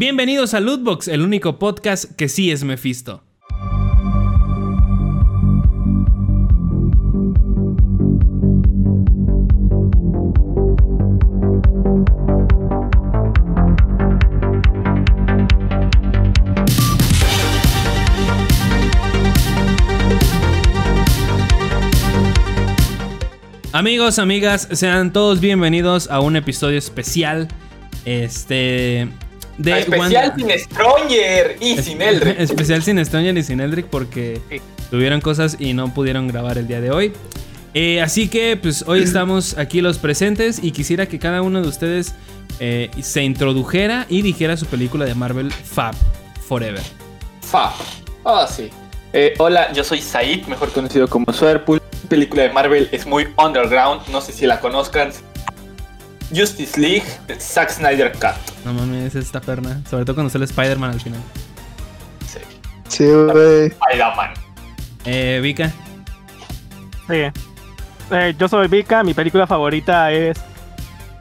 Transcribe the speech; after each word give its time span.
Bienvenidos 0.00 0.54
a 0.54 0.60
Lootbox, 0.60 1.08
el 1.08 1.22
único 1.22 1.58
podcast 1.58 2.14
que 2.14 2.28
sí 2.28 2.52
es 2.52 2.62
Mephisto. 2.62 3.20
Amigos, 23.72 24.20
amigas, 24.20 24.68
sean 24.70 25.12
todos 25.12 25.40
bienvenidos 25.40 26.08
a 26.08 26.20
un 26.20 26.36
episodio 26.36 26.78
especial. 26.78 27.48
Este. 28.04 29.08
De 29.58 29.78
especial 29.80 30.32
sin 30.36 30.50
Stronger 30.50 31.56
y 31.60 31.76
sin 31.78 32.00
Eldrick. 32.00 32.40
Especial 32.40 32.82
sin 32.82 33.04
Stronger 33.04 33.36
y 33.36 33.42
sin 33.42 33.60
Eldrick 33.60 33.86
porque 33.86 34.40
tuvieron 34.90 35.20
cosas 35.20 35.56
y 35.58 35.74
no 35.74 35.92
pudieron 35.92 36.28
grabar 36.28 36.56
el 36.58 36.66
día 36.66 36.80
de 36.80 36.90
hoy. 36.90 37.12
Eh, 37.74 38.00
así 38.00 38.28
que, 38.28 38.56
pues 38.56 38.82
hoy 38.86 39.02
estamos 39.02 39.58
aquí 39.58 39.80
los 39.80 39.98
presentes 39.98 40.58
y 40.62 40.72
quisiera 40.72 41.06
que 41.06 41.18
cada 41.18 41.42
uno 41.42 41.60
de 41.60 41.68
ustedes 41.68 42.14
eh, 42.60 42.90
se 43.02 43.22
introdujera 43.22 44.06
y 44.08 44.22
dijera 44.22 44.56
su 44.56 44.66
película 44.66 45.04
de 45.04 45.14
Marvel 45.14 45.52
Fab 45.52 45.94
Forever. 46.48 46.82
Fab. 47.42 47.72
Oh, 48.24 48.46
sí. 48.46 48.70
Eh, 49.12 49.34
hola, 49.38 49.72
yo 49.72 49.84
soy 49.84 50.00
Said, 50.00 50.46
mejor 50.46 50.70
conocido 50.72 51.08
como 51.08 51.32
Swerpool. 51.32 51.80
Película 52.08 52.42
de 52.42 52.50
Marvel 52.50 52.88
es 52.90 53.06
muy 53.06 53.28
underground, 53.36 54.08
no 54.08 54.20
sé 54.20 54.32
si 54.32 54.46
la 54.46 54.60
conozcan. 54.60 55.10
Justice 56.34 56.78
League, 56.80 57.04
Zack 57.38 57.70
Snyder 57.70 58.12
Cut. 58.12 58.36
No 58.64 58.72
mames, 58.74 59.14
esta 59.14 59.40
perna. 59.40 59.80
Sobre 59.88 60.04
todo 60.04 60.16
cuando 60.16 60.30
sale 60.30 60.44
Spider-Man 60.44 60.90
al 60.90 61.00
final. 61.00 61.20
Sí. 62.26 62.38
Sí, 62.88 63.06
güey. 63.06 63.66
Spider-Man. 63.66 64.30
Eh, 65.04 65.40
Vika. 65.42 65.70
Sí. 67.08 67.22
Eh, 68.10 68.34
yo 68.38 68.48
soy 68.48 68.68
Vika, 68.68 69.02
mi 69.02 69.14
película 69.14 69.46
favorita 69.46 70.12
es 70.12 70.38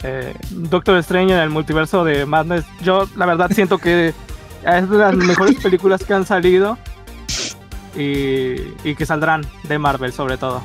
eh, 0.04 0.34
Doctor 0.50 0.98
Strange 0.98 1.34
en 1.34 1.40
el 1.40 1.50
multiverso 1.50 2.04
de 2.04 2.26
Madness. 2.26 2.66
Yo, 2.82 3.08
la 3.16 3.26
verdad, 3.26 3.50
siento 3.54 3.78
que 3.78 4.14
es 4.66 4.90
de 4.90 4.98
las 4.98 5.16
mejores 5.16 5.56
películas 5.62 6.04
que 6.04 6.14
han 6.14 6.26
salido 6.26 6.78
y, 7.96 8.56
y 8.84 8.96
que 8.96 9.06
saldrán 9.06 9.46
de 9.64 9.80
Marvel, 9.80 10.12
sobre 10.12 10.38
todo. 10.38 10.62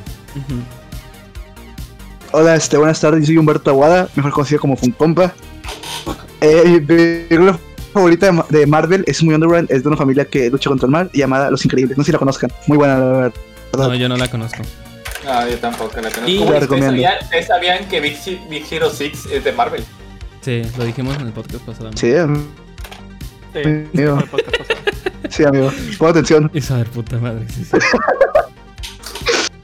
Hola, 2.32 2.54
este, 2.56 2.76
buenas 2.78 3.00
tardes, 3.00 3.20
yo 3.22 3.26
soy 3.26 3.38
Humberto 3.38 3.70
Aguada, 3.70 4.08
mejor 4.16 4.32
conocido 4.32 4.60
como 4.60 4.76
Funkompa. 4.76 5.32
Eh, 6.40 6.62
mi 6.66 6.80
película 6.80 7.58
favorita 7.92 8.26
de 8.26 8.32
Ma- 8.32 8.46
de 8.48 8.66
Marvel 8.66 9.04
es 9.06 9.22
muy 9.22 9.34
underground, 9.34 9.70
es 9.70 9.82
de 9.82 9.88
una 9.88 9.96
familia 9.98 10.24
que 10.24 10.48
lucha 10.50 10.70
contra 10.70 10.86
el 10.86 10.92
mal, 10.92 11.10
llamada 11.12 11.50
Los 11.50 11.64
Increíbles. 11.64 11.96
No 11.98 12.02
sé 12.04 12.06
si 12.08 12.12
la 12.12 12.18
conozcan, 12.18 12.50
muy 12.66 12.78
buena, 12.78 12.98
la 12.98 13.04
verdad. 13.04 13.32
No, 13.76 13.94
yo 13.94 14.08
no 14.08 14.16
la 14.16 14.28
conozco. 14.30 14.62
No, 15.24 15.48
yo 15.48 15.58
tampoco 15.58 15.94
la 16.00 16.10
conozco. 16.10 16.28
Y- 16.28 16.32
Uy, 16.32 16.38
La 16.38 16.44
¿ustedes, 16.44 16.60
recomiendo. 16.62 16.90
sabían, 16.92 17.14
ustedes 17.22 17.46
sabían 17.46 17.88
que 17.88 18.00
Big, 18.00 18.16
Big 18.48 18.64
Hero 18.70 18.90
6 18.90 19.26
es 19.30 19.44
de 19.44 19.52
Marvel? 19.52 19.84
Sí, 20.40 20.62
lo 20.78 20.84
dijimos 20.84 21.14
en 21.16 21.26
el 21.28 21.32
podcast 21.32 21.64
pasado. 21.64 21.90
Sí, 21.94 22.12
Sí, 23.52 23.60
Amigo. 23.94 24.18
sí, 25.28 25.44
amigo. 25.44 25.70
Pon 25.98 26.08
atención. 26.10 26.50
Hijo 26.54 26.74
de 26.74 26.84
puta 26.86 27.18
madre, 27.18 27.44
sí, 27.50 27.64
sí. 27.66 27.76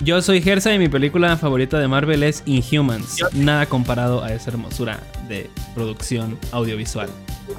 Yo 0.01 0.23
soy 0.23 0.41
Gersa 0.41 0.73
y 0.73 0.79
mi 0.79 0.89
película 0.89 1.37
favorita 1.37 1.79
de 1.79 1.89
Marvel 1.89 2.23
es 2.23 2.45
Inhumans. 2.47 3.17
Nada 3.33 3.67
comparado 3.67 4.23
a 4.23 4.33
esa 4.33 4.51
hermosura 4.51 5.01
de 5.29 5.51
producción 5.75 6.39
audiovisual. 6.53 7.09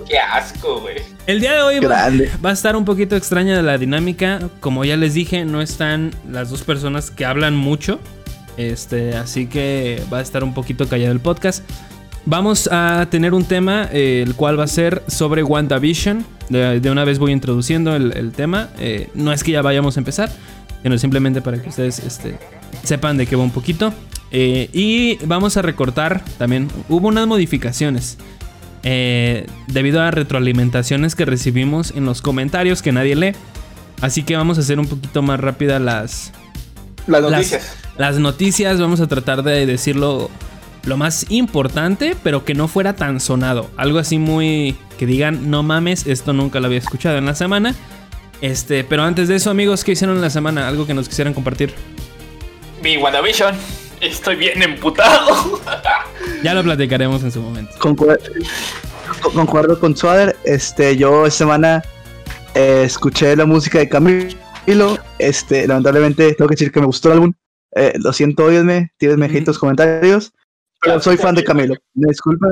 Qué 0.08 0.18
asco, 0.18 0.80
güey. 0.80 0.98
El 1.28 1.42
día 1.42 1.54
de 1.54 1.62
hoy 1.62 1.80
va, 1.80 2.06
a 2.50 2.54
estar 2.54 2.78
un 2.78 2.86
poquito 2.86 3.18
extraña 3.18 3.62
la 3.62 3.78
dinámica. 3.78 4.40
Como 4.62 4.86
ya 4.86 4.96
les 4.96 5.16
dije, 5.16 5.44
no 5.44 5.62
están 5.62 6.12
las 6.32 6.50
dos 6.50 6.64
personas 6.64 7.12
que 7.12 7.26
hablan 7.26 7.58
mucho. 7.58 8.00
Este, 8.56 9.16
así 9.16 9.48
que 9.48 10.02
va 10.12 10.20
a 10.20 10.22
estar 10.22 10.44
un 10.44 10.54
poquito 10.54 10.88
callado 10.88 11.12
el 11.12 11.20
podcast. 11.20 11.70
Vamos 12.26 12.70
a 12.72 13.08
tener 13.10 13.34
un 13.34 13.44
tema, 13.44 13.90
eh, 13.92 14.24
el 14.26 14.36
cual 14.36 14.58
va 14.58 14.64
a 14.64 14.68
ser 14.68 15.04
sobre 15.08 15.44
WandaVision. 15.44 16.26
De, 16.48 16.80
de 16.80 16.90
una 16.90 17.04
vez 17.04 17.20
voy 17.20 17.32
introduciendo 17.32 17.96
el, 17.96 18.16
el 18.16 18.32
tema. 18.32 18.70
Eh, 18.80 19.10
no 19.14 19.34
es 19.34 19.44
que 19.44 19.52
ya 19.52 19.62
vayamos 19.62 19.98
a 19.98 20.00
empezar, 20.00 20.32
sino 20.84 20.98
simplemente 20.98 21.42
para 21.42 21.62
que 21.62 21.70
ustedes 21.70 22.00
este, 22.00 22.38
sepan 22.84 23.18
de 23.18 23.26
qué 23.28 23.36
va 23.36 23.44
un 23.44 23.52
poquito. 23.52 23.94
Eh, 24.32 24.70
y 24.74 25.18
vamos 25.26 25.58
a 25.58 25.62
recortar 25.62 26.24
también. 26.38 26.68
Hubo 26.88 27.08
unas 27.08 27.28
modificaciones. 27.28 28.18
eh, 28.84 29.46
debido 29.68 30.02
a 30.02 30.10
retroalimentaciones 30.10 31.14
que 31.16 31.26
recibimos 31.26 31.92
en 31.92 32.06
los 32.06 32.22
comentarios 32.22 32.82
que 32.82 32.92
nadie 32.94 33.16
lee. 33.16 33.34
Así 34.02 34.24
que 34.24 34.38
vamos 34.38 34.58
a 34.58 34.62
hacer 34.62 34.80
un 34.80 34.88
poquito 34.88 35.22
más 35.22 35.38
rápida 35.40 35.80
las, 35.80 36.32
Las 37.06 37.22
las- 37.24 37.32
noticias. 37.32 37.76
las 37.98 38.18
noticias. 38.20 38.80
Vamos 38.80 39.02
a 39.02 39.08
tratar 39.08 39.44
de 39.44 39.66
decirlo 39.66 40.30
lo 40.86 40.96
más 40.96 41.26
importante, 41.30 42.16
pero 42.24 42.46
que 42.46 42.54
no 42.54 42.70
fuera 42.70 42.96
tan 42.96 43.20
sonado. 43.20 43.70
Algo 43.76 44.00
así 44.00 44.18
muy 44.18 44.78
que 44.98 45.06
digan, 45.06 45.52
no 45.52 45.62
mames, 45.62 46.08
esto 46.08 46.32
nunca 46.32 46.62
lo 46.62 46.68
había 46.68 46.80
escuchado 46.80 47.18
en 47.18 47.26
la 47.26 47.36
semana. 47.36 47.76
Este, 48.42 48.84
pero 48.84 49.04
antes 49.04 49.28
de 49.28 49.36
eso, 49.36 49.50
amigos, 49.50 49.84
¿qué 49.84 49.92
hicieron 49.94 50.16
en 50.16 50.22
la 50.22 50.30
semana? 50.30 50.68
Algo 50.68 50.86
que 50.88 50.94
nos 50.94 51.10
quisieran 51.10 51.34
compartir. 51.34 51.74
Vi 52.82 52.98
WandaVision. 52.98 53.56
Estoy 54.02 54.36
bien 54.38 54.62
emputado. 54.64 55.60
Ya 56.44 56.54
lo 56.54 56.64
platicaremos 56.64 57.22
en 57.24 57.32
su 57.34 57.42
momento. 57.42 57.74
Concuer- 57.80 58.22
con- 59.22 59.34
Concuerdo 59.34 59.78
con 59.78 59.98
Swader. 59.98 60.38
Este, 60.46 60.96
yo 60.96 61.26
esta 61.26 61.40
semana 61.40 61.84
eh, 62.56 62.84
escuché 62.86 63.36
la 63.36 63.46
música 63.46 63.80
de 63.80 63.90
Camilo. 63.90 64.98
Este, 65.18 65.68
lamentablemente 65.68 66.34
tengo 66.36 66.48
que 66.48 66.54
decir 66.54 66.72
que 66.72 66.80
me 66.80 66.86
gustó 66.86 67.10
el 67.10 67.16
álbum. 67.16 67.34
Eh, 67.76 67.92
lo 67.98 68.14
siento, 68.14 68.46
odienme, 68.46 68.94
tírenme 68.98 69.26
en 69.26 69.44
los 69.44 69.60
comentarios. 69.60 70.32
Pero 70.82 71.02
soy 71.02 71.18
fan 71.18 71.36
de 71.36 71.44
Camilo. 71.44 71.76
Me 71.94 72.08
disculpa. 72.08 72.48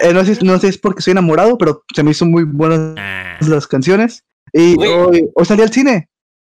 Eh, 0.00 0.12
no, 0.12 0.22
sé, 0.22 0.36
no 0.42 0.54
sé 0.56 0.60
si 0.60 0.66
es 0.66 0.78
porque 0.78 1.00
soy 1.00 1.12
enamorado, 1.12 1.56
pero 1.56 1.82
se 1.94 2.02
me 2.02 2.10
hizo 2.10 2.26
muy 2.26 2.42
buenas 2.44 2.94
Ah, 2.98 3.38
las 3.40 3.66
canciones. 3.66 4.22
Y 4.52 4.76
hoy, 4.86 5.28
hoy 5.34 5.44
salí 5.44 5.62
al 5.62 5.72
cine. 5.72 6.08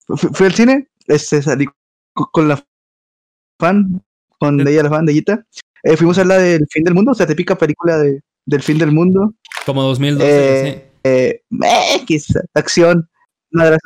Fu- 0.06 0.16
Fui, 0.16 0.46
al 0.46 0.54
cine. 0.54 0.88
Este, 1.06 1.42
salí 1.42 1.66
co- 2.14 2.30
con 2.32 2.48
la 2.48 2.62
fan, 3.60 4.02
con 4.38 4.60
ella, 4.66 4.82
la 4.82 4.90
fan 4.90 5.06
de 5.06 5.12
Gita. 5.12 5.44
Eh, 5.82 5.96
fuimos 5.96 6.18
a 6.18 6.24
la 6.24 6.38
del 6.38 6.66
fin 6.70 6.82
del 6.84 6.94
mundo, 6.94 7.12
o 7.12 7.14
sea, 7.14 7.26
típica 7.26 7.56
película 7.56 7.98
de, 7.98 8.20
del 8.46 8.62
fin 8.62 8.78
del 8.78 8.90
mundo. 8.92 9.34
como 9.66 9.82
2012, 9.82 10.68
Eh, 10.68 10.92
eh, 11.04 11.42
X, 12.02 12.34
acción. 12.54 13.08
Nada. 13.50 13.76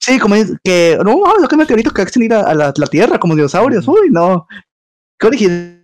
Sí, 0.00 0.18
como 0.18 0.34
es 0.34 0.52
que, 0.62 0.98
no, 1.04 1.20
vamos 1.20 1.44
a 1.44 1.48
que 1.48 1.56
meteoritos 1.56 1.92
que 1.92 2.02
hacen 2.02 2.24
ir 2.24 2.34
a, 2.34 2.40
a 2.42 2.54
la, 2.54 2.74
la 2.76 2.86
Tierra 2.86 3.18
como 3.18 3.34
dinosaurios. 3.34 3.86
Uy, 3.88 4.10
no. 4.10 4.46
Qué 5.18 5.26
original. 5.28 5.80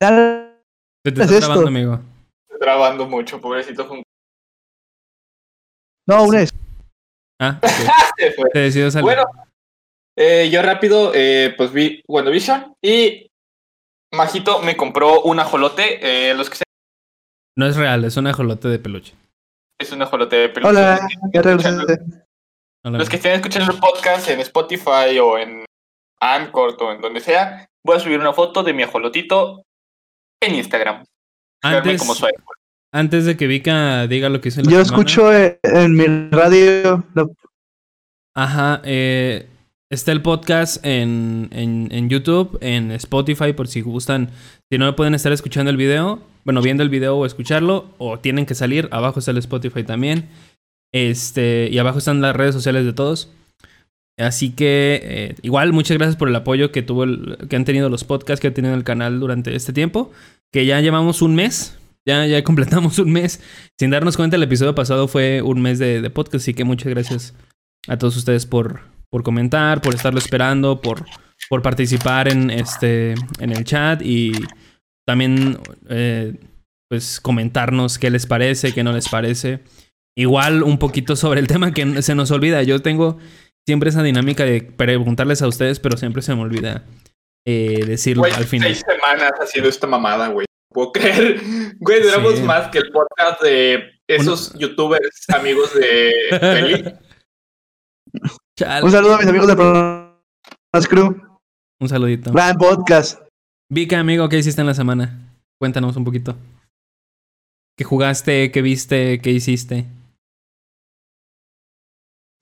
sí. 0.00 1.10
Se 1.10 1.12
te 1.12 1.22
es 1.24 1.30
esto? 1.30 1.46
trabando, 1.46 1.68
amigo. 1.68 2.00
Estoy 2.44 2.58
trabando 2.60 3.06
mucho, 3.08 3.40
pobrecito. 3.40 3.86
No, 6.06 6.24
una 6.24 6.42
es. 6.42 6.52
Ah. 7.40 7.60
Se 8.52 8.58
decidió 8.58 8.90
salir. 8.90 9.04
Bueno, 9.04 9.24
eh, 10.16 10.48
yo 10.52 10.62
rápido, 10.62 11.12
eh, 11.14 11.54
pues 11.56 11.72
vi 11.72 12.02
WandaVision 12.08 12.76
y 12.82 13.28
Majito 14.12 14.60
me 14.62 14.76
compró 14.76 15.22
un 15.22 15.40
ajolote. 15.40 16.30
eh, 16.30 16.34
los 16.34 16.48
que 16.48 16.56
se- 16.56 16.64
No 17.58 17.66
es 17.66 17.76
real, 17.76 18.04
es 18.04 18.16
un 18.16 18.26
ajolote 18.28 18.68
de 18.68 18.78
peluche. 18.78 19.14
es 19.80 19.90
un 19.92 20.02
ajolote 20.02 20.36
de 20.36 20.48
peluche. 20.50 20.70
Hola, 20.70 21.00
Los 21.00 21.00
que 21.10 21.16
ya 21.32 21.40
estén 21.40 21.50
escuchando- 21.52 21.86
regresé. 21.86 22.24
Hola, 22.84 22.98
Los 22.98 23.08
que 23.08 23.16
estén 23.16 23.32
escuchando 23.32 23.72
el 23.72 23.78
podcast 23.80 24.28
en 24.28 24.40
Spotify 24.40 25.18
o 25.20 25.38
en 25.38 25.64
Anchor 26.20 26.76
o 26.80 26.92
en 26.92 27.00
donde 27.00 27.20
sea, 27.20 27.66
voy 27.84 27.96
a 27.96 28.00
subir 28.00 28.20
una 28.20 28.32
foto 28.32 28.62
de 28.62 28.72
mi 28.72 28.82
ajolotito 28.84 29.62
en 30.42 30.54
Instagram. 30.54 31.04
Antes, 31.62 31.98
como 32.00 32.14
soy. 32.14 32.30
Antes 32.94 33.24
de 33.24 33.36
que 33.36 33.46
Vika 33.48 34.06
diga 34.06 34.28
lo 34.28 34.40
que 34.40 34.48
hizo 34.50 34.60
en 34.60 34.66
la 34.66 34.72
Yo 34.72 34.84
semana. 34.84 35.02
escucho 35.02 35.32
en 35.34 35.94
mi 35.94 36.06
radio. 36.30 37.04
la- 37.14 37.28
Ajá, 38.36 38.80
eh, 38.84 39.46
está 39.90 40.12
el 40.12 40.22
podcast 40.22 40.84
en, 40.84 41.48
en, 41.52 41.88
en 41.90 42.08
YouTube, 42.08 42.56
en 42.60 42.90
Spotify, 42.92 43.52
por 43.52 43.68
si 43.68 43.80
gustan. 43.80 44.30
Si 44.70 44.78
no 44.78 44.94
pueden 44.96 45.14
estar 45.14 45.32
escuchando 45.32 45.70
el 45.70 45.76
video, 45.76 46.20
bueno, 46.44 46.62
viendo 46.62 46.82
el 46.82 46.88
video 46.88 47.16
o 47.16 47.26
escucharlo, 47.26 47.86
o 47.98 48.18
tienen 48.18 48.46
que 48.46 48.54
salir, 48.54 48.88
abajo 48.92 49.18
está 49.18 49.30
el 49.32 49.38
Spotify 49.38 49.82
también. 49.84 50.28
Este, 50.92 51.68
y 51.70 51.78
abajo 51.78 51.98
están 51.98 52.20
las 52.20 52.34
redes 52.36 52.54
sociales 52.54 52.84
de 52.84 52.92
todos. 52.92 53.30
Así 54.18 54.50
que, 54.50 55.00
eh, 55.02 55.34
igual, 55.42 55.72
muchas 55.72 55.96
gracias 55.96 56.16
por 56.16 56.28
el 56.28 56.36
apoyo 56.36 56.70
que, 56.70 56.82
tuvo 56.82 57.02
el- 57.04 57.36
que 57.48 57.56
han 57.56 57.64
tenido 57.64 57.88
los 57.88 58.04
podcasts, 58.04 58.40
que 58.40 58.46
ha 58.48 58.54
tenido 58.54 58.74
el 58.74 58.84
canal 58.84 59.18
durante 59.18 59.54
este 59.56 59.72
tiempo. 59.72 60.12
Que 60.52 60.66
ya 60.66 60.80
llevamos 60.80 61.20
un 61.22 61.34
mes. 61.34 61.76
Ya, 62.06 62.26
ya 62.26 62.44
completamos 62.44 62.98
un 62.98 63.12
mes. 63.12 63.40
Sin 63.78 63.90
darnos 63.90 64.16
cuenta, 64.16 64.36
el 64.36 64.42
episodio 64.42 64.74
pasado 64.74 65.08
fue 65.08 65.42
un 65.42 65.62
mes 65.62 65.78
de, 65.78 66.00
de 66.02 66.10
podcast. 66.10 66.36
Así 66.42 66.54
que 66.54 66.64
muchas 66.64 66.88
gracias 66.88 67.34
a 67.88 67.96
todos 67.98 68.16
ustedes 68.16 68.46
por, 68.46 68.80
por 69.10 69.22
comentar, 69.22 69.80
por 69.80 69.94
estarlo 69.94 70.18
esperando, 70.18 70.80
por, 70.80 71.04
por 71.48 71.62
participar 71.62 72.28
en, 72.28 72.50
este, 72.50 73.14
en 73.40 73.52
el 73.52 73.64
chat 73.64 74.02
y 74.02 74.32
también 75.06 75.58
eh, 75.88 76.34
pues 76.90 77.20
comentarnos 77.20 77.98
qué 77.98 78.10
les 78.10 78.26
parece, 78.26 78.72
qué 78.72 78.82
no 78.84 78.92
les 78.92 79.08
parece. 79.08 79.60
igual 80.16 80.62
un 80.62 80.78
poquito 80.78 81.16
sobre 81.16 81.40
el 81.40 81.46
tema 81.46 81.72
que 81.72 82.02
se 82.02 82.14
nos 82.14 82.30
olvida. 82.30 82.62
Yo 82.62 82.80
tengo 82.80 83.18
siempre 83.66 83.90
esa 83.90 84.02
dinámica 84.02 84.44
de 84.44 84.62
preguntarles 84.62 85.42
a 85.42 85.48
ustedes, 85.48 85.80
pero 85.80 85.96
siempre 85.96 86.22
se 86.22 86.34
me 86.34 86.42
olvida 86.42 86.84
eh, 87.46 87.84
decirlo 87.86 88.24
al 88.24 88.44
final. 88.44 88.68
seis 88.74 88.84
semanas 88.86 89.32
haciendo 89.40 89.68
esta 89.68 89.86
mamada, 89.86 90.28
güey. 90.28 90.46
Puedo 90.74 90.92
creer. 90.92 91.40
Güey, 91.80 92.02
duramos 92.02 92.34
Sí. 92.36 92.42
más 92.42 92.68
que 92.70 92.78
el 92.78 92.90
podcast 92.90 93.40
de 93.42 93.92
esos 94.08 94.52
youtubers 94.58 95.24
amigos 95.34 95.72
de 95.74 96.12
Feli. 96.40 96.84
Chale. 98.58 98.84
Un 98.84 98.90
saludo 98.90 99.14
a 99.14 99.18
mis 99.18 99.26
amigos 99.28 99.46
de 99.48 99.56
Problemas 99.56 100.88
Crew. 100.88 101.16
Un 101.80 101.88
saludito. 101.88 102.32
Gran 102.32 102.56
podcast. 102.56 103.20
Vika, 103.70 103.98
amigo, 103.98 104.28
¿qué 104.28 104.38
hiciste 104.38 104.60
en 104.60 104.66
la 104.66 104.74
semana? 104.74 105.32
Cuéntanos 105.60 105.96
un 105.96 106.04
poquito. 106.04 106.36
¿Qué 107.76 107.84
jugaste? 107.84 108.50
¿Qué 108.52 108.62
viste? 108.62 109.20
¿Qué 109.20 109.30
hiciste? 109.30 109.86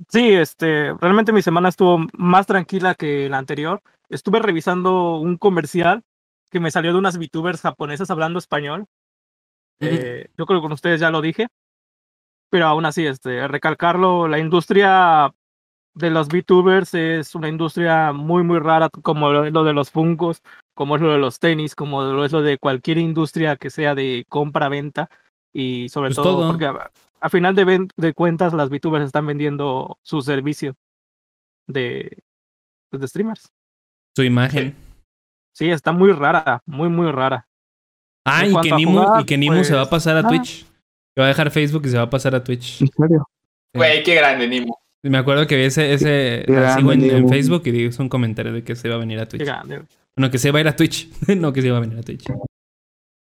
Sí, 0.08 0.30
este, 0.32 0.92
realmente 0.94 1.32
mi 1.32 1.42
semana 1.42 1.68
estuvo 1.68 1.98
más 2.18 2.46
tranquila 2.46 2.94
que 2.94 3.28
la 3.28 3.38
anterior. 3.38 3.82
Estuve 4.08 4.40
revisando 4.40 5.16
un 5.18 5.36
comercial 5.38 6.02
que 6.52 6.60
me 6.60 6.70
salió 6.70 6.92
de 6.92 6.98
unas 6.98 7.18
VTubers 7.18 7.62
japonesas 7.62 8.10
hablando 8.10 8.38
español. 8.38 8.84
Eh, 9.80 10.28
yo 10.36 10.46
creo 10.46 10.60
que 10.60 10.64
con 10.64 10.72
ustedes 10.72 11.00
ya 11.00 11.10
lo 11.10 11.22
dije. 11.22 11.48
Pero 12.50 12.66
aún 12.66 12.84
así, 12.84 13.06
este, 13.06 13.48
recalcarlo, 13.48 14.28
la 14.28 14.38
industria 14.38 15.34
de 15.94 16.10
los 16.10 16.28
VTubers 16.28 16.92
es 16.92 17.34
una 17.34 17.48
industria 17.48 18.12
muy, 18.12 18.42
muy 18.42 18.58
rara, 18.58 18.90
como 18.90 19.32
lo 19.32 19.64
de 19.64 19.72
los 19.72 19.90
fungos, 19.90 20.42
como 20.74 20.96
es 20.96 21.02
lo 21.02 21.10
de 21.10 21.18
los 21.18 21.38
tenis, 21.38 21.74
como 21.74 22.02
lo 22.02 22.24
es 22.26 22.32
lo 22.32 22.42
de 22.42 22.58
cualquier 22.58 22.98
industria 22.98 23.56
que 23.56 23.70
sea 23.70 23.94
de 23.94 24.26
compra-venta. 24.28 25.08
Y 25.54 25.88
sobre 25.88 26.10
Pues 26.10 26.16
todo, 26.16 26.40
todo. 26.40 26.48
porque 26.50 26.66
a, 26.66 26.90
a 27.20 27.30
final 27.30 27.54
de, 27.54 27.88
de 27.96 28.12
cuentas, 28.12 28.52
las 28.52 28.68
VTubers 28.68 29.06
están 29.06 29.26
vendiendo 29.26 29.98
su 30.02 30.20
servicio 30.20 30.74
de, 31.66 32.22
pues, 32.90 33.00
de 33.00 33.08
streamers. 33.08 33.48
Su 34.14 34.22
imagen. 34.24 34.72
Sí, 34.72 34.91
está 35.60 35.92
muy 35.92 36.12
rara, 36.12 36.62
muy, 36.66 36.88
muy 36.88 37.10
rara. 37.10 37.46
Ah, 38.24 38.46
y 38.46 38.54
que 38.60 38.72
a 38.72 38.76
Nimu, 38.76 39.02
jugar, 39.02 39.20
y 39.22 39.24
que 39.24 39.36
Nimu 39.38 39.64
se 39.64 39.74
va 39.74 39.82
a 39.82 39.90
pues, 39.90 40.02
pasar 40.02 40.16
a. 40.16 40.28
Twitch. 40.28 40.64
Que 41.14 41.20
va 41.20 41.26
a 41.26 41.28
dejar 41.28 41.50
Facebook 41.50 41.82
y 41.86 41.90
se 41.90 41.96
va 41.96 42.04
a 42.04 42.10
pasar 42.10 42.34
a 42.34 42.42
Twitch. 42.42 42.80
¿En 42.82 42.88
serio? 42.88 43.28
Güey, 43.74 44.02
qué 44.02 44.14
grande, 44.14 44.48
Nimo. 44.48 44.78
Me 45.02 45.18
acuerdo 45.18 45.46
que 45.46 45.56
vi 45.56 45.64
ese, 45.64 45.92
ese 45.92 46.44
Qué 46.46 46.70
sigo 46.76 46.92
en. 46.92 47.28
Facebook 47.28 47.62
y 47.66 47.86
hizo 47.86 48.02
un 48.02 48.08
comentario 48.08 48.52
de 48.52 48.62
que 48.62 48.76
se 48.76 48.86
iba 48.88 48.96
a 48.96 49.00
venir 49.00 49.18
a 49.18 49.24
Qué 49.26 49.38
Twitch. 49.38 49.46
grande. 49.46 49.82
Bueno, 50.16 50.30
que 50.30 50.38
se 50.38 50.50
va 50.52 50.58
a 50.58 50.60
ir 50.60 50.68
a 50.68 50.76
Twitch. 50.76 51.08
no, 51.36 51.52
que 51.52 51.60
se 51.60 51.66
iba 51.68 51.76
a 51.76 51.80
venir 51.80 51.98
a 51.98 52.02
Twitch. 52.02 52.24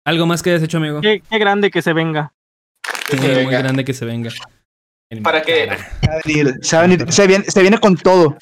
¿Algo 0.07 0.27
más 0.27 0.43
que 0.43 0.51
hayas 0.51 0.63
hecho, 0.63 0.79
amigo? 0.79 1.01
Qué, 1.01 1.23
qué 1.29 1.39
grande 1.39 1.71
que 1.71 1.83
se 1.83 1.93
venga. 1.93 2.33
Sí, 3.09 3.17
Que 3.17 3.23
se 3.23 3.29
muy 3.35 3.45
venga. 3.47 3.59
grande 3.59 3.85
que 3.85 3.93
se 3.95 4.05
venga. 4.05 4.31
Para 5.23 5.43
que- 5.43 5.69
se 6.63 7.27
viene, 7.27 7.45
se 7.45 7.61
viene 7.61 7.79
con 7.79 7.97
todo. 7.97 8.37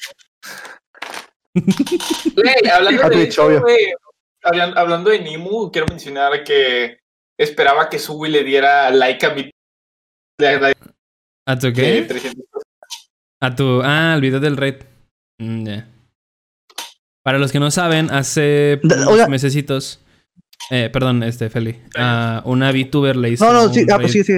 Güey, 1.53 2.69
hablando 2.71 3.03
A 3.05 3.09
de 3.09 3.15
Twitch, 3.15 3.29
eso, 3.29 3.45
obvio. 3.45 3.61
güey, 3.61 3.93
hablan- 4.43 4.73
hablando 4.75 5.09
de 5.09 5.19
Nimu, 5.19 5.71
quiero 5.71 5.87
mencionar 5.87 6.43
que 6.43 6.99
esperaba 7.37 7.89
que 7.89 7.99
Subi 7.99 8.29
le 8.29 8.43
diera 8.43 8.89
like 8.91 9.25
a 9.25 9.33
mi 9.33 9.49
¿A 11.45 11.59
tu 11.59 11.71
qué? 11.73 12.05
300 12.07 12.43
A 13.41 13.55
tu. 13.55 13.81
Ah, 13.83 14.13
el 14.15 14.21
video 14.21 14.39
del 14.39 14.57
raid. 14.57 14.75
Mm. 15.39 15.67
Para 17.23 17.37
los 17.37 17.51
que 17.51 17.59
no 17.59 17.71
saben, 17.71 18.09
hace 18.11 18.79
unos 18.83 19.29
mesecitos. 19.29 19.99
Eh, 20.69 20.89
perdón, 20.91 21.23
este, 21.23 21.49
Feli. 21.49 21.79
A 21.97 22.41
una 22.45 22.71
VTuber 22.71 23.15
le 23.15 23.31
hizo. 23.31 23.45
No, 23.45 23.53
no, 23.53 23.73
sí, 23.73 23.81
un 23.83 23.91
ah, 23.91 23.97
raid, 23.97 24.01
pues 24.01 24.11
sí, 24.13 24.23
sí. 24.23 24.33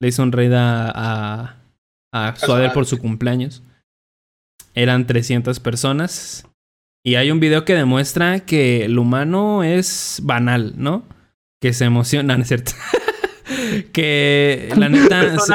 Le 0.00 0.08
hizo 0.08 0.22
un 0.22 0.32
raid 0.32 0.52
a. 0.52 0.90
a, 0.94 2.28
a 2.28 2.36
Suader 2.36 2.72
por 2.72 2.86
su 2.86 2.98
cumpleaños. 2.98 3.62
Eran 4.78 5.06
300 5.06 5.58
personas. 5.60 6.46
Y 7.04 7.16
hay 7.16 7.30
un 7.30 7.40
video 7.40 7.64
que 7.64 7.74
demuestra 7.74 8.40
que 8.40 8.84
el 8.84 8.98
humano 8.98 9.64
es 9.64 10.20
banal, 10.22 10.74
¿no? 10.76 11.02
Que 11.60 11.72
se 11.72 11.84
emociona, 11.84 12.36
¿no 12.36 12.42
es 12.42 12.48
cierto? 12.48 12.72
que 13.92 14.68
la 14.76 14.88
neta. 14.90 15.38
se- 15.38 15.54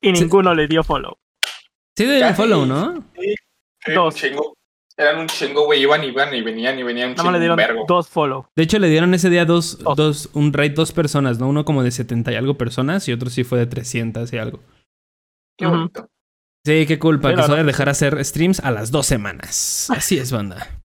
y 0.00 0.14
sí. 0.16 0.22
ninguno 0.22 0.54
le 0.54 0.66
dio 0.66 0.82
follow. 0.82 1.16
Sí, 1.96 2.04
de 2.06 2.20
Casi. 2.20 2.34
follow, 2.34 2.66
¿no? 2.66 3.04
Un 3.86 3.94
Dos. 3.94 4.14
chingo. 4.16 4.54
Eran 4.96 5.18
un 5.20 5.26
chingo, 5.28 5.64
güey. 5.64 5.82
Iban 5.82 6.02
y 6.04 6.08
iban 6.08 6.34
y 6.34 6.42
venían 6.42 6.78
y 6.78 6.82
venían 6.82 7.10
un 7.10 7.14
chingo, 7.16 7.30
le 7.30 7.36
un 7.38 7.42
dieron 7.42 7.56
vergo. 7.56 7.84
dos 7.86 8.08
follow. 8.08 8.46
De 8.56 8.62
hecho, 8.64 8.78
le 8.78 8.88
dieron 8.88 9.14
ese 9.14 9.30
día 9.30 9.44
dos, 9.44 9.78
Dos. 9.78 9.96
dos, 9.96 10.30
un 10.34 10.52
raid 10.52 10.72
dos 10.72 10.92
personas, 10.92 11.38
¿no? 11.38 11.48
Uno 11.48 11.64
como 11.64 11.82
de 11.82 11.90
70 11.90 12.32
y 12.32 12.34
algo 12.34 12.58
personas 12.58 13.06
y 13.08 13.12
otro 13.12 13.30
sí 13.30 13.44
fue 13.44 13.58
de 13.58 13.66
300 13.66 14.32
y 14.32 14.38
algo. 14.38 14.60
Qué 15.56 15.66
bonito. 15.66 16.08
Sí, 16.64 16.86
qué 16.86 16.98
cool, 16.98 17.16
Sí, 17.16 17.22
que 17.22 17.36
la 17.36 17.42
Soder 17.42 17.58
verdad. 17.58 17.66
dejar 17.66 17.88
hacer 17.88 18.24
streams 18.24 18.60
a 18.60 18.70
las 18.70 18.90
dos 18.90 19.06
semanas. 19.06 19.88
Así 19.96 20.18
es, 20.18 20.30
banda. 20.32 20.80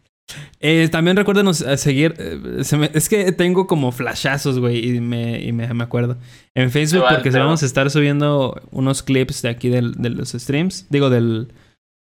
Eh, 0.61 0.87
también 0.89 1.17
recuérdenos 1.17 1.61
a 1.61 1.75
seguir. 1.75 2.13
eh, 2.17 2.63
se 2.63 2.77
me- 2.77 2.89
es 2.93 3.09
que 3.09 3.33
tengo 3.33 3.67
como 3.67 3.91
flashazos, 3.91 4.59
güey, 4.59 4.95
y, 4.95 5.01
me, 5.01 5.41
y 5.41 5.51
me, 5.51 5.73
me 5.73 5.83
acuerdo. 5.83 6.17
En 6.55 6.71
Facebook, 6.71 7.03
Se 7.09 7.15
porque 7.15 7.31
se 7.33 7.39
vamos 7.39 7.63
a 7.63 7.65
estar 7.65 7.89
subiendo 7.91 8.61
unos 8.71 9.03
clips 9.03 9.41
de 9.41 9.49
aquí 9.49 9.67
del, 9.67 9.91
de 9.95 10.09
los 10.11 10.29
streams. 10.31 10.87
Digo, 10.89 11.09
del, 11.09 11.47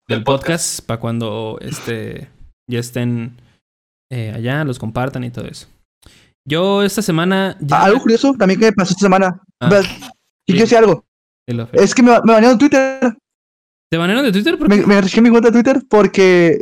del 0.07 0.19
Del 0.19 0.23
podcast, 0.23 0.79
para 0.85 1.01
cuando 1.01 1.57
este, 1.59 2.29
ya 2.71 2.79
estén 2.79 3.35
eh, 4.09 4.31
allá, 4.33 4.63
los 4.63 4.79
compartan 4.79 5.25
y 5.25 5.31
todo 5.31 5.45
eso. 5.47 5.67
Yo 6.47 6.83
esta 6.83 7.01
semana. 7.01 7.57
Ya... 7.59 7.77
Ah, 7.81 7.85
algo 7.85 7.99
curioso 7.99 8.33
también 8.39 8.59
que 8.61 8.67
me 8.67 8.73
pasó 8.73 8.91
esta 8.91 9.07
semana. 9.07 9.41
Ah. 9.61 9.67
Pero- 9.69 9.83
Y 10.47 10.53
quiero 10.53 10.61
decir 10.61 10.77
algo. 10.77 11.03
Es 11.73 11.93
que 11.93 12.01
me, 12.01 12.11
me 12.11 12.33
banearon 12.33 12.53
en 12.53 12.57
Twitter. 12.57 13.17
¿Te 13.89 13.97
banearon 13.97 14.25
de 14.25 14.31
Twitter? 14.31 14.57
¿Por 14.57 14.67
Me, 14.67 14.81
qué? 14.81 15.21
me 15.21 15.21
mi 15.21 15.29
cuenta 15.29 15.49
de 15.49 15.53
Twitter 15.53 15.83
porque, 15.89 16.59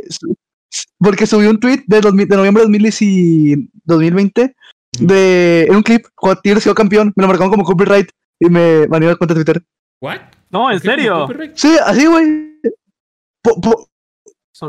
porque 0.98 1.26
subí 1.26 1.46
un 1.46 1.58
tweet 1.58 1.84
de, 1.86 2.00
2000 2.00 2.28
de 2.28 2.36
noviembre 2.36 2.60
de 2.60 2.66
2010 2.66 3.02
y 3.02 3.70
2020 3.84 4.54
de 5.00 5.64
en 5.64 5.76
un 5.76 5.82
clip 5.82 6.06
cuando 6.14 6.40
Tigres 6.40 6.64
quedó 6.64 6.74
campeón. 6.74 7.12
Me 7.16 7.22
lo 7.22 7.28
marcaron 7.28 7.50
como 7.50 7.64
copyright 7.64 8.10
y 8.38 8.48
me 8.48 8.86
banearon 8.86 9.14
la 9.14 9.16
cuenta 9.16 9.34
de 9.34 9.44
Twitter. 9.44 9.64
¿What? 10.00 10.20
No, 10.50 10.70
en 10.70 10.78
¿Por 10.80 10.96
qué 10.96 11.08
como 11.08 11.26
serio. 11.28 11.52
Sí, 11.54 11.76
así, 11.84 12.06
güey. 12.06 12.54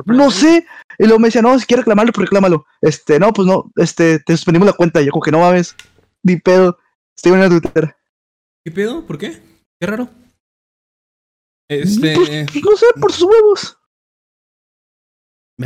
No 0.06 0.31
sé. 0.31 0.65
Y 0.97 1.03
luego 1.03 1.19
me 1.19 1.27
decía, 1.27 1.41
no, 1.41 1.59
si 1.59 1.65
quieres 1.65 1.83
reclamarlo, 1.85 2.11
pues 2.13 2.27
reclámalo. 2.27 2.65
Este, 2.81 3.19
no, 3.19 3.31
pues 3.33 3.47
no, 3.47 3.71
este, 3.75 4.19
te 4.19 4.35
suspendimos 4.35 4.65
la 4.65 4.73
cuenta. 4.73 5.01
Y 5.01 5.06
yo, 5.06 5.11
como 5.11 5.23
que 5.23 5.31
no 5.31 5.39
mames, 5.39 5.75
ni 6.23 6.38
pedo. 6.38 6.77
Estoy 7.15 7.33
en 7.33 7.50
Twitter. 7.50 7.95
¿Qué 8.63 8.71
pedo? 8.71 9.06
¿Por 9.06 9.18
qué? 9.18 9.55
Qué 9.85 9.92
raro. 9.92 10.09
Este. 11.69 12.15
No 12.63 12.77
sé, 12.77 12.85
por 12.99 13.11
sus 13.11 13.23
huevos. 13.30 13.77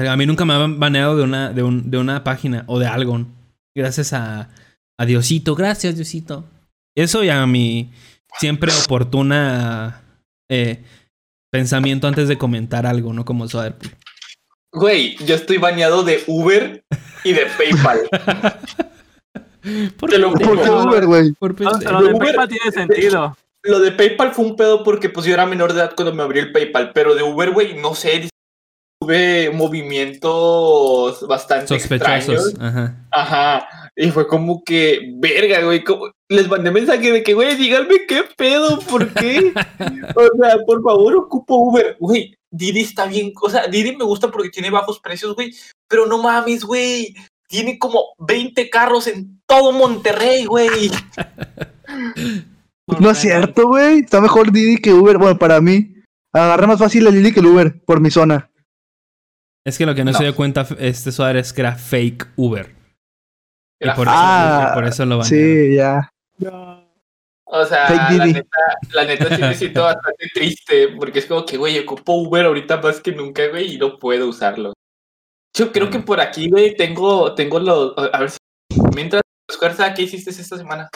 A 0.08 0.16
mí 0.18 0.26
nunca 0.26 0.46
me 0.46 0.54
han 0.54 0.80
baneado 0.80 1.18
de 1.18 1.24
una, 1.24 1.52
de, 1.52 1.64
un- 1.64 1.90
de 1.90 1.98
una 1.98 2.24
página 2.24 2.64
o 2.68 2.80
de 2.80 2.88
algo. 2.88 3.26
Gracias 3.76 4.14
a, 4.14 4.50
a 5.00 5.06
Diosito. 5.06 5.56
Gracias, 5.56 5.96
Diosito. 5.96 6.46
Eso 6.96 7.24
y 7.24 7.30
a 7.30 7.46
mi 7.48 7.92
siempre 8.38 8.72
oportuna 8.86 10.04
eh, 10.50 10.84
pensamiento 11.52 12.08
antes 12.08 12.28
de 12.28 12.38
comentar 12.38 12.86
algo, 12.86 13.14
¿no? 13.14 13.26
Como 13.26 13.48
Soder. 13.48 13.76
Güey, 14.72 15.16
yo 15.26 15.34
estoy 15.36 15.58
baneado 15.58 16.04
de 16.04 16.24
Uber 16.28 16.84
y 17.24 17.34
de 17.34 17.48
PayPal. 17.58 18.02
¿Por 19.98 20.10
Te 20.10 20.18
lo 20.20 20.30
pendejo, 20.32 20.52
¿Por 20.54 20.62
qué 20.62 20.66
no, 20.68 20.84
Uber, 20.84 21.06
güey? 21.06 21.32
por 21.34 21.60
No, 21.60 21.72
lo 21.72 21.78
de 21.80 22.14
Uber- 22.14 22.20
PayPal 22.20 22.48
tiene 22.48 22.72
sentido. 22.72 23.36
Lo 23.64 23.80
de 23.80 23.92
PayPal 23.92 24.34
fue 24.34 24.46
un 24.46 24.56
pedo 24.56 24.84
porque 24.84 25.10
pues 25.10 25.26
yo 25.26 25.34
era 25.34 25.46
menor 25.46 25.74
de 25.74 25.80
edad 25.82 25.94
cuando 25.96 26.14
me 26.14 26.24
abrí 26.24 26.40
el 26.40 26.52
PayPal, 26.52 26.92
pero 26.94 27.16
de 27.16 27.24
Uber, 27.24 27.52
güey, 27.52 27.76
no 27.76 27.94
sé, 27.94 28.30
tuve 29.02 29.50
movimientos 29.52 31.28
bastante 31.28 31.68
Sospechosos. 31.68 32.50
extraños. 32.50 32.54
Ajá. 32.60 33.08
Ajá, 33.12 33.92
y 33.96 34.12
fue 34.12 34.28
como 34.28 34.64
que, 34.64 35.12
verga, 35.16 35.62
güey, 35.64 35.84
como- 35.84 36.12
les 36.30 36.48
mandé 36.48 36.72
mensaje 36.72 37.12
de 37.12 37.24
que, 37.24 37.34
güey, 37.34 37.56
díganme 37.56 38.06
qué 38.08 38.24
pedo, 38.38 38.80
¿por 38.80 39.12
qué? 39.14 39.52
o 40.16 40.38
sea, 40.42 40.58
por 40.66 40.82
favor, 40.84 41.16
ocupo 41.18 41.56
Uber, 41.56 41.98
güey, 42.00 42.36
Didi 42.52 42.82
está 42.82 43.08
bien, 43.08 43.34
o 43.42 43.50
sea, 43.50 43.68
Didi 43.68 43.96
me 43.96 44.06
gusta 44.06 44.30
porque 44.32 44.50
tiene 44.50 44.70
bajos 44.70 45.00
precios, 45.00 45.36
güey, 45.36 45.54
pero 45.90 46.06
no 46.06 46.18
mames, 46.22 46.64
güey, 46.64 47.14
tiene 47.50 47.78
como 47.78 48.14
20 48.20 48.70
carros 48.70 49.08
en 49.08 49.42
todo 49.46 49.72
Monterrey, 49.74 50.46
güey. 50.46 50.70
No 53.00 53.12
es 53.12 53.18
cierto, 53.20 53.68
güey. 53.68 54.00
Está 54.00 54.22
mejor 54.22 54.52
Didi 54.52 54.78
que 54.78 54.94
Uber. 54.94 55.18
Bueno, 55.18 55.38
para 55.38 55.60
mí. 55.62 55.96
Agarra 56.34 56.68
más 56.68 56.80
fácil 56.80 57.06
el 57.08 57.14
Didi 57.14 57.32
que 57.34 57.40
el 57.40 57.48
Uber, 57.48 57.82
por 57.86 58.00
mi 58.00 58.12
zona. 58.12 58.50
Es 59.66 59.78
que 59.78 59.86
lo 59.86 59.94
que 59.96 60.04
no, 60.04 60.12
No. 60.12 60.18
se 60.18 60.24
dio 60.24 60.36
cuenta 60.36 60.66
este 60.80 61.12
Soder 61.12 61.38
es 61.38 61.52
que 61.54 61.62
era 61.62 61.76
fake 61.76 62.28
Uber. 62.36 62.76
Y 63.82 63.90
por, 63.92 64.08
eso, 64.08 64.16
Ah, 64.16 64.70
y 64.72 64.76
por 64.76 64.84
eso 64.86 65.06
lo 65.06 65.18
banearon. 65.20 65.26
Sí, 65.26 65.76
ya. 65.76 66.10
O 67.52 67.66
sea, 67.66 67.88
Fake 67.88 68.18
la 68.18 68.26
Didi. 68.26 68.34
neta, 68.34 68.58
la 68.94 69.06
neta 69.06 69.36
sí 69.36 69.42
me 69.42 69.56
siento 69.56 69.84
bastante 69.84 70.28
triste, 70.34 70.90
porque 70.98 71.20
es 71.20 71.26
como 71.26 71.46
que, 71.46 71.58
güey, 71.58 71.80
ocupo 71.80 72.14
Uber 72.14 72.46
ahorita 72.46 72.80
más 72.80 73.00
que 73.02 73.12
nunca, 73.12 73.48
güey, 73.48 73.74
y 73.76 73.78
no 73.80 73.98
puedo 73.98 74.28
usarlo. 74.28 74.74
Yo 75.58 75.72
creo 75.72 75.88
que 75.88 75.94
Bueno. 75.98 76.06
por 76.06 76.22
aquí, 76.22 76.50
güey, 76.50 76.76
tengo, 76.76 77.34
tengo 77.34 77.60
los, 77.60 77.94
a 78.14 78.20
ver 78.20 78.30
si, 78.30 78.38
mientras, 78.96 79.22
fuerza, 79.58 79.94
¿qué 79.96 80.04
hiciste 80.04 80.30
esta 80.30 80.58
semana? 80.58 80.90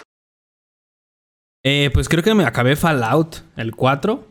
Eh, 1.65 1.89
pues 1.93 2.09
creo 2.09 2.23
que 2.23 2.33
me 2.33 2.43
acabé 2.45 2.75
Fallout, 2.75 3.37
el 3.55 3.73
4. 3.75 4.27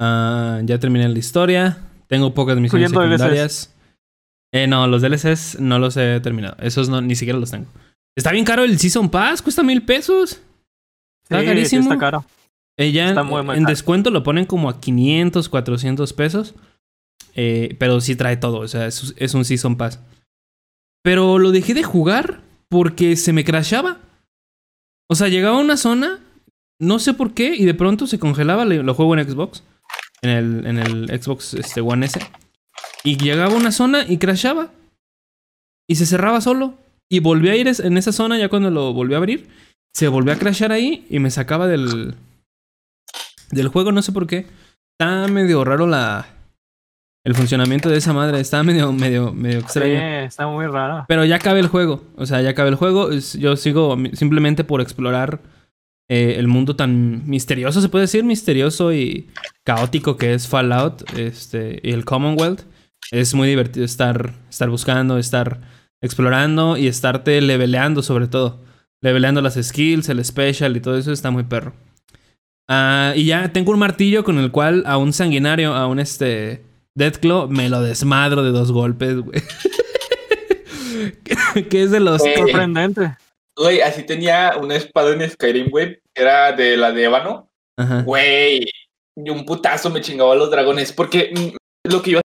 Ah, 0.00 0.60
ya 0.64 0.78
terminé 0.78 1.08
la 1.08 1.18
historia. 1.18 1.78
Tengo 2.06 2.32
pocas 2.34 2.56
misiones 2.58 2.90
secundarias. 2.90 3.74
Eh, 4.54 4.66
no, 4.66 4.86
los 4.86 5.02
DLCs 5.02 5.60
no 5.60 5.78
los 5.78 5.96
he 5.96 6.20
terminado. 6.20 6.56
Esos 6.60 6.88
no, 6.88 7.00
ni 7.00 7.16
siquiera 7.16 7.38
los 7.38 7.50
tengo. 7.50 7.66
Está 8.16 8.32
bien 8.32 8.44
caro 8.44 8.64
el 8.64 8.78
Season 8.78 9.10
Pass, 9.10 9.42
cuesta 9.42 9.62
mil 9.62 9.82
pesos. 9.82 10.40
Está 11.24 11.40
Sí, 11.40 11.46
carísimo. 11.46 11.82
sí 11.82 11.88
está 11.88 11.98
caro. 11.98 12.24
Eh, 12.78 12.92
ya 12.92 13.08
Está 13.08 13.20
en- 13.22 13.26
muy, 13.26 13.42
muy 13.42 13.56
en 13.56 13.62
caro. 13.64 13.72
descuento 13.72 14.10
lo 14.10 14.22
ponen 14.22 14.46
como 14.46 14.70
a 14.70 14.80
500, 14.80 15.48
400 15.48 16.12
pesos. 16.12 16.54
Eh, 17.34 17.76
pero 17.78 18.00
sí 18.00 18.16
trae 18.16 18.36
todo, 18.36 18.58
o 18.60 18.68
sea, 18.68 18.86
es, 18.86 19.14
es 19.16 19.34
un 19.34 19.44
Season 19.44 19.76
Pass. 19.76 20.00
Pero 21.04 21.38
lo 21.38 21.50
dejé 21.52 21.74
de 21.74 21.82
jugar 21.84 22.40
porque 22.68 23.16
se 23.16 23.32
me 23.32 23.44
crashaba. 23.44 23.98
O 25.10 25.14
sea, 25.14 25.28
llegaba 25.28 25.58
a 25.58 25.60
una 25.60 25.76
zona, 25.76 26.20
no 26.80 26.98
sé 26.98 27.14
por 27.14 27.34
qué, 27.34 27.54
y 27.54 27.64
de 27.64 27.74
pronto 27.74 28.06
se 28.06 28.18
congelaba. 28.18 28.64
Lo 28.64 28.94
juego 28.94 29.16
en 29.16 29.28
Xbox, 29.28 29.64
en 30.22 30.30
el, 30.30 30.66
en 30.66 30.78
el 30.78 31.20
Xbox 31.22 31.54
este, 31.54 31.80
One 31.80 32.06
S. 32.06 32.20
Y 33.04 33.16
llegaba 33.16 33.54
a 33.54 33.56
una 33.56 33.72
zona 33.72 34.04
y 34.08 34.18
crashaba. 34.18 34.70
Y 35.88 35.96
se 35.96 36.06
cerraba 36.06 36.40
solo. 36.40 36.74
Y 37.10 37.20
volví 37.20 37.48
a 37.48 37.56
ir 37.56 37.68
en 37.68 37.96
esa 37.96 38.12
zona 38.12 38.38
ya 38.38 38.48
cuando 38.48 38.70
lo 38.70 38.92
volví 38.92 39.14
a 39.14 39.18
abrir. 39.18 39.48
Se 39.94 40.08
volvió 40.08 40.32
a 40.32 40.36
crashar 40.36 40.72
ahí 40.72 41.06
y 41.08 41.18
me 41.18 41.30
sacaba 41.30 41.66
del, 41.66 42.14
del 43.50 43.68
juego, 43.68 43.92
no 43.92 44.02
sé 44.02 44.12
por 44.12 44.26
qué. 44.26 44.46
Está 45.00 45.26
medio 45.28 45.64
raro 45.64 45.86
la, 45.86 46.26
el 47.24 47.34
funcionamiento 47.34 47.88
de 47.88 47.96
esa 47.98 48.12
madre. 48.12 48.40
Está 48.40 48.62
medio, 48.62 48.92
medio, 48.92 49.32
medio 49.32 49.60
Sí, 49.60 49.64
extraño. 49.64 49.98
está 50.24 50.46
muy 50.46 50.66
raro. 50.66 51.06
Pero 51.08 51.24
ya 51.24 51.36
acabé 51.36 51.60
el 51.60 51.68
juego. 51.68 52.04
O 52.16 52.26
sea, 52.26 52.42
ya 52.42 52.50
acabé 52.50 52.68
el 52.68 52.74
juego. 52.76 53.10
Yo 53.12 53.56
sigo 53.56 53.96
simplemente 54.12 54.64
por 54.64 54.80
explorar 54.82 55.40
eh, 56.08 56.36
el 56.38 56.48
mundo 56.48 56.74
tan 56.74 57.28
misterioso, 57.28 57.82
se 57.82 57.88
puede 57.88 58.04
decir, 58.04 58.24
misterioso 58.24 58.92
y 58.92 59.28
caótico 59.64 60.16
que 60.16 60.32
es 60.32 60.48
Fallout 60.48 61.04
este, 61.18 61.80
y 61.82 61.92
el 61.92 62.04
Commonwealth. 62.04 62.62
Es 63.10 63.34
muy 63.34 63.48
divertido 63.48 63.84
estar, 63.84 64.34
estar 64.48 64.70
buscando, 64.70 65.18
estar 65.18 65.60
explorando 66.00 66.76
y 66.76 66.86
estarte 66.86 67.40
leveleando 67.40 68.02
sobre 68.02 68.26
todo. 68.26 68.64
Leveleando 69.00 69.42
las 69.42 69.54
skills, 69.62 70.08
el 70.08 70.24
special 70.24 70.76
y 70.76 70.80
todo 70.80 70.96
eso 70.96 71.12
está 71.12 71.30
muy 71.30 71.44
perro. 71.44 71.74
Ah, 72.68 73.12
y 73.14 73.26
ya 73.26 73.52
tengo 73.52 73.72
un 73.72 73.78
martillo 73.78 74.24
con 74.24 74.38
el 74.38 74.50
cual 74.50 74.84
a 74.86 74.96
un 74.98 75.12
sanguinario, 75.12 75.74
a 75.74 75.86
un 75.86 76.00
este 76.00 76.64
Deathclaw, 76.94 77.48
me 77.48 77.68
lo 77.68 77.80
desmadro 77.82 78.42
de 78.42 78.50
dos 78.50 78.72
golpes, 78.72 79.16
güey. 79.16 79.42
que, 81.70 81.82
es 81.82 81.90
de 81.90 82.00
los... 82.00 82.22
Sorprendente. 82.22 83.16
Güey, 83.58 83.80
así 83.80 84.04
tenía 84.04 84.54
una 84.60 84.76
espada 84.76 85.12
en 85.12 85.28
Skyrim, 85.30 85.68
güey. 85.70 85.98
Era 86.14 86.52
de 86.52 86.76
la 86.76 86.92
de 86.92 87.04
Ébano. 87.04 87.50
Ajá. 87.76 88.02
Güey, 88.02 88.64
y 89.16 89.30
un 89.30 89.44
putazo 89.44 89.90
me 89.90 90.00
chingaba 90.00 90.32
a 90.32 90.36
los 90.36 90.50
dragones. 90.50 90.92
Porque 90.92 91.32
mm, 91.34 91.90
lo 91.90 92.00
que 92.02 92.10
iba 92.12 92.20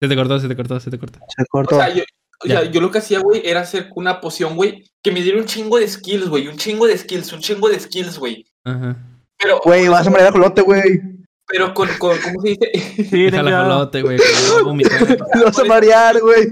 Se 0.00 0.08
te 0.08 0.16
cortó, 0.16 0.38
se 0.38 0.48
te 0.48 0.56
cortó, 0.56 0.78
se 0.80 0.90
te 0.90 0.98
cortó. 0.98 1.18
Se 1.34 1.42
O 1.42 1.46
cortó. 1.48 1.76
sea, 1.76 1.88
yo, 1.94 2.02
o 2.44 2.46
sea, 2.46 2.64
yo 2.64 2.80
lo 2.80 2.90
que 2.90 2.98
hacía, 2.98 3.20
güey, 3.20 3.40
era 3.44 3.60
hacer 3.60 3.90
una 3.94 4.20
poción, 4.20 4.54
güey, 4.56 4.84
que 5.02 5.10
me 5.12 5.22
diera 5.22 5.38
un 5.38 5.46
chingo 5.46 5.78
de 5.78 5.88
skills, 5.88 6.28
güey. 6.28 6.48
Un 6.48 6.56
chingo 6.58 6.86
de 6.86 6.96
skills, 6.98 7.32
un 7.32 7.40
chingo 7.40 7.68
de 7.68 7.80
skills, 7.80 8.18
güey. 8.18 8.44
Ajá. 8.64 8.96
Pero, 9.38 9.60
Güey, 9.64 9.88
vas 9.88 10.06
a 10.06 10.10
morir 10.10 10.26
a 10.26 10.32
colote, 10.32 10.62
güey. 10.62 11.00
pero 11.46 11.72
con, 11.74 11.88
con, 11.98 12.16
¿cómo 12.18 12.40
se 12.42 12.48
dice? 12.48 12.70
Sí, 13.10 13.22
Deja 13.24 13.42
la 13.42 13.50
ya. 13.50 13.56
jalote, 13.58 14.02
güey. 14.02 14.18
Te 14.18 14.24
vas 15.44 15.58
a 15.58 15.64
marear, 15.64 16.20
güey. 16.20 16.48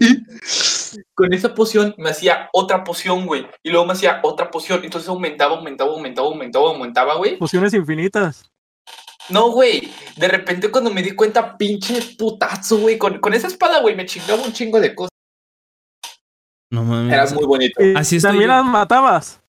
Con 1.15 1.33
esa 1.33 1.55
poción 1.55 1.95
me 1.99 2.11
hacía 2.11 2.49
otra 2.53 2.85
poción, 2.85 3.27
güey. 3.27 3.47
Y 3.63 3.71
luego 3.71 3.87
me 3.87 3.93
hacía 3.93 4.21
otra 4.23 4.51
poción. 4.51 4.85
Entonces 4.85 5.09
aumentaba, 5.09 5.57
aumentaba, 5.57 5.91
aumentaba, 5.93 6.29
aumentaba, 6.29 6.69
aumentaba, 6.69 7.15
güey. 7.17 7.37
Fusiones 7.39 7.75
infinitas. 7.75 8.51
No, 9.29 9.51
güey. 9.51 9.91
De 10.17 10.29
repente 10.29 10.71
cuando 10.71 10.91
me 10.91 11.03
di 11.03 11.13
cuenta, 11.13 11.57
pinche 11.57 12.01
putazo, 12.19 12.79
güey. 12.79 12.99
Con, 12.99 13.21
con 13.21 13.35
esa 13.35 13.47
espada, 13.47 13.81
güey, 13.81 13.95
me 13.95 14.07
chingaba 14.07 14.43
un 14.43 14.53
chingo 14.53 14.81
de 14.81 14.95
cosas. 14.95 15.11
No 16.71 16.83
mames. 16.83 17.13
Era 17.13 17.27
muy 17.31 17.47
bonito. 17.47 17.83
Y 17.85 17.95
Así 17.95 18.17
estoy 18.17 18.31
también 18.31 18.51
yo. 18.51 18.57
las 18.57 18.65
matabas. 18.65 19.41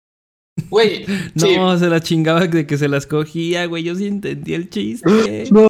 Güey, 0.68 1.04
sí. 1.36 1.56
No, 1.56 1.76
se 1.78 1.88
la 1.88 2.00
chingaba 2.00 2.46
de 2.46 2.66
que 2.66 2.78
se 2.78 2.88
las 2.88 3.06
cogía, 3.06 3.66
güey. 3.66 3.82
Yo 3.82 3.94
sí 3.94 4.06
entendí 4.06 4.54
el 4.54 4.70
chiste. 4.70 5.44
No. 5.50 5.68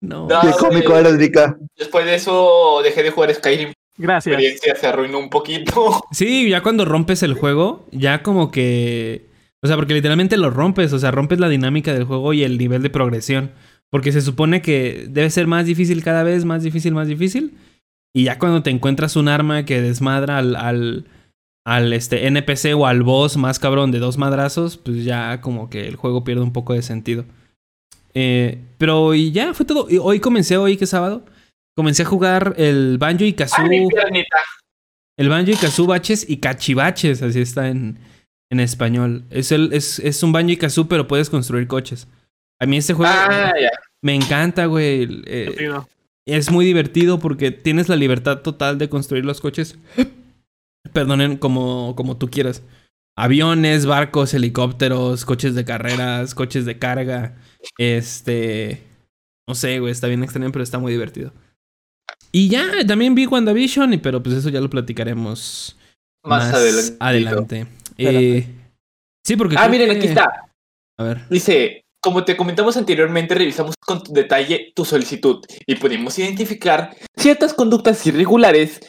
No. 0.00 0.26
No. 0.26 0.40
Qué 0.40 0.50
cómico 0.58 0.96
eres, 0.96 1.16
Vika. 1.16 1.56
Después 1.76 2.04
de 2.04 2.16
eso 2.16 2.80
dejé 2.82 3.04
de 3.04 3.12
jugar 3.12 3.32
Skyrim. 3.32 3.72
La 3.98 4.04
Gracias. 4.06 4.32
experiencia 4.34 4.74
se 4.76 4.86
arruinó 4.86 5.18
un 5.18 5.30
poquito. 5.30 6.02
Sí, 6.12 6.48
ya 6.48 6.62
cuando 6.62 6.84
rompes 6.84 7.22
el 7.22 7.34
juego, 7.34 7.86
ya 7.92 8.22
como 8.22 8.50
que. 8.50 9.26
O 9.62 9.66
sea, 9.66 9.76
porque 9.76 9.94
literalmente 9.94 10.36
lo 10.36 10.50
rompes. 10.50 10.92
O 10.92 10.98
sea, 10.98 11.10
rompes 11.10 11.38
la 11.40 11.48
dinámica 11.48 11.92
del 11.92 12.04
juego 12.04 12.32
y 12.32 12.42
el 12.42 12.58
nivel 12.58 12.82
de 12.82 12.90
progresión. 12.90 13.52
Porque 13.90 14.12
se 14.12 14.22
supone 14.22 14.62
que 14.62 15.06
debe 15.08 15.28
ser 15.30 15.46
más 15.46 15.66
difícil 15.66 16.02
cada 16.02 16.22
vez, 16.22 16.44
más 16.44 16.62
difícil, 16.62 16.94
más 16.94 17.06
difícil. 17.08 17.54
Y 18.14 18.24
ya 18.24 18.38
cuando 18.38 18.62
te 18.62 18.70
encuentras 18.70 19.16
un 19.16 19.28
arma 19.28 19.64
que 19.64 19.80
desmadra 19.82 20.38
al, 20.38 20.56
al, 20.56 21.06
al 21.64 21.92
este, 21.92 22.26
NPC 22.26 22.74
o 22.76 22.86
al 22.86 23.02
boss 23.02 23.36
más 23.36 23.58
cabrón 23.58 23.90
de 23.90 23.98
dos 23.98 24.16
madrazos, 24.18 24.78
pues 24.78 25.04
ya 25.04 25.40
como 25.40 25.68
que 25.70 25.86
el 25.88 25.96
juego 25.96 26.24
pierde 26.24 26.42
un 26.42 26.52
poco 26.52 26.72
de 26.72 26.82
sentido. 26.82 27.24
Eh, 28.14 28.58
pero 28.78 29.14
y 29.14 29.32
ya 29.32 29.54
fue 29.54 29.64
todo. 29.66 29.86
Y 29.88 29.98
hoy 29.98 30.20
comencé, 30.20 30.56
hoy 30.56 30.76
que 30.76 30.84
es 30.84 30.90
sábado, 30.90 31.24
comencé 31.76 32.02
a 32.02 32.06
jugar 32.06 32.54
el 32.56 32.98
Banjo 32.98 33.24
y 33.24 33.32
Kazoo. 33.32 33.68
piernita. 33.68 34.38
El 35.18 35.28
banjo 35.28 35.50
y 35.50 35.56
kazoo 35.56 35.86
baches 35.86 36.28
y 36.28 36.38
cachivaches, 36.38 37.22
así 37.22 37.40
está 37.40 37.68
en, 37.68 37.98
en 38.50 38.60
español. 38.60 39.24
Es, 39.30 39.52
el, 39.52 39.72
es, 39.72 39.98
es 39.98 40.22
un 40.22 40.32
banjo 40.32 40.50
y 40.50 40.56
kazoo, 40.56 40.88
pero 40.88 41.06
puedes 41.06 41.28
construir 41.28 41.66
coches. 41.66 42.08
A 42.58 42.66
mí 42.66 42.78
este 42.78 42.94
juego 42.94 43.12
Ah, 43.14 43.52
me 44.02 44.14
encanta, 44.14 44.66
güey. 44.66 45.22
Eh, 45.26 45.70
es 46.26 46.50
muy 46.50 46.64
divertido 46.64 47.18
porque 47.18 47.50
tienes 47.50 47.88
la 47.88 47.96
libertad 47.96 48.38
total 48.38 48.78
de 48.78 48.88
construir 48.88 49.24
los 49.24 49.40
coches. 49.40 49.78
Perdonen, 50.92 51.36
como, 51.36 51.94
como 51.94 52.16
tú 52.16 52.30
quieras. 52.30 52.62
Aviones, 53.16 53.84
barcos, 53.84 54.32
helicópteros, 54.32 55.24
coches 55.24 55.54
de 55.54 55.64
carreras, 55.64 56.34
coches 56.34 56.64
de 56.64 56.78
carga. 56.78 57.36
Este. 57.78 58.82
No 59.46 59.54
sé, 59.54 59.78
güey, 59.78 59.92
está 59.92 60.06
bien 60.06 60.22
extraño, 60.24 60.50
pero 60.52 60.62
está 60.62 60.78
muy 60.78 60.92
divertido. 60.92 61.32
Y 62.30 62.48
ya, 62.48 62.66
también 62.86 63.14
vi 63.14 63.26
WandaVision, 63.26 63.98
pero 64.00 64.22
pues 64.22 64.36
eso 64.36 64.48
ya 64.48 64.60
lo 64.60 64.70
platicaremos 64.70 65.76
Más, 66.24 66.52
adelante. 66.52 66.96
adelante. 67.00 67.66
Eh, 67.98 68.46
sí, 69.26 69.36
porque. 69.36 69.56
Ah, 69.58 69.68
miren, 69.68 69.90
que- 69.90 69.96
aquí 69.96 70.06
está. 70.08 70.46
A 70.98 71.04
ver. 71.04 71.28
Dice, 71.28 71.84
como 72.00 72.24
te 72.24 72.36
comentamos 72.36 72.76
anteriormente, 72.76 73.34
revisamos 73.34 73.74
con 73.84 74.02
detalle 74.10 74.72
tu 74.74 74.84
solicitud 74.84 75.44
y 75.66 75.74
pudimos 75.76 76.18
identificar 76.18 76.96
ciertas 77.16 77.52
conductas 77.54 78.04
irregulares 78.06 78.80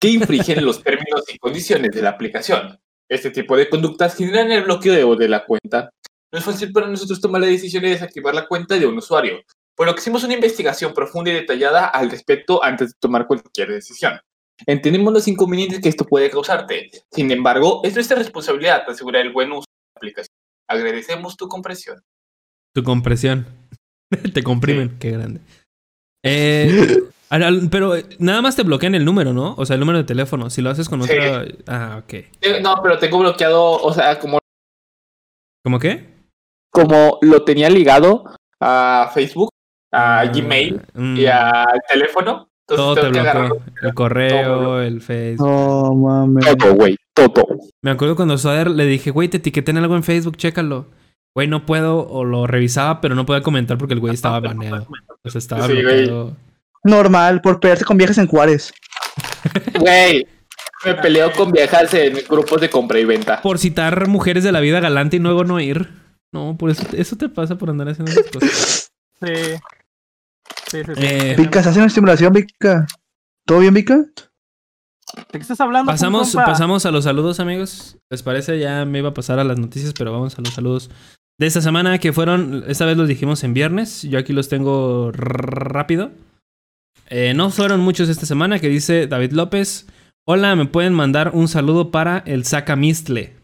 que 0.00 0.08
infringen 0.10 0.64
los 0.64 0.82
términos 0.84 1.22
y 1.32 1.38
condiciones 1.38 1.90
de 1.92 2.02
la 2.02 2.10
aplicación. 2.10 2.78
Este 3.08 3.30
tipo 3.30 3.56
de 3.56 3.68
conductas 3.68 4.16
generan 4.16 4.50
el 4.52 4.64
bloqueo 4.64 5.16
de 5.16 5.28
la 5.28 5.44
cuenta. 5.44 5.90
No 6.32 6.38
es 6.38 6.44
fácil 6.44 6.72
para 6.72 6.86
nosotros 6.88 7.20
tomar 7.20 7.40
la 7.42 7.46
decisión 7.46 7.82
de 7.82 7.90
desactivar 7.90 8.34
la 8.34 8.46
cuenta 8.46 8.78
de 8.78 8.86
un 8.86 8.96
usuario, 8.96 9.42
por 9.76 9.86
lo 9.86 9.94
que 9.94 10.00
hicimos 10.00 10.24
una 10.24 10.34
investigación 10.34 10.92
profunda 10.94 11.30
y 11.30 11.34
detallada 11.34 11.86
al 11.86 12.10
respecto 12.10 12.62
antes 12.62 12.90
de 12.90 12.94
tomar 13.00 13.26
cualquier 13.26 13.70
decisión. 13.70 14.20
Entendemos 14.66 15.12
los 15.12 15.26
inconvenientes 15.28 15.80
que 15.80 15.88
esto 15.88 16.04
puede 16.04 16.30
causarte. 16.30 16.90
Sin 17.10 17.30
embargo, 17.30 17.80
es 17.84 17.94
nuestra 17.94 18.16
responsabilidad 18.16 18.88
asegurar 18.88 19.22
el 19.26 19.32
buen 19.32 19.50
uso 19.50 19.64
de 19.66 19.94
la 19.94 19.98
aplicación. 19.98 20.36
Agradecemos 20.68 21.36
tu 21.36 21.48
comprensión. 21.48 22.00
Tu 22.74 22.82
compresión. 22.82 23.46
te 24.34 24.42
comprimen. 24.42 24.98
Qué 24.98 25.10
grande. 25.10 25.40
Eh, 26.22 27.02
pero 27.70 27.96
eh, 27.96 28.06
nada 28.18 28.42
más 28.42 28.54
te 28.56 28.62
bloquean 28.62 28.94
el 28.94 29.04
número, 29.04 29.32
¿no? 29.32 29.54
O 29.56 29.66
sea, 29.66 29.74
el 29.74 29.80
número 29.80 29.98
de 29.98 30.04
teléfono. 30.04 30.48
Si 30.50 30.62
lo 30.62 30.70
haces 30.70 30.88
con 30.88 31.02
Sí. 31.02 31.10
otra. 31.12 31.44
Ah, 31.66 32.02
ok. 32.04 32.14
No, 32.62 32.76
pero 32.82 32.98
tengo 32.98 33.18
bloqueado, 33.18 33.82
o 33.82 33.92
sea, 33.92 34.18
como, 34.18 34.38
¿Cómo 35.64 35.78
qué? 35.78 36.12
como 36.70 37.18
lo 37.22 37.44
tenía 37.44 37.68
ligado 37.68 38.24
a 38.60 39.10
Facebook, 39.12 39.50
a 39.92 40.24
Gmail 40.26 40.80
mm, 40.94 41.16
y 41.16 41.26
al 41.26 41.80
teléfono. 41.88 42.48
Entonces 42.68 42.76
Todo 42.76 42.94
te 42.94 43.20
bloqueó. 43.20 43.62
El 43.82 43.94
correo, 43.94 44.80
el 44.80 45.00
Facebook. 45.02 45.46
No 45.46 45.94
mames. 45.94 46.56
todo, 46.56 46.74
güey, 46.74 46.96
todo. 47.14 47.46
Me 47.82 47.90
acuerdo 47.90 48.16
cuando 48.16 48.38
Soder 48.38 48.70
le 48.70 48.86
dije, 48.86 49.10
güey, 49.10 49.28
te 49.28 49.36
etiqueté 49.38 49.72
en 49.72 49.78
algo 49.78 49.96
en 49.96 50.02
Facebook, 50.02 50.36
chécalo. 50.36 50.86
Güey, 51.34 51.48
no 51.48 51.66
puedo, 51.66 52.06
o 52.08 52.24
lo 52.24 52.46
revisaba, 52.46 53.00
pero 53.00 53.14
no 53.14 53.26
podía 53.26 53.42
comentar 53.42 53.78
porque 53.78 53.94
el 53.94 54.00
güey 54.00 54.14
estaba 54.14 54.40
baneado. 54.40 54.86
O 55.24 55.30
sea, 55.30 55.38
estaba 55.38 55.66
Sí, 55.66 55.72
bloqueado. 55.74 56.36
Normal, 56.84 57.40
por 57.40 57.60
pelearse 57.60 57.84
con 57.84 57.96
viejas 57.96 58.18
en 58.18 58.26
Juárez. 58.26 58.72
Güey, 59.78 60.26
me 60.84 60.94
peleo 60.94 61.32
con 61.32 61.50
viejas 61.52 61.92
en 61.94 62.14
grupos 62.28 62.60
de 62.60 62.70
compra 62.70 62.98
y 62.98 63.04
venta. 63.04 63.40
Por 63.42 63.58
citar 63.58 64.08
mujeres 64.08 64.44
de 64.44 64.52
la 64.52 64.60
vida 64.60 64.80
galante 64.80 65.16
y 65.16 65.20
luego 65.20 65.44
no 65.44 65.58
ir. 65.60 65.88
No, 66.32 66.56
por 66.58 66.70
eso, 66.70 66.84
eso 66.96 67.16
te 67.16 67.28
pasa 67.28 67.56
por 67.56 67.70
andar 67.70 67.88
haciendo 67.88 68.12
esas 68.12 68.30
cosas. 68.30 68.88
Sí. 69.24 69.54
Sí, 70.72 70.78
sí, 70.84 70.92
sí. 70.96 71.02
Eh, 71.04 71.34
Vika, 71.38 71.62
¿se 71.62 71.68
hace 71.68 71.78
una 71.78 71.86
estimulación, 71.88 72.32
Vika? 72.32 72.86
¿Todo 73.46 73.60
bien, 73.60 73.74
Vika? 73.74 73.96
¿De 73.96 75.24
qué 75.32 75.38
estás 75.38 75.60
hablando? 75.60 75.90
Pasamos, 75.92 76.32
pasamos 76.34 76.86
a 76.86 76.90
los 76.90 77.04
saludos, 77.04 77.38
amigos. 77.40 77.98
¿Les 78.10 78.22
parece? 78.22 78.58
Ya 78.58 78.84
me 78.86 78.98
iba 79.00 79.10
a 79.10 79.14
pasar 79.14 79.38
a 79.38 79.44
las 79.44 79.58
noticias, 79.58 79.92
pero 79.96 80.10
vamos 80.12 80.38
a 80.38 80.42
los 80.42 80.54
saludos 80.54 80.90
de 81.38 81.46
esta 81.46 81.60
semana 81.60 81.98
que 81.98 82.12
fueron, 82.12 82.64
esta 82.66 82.86
vez 82.86 82.96
los 82.96 83.08
dijimos 83.08 83.44
en 83.44 83.52
viernes. 83.52 84.02
Yo 84.02 84.18
aquí 84.18 84.32
los 84.32 84.48
tengo 84.48 85.10
r- 85.10 85.20
rápido. 85.20 86.10
Eh, 87.08 87.34
no 87.34 87.50
fueron 87.50 87.80
muchos 87.80 88.08
esta 88.08 88.24
semana, 88.26 88.58
que 88.58 88.68
dice 88.68 89.06
David 89.06 89.32
López. 89.32 89.86
Hola, 90.26 90.56
me 90.56 90.64
pueden 90.66 90.94
mandar 90.94 91.32
un 91.34 91.48
saludo 91.48 91.90
para 91.90 92.18
el 92.26 92.44
Sacamistle. 92.44 93.34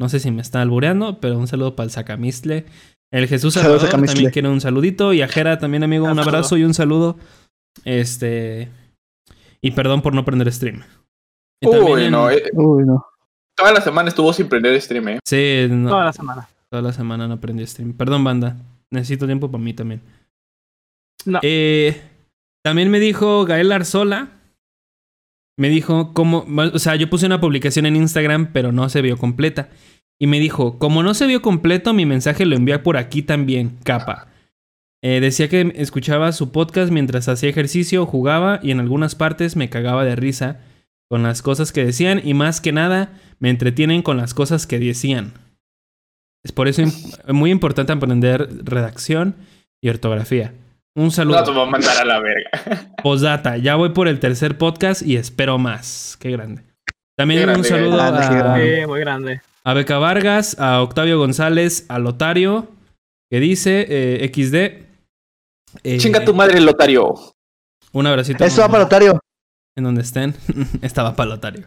No 0.00 0.08
sé 0.08 0.18
si 0.18 0.32
me 0.32 0.42
está 0.42 0.60
albureando, 0.62 1.20
pero 1.20 1.38
un 1.38 1.46
saludo 1.46 1.76
para 1.76 1.84
el 1.84 1.90
Sacamistle. 1.92 2.64
El 3.12 3.28
Jesús 3.28 3.54
Salvador 3.54 3.88
también 3.88 4.30
quiere 4.30 4.48
un 4.48 4.60
saludito. 4.60 5.12
Y 5.12 5.22
a 5.22 5.28
Jera 5.28 5.58
también, 5.58 5.84
amigo, 5.84 6.04
un 6.06 6.16
saludo. 6.16 6.28
abrazo 6.28 6.56
y 6.56 6.64
un 6.64 6.74
saludo. 6.74 7.18
Este. 7.84 8.68
Y 9.60 9.70
perdón 9.72 10.02
por 10.02 10.14
no 10.14 10.24
prender 10.24 10.50
stream. 10.52 10.82
Y 11.60 11.70
también 11.70 11.92
Uy, 11.92 12.02
en- 12.04 12.10
no, 12.10 12.30
eh, 12.30 12.42
Uy, 12.54 12.84
no. 12.84 13.06
toda 13.56 13.72
la 13.72 13.80
semana 13.80 14.08
estuvo 14.08 14.32
sin 14.32 14.48
prender 14.48 14.80
stream, 14.80 15.08
eh. 15.08 15.18
Sí, 15.24 15.66
no, 15.70 15.90
Toda 15.90 16.04
la 16.06 16.12
semana. 16.12 16.48
toda 16.70 16.82
la 16.82 16.92
semana 16.92 17.28
no 17.28 17.34
aprendí 17.34 17.64
stream. 17.66 17.92
Perdón, 17.92 18.24
banda. 18.24 18.56
Necesito 18.90 19.26
tiempo 19.26 19.50
para 19.50 19.62
mí 19.62 19.72
también. 19.72 20.00
No. 21.24 21.38
Eh, 21.42 22.00
también 22.64 22.90
me 22.90 22.98
dijo 22.98 23.44
Gael 23.44 23.70
Arzola. 23.72 24.30
Me 25.58 25.68
dijo 25.68 26.12
cómo. 26.14 26.44
O 26.72 26.78
sea, 26.78 26.96
yo 26.96 27.08
puse 27.10 27.26
una 27.26 27.40
publicación 27.40 27.86
en 27.86 27.94
Instagram, 27.96 28.52
pero 28.52 28.72
no 28.72 28.88
se 28.88 29.02
vio 29.02 29.16
completa. 29.18 29.68
Y 30.22 30.28
me 30.28 30.38
dijo: 30.38 30.78
Como 30.78 31.02
no 31.02 31.14
se 31.14 31.26
vio 31.26 31.42
completo, 31.42 31.92
mi 31.94 32.06
mensaje 32.06 32.46
lo 32.46 32.54
envié 32.54 32.78
por 32.78 32.96
aquí 32.96 33.22
también, 33.22 33.76
capa. 33.82 34.28
Eh, 35.02 35.18
decía 35.20 35.48
que 35.48 35.72
escuchaba 35.74 36.30
su 36.30 36.52
podcast 36.52 36.92
mientras 36.92 37.26
hacía 37.28 37.48
ejercicio, 37.50 38.06
jugaba 38.06 38.60
y 38.62 38.70
en 38.70 38.78
algunas 38.78 39.16
partes 39.16 39.56
me 39.56 39.68
cagaba 39.68 40.04
de 40.04 40.14
risa 40.14 40.60
con 41.10 41.24
las 41.24 41.42
cosas 41.42 41.72
que 41.72 41.84
decían 41.84 42.20
y 42.22 42.34
más 42.34 42.60
que 42.60 42.70
nada 42.70 43.10
me 43.40 43.50
entretienen 43.50 44.02
con 44.02 44.16
las 44.16 44.32
cosas 44.32 44.68
que 44.68 44.78
decían. 44.78 45.32
Es 46.44 46.52
por 46.52 46.68
eso 46.68 46.84
muy 47.32 47.50
importante 47.50 47.92
aprender 47.92 48.48
redacción 48.64 49.34
y 49.82 49.88
ortografía. 49.88 50.54
Un 50.94 51.06
No 51.06 51.10
saludo. 51.10 51.42
te 51.42 51.50
voy 51.50 51.62
a 51.66 51.70
mandar 51.70 51.98
a 51.98 52.04
la 52.04 52.20
verga. 52.20 52.92
Postdata, 53.02 53.56
ya 53.56 53.74
voy 53.74 53.88
por 53.88 54.06
el 54.06 54.20
tercer 54.20 54.56
podcast 54.56 55.02
y 55.02 55.16
espero 55.16 55.58
más. 55.58 56.16
Qué 56.20 56.30
grande. 56.30 56.62
También 57.16 57.48
un 57.50 57.64
saludo 57.64 57.96
grande, 57.96 58.82
a, 58.82 58.86
muy 58.86 59.00
grande. 59.00 59.40
a 59.64 59.74
Beca 59.74 59.98
Vargas, 59.98 60.58
a 60.58 60.82
Octavio 60.82 61.18
González, 61.18 61.84
a 61.88 61.98
Lotario, 61.98 62.68
que 63.30 63.40
dice 63.40 63.86
eh, 63.88 64.30
XD. 64.34 64.54
eh, 65.84 65.98
Chinga 65.98 66.24
tu 66.24 66.34
madre, 66.34 66.60
Lotario. 66.60 67.14
Un 67.92 68.06
abracito. 68.06 68.44
Esto 68.44 68.62
va 68.62 68.68
para 68.68 68.84
Lotario. 68.84 69.20
En 69.76 69.84
donde 69.84 70.02
estén. 70.02 70.34
Estaba 70.82 71.14
para 71.14 71.30
Lotario. 71.30 71.66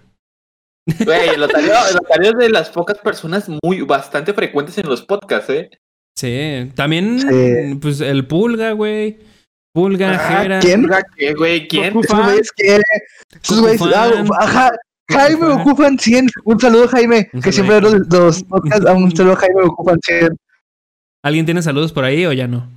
Güey, 1.04 1.30
el 1.30 1.40
Lotario, 1.42 1.74
el 1.90 1.96
Lotario 1.96 2.32
es 2.32 2.38
de 2.38 2.50
las 2.50 2.70
pocas 2.70 2.98
personas 3.00 3.50
muy 3.64 3.82
bastante 3.82 4.34
frecuentes 4.34 4.78
en 4.78 4.88
los 4.88 5.02
podcasts, 5.04 5.50
eh. 5.50 5.70
Sí. 6.18 6.72
También, 6.76 7.20
Sí. 7.20 7.76
pues 7.82 8.02
el 8.02 8.26
Pulga, 8.28 8.72
güey. 8.72 9.18
Pulga, 9.74 10.12
Ah, 10.14 10.42
Jera. 10.42 10.60
¿quién? 10.60 10.88
¿Qué, 11.18 11.34
güey? 11.34 11.68
¿Quién? 11.68 11.98
Esos 12.00 12.24
güeyes 12.24 12.52
que. 12.56 12.82
Esos 13.44 13.60
güeyes. 13.62 13.82
Ah, 13.94 14.12
ajá. 14.40 14.72
Jaime 15.10 15.76
Fan 15.76 16.00
100. 16.00 16.28
Un 16.46 16.60
saludo, 16.60 16.88
Jaime. 16.88 17.30
Un 17.34 17.42
que 17.42 17.52
saludo. 17.52 17.80
siempre 17.80 17.82
los, 17.82 18.08
los 18.12 18.44
podcasts. 18.44 18.86
ah, 18.88 18.94
Un 18.94 19.16
saludo, 19.16 19.36
Jaime 19.36 19.62
Goku 19.64 19.84
Fan 19.86 20.00
100. 20.04 20.38
¿Alguien 21.24 21.46
tiene 21.46 21.62
saludos 21.62 21.92
por 21.92 22.04
ahí 22.04 22.26
o 22.26 22.34
ya 22.34 22.48
no? 22.48 22.70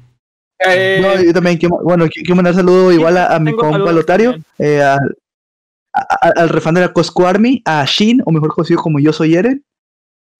Eh, 0.66 0.98
No, 1.00 1.22
yo 1.22 1.32
también 1.32 1.56
quiero, 1.58 1.78
bueno, 1.84 2.04
qui- 2.06 2.22
quiero 2.24 2.36
mandar 2.36 2.54
saludo 2.54 2.92
igual 2.92 3.16
a, 3.16 3.34
a 3.34 3.38
mi 3.38 3.54
compa 3.54 3.92
Lotario, 3.92 4.36
eh, 4.58 4.82
al, 4.82 5.16
a- 5.94 6.06
a- 6.28 6.32
al 6.42 6.48
refán 6.48 6.74
de 6.74 6.80
la 6.80 6.92
Cosco 6.92 7.26
Army, 7.26 7.62
a 7.64 7.84
Shin, 7.86 8.22
o 8.24 8.32
mejor 8.32 8.52
conocido 8.54 8.80
como 8.82 8.98
Yo 8.98 9.12
Soy 9.12 9.34
Eren, 9.36 9.64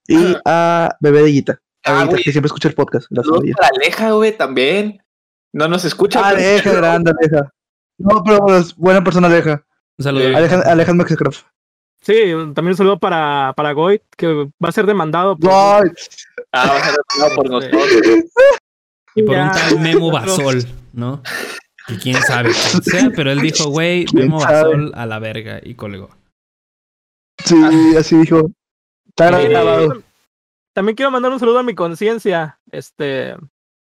y 0.09 0.37
a 0.45 0.97
Bebé 1.01 1.23
de 1.23 1.31
Guita, 1.31 1.61
Ah, 1.85 2.05
Guita, 2.05 2.17
que 2.17 2.33
siempre 2.33 2.47
escucha 2.49 2.69
el 2.69 2.75
podcast. 2.75 3.07
Saludos 3.15 3.45
para 3.57 3.69
Aleja, 3.77 4.11
güey, 4.13 4.37
también. 4.37 5.01
No 5.53 5.69
nos 5.69 5.85
escucha. 5.85 6.21
Ah, 6.25 6.29
Aleja, 6.31 6.73
grande, 6.73 7.13
Aleja. 7.17 7.53
No, 7.99 8.23
pero 8.25 8.57
es 8.57 8.75
buena 8.75 9.05
persona, 9.05 9.29
Aleja. 9.29 9.65
Un 9.99 10.03
saludo. 10.03 10.37
Aleja, 10.37 10.61
Aleja 10.63 10.95
Maxcraft. 10.95 11.45
Sí, 12.09 12.33
también 12.55 12.69
un 12.69 12.77
saludo 12.77 12.99
para, 12.99 13.53
para 13.55 13.73
Goit, 13.73 14.01
que 14.17 14.27
va 14.27 14.69
a 14.71 14.73
ser 14.73 14.87
demandado. 14.87 15.37
por- 15.37 15.51
Ay, 15.53 15.91
Ah, 16.53 16.67
va 16.67 16.77
a 16.79 16.85
ser 16.85 16.95
demandado 17.19 17.37
por 17.37 17.63
Sí. 17.63 17.69
nosotros. 17.71 18.25
Y 19.15 19.23
por 19.25 19.35
Ya. 19.35 19.45
un 19.45 19.51
tal 19.53 19.81
Memo 19.81 20.11
Basol, 20.13 20.65
¿no? 20.95 21.23
Que 21.87 21.99
quién 21.99 22.17
sabe 22.23 22.51
quién 22.53 22.83
sea, 23.11 23.13
pero 23.15 23.31
él 23.31 23.41
dijo, 23.41 23.69
güey, 23.69 24.07
¿Quién 24.07 24.25
Memo 24.25 24.41
sabe? 24.41 24.55
Basol 24.63 24.93
a 24.95 25.05
la 25.05 25.19
verga 25.19 25.61
y 25.63 25.75
colgó. 25.75 26.09
sí, 27.45 27.57
así 27.99 28.17
dijo. 28.17 28.51
Está 29.09 29.31
grabado. 29.43 30.03
También 30.73 30.97
quiero 30.97 31.11
mandar 31.11 31.31
un 31.33 31.41
saludo 31.41 31.59
a 31.59 31.63
mi 31.63 31.75
conciencia. 31.75 32.59
Este 32.71 33.35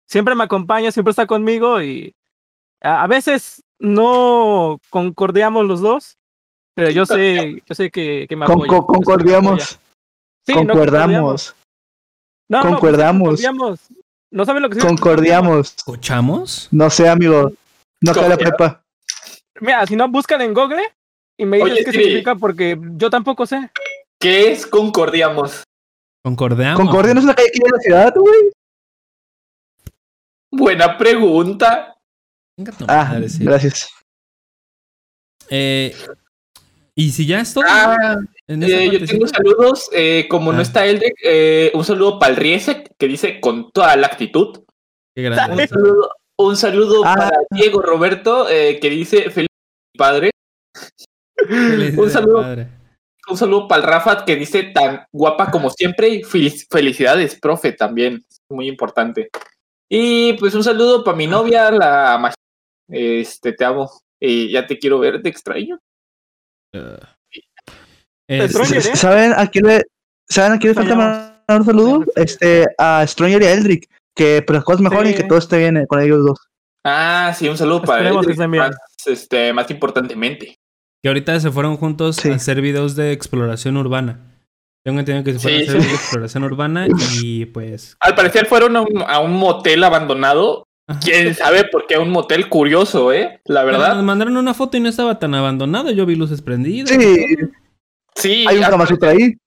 siempre 0.08 0.34
me 0.36 0.44
acompaña, 0.46 0.92
siempre 0.92 1.12
está 1.12 1.28
conmigo 1.28 1.82
y 1.84 2.16
a, 2.82 3.04
a 3.04 3.08
veces 3.08 3.64
no 3.78 4.80
concordiamos 4.90 5.66
los 5.66 5.82
dos, 5.82 6.17
pero 6.78 6.92
yo 6.92 7.08
sé, 7.08 7.64
yo 7.66 7.74
sé 7.74 7.90
que, 7.90 8.28
que 8.30 8.36
me 8.36 8.46
apoya. 8.46 8.68
con- 8.68 8.68
sé 8.68 10.54
no 10.54 10.58
concordamos. 10.68 11.56
No, 12.48 12.58
no, 12.58 12.62
pues, 12.62 12.74
concordamos. 12.74 13.42
concordamos. 13.42 13.80
No 14.32 14.46
saben 14.46 14.62
lo 14.62 14.70
que 14.70 14.76
significa 14.76 15.02
Concordiamos. 15.02 15.74
¿Escuchamos? 15.76 16.68
No 16.70 16.92
sé, 16.92 17.10
amigo. 17.10 17.52
No 18.00 18.14
cae 18.14 18.30
la 18.30 18.38
prepa. 18.38 18.84
Mira, 19.60 19.88
si 19.88 19.96
no 19.96 20.08
buscan 20.08 20.40
en 20.42 20.54
Google 20.54 20.84
y 21.36 21.46
me 21.46 21.58
dices 21.58 21.72
Oye, 21.74 21.84
qué 21.84 21.92
significa 21.92 22.36
porque 22.36 22.80
yo 22.92 23.10
tampoco 23.10 23.48
sé. 23.48 23.72
¿Qué 24.22 24.52
es 24.52 24.68
concordiamos? 24.68 25.64
Concordamos. 26.24 26.80
Concordia 26.80 27.16
no 27.16 27.22
es 27.22 27.24
una 27.24 27.34
calle 27.34 27.48
aquí 27.48 27.60
en 27.64 27.72
la 27.72 27.80
ciudad, 27.80 28.14
güey. 28.16 28.52
Buena 30.52 30.96
pregunta. 30.96 31.96
Ah, 32.88 33.20
gracias. 33.40 33.90
Eh, 35.50 35.96
y 36.98 37.12
si 37.12 37.26
ya 37.28 37.40
es 37.40 37.54
todo. 37.54 37.64
Ah, 37.68 38.18
en 38.48 38.64
esa 38.64 38.76
eh, 38.82 38.90
yo 39.00 39.06
tengo 39.06 39.28
saludos. 39.28 39.90
eh, 39.94 40.26
como 40.30 40.52
no 40.52 40.60
Ah. 40.60 40.64
está 40.64 40.86
Eldrick, 40.86 41.14
eh, 41.24 41.72
un 41.74 41.84
saludo 41.86 42.18
para 42.20 42.32
el 42.32 42.38
Riesek, 42.38 42.92
que 42.98 43.08
dice 43.08 43.40
con 43.40 43.72
toda 43.72 43.96
la 43.96 44.08
actitud. 44.08 44.60
Qué 45.16 45.22
grande. 45.24 45.64
Un 45.64 45.68
saludo, 45.70 46.10
un 46.40 46.58
saludo 46.58 47.02
Ah. 47.06 47.16
para 47.16 47.32
Diego 47.52 47.82
Roberto, 47.82 48.50
eh, 48.50 48.80
que 48.82 48.90
dice 48.90 49.30
feliz 49.30 49.48
padre. 49.98 50.32
Un 51.98 52.10
saludo 52.10 52.42
padre. 52.42 52.68
Un 53.30 53.38
saludo 53.38 53.68
para 53.68 53.82
el 53.82 53.88
Rafa 53.88 54.24
que 54.26 54.36
dice 54.38 54.64
tan 54.64 55.06
guapa 55.12 55.52
como 55.52 55.70
siempre 55.70 56.08
y 56.10 56.22
felic- 56.24 56.66
felicidades, 56.70 57.38
profe, 57.40 57.74
también. 57.74 58.24
Muy 58.50 58.68
importante. 58.70 59.30
Y 59.90 60.34
pues 60.34 60.56
un 60.56 60.64
saludo 60.64 61.04
para 61.04 61.18
mi 61.18 61.28
novia, 61.28 61.70
la 61.72 62.34
Este, 62.90 63.52
te 63.52 63.66
amo. 63.66 63.90
Y 64.20 64.50
ya 64.52 64.66
te 64.66 64.80
quiero 64.80 64.98
ver, 65.00 65.22
te 65.22 65.30
extraño. 65.30 65.78
Es- 68.28 68.52
Stronger, 68.52 68.78
¿eh? 68.78 68.96
¿Saben 68.96 69.34
a 69.36 69.48
quién 69.48 69.66
le, 69.68 69.84
¿saben 70.30 70.54
a 70.54 70.60
quién 70.60 70.72
le 70.72 70.76
falta 70.76 70.96
mandar 70.96 71.60
un 71.62 71.66
saludo? 71.66 72.06
Este, 72.16 72.68
a 72.78 73.06
Stronger 73.08 73.42
y 73.42 73.46
a 73.46 73.54
Eldrick. 73.54 73.90
Que 74.16 74.42
pues, 74.42 74.56
las 74.56 74.64
cosas 74.64 74.82
mejoren 74.82 75.12
y 75.12 75.16
Sí. 75.16 75.22
que 75.22 75.28
todo 75.28 75.38
esté 75.38 75.60
bien 75.60 75.78
eh, 75.78 75.86
con 75.88 76.02
ellos 76.02 76.26
dos. 76.26 76.40
Ah, 76.84 77.34
sí, 77.38 77.48
un 77.48 77.58
saludo 77.58 77.84
para 77.84 78.10
que 78.22 78.34
bien. 78.34 78.50
más, 78.50 78.76
este, 79.06 79.54
más 79.54 79.70
importantemente. 79.70 80.58
Que 81.04 81.10
ahorita 81.10 81.40
se 81.40 81.52
fueron 81.52 81.78
juntos 81.78 82.16
Sí. 82.18 82.30
a 82.32 82.36
hacer 82.36 82.60
videos 82.62 82.96
de 82.96 83.12
exploración 83.12 83.78
urbana. 83.78 84.20
Tengo 84.84 85.00
entendido 85.00 85.24
que 85.24 85.34
se 85.34 85.40
fueron 85.40 85.60
Sí, 85.62 85.66
a 85.66 85.70
hacer 85.70 85.82
sí. 85.82 85.86
videos 85.88 86.00
de 86.00 86.04
exploración 86.04 86.44
urbana 86.46 86.88
y 87.22 87.46
pues. 87.46 87.96
Al 88.00 88.16
parecer 88.16 88.46
fueron 88.48 88.76
a 88.76 88.82
un, 88.82 89.04
a 89.06 89.20
un 89.20 89.34
motel 89.34 89.84
abandonado. 89.84 90.64
Quién 91.04 91.36
sabe 91.36 91.66
por 91.66 91.86
qué 91.88 91.98
un 91.98 92.12
motel 92.12 92.50
curioso, 92.50 93.12
¿eh? 93.12 93.42
La 93.46 93.64
Pero 93.64 93.78
verdad. 93.80 93.96
Nos 93.96 94.04
mandaron 94.04 94.38
una 94.38 94.54
foto 94.54 94.78
y 94.78 94.80
no 94.80 94.90
estaba 94.90 95.20
tan 95.20 95.36
abandonado. 95.36 95.92
Yo 95.92 96.06
vi 96.06 96.16
luces 96.16 96.42
prendidas. 96.42 96.90
Sí, 96.90 97.26
Sí, 98.16 98.46
hay 98.48 98.58
un 98.58 98.88
Sutra 98.88 99.12
ahí. 99.12 99.38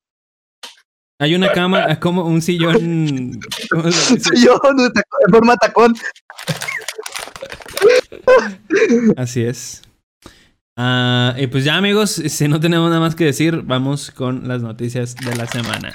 Hay 1.18 1.35
una 1.35 1.53
cama, 1.53 1.98
como 2.00 2.24
un 2.24 2.40
sillón. 2.40 3.33
de 3.40 3.40
taco- 4.94 5.18
en 5.26 5.31
forma 5.33 5.57
tacón. 5.57 5.94
Así 9.16 9.42
es. 9.42 9.83
Ah, 10.76 11.35
y 11.37 11.46
pues 11.48 11.64
ya, 11.64 11.76
amigos, 11.76 12.11
si 12.11 12.48
no 12.48 12.59
tenemos 12.59 12.88
nada 12.88 13.00
más 13.00 13.14
que 13.14 13.24
decir, 13.24 13.61
vamos 13.64 14.11
con 14.11 14.48
las 14.48 14.62
noticias 14.62 15.14
de 15.16 15.37
la 15.37 15.46
semana. 15.46 15.92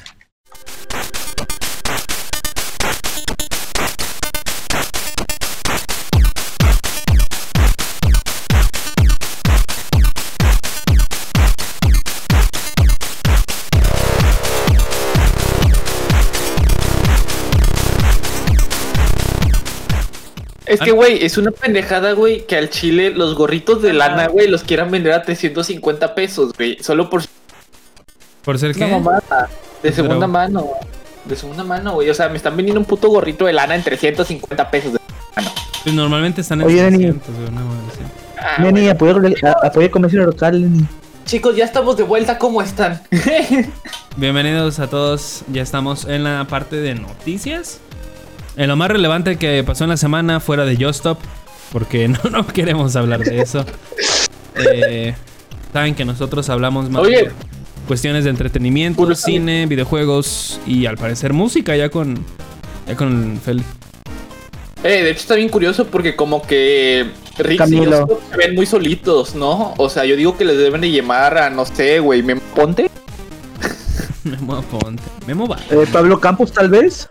Es 20.65 20.80
que, 20.80 20.91
güey, 20.91 21.23
es 21.23 21.38
una 21.38 21.51
pendejada, 21.51 22.13
güey, 22.13 22.45
que 22.47 22.56
al 22.58 22.69
chile 22.69 23.12
los 23.12 23.36
gorritos 23.36 23.82
de 23.82 23.93
lana, 23.93 24.28
güey, 24.28 24.47
los 24.47 24.63
quieran 24.63 24.89
vender 24.91 25.13
a 25.13 25.21
350 25.23 26.15
pesos, 26.15 26.54
güey. 26.58 26.78
Solo 26.82 27.10
por 27.10 27.21
¿Por 28.43 28.60
ser 28.60 28.73
qué? 28.75 28.86
mamada. 28.88 29.21
De 29.84 29.91
Pero- 29.91 29.95
segunda 29.95 30.28
mano. 30.28 30.67
De 31.25 31.36
segunda 31.36 31.63
mano, 31.63 31.93
güey. 31.93 32.10
O 32.10 32.13
sea, 32.13 32.30
me 32.30 32.38
están 32.38 32.56
vendiendo 32.56 32.80
un 32.80 32.86
puto 32.86 33.10
gorrito 33.10 33.45
de 33.45 33.54
lana 33.54 33.75
en 33.75 33.84
350 33.84 34.69
pesos. 34.71 34.93
Pues 35.84 35.95
normalmente 35.95 36.41
están 36.41 36.62
en 36.62 36.67
Oye, 36.67 36.82
Dani. 36.82 36.97
300, 36.97 37.36
güey, 37.36 37.47
así. 37.47 37.99
Ah, 38.39 38.62
Neni, 38.62 38.71
bueno. 38.82 38.91
apoya, 38.91 39.34
a- 39.63 39.67
apoya 39.67 39.86
el 39.86 39.91
comercio 39.91 40.23
local, 40.25 40.62
Neni. 40.62 40.86
Chicos, 41.25 41.56
ya 41.56 41.65
estamos 41.65 41.97
de 41.97 42.04
vuelta. 42.04 42.38
¿Cómo 42.38 42.62
están? 42.62 43.01
Bienvenidos 44.17 44.80
a 44.80 44.88
todos. 44.88 45.43
Ya 45.51 45.62
estamos 45.63 46.06
en 46.06 46.23
la 46.23 46.45
parte 46.47 46.75
de 46.78 46.95
noticias. 46.95 47.80
En 48.57 48.67
lo 48.69 48.75
más 48.75 48.89
relevante 48.89 49.37
que 49.37 49.63
pasó 49.63 49.83
en 49.83 49.89
la 49.91 49.97
semana 49.97 50.39
fuera 50.39 50.65
de 50.65 50.75
Just 50.75 50.97
Stop, 50.99 51.19
porque 51.71 52.07
no, 52.07 52.19
no 52.31 52.47
queremos 52.47 52.95
hablar 52.95 53.21
de 53.21 53.41
eso. 53.41 53.65
Eh, 54.55 55.13
Saben 55.73 55.93
que 55.93 56.05
nosotros 56.05 56.49
hablamos 56.49 56.89
más 56.89 57.01
Oye. 57.01 57.23
de 57.25 57.31
cuestiones 57.87 58.23
de 58.23 58.29
entretenimiento, 58.29 58.95
Puro- 59.01 59.13
cine, 59.15 59.65
videojuegos 59.65 60.59
y 60.65 60.85
al 60.85 60.97
parecer 60.97 61.33
música 61.33 61.75
ya 61.75 61.89
con 61.89 62.23
ya 62.87 62.95
con 62.95 63.37
Feli. 63.43 63.61
Eh, 64.83 65.03
de 65.03 65.09
hecho 65.09 65.19
está 65.21 65.35
bien 65.35 65.49
curioso 65.49 65.85
porque 65.87 66.15
como 66.15 66.41
que 66.43 67.07
Rick 67.39 67.55
y 67.55 67.57
Camilo. 67.57 68.05
Joseph 68.07 68.19
se 68.31 68.37
ven 68.37 68.55
muy 68.55 68.65
solitos, 68.65 69.35
¿no? 69.35 69.73
O 69.77 69.89
sea, 69.89 70.05
yo 70.05 70.15
digo 70.15 70.37
que 70.37 70.45
les 70.45 70.57
deben 70.57 70.79
de 70.79 70.91
llamar 70.91 71.37
a, 71.37 71.49
no 71.49 71.65
sé, 71.65 71.99
güey, 71.99 72.23
Memo 72.23 72.41
Ponte. 72.55 72.89
Memo 74.23 74.61
Ponte. 74.61 75.03
Memo 75.27 75.45
va. 75.47 75.57
Eh, 75.71 75.85
Pablo 75.91 76.19
Campos, 76.21 76.53
tal 76.53 76.69
vez. 76.69 77.09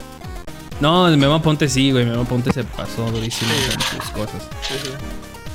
No, 0.84 1.08
el 1.08 1.16
Memo 1.16 1.40
Ponte 1.40 1.66
sí, 1.70 1.92
güey. 1.92 2.04
Memo 2.04 2.26
Ponte 2.26 2.52
se 2.52 2.62
pasó 2.62 3.10
durísimo 3.10 3.50
con 3.70 3.80
sus 4.02 4.10
cosas. 4.10 4.42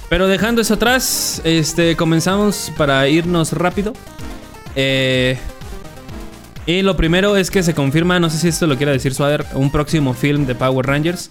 Pero 0.10 0.28
dejando 0.28 0.60
eso 0.60 0.74
atrás, 0.74 1.40
este, 1.44 1.96
comenzamos 1.96 2.72
para 2.76 3.08
irnos 3.08 3.54
rápido. 3.54 3.94
Eh, 4.76 5.38
y 6.66 6.82
lo 6.82 6.98
primero 6.98 7.38
es 7.38 7.52
que 7.52 7.62
se 7.62 7.76
confirma, 7.76 8.20
no 8.20 8.32
sé 8.32 8.40
si 8.40 8.48
esto 8.48 8.66
lo 8.66 8.76
quiera 8.76 8.92
decir 8.92 9.14
Suader, 9.14 9.46
un 9.54 9.72
próximo 9.72 10.16
film 10.16 10.48
de 10.48 10.56
Power 10.56 10.88
Rangers. 10.88 11.30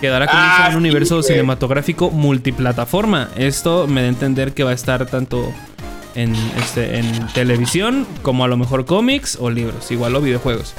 Que 0.00 0.08
dará 0.08 0.26
comienzo 0.26 0.50
Ah, 0.50 0.64
a 0.64 0.68
un 0.68 0.72
sí, 0.72 0.78
universo 0.78 1.16
güey. 1.16 1.28
cinematográfico 1.28 2.10
multiplataforma. 2.10 3.28
Esto 3.36 3.86
me 3.88 4.00
da 4.00 4.06
a 4.06 4.08
entender 4.10 4.54
que 4.54 4.64
va 4.64 4.70
a 4.70 4.74
estar 4.74 5.04
tanto 5.04 5.52
en, 6.14 6.34
este, 6.56 6.96
en 6.98 7.26
televisión 7.34 8.06
como 8.22 8.42
a 8.44 8.48
lo 8.48 8.56
mejor 8.56 8.86
cómics 8.86 9.36
o 9.38 9.50
libros, 9.50 9.90
igual 9.90 10.16
o 10.16 10.22
videojuegos. 10.22 10.72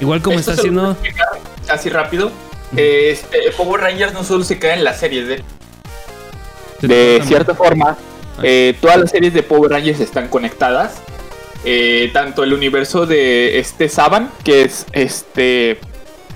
Igual 0.00 0.22
como 0.22 0.40
Esto 0.40 0.50
está 0.50 0.60
haciendo... 0.62 0.90
explicar 0.90 1.28
Así 1.68 1.90
rápido. 1.90 2.30
Este, 2.76 3.50
Power 3.56 3.80
Rangers 3.80 4.12
no 4.12 4.24
solo 4.24 4.44
se 4.44 4.58
queda 4.58 4.74
en 4.74 4.84
las 4.84 5.00
series 5.00 5.26
de, 5.28 5.42
de 6.82 7.22
cierta 7.24 7.54
forma. 7.54 7.96
eh, 8.42 8.76
todas 8.80 8.98
las 8.98 9.10
series 9.10 9.32
de 9.34 9.42
Power 9.42 9.70
Rangers 9.70 10.00
están 10.00 10.28
conectadas. 10.28 11.00
Eh, 11.64 12.10
tanto 12.12 12.44
el 12.44 12.52
universo 12.52 13.04
de 13.04 13.58
este 13.58 13.88
Saban, 13.88 14.30
que 14.44 14.62
es 14.62 14.86
este 14.92 15.78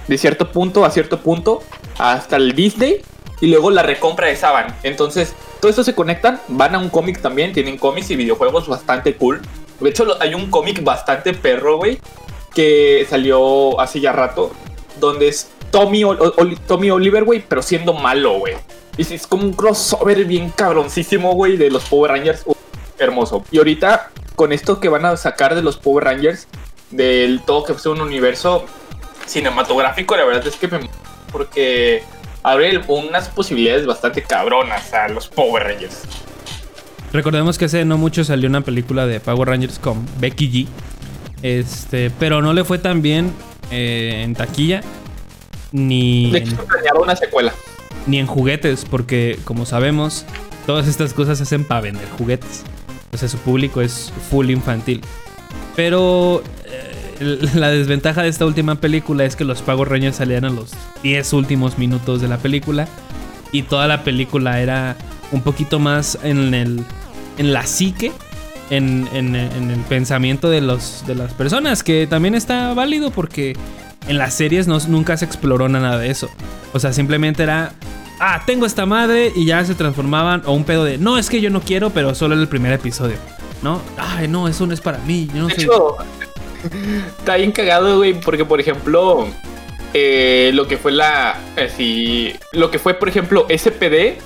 de 0.09 0.19
cierto 0.19 0.51
punto 0.51 0.85
a 0.85 0.91
cierto 0.91 1.21
punto, 1.21 1.63
hasta 1.99 2.37
el 2.37 2.55
Disney, 2.55 3.03
y 3.41 3.47
luego 3.47 3.71
la 3.71 3.83
recompra 3.83 4.27
de 4.27 4.37
Saban. 4.37 4.75
Entonces, 4.83 5.35
todo 5.61 5.71
esto 5.71 5.85
se 5.85 5.95
conectan, 5.95 6.41
van 6.49 6.75
a 6.75 6.79
un 6.79 6.89
cómic 6.89 7.21
también, 7.23 7.53
tienen 7.53 7.79
cómics 7.79 8.11
y 8.11 8.17
videojuegos 8.17 8.67
bastante 8.67 9.15
cool. 9.15 9.41
De 9.79 9.91
hecho, 9.91 10.07
hay 10.21 10.35
un 10.35 10.51
cómic 10.51 10.83
bastante 10.83 11.35
perro, 11.35 11.77
güey, 11.77 12.01
que 12.53 13.07
salió 13.09 13.81
hace 13.81 14.01
ya 14.01 14.11
rato, 14.11 14.51
donde 15.01 15.29
es 15.29 15.51
Tommy, 15.71 16.03
Tommy 16.67 16.91
Oliver, 16.91 17.25
güey, 17.25 17.45
pero 17.47 17.63
siendo 17.63 17.93
malo, 17.93 18.39
güey. 18.39 18.55
Y 18.97 19.03
es 19.15 19.27
como 19.27 19.45
un 19.45 19.53
crossover 19.55 20.25
bien 20.25 20.51
cabroncísimo, 20.51 21.33
güey, 21.33 21.57
de 21.57 21.71
los 21.71 21.85
Power 21.85 22.13
Rangers. 22.13 22.43
Uf, 22.45 22.57
hermoso. 22.99 23.45
Y 23.51 23.59
ahorita, 23.59 24.11
con 24.37 24.53
esto 24.53 24.81
que 24.81 24.89
van 24.89 25.07
a 25.07 25.17
sacar 25.17 25.55
de 25.55 25.63
los 25.63 25.77
Power 25.79 26.05
Rangers, 26.05 26.47
del 26.91 27.41
todo 27.41 27.65
que 27.65 27.73
es 27.73 27.87
un 27.87 28.01
universo 28.01 28.67
cinematográfico, 29.27 30.17
la 30.17 30.25
verdad 30.25 30.47
es 30.47 30.57
que 30.57 30.69
me... 30.69 30.91
Porque 31.31 32.03
abre 32.43 32.79
unas 32.89 33.29
posibilidades 33.31 33.87
bastante 33.87 34.23
cabronas 34.23 34.93
a 34.93 35.09
los 35.09 35.29
Power 35.29 35.65
Rangers. 35.65 36.03
Recordemos 37.13 37.59
que 37.59 37.67
hace 37.67 37.85
no 37.85 37.99
mucho 37.99 38.25
salió 38.25 38.49
una 38.49 38.63
película 38.63 39.07
de 39.07 39.21
Power 39.21 39.49
Rangers 39.49 39.79
con 39.79 40.07
Becky 40.19 40.51
G. 40.51 40.69
Este, 41.43 42.11
pero 42.19 42.43
no 42.43 42.53
le 42.53 42.65
fue 42.65 42.79
tan 42.79 43.03
bien 43.03 43.33
eh, 43.73 44.23
en 44.23 44.35
taquilla 44.35 44.83
ni 45.73 46.31
De 46.31 46.39
en, 46.39 46.49
hecho, 46.49 46.65
planeaba 46.65 47.01
una 47.01 47.17
secuela. 47.17 47.53
ni 48.07 48.19
en 48.19 48.27
juguetes, 48.27 48.85
porque 48.85 49.39
como 49.45 49.65
sabemos, 49.67 50.25
todas 50.67 50.87
estas 50.87 51.15
cosas 51.15 51.39
se 51.39 51.45
hacen 51.45 51.65
para 51.65 51.81
vender 51.81 52.07
juguetes. 52.19 52.63
O 53.13 53.17
sea, 53.17 53.29
su 53.29 53.39
público 53.39 53.81
es 53.81 54.13
full 54.31 54.51
infantil. 54.51 55.01
Pero 55.75 56.43
eh, 56.67 57.39
la 57.55 57.71
desventaja 57.71 58.23
de 58.23 58.29
esta 58.29 58.45
última 58.47 58.75
película 58.77 59.25
es 59.25 59.37
que 59.37 59.45
los 59.45 59.63
Power 59.63 59.89
Rangers 59.89 60.17
salían 60.17 60.45
a 60.45 60.51
los 60.51 60.73
10 61.03 61.33
últimos 61.33 61.79
minutos 61.79 62.21
de 62.21 62.29
la 62.29 62.37
película. 62.39 62.87
Y 63.53 63.63
toda 63.63 63.87
la 63.89 64.03
película 64.05 64.61
era 64.61 64.97
un 65.31 65.43
poquito 65.43 65.79
más 65.79 66.19
en 66.23 66.55
el. 66.55 66.85
en 67.39 67.53
la 67.53 67.67
psique. 67.67 68.13
En, 68.73 69.09
en- 69.13 69.35
en 69.37 69.71
el 69.71 69.81
pensamiento 69.81 70.49
de, 70.51 70.61
los, 70.63 71.05
de 71.07 71.15
las 71.15 71.33
personas. 71.35 71.83
Que 71.83 72.07
también 72.07 72.35
está 72.35 72.73
válido 72.75 73.11
porque 73.11 73.57
en 74.09 74.19
las 74.19 74.35
series 74.35 74.67
no, 74.67 74.79
nunca 74.89 75.17
se 75.17 75.25
exploró 75.25 75.69
nada 75.69 75.99
de 75.99 76.11
eso. 76.11 76.31
O 76.73 76.81
sea, 76.81 76.93
simplemente 76.93 77.43
era. 77.43 77.73
Ah, 78.19 78.43
tengo 78.47 78.65
esta 78.67 78.87
madre 78.87 79.33
y 79.35 79.45
ya 79.47 79.65
se 79.65 79.75
transformaban. 79.75 80.43
O 80.47 80.53
un 80.55 80.65
pedo 80.65 80.85
de. 80.85 80.97
No, 80.99 81.19
es 81.19 81.29
que 81.29 81.41
yo 81.41 81.51
no 81.51 81.61
quiero, 81.61 81.91
pero 81.91 82.15
solo 82.15 82.35
en 82.35 82.41
el 82.41 82.49
primer 82.49 82.73
episodio. 82.73 83.17
¿No? 83.63 83.81
Ay, 83.99 84.27
no, 84.27 84.49
eso 84.49 84.67
no 84.67 84.75
es 84.75 84.81
para 84.81 84.99
mí. 84.99 85.29
Yo 85.35 85.43
no 85.43 85.47
De 85.49 85.55
soy- 85.55 85.65
hecho, 85.65 85.97
está 87.19 87.37
bien 87.37 87.53
cagado, 87.53 87.99
güey, 87.99 88.21
porque 88.21 88.45
por 88.45 88.59
ejemplo, 88.61 89.29
eh, 89.95 90.51
lo 90.55 90.67
que 90.67 90.79
fue 90.79 90.93
la. 90.93 91.39
eh, 91.57 91.71
sí, 91.77 92.33
lo 92.53 92.71
que 92.71 92.79
fue, 92.79 92.95
por 92.95 93.09
ejemplo, 93.09 93.47
SPD 93.49 94.19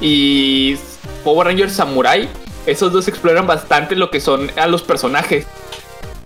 y 0.00 0.76
Power 1.24 1.48
Rangers 1.48 1.72
Samurai, 1.72 2.28
esos 2.66 2.92
dos 2.92 3.08
exploran 3.08 3.46
bastante 3.46 3.96
lo 3.96 4.10
que 4.10 4.20
son 4.20 4.50
a 4.56 4.66
los 4.66 4.82
personajes. 4.82 5.46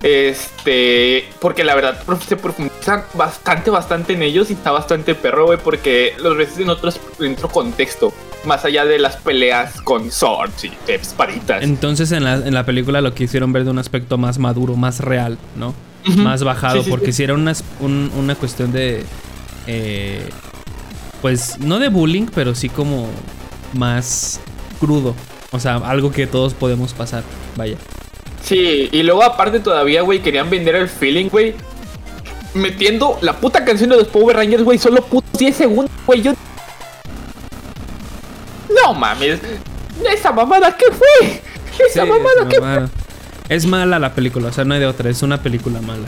Este, 0.03 1.25
porque 1.41 1.65
la 1.65 1.75
verdad 1.75 1.99
se 2.29 2.37
profundizan 2.37 3.05
bastante, 3.15 3.71
bastante 3.71 4.13
en 4.13 4.23
ellos 4.23 4.51
y 4.51 4.53
está 4.53 4.71
bastante 4.71 5.15
perro, 5.15 5.47
güey, 5.47 5.59
porque 5.59 6.13
los 6.23 6.37
ves 6.37 6.59
en, 6.59 6.69
otros, 6.69 7.01
en 7.21 7.33
otro 7.33 7.49
contexto, 7.49 8.13
más 8.45 8.67
allá 8.67 8.85
de 8.85 8.99
las 8.99 9.17
peleas 9.17 9.81
con 9.81 10.13
swords 10.13 10.65
y 10.67 10.73
espaditas. 10.89 11.63
Entonces 11.63 12.13
en 12.13 12.23
la, 12.25 12.35
en 12.35 12.53
la 12.53 12.67
película 12.67 13.01
lo 13.01 13.15
quisieron 13.15 13.53
ver 13.55 13.65
de 13.65 13.71
un 13.71 13.79
aspecto 13.79 14.19
más 14.19 14.39
maduro, 14.39 14.77
más 14.77 15.01
real, 15.01 15.39
¿no? 15.57 15.75
Más 16.17 16.45
bajado, 16.45 16.79
Sí, 16.81 16.85
sí, 16.85 16.91
porque 16.91 17.07
sí. 17.07 17.13
si 17.15 17.23
era 17.25 17.33
una, 17.33 17.55
un- 17.81 18.13
una 18.15 18.35
cuestión 18.35 18.73
de... 18.73 19.05
eh, 19.67 20.29
pues 21.23 21.59
no 21.61 21.79
de 21.79 21.89
bullying, 21.89 22.27
pero 22.35 22.55
sí 22.55 22.69
como 22.69 23.09
más 23.73 24.39
crudo. 24.79 25.15
O 25.55 25.61
sea, 25.61 25.77
algo 25.77 26.11
que 26.11 26.27
todos 26.27 26.53
podemos 26.53 26.93
pasar, 26.93 27.23
vaya. 27.55 27.77
Sí, 28.43 28.89
y 28.91 29.05
luego 29.05 29.23
aparte 29.23 29.61
todavía, 29.61 30.03
güey, 30.03 30.21
querían 30.21 30.51
vender 30.51 30.75
el 30.75 30.89
feeling, 30.89 31.29
güey. 31.29 31.55
Metiendo 32.55 33.19
la 33.21 33.35
puta 33.35 33.65
canción 33.65 33.91
de 33.91 33.97
los 33.97 34.09
Power 34.09 34.37
Rangers, 34.37 34.65
güey, 34.65 34.79
solo 34.79 35.01
putos 35.03 35.39
10 35.39 35.57
segundos, 35.57 35.93
güey. 36.05 36.23
Yo... 36.23 36.33
No 38.83 38.95
mames. 38.95 39.39
¿Esa 40.13 40.33
mamada 40.33 40.77
qué 40.77 40.87
fue? 40.91 41.41
¿Esa 41.87 42.03
Sí, 42.03 42.09
mamada 42.09 42.43
es 42.43 42.49
qué 42.49 42.61
mamada. 42.61 42.91
Es 43.49 43.65
mala 43.67 43.99
la 44.01 44.13
película, 44.13 44.49
o 44.49 44.53
sea, 44.53 44.65
no 44.65 44.75
hay 44.75 44.81
de 44.81 44.87
otra, 44.87 45.09
es 45.09 45.23
una 45.23 45.41
película 45.41 45.81
mala. 45.81 46.07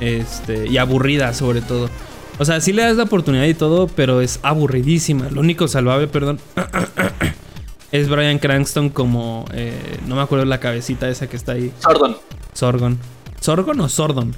Este, 0.00 0.66
y 0.68 0.78
aburrida 0.78 1.34
sobre 1.34 1.60
todo. 1.60 1.90
O 2.38 2.46
sea, 2.46 2.62
sí 2.62 2.72
le 2.72 2.82
das 2.82 2.96
la 2.96 3.02
oportunidad 3.02 3.44
y 3.44 3.54
todo, 3.54 3.88
pero 3.88 4.22
es 4.22 4.40
aburridísima. 4.42 5.28
Lo 5.30 5.42
único 5.42 5.68
salvable, 5.68 6.06
perdón, 6.06 6.40
es 7.92 8.08
Brian 8.08 8.38
Cranston 8.38 8.90
como, 8.90 9.44
eh, 9.54 9.98
no 10.06 10.16
me 10.16 10.22
acuerdo 10.22 10.44
la 10.44 10.60
cabecita 10.60 11.08
esa 11.08 11.28
que 11.28 11.36
está 11.36 11.52
ahí, 11.52 11.72
Sordon. 11.80 12.16
Sorgon. 12.52 12.98
¿Sorgon 13.40 13.80
o 13.80 13.88
Sordon? 13.88 14.34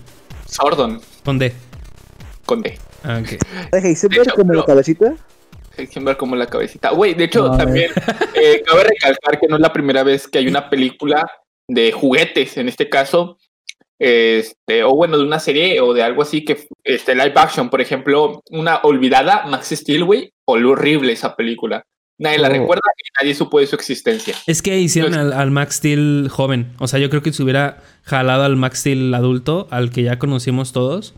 Sordon. 0.46 1.00
Con 1.24 1.38
D. 1.38 1.52
Con 2.44 2.62
D. 2.62 2.78
Ah, 3.04 3.20
ok. 3.22 3.40
Deja, 3.72 3.88
¿y 3.88 3.94
se 3.94 4.08
De 4.08 4.20
hecho, 4.20 4.34
como 4.34 4.52
la 4.52 4.64
cabecita? 4.64 5.14
Hay 5.76 5.88
ver 6.02 6.16
como 6.16 6.34
la 6.34 6.46
cabecita. 6.46 6.90
Güey, 6.90 7.14
de 7.14 7.24
hecho, 7.24 7.48
No, 7.48 7.56
también 7.56 7.90
eh, 8.34 8.62
cabe 8.66 8.84
recalcar 8.84 9.38
que 9.38 9.46
no 9.46 9.56
es 9.56 9.62
la 9.62 9.72
primera 9.72 10.02
vez 10.02 10.26
que 10.26 10.38
hay 10.38 10.48
una 10.48 10.68
película 10.68 11.30
de 11.68 11.92
juguetes, 11.92 12.56
en 12.56 12.68
este 12.68 12.88
caso, 12.88 13.38
este, 13.98 14.82
o 14.84 14.94
bueno, 14.94 15.18
de 15.18 15.24
una 15.24 15.38
serie 15.38 15.80
o 15.80 15.92
de 15.92 16.02
algo 16.02 16.22
así 16.22 16.44
que, 16.44 16.66
este, 16.84 17.14
live 17.14 17.34
action, 17.36 17.70
por 17.70 17.80
ejemplo, 17.80 18.42
una 18.50 18.78
olvidada 18.82 19.46
Max 19.46 19.68
Steel, 19.68 20.04
güey, 20.04 20.32
horrible 20.44 21.12
esa 21.12 21.36
película. 21.36 21.84
Nadie 22.18 22.38
la 22.38 22.48
Oh. 22.48 22.52
recuerda 22.52 22.82
y 22.96 23.22
nadie 23.22 23.34
supo 23.34 23.60
de 23.60 23.66
su 23.66 23.76
existencia. 23.76 24.34
Es 24.46 24.60
que 24.62 24.78
hicieron 24.78 25.14
al, 25.14 25.32
al 25.32 25.50
Max 25.52 25.76
Steel 25.76 26.28
joven. 26.30 26.72
O 26.78 26.88
sea, 26.88 26.98
yo 26.98 27.10
creo 27.10 27.22
que 27.22 27.32
se 27.32 27.42
hubiera 27.42 27.78
jalado 28.02 28.42
al 28.42 28.56
Max 28.56 28.80
Steel 28.80 29.14
adulto, 29.14 29.68
al 29.70 29.90
que 29.90 30.02
ya 30.02 30.18
conocimos 30.18 30.72
todos. 30.72 31.14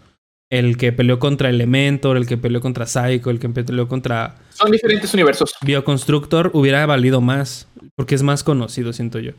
el 0.52 0.76
que 0.76 0.92
peleó 0.92 1.18
contra 1.20 1.48
Elementor, 1.48 2.16
el 2.16 2.26
que 2.26 2.36
peleó 2.36 2.60
contra 2.60 2.84
Psycho, 2.86 3.30
el 3.30 3.38
que 3.38 3.48
peleó 3.48 3.86
contra 3.88 4.36
Son 4.50 4.70
diferentes 4.70 5.14
universos. 5.14 5.54
Bioconstructor, 5.62 6.50
hubiera 6.54 6.84
valido 6.86 7.20
más. 7.20 7.66
Porque 7.96 8.14
es 8.16 8.22
más 8.24 8.42
conocido, 8.44 8.92
siento 8.92 9.20
yo. 9.20 9.30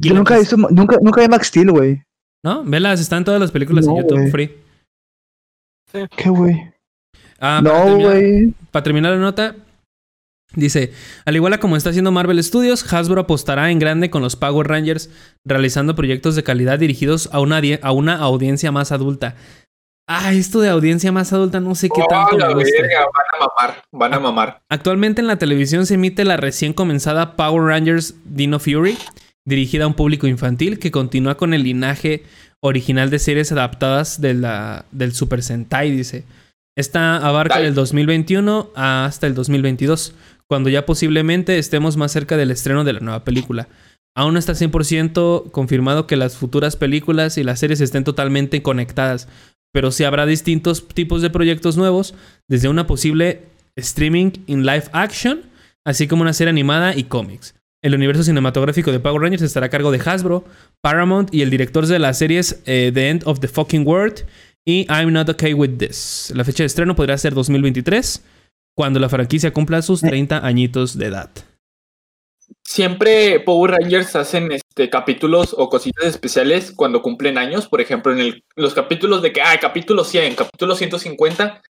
Y 0.00 0.08
Yo 0.08 0.14
nunca 0.14 0.36
he 0.36 0.40
visto, 0.40 0.56
nunca, 0.56 0.98
nunca 1.00 1.20
vi 1.22 1.28
Max 1.28 1.46
Steel, 1.46 1.70
güey. 1.70 2.02
¿No? 2.44 2.62
Velas, 2.64 3.00
están 3.00 3.24
todas 3.24 3.40
las 3.40 3.50
películas 3.52 3.86
en 3.86 3.96
YouTube 3.96 4.30
free. 4.30 4.50
¿Qué, 6.16 6.28
güey? 6.28 6.54
Ah, 7.40 7.60
No, 7.62 7.96
güey. 7.96 8.52
Para 8.70 8.82
terminar 8.82 9.12
la 9.12 9.18
nota, 9.20 9.54
dice, 10.56 10.92
al 11.24 11.36
igual 11.36 11.52
a 11.52 11.58
como 11.60 11.76
está 11.76 11.90
haciendo 11.90 12.10
Marvel 12.10 12.42
Studios, 12.42 12.92
Hasbro 12.92 13.20
apostará 13.20 13.70
en 13.70 13.78
grande 13.78 14.10
con 14.10 14.22
los 14.22 14.34
Power 14.34 14.66
Rangers, 14.66 15.08
realizando 15.44 15.94
proyectos 15.94 16.34
de 16.34 16.42
calidad 16.42 16.78
dirigidos 16.80 17.28
a 17.32 17.38
una, 17.40 17.60
a 17.82 17.92
una 17.92 18.16
audiencia 18.16 18.72
más 18.72 18.90
adulta. 18.90 19.36
Ah, 20.08 20.32
esto 20.32 20.60
de 20.60 20.68
audiencia 20.68 21.10
más 21.10 21.32
adulta 21.32 21.58
no 21.58 21.74
sé 21.74 21.88
qué 21.88 22.00
Oh, 22.00 22.06
tanto 22.08 22.36
me 22.36 22.54
gusta. 22.54 22.80
verga, 22.80 23.00
van 23.00 23.24
a 23.34 23.46
mamar, 23.46 23.82
van 23.92 24.14
a 24.14 24.20
mamar. 24.20 24.62
Actualmente 24.68 25.20
en 25.20 25.26
la 25.26 25.36
televisión 25.36 25.84
se 25.84 25.94
emite 25.94 26.24
la 26.24 26.36
recién 26.36 26.72
comenzada 26.72 27.34
Power 27.36 27.64
Rangers 27.64 28.14
Dino 28.24 28.60
Fury, 28.60 28.96
dirigida 29.44 29.84
a 29.84 29.88
un 29.88 29.94
público 29.94 30.26
infantil 30.28 30.78
que 30.78 30.92
continúa 30.92 31.36
con 31.36 31.54
el 31.54 31.64
linaje 31.64 32.22
original 32.60 33.10
de 33.10 33.18
series 33.18 33.50
adaptadas 33.50 34.20
de 34.20 34.34
la, 34.34 34.84
del 34.92 35.12
Super 35.12 35.42
Sentai, 35.42 35.90
dice. 35.90 36.24
Esta 36.76 37.16
abarca 37.16 37.54
Dale. 37.54 37.66
del 37.66 37.74
2021 37.74 38.70
hasta 38.76 39.26
el 39.26 39.34
2022, 39.34 40.14
cuando 40.48 40.70
ya 40.70 40.86
posiblemente 40.86 41.58
estemos 41.58 41.96
más 41.96 42.12
cerca 42.12 42.36
del 42.36 42.50
estreno 42.50 42.84
de 42.84 42.92
la 42.92 43.00
nueva 43.00 43.24
película. 43.24 43.68
Aún 44.14 44.32
no 44.32 44.38
está 44.38 44.54
100% 44.54 45.50
confirmado 45.50 46.06
que 46.06 46.16
las 46.16 46.36
futuras 46.36 46.76
películas 46.76 47.36
y 47.36 47.44
las 47.44 47.60
series 47.60 47.80
estén 47.80 48.04
totalmente 48.04 48.62
conectadas, 48.62 49.28
pero 49.72 49.90
sí 49.90 50.04
habrá 50.04 50.24
distintos 50.24 50.88
tipos 50.88 51.20
de 51.20 51.28
proyectos 51.28 51.76
nuevos, 51.76 52.14
desde 52.48 52.68
una 52.68 52.86
posible 52.86 53.42
streaming 53.76 54.32
in 54.46 54.64
live 54.64 54.84
action, 54.92 55.42
así 55.84 56.08
como 56.08 56.22
una 56.22 56.32
serie 56.32 56.50
animada 56.50 56.96
y 56.96 57.04
cómics. 57.04 57.54
El 57.82 57.94
universo 57.94 58.22
cinematográfico 58.22 58.90
de 58.90 59.00
Power 59.00 59.20
Rangers 59.20 59.42
estará 59.42 59.66
a 59.66 59.68
cargo 59.68 59.90
de 59.90 60.00
Hasbro, 60.00 60.44
Paramount 60.80 61.32
y 61.34 61.42
el 61.42 61.50
director 61.50 61.86
de 61.86 61.98
las 61.98 62.18
series 62.18 62.62
eh, 62.64 62.90
The 62.92 63.10
End 63.10 63.22
of 63.26 63.40
the 63.40 63.48
Fucking 63.48 63.86
World 63.86 64.24
y 64.64 64.86
I'm 64.90 65.12
Not 65.12 65.28
Okay 65.28 65.52
With 65.52 65.76
This. 65.76 66.32
La 66.34 66.44
fecha 66.44 66.62
de 66.62 66.68
estreno 66.68 66.96
podría 66.96 67.18
ser 67.18 67.34
2023, 67.34 68.22
cuando 68.76 69.00
la 69.00 69.08
franquicia 69.08 69.52
cumpla 69.52 69.80
sus 69.82 70.00
30 70.02 70.44
añitos 70.46 70.98
de 70.98 71.06
edad. 71.06 71.30
Siempre 72.64 73.40
Power 73.40 73.72
Rangers 73.72 74.14
hacen 74.16 74.52
este 74.52 74.88
capítulos 74.90 75.54
o 75.56 75.68
cositas 75.68 76.04
especiales 76.04 76.72
cuando 76.74 77.02
cumplen 77.02 77.38
años. 77.38 77.68
Por 77.68 77.80
ejemplo, 77.80 78.12
en 78.12 78.18
el- 78.20 78.44
los 78.54 78.74
capítulos 78.74 79.22
de 79.22 79.32
que, 79.32 79.40
ah, 79.42 79.56
capítulo 79.60 80.04
100, 80.04 80.34
capítulo 80.34 80.74
150, 80.76 81.62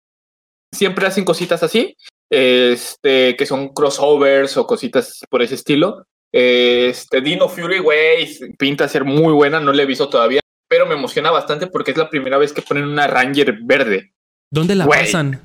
siempre 0.73 1.07
hacen 1.07 1.23
cositas 1.25 1.63
así, 1.63 1.95
este, 2.29 3.35
que 3.37 3.45
son 3.45 3.69
crossovers 3.69 4.57
o 4.57 4.67
cositas 4.67 5.21
por 5.29 5.41
ese 5.41 5.55
estilo. 5.55 6.05
Este, 6.31 7.21
Dino 7.21 7.47
Fury, 7.47 7.79
güey, 7.79 8.27
pinta 8.57 8.87
ser 8.87 9.05
muy 9.05 9.33
buena, 9.33 9.59
no 9.59 9.71
la 9.71 9.83
he 9.83 9.85
visto 9.85 10.09
todavía, 10.09 10.41
pero 10.69 10.85
me 10.85 10.93
emociona 10.95 11.31
bastante 11.31 11.67
porque 11.67 11.91
es 11.91 11.97
la 11.97 12.09
primera 12.09 12.37
vez 12.37 12.51
que 12.53 12.61
ponen 12.61 12.83
una 12.83 13.07
Ranger 13.07 13.59
verde. 13.63 14.11
¿Dónde 14.51 14.75
la 14.75 14.85
Güey. 14.85 14.99
pasan? 15.05 15.41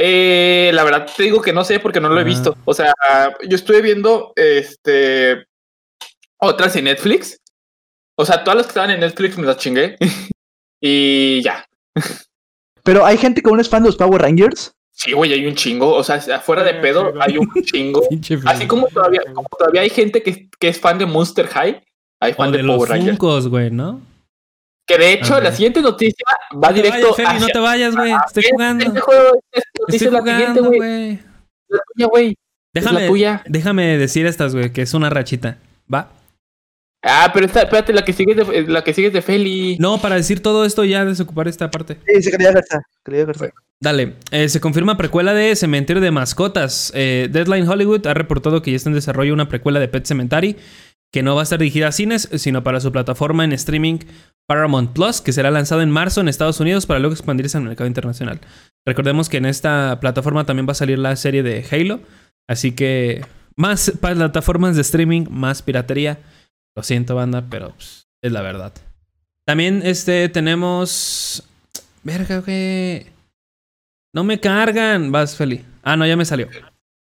Eh, 0.00 0.70
la 0.72 0.84
verdad 0.84 1.10
te 1.14 1.24
digo 1.24 1.42
que 1.42 1.52
no 1.52 1.64
sé 1.64 1.80
porque 1.80 2.00
no 2.00 2.08
lo 2.08 2.20
he 2.20 2.24
visto. 2.24 2.56
O 2.64 2.72
sea, 2.72 2.94
yo 3.48 3.56
estuve 3.56 3.82
viendo 3.82 4.32
este 4.36 5.44
otras 6.38 6.76
en 6.76 6.84
Netflix. 6.84 7.40
O 8.16 8.24
sea, 8.24 8.44
todas 8.44 8.58
las 8.58 8.66
que 8.66 8.70
estaban 8.70 8.90
en 8.90 9.00
Netflix 9.00 9.36
me 9.36 9.46
las 9.46 9.56
chingué. 9.56 9.96
y 10.80 11.42
ya. 11.42 11.66
Pero 12.84 13.04
hay 13.04 13.18
gente 13.18 13.42
que 13.42 13.50
aún 13.50 13.58
es 13.58 13.68
fan 13.68 13.82
de 13.82 13.88
los 13.88 13.96
Power 13.96 14.22
Rangers. 14.22 14.72
Sí, 14.92 15.12
güey, 15.12 15.32
hay 15.32 15.46
un 15.46 15.56
chingo. 15.56 15.92
O 15.92 16.04
sea, 16.04 16.16
afuera 16.16 16.62
de 16.62 16.74
pedo 16.74 17.12
hay 17.20 17.36
un 17.36 17.48
chingo. 17.64 18.02
Así 18.46 18.68
como 18.68 18.86
todavía, 18.86 19.22
como 19.34 19.48
todavía 19.58 19.80
hay 19.80 19.90
gente 19.90 20.22
que, 20.22 20.48
que 20.60 20.68
es 20.68 20.78
fan 20.80 20.98
de 20.98 21.06
Monster 21.06 21.48
High, 21.48 21.82
hay 22.20 22.32
O 22.32 22.36
fan 22.36 22.52
de 22.52 22.58
de 22.58 22.62
los 22.62 22.76
Power 22.76 22.90
Rangers. 22.90 23.18
Funkos, 23.18 23.48
güey, 23.48 23.72
¿no? 23.72 24.00
Que 24.88 24.96
de 24.98 25.12
hecho, 25.12 25.38
la 25.40 25.52
siguiente 25.52 25.82
noticia 25.82 26.24
va 26.54 26.68
No 26.68 26.74
directo 26.74 27.10
vayas, 27.14 27.16
Feli, 27.16 27.40
no 27.40 27.46
te 27.48 27.58
vayas, 27.58 27.94
güey. 27.94 28.12
Estoy 28.26 28.40
Este 28.42 28.50
jugando. 28.54 29.00
juego, 29.02 29.42
Estoy 29.86 30.08
es 30.08 30.14
jugando, 30.14 30.64
güey. 30.64 31.18
La 31.68 31.78
tuya, 31.94 32.06
güey. 32.06 32.28
La 32.72 32.80
Déjame, 32.80 33.06
tuya. 33.06 33.42
déjame 33.46 33.98
decir 33.98 34.24
estas, 34.26 34.54
güey, 34.54 34.72
que 34.72 34.82
es 34.82 34.94
una 34.94 35.10
rachita. 35.10 35.58
¿Va? 35.92 36.10
Ah, 37.02 37.30
pero 37.32 37.46
esta, 37.46 37.62
espérate, 37.62 37.92
la 37.92 38.02
que 38.02 38.12
sigue 38.12 38.32
es 38.32 38.48
de, 38.48 38.62
la 38.66 38.82
que 38.82 38.92
sigue 38.94 39.08
es 39.08 39.12
de 39.12 39.22
Feli. 39.22 39.76
No, 39.78 39.98
para 40.00 40.16
decir 40.16 40.42
todo 40.42 40.64
esto 40.64 40.84
ya 40.84 41.04
desocupar 41.04 41.46
esta 41.48 41.70
parte. 41.70 41.98
Sí, 42.06 42.22
se 42.22 42.30
quería 42.30 42.50
Garza. 42.52 42.80
Quería 43.04 43.24
Garza. 43.24 43.50
Dale, 43.80 44.14
eh, 44.32 44.48
se 44.48 44.58
confirma 44.60 44.96
precuela 44.96 45.32
de 45.34 45.54
Cementerio 45.54 46.02
de 46.02 46.10
Mascotas. 46.10 46.90
Eh, 46.96 47.28
Deadline 47.30 47.68
Hollywood 47.68 48.06
ha 48.08 48.14
reportado 48.14 48.60
que 48.62 48.72
ya 48.72 48.76
está 48.76 48.88
en 48.88 48.94
desarrollo 48.96 49.32
una 49.32 49.48
precuela 49.48 49.78
de 49.78 49.86
Pet 49.86 50.04
Cemetery 50.06 50.56
que 51.12 51.22
no 51.22 51.34
va 51.34 51.42
a 51.42 51.44
estar 51.44 51.58
dirigida 51.58 51.88
a 51.88 51.92
cines, 51.92 52.28
sino 52.36 52.62
para 52.62 52.80
su 52.80 52.92
plataforma 52.92 53.44
en 53.44 53.52
streaming 53.52 53.98
Paramount 54.46 54.92
Plus, 54.92 55.20
que 55.20 55.32
será 55.32 55.50
lanzado 55.50 55.82
en 55.82 55.90
marzo 55.90 56.20
en 56.20 56.28
Estados 56.28 56.60
Unidos 56.60 56.86
para 56.86 57.00
luego 57.00 57.14
expandirse 57.14 57.56
al 57.56 57.64
mercado 57.64 57.86
internacional. 57.86 58.40
Recordemos 58.86 59.28
que 59.28 59.36
en 59.36 59.46
esta 59.46 59.98
plataforma 60.00 60.46
también 60.46 60.66
va 60.66 60.72
a 60.72 60.76
salir 60.76 60.98
la 60.98 61.14
serie 61.16 61.42
de 61.42 61.64
Halo, 61.70 62.00
así 62.48 62.72
que 62.72 63.24
más 63.56 63.92
plataformas 64.00 64.76
de 64.76 64.82
streaming, 64.82 65.26
más 65.30 65.62
piratería. 65.62 66.18
Lo 66.76 66.82
siento, 66.82 67.14
banda, 67.14 67.44
pero 67.50 67.74
pues, 67.74 68.06
es 68.22 68.32
la 68.32 68.40
verdad. 68.40 68.72
También 69.44 69.82
este 69.84 70.28
tenemos 70.28 71.42
verga, 72.02 72.40
güey. 72.40 73.06
No 74.14 74.24
me 74.24 74.40
cargan. 74.40 75.10
Vas, 75.12 75.36
Feli. 75.36 75.64
Ah, 75.82 75.96
no, 75.96 76.06
ya 76.06 76.16
me 76.16 76.24
salió. 76.24 76.48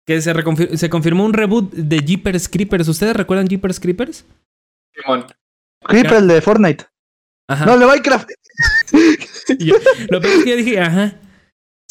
Que 0.09 0.23
se, 0.23 0.33
reconfir- 0.33 0.75
se 0.77 0.89
confirmó 0.89 1.25
un 1.27 1.35
reboot 1.35 1.71
de 1.75 1.99
Jeepers 1.99 2.49
Creepers. 2.49 2.89
¿Ustedes 2.89 3.15
recuerdan 3.15 3.47
Jeepers 3.47 3.79
Creepers? 3.79 4.25
Simón. 4.95 5.27
Creeper, 5.87 6.15
el 6.15 6.29
de 6.29 6.41
Fortnite. 6.41 6.87
Ajá. 7.47 7.67
No, 7.67 7.75
el 7.75 7.81
de 7.81 7.87
Minecraft. 7.87 8.29
Yo- 9.59 9.75
lo 10.09 10.21
peor 10.21 10.35
es 10.39 10.45
que 10.45 10.51
yo 10.51 10.57
dije, 10.57 10.81
ajá. 10.81 11.21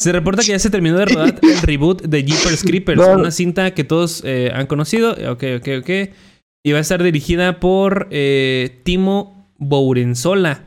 Se 0.00 0.12
reporta 0.12 0.42
que 0.42 0.48
ya 0.48 0.58
se 0.58 0.70
terminó 0.70 0.96
de 0.98 1.06
rodar 1.06 1.38
el 1.42 1.60
reboot 1.62 2.02
de 2.02 2.24
Jeepers 2.24 2.62
Creepers, 2.62 2.98
No. 3.00 3.14
una 3.14 3.30
cinta 3.30 3.72
que 3.72 3.84
todos 3.84 4.22
eh, 4.24 4.50
han 4.52 4.66
conocido. 4.66 5.12
Ok, 5.32 5.44
ok, 5.58 5.68
ok. 5.80 5.90
Y 6.64 6.72
va 6.72 6.78
a 6.78 6.80
estar 6.82 7.02
dirigida 7.02 7.60
por 7.60 8.08
eh, 8.10 8.80
Timo 8.84 9.48
Bourenzola. 9.58 10.64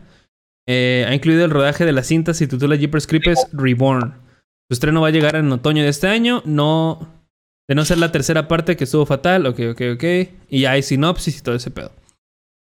Eh, 0.68 1.06
ha 1.08 1.14
incluido 1.14 1.44
el 1.46 1.52
rodaje 1.52 1.86
de 1.86 1.92
la 1.92 2.04
cinta, 2.04 2.34
se 2.34 2.48
titula 2.48 2.76
Jeepers 2.78 3.08
Creepers 3.08 3.48
Reborn. 3.52 4.14
Su 4.70 4.74
estreno 4.74 5.02
va 5.02 5.10
a 5.10 5.12
llegar 5.12 5.36
en 5.36 5.52
otoño 5.52 5.84
de 5.84 5.90
este 5.90 6.08
año. 6.08 6.42
No. 6.46 7.21
De 7.72 7.76
no 7.76 7.86
ser 7.86 8.00
la 8.00 8.12
tercera 8.12 8.50
parte 8.50 8.76
que 8.76 8.84
estuvo 8.84 9.06
fatal. 9.06 9.46
Ok, 9.46 9.58
ok, 9.72 9.82
ok. 9.96 10.04
Y 10.50 10.60
ya 10.64 10.72
hay 10.72 10.84
sinopsis 10.84 11.40
y 11.40 11.42
todo 11.42 11.56
ese 11.56 11.72
pedo. 11.72 11.94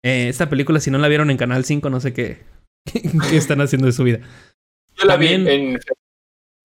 Eh, 0.06 0.28
esta 0.30 0.48
película, 0.48 0.80
si 0.80 0.92
no 0.92 1.00
la 1.00 1.08
vieron 1.08 1.32
en 1.32 1.38
Canal 1.38 1.66
5, 1.66 1.90
no 1.90 2.00
sé 2.00 2.14
qué, 2.14 2.44
qué 3.32 3.36
están 3.36 3.62
haciendo 3.62 3.88
de 3.88 3.94
su 3.94 4.04
vida. 4.04 4.20
Yo 4.96 5.06
la 5.06 5.14
También- 5.14 5.44
vi 5.46 5.50
en 5.52 5.80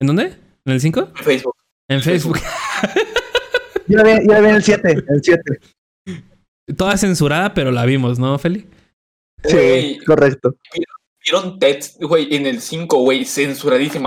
¿En 0.03 0.07
dónde? 0.07 0.37
¿En 0.67 0.73
el 0.75 0.83
5? 0.83 1.13
Facebook. 1.15 1.55
En 1.89 2.03
Facebook. 2.03 2.39
Ya 3.89 4.03
la 4.03 4.03
vi, 4.03 4.27
ya 4.29 4.35
la 4.35 4.41
vi 4.41 4.49
en 4.49 4.55
el 4.57 4.63
7. 4.63 4.91
El 5.09 5.21
7. 5.23 5.43
Toda 6.77 6.99
censurada, 6.99 7.55
pero 7.55 7.71
la 7.71 7.87
vimos, 7.87 8.19
¿no, 8.19 8.39
Feli? 8.39 8.67
Sí, 9.45 9.55
Güey. 9.57 9.99
correcto. 10.01 10.57
Vieron 11.25 11.59
Ted, 11.59 11.83
güey, 12.01 12.35
en 12.37 12.45
el 12.45 12.61
5, 12.61 12.99
güey, 12.99 13.25
censuradísima. 13.25 14.05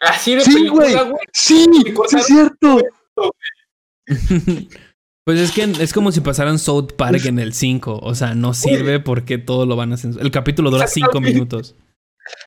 Así 0.00 0.34
de 0.34 0.42
Sí, 0.42 0.68
güey. 0.68 0.92
Sí, 1.32 1.66
sí 2.10 2.16
es 2.18 2.26
cierto. 2.26 2.82
pues 5.24 5.40
es 5.40 5.52
que 5.52 5.62
es 5.80 5.92
como 5.92 6.12
si 6.12 6.20
pasaran 6.20 6.58
South 6.58 6.92
Park 6.96 7.24
en 7.26 7.38
el 7.38 7.54
5. 7.54 8.00
O 8.02 8.14
sea, 8.14 8.34
no 8.34 8.54
sirve 8.54 9.00
porque 9.00 9.38
todo 9.38 9.66
lo 9.66 9.76
van 9.76 9.92
a 9.92 9.96
censurar. 9.96 10.24
El 10.26 10.32
capítulo 10.32 10.70
dura 10.70 10.86
5 10.86 11.06
Exactamente. 11.06 11.34
minutos. 11.34 11.74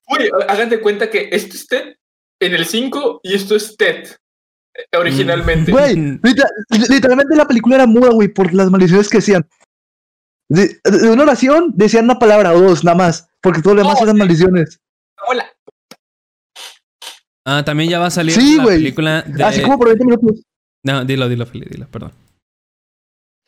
Güey, 0.08 0.30
hagan 0.48 0.70
de 0.70 0.80
cuenta 0.82 1.10
que 1.10 1.30
esto 1.32 1.56
es 1.56 1.68
Ted 1.68 1.96
en 2.42 2.54
el 2.54 2.66
5 2.66 3.22
y 3.24 3.36
esto 3.36 3.56
es 3.56 3.76
Ted 3.78 4.08
eh, 4.76 4.98
originalmente. 4.98 5.72
Güey, 5.72 5.96
liter- 6.24 6.50
literalmente 6.90 7.36
la 7.36 7.48
película 7.48 7.76
era 7.76 7.86
muda, 7.88 8.10
güey, 8.12 8.28
por 8.28 8.54
las 8.54 8.70
maldiciones 8.72 9.10
que 9.10 9.18
decían. 9.20 9.48
De, 10.50 10.80
de 10.84 11.10
una 11.12 11.24
oración 11.24 11.74
decían 11.76 12.06
una 12.06 12.20
palabra 12.20 12.54
o 12.54 12.60
dos, 12.62 12.84
nada 12.84 12.98
más. 12.98 13.28
Porque 13.42 13.62
todo 13.62 13.76
lo 13.76 13.82
demás 13.82 13.98
No, 14.00 14.04
eran 14.06 14.18
maldiciones. 14.18 14.80
Hola. 15.28 15.46
Ah, 17.46 17.64
también 17.66 17.90
ya 17.90 18.00
va 18.00 18.08
a 18.08 18.12
salir 18.12 18.34
Sí, 18.34 18.58
la 18.58 18.64
güey. 18.64 18.78
película 18.78 19.22
de... 19.22 19.44
Así 19.44 19.62
como 19.62 19.78
por 19.78 19.88
20 19.88 20.06
minutos. 20.06 20.42
No, 20.84 21.04
dilo, 21.06 21.28
dilo, 21.28 21.46
Feli, 21.46 21.66
dilo, 21.70 21.88
perdón. 21.88 22.12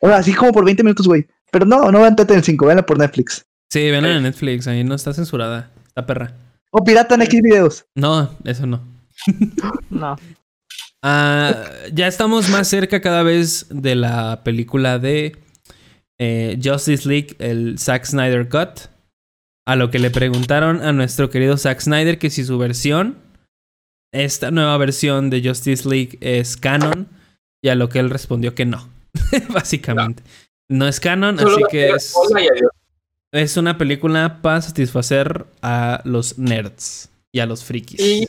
O 0.01 0.07
sea, 0.07 0.17
así 0.17 0.33
como 0.33 0.51
por 0.51 0.65
20 0.65 0.83
minutos, 0.83 1.07
güey. 1.07 1.27
Pero 1.51 1.65
no, 1.65 1.91
no 1.91 2.01
vean 2.01 2.15
Tete 2.15 2.33
en 2.33 2.43
5, 2.43 2.65
veanla 2.65 2.85
por 2.85 2.97
Netflix. 2.97 3.45
Sí, 3.71 3.91
ven 3.91 4.05
en 4.05 4.23
Netflix, 4.23 4.67
ahí 4.67 4.83
no 4.83 4.95
está 4.95 5.13
censurada. 5.13 5.71
Está 5.87 6.05
perra. 6.05 6.33
O 6.71 6.83
pirata 6.83 7.15
en 7.15 7.21
X 7.23 7.41
videos. 7.41 7.85
No, 7.95 8.35
eso 8.45 8.65
no. 8.65 8.81
No. 9.89 10.15
Ah, 11.01 11.65
ya 11.93 12.07
estamos 12.07 12.49
más 12.49 12.67
cerca 12.67 13.01
cada 13.01 13.23
vez 13.23 13.67
de 13.69 13.95
la 13.95 14.43
película 14.43 14.99
de 14.99 15.37
eh, 16.17 16.59
Justice 16.61 17.07
League, 17.07 17.35
el 17.39 17.79
Zack 17.79 18.05
Snyder 18.05 18.49
Cut. 18.49 18.89
A 19.65 19.75
lo 19.75 19.91
que 19.91 19.99
le 19.99 20.09
preguntaron 20.09 20.81
a 20.81 20.91
nuestro 20.91 21.29
querido 21.29 21.57
Zack 21.57 21.79
Snyder 21.79 22.17
que 22.17 22.29
si 22.29 22.43
su 22.43 22.57
versión, 22.57 23.17
esta 24.11 24.51
nueva 24.51 24.77
versión 24.77 25.29
de 25.29 25.47
Justice 25.47 25.87
League 25.87 26.17
es 26.21 26.57
canon. 26.57 27.07
Y 27.61 27.69
a 27.69 27.75
lo 27.75 27.89
que 27.89 27.99
él 27.99 28.09
respondió 28.09 28.55
que 28.55 28.65
no. 28.65 28.87
Básicamente. 29.49 30.23
No. 30.69 30.87
es 30.87 30.99
canon, 30.99 31.37
Solo 31.39 31.55
así 31.55 31.63
que 31.71 31.89
es, 31.89 32.13
es 33.33 33.57
una 33.57 33.77
película 33.77 34.41
para 34.41 34.61
satisfacer 34.61 35.45
a 35.61 36.01
los 36.05 36.37
nerds 36.37 37.09
y 37.31 37.39
a 37.39 37.45
los 37.45 37.63
frikis. 37.63 37.99
Y 37.99 38.27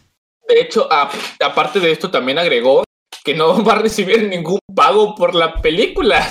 de 0.48 0.60
hecho, 0.60 0.90
a- 0.92 1.10
aparte 1.44 1.80
de 1.80 1.92
esto, 1.92 2.10
también 2.10 2.38
agregó 2.38 2.84
que 3.24 3.34
no 3.34 3.62
va 3.64 3.74
a 3.74 3.78
recibir 3.78 4.28
ningún 4.28 4.58
pago 4.74 5.14
por 5.14 5.34
la 5.34 5.60
película. 5.60 6.26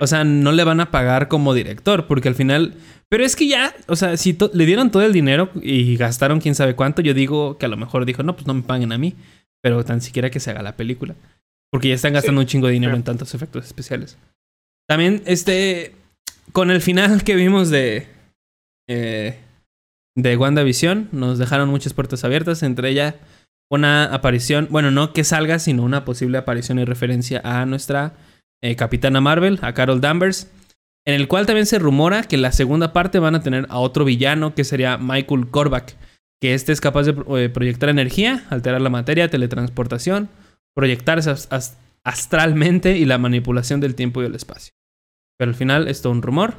O 0.00 0.06
sea, 0.06 0.24
no 0.24 0.52
le 0.52 0.64
van 0.64 0.80
a 0.80 0.90
pagar 0.90 1.28
como 1.28 1.54
director, 1.54 2.06
porque 2.06 2.28
al 2.28 2.34
final. 2.34 2.74
Pero 3.08 3.24
es 3.24 3.36
que 3.36 3.46
ya, 3.46 3.74
o 3.88 3.96
sea, 3.96 4.16
si 4.16 4.36
le 4.54 4.66
dieron 4.66 4.90
todo 4.90 5.02
el 5.02 5.12
dinero 5.12 5.50
y 5.62 5.96
gastaron 5.96 6.40
quién 6.40 6.54
sabe 6.54 6.74
cuánto, 6.74 7.02
yo 7.02 7.12
digo 7.14 7.58
que 7.58 7.66
a 7.66 7.68
lo 7.68 7.76
mejor 7.76 8.06
dijo, 8.06 8.22
no, 8.22 8.34
pues 8.34 8.46
no 8.46 8.54
me 8.54 8.62
paguen 8.62 8.90
a 8.92 8.98
mí, 8.98 9.14
pero 9.60 9.84
tan 9.84 10.00
siquiera 10.00 10.30
que 10.30 10.40
se 10.40 10.50
haga 10.50 10.62
la 10.62 10.76
película. 10.76 11.14
Porque 11.72 11.88
ya 11.88 11.94
están 11.94 12.12
gastando 12.12 12.40
un 12.40 12.46
chingo 12.46 12.66
de 12.66 12.74
dinero 12.74 12.92
Sí. 12.92 12.96
en 12.98 13.02
tantos 13.04 13.34
efectos 13.34 13.64
especiales. 13.66 14.18
También, 14.88 15.22
este. 15.26 15.94
Con 16.52 16.70
el 16.70 16.80
final 16.82 17.24
que 17.24 17.34
vimos 17.34 17.70
de. 17.70 18.06
eh, 18.88 19.38
de 20.14 20.36
WandaVision, 20.36 21.08
nos 21.12 21.38
dejaron 21.38 21.70
muchas 21.70 21.94
puertas 21.94 22.22
abiertas, 22.24 22.62
entre 22.62 22.90
ellas 22.90 23.14
una 23.70 24.04
aparición, 24.04 24.68
bueno, 24.70 24.90
no 24.90 25.14
que 25.14 25.24
salga, 25.24 25.58
sino 25.58 25.82
una 25.82 26.04
posible 26.04 26.36
aparición 26.36 26.78
y 26.78 26.84
referencia 26.84 27.40
a 27.42 27.64
nuestra 27.64 28.12
eh, 28.62 28.76
Capitana 28.76 29.22
Marvel, 29.22 29.58
a 29.62 29.72
Carol 29.72 30.02
Danvers, 30.02 30.50
en 31.06 31.14
el 31.14 31.26
cual 31.28 31.46
también 31.46 31.64
se 31.64 31.78
rumora 31.78 32.24
que 32.24 32.36
la 32.36 32.52
segunda 32.52 32.92
parte 32.92 33.18
van 33.18 33.34
a 33.34 33.40
tener 33.42 33.64
a 33.70 33.78
otro 33.78 34.04
villano 34.04 34.54
que 34.54 34.64
sería 34.64 34.98
Michael 34.98 35.48
Korvac, 35.48 35.96
que 36.42 36.52
este 36.52 36.72
es 36.72 36.82
capaz 36.82 37.04
de 37.04 37.14
eh, 37.42 37.48
proyectar 37.48 37.88
energía, 37.88 38.44
alterar 38.50 38.82
la 38.82 38.90
materia, 38.90 39.30
teletransportación, 39.30 40.28
proyectarse 40.74 41.30
as- 41.30 41.48
as- 41.50 41.78
astralmente 42.04 42.96
y 42.98 43.04
la 43.04 43.18
manipulación 43.18 43.80
del 43.80 43.94
tiempo 43.94 44.20
y 44.20 44.24
del 44.24 44.34
espacio. 44.34 44.72
Pero 45.38 45.50
al 45.50 45.54
final 45.54 45.88
es 45.88 46.02
todo 46.02 46.12
un 46.12 46.22
rumor. 46.22 46.54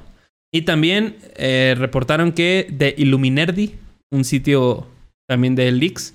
Y 0.54 0.64
también 0.64 1.18
eh, 1.36 1.76
reportaron 1.78 2.32
que 2.32 2.68
de 2.72 2.94
Illuminerdi, 2.98 3.76
un 4.12 4.24
sitio 4.24 4.88
también 5.28 5.56
de 5.56 5.72
leaks, 5.72 6.14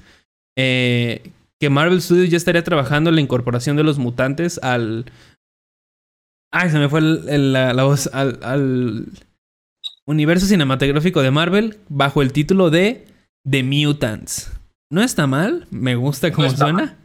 eh, 0.57 1.31
que 1.61 1.71
Marvel 1.71 2.01
Studios 2.01 2.31
ya 2.31 2.37
estaría 2.37 2.63
trabajando 2.63 3.11
en 3.11 3.17
la 3.17 3.21
incorporación 3.23 3.77
de 3.77 3.83
los 3.83 3.99
mutantes 3.99 4.59
al. 4.63 5.07
Ay, 6.53 6.71
se 6.71 6.79
me 6.79 6.89
fue 6.89 7.01
el- 7.01 7.29
el- 7.29 7.53
la, 7.53 7.73
la 7.75 7.85
voz. 7.85 8.09
Al, 8.13 8.39
al 8.43 9.07
universo 10.07 10.47
cinematográfico 10.47 11.21
de 11.21 11.31
Marvel 11.31 11.79
bajo 11.89 12.23
el 12.23 12.33
título 12.33 12.71
de 12.71 13.07
The 13.49 13.63
Mutants. 13.63 14.53
No 14.91 15.03
está 15.03 15.27
mal, 15.27 15.67
me 15.71 15.97
gusta 15.97 16.33
cómo 16.33 16.47
está 16.47 16.65
suena. 16.65 16.97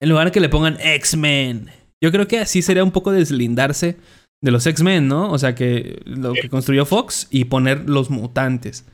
En 0.00 0.08
lugar 0.08 0.26
de 0.26 0.32
que 0.32 0.40
le 0.40 0.48
pongan 0.48 0.78
X-Men. 0.80 1.70
Yo 2.02 2.12
creo 2.12 2.28
que 2.28 2.38
así 2.38 2.62
sería 2.62 2.84
un 2.84 2.92
poco 2.92 3.12
deslindarse 3.12 3.96
de 4.42 4.50
los 4.50 4.66
X-Men, 4.66 5.08
¿no? 5.08 5.30
O 5.32 5.38
sea, 5.38 5.54
que 5.54 6.02
lo 6.04 6.34
que 6.34 6.50
construyó 6.50 6.84
Fox 6.84 7.28
y 7.30 7.46
poner 7.46 7.88
los 7.88 8.10
mutantes. 8.10 8.84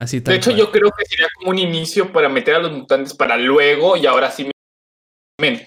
Así 0.00 0.20
tal 0.20 0.32
De 0.32 0.38
hecho, 0.38 0.50
cual. 0.50 0.58
yo 0.58 0.70
creo 0.72 0.90
que 0.90 1.04
sería 1.06 1.28
como 1.36 1.50
un 1.50 1.58
inicio 1.58 2.12
para 2.12 2.28
meter 2.28 2.54
a 2.56 2.58
los 2.60 2.72
mutantes 2.72 3.14
para 3.14 3.36
luego 3.36 3.96
y 3.96 4.06
ahora 4.06 4.30
sí. 4.30 4.50
men. 5.40 5.62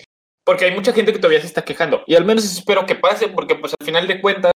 Porque 0.45 0.65
hay 0.65 0.73
mucha 0.73 0.93
gente 0.93 1.13
que 1.13 1.19
todavía 1.19 1.41
se 1.41 1.47
está 1.47 1.63
quejando. 1.63 2.03
Y 2.07 2.15
al 2.15 2.25
menos 2.25 2.43
espero 2.43 2.85
que 2.85 2.95
pase, 2.95 3.27
porque 3.27 3.55
pues 3.55 3.75
al 3.79 3.85
final 3.85 4.07
de 4.07 4.19
cuentas 4.19 4.51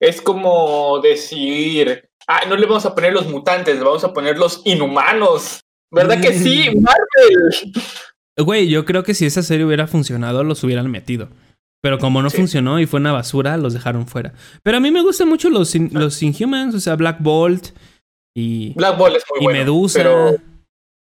es 0.00 0.20
como 0.20 1.00
decir, 1.00 2.08
ah, 2.28 2.42
no 2.48 2.56
le 2.56 2.66
vamos 2.66 2.86
a 2.86 2.94
poner 2.94 3.12
los 3.12 3.26
mutantes, 3.26 3.76
le 3.76 3.84
vamos 3.84 4.04
a 4.04 4.12
poner 4.12 4.38
los 4.38 4.62
inhumanos. 4.64 5.60
¿Verdad 5.90 6.20
que 6.20 6.34
sí. 6.34 6.70
Marvel? 6.80 7.72
Güey, 8.36 8.68
yo 8.68 8.84
creo 8.84 9.02
que 9.04 9.14
si 9.14 9.26
esa 9.26 9.42
serie 9.42 9.64
hubiera 9.64 9.86
funcionado, 9.86 10.42
los 10.44 10.62
hubieran 10.64 10.90
metido. 10.90 11.28
Pero 11.82 11.98
como 11.98 12.22
no 12.22 12.30
Sí. 12.30 12.38
funcionó 12.38 12.80
y 12.80 12.86
fue 12.86 12.98
una 13.00 13.12
basura, 13.12 13.56
los 13.56 13.74
dejaron 13.74 14.06
fuera. 14.06 14.32
Pero 14.62 14.78
a 14.78 14.80
mí 14.80 14.90
me 14.90 15.02
gustan 15.02 15.28
mucho 15.28 15.50
los, 15.50 15.74
in- 15.74 15.90
los 15.92 16.22
Inhumans, 16.22 16.74
o 16.74 16.80
sea, 16.80 16.96
Black 16.96 17.18
Bolt 17.20 17.68
y, 18.36 18.72
Black 18.74 18.94
es 18.94 19.24
muy 19.30 19.40
y 19.40 19.44
bueno. 19.44 19.58
Medusa. 19.60 19.98
Pero 19.98 20.36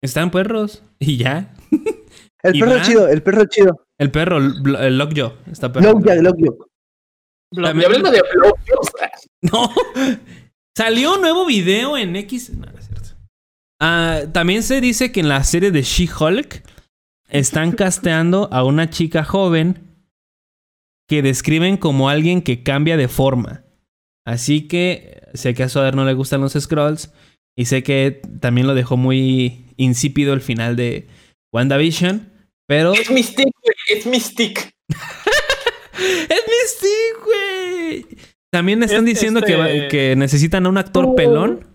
Están 0.03 0.31
perros. 0.31 0.83
Y 1.01 1.17
ya. 1.17 1.53
El 2.45 2.55
¿Y 2.57 2.61
perro 2.61 2.73
Bran? 2.75 2.85
chido, 2.87 3.09
el 3.09 3.23
perro 3.23 3.45
chido. 3.47 3.85
El 3.99 4.11
perro, 4.13 4.39
el, 4.39 4.97
Lockjaw, 4.97 5.33
está 5.51 5.73
perro. 5.73 5.93
Lockjaw, 5.95 6.23
Lockjaw. 6.23 6.57
y 7.53 7.63
También- 7.63 7.87
hablando 7.87 8.11
de 8.13 8.23
bloqueos, 8.33 8.91
No. 9.43 9.71
Salió 10.77 11.15
un 11.17 11.21
nuevo 11.23 11.45
video 11.47 11.97
en 11.99 12.15
X. 12.15 12.51
No, 12.51 12.67
no 12.67 12.79
es 12.79 12.87
cierto. 12.87 13.09
Ah, 13.83 14.21
también 14.33 14.63
se 14.63 14.81
dice 14.81 15.11
que 15.11 15.19
en 15.19 15.29
la 15.29 15.43
serie 15.43 15.73
de 15.73 15.83
She-Hulk 15.83 16.63
están 17.29 17.73
casteando 17.73 18.49
a 18.53 18.65
una 18.65 18.91
chica 18.91 19.25
joven 19.25 19.79
que 21.09 21.23
describen 21.23 21.77
como 21.77 22.09
alguien 22.09 22.43
que 22.43 22.63
cambia 22.63 22.97
de 22.97 23.09
forma. 23.09 23.65
Así 24.27 24.69
que 24.69 25.23
sé 25.35 25.55
que 25.55 25.63
a 25.63 25.69
Soder 25.69 25.95
no 25.95 26.05
le 26.05 26.13
gustan 26.15 26.41
los 26.41 26.53
scrolls 26.53 27.13
y 27.57 27.65
sé 27.65 27.83
que 27.83 28.21
también 28.41 28.67
lo 28.67 28.75
dejó 28.75 28.97
muy 28.97 29.65
insípido 29.77 30.35
el 30.35 30.41
final 30.43 30.77
de 30.77 31.07
WandaVision, 31.55 32.31
pero 32.67 32.93
es 32.93 33.11
Mystique, 33.11 33.51
güey, 33.63 33.99
es 33.99 34.07
Mystique. 34.07 34.71
¡Es 35.99 36.43
Mystique, 36.47 37.25
güey! 37.25 38.07
También 38.53 38.83
están 38.83 39.01
Es- 39.09 39.15
diciendo 39.15 39.41
que, 39.43 39.57
va- 39.57 39.71
este- 39.71 39.89
que 39.89 40.17
necesitan 40.17 40.67
a 40.67 40.69
un 40.69 40.79
actor 40.79 41.07
Oh. 41.09 41.15
pelón 41.17 41.67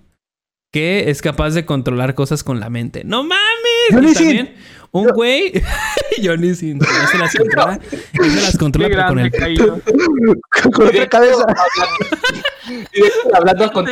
que 0.72 1.10
es 1.10 1.22
capaz 1.22 1.52
de 1.52 1.66
controlar 1.66 2.16
cosas 2.16 2.44
con 2.44 2.60
la 2.60 2.70
mente. 2.70 3.04
¡No 3.04 3.24
mames! 3.24 4.12
Y 4.12 4.14
también. 4.14 4.56
Un 4.94 5.08
güey... 5.10 5.52
Johnny 6.24 6.54
Sin. 6.56 6.78
No 6.78 6.86
se 7.12 7.18
las 7.18 7.36
controla. 7.36 7.80
no 8.14 8.24
se 8.24 8.42
las 8.42 8.58
controla 8.58 8.88
pero 8.90 9.08
con 9.08 9.20
el... 9.20 9.32
caído. 9.32 9.82
Con 10.74 10.88
otra 10.88 11.10
cabeza. 11.10 11.46
hablando- 13.34 13.72
con 13.72 13.86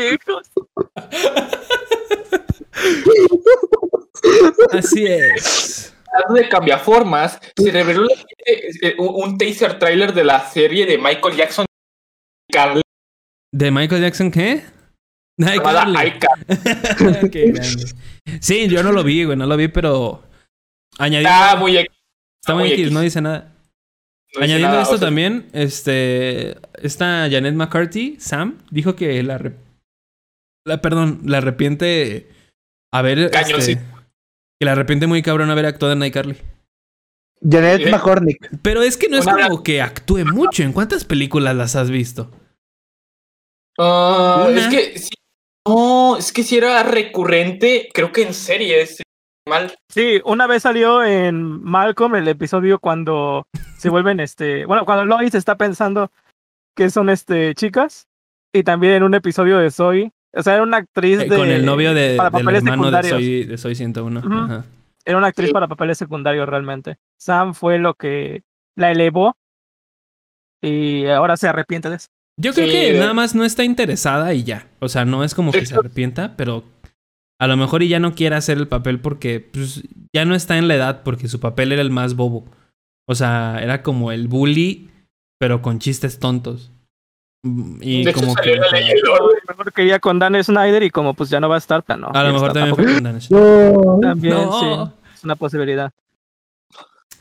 Así 4.71 5.05
es. 5.05 5.93
hablando 6.13 6.41
de 6.41 6.49
cambiaformas, 6.49 7.39
se 7.55 7.71
reveló 7.71 8.07
eh, 8.45 8.95
un, 8.97 9.31
un 9.31 9.37
teaser 9.37 9.79
trailer 9.79 10.13
de 10.13 10.23
la 10.23 10.39
serie 10.49 10.85
de 10.85 10.97
Michael 10.97 11.35
Jackson 11.35 11.65
¿De 13.53 13.71
Michael 13.71 14.01
Jackson 14.01 14.29
qué? 14.31 14.63
Ay. 15.43 15.59
Qué 17.31 17.51
grande. 17.51 17.85
Sí, 18.39 18.67
yo 18.67 18.83
no 18.83 18.91
lo 18.91 19.03
vi, 19.03 19.23
güey. 19.23 19.37
No 19.37 19.45
lo 19.47 19.57
vi, 19.57 19.67
pero... 19.69 20.21
Añadiendo... 21.01 21.29
Está 21.29 21.55
muy 21.55 21.77
X. 21.77 21.97
Está 22.43 22.53
muy 22.53 22.63
muy 22.63 22.71
X, 22.73 22.79
X. 22.85 22.93
no 22.93 23.01
dice 23.01 23.21
nada. 23.21 23.51
no 24.35 24.41
Añadiendo 24.43 24.67
nada, 24.69 24.81
esto 24.83 24.95
o 24.95 24.97
sea, 24.99 25.07
también, 25.07 25.47
este, 25.53 26.57
esta 26.81 27.27
Janet 27.29 27.55
McCarthy, 27.55 28.17
Sam, 28.19 28.59
dijo 28.69 28.95
que 28.95 29.21
la, 29.23 29.51
la 30.65 30.81
perdón, 30.81 31.21
la 31.25 31.39
arrepiente 31.39 32.27
haber, 32.93 33.17
este, 33.33 33.61
sí. 33.61 33.75
que 33.75 34.65
la 34.65 34.73
arrepiente 34.73 35.07
muy 35.07 35.21
cabrón 35.21 35.49
haber 35.49 35.65
actuado 35.65 35.93
en 35.93 36.03
iCarly. 36.03 36.37
Janet 37.41 37.87
¿Eh? 37.87 37.91
McCormick. 37.91 38.49
Pero 38.61 38.83
es 38.83 38.97
que 38.97 39.09
no 39.09 39.17
es 39.17 39.25
Una- 39.25 39.47
como 39.47 39.63
que 39.63 39.81
actúe 39.81 40.23
mucho. 40.25 40.61
¿En 40.61 40.73
cuántas 40.73 41.03
películas 41.05 41.55
las 41.55 41.75
has 41.75 41.89
visto? 41.89 42.29
ah, 43.79 44.47
es 44.53 44.67
que 44.67 44.99
sí, 44.99 45.09
no, 45.67 46.17
es 46.17 46.31
que 46.31 46.43
si 46.43 46.57
era 46.57 46.83
recurrente, 46.83 47.89
creo 47.93 48.11
que 48.11 48.23
en 48.23 48.33
series. 48.33 49.01
Mal. 49.47 49.73
Sí, 49.89 50.21
una 50.25 50.45
vez 50.47 50.63
salió 50.63 51.03
en 51.03 51.63
Malcolm 51.63 52.15
el 52.15 52.27
episodio 52.27 52.79
cuando 52.79 53.47
se 53.77 53.89
vuelven 53.89 54.19
este, 54.19 54.65
bueno, 54.65 54.85
cuando 54.85 55.05
Lois 55.05 55.33
está 55.33 55.55
pensando 55.57 56.11
que 56.75 56.89
son 56.89 57.09
este 57.09 57.55
chicas 57.55 58.07
y 58.53 58.63
también 58.63 58.93
en 58.93 59.03
un 59.03 59.13
episodio 59.15 59.57
de 59.57 59.71
Zoe, 59.71 60.11
o 60.33 60.43
sea, 60.43 60.53
era 60.53 60.63
una 60.63 60.77
actriz 60.77 61.19
Eh, 61.21 61.27
de 61.29 61.35
con 61.37 61.49
el 61.49 61.65
novio 61.65 61.93
de, 61.93 62.15
para 62.17 62.29
del 62.29 62.47
hermano 62.55 62.61
de 62.61 63.01
secundarios. 63.01 63.11
Soy, 63.13 63.43
de 63.45 63.57
Soy 63.57 63.75
101. 63.75 64.19
Ujú. 64.19 64.33
Ajá. 64.33 64.65
Era 65.03 65.17
una 65.17 65.27
actriz 65.27 65.47
Sí. 65.47 65.53
para 65.53 65.67
papeles 65.67 65.97
secundarios 65.97 66.47
realmente. 66.47 66.97
Sam 67.19 67.55
fue 67.55 67.79
lo 67.79 67.95
que 67.95 68.43
la 68.77 68.91
elevó 68.91 69.35
y 70.61 71.07
ahora 71.07 71.35
se 71.37 71.47
arrepiente 71.47 71.89
de 71.89 71.95
eso. 71.95 72.07
Yo 72.37 72.53
creo 72.53 72.67
Sí, 72.67 72.71
que 72.73 72.99
nada 72.99 73.13
más 73.13 73.33
no 73.35 73.43
está 73.43 73.63
interesada 73.63 74.33
y 74.33 74.43
ya. 74.43 74.67
O 74.79 74.87
sea, 74.87 75.03
no 75.05 75.23
es 75.23 75.33
como 75.33 75.51
que 75.51 75.65
se 75.65 75.75
arrepienta, 75.75 76.35
pero 76.37 76.63
a 77.41 77.47
lo 77.47 77.57
mejor 77.57 77.81
y 77.81 77.87
ya 77.87 77.99
no 77.99 78.13
quiere 78.13 78.35
hacer 78.35 78.59
el 78.59 78.67
papel 78.67 78.99
porque 78.99 79.39
pues, 79.39 79.81
ya 80.13 80.25
no 80.25 80.35
está 80.35 80.59
en 80.59 80.67
la 80.67 80.75
edad 80.75 81.01
porque 81.03 81.27
su 81.27 81.39
papel 81.39 81.71
era 81.71 81.81
el 81.81 81.89
más 81.89 82.15
bobo. 82.15 82.45
O 83.09 83.15
sea, 83.15 83.57
era 83.59 83.81
como 83.81 84.11
el 84.11 84.27
bully, 84.27 84.91
pero 85.39 85.63
con 85.63 85.79
chistes 85.79 86.19
tontos. 86.19 86.71
Mm, 87.43 87.77
Y 87.81 88.03
De 88.03 88.11
hecho, 88.11 88.19
como 88.19 88.33
salió 88.35 88.53
que... 88.53 88.59
la 88.59 88.69
ley 88.69 88.91
orden. 89.11 89.39
Mejor 89.49 89.73
quería 89.73 89.99
con 89.99 90.19
Dan 90.19 90.41
Snyder 90.43 90.83
y 90.83 90.91
como 90.91 91.15
pues 91.15 91.31
ya 91.31 91.39
no 91.39 91.49
va 91.49 91.55
a 91.55 91.57
estar, 91.57 91.81
pero 91.81 91.97
no. 91.99 92.11
A 92.13 92.23
lo 92.23 92.33
mejor 92.33 92.53
también 92.53 92.75
fue 92.75 92.85
con 92.93 93.03
Dan 93.03 93.19
Schneider. 93.19 93.73
No. 93.73 93.99
También, 94.03 94.33
No. 94.35 94.59
sí. 94.85 94.93
Es 95.15 95.23
una 95.23 95.35
posibilidad. 95.35 95.91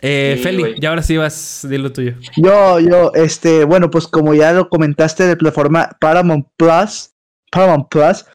Eh, 0.03 0.35
Sí, 0.37 0.43
Feli, 0.43 0.75
ya 0.79 0.91
ahora 0.91 1.03
sí 1.03 1.17
vas, 1.17 1.67
dilo 1.69 1.93
tuyo. 1.93 2.13
Yo, 2.37 2.79
yo, 2.79 3.13
este, 3.15 3.65
bueno, 3.65 3.91
pues 3.91 4.07
como 4.07 4.35
ya 4.35 4.53
lo 4.53 4.69
comentaste 4.69 5.25
de 5.27 5.37
plataforma 5.37 5.97
Paramount 5.99 6.47
Plus, 6.59 7.13
Paramount 7.51 7.89
Plus, 7.89 8.27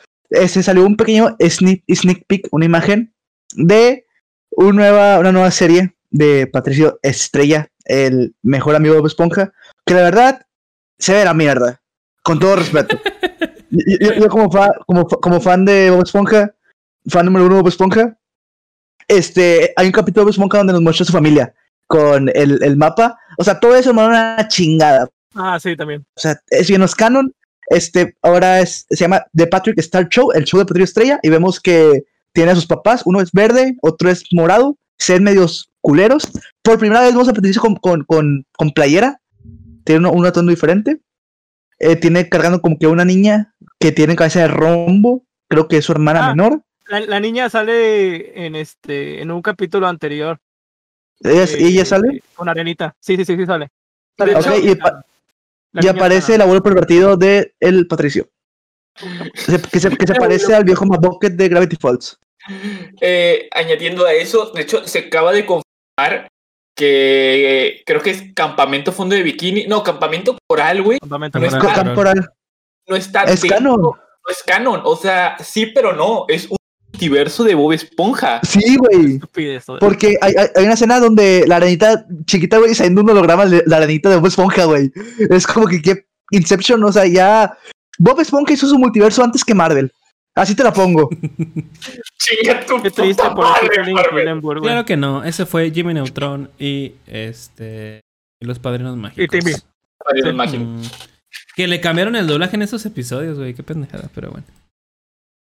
se 0.47 0.63
salió 0.63 0.85
un 0.85 0.97
pequeño 0.97 1.35
sneak, 1.39 1.83
sneak 1.93 2.25
peek, 2.27 2.47
una 2.51 2.65
imagen 2.65 3.13
de 3.55 4.05
una 4.51 4.71
nueva, 4.73 5.19
una 5.19 5.31
nueva 5.31 5.51
serie 5.51 5.95
de 6.11 6.47
Patricio 6.47 6.99
Estrella, 7.01 7.69
el 7.85 8.35
mejor 8.41 8.75
amigo 8.75 8.93
de 8.95 8.99
Bob 9.01 9.07
Esponja, 9.07 9.51
que 9.85 9.93
la 9.93 10.01
verdad 10.03 10.45
se 10.97 11.13
ve 11.13 11.25
la 11.25 11.33
mierda, 11.33 11.81
con 12.23 12.39
todo 12.39 12.55
respeto. 12.55 12.97
yo, 13.69 13.97
yo- 13.99 14.13
yo 14.13 14.29
como, 14.29 14.49
fa- 14.51 14.75
como, 14.87 15.05
como 15.07 15.41
fan 15.41 15.65
de 15.65 15.89
Bob 15.89 16.03
Esponja, 16.03 16.53
fan 17.07 17.25
número 17.25 17.45
uno 17.45 17.55
de 17.55 17.61
Bob 17.61 17.69
Esponja, 17.69 18.17
este, 19.07 19.73
hay 19.75 19.85
un 19.87 19.91
capítulo 19.91 20.21
de 20.21 20.25
Bob 20.25 20.31
Esponja 20.31 20.57
donde 20.59 20.73
nos 20.73 20.81
muestra 20.81 21.05
su 21.05 21.11
familia 21.11 21.53
con 21.87 22.29
el, 22.33 22.63
el 22.63 22.77
mapa. 22.77 23.17
O 23.37 23.43
sea, 23.43 23.59
todo 23.59 23.75
eso 23.75 23.93
me 23.93 24.01
da 24.01 24.07
una 24.07 24.47
chingada. 24.47 25.07
Ah, 25.35 25.59
sí, 25.59 25.75
también. 25.75 26.05
O 26.15 26.19
sea, 26.19 26.39
es 26.49 26.67
bien 26.67 26.79
no 26.79 26.85
es 26.85 26.95
canon. 26.95 27.33
Este, 27.67 28.15
ahora 28.21 28.59
es, 28.61 28.85
se 28.89 28.95
llama 28.97 29.25
The 29.35 29.47
Patrick 29.47 29.77
Star 29.79 30.07
Show, 30.09 30.31
el 30.33 30.43
show 30.45 30.59
de 30.59 30.65
Patrick 30.65 30.83
Estrella, 30.85 31.19
y 31.23 31.29
vemos 31.29 31.59
que 31.59 32.03
tiene 32.33 32.51
a 32.51 32.55
sus 32.55 32.67
papás, 32.67 33.01
uno 33.05 33.21
es 33.21 33.31
verde, 33.31 33.75
otro 33.81 34.09
es 34.09 34.23
morado, 34.31 34.77
se 34.97 35.13
ven 35.13 35.23
medios 35.23 35.69
culeros. 35.81 36.27
Por 36.61 36.77
primera 36.79 37.01
vez 37.01 37.11
vemos 37.11 37.27
a 37.29 37.33
Patricio 37.33 37.61
con, 37.61 37.75
con, 37.75 38.03
con, 38.03 38.45
con 38.57 38.71
playera, 38.71 39.19
tiene 39.83 40.07
un 40.09 40.25
atuendo 40.25 40.49
diferente. 40.51 40.99
Eh, 41.79 41.95
tiene 41.97 42.29
cargando 42.29 42.61
como 42.61 42.77
que 42.79 42.87
una 42.87 43.03
niña 43.03 43.53
que 43.79 43.91
tiene 43.91 44.15
cabeza 44.15 44.39
de 44.39 44.47
rombo, 44.47 45.25
creo 45.49 45.67
que 45.67 45.77
es 45.77 45.85
su 45.85 45.91
hermana 45.91 46.27
Ah. 46.27 46.29
menor. 46.35 46.61
La, 46.87 46.99
la 47.01 47.19
niña 47.19 47.49
sale 47.49 48.45
en 48.45 48.55
este 48.55 49.21
en 49.21 49.31
un 49.31 49.41
capítulo 49.41 49.87
anterior. 49.87 50.39
Ella, 51.21 51.43
eh, 51.43 51.57
ella 51.59 51.83
sale 51.85 52.21
Con 52.35 52.47
Arenita. 52.47 52.95
Sí, 52.99 53.17
sí, 53.17 53.25
sí, 53.25 53.35
sí 53.35 53.45
sale. 53.45 53.69
De 54.17 54.31
Sale 54.31 54.31
hecho, 54.39 54.49
Ok, 54.53 54.63
y 54.63 54.75
pa- 54.75 54.91
la 54.91 55.05
y 55.81 55.87
aparece 55.87 56.35
el 56.35 56.41
abuelo 56.41 56.61
pervertido 56.63 57.17
de 57.17 57.53
el 57.59 57.87
Patricio. 57.87 58.27
Que, 59.71 59.79
se, 59.79 59.89
que 59.97 60.07
se 60.07 60.15
parece 60.19 60.55
al 60.55 60.63
viejo 60.63 60.85
Mabucket 60.85 61.33
de 61.33 61.49
Gravity 61.49 61.75
Falls. 61.75 62.17
Eh, 63.01 63.49
añadiendo 63.51 64.05
a 64.05 64.13
eso, 64.13 64.51
de 64.51 64.61
hecho, 64.61 64.87
se 64.87 64.99
acaba 64.99 65.31
de 65.31 65.45
confirmar 65.45 66.27
que 66.77 67.67
eh, 67.67 67.83
creo 67.85 68.01
que 68.01 68.11
es 68.11 68.23
campamento 68.35 68.91
fondo 68.91 69.15
de 69.15 69.23
bikini. 69.23 69.65
No, 69.67 69.83
campamento 69.83 70.37
coral, 70.47 70.81
güey. 70.81 70.99
Campamento 70.99 71.39
No 71.39 71.45
es 71.47 71.55
Coral. 71.55 71.75
ca- 71.75 71.83
Corporal. 71.83 72.29
No 72.87 72.95
está 72.95 73.23
Es 73.23 73.41
dentro- 73.41 73.57
canon. 73.57 73.81
No 73.81 73.93
es 74.29 74.43
canon. 74.43 74.81
O 74.83 74.95
sea, 74.95 75.37
sí, 75.43 75.67
pero 75.67 75.93
no. 75.93 76.25
Es 76.27 76.47
un 76.49 76.57
multiverso 76.95 77.43
de 77.43 77.55
Bob 77.55 77.73
Esponja. 77.73 78.39
Sí, 78.43 78.77
güey. 78.77 79.19
Porque 79.79 80.15
hay, 80.21 80.33
hay- 80.37 80.47
hay 80.55 80.63
una 80.63 80.73
escena 80.73 80.99
donde 80.99 81.43
la 81.47 81.57
arenita 81.57 82.05
chiquita, 82.25 82.57
güey, 82.57 82.73
saliendo 82.73 83.01
un 83.01 83.09
holograma 83.09 83.45
de 83.45 83.63
la 83.65 83.77
arenita 83.77 84.09
de 84.09 84.15
Bob 84.17 84.27
Esponja, 84.27 84.65
güey. 84.65 84.91
Es 85.29 85.45
como 85.45 85.67
que, 85.67 85.81
que 85.81 86.05
Inception, 86.31 86.83
o 86.83 86.91
sea, 86.91 87.05
ya. 87.05 87.57
Bob 87.97 88.19
Esponja 88.19 88.53
hizo 88.53 88.67
su 88.67 88.77
multiverso 88.79 89.23
antes 89.23 89.43
que 89.43 89.53
Marvel. 89.53 89.91
Así 90.35 90.53
te 90.55 90.63
la 90.63 90.73
pongo. 90.73 91.09
Chinga 92.17 92.65
tu 92.65 92.81
Qué 92.81 92.91
triste 92.91 93.23
puta 93.23 93.35
por 93.35 93.45
madre, 93.45 93.93
güey. 94.41 94.61
Claro 94.61 94.83
que 94.85 94.97
no. 94.97 95.23
Ese 95.23 95.45
fue 95.45 95.71
Jimmy 95.71 95.93
Neutron 95.93 96.49
y 96.59 96.93
este. 97.07 98.01
Y 98.41 98.45
los 98.45 98.59
padrinos 98.59 98.97
mágicos. 98.97 99.27
Timmy. 99.29 99.53
Padrinos 99.97 100.31
Sí. 100.31 100.35
mágicos. 100.35 100.67
Mm. 100.67 100.81
Que 101.55 101.67
le 101.67 101.79
cambiaron 101.79 102.15
el 102.17 102.27
doblaje 102.27 102.55
en 102.57 102.63
esos 102.63 102.85
episodios, 102.85 103.37
güey. 103.37 103.53
Qué 103.53 103.63
pendejada, 103.63 104.09
pero 104.13 104.31
bueno. 104.31 104.45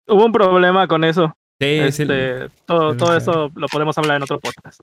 Hubo 0.08 0.26
un 0.26 0.32
problema 0.32 0.86
con 0.88 1.04
eso. 1.04 1.32
Este, 1.62 2.48
todo, 2.66 2.92
sí, 2.92 2.98
todo 2.98 3.16
eso 3.16 3.50
lo 3.54 3.66
podemos 3.68 3.96
hablar 3.98 4.16
en 4.16 4.22
otro 4.24 4.40
podcast. 4.40 4.80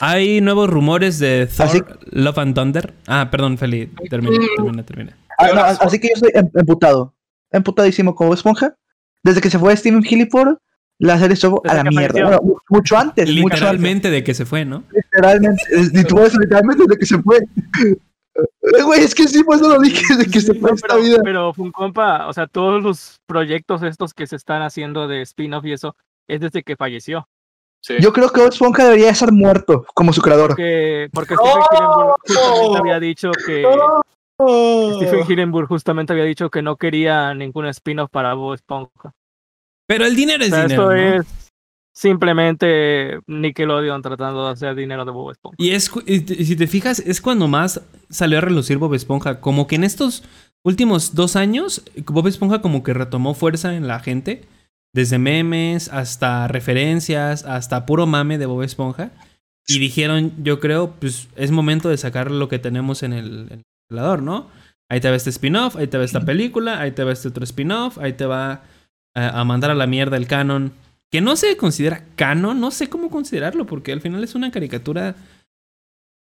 Hay 0.00 0.40
nuevos 0.40 0.68
rumores 0.68 1.18
de 1.18 1.46
Thor, 1.46 1.66
Así- 1.66 1.82
Love 2.10 2.38
and 2.38 2.54
Thunder. 2.54 2.94
Ah, 3.06 3.28
perdón, 3.30 3.56
Feli. 3.58 3.86
Termina, 4.10 4.36
termina, 4.56 4.82
termina. 4.82 5.16
Ah, 5.38 5.48
no, 5.54 5.62
así 5.62 5.98
que 6.00 6.08
yo 6.08 6.14
estoy 6.14 6.30
em- 6.34 6.50
emputado. 6.54 7.14
Emputadísimo 7.50 8.14
con 8.14 8.26
Bob 8.28 8.34
Esponja. 8.34 8.74
Desde 9.22 9.40
que 9.40 9.50
se 9.50 9.58
fue 9.58 9.76
Steven 9.76 10.02
Hillipor, 10.04 10.60
la 10.98 11.18
serie 11.18 11.34
estuvo 11.34 11.62
a 11.68 11.74
la 11.74 11.84
mierda. 11.84 12.20
Bueno, 12.22 12.40
mucho 12.68 12.96
antes, 12.96 13.28
mucho 13.28 13.44
antes. 13.44 13.60
Literalmente 13.60 14.10
de 14.10 14.24
que 14.24 14.34
se 14.34 14.44
fue, 14.44 14.64
¿no? 14.64 14.82
Literalmente. 14.92 15.62
Literalmente 15.70 16.82
desde 16.88 16.98
que 16.98 17.06
se 17.06 17.22
fue. 17.22 17.38
Eh, 18.62 18.82
Güey, 18.82 19.00
es 19.04 19.14
que 19.14 19.26
sí, 19.28 19.42
pues 19.44 19.60
no 19.60 19.68
lo 19.68 19.80
dije, 19.80 20.02
desde 20.16 20.30
que 20.30 20.40
se 20.40 20.54
fue 20.54 20.70
esta 20.72 20.88
pero, 20.88 21.00
vida. 21.02 21.18
pero 21.22 21.52
Funcompa, 21.52 22.26
o 22.28 22.32
sea, 22.32 22.46
todos 22.46 22.82
los 22.82 23.20
proyectos 23.26 23.82
estos 23.82 24.14
que 24.14 24.26
se 24.26 24.36
están 24.36 24.62
haciendo 24.62 25.08
de 25.08 25.22
spin-off 25.22 25.64
y 25.64 25.72
eso, 25.72 25.96
es 26.28 26.40
desde 26.40 26.62
que 26.62 26.76
falleció. 26.76 27.28
Sí. 27.80 27.94
Yo 28.00 28.12
creo 28.12 28.30
que 28.30 28.40
Bob 28.40 28.50
Esponja 28.50 28.84
debería 28.84 29.10
estar 29.10 29.32
muerto 29.32 29.84
como 29.94 30.12
su 30.12 30.22
creador. 30.22 30.50
Porque, 30.50 31.08
porque 31.12 31.34
Stephen 31.34 31.58
Hillenburg 31.72 32.14
justamente 32.22 32.78
había 32.78 33.00
dicho 33.00 33.30
que 33.44 33.66
Stephen 34.96 35.24
Hillenburg 35.28 35.68
justamente 35.68 36.12
había 36.12 36.24
dicho 36.24 36.50
que 36.50 36.62
no 36.62 36.76
quería 36.76 37.34
ningún 37.34 37.66
spin-off 37.66 38.10
para 38.10 38.34
Bob 38.34 38.54
Esponja. 38.54 39.12
Pero 39.86 40.04
el 40.06 40.14
dinero 40.14 40.42
O 40.42 40.46
es 40.46 40.50
sea, 40.50 40.62
dinero. 40.66 40.92
esto 40.92 41.16
¿no? 41.16 41.20
es 41.20 41.41
simplemente 41.94 43.20
Nickelodeon 43.26 44.02
tratando 44.02 44.46
de 44.46 44.52
hacer 44.52 44.74
dinero 44.74 45.04
de 45.04 45.10
Bob 45.10 45.30
Esponja. 45.30 45.56
Y 45.58 45.70
es 45.70 45.90
y 46.06 46.44
si 46.44 46.56
te 46.56 46.66
fijas, 46.66 47.00
es 47.00 47.20
cuando 47.20 47.48
más 47.48 47.82
salió 48.08 48.38
a 48.38 48.40
relucir 48.40 48.78
Bob 48.78 48.94
Esponja. 48.94 49.40
Como 49.40 49.66
que 49.66 49.76
en 49.76 49.84
estos 49.84 50.24
últimos 50.64 51.14
dos 51.14 51.36
años, 51.36 51.82
Bob 52.06 52.26
Esponja 52.26 52.62
como 52.62 52.82
que 52.82 52.94
retomó 52.94 53.34
fuerza 53.34 53.74
en 53.74 53.86
la 53.86 54.00
gente. 54.00 54.44
Desde 54.94 55.18
memes 55.18 55.88
hasta 55.88 56.48
referencias, 56.48 57.44
hasta 57.44 57.86
puro 57.86 58.06
mame 58.06 58.36
de 58.38 58.46
Bob 58.46 58.62
Esponja. 58.62 59.10
Y 59.66 59.78
dijeron, 59.78 60.32
yo 60.42 60.60
creo, 60.60 60.96
pues 60.98 61.28
es 61.36 61.50
momento 61.50 61.88
de 61.88 61.96
sacar 61.96 62.30
lo 62.30 62.48
que 62.48 62.58
tenemos 62.58 63.02
en 63.02 63.12
el, 63.12 63.46
en 63.50 63.58
el 63.58 63.62
congelador, 63.88 64.22
¿no? 64.22 64.48
Ahí 64.90 65.00
te 65.00 65.08
va 65.08 65.16
este 65.16 65.30
spin-off, 65.30 65.76
ahí 65.76 65.86
te 65.86 65.96
va 65.96 66.04
esta 66.04 66.20
película, 66.20 66.80
ahí 66.80 66.90
te 66.90 67.04
va 67.04 67.12
este 67.12 67.28
otro 67.28 67.44
spin-off, 67.44 67.96
ahí 67.98 68.12
te 68.12 68.26
va 68.26 68.64
eh, 69.14 69.30
a 69.32 69.44
mandar 69.44 69.70
a 69.70 69.74
la 69.74 69.86
mierda 69.86 70.18
el 70.18 70.26
canon. 70.26 70.72
Que 71.12 71.20
no 71.20 71.36
se 71.36 71.56
considera 71.56 72.04
canon, 72.16 72.58
no 72.60 72.70
sé 72.70 72.88
cómo 72.88 73.10
considerarlo, 73.10 73.66
porque 73.66 73.92
al 73.92 74.00
final 74.00 74.24
es 74.24 74.34
una 74.34 74.50
caricatura 74.50 75.14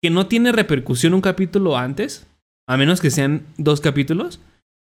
que 0.02 0.10
no 0.10 0.28
tiene 0.28 0.52
repercusión 0.52 1.14
un 1.14 1.20
capítulo 1.20 1.76
antes, 1.76 2.26
a 2.68 2.76
menos 2.76 3.00
que 3.00 3.10
sean 3.10 3.44
dos 3.56 3.80
capítulos. 3.80 4.40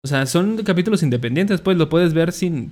O 0.05 0.07
sea, 0.07 0.25
son 0.27 0.63
capítulos 0.63 1.01
independientes, 1.01 1.61
pues 1.61 1.75
lo 1.77 1.89
puedes 1.89 2.13
ver 2.13 2.31
sin 2.31 2.71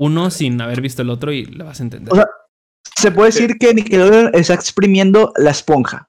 uno, 0.00 0.30
sin 0.30 0.60
haber 0.60 0.80
visto 0.80 1.02
el 1.02 1.10
otro 1.10 1.30
y 1.32 1.44
lo 1.44 1.66
vas 1.66 1.80
a 1.80 1.82
entender. 1.82 2.12
O 2.12 2.16
sea, 2.16 2.26
Se 2.96 3.10
puede 3.12 3.28
decir 3.30 3.58
que 3.58 3.74
Nickelodeon 3.74 4.30
está 4.34 4.54
exprimiendo 4.54 5.32
la 5.36 5.50
esponja. 5.50 6.08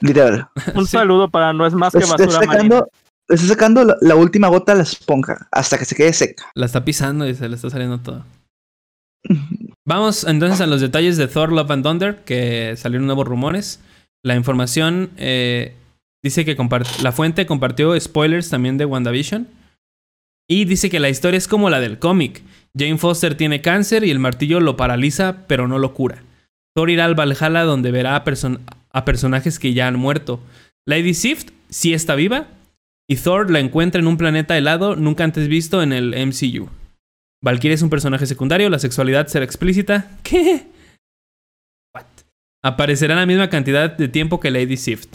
Literal. 0.00 0.48
Un 0.74 0.86
Sí. 0.86 0.92
saludo 0.92 1.30
para 1.30 1.52
No 1.52 1.66
es 1.66 1.74
más 1.74 1.92
que 1.92 1.98
Está 1.98 2.16
basura 2.16 2.40
sacando, 2.46 2.88
está 3.28 3.46
sacando 3.46 3.84
la, 3.84 3.96
la 4.00 4.16
última 4.16 4.48
gota 4.48 4.72
de 4.72 4.78
la 4.78 4.82
esponja 4.84 5.46
hasta 5.52 5.76
que 5.76 5.84
se 5.84 5.94
quede 5.94 6.14
seca. 6.14 6.46
La 6.54 6.64
está 6.64 6.82
pisando 6.84 7.28
y 7.28 7.34
se 7.34 7.46
le 7.48 7.56
está 7.56 7.68
saliendo 7.68 8.00
todo. 8.00 8.24
Vamos 9.86 10.24
entonces 10.24 10.60
a 10.60 10.66
los 10.66 10.80
detalles 10.80 11.16
de 11.16 11.28
Thor 11.28 11.52
Love 11.52 11.70
and 11.70 11.84
Thunder, 11.84 12.16
que 12.24 12.74
salieron 12.76 13.06
nuevos 13.06 13.26
rumores. 13.26 13.80
La 14.24 14.34
información 14.34 15.10
eh, 15.16 15.74
dice 16.24 16.44
que 16.44 16.56
la 17.02 17.12
fuente 17.12 17.46
compartió 17.46 17.98
spoilers 17.98 18.50
también 18.50 18.78
de 18.78 18.84
WandaVision. 18.84 19.46
Y 20.48 20.64
dice 20.64 20.90
que 20.90 20.98
la 20.98 21.08
historia 21.08 21.38
es 21.38 21.46
como 21.46 21.70
la 21.70 21.78
del 21.78 22.00
cómic. 22.00 22.42
Jane 22.76 22.98
Foster 22.98 23.36
tiene 23.36 23.62
cáncer 23.62 24.02
y 24.02 24.10
el 24.10 24.18
martillo 24.18 24.58
lo 24.58 24.76
paraliza, 24.76 25.46
pero 25.46 25.68
no 25.68 25.78
lo 25.78 25.94
cura. 25.94 26.24
Thor 26.74 26.90
irá 26.90 27.04
al 27.04 27.14
Valhalla 27.14 27.62
donde 27.62 27.92
verá 27.92 28.16
a 28.16 29.04
personajes 29.04 29.58
que 29.60 29.72
ya 29.72 29.86
han 29.86 29.96
muerto. 29.96 30.40
Lady 30.84 31.14
Sif 31.14 31.44
sí 31.68 31.94
está 31.94 32.16
viva. 32.16 32.48
Y 33.08 33.14
Thor 33.16 33.52
la 33.52 33.60
encuentra 33.60 34.00
en 34.00 34.08
un 34.08 34.16
planeta 34.16 34.58
helado 34.58 34.96
nunca 34.96 35.22
antes 35.22 35.46
visto 35.46 35.80
en 35.80 35.92
el 35.92 36.10
MCU. 36.26 36.68
Valkyrie 37.46 37.74
es 37.74 37.82
un 37.82 37.90
personaje 37.90 38.26
secundario, 38.26 38.68
la 38.68 38.80
sexualidad 38.80 39.28
será 39.28 39.44
explícita. 39.44 40.10
¿Qué? 40.24 40.66
What? 41.94 42.04
Aparecerá 42.64 43.14
en 43.14 43.20
la 43.20 43.26
misma 43.26 43.48
cantidad 43.48 43.88
de 43.96 44.08
tiempo 44.08 44.40
que 44.40 44.50
Lady 44.50 44.76
Sif. 44.76 45.06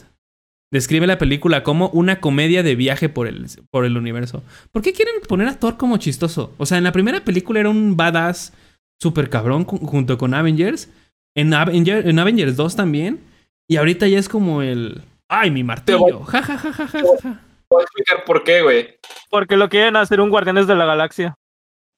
Describe 0.72 1.06
la 1.08 1.18
película 1.18 1.62
como 1.64 1.90
una 1.90 2.22
comedia 2.22 2.64
de 2.64 2.76
viaje 2.76 3.10
por 3.10 3.28
el, 3.28 3.48
por 3.70 3.84
el 3.84 3.98
universo. 3.98 4.44
¿Por 4.72 4.82
qué 4.82 4.94
quieren 4.94 5.16
poner 5.28 5.50
a 5.50 5.60
Thor 5.60 5.76
como 5.76 5.98
chistoso? 5.98 6.56
O 6.58 6.66
sea, 6.66 6.78
en 6.78 6.86
la 6.86 6.94
primera 6.94 7.26
película 7.26 7.60
era 7.60 7.70
un 7.70 7.98
badass 7.98 8.54
super 9.02 9.30
cabrón 9.30 9.66
junto 9.66 10.18
con 10.18 10.34
Avengers. 10.34 10.90
En, 11.36 11.52
Avenger- 11.52 12.08
en 12.08 12.18
Avengers 12.18 12.56
2 12.56 12.78
también. 12.78 13.20
Y 13.70 13.76
ahorita 13.76 14.08
ya 14.08 14.20
es 14.20 14.30
como 14.30 14.62
el... 14.62 15.02
¡Ay, 15.28 15.52
mi 15.52 15.66
martillo! 15.66 16.24
Ja, 16.24 16.42
ja, 16.42 16.58
ja, 16.58 16.72
ja, 16.72 16.88
ja, 16.88 17.00
ja. 17.22 17.42
Voy 17.70 17.82
a 17.82 17.84
explicar 17.84 18.24
por 18.24 18.46
qué, 18.46 18.62
güey. 18.62 18.96
Porque 19.30 19.58
lo 19.58 19.68
quieren 19.68 19.98
hacer 19.98 20.22
un 20.22 20.30
Guardianes 20.30 20.68
de 20.68 20.76
la 20.76 20.86
Galaxia. 20.86 21.36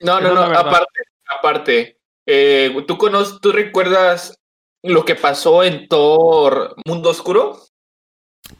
No, 0.03 0.19
no, 0.21 0.33
no, 0.33 0.41
aparte, 0.41 0.99
aparte. 1.39 1.97
eh, 2.25 2.75
¿tú, 2.87 2.97
conoces, 2.97 3.39
¿Tú 3.41 3.51
recuerdas 3.51 4.37
lo 4.83 5.05
que 5.05 5.15
pasó 5.15 5.63
en 5.63 5.87
Thor 5.87 6.75
Mundo 6.85 7.09
Oscuro? 7.09 7.57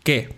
¿Qué? 0.03 0.33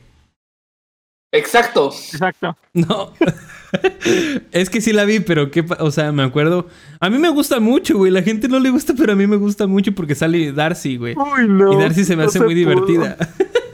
Exacto. 1.32 1.88
Exacto. 1.92 2.58
No. 2.74 3.14
es 4.52 4.70
que 4.70 4.80
sí 4.82 4.94
la 4.94 5.04
vi, 5.06 5.20
pero 5.20 5.52
qué, 5.52 5.66
o 5.80 5.92
sea, 5.92 6.12
me 6.12 6.24
acuerdo. 6.24 6.68
A 7.00 7.10
mí 7.10 7.18
me 7.18 7.30
gusta 7.30 7.60
mucho, 7.60 7.98
güey. 7.98 8.12
La 8.12 8.22
gente 8.24 8.48
no 8.48 8.60
le 8.60 8.70
gusta, 8.70 8.94
pero 8.98 9.14
a 9.14 9.16
mí 9.16 9.28
me 9.28 9.36
gusta 9.36 9.68
mucho 9.68 9.92
porque 9.94 10.16
sale 10.16 10.52
Darcy, 10.54 10.98
güey. 10.98 11.14
Uy, 11.16 11.48
no. 11.48 11.74
Y 11.74 11.76
Darcy 11.82 12.06
se 12.06 12.16
me 12.16 12.24
no 12.24 12.30
hace 12.30 12.40
se 12.40 12.46
muy 12.46 12.54
pudo. 12.56 12.60
divertida. 12.74 13.18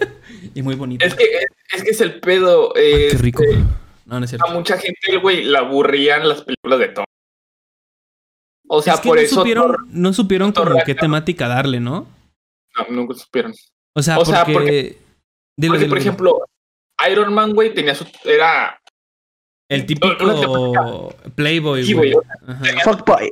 y 0.56 0.62
muy 0.64 0.76
bonita. 0.76 1.06
Es 1.06 1.14
que 1.14 1.24
es, 1.24 1.46
es 1.76 1.84
que 1.84 1.90
es 1.92 2.02
el 2.02 2.20
pedo. 2.20 2.74
Ay, 2.76 2.82
eh, 2.84 3.08
qué 3.12 3.18
rico. 3.18 3.44
este, 3.44 3.58
No, 4.06 4.20
no 4.20 4.26
es 4.26 4.34
a 4.34 4.38
cierto. 4.38 4.54
mucha 4.54 4.78
gente, 4.78 5.18
güey, 5.22 5.44
la 5.44 5.60
aburrían 5.60 6.28
las 6.28 6.42
películas 6.42 6.80
de 6.80 6.88
Thor. 6.90 7.06
O 8.74 8.82
sea, 8.82 8.94
es 8.94 9.00
que 9.02 9.10
por 9.10 9.18
no 9.18 9.22
eso. 9.24 9.36
supieron, 9.36 9.76
no 9.90 10.14
supieron 10.14 10.54
Thor 10.54 10.72
como 10.72 10.84
qué 10.86 10.96
temática 10.96 11.48
darle, 11.48 11.80
¿no? 11.82 12.08
no, 12.78 12.86
nunca 12.96 13.16
supieron. 13.16 13.54
O 13.94 14.02
sea, 14.02 14.18
O 14.18 14.24
sea, 14.26 14.46
porque... 14.46 14.54
porque- 14.54 14.98
Dilo, 15.58 15.74
Porque, 15.74 15.80
dilo, 15.86 15.90
por 15.90 16.00
dilo. 16.00 16.10
ejemplo, 16.10 16.46
Iron 17.12 17.34
Man, 17.34 17.54
güey, 17.54 17.74
tenía 17.74 17.94
su. 17.94 18.08
Era. 18.24 18.80
El 19.70 19.86
típico 19.86 21.14
Playboy, 21.36 21.84
Sí, 21.84 21.94
güey. 21.94 22.14
Fuckboy. 22.84 23.32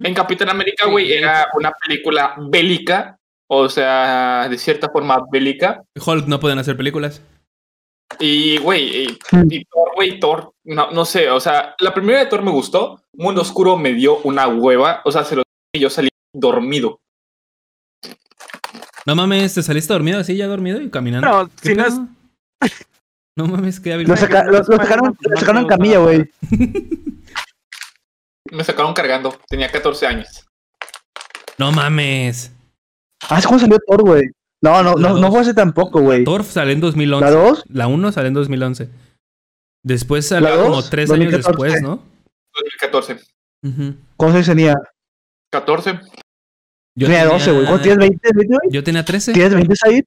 En 0.00 0.14
Capitán 0.14 0.50
América, 0.50 0.86
güey, 0.88 1.12
era 1.12 1.46
una 1.54 1.70
película 1.72 2.34
bélica. 2.38 3.16
O 3.46 3.68
sea, 3.68 4.48
de 4.50 4.58
cierta 4.58 4.88
forma 4.90 5.22
bélica. 5.30 5.82
Hulk 6.04 6.26
no 6.26 6.40
pueden 6.40 6.58
hacer 6.58 6.76
películas. 6.76 7.22
Y, 8.18 8.58
güey, 8.58 9.04
y, 9.04 9.18
y 9.50 9.64
Thor, 9.64 9.90
güey, 9.94 10.18
Thor, 10.18 10.52
no, 10.64 10.90
no 10.90 11.04
sé, 11.04 11.30
o 11.30 11.38
sea, 11.40 11.74
la 11.78 11.94
primera 11.94 12.18
de 12.20 12.26
Thor 12.26 12.42
me 12.42 12.50
gustó. 12.50 13.01
Mundo 13.14 13.42
Oscuro 13.42 13.76
me 13.76 13.92
dio 13.94 14.18
una 14.22 14.48
hueva. 14.48 15.00
O 15.04 15.12
sea, 15.12 15.24
se 15.24 15.36
lo 15.36 15.42
y 15.74 15.80
yo 15.80 15.90
salí 15.90 16.08
dormido. 16.34 16.98
No 19.06 19.14
mames, 19.16 19.54
¿te 19.54 19.62
saliste 19.62 19.92
dormido 19.92 20.20
así, 20.20 20.36
ya 20.36 20.46
dormido 20.46 20.80
y 20.80 20.88
caminando? 20.90 21.50
¿Qué 21.60 21.70
si 21.70 21.74
no 21.74 21.84
pedo? 21.84 22.08
No 23.34 23.46
mames, 23.46 23.80
qué 23.80 23.94
hábil. 23.94 24.06
Lo, 24.06 24.14
saca- 24.16 24.44
lo- 24.44 24.58
lo 24.58 24.64
sacaron, 24.64 25.16
lo 25.20 25.36
sacaron 25.38 25.62
en 25.62 25.68
camilla, 25.68 25.98
güey. 26.00 26.30
Me 28.50 28.62
sacaron 28.62 28.92
cargando. 28.92 29.34
Tenía 29.48 29.70
14 29.70 30.06
años. 30.06 30.44
No 31.56 31.72
mames. 31.72 32.52
Ah, 33.30 33.38
¿es 33.38 33.46
cuando 33.46 33.60
salió 33.62 33.78
Thor, 33.86 34.02
güey? 34.02 34.24
No, 34.62 34.82
no, 34.82 34.94
La 34.94 35.08
no, 35.08 35.08
dos. 35.14 35.20
no 35.22 35.30
fue 35.30 35.40
hace 35.40 35.54
tampoco, 35.54 36.00
güey. 36.02 36.24
Thor 36.24 36.44
salió 36.44 36.74
en 36.74 36.80
2011. 36.80 37.24
¿La 37.24 37.30
2? 37.30 37.64
La 37.68 37.86
1 37.86 38.12
salió 38.12 38.28
en 38.28 38.34
2011. 38.34 38.90
Después 39.82 40.28
salió 40.28 40.50
¿La 40.50 40.56
como 40.62 40.76
dos? 40.76 40.90
3 40.90 41.10
años 41.12 41.32
2014. 41.32 41.48
después, 41.78 41.82
¿no? 41.82 42.02
2014. 42.54 43.18
Ujú. 43.62 43.94
¿Cuántos 44.16 44.36
años 44.36 44.46
tenía? 44.46 44.74
14. 45.50 46.00
Yo 46.94 47.06
tenía 47.06 47.24
12, 47.24 47.52
güey. 47.52 47.66
¿Cuánto 47.66 47.82
tienes? 47.82 48.10
¿20, 48.10 48.20
20, 48.34 48.46
güey? 48.46 48.58
Yo 48.70 48.84
tenía 48.84 49.04
13. 49.04 49.32
¿Tienes 49.32 49.54
20 49.54 49.74
ahí? 49.86 50.02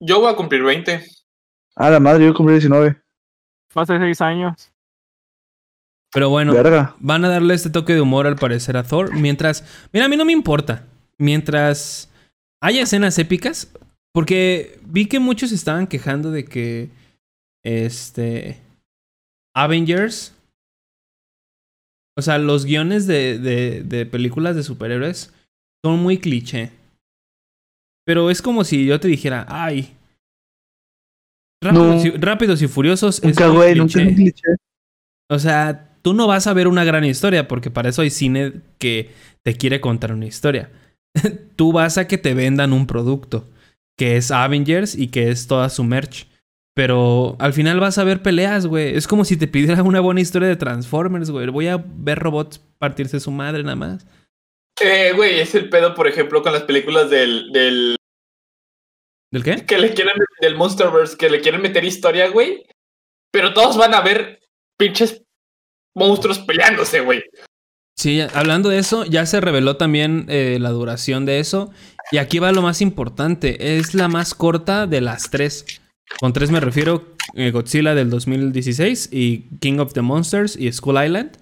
Yo 0.00 0.20
voy 0.20 0.32
a 0.32 0.36
cumplir 0.36 0.62
20. 0.62 1.04
Ah, 1.76 1.90
la 1.90 2.00
madre, 2.00 2.24
yo 2.24 2.34
cumplí 2.34 2.54
19. 2.54 3.00
Hace 3.74 3.98
seis 3.98 4.20
años. 4.20 4.72
Pero 6.12 6.28
bueno, 6.28 6.52
Verga. 6.52 6.96
van 6.98 7.24
a 7.24 7.28
darle 7.28 7.54
este 7.54 7.70
toque 7.70 7.94
de 7.94 8.00
humor 8.00 8.26
al 8.26 8.36
parecer 8.36 8.76
a 8.76 8.82
Thor. 8.82 9.14
Mientras. 9.14 9.64
Mira, 9.92 10.06
a 10.06 10.08
mí 10.08 10.16
no 10.16 10.24
me 10.24 10.32
importa. 10.32 10.86
Mientras 11.18 12.10
haya 12.60 12.82
escenas 12.82 13.18
épicas. 13.18 13.72
Porque 14.12 14.80
vi 14.82 15.06
que 15.06 15.20
muchos 15.20 15.52
estaban 15.52 15.86
quejando 15.86 16.30
de 16.30 16.44
que. 16.44 16.90
Este. 17.62 18.60
Avengers. 19.54 20.34
O 22.20 22.22
sea, 22.22 22.36
los 22.38 22.66
guiones 22.66 23.06
de, 23.06 23.38
de, 23.38 23.82
de 23.82 24.04
películas 24.04 24.54
de 24.54 24.62
superhéroes 24.62 25.32
son 25.82 26.00
muy 26.02 26.18
cliché. 26.18 26.70
Pero 28.04 28.30
es 28.30 28.42
como 28.42 28.62
si 28.62 28.84
yo 28.84 29.00
te 29.00 29.08
dijera, 29.08 29.46
ay. 29.48 29.96
Rápidos, 31.62 32.04
No. 32.04 32.06
y, 32.06 32.10
Rápidos 32.18 32.60
y 32.60 32.68
Furiosos 32.68 33.18
es 33.18 33.24
Nunca, 33.24 33.48
güey, 33.48 33.74
cliché. 33.74 34.56
O 35.30 35.38
sea, 35.38 35.96
tú 36.02 36.12
no 36.12 36.26
vas 36.26 36.46
a 36.46 36.52
ver 36.52 36.68
una 36.68 36.84
gran 36.84 37.04
historia 37.06 37.48
porque 37.48 37.70
para 37.70 37.88
eso 37.88 38.02
hay 38.02 38.10
cine 38.10 38.52
que 38.78 39.10
te 39.42 39.54
quiere 39.54 39.80
contar 39.80 40.12
una 40.12 40.26
historia. 40.26 40.70
tú 41.56 41.72
vas 41.72 41.96
a 41.96 42.06
que 42.06 42.18
te 42.18 42.34
vendan 42.34 42.74
un 42.74 42.86
producto, 42.86 43.48
que 43.98 44.16
es 44.16 44.30
Avengers 44.30 44.94
y 44.94 45.08
que 45.08 45.30
es 45.30 45.46
toda 45.46 45.70
su 45.70 45.84
merch. 45.84 46.26
Pero 46.74 47.36
al 47.38 47.52
final 47.52 47.80
vas 47.80 47.98
a 47.98 48.04
ver 48.04 48.22
peleas, 48.22 48.66
güey. 48.66 48.96
Es 48.96 49.06
como 49.06 49.24
si 49.24 49.36
te 49.36 49.48
pidiera 49.48 49.82
una 49.82 50.00
buena 50.00 50.20
historia 50.20 50.48
de 50.48 50.56
Transformers, 50.56 51.30
güey. 51.30 51.48
Voy 51.48 51.68
a 51.68 51.82
ver 51.84 52.18
robots 52.18 52.60
partirse 52.78 53.20
su 53.20 53.30
madre 53.30 53.62
nada 53.62 53.76
más. 53.76 54.06
Eh, 54.80 55.12
güey, 55.14 55.40
es 55.40 55.54
el 55.54 55.68
pedo, 55.68 55.94
por 55.94 56.06
ejemplo, 56.06 56.42
con 56.42 56.52
las 56.52 56.62
películas 56.62 57.10
del, 57.10 57.52
del 57.52 57.96
¿Del 59.32 59.44
qué? 59.44 59.64
que 59.66 59.78
le 59.78 59.92
quieren 59.94 60.14
del 60.40 60.56
Monsterverse, 60.56 61.16
que 61.16 61.30
le 61.30 61.40
quieren 61.40 61.62
meter 61.62 61.84
historia, 61.84 62.28
güey. 62.28 62.64
Pero 63.30 63.52
todos 63.52 63.76
van 63.76 63.94
a 63.94 64.00
ver 64.00 64.40
pinches 64.78 65.22
monstruos 65.94 66.38
peleándose, 66.40 67.00
güey. 67.00 67.22
Sí, 67.96 68.20
hablando 68.20 68.70
de 68.70 68.78
eso, 68.78 69.04
ya 69.04 69.26
se 69.26 69.40
reveló 69.40 69.76
también 69.76 70.24
eh, 70.28 70.56
la 70.58 70.70
duración 70.70 71.26
de 71.26 71.38
eso. 71.38 71.70
Y 72.10 72.16
aquí 72.16 72.38
va 72.38 72.50
lo 72.50 72.62
más 72.62 72.80
importante. 72.80 73.76
Es 73.76 73.94
la 73.94 74.08
más 74.08 74.34
corta 74.34 74.86
de 74.86 75.00
las 75.00 75.30
tres. 75.30 75.80
Con 76.18 76.32
tres 76.32 76.50
me 76.50 76.60
refiero 76.60 77.14
eh, 77.34 77.50
Godzilla 77.50 77.94
del 77.94 78.10
2016 78.10 79.10
y 79.12 79.48
King 79.60 79.78
of 79.78 79.92
the 79.92 80.02
Monsters 80.02 80.56
y 80.56 80.70
Skull 80.72 81.02
Island. 81.04 81.38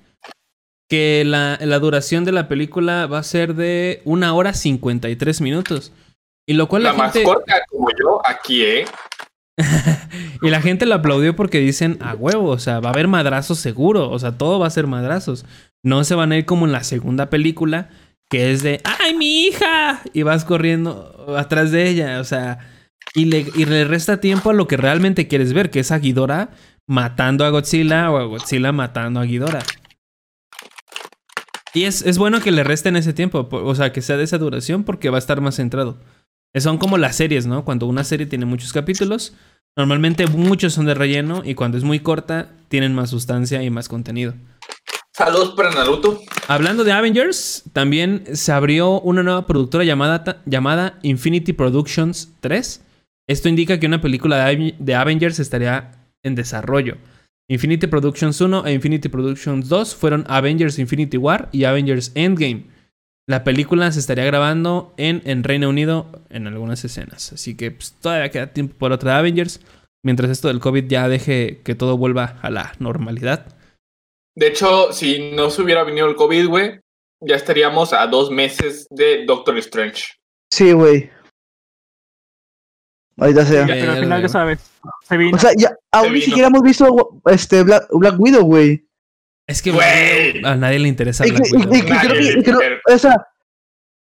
Que 0.90 1.22
la, 1.26 1.58
la 1.60 1.78
duración 1.78 2.24
de 2.24 2.32
la 2.32 2.48
película 2.48 3.06
va 3.06 3.18
a 3.18 3.22
ser 3.22 3.54
de 3.54 4.00
una 4.04 4.34
hora 4.34 4.54
53 4.54 5.40
minutos. 5.40 5.92
Y 6.46 6.54
lo 6.54 6.66
cual 6.68 6.82
La, 6.82 6.92
la, 6.92 6.98
más 6.98 7.18
corta 7.18 7.56
como 7.68 7.88
yo, 7.90 8.22
aquí, 8.24 8.64
¿eh? 8.64 8.84
Y 10.42 10.50
la 10.50 10.62
gente 10.62 10.86
lo 10.86 10.94
aplaudió 10.94 11.36
porque 11.36 11.58
dicen, 11.58 11.98
a 12.00 12.14
huevo, 12.14 12.48
o 12.50 12.58
sea, 12.58 12.80
va 12.80 12.90
a 12.90 12.92
haber 12.92 13.08
madrazos 13.08 13.58
seguro, 13.58 14.08
o 14.10 14.18
sea, 14.18 14.38
todo 14.38 14.58
va 14.58 14.66
a 14.66 14.70
ser 14.70 14.86
madrazos. 14.86 15.44
No 15.82 16.04
se 16.04 16.14
van 16.14 16.32
a 16.32 16.36
ir 16.36 16.46
como 16.46 16.64
en 16.64 16.72
la 16.72 16.84
segunda 16.84 17.28
película, 17.28 17.90
que 18.30 18.52
es 18.52 18.62
de, 18.62 18.80
¡ay, 18.84 19.14
mi 19.14 19.46
hija! 19.46 20.00
Y 20.12 20.22
vas 20.22 20.44
corriendo 20.44 21.34
atrás 21.36 21.70
de 21.70 21.88
ella, 21.88 22.20
o 22.20 22.24
sea, 22.24 22.60
y 23.14 23.26
le, 23.26 23.46
y 23.54 23.64
le 23.64 23.84
resta 23.84 24.20
tiempo 24.20 24.50
a 24.50 24.54
lo 24.54 24.66
que 24.68 24.76
realmente 24.76 25.28
quieres 25.28 25.52
ver, 25.52 25.70
que 25.70 25.80
es 25.80 25.90
a 25.90 25.98
Ghidorah 25.98 26.50
matando 26.86 27.44
a 27.44 27.50
Godzilla 27.50 28.10
o 28.10 28.16
a 28.18 28.24
Godzilla 28.24 28.72
matando 28.72 29.20
a 29.20 29.24
Ghidorah. 29.24 29.62
Y 31.74 31.84
es, 31.84 32.02
es 32.02 32.18
bueno 32.18 32.40
que 32.40 32.50
le 32.50 32.64
resten 32.64 32.96
ese 32.96 33.12
tiempo, 33.12 33.48
po- 33.48 33.62
o 33.62 33.74
sea, 33.74 33.92
que 33.92 34.00
sea 34.02 34.16
de 34.16 34.24
esa 34.24 34.38
duración 34.38 34.84
porque 34.84 35.10
va 35.10 35.16
a 35.16 35.20
estar 35.20 35.40
más 35.40 35.56
centrado. 35.56 35.98
Son 36.56 36.78
como 36.78 36.96
las 36.98 37.16
series, 37.16 37.46
¿no? 37.46 37.64
Cuando 37.64 37.86
una 37.86 38.04
serie 38.04 38.26
tiene 38.26 38.46
muchos 38.46 38.72
capítulos, 38.72 39.34
normalmente 39.76 40.26
muchos 40.26 40.72
son 40.72 40.86
de 40.86 40.94
relleno 40.94 41.42
y 41.44 41.54
cuando 41.54 41.76
es 41.76 41.84
muy 41.84 42.00
corta, 42.00 42.50
tienen 42.68 42.94
más 42.94 43.10
sustancia 43.10 43.62
y 43.62 43.70
más 43.70 43.88
contenido. 43.88 44.34
Saludos 45.12 45.54
para 45.56 45.70
Naruto. 45.72 46.20
Hablando 46.48 46.84
de 46.84 46.92
Avengers, 46.92 47.64
también 47.72 48.24
se 48.32 48.50
abrió 48.52 49.00
una 49.00 49.22
nueva 49.22 49.46
productora 49.46 49.84
llamada, 49.84 50.40
llamada 50.46 50.98
Infinity 51.02 51.52
Productions 51.52 52.30
3. 52.40 52.82
Esto 53.28 53.48
indica 53.48 53.78
que 53.78 53.86
una 53.86 54.00
película 54.00 54.36
de, 54.36 54.42
Ave- 54.56 54.74
de 54.78 54.94
Avengers 54.94 55.38
estaría 55.38 55.92
en 56.24 56.34
desarrollo. 56.34 56.96
Infinity 57.50 57.86
Productions 57.86 58.40
1 58.40 58.66
e 58.66 58.72
Infinity 58.72 59.08
Productions 59.08 59.68
2 59.68 59.94
fueron 59.94 60.24
Avengers 60.28 60.78
Infinity 60.78 61.16
War 61.16 61.48
y 61.52 61.64
Avengers 61.64 62.12
Endgame. 62.14 62.64
La 63.28 63.44
película 63.44 63.92
se 63.92 64.00
estaría 64.00 64.24
grabando 64.24 64.94
en, 64.96 65.22
en 65.24 65.44
Reino 65.44 65.68
Unido 65.68 66.24
en 66.30 66.46
algunas 66.46 66.84
escenas. 66.84 67.32
Así 67.32 67.56
que 67.56 67.70
pues, 67.70 67.92
todavía 68.00 68.30
queda 68.30 68.52
tiempo 68.52 68.74
por 68.78 68.92
otra 68.92 69.12
de 69.12 69.18
Avengers. 69.18 69.60
Mientras 70.04 70.30
esto 70.30 70.48
del 70.48 70.60
COVID 70.60 70.84
ya 70.86 71.08
deje 71.08 71.60
que 71.64 71.74
todo 71.74 71.96
vuelva 71.98 72.38
a 72.40 72.50
la 72.50 72.72
normalidad. 72.78 73.54
De 74.36 74.46
hecho, 74.46 74.92
si 74.92 75.32
no 75.32 75.50
se 75.50 75.60
hubiera 75.62 75.84
venido 75.84 76.06
el 76.08 76.14
COVID, 76.16 76.46
güey, 76.46 76.80
ya 77.20 77.34
estaríamos 77.36 77.92
a 77.92 78.06
dos 78.06 78.30
meses 78.30 78.86
de 78.90 79.24
Doctor 79.26 79.58
Strange. 79.58 80.04
Sí, 80.52 80.72
güey. 80.72 81.10
Ahorita 83.18 83.44
sea. 83.44 83.66
Ya, 83.66 83.74
Pero 83.74 83.92
al 83.92 83.98
final 84.00 84.22
ya 84.22 84.28
sabes. 84.28 84.60
Se 85.08 85.16
vino. 85.16 85.36
O 85.36 85.40
sea, 85.40 85.50
ya, 85.56 85.74
aún 85.92 86.12
ni 86.12 86.20
siquiera 86.20 86.48
hemos 86.48 86.62
visto 86.62 87.20
este 87.26 87.62
Black, 87.64 87.86
Black 87.90 88.14
Widow, 88.18 88.42
güey. 88.44 88.84
Es 89.46 89.62
que 89.62 89.70
Güey. 89.72 90.44
a 90.44 90.54
nadie 90.56 90.78
le 90.78 90.88
interesa 90.88 91.26
Y, 91.26 91.30
Black 91.30 91.42
que- 91.42 91.48
y- 91.48 91.56
Widow, 91.56 91.74
y- 91.74 91.78
y 91.78 91.82
creo 91.82 92.12
que, 92.14 92.42
creo- 92.42 92.60
o 92.94 92.98
sea, 92.98 93.26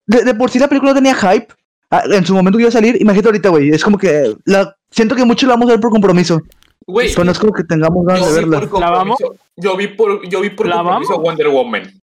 de, 0.07 0.25
de 0.25 0.35
por 0.35 0.51
sí 0.51 0.59
la 0.59 0.69
película 0.69 0.93
tenía 0.95 1.15
hype. 1.15 1.49
ah, 1.91 2.03
En 2.13 2.27
su 2.27 2.35
momento 2.35 2.59
que 2.59 2.63
iba 2.63 2.69
a 2.69 2.73
salir, 2.73 3.01
imagínate 3.01 3.29
ahorita, 3.29 3.49
güey. 3.51 3.71
Es 3.71 3.83
como 3.85 3.97
que 3.97 4.35
la, 4.45 4.77
siento 4.91 5.15
que 5.15 5.25
muchos 5.25 5.49
la 5.49 5.55
vamos 5.55 5.69
a 5.69 5.73
ver 5.73 5.81
por 5.81 5.91
compromiso. 5.91 6.41
Güey, 6.87 7.11
Pero 7.13 7.25
no 7.25 7.33
es 7.33 7.39
como 7.39 7.53
que 7.53 7.65
tengamos 7.65 8.05
ganas 8.05 8.23
yo 8.23 8.35
de 8.35 8.45
vi 8.45 8.51
verla. 8.51 8.69
por 8.69 8.81
¿La 8.81 8.91
vamos? 8.91 9.17
compromiso, 9.19 9.45
yo 9.57 9.77
vi 9.77 9.89
por, 9.89 10.29
yo 10.29 10.41
vi 10.41 10.51
por 10.51 10.67
¿La 10.69 10.77
compromiso 10.77 11.13
vamos? 11.13 11.25
Wonder 11.25 11.49
Woman. 11.49 12.01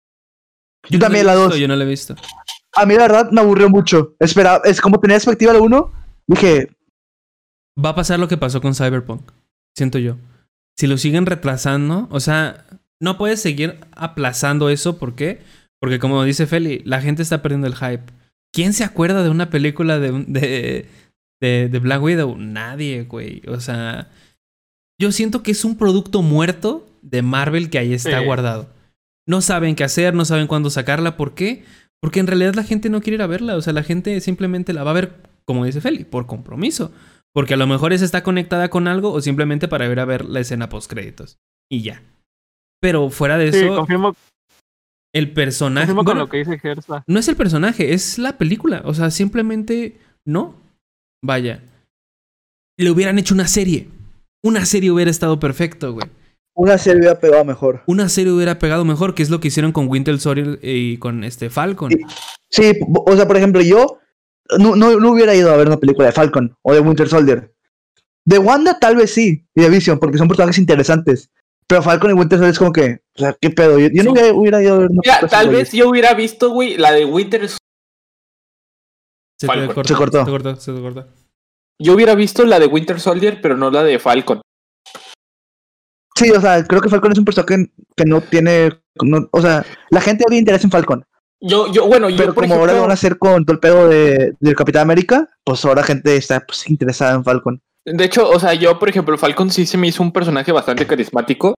Yo 0.88 0.98
también 0.98 1.24
no 1.26 1.32
la 1.32 1.32
he 1.32 1.36
visto, 1.36 1.50
dos. 1.50 1.58
Yo 1.60 1.68
no 1.68 1.76
la 1.76 1.84
he 1.84 1.86
visto. 1.88 2.14
A 2.74 2.86
mí 2.86 2.94
la 2.94 3.02
verdad 3.02 3.30
me 3.30 3.40
aburrió 3.40 3.68
mucho. 3.70 4.14
Espera, 4.18 4.60
es 4.64 4.80
como 4.80 4.98
tenía 5.00 5.16
expectativa 5.16 5.52
la 5.54 5.60
uno. 5.60 5.92
Dije, 6.26 6.68
Va 7.82 7.90
a 7.90 7.94
pasar 7.94 8.18
lo 8.18 8.28
que 8.28 8.36
pasó 8.36 8.60
con 8.60 8.74
Cyberpunk. 8.74 9.30
Siento 9.76 9.98
yo. 9.98 10.16
Si 10.78 10.86
lo 10.86 10.98
siguen 10.98 11.26
retrasando, 11.26 12.08
o 12.10 12.20
sea, 12.20 12.64
no 13.00 13.18
puedes 13.18 13.40
seguir 13.40 13.78
aplazando 13.92 14.70
eso. 14.70 14.98
¿Por 14.98 15.14
qué? 15.14 15.40
Porque 15.80 15.98
como 15.98 16.22
dice 16.24 16.46
Feli, 16.46 16.80
la 16.84 17.00
gente 17.00 17.22
está 17.22 17.42
perdiendo 17.42 17.66
el 17.66 17.74
hype. 17.76 18.04
¿Quién 18.52 18.72
se 18.72 18.84
acuerda 18.84 19.22
de 19.22 19.28
una 19.30 19.50
película 19.50 19.98
de, 19.98 20.12
de, 20.26 20.86
de, 21.40 21.68
de 21.68 21.78
Black 21.78 22.02
Widow? 22.02 22.36
Nadie, 22.38 23.02
güey. 23.04 23.42
O 23.48 23.60
sea, 23.60 24.08
yo 24.98 25.12
siento 25.12 25.42
que 25.42 25.50
es 25.50 25.64
un 25.64 25.76
producto 25.76 26.22
muerto 26.22 26.86
de 27.02 27.20
Marvel 27.22 27.68
que 27.68 27.78
ahí 27.78 27.92
está 27.92 28.18
Sí. 28.18 28.24
guardado. 28.24 28.70
No 29.28 29.40
saben 29.42 29.74
qué 29.74 29.84
hacer, 29.84 30.14
no 30.14 30.24
saben 30.24 30.46
cuándo 30.46 30.70
sacarla. 30.70 31.16
¿Por 31.16 31.34
qué? 31.34 31.64
Porque 32.00 32.20
en 32.20 32.26
realidad 32.26 32.54
la 32.54 32.62
gente 32.64 32.88
no 32.88 33.00
quiere 33.02 33.16
ir 33.16 33.22
a 33.22 33.26
verla. 33.26 33.56
O 33.56 33.60
sea, 33.62 33.72
la 33.72 33.82
gente 33.82 34.18
simplemente 34.20 34.72
la 34.72 34.84
va 34.84 34.92
a 34.92 34.94
ver, 34.94 35.16
como 35.44 35.64
dice 35.66 35.80
Feli, 35.80 36.04
por 36.04 36.26
compromiso. 36.26 36.92
Porque 37.36 37.52
a 37.52 37.58
lo 37.58 37.66
mejor 37.66 37.92
esa 37.92 38.06
está 38.06 38.22
conectada 38.22 38.70
con 38.70 38.88
algo 38.88 39.12
o 39.12 39.20
simplemente 39.20 39.68
para 39.68 39.84
ir 39.92 40.00
a 40.00 40.06
ver 40.06 40.24
la 40.24 40.40
escena 40.40 40.70
post 40.70 40.90
créditos. 40.90 41.36
Y 41.70 41.82
ya. 41.82 42.02
Pero 42.80 43.10
fuera 43.10 43.36
de 43.36 43.52
Sí, 43.52 43.58
eso, 43.58 43.76
confirmo. 43.76 44.16
el 45.14 45.34
personaje. 45.34 45.88
Confirmo 45.88 46.04
con 46.06 46.16
lo 46.18 46.30
que 46.30 46.38
dice 46.38 46.58
Gersa. 46.58 47.04
no 47.06 47.18
es 47.18 47.28
el 47.28 47.36
personaje, 47.36 47.92
es 47.92 48.18
la 48.18 48.38
película. 48.38 48.80
O 48.86 48.94
sea, 48.94 49.10
simplemente 49.10 49.98
no. 50.24 50.54
Vaya. 51.22 51.62
Le 52.78 52.90
hubieran 52.90 53.18
hecho 53.18 53.34
una 53.34 53.48
serie. 53.48 53.88
Una 54.42 54.64
serie 54.64 54.90
hubiera 54.90 55.10
estado 55.10 55.38
perfecto, 55.38 55.92
güey. 55.92 56.06
Una 56.54 56.78
serie 56.78 57.00
hubiera 57.00 57.20
pegado 57.20 57.44
mejor. 57.44 57.82
Una 57.86 58.08
serie 58.08 58.32
hubiera 58.32 58.58
pegado 58.58 58.86
mejor, 58.86 59.14
que 59.14 59.22
es 59.22 59.28
lo 59.28 59.40
que 59.40 59.48
hicieron 59.48 59.72
con 59.72 59.88
Winter 59.88 60.18
Soldier 60.18 60.58
y 60.62 60.96
con 60.96 61.22
este 61.22 61.50
Falcon. 61.50 61.90
Sí. 61.90 61.98
Sí, 62.48 62.72
o 63.04 63.14
sea, 63.14 63.26
por 63.26 63.36
ejemplo, 63.36 63.60
yo 63.60 63.98
no, 64.58 64.76
no, 64.76 64.98
no 64.98 65.10
hubiera 65.12 65.34
ido 65.34 65.52
a 65.52 65.56
ver 65.56 65.66
una 65.68 65.76
película 65.78 66.06
de 66.06 66.12
Falcon 66.12 66.56
o 66.62 66.72
de 66.72 66.80
Winter 66.80 67.08
Soldier. 67.08 67.52
De 68.24 68.38
Wanda 68.38 68.78
tal 68.78 68.96
vez 68.96 69.12
sí, 69.12 69.46
y 69.54 69.60
de 69.62 69.68
Vision, 69.70 69.98
porque 69.98 70.18
son 70.18 70.28
personajes 70.28 70.58
interesantes. 70.58 71.30
Pero 71.68 71.82
Falcon 71.82 72.10
y 72.10 72.14
Winter 72.14 72.38
Soldier 72.38 72.52
es 72.52 72.58
como 72.58 72.72
que, 72.72 73.00
o 73.16 73.18
sea, 73.20 73.36
¿qué 73.40 73.50
pedo? 73.50 73.78
Yo, 73.78 73.88
yo 73.92 74.02
no 74.02 74.10
Sí. 74.14 74.18
hubiera, 74.18 74.32
hubiera 74.34 74.62
ido 74.62 74.74
a 74.74 74.78
ver 74.78 74.88
una 74.90 75.00
Mira, 75.04 75.18
película 75.20 75.40
tal 75.40 75.48
vez 75.50 75.72
yo 75.72 75.88
hubiera 75.88 76.14
visto, 76.14 76.50
güey, 76.50 76.76
la 76.76 76.92
de 76.92 77.04
Winter. 77.04 77.48
Se 77.48 77.56
te 79.40 79.46
Falcon. 79.46 79.74
cortó. 79.74 79.88
Se 79.88 79.94
cortó. 79.94 80.18
Se 80.18 80.24
te 80.24 80.30
cortó, 80.30 80.56
se 80.56 80.72
te 80.72 80.80
cortó. 80.80 81.06
Yo 81.78 81.92
hubiera 81.94 82.14
visto 82.14 82.44
la 82.44 82.58
de 82.58 82.66
Winter 82.66 82.98
Soldier, 83.00 83.40
pero 83.42 83.56
no 83.56 83.70
la 83.70 83.82
de 83.82 83.98
Falcon. 83.98 84.40
Sí, 86.16 86.30
o 86.30 86.40
sea, 86.40 86.64
creo 86.64 86.80
que 86.80 86.88
Falcon 86.88 87.12
es 87.12 87.18
un 87.18 87.24
personaje 87.26 87.70
que 87.94 88.04
no 88.06 88.20
tiene. 88.22 88.80
no- 89.02 89.28
o 89.30 89.42
sea, 89.42 89.64
la 89.90 90.00
gente 90.00 90.24
había 90.26 90.38
interés 90.38 90.64
en 90.64 90.70
Falcon. 90.70 91.04
Yo, 91.40 91.70
yo, 91.72 91.86
bueno, 91.86 92.08
yo 92.08 92.16
Pero 92.16 92.34
por 92.34 92.44
como 92.44 92.54
ahora 92.54 92.66
lo 92.66 92.72
ejemplo, 92.72 92.82
van 92.82 92.90
a 92.90 92.94
hacer 92.94 93.18
con 93.18 93.44
todo 93.44 93.54
el 93.54 93.60
pedo 93.60 93.88
de, 93.88 94.34
del 94.40 94.56
Capitán 94.56 94.82
América, 94.82 95.28
pues 95.44 95.64
ahora 95.64 95.82
gente 95.82 96.16
está 96.16 96.40
pues, 96.40 96.68
interesada 96.70 97.14
en 97.14 97.24
Falcon. 97.24 97.60
de 97.84 98.04
hecho, 98.04 98.28
o 98.28 98.40
sea, 98.40 98.54
yo, 98.54 98.78
por 98.78 98.88
ejemplo, 98.88 99.16
Falcon 99.18 99.50
sí 99.50 99.66
se 99.66 99.76
me 99.76 99.88
hizo 99.88 100.02
un 100.02 100.12
personaje 100.12 100.50
bastante 100.52 100.86
carismático. 100.86 101.54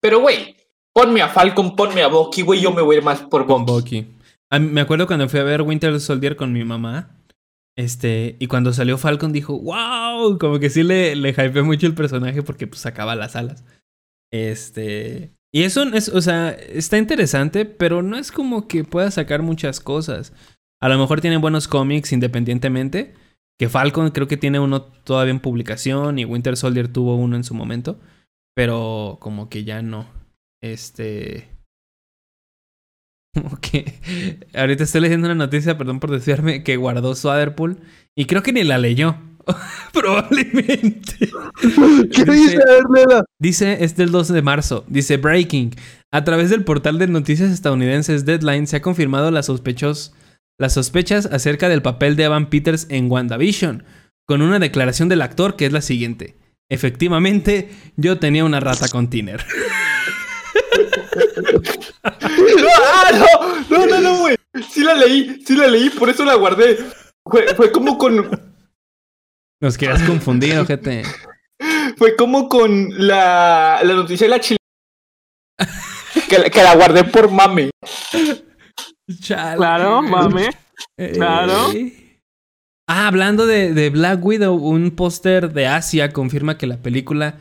Pero, 0.00 0.20
güey, 0.20 0.56
ponme 0.94 1.20
a 1.22 1.28
Falcon, 1.28 1.76
ponme 1.76 2.02
a 2.02 2.08
Bucky, 2.08 2.42
güey, 2.42 2.60
yo 2.60 2.72
me 2.72 2.82
voy 2.82 2.96
a 2.96 2.98
ir 2.98 3.04
más 3.04 3.20
por 3.22 3.46
Con 3.46 3.66
Bucky. 3.66 4.00
Bucky. 4.02 4.14
A 4.50 4.58
mí- 4.58 4.68
me 4.70 4.80
acuerdo 4.80 5.06
cuando 5.06 5.28
fui 5.28 5.40
a 5.40 5.44
ver 5.44 5.62
Winter 5.62 6.00
Soldier 6.00 6.34
con 6.36 6.52
mi 6.52 6.64
mamá. 6.64 7.14
Este, 7.76 8.36
y 8.40 8.48
cuando 8.48 8.72
salió 8.72 8.98
Falcon 8.98 9.32
dijo, 9.32 9.56
wow, 9.60 10.36
como 10.38 10.58
que 10.58 10.68
sí 10.68 10.82
le, 10.82 11.14
le 11.14 11.30
hypeé 11.30 11.62
mucho 11.62 11.86
el 11.86 11.94
personaje 11.94 12.42
porque 12.42 12.66
pues 12.66 12.80
sacaba 12.80 13.14
las 13.14 13.36
alas. 13.36 13.64
Este, 14.32 15.32
y 15.52 15.62
eso 15.62 15.82
es, 15.94 16.08
o 16.08 16.20
sea, 16.20 16.50
está 16.50 16.98
interesante, 16.98 17.64
pero 17.64 18.02
no 18.02 18.16
es 18.16 18.32
como 18.32 18.68
que 18.68 18.84
pueda 18.84 19.10
sacar 19.10 19.42
muchas 19.42 19.80
cosas. 19.80 20.32
A 20.80 20.88
lo 20.88 20.98
mejor 20.98 21.20
tiene 21.20 21.38
buenos 21.38 21.68
cómics 21.68 22.12
independientemente, 22.12 23.14
que 23.58 23.68
Falcon 23.68 24.10
creo 24.10 24.28
que 24.28 24.36
tiene 24.36 24.60
uno 24.60 24.82
todavía 24.82 25.32
en 25.32 25.40
publicación 25.40 26.18
y 26.18 26.24
Winter 26.24 26.56
Soldier 26.56 26.88
tuvo 26.88 27.16
uno 27.16 27.36
en 27.36 27.44
su 27.44 27.54
momento, 27.54 27.98
pero 28.54 29.16
como 29.20 29.48
que 29.48 29.64
ya 29.64 29.82
no. 29.82 30.06
Este, 30.62 31.48
como 33.34 33.58
que 33.60 34.46
ahorita 34.54 34.84
estoy 34.84 35.00
leyendo 35.00 35.26
una 35.26 35.34
noticia, 35.34 35.78
perdón 35.78 35.98
por 35.98 36.10
desviarme, 36.10 36.62
que 36.62 36.76
guardó 36.76 37.14
Swaderpool 37.14 37.78
y 38.14 38.26
creo 38.26 38.42
que 38.42 38.52
ni 38.52 38.64
la 38.64 38.78
leyó. 38.78 39.16
Probablemente. 39.92 41.16
¿Qué 42.12 42.24
Dice- 42.24 42.58
dice? 43.38 43.84
Es 43.84 43.96
del 43.96 44.10
12 44.10 44.32
de 44.32 44.42
marzo. 44.42 44.84
Dice 44.88 45.16
Breaking. 45.16 45.74
A 46.12 46.24
través 46.24 46.50
del 46.50 46.64
portal 46.64 46.98
de 46.98 47.06
noticias 47.06 47.50
estadounidenses 47.50 48.24
Deadline 48.24 48.66
se 48.66 48.76
ha 48.76 48.82
confirmado 48.82 49.30
las, 49.30 49.46
sospechos, 49.46 50.14
las 50.58 50.74
sospechas 50.74 51.26
acerca 51.26 51.68
del 51.68 51.82
papel 51.82 52.16
de 52.16 52.24
Evan 52.24 52.48
Peters 52.50 52.86
en 52.90 53.10
WandaVision, 53.10 53.84
con 54.26 54.40
una 54.42 54.58
declaración 54.58 55.08
del 55.08 55.22
actor 55.22 55.56
que 55.56 55.66
es 55.66 55.72
la 55.72 55.82
siguiente. 55.82 56.36
Efectivamente, 56.70 57.70
yo 57.96 58.18
tenía 58.18 58.44
una 58.44 58.60
rata 58.60 58.88
con 58.88 59.08
Tiner. 59.08 59.44
No, 61.44 61.62
ah, 62.04 63.64
no, 63.70 63.78
no, 63.78 63.86
no, 63.86 64.00
no, 64.00 64.18
güey. 64.20 64.36
Sí 64.70 64.82
la 64.82 64.94
leí, 64.94 65.42
sí 65.46 65.56
la 65.56 65.66
leí, 65.68 65.90
por 65.90 66.10
eso 66.10 66.24
la 66.24 66.34
guardé. 66.34 66.78
Fue, 67.24 67.46
fue 67.54 67.70
como 67.70 67.96
con, 67.98 68.47
Nos 69.60 69.76
querías 69.76 70.02
confundir, 70.04 70.56
ojete. 70.58 71.02
fue 71.96 72.14
como 72.16 72.48
con 72.48 72.88
la, 73.06 73.80
la 73.82 73.94
noticia 73.94 74.26
de 74.26 74.30
la 74.30 74.40
chile. 74.40 74.58
Que, 76.28 76.38
la- 76.38 76.50
que 76.50 76.62
la 76.62 76.74
guardé 76.76 77.04
por 77.04 77.30
mame. 77.30 77.70
Chale. 79.20 79.56
Claro, 79.56 80.02
mame. 80.02 80.50
Eh, 80.98 81.12
claro. 81.14 81.70
Ah, 82.88 83.06
hablando 83.08 83.46
de, 83.46 83.72
de 83.74 83.90
Black 83.90 84.24
Widow, 84.24 84.54
un 84.56 84.90
póster 84.92 85.52
de 85.52 85.66
Asia 85.66 86.12
confirma 86.12 86.56
que 86.58 86.66
la 86.66 86.76
película 86.78 87.36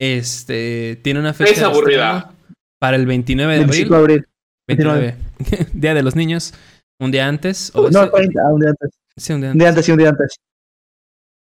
este, 0.00 0.98
tiene 1.02 1.20
una 1.20 1.34
fecha 1.34 1.50
Es 1.52 1.58
de 1.58 1.64
aburrida. 1.64 2.32
para 2.78 2.96
el 2.96 3.06
29 3.06 3.52
de 3.52 3.58
25 3.60 3.94
abril. 3.96 4.26
de 4.66 4.74
abril. 4.74 5.16
29. 5.48 5.70
día 5.74 5.94
de 5.94 6.02
los 6.02 6.14
niños. 6.16 6.54
Un 7.00 7.10
día 7.10 7.26
antes. 7.26 7.70
o 7.74 7.90
No, 7.90 8.02
ese- 8.02 8.10
40, 8.10 8.40
ah, 8.44 8.52
un 8.52 8.60
día 8.60 8.70
antes. 8.70 8.90
sí, 9.16 9.32
un 9.32 9.40
día 9.40 9.48
Un 9.48 9.52
antes. 9.52 9.58
día 9.60 9.68
antes, 9.68 9.84
sí, 9.86 9.92
un 9.92 9.98
día 9.98 10.08
antes. 10.10 10.36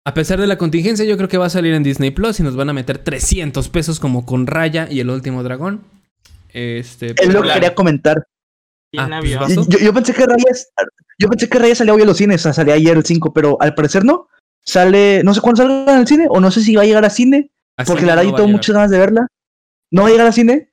A 0.06 0.14
pesar 0.14 0.40
de 0.40 0.46
la 0.46 0.56
contingencia, 0.56 1.04
yo 1.04 1.16
creo 1.16 1.28
que 1.28 1.36
va 1.36 1.46
a 1.46 1.50
salir 1.50 1.74
en 1.74 1.82
Disney 1.82 2.12
Plus 2.12 2.38
y 2.38 2.44
nos 2.44 2.54
van 2.54 2.68
a 2.68 2.72
meter 2.72 2.98
300 2.98 3.68
pesos 3.70 3.98
como 3.98 4.24
con 4.24 4.46
Raya 4.46 4.86
y 4.88 5.00
el 5.00 5.10
último 5.10 5.42
dragón. 5.42 5.82
Este, 6.52 7.06
Es 7.20 7.32
lo 7.32 7.42
que 7.42 7.48
quería 7.52 7.74
comentar. 7.74 8.24
¿Quién 8.92 9.12
Ah, 9.12 9.18
pues. 9.20 9.56
Yo, 9.66 9.78
yo 9.78 9.92
pensé 9.92 10.14
que 10.14 10.24
Reyes, 10.24 10.68
yo 11.18 11.28
pensé 11.28 11.48
que 11.48 11.58
Reyes 11.58 11.78
salía 11.78 11.92
hoy 11.92 12.02
a 12.02 12.04
los 12.04 12.16
cines, 12.18 12.40
o 12.40 12.42
sea, 12.44 12.52
salía 12.52 12.74
ayer 12.74 12.96
el 12.96 13.04
5, 13.04 13.32
pero 13.34 13.56
al 13.60 13.74
parecer 13.74 14.04
no. 14.04 14.28
Sale, 14.64 15.22
no 15.24 15.34
sé 15.34 15.40
cuándo 15.40 15.62
salga 15.62 15.92
en 15.94 16.00
el 16.00 16.06
cine, 16.06 16.26
o 16.30 16.40
no 16.40 16.50
sé 16.52 16.60
si 16.60 16.76
va 16.76 16.82
a 16.82 16.86
llegar 16.86 17.04
a 17.04 17.10
cine, 17.10 17.50
así 17.76 17.88
porque 17.90 18.02
no 18.02 18.08
la 18.08 18.14
verdad 18.14 18.30
yo 18.30 18.36
tengo 18.36 18.48
muchas 18.48 18.74
ganas 18.74 18.90
de 18.92 18.98
verla. 18.98 19.26
¿No 19.92 20.02
va 20.02 20.08
a 20.08 20.10
llegar 20.12 20.26
a 20.28 20.32
cine? 20.32 20.72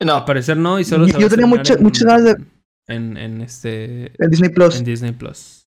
Al 0.00 0.06
No, 0.08 0.24
parecer 0.24 0.56
no, 0.56 0.78
y 0.80 0.84
solo 0.84 1.06
Yo- 1.06 1.28
tenía 1.28 1.46
mucha- 1.46 1.74
en- 1.74 1.82
muchas 1.82 2.02
ganas 2.04 2.24
de- 2.24 2.44
En, 2.88 3.16
en 3.16 3.40
este. 3.40 4.12
En 4.22 4.30
Disney 4.30 4.50
Plus. 4.50 4.76
En 4.78 4.84
Disney 4.84 5.12
Plus. 5.12 5.63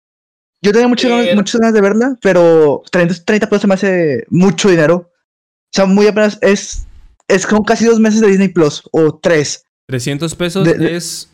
Yo 0.64 0.72
tenía 0.72 0.88
muchas, 0.88 1.12
ganas, 1.12 1.36
muchas 1.36 1.62
ganas 1.62 1.74
de 1.74 1.82
verla, 1.82 2.16
pero 2.22 2.82
30, 2.92 3.24
30 3.26 3.48
pesos 3.48 3.62
se 3.62 3.68
me 3.68 3.74
hace 3.76 4.26
mucho 4.30 4.70
dinero. 4.70 5.12
O 5.14 5.72
sea, 5.74 5.86
muy 5.86 6.08
apenas, 6.08 6.40
es, 6.42 6.88
es 7.28 7.46
como 7.46 7.64
casi 7.64 7.86
dos 7.86 8.00
meses 8.00 8.22
de 8.22 8.28
Disney 8.28 8.48
Plus, 8.50 8.84
o 8.92 9.18
tres. 9.20 9.64
300 9.88 10.34
pesos 10.36 10.66
De- 10.66 10.74
de- 10.78 10.96
es 10.96 11.30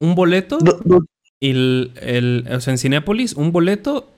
un 0.00 0.14
boleto. 0.14 0.58
Do- 0.58 0.80
do- 0.84 1.04
Y 1.40 1.50
el, 1.50 1.92
el- 2.00 2.48
o 2.50 2.60
sea, 2.60 2.72
en 2.72 2.78
Cinépolis, 2.78 3.34
un 3.34 3.52
boleto 3.52 4.10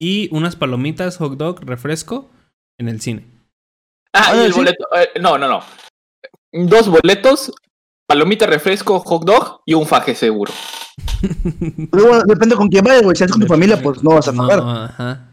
y 0.00 0.28
unas 0.34 0.56
palomitas, 0.56 1.16
hot 1.18 1.36
dog, 1.36 1.60
refresco 1.64 2.28
en 2.78 2.88
el 2.88 3.00
cine. 3.00 3.24
Ah, 4.12 4.32
y 4.34 4.38
Ah, 4.38 4.44
el 4.46 4.52
¿sí? 4.52 4.58
boleto. 4.58 4.84
eh, 4.96 5.20
no, 5.20 5.38
no, 5.38 5.46
no. 5.48 5.60
Dos 6.52 6.88
boletos, 6.88 7.52
palomita, 8.10 8.44
refresco, 8.44 8.98
hot 8.98 9.24
dog 9.24 9.60
y 9.64 9.74
un 9.74 9.86
faje 9.86 10.16
seguro. 10.16 10.52
Pero 11.92 12.06
bueno, 12.08 12.24
depende 12.26 12.56
con 12.56 12.68
quién 12.68 12.82
vayas, 12.84 13.02
güey. 13.02 13.14
Si 13.14 13.22
vas 13.22 13.30
con 13.30 13.40
tu 13.40 13.46
familia, 13.46 13.80
pues 13.80 14.02
no 14.02 14.10
vas 14.16 14.26
a 14.26 14.32
pagar. 14.32 14.58
No, 14.58 14.70
ajá. 14.82 15.26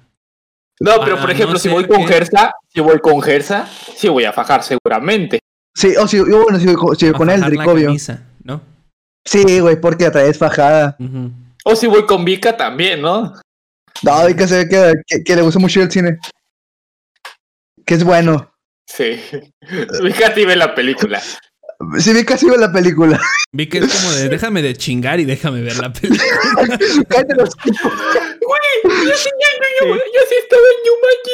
No, 0.79 0.91
pero 1.03 1.17
Ah, 1.17 1.21
por 1.21 1.31
ejemplo, 1.31 1.53
no 1.53 1.59
si 1.59 1.69
voy 1.69 1.87
con 1.87 2.05
qué- 2.05 2.13
Gersa, 2.13 2.51
si 2.71 2.79
voy 2.81 2.99
con 2.99 3.19
Gersa, 3.19 3.67
sí 3.95 4.07
voy 4.09 4.25
a 4.25 4.31
fajar 4.31 4.61
seguramente. 4.61 5.39
Sí, 5.73 5.95
o 5.95 6.07
si, 6.07 6.17
yo, 6.17 6.43
bueno, 6.43 6.59
si 6.59 6.67
voy 6.67 6.75
con, 6.75 7.29
A 7.31 7.47
obvio. 7.67 7.85
camisa, 7.87 8.27
¿no? 8.43 8.61
Sí, 9.25 9.59
güey, 9.59 9.81
porque 9.81 10.03
la 10.03 10.11
traes 10.11 10.37
fajada. 10.37 10.95
O 11.65 11.75
si 11.75 11.87
voy 11.87 12.05
con 12.05 12.23
Vika 12.23 12.55
también, 12.55 13.01
¿no? 13.01 13.33
No, 14.03 14.35
que 14.37 14.47
se 14.47 14.65
ve 14.65 14.69
que, 14.69 14.93
que, 15.07 15.23
que 15.23 15.35
le 15.35 15.41
gusta 15.41 15.59
mucho 15.59 15.81
el 15.81 15.89
cine. 15.91 16.19
Que 17.83 17.95
es 17.95 18.03
bueno. 18.03 18.51
Sí. 18.85 19.19
Vika 20.03 20.31
sí 20.35 20.45
ve 20.45 20.55
la 20.55 20.75
película. 20.75 21.19
Sí, 21.99 22.13
vi 22.13 22.25
casi 22.25 22.49
ve 22.49 22.57
la 22.57 22.71
película. 22.71 23.19
Vi 23.51 23.67
que 23.69 23.79
es 23.79 23.93
como 23.93 24.11
de 24.11 24.29
déjame 24.29 24.61
de 24.61 24.75
chingar 24.75 25.19
y 25.19 25.25
déjame 25.25 25.61
ver 25.61 25.77
la 25.77 25.91
película. 25.93 26.23
Cállate 27.09 27.35
los 27.35 27.55
Güey, 27.55 29.05
yo 29.05 29.15
sí, 29.15 29.29
yo, 29.29 29.85
yo, 29.85 29.87
yo, 29.87 29.95
yo 29.95 30.21
sí 30.27 30.35
estaba 30.41 30.63
en 30.73 30.83
Yumanji. 30.85 31.33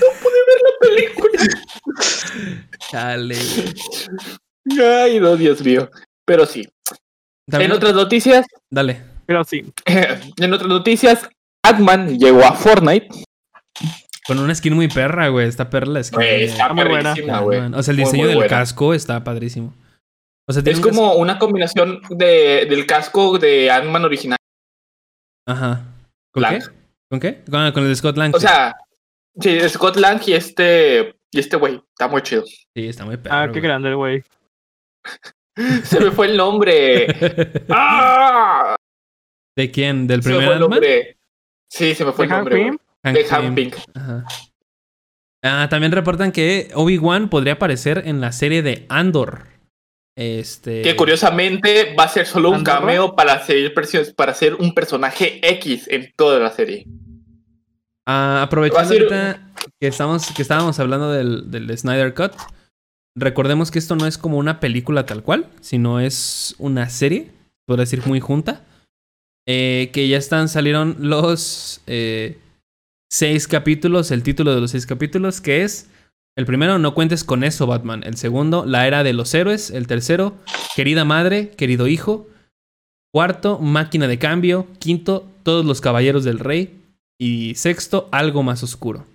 No 0.00 0.06
pude 0.20 0.38
ver 0.48 0.60
la 0.62 0.72
película. 0.88 1.42
Chale. 2.90 3.36
Ay, 5.02 5.20
no, 5.20 5.36
Dios 5.36 5.62
mío. 5.62 5.90
Pero 6.24 6.46
sí. 6.46 6.66
También- 7.48 7.70
En 7.70 7.76
otras 7.76 7.94
noticias, 7.94 8.46
Dale. 8.70 9.02
Pero 9.26 9.44
sí. 9.44 9.72
en 9.86 10.52
otras 10.52 10.68
noticias, 10.68 11.28
Atman 11.62 12.18
llegó 12.18 12.44
a 12.44 12.52
Fortnite. 12.54 13.08
Con 14.26 14.38
una 14.38 14.54
skin 14.54 14.74
muy 14.74 14.88
perra, 14.88 15.28
güey. 15.28 15.46
Está 15.46 15.70
perra 15.70 15.86
la 15.86 16.02
skin. 16.02 16.16
Güey, 16.16 16.38
de- 16.38 16.44
está 16.46 16.72
muy 16.72 16.84
buena. 16.84 17.14
güey. 17.40 17.60
O 17.74 17.82
sea, 17.82 17.92
el 17.92 17.96
diseño 17.98 18.18
muy 18.22 18.28
del 18.28 18.36
buena. 18.38 18.48
casco 18.50 18.92
está 18.94 19.22
padrísimo. 19.22 19.72
O 20.48 20.52
sea, 20.52 20.62
Es 20.64 20.76
un 20.76 20.82
como 20.82 21.14
una 21.14 21.38
combinación 21.38 22.00
de, 22.10 22.66
del 22.68 22.86
casco 22.86 23.38
de 23.38 23.70
Ant-Man 23.70 24.04
original. 24.04 24.38
Ajá. 25.48 25.84
¿Con 26.32 26.42
Lang. 26.42 26.58
qué? 26.60 26.70
¿Con 27.10 27.20
qué? 27.20 27.42
Con, 27.50 27.72
con 27.72 27.82
el 27.84 27.88
de 27.90 27.96
Scott 27.96 28.16
Lang. 28.16 28.34
O 28.34 28.40
sea, 28.40 28.76
sí, 29.40 29.58
Scott 29.68 29.96
Lang 29.96 30.20
y 30.26 30.32
este. 30.34 31.14
Y 31.32 31.40
este 31.40 31.56
güey. 31.56 31.80
Está 31.90 32.08
muy 32.08 32.22
chido. 32.22 32.44
Sí, 32.46 32.88
está 32.88 33.04
muy 33.04 33.16
perro. 33.16 33.34
Ah, 33.36 33.48
qué 33.52 33.60
grande 33.60 33.88
el 33.90 33.96
güey. 33.96 34.22
Se 35.84 36.00
me 36.00 36.10
fue 36.10 36.26
el 36.26 36.36
nombre. 36.36 37.06
¡Ah! 37.70 38.76
¿De 39.56 39.70
quién? 39.70 40.06
¿Del 40.06 40.20
primer 40.20 40.44
fue 40.44 40.46
el 40.54 40.62
Ant-Man? 40.62 40.70
nombre. 40.70 41.16
Sí, 41.70 41.94
se 41.94 42.04
me 42.04 42.12
fue 42.12 42.26
el 42.26 42.30
¿De 42.30 42.36
nombre. 42.36 42.72
Hank 43.06 43.16
De. 43.16 43.24
Hank 43.24 43.54
Pink. 43.54 43.76
Ajá. 43.94 44.24
Ah, 45.42 45.68
también 45.70 45.92
reportan 45.92 46.32
que 46.32 46.70
Obi-Wan 46.74 47.28
podría 47.28 47.54
aparecer 47.54 48.02
en 48.06 48.20
la 48.20 48.32
serie 48.32 48.62
de 48.62 48.84
Andor. 48.88 49.44
Este. 50.16 50.82
Que 50.82 50.96
curiosamente 50.96 51.94
va 51.94 52.04
a 52.04 52.08
ser 52.08 52.26
solo 52.26 52.48
un 52.48 52.56
¿Andorra? 52.56 52.78
cameo 52.80 53.14
para 53.14 53.44
ser, 53.44 53.72
perso- 53.74 54.14
para 54.14 54.32
ser 54.34 54.54
un 54.54 54.74
personaje 54.74 55.40
X 55.58 55.86
en 55.88 56.10
toda 56.16 56.38
la 56.40 56.50
serie. 56.50 56.86
Ah, 58.06 58.42
aprovechando 58.42 58.88
ser- 58.92 59.02
ahorita 59.02 59.52
que, 59.80 59.86
estamos, 59.88 60.30
que 60.34 60.42
estábamos 60.42 60.78
hablando 60.80 61.12
del, 61.12 61.50
del 61.50 61.76
Snyder 61.76 62.14
Cut, 62.14 62.32
recordemos 63.16 63.70
que 63.70 63.78
esto 63.78 63.94
no 63.96 64.06
es 64.06 64.16
como 64.16 64.38
una 64.38 64.58
película 64.58 65.04
tal 65.06 65.22
cual, 65.22 65.46
sino 65.60 66.00
es 66.00 66.54
una 66.58 66.88
serie, 66.88 67.30
podría 67.66 67.82
decir 67.84 68.02
muy 68.06 68.20
junta, 68.20 68.62
eh, 69.46 69.90
que 69.92 70.08
ya 70.08 70.16
están, 70.18 70.48
salieron 70.48 70.96
los 71.00 71.82
eh, 71.86 72.38
seis 73.10 73.48
capítulos, 73.48 74.10
el 74.10 74.22
título 74.22 74.54
de 74.54 74.60
los 74.60 74.70
seis 74.70 74.86
capítulos, 74.86 75.40
que 75.40 75.62
es, 75.62 75.88
el 76.36 76.44
primero, 76.44 76.78
No 76.78 76.94
cuentes 76.94 77.24
con 77.24 77.44
eso, 77.44 77.66
Batman, 77.66 78.02
el 78.04 78.16
segundo, 78.16 78.64
La 78.66 78.86
era 78.86 79.02
de 79.02 79.12
los 79.12 79.32
héroes, 79.34 79.70
el 79.70 79.86
tercero, 79.86 80.34
Querida 80.74 81.04
madre, 81.04 81.50
querido 81.50 81.86
hijo, 81.86 82.26
cuarto, 83.12 83.58
Máquina 83.58 84.06
de 84.08 84.18
cambio, 84.18 84.66
quinto, 84.78 85.26
Todos 85.42 85.64
los 85.64 85.80
caballeros 85.80 86.24
del 86.24 86.38
rey, 86.38 86.82
y 87.18 87.54
sexto, 87.54 88.08
algo 88.12 88.42
más 88.42 88.62
oscuro. 88.62 89.06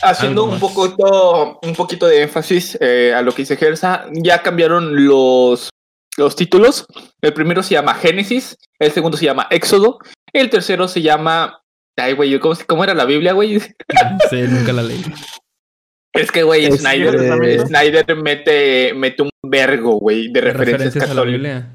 Haciendo 0.00 0.44
Algo 0.44 0.54
un 0.54 0.60
más. 0.60 0.72
poquito, 0.72 1.58
un 1.62 1.74
poquito 1.74 2.06
de 2.06 2.22
énfasis 2.22 2.78
eh, 2.80 3.12
a 3.14 3.22
lo 3.22 3.32
que 3.32 3.42
dice 3.42 3.56
Gersa, 3.56 4.06
ya 4.12 4.42
cambiaron 4.42 5.04
los, 5.04 5.70
los 6.16 6.36
títulos. 6.36 6.86
El 7.20 7.32
primero 7.34 7.62
se 7.62 7.74
llama 7.74 7.94
Génesis, 7.94 8.56
el 8.78 8.92
segundo 8.92 9.16
se 9.16 9.24
llama 9.24 9.48
Éxodo, 9.50 9.98
el 10.32 10.50
tercero 10.50 10.88
se 10.88 11.02
llama... 11.02 11.61
Ay, 11.96 12.14
güey, 12.14 12.38
¿cómo, 12.40 12.54
cómo 12.66 12.84
era 12.84 12.94
la 12.94 13.04
Biblia, 13.04 13.32
güey? 13.32 13.60
Sí, 13.60 14.42
nunca 14.48 14.72
la 14.72 14.82
leí. 14.82 15.02
Es 16.14 16.30
que, 16.30 16.42
güey, 16.42 16.70
Snyder, 16.72 17.60
Snyder 17.66 18.16
mete, 18.16 18.92
mete 18.94 19.22
un 19.22 19.30
vergo, 19.42 19.92
güey, 19.98 20.28
de 20.32 20.40
referencias, 20.40 20.94
Referencias 20.94 21.04
a 21.04 21.06
la 21.08 21.14
católicas. 21.14 21.32
Biblia. 21.40 21.68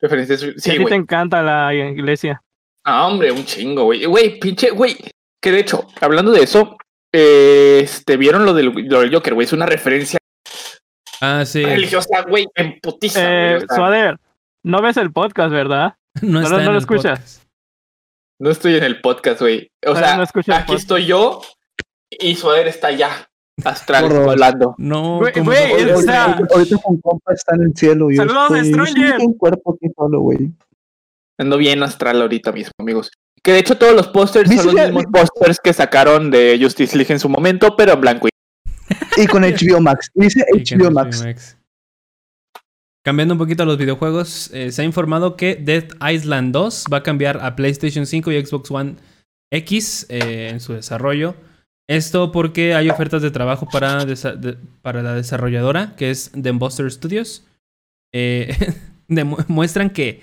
Referencias, 0.00 0.40
Sí, 0.40 0.52
sí, 0.58 0.70
a 0.70 0.72
ti 0.74 0.78
güey. 0.78 0.90
te 0.90 0.94
encanta 0.96 1.42
la 1.42 1.74
iglesia. 1.74 2.42
Ah, 2.84 3.06
hombre, 3.06 3.32
un 3.32 3.44
chingo, 3.44 3.84
güey. 3.84 4.04
Güey, 4.04 4.38
pinche, 4.38 4.70
güey. 4.70 4.96
Que 5.42 5.52
de 5.52 5.60
hecho, 5.60 5.86
hablando 6.00 6.30
de 6.32 6.42
eso, 6.42 6.76
eh, 7.12 7.80
este, 7.82 8.16
vieron 8.16 8.44
lo 8.44 8.54
del, 8.54 8.66
lo 8.66 9.00
del 9.00 9.12
Joker, 9.14 9.34
güey. 9.34 9.44
Es 9.46 9.52
una 9.52 9.66
referencia 9.66 10.18
Ah, 11.20 11.44
sí. 11.44 11.64
religiosa, 11.64 12.22
güey, 12.28 12.46
en 12.54 12.78
putiza. 12.80 13.20
Eh, 13.56 13.60
Suader, 13.74 14.18
no 14.62 14.80
ves 14.82 14.96
el 14.96 15.12
podcast, 15.12 15.52
¿verdad? 15.52 15.94
No, 16.22 16.40
está 16.40 16.52
no 16.54 16.58
en 16.60 16.64
lo 16.66 16.70
el 16.72 16.78
escuchas. 16.78 17.18
podcast. 17.20 17.47
No 18.38 18.50
estoy 18.50 18.76
en 18.76 18.84
el 18.84 19.00
podcast, 19.00 19.40
güey. 19.40 19.70
O 19.86 19.94
sea, 19.96 20.16
no 20.16 20.22
aquí 20.22 20.32
podcast. 20.34 20.70
estoy 20.70 21.06
yo 21.06 21.40
y 22.10 22.34
Suader 22.36 22.68
está 22.68 22.88
allá, 22.88 23.28
astral, 23.64 24.04
Horror. 24.04 24.30
hablando. 24.30 24.74
No, 24.78 25.18
Güey, 25.18 25.32
o 25.92 26.00
sea- 26.00 26.24
ahorita- 26.26 26.54
ahorita 26.54 26.76
con 26.78 27.00
compa 27.00 27.32
está 27.34 27.54
en 27.56 27.62
el 27.62 27.72
cielo. 27.76 28.10
y 28.10 28.16
yo 28.16 28.22
Saludos, 28.26 28.58
estoy- 28.66 28.86
Stranger. 28.88 29.16
un 29.20 29.34
cuerpo 29.36 29.74
aquí 29.74 29.92
solo, 29.96 30.20
güey. 30.20 30.50
Ando 31.38 31.56
bien 31.56 31.82
astral 31.82 32.20
ahorita 32.22 32.50
mismo, 32.52 32.72
amigos. 32.78 33.10
Que 33.42 33.52
de 33.52 33.58
hecho 33.60 33.78
todos 33.78 33.94
los 33.94 34.08
pósters 34.08 34.48
son 34.48 34.56
¿Viste 34.66 34.72
los 34.72 34.92
mismos 34.92 35.04
pósters 35.12 35.60
que 35.62 35.72
sacaron 35.72 36.30
de 36.30 36.58
Justice 36.60 36.96
League 36.96 37.12
en 37.12 37.20
su 37.20 37.28
momento, 37.28 37.76
pero 37.76 37.92
en 37.92 38.00
blanco 38.00 38.26
y 38.28 39.22
Y 39.22 39.26
con 39.26 39.42
HBO 39.44 39.80
Max. 39.80 40.10
Dice 40.14 40.44
HBO 40.52 40.90
Max. 40.90 41.56
Cambiando 43.08 43.32
un 43.32 43.38
poquito 43.38 43.62
a 43.62 43.66
los 43.66 43.78
videojuegos, 43.78 44.50
eh, 44.52 44.70
se 44.70 44.82
ha 44.82 44.84
informado 44.84 45.34
que 45.34 45.54
Dead 45.56 45.86
Island 46.06 46.52
2 46.52 46.84
va 46.92 46.98
a 46.98 47.02
cambiar 47.02 47.38
a 47.42 47.56
PlayStation 47.56 48.04
5 48.04 48.30
y 48.32 48.44
Xbox 48.44 48.70
One 48.70 48.96
X 49.50 50.04
eh, 50.10 50.50
en 50.50 50.60
su 50.60 50.74
desarrollo. 50.74 51.34
Esto 51.88 52.32
porque 52.32 52.74
hay 52.74 52.90
ofertas 52.90 53.22
de 53.22 53.30
trabajo 53.30 53.66
para, 53.72 54.04
la 54.04 55.14
desarrolladora, 55.14 55.96
que 55.96 56.10
es 56.10 56.32
The 56.38 56.50
Buster 56.50 56.92
Studios. 56.92 57.46
Eh, 58.12 58.54
muestran 59.48 59.88
que 59.88 60.20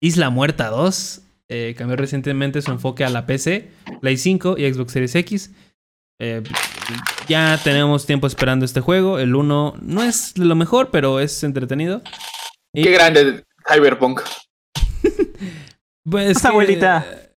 Isla 0.00 0.30
Muerta 0.30 0.68
2 0.68 1.22
eh, 1.48 1.74
cambió 1.76 1.96
recientemente 1.96 2.62
su 2.62 2.70
enfoque 2.70 3.04
a 3.04 3.10
la 3.10 3.26
PC, 3.26 3.68
Play 4.00 4.16
5 4.16 4.58
y 4.58 4.72
Xbox 4.72 4.92
Series 4.92 5.14
X. 5.16 5.50
Ya 7.28 7.60
tenemos 7.62 8.06
tiempo 8.06 8.26
esperando 8.26 8.64
este 8.64 8.80
juego. 8.80 9.18
El 9.18 9.34
1 9.34 9.74
no 9.80 10.02
es 10.02 10.38
lo 10.38 10.54
mejor, 10.54 10.90
pero 10.90 11.18
es 11.20 11.42
entretenido. 11.42 12.00
Y, 12.74 12.82
Qué 12.84 12.90
grande 12.92 13.44
Cyberpunk. 13.66 14.20
Pues, 16.10 16.40
que, 16.40 16.48
abuelita. 16.48 17.04
eh, 17.06 17.34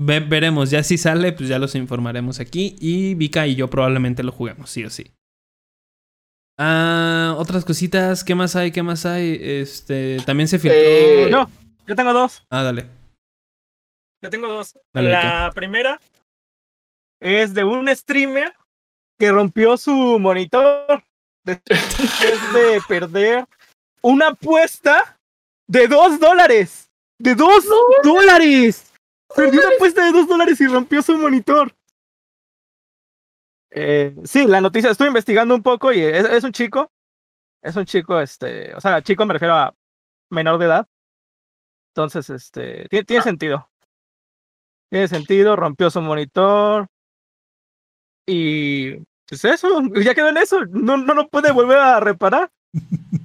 ve- 0.00 0.20
veremos, 0.20 0.70
ya 0.70 0.82
si 0.82 0.96
sale, 0.96 1.32
pues 1.34 1.50
ya 1.50 1.58
los 1.58 1.74
informaremos 1.74 2.40
aquí. 2.40 2.74
Y 2.80 3.14
Vika 3.14 3.46
y 3.46 3.56
yo 3.56 3.68
probablemente 3.68 4.22
lo 4.22 4.32
juguemos, 4.32 4.70
sí 4.70 4.84
o 4.84 4.90
sí. 4.90 5.12
Ah, 6.58 7.34
otras 7.36 7.66
cositas, 7.66 8.24
¿qué 8.24 8.34
más 8.34 8.56
hay? 8.56 8.72
¿Qué 8.72 8.82
más 8.82 9.04
hay? 9.04 9.38
Este, 9.38 10.16
también 10.24 10.48
se 10.48 10.58
filtró. 10.58 10.80
Eh, 10.80 11.28
No, 11.30 11.50
yo 11.86 11.94
tengo 11.94 12.14
dos. 12.14 12.42
Ah, 12.50 12.62
dale. 12.62 12.86
Yo 14.24 14.30
tengo 14.30 14.48
dos. 14.48 14.78
Dale, 14.94 15.10
la 15.10 15.52
primera 15.54 16.00
es 17.20 17.52
de 17.52 17.64
un 17.64 17.94
streamer 17.94 18.54
que 19.20 19.30
rompió 19.30 19.76
su 19.76 20.18
monitor 20.18 21.04
después 21.44 22.52
de 22.54 22.80
perder 22.88 23.44
una 24.02 24.28
apuesta 24.28 25.18
de 25.66 25.88
dos 25.88 26.18
dólares. 26.20 26.90
¡De 27.18 27.34
dos 27.34 27.64
dólares! 28.02 28.92
Perdió 29.34 29.60
una 29.60 29.74
apuesta 29.74 30.04
de 30.04 30.12
dos 30.12 30.28
dólares 30.28 30.60
y 30.60 30.66
rompió 30.66 31.02
su 31.02 31.16
monitor. 31.16 31.74
Eh, 33.70 34.14
sí, 34.24 34.46
la 34.46 34.60
noticia, 34.60 34.90
estoy 34.90 35.08
investigando 35.08 35.54
un 35.54 35.62
poco 35.62 35.92
y 35.92 36.00
es, 36.00 36.24
es 36.24 36.44
un 36.44 36.52
chico. 36.52 36.90
Es 37.62 37.74
un 37.76 37.84
chico, 37.84 38.20
este, 38.20 38.74
o 38.74 38.80
sea, 38.80 39.02
chico 39.02 39.26
me 39.26 39.32
refiero 39.32 39.54
a 39.54 39.74
menor 40.30 40.58
de 40.58 40.66
edad. 40.66 40.86
Entonces, 41.94 42.30
este, 42.30 42.86
tiene, 42.88 43.04
tiene 43.04 43.22
sentido. 43.22 43.68
Tiene 44.90 45.08
sentido, 45.08 45.56
rompió 45.56 45.90
su 45.90 46.00
monitor. 46.00 46.86
Y 48.26 48.96
pues 49.28 49.44
eso, 49.44 49.82
ya 49.94 50.14
quedó 50.14 50.28
en 50.28 50.36
eso. 50.36 50.64
No, 50.66 50.96
no 50.96 51.14
lo 51.14 51.28
puede 51.28 51.52
volver 51.52 51.78
a 51.78 52.00
reparar. 52.00 52.50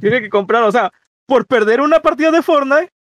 Tiene 0.00 0.20
que 0.20 0.28
comprar, 0.30 0.62
o 0.64 0.72
sea, 0.72 0.92
por 1.26 1.46
perder 1.46 1.80
una 1.80 2.00
partida 2.00 2.30
de 2.30 2.42
Fortnite 2.42 2.92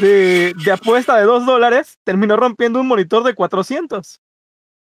de, 0.00 0.54
de 0.64 0.72
apuesta 0.72 1.16
de 1.16 1.24
2 1.24 1.46
dólares, 1.46 1.98
terminó 2.04 2.36
rompiendo 2.36 2.80
un 2.80 2.88
monitor 2.88 3.22
de 3.22 3.34
400. 3.34 4.20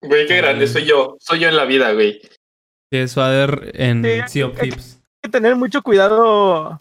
Güey, 0.03 0.27
qué 0.27 0.37
grande 0.37 0.67
soy 0.67 0.85
yo. 0.85 1.17
Soy 1.21 1.41
yo 1.41 1.49
en 1.49 1.57
la 1.57 1.65
vida, 1.65 1.93
güey. 1.93 2.21
Que 2.91 3.03
es 3.03 3.15
Fader 3.15 3.71
en 3.75 4.05
Sí, 4.05 4.29
Sea 4.29 4.47
of 4.47 4.53
hay- 4.61 4.69
Thieves. 4.71 5.01
Hay 5.23 5.31
que 5.31 5.31
tener 5.31 5.57
mucho 5.57 5.83
cuidado. 5.83 6.79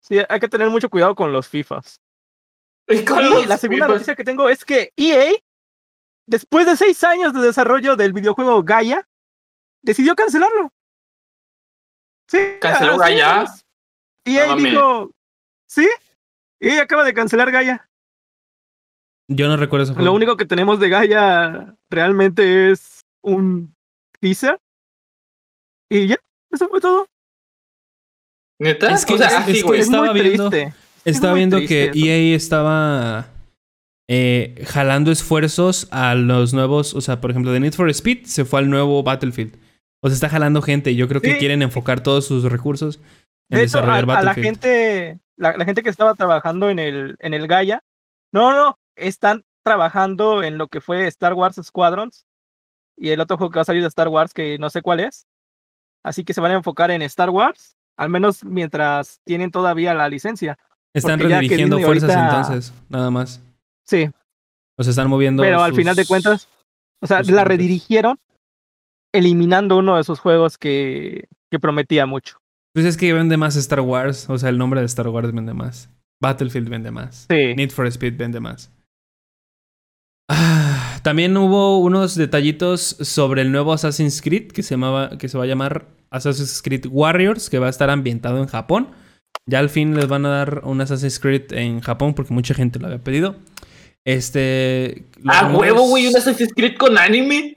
Sí, 0.00 0.18
hay 0.28 0.40
que 0.40 0.48
tener 0.48 0.70
mucho 0.70 0.88
cuidado 0.88 1.14
con 1.14 1.32
los 1.32 1.46
FIFAs. 1.48 2.00
Y 2.88 3.04
con 3.04 3.24
Y 3.24 3.28
los 3.28 3.46
la 3.46 3.58
segunda 3.58 3.88
noticia 3.88 4.14
que 4.14 4.24
tengo 4.24 4.48
es 4.48 4.64
que 4.64 4.92
EA, 4.96 5.32
después 6.26 6.64
de 6.66 6.76
seis 6.76 7.02
años 7.04 7.34
de 7.34 7.40
desarrollo 7.40 7.96
del 7.96 8.12
videojuego 8.12 8.62
Gaia, 8.62 9.06
decidió 9.82 10.14
cancelarlo. 10.16 10.72
Sí, 12.28 12.38
¿Canceló 12.60 12.98
Gaia? 12.98 13.42
es. 13.44 13.64
No 14.26 14.46
mames. 14.48 14.64
dijo, 14.72 15.10
sí, 15.68 15.88
EA 16.60 16.82
acaba 16.82 17.04
de 17.04 17.14
cancelar 17.14 17.50
Gaia. 17.52 17.88
Yo 19.28 19.48
no 19.48 19.56
recuerdo 19.56 19.86
juego. 19.86 20.04
Lo 20.04 20.12
único 20.12 20.36
que 20.36 20.44
tenemos 20.46 20.78
de 20.80 20.88
Gaia 20.88 21.74
realmente 21.90 22.70
es 22.70 23.00
un 23.22 23.74
teaser. 24.20 24.58
Y 25.90 26.08
ya, 26.08 26.16
eso 26.50 26.68
fue 26.68 26.80
todo. 26.80 27.06
¿Neta? 28.60 28.90
Es 28.92 29.04
que- 29.04 29.14
o 29.14 29.18
sea, 29.18 29.28
es- 29.28 29.34
así, 29.34 29.58
es 29.58 29.64
que 29.64 29.78
estaba 29.78 30.12
muy 30.12 30.20
viendo- 30.20 30.50
triste. 30.50 30.74
Estaba 31.04 31.32
muy 31.32 31.40
viendo 31.40 31.56
triste 31.58 31.92
que 31.92 31.98
eso. 31.98 32.06
EA 32.06 32.36
estaba 32.36 33.28
eh, 34.08 34.64
jalando 34.68 35.10
esfuerzos 35.10 35.88
a 35.90 36.14
los 36.14 36.54
nuevos, 36.54 36.94
o 36.94 37.00
sea, 37.00 37.20
por 37.20 37.30
ejemplo, 37.32 37.50
de 37.52 37.58
Need 37.60 37.72
for 37.74 37.88
Speed 37.90 38.24
se 38.26 38.44
fue 38.44 38.60
al 38.60 38.70
nuevo 38.70 39.02
Battlefield. 39.02 39.56
O 40.02 40.08
sea, 40.08 40.14
está 40.14 40.28
jalando 40.28 40.62
gente 40.62 40.90
y 40.90 40.96
yo 40.96 41.08
creo 41.08 41.20
que 41.20 41.32
Sí. 41.34 41.38
quieren 41.38 41.62
enfocar 41.62 42.00
todos 42.02 42.26
sus 42.26 42.44
recursos 42.44 43.00
en 43.50 43.58
De 43.58 43.64
hecho, 43.64 43.78
a, 43.78 43.82
desarrollar 43.82 44.18
a 44.18 44.22
la 44.22 44.34
gente, 44.34 45.20
la, 45.36 45.56
la 45.56 45.64
gente 45.64 45.82
que 45.82 45.88
estaba 45.90 46.14
trabajando 46.14 46.68
en 46.70 46.78
el, 46.78 47.16
en 47.20 47.34
el 47.34 47.46
Gaia, 47.46 47.82
no, 48.32 48.52
no, 48.52 48.78
están 48.96 49.44
trabajando 49.64 50.42
en 50.42 50.58
lo 50.58 50.68
que 50.68 50.80
fue 50.80 51.06
Star 51.08 51.34
Wars 51.34 51.60
Squadrons 51.62 52.26
y 52.96 53.10
el 53.10 53.20
otro 53.20 53.36
juego 53.36 53.50
que 53.50 53.58
va 53.58 53.62
a 53.62 53.66
salir 53.66 53.82
de 53.82 53.88
Star 53.88 54.08
Wars 54.08 54.32
que 54.32 54.58
no 54.58 54.70
sé 54.70 54.82
cuál 54.82 55.00
es. 55.00 55.26
Así 56.04 56.24
que 56.24 56.34
se 56.34 56.40
van 56.40 56.52
a 56.52 56.56
enfocar 56.56 56.90
en 56.90 57.02
Star 57.02 57.30
Wars, 57.30 57.76
al 57.96 58.10
menos 58.10 58.44
mientras 58.44 59.20
tienen 59.24 59.50
todavía 59.50 59.92
la 59.94 60.08
licencia. 60.08 60.58
Están 60.94 61.18
redirigiendo 61.18 61.78
fuerzas 61.80 62.10
ahorita- 62.14 62.36
entonces, 62.38 62.72
nada 62.88 63.10
más. 63.10 63.42
Sí, 63.84 64.08
O 64.78 64.82
sea, 64.82 64.90
están 64.90 65.08
moviendo. 65.08 65.42
pero 65.42 65.62
al 65.62 65.74
final 65.74 65.96
de 65.96 66.06
cuentas, 66.06 66.48
o 67.00 67.06
sea, 67.06 67.18
sus 67.24 67.32
la 67.32 67.44
redirigieron 67.44 68.18
eliminando 69.16 69.76
uno 69.76 69.96
de 69.96 70.00
esos 70.02 70.18
juegos 70.20 70.58
que, 70.58 71.28
que 71.50 71.58
prometía 71.58 72.06
mucho. 72.06 72.38
Pues 72.74 72.84
es 72.86 72.96
que 72.96 73.12
vende 73.12 73.36
más 73.36 73.56
Star 73.56 73.80
Wars. 73.80 74.28
O 74.28 74.38
sea, 74.38 74.48
el 74.50 74.58
nombre 74.58 74.80
de 74.80 74.86
Star 74.86 75.08
Wars 75.08 75.32
vende 75.32 75.54
más. 75.54 75.88
Battlefield 76.22 76.68
vende 76.68 76.90
más. 76.90 77.26
Sí. 77.30 77.54
Need 77.54 77.70
for 77.70 77.86
Speed 77.86 78.16
vende 78.16 78.40
más. 78.40 78.70
Ah, 80.30 80.98
también 81.02 81.36
hubo 81.36 81.78
unos 81.78 82.14
detallitos 82.16 82.80
sobre 83.00 83.42
el 83.42 83.52
nuevo 83.52 83.72
Assassin's 83.72 84.20
Creed 84.22 84.48
que 84.52 84.62
se, 84.62 84.74
llamaba, 84.74 85.16
que 85.18 85.28
se 85.28 85.38
va 85.38 85.44
a 85.44 85.46
llamar 85.46 85.86
Assassin's 86.10 86.62
Creed 86.62 86.86
Warriors, 86.90 87.50
que 87.50 87.58
va 87.58 87.66
a 87.66 87.70
estar 87.70 87.90
ambientado 87.90 88.38
en 88.38 88.46
Japón. 88.46 88.88
Ya 89.48 89.60
al 89.60 89.68
fin 89.70 89.94
les 89.94 90.08
van 90.08 90.26
a 90.26 90.30
dar 90.30 90.62
un 90.64 90.80
Assassin's 90.80 91.20
Creed 91.20 91.52
en 91.52 91.80
Japón 91.80 92.14
porque 92.14 92.34
mucha 92.34 92.54
gente 92.54 92.78
lo 92.78 92.86
había 92.86 92.98
pedido. 93.02 93.36
Este. 94.04 95.04
Ah, 95.26 95.48
rumores- 95.48 95.72
huevo, 95.72 95.88
güey, 95.88 96.06
un 96.06 96.16
Assassin's 96.16 96.52
Creed 96.54 96.76
con 96.76 96.96
anime. 96.98 97.55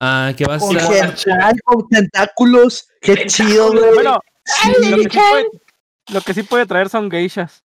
Ah, 0.00 0.32
que 0.36 0.44
va 0.46 0.54
a 0.56 0.60
ser. 0.60 1.16
con 1.64 1.88
tentáculos. 1.88 2.86
Qué 3.00 3.14
Tentáculos, 3.16 3.34
chido, 3.34 3.72
güey. 3.72 3.94
Bueno, 3.94 4.20
Sí. 4.44 4.90
lo 4.90 4.96
que, 4.96 5.02
sí 5.02 5.18
puede, 5.18 5.46
lo 6.12 6.20
que 6.22 6.34
sí 6.34 6.42
puede 6.42 6.66
traer 6.66 6.88
son 6.88 7.10
geishas 7.10 7.62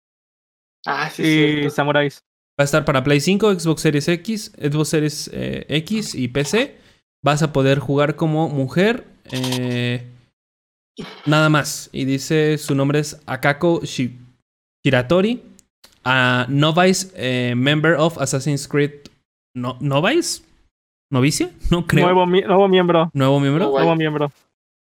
Ah, 0.85 1.09
sí, 1.09 1.23
y 1.23 1.63
sí. 1.63 1.69
samuráis. 1.71 2.23
Va 2.59 2.63
a 2.63 2.65
estar 2.65 2.85
para 2.85 3.03
Play 3.03 3.19
5, 3.19 3.59
Xbox 3.59 3.81
Series 3.81 4.07
X, 4.07 4.51
Xbox 4.61 4.89
Series 4.89 5.29
eh, 5.33 5.65
X 5.69 6.13
y 6.15 6.27
PC. 6.29 6.77
Vas 7.23 7.41
a 7.41 7.51
poder 7.51 7.79
jugar 7.79 8.15
como 8.15 8.47
mujer. 8.49 9.05
eh, 9.31 10.07
nada 11.25 11.49
más. 11.49 11.89
Y 11.91 12.05
dice 12.05 12.57
su 12.57 12.75
nombre 12.75 12.99
es 12.99 13.19
Akako 13.25 13.81
Shi- 13.81 14.17
Shiratori. 14.83 15.43
a 16.05 16.45
novice 16.49 17.11
eh, 17.15 17.53
member 17.55 17.93
of 17.95 18.17
Assassin's 18.19 18.67
Creed. 18.67 18.91
No, 19.53 19.77
¿Novice? 19.81 20.41
¿Novicia? 21.11 21.51
No 21.71 21.85
creo. 21.87 22.05
Nuevo, 22.05 22.25
mi- 22.25 22.41
nuevo 22.41 22.67
miembro. 22.67 23.09
Nuevo 23.13 23.39
miembro. 23.39 23.69
Oh. 23.71 23.77
Nuevo 23.79 23.95
miembro. 23.95 24.31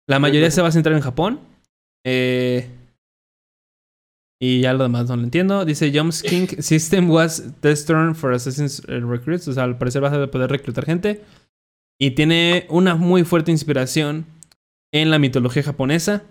La 0.08 0.20
mayoría 0.20 0.50
se 0.52 0.62
va 0.62 0.70
a 0.70 0.72
centrar 0.72 0.96
en 0.96 1.02
Japón. 1.02 1.40
Eh, 2.06 2.70
y 4.40 4.62
ya 4.62 4.74
lo 4.74 4.84
demás 4.84 5.08
no 5.10 5.16
lo 5.16 5.24
entiendo. 5.24 5.66
Dice 5.66 5.92
Jumps 5.98 6.22
King 6.22 6.48
System 6.60 7.10
was 7.10 7.44
test 7.62 7.88
turn 7.88 8.16
for 8.16 8.34
Assassin's 8.34 8.84
Recruits. 8.86 9.48
O 9.48 9.54
sea, 9.54 9.64
al 9.64 9.78
parecer 9.78 10.02
vas 10.02 10.14
a 10.14 10.28
poder 10.28 10.50
reclutar 10.50 10.86
gente. 10.86 11.22
Y 12.00 12.12
tiene 12.12 12.66
una 12.70 12.96
muy 12.96 13.24
fuerte 13.24 13.52
inspiración 13.52 14.26
en 14.94 15.10
la 15.10 15.20
mitología 15.20 15.64
japonesa. 15.64 16.24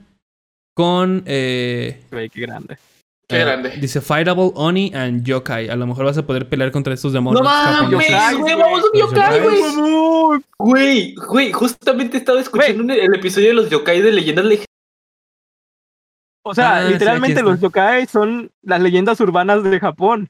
Con. 0.77 1.23
eh, 1.27 2.03
qué 2.11 2.41
grande. 2.41 2.79
Qué 3.27 3.37
eh, 3.41 3.45
grande. 3.45 3.71
Dice 3.81 4.01
Fightable 4.03 4.51
Oni 4.55 4.93
and 4.95 5.25
Yokai. 5.25 5.69
A 5.71 5.77
lo 5.77 5.87
mejor 5.87 6.05
vas 6.05 6.19
a 6.19 6.27
poder 6.27 6.49
pelear 6.49 6.71
contra 6.71 6.93
estos 6.93 7.13
demonios. 7.13 7.43
No 7.43 7.49
mames, 7.49 7.91
güey, 7.91 8.55
vamos 8.55 8.81
a 8.83 8.85
un 8.93 9.01
Los 9.01 9.11
yokai, 9.11 9.41
güey. 9.41 10.43
Güey, 10.59 11.15
güey, 11.15 11.53
justamente 11.53 12.19
estaba 12.19 12.41
escuchando 12.41 12.83
un- 12.83 12.91
el 12.91 13.15
episodio 13.15 13.49
de 13.49 13.55
los 13.55 13.71
yokai 13.71 14.01
de 14.03 14.13
leyendas 14.13 14.45
legendarias. 14.45 14.69
O 16.47 16.55
sea, 16.55 16.77
Ah, 16.77 16.85
literalmente 16.85 17.43
los 17.43 17.59
yokai 17.61 18.07
son 18.07 18.51
las 18.63 18.81
leyendas 18.81 19.19
urbanas 19.21 19.63
de 19.65 19.81
Japón. 19.81 20.29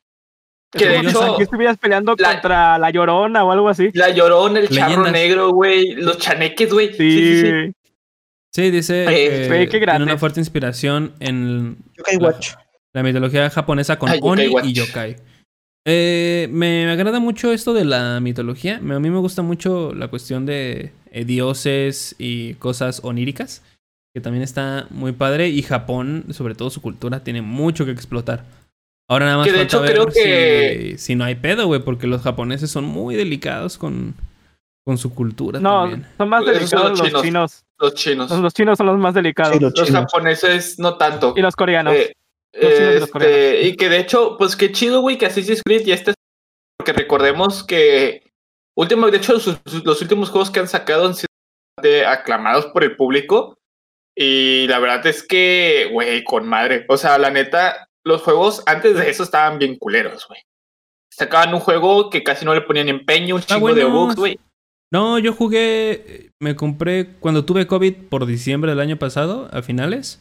Que 0.70 0.86
de 0.88 1.00
si 1.00 1.06
hecho, 1.06 1.34
aquí 1.34 1.42
estuvieras 1.42 1.76
peleando 1.78 2.14
la- 2.18 2.32
contra 2.32 2.78
la 2.78 2.90
llorona 2.90 3.44
o 3.44 3.50
algo 3.52 3.68
así. 3.68 3.90
La 3.94 4.10
llorona, 4.10 4.58
el 4.60 4.68
charro 4.68 4.88
Leyendas. 4.88 5.12
negro, 5.12 5.50
güey, 5.50 5.94
los 5.94 6.18
chaneques, 6.18 6.72
güey. 6.72 6.88
Sí, 6.94 6.96
Sí, 6.96 7.40
sí, 7.40 7.50
sí. 7.50 7.72
Sí, 8.52 8.70
dice 8.70 9.02
Eh, 9.08 9.48
que 9.48 9.58
qué 9.58 9.66
tiene 9.66 9.86
grande. 9.86 10.04
una 10.04 10.18
fuerte 10.18 10.38
inspiración 10.40 11.14
en 11.18 11.76
Yokai 11.96 12.16
Watch. 12.18 12.54
La 12.94 13.02
mitología 13.02 13.50
japonesa 13.50 13.98
con 13.98 14.08
Ah, 14.08 14.14
Yokai 14.16 14.48
Oni 14.54 14.68
y 14.70 14.72
Yokai. 14.72 15.16
Eh, 15.86 16.48
me 16.50 16.90
agrada 16.90 17.20
mucho 17.20 17.52
esto 17.52 17.74
de 17.74 17.84
la 17.84 18.20
mitología. 18.20 18.76
A 18.76 18.80
mí 18.80 19.10
me 19.10 19.18
gusta 19.18 19.42
mucho 19.42 19.92
la 19.94 20.08
cuestión 20.08 20.46
de 20.46 20.92
eh, 21.10 21.24
dioses 21.24 22.14
y 22.18 22.54
cosas 22.54 23.00
oníricas, 23.04 23.62
que 24.14 24.20
también 24.22 24.42
está 24.42 24.86
muy 24.90 25.12
padre. 25.12 25.48
Y 25.48 25.60
Japón, 25.62 26.26
sobre 26.30 26.54
todo 26.54 26.70
su 26.70 26.80
cultura, 26.80 27.22
tiene 27.22 27.42
mucho 27.42 27.84
que 27.84 27.90
explotar. 27.90 28.44
Ahora 29.10 29.26
nada 29.26 29.38
más 29.38 29.46
Que 29.46 29.52
de 29.52 29.58
falta 29.58 29.76
hecho 29.76 29.82
ver 29.82 29.92
creo 29.92 30.06
que- 30.06 30.92
si, 30.96 30.98
si 30.98 31.14
no 31.14 31.24
hay 31.24 31.34
pedo, 31.34 31.66
güey, 31.66 31.80
porque 31.82 32.06
los 32.06 32.22
japoneses 32.22 32.70
son 32.70 32.84
muy 32.84 33.14
delicados 33.16 33.76
con, 33.76 34.14
con 34.86 34.96
su 34.96 35.12
cultura 35.12 35.60
No, 35.60 35.82
también. 35.82 36.06
son 36.16 36.28
más 36.30 36.42
Esos 36.44 36.70
son 36.70 36.78
delicados 36.80 36.90
los 36.90 36.98
los 37.00 37.06
chinos. 37.08 37.22
chinos. 37.22 37.64
Los 37.78 37.94
chinos. 37.94 38.30
Los, 38.30 38.40
los 38.40 38.54
chinos 38.54 38.78
son 38.78 38.86
los 38.86 38.96
más 38.98 39.12
delicados. 39.12 39.52
Sí, 39.56 39.60
los 39.60 39.76
Los 39.76 39.86
chinos. 39.88 40.04
japoneses 40.10 40.78
no 40.78 40.96
tanto. 40.96 41.34
Y 41.36 41.42
los 41.42 41.54
coreanos. 41.54 41.92
Eh, 41.94 42.14
Este, 42.54 43.62
y 43.62 43.76
que 43.76 43.88
de 43.88 43.98
hecho, 43.98 44.36
pues 44.38 44.54
qué 44.56 44.70
chido, 44.72 45.00
güey, 45.00 45.18
que 45.18 45.26
Assassin's 45.26 45.62
Creed 45.64 45.84
ya 45.84 45.94
está. 45.94 46.14
Porque 46.78 46.92
recordemos 46.92 47.64
que. 47.64 48.22
Último, 48.76 49.10
de 49.10 49.18
hecho, 49.18 49.38
sus- 49.38 49.58
los 49.84 50.02
últimos 50.02 50.30
juegos 50.30 50.50
que 50.50 50.60
han 50.60 50.68
sacado 50.68 51.06
han 51.06 51.14
sido 51.14 51.26
bastante 51.76 52.06
aclamados 52.06 52.66
por 52.66 52.82
el 52.84 52.96
público. 52.96 53.56
Y 54.16 54.66
la 54.68 54.78
verdad 54.78 55.04
es 55.06 55.26
que, 55.26 55.88
güey, 55.92 56.22
con 56.24 56.46
madre. 56.48 56.84
O 56.88 56.96
sea, 56.96 57.18
la 57.18 57.30
neta, 57.30 57.88
los 58.04 58.22
juegos 58.22 58.62
antes 58.66 58.96
de 58.96 59.10
eso 59.10 59.22
estaban 59.24 59.58
bien 59.58 59.76
culeros, 59.76 60.26
güey. 60.28 60.40
Sacaban 61.12 61.54
un 61.54 61.60
juego 61.60 62.10
que 62.10 62.22
casi 62.24 62.44
no 62.44 62.54
le 62.54 62.60
ponían 62.60 62.88
empeño, 62.88 63.36
un 63.36 63.40
Está 63.40 63.54
chingo 63.54 63.74
de 63.74 63.84
bugs, 63.84 64.16
güey. 64.16 64.38
No, 64.92 65.18
yo 65.18 65.32
jugué, 65.32 66.30
me 66.40 66.54
compré 66.54 67.14
cuando 67.18 67.44
tuve 67.44 67.66
COVID 67.66 67.94
por 68.08 68.26
diciembre 68.26 68.70
del 68.72 68.80
año 68.80 68.96
pasado, 68.96 69.48
a 69.52 69.62
finales. 69.62 70.20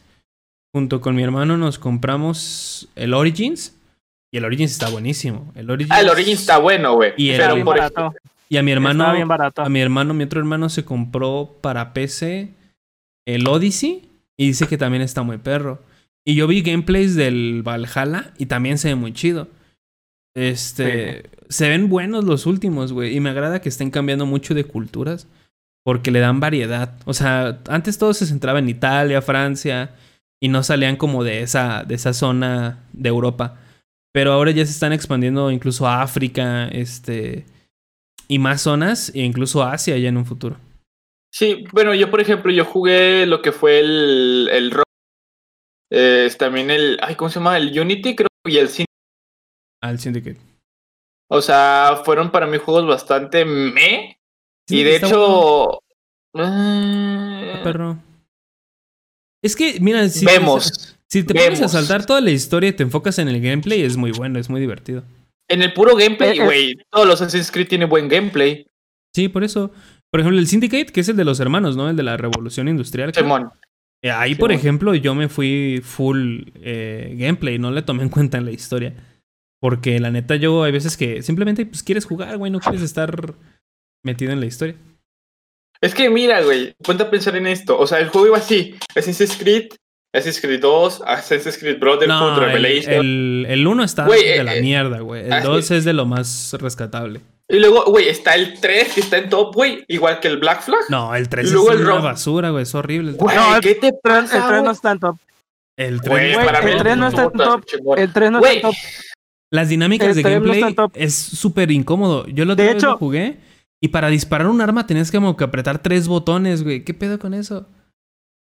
Junto 0.74 1.00
con 1.00 1.14
mi 1.14 1.22
hermano 1.22 1.56
nos 1.56 1.78
compramos 1.78 2.88
el 2.96 3.14
Origins. 3.14 3.76
Y 4.32 4.38
el 4.38 4.44
Origins 4.44 4.72
está 4.72 4.90
buenísimo. 4.90 5.52
El 5.54 5.70
Origins, 5.70 5.96
Ah, 5.96 6.00
el 6.00 6.08
Origin 6.08 6.32
está 6.34 6.58
bueno, 6.58 6.94
güey. 6.96 7.12
Y 7.16 7.30
Pero 7.30 7.54
por 7.62 7.76
barato. 7.76 8.12
Y 8.48 8.56
a 8.56 8.62
mi 8.64 8.72
Estaba 8.72 8.90
hermano, 8.90 9.14
bien 9.14 9.28
barato. 9.28 9.62
a 9.62 9.68
mi 9.68 9.80
hermano, 9.80 10.14
mi 10.14 10.24
otro 10.24 10.40
hermano 10.40 10.68
se 10.68 10.84
compró 10.84 11.58
para 11.60 11.92
PC 11.92 12.54
el 13.24 13.46
Odyssey. 13.46 14.10
Y 14.36 14.48
dice 14.48 14.66
que 14.66 14.76
también 14.76 15.02
está 15.02 15.22
muy 15.22 15.38
perro. 15.38 15.80
Y 16.26 16.34
yo 16.34 16.48
vi 16.48 16.62
gameplays 16.62 17.14
del 17.14 17.62
Valhalla 17.62 18.32
y 18.36 18.46
también 18.46 18.76
se 18.78 18.88
ve 18.88 18.94
muy 18.96 19.12
chido. 19.12 19.46
Este, 20.34 21.30
se 21.48 21.68
ven 21.68 21.88
buenos 21.88 22.24
los 22.24 22.46
últimos, 22.46 22.92
güey. 22.92 23.14
Y 23.16 23.20
me 23.20 23.30
agrada 23.30 23.60
que 23.60 23.68
estén 23.68 23.92
cambiando 23.92 24.26
mucho 24.26 24.54
de 24.54 24.64
culturas 24.64 25.28
porque 25.84 26.10
le 26.10 26.18
dan 26.18 26.40
variedad. 26.40 26.96
O 27.04 27.14
sea, 27.14 27.60
antes 27.68 27.98
todo 27.98 28.12
se 28.12 28.26
centraba 28.26 28.58
en 28.58 28.68
Italia, 28.68 29.22
Francia 29.22 29.94
y 30.44 30.48
no 30.48 30.62
salían 30.62 30.96
como 30.96 31.24
de 31.24 31.40
esa, 31.40 31.84
de 31.84 31.94
esa 31.94 32.12
zona 32.12 32.86
de 32.92 33.08
Europa. 33.08 33.56
Pero 34.12 34.30
ahora 34.30 34.50
ya 34.50 34.66
se 34.66 34.72
están 34.72 34.92
expandiendo 34.92 35.50
incluso 35.50 35.86
a 35.86 36.02
África, 36.02 36.68
este, 36.68 37.46
y 38.28 38.38
más 38.38 38.60
zonas, 38.60 39.10
e 39.14 39.20
incluso 39.20 39.62
a 39.62 39.72
Asia 39.72 39.96
ya 39.96 40.10
en 40.10 40.18
un 40.18 40.26
futuro. 40.26 40.58
Sí, 41.32 41.64
bueno, 41.72 41.94
yo 41.94 42.10
por 42.10 42.20
ejemplo, 42.20 42.52
yo 42.52 42.66
jugué 42.66 43.24
lo 43.24 43.40
que 43.40 43.52
fue 43.52 43.80
el, 43.80 44.50
el 44.52 44.70
Rock, 44.70 44.84
eh, 45.90 46.30
también 46.38 46.70
el, 46.70 46.98
ay, 47.00 47.14
¿cómo 47.14 47.30
se 47.30 47.38
llama? 47.38 47.56
El 47.56 47.80
Unity, 47.80 48.14
creo, 48.14 48.28
y 48.44 48.58
el 48.58 48.68
Sin. 48.68 48.84
Al 49.80 49.98
Syndicate. 49.98 50.40
O 51.30 51.40
sea, 51.40 52.02
fueron 52.04 52.30
para 52.30 52.46
mí 52.46 52.58
juegos 52.58 52.86
bastante 52.86 53.46
me. 53.46 54.18
Sí, 54.68 54.80
y 54.80 54.84
de 54.84 54.96
hecho, 54.96 55.78
bueno, 56.34 57.40
eh, 57.40 57.60
perro. 57.64 57.98
Es 59.44 59.54
que, 59.54 59.78
mira, 59.78 60.08
si, 60.08 60.24
vemos. 60.24 60.96
si 61.06 61.22
te 61.22 61.34
pones 61.34 61.60
a 61.60 61.68
saltar 61.68 62.06
toda 62.06 62.22
la 62.22 62.30
historia 62.30 62.70
y 62.70 62.72
te 62.72 62.82
enfocas 62.82 63.18
en 63.18 63.28
el 63.28 63.42
gameplay, 63.42 63.82
es 63.82 63.94
muy 63.98 64.10
bueno, 64.10 64.38
es 64.38 64.48
muy 64.48 64.58
divertido. 64.58 65.04
En 65.50 65.60
el 65.60 65.74
puro 65.74 65.94
gameplay, 65.94 66.38
güey, 66.38 66.78
todos 66.90 67.06
los 67.06 67.20
Assassin's 67.20 67.50
Creed 67.50 67.68
tienen 67.68 67.90
buen 67.90 68.08
gameplay. 68.08 68.66
Sí, 69.14 69.28
por 69.28 69.44
eso. 69.44 69.70
Por 70.10 70.20
ejemplo, 70.20 70.40
el 70.40 70.46
Syndicate, 70.46 70.86
que 70.86 71.00
es 71.00 71.10
el 71.10 71.16
de 71.16 71.26
los 71.26 71.40
hermanos, 71.40 71.76
¿no? 71.76 71.90
El 71.90 71.96
de 71.96 72.02
la 72.02 72.16
revolución 72.16 72.68
industrial. 72.68 73.12
Simón. 73.12 73.50
Eh, 74.02 74.10
Ahí, 74.10 74.34
por 74.34 74.50
ejemplo, 74.50 74.94
yo 74.94 75.14
me 75.14 75.28
fui 75.28 75.82
full 75.84 76.44
eh, 76.62 77.14
gameplay, 77.18 77.58
no 77.58 77.70
le 77.70 77.82
tomé 77.82 78.02
en 78.02 78.08
cuenta 78.08 78.38
en 78.38 78.46
la 78.46 78.50
historia. 78.50 78.94
Porque 79.60 80.00
la 80.00 80.10
neta, 80.10 80.36
yo 80.36 80.62
hay 80.62 80.72
veces 80.72 80.96
que 80.96 81.20
simplemente 81.20 81.66
pues, 81.66 81.82
quieres 81.82 82.06
jugar, 82.06 82.38
güey, 82.38 82.50
no 82.50 82.60
quieres 82.60 82.80
estar 82.80 83.34
metido 84.02 84.32
en 84.32 84.40
la 84.40 84.46
historia. 84.46 84.76
Es 85.80 85.94
que 85.94 86.08
mira, 86.10 86.40
güey, 86.42 86.74
ponte 86.82 87.02
a 87.02 87.10
pensar 87.10 87.36
en 87.36 87.46
esto. 87.46 87.78
O 87.78 87.86
sea, 87.86 87.98
el 87.98 88.08
juego 88.08 88.28
iba 88.28 88.38
así: 88.38 88.74
Assassin's 88.96 89.36
Creed, 89.36 89.68
Assassin's 90.14 90.40
Creed 90.40 90.60
2, 90.60 91.02
Assassin's 91.06 91.58
Creed 91.58 91.78
Brotherhood, 91.78 92.08
No, 92.08 92.34
el, 92.34 92.40
Revelation. 92.40 92.94
el, 92.94 93.46
el 93.48 93.66
uno 93.66 93.84
está 93.84 94.06
Güey, 94.06 94.22
de 94.24 94.36
eh, 94.36 94.44
la 94.44 94.56
eh, 94.56 94.62
mierda, 94.62 95.00
güey. 95.00 95.26
El 95.26 95.32
ah, 95.32 95.40
sí. 95.42 95.46
2 95.48 95.70
es 95.72 95.84
de 95.84 95.92
lo 95.92 96.06
más 96.06 96.54
rescatable. 96.58 97.20
Y 97.46 97.58
luego, 97.58 97.84
güey, 97.84 98.08
está 98.08 98.34
el 98.34 98.58
3 98.58 98.94
que 98.94 99.00
está 99.00 99.18
en 99.18 99.28
top, 99.28 99.54
güey, 99.54 99.84
igual 99.88 100.18
que 100.20 100.28
el 100.28 100.38
Black 100.38 100.62
Flag. 100.62 100.80
No, 100.88 101.14
el 101.14 101.28
3 101.28 101.44
Y 101.44 101.48
es 101.48 101.52
luego 101.52 101.72
el 101.72 101.82
una 101.82 101.94
basura, 101.96 102.48
güey. 102.50 102.62
Es 102.62 102.74
horrible. 102.74 103.10
El, 103.10 103.16
Güey, 103.16 103.36
No, 103.36 103.54
el 103.56 103.60
¿qué 103.60 103.74
te 103.74 103.92
pasa, 104.02 104.36
el 104.38 104.42
tren 104.46 104.56
no 104.56 104.62
güey? 104.62 104.72
está 104.72 104.90
en 104.92 104.98
top. 105.00 105.16
el 105.76 106.00
tres- 106.00 106.10
Güey, 106.10 106.32
Güey, 106.34 106.46
para 106.46 106.58
el 106.60 106.64
mí 106.64 106.78
tren 106.80 106.98
no 107.00 107.08
está 107.08 107.24
en 107.24 107.32
top. 107.32 107.64
El 107.98 108.12
tren 108.14 108.32
no 108.32 108.38
Güey, 108.38 108.56
está 108.56 108.68
en 108.68 108.74
top. 108.74 108.82
Las 109.52 109.68
dinámicas 109.68 110.16
el 110.16 110.22
de 110.22 110.22
no 110.22 110.30
gameplay 110.30 110.74
top. 110.74 110.92
es 110.94 111.14
súper 111.14 111.70
incómodo. 111.70 112.26
Yo 112.28 112.46
lo 112.46 112.56
De 112.56 112.62
de 112.64 112.70
hecho- 112.72 112.92
lo 112.92 112.96
jugué 112.96 113.36
y 113.80 113.88
para 113.88 114.08
disparar 114.08 114.46
un 114.46 114.60
arma 114.60 114.86
tenías 114.86 115.10
como 115.10 115.36
que 115.36 115.44
apretar 115.44 115.80
tres 115.80 116.08
botones, 116.08 116.62
güey. 116.62 116.84
¿Qué 116.84 116.94
pedo 116.94 117.18
con 117.18 117.34
eso? 117.34 117.68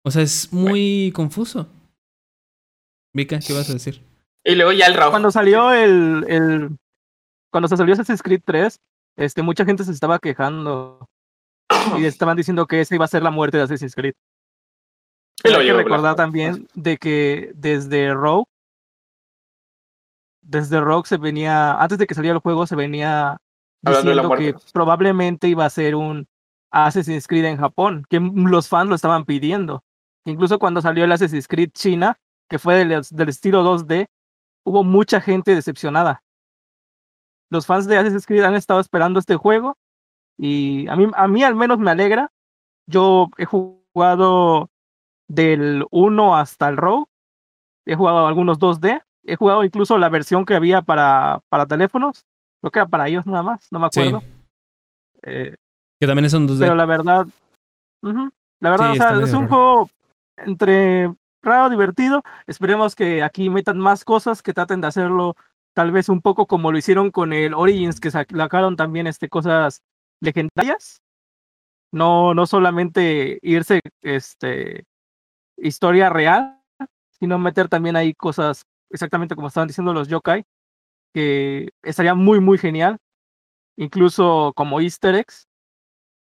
O 0.06 0.12
sea, 0.12 0.22
es 0.22 0.52
muy 0.52 1.12
confuso. 1.14 1.68
Vika, 3.14 3.40
¿qué 3.40 3.54
vas 3.54 3.70
a 3.70 3.74
decir? 3.74 4.04
Y 4.44 4.56
luego 4.56 4.72
ya 4.72 4.88
el 4.88 4.96
rojo. 4.96 5.12
Cuando 5.12 5.32
salió 5.32 5.72
el, 5.72 6.26
el. 6.28 6.78
Cuando 7.52 7.68
se 7.68 7.78
salió 7.78 7.94
Assassin's 7.94 8.22
Creed 8.22 8.42
3, 8.46 8.80
este, 9.18 9.42
mucha 9.42 9.66
gente 9.66 9.84
se 9.84 9.92
estaba 9.92 10.20
quejando. 10.20 11.06
Y 12.00 12.06
estaban 12.06 12.36
diciendo 12.36 12.66
que 12.66 12.82
esa 12.82 12.96
iba 12.96 13.06
a 13.06 13.10
ser 13.10 13.24
la 13.24 13.32
muerte 13.32 13.58
de 13.58 13.64
Assassin's 13.64 13.96
Creed. 13.96 14.14
Hay 15.44 15.66
que 15.66 15.74
recordar 15.74 16.16
también 16.16 16.68
de 16.74 16.98
que 16.98 17.52
desde 17.56 18.14
Rogue, 18.14 18.46
desde 20.42 20.82
Rogue 20.82 21.08
se 21.08 21.18
venía, 21.18 21.80
antes 21.80 21.98
de 21.98 22.08
que 22.08 22.16
saliera 22.16 22.36
el 22.36 22.42
juego, 22.42 22.68
se 22.68 22.76
venía 22.76 23.38
Hablando 23.84 24.10
de 24.10 24.16
la 24.16 24.24
diciendo 24.24 24.60
que 24.60 24.72
probablemente 24.74 25.48
iba 25.48 25.66
a 25.66 25.70
ser 25.70 25.96
un 25.96 26.28
Assassin's 26.72 27.28
Creed 27.28 27.46
en 27.46 27.58
Japón, 27.58 28.06
que 28.10 28.20
los 28.20 28.68
fans 28.68 28.90
lo 28.90 28.96
estaban 28.96 29.26
pidiendo. 29.26 29.84
Incluso 30.26 30.60
cuando 30.60 30.82
salió 30.82 31.06
el 31.06 31.12
Assassin's 31.12 31.48
Creed 31.48 31.72
China, 31.72 32.20
que 32.50 32.60
fue 32.60 32.76
del, 32.76 33.02
del 33.10 33.30
estilo 33.30 33.64
2D, 33.64 34.08
hubo 34.66 34.84
mucha 34.84 35.22
gente 35.22 35.56
decepcionada. 35.56 36.24
Los 37.50 37.66
fans 37.66 37.88
de 37.88 37.98
Assassin's 37.98 38.28
Creed 38.28 38.44
han 38.44 38.56
estado 38.56 38.80
esperando 38.80 39.20
este 39.20 39.36
juego 39.36 39.78
y 40.38 40.88
a 40.88 40.96
mí, 40.96 41.08
a 41.14 41.28
mí 41.28 41.44
al 41.44 41.56
menos 41.56 41.80
me 41.80 41.92
alegra. 41.92 42.32
Yo 42.88 43.30
he 43.38 43.46
jugado 43.46 44.70
del 45.28 45.86
1 45.92 46.36
hasta 46.36 46.70
el 46.70 46.78
Rogue, 46.78 47.06
he 47.86 47.96
jugado 47.96 48.28
algunos 48.28 48.60
2D, 48.60 49.04
he 49.24 49.36
jugado 49.36 49.64
incluso 49.64 49.98
la 49.98 50.10
versión 50.10 50.46
que 50.46 50.56
había 50.56 50.82
para, 50.82 51.42
para 51.50 51.66
teléfonos, 51.66 52.26
creo 52.62 52.72
que 52.72 52.80
era 52.80 52.88
para 52.88 53.07
ellos 53.07 53.26
nada 53.26 53.43
más, 53.43 53.68
no 53.72 53.80
me 53.80 53.86
acuerdo. 53.88 54.22
Sí. 54.22 54.28
Eh, 55.24 55.55
Que 55.99 56.07
también 56.07 56.26
es 56.26 56.34
un 56.34 56.47
2D. 56.47 56.60
pero 56.60 56.76
la 56.76 56.86
verdad, 56.86 57.28
la 58.01 58.70
verdad, 58.70 58.93
Sí, 58.93 58.99
o 58.99 59.01
sea, 59.01 59.12
es 59.22 59.34
un 59.34 59.41
raro. 59.43 59.47
juego 59.49 59.89
entre 60.38 61.14
raro, 61.41 61.70
divertido. 61.70 62.24
Esperemos 62.47 62.95
que 62.95 63.24
aquí 63.24 63.49
metan 63.49 63.80
más 63.80 64.03
cosas, 64.05 64.41
que 64.41 64.53
traten 64.53 64.82
de 64.82 64.88
hacerlo 64.88 65.36
tal 65.74 65.91
vez 65.91 66.10
un 66.10 66.22
poco 66.22 66.45
como 66.47 66.72
lo 66.72 66.78
hicieron 66.78 67.12
con 67.12 67.32
el 67.34 67.53
Origins, 67.53 67.99
que 67.99 68.12
sacaron 68.12 68.76
también 68.76 69.07
este, 69.07 69.30
cosas 69.30 69.82
legendarias. 70.22 71.01
No, 71.91 72.34
no 72.34 72.45
solamente 72.45 73.39
irse 73.41 73.82
este, 74.01 74.86
historia 75.57 76.10
real, 76.10 76.62
sino 77.20 77.39
meter 77.39 77.68
también 77.68 77.95
ahí 77.95 78.14
cosas 78.14 78.64
exactamente 78.91 79.36
como 79.36 79.47
estaban 79.47 79.68
diciendo 79.68 79.93
los 79.93 80.07
yokai, 80.07 80.43
que 81.14 81.70
estaría 81.84 82.14
muy, 82.16 82.39
muy 82.39 82.57
genial. 82.57 82.97
Incluso 83.78 84.53
como 84.55 84.82
easter 84.82 85.16
eggs. 85.16 85.47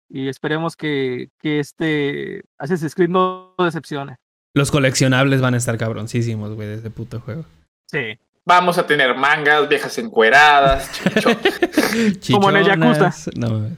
Y 0.08 0.28
esperemos 0.28 0.76
que, 0.76 1.30
que 1.40 1.58
este 1.60 2.42
Assassin's 2.58 2.94
Creed 2.94 3.08
no 3.08 3.54
decepcione. 3.58 4.16
Los 4.54 4.70
coleccionables 4.70 5.40
van 5.40 5.54
a 5.54 5.56
estar 5.56 5.76
cabroncísimos, 5.76 6.54
güey, 6.54 6.68
de 6.68 6.74
ese 6.76 6.90
puto 6.90 7.20
juego. 7.20 7.44
Sí. 7.90 8.18
Vamos 8.46 8.76
a 8.78 8.86
tener 8.86 9.16
mangas, 9.16 9.68
viejas 9.68 9.96
encueradas, 9.98 10.90
chicho. 10.92 11.30
Como 12.34 12.50
en 12.50 12.56
el 12.56 12.64
Chichonas. 12.66 13.30
No 13.36 13.48
mames. 13.48 13.72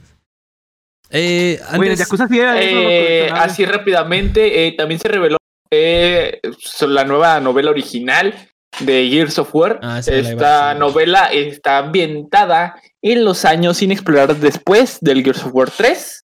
Eh, 1.09 1.59
Oye, 1.69 1.77
el 1.77 1.91
antes- 1.91 1.99
Yakuza 1.99 2.27
sí 2.27 2.37
era 2.39 2.61
Eh, 2.61 3.29
así 3.31 3.65
rápidamente, 3.65 4.67
eh, 4.67 4.73
también 4.73 4.99
se 4.99 5.07
reveló 5.07 5.37
eh, 5.71 6.41
la 6.81 7.05
nueva 7.05 7.39
novela 7.39 7.71
original 7.71 8.33
de 8.79 9.09
Gears 9.09 9.39
of 9.39 9.53
War. 9.53 9.79
Ah, 9.81 9.99
Esta 10.05 10.73
novela 10.73 11.25
está 11.31 11.79
ambientada 11.79 12.79
en 13.01 13.25
los 13.25 13.45
años 13.45 13.77
sin 13.77 13.91
explorar 13.91 14.35
después 14.35 14.99
del 15.01 15.23
Gears 15.23 15.43
of 15.43 15.53
War 15.53 15.71
3. 15.71 16.25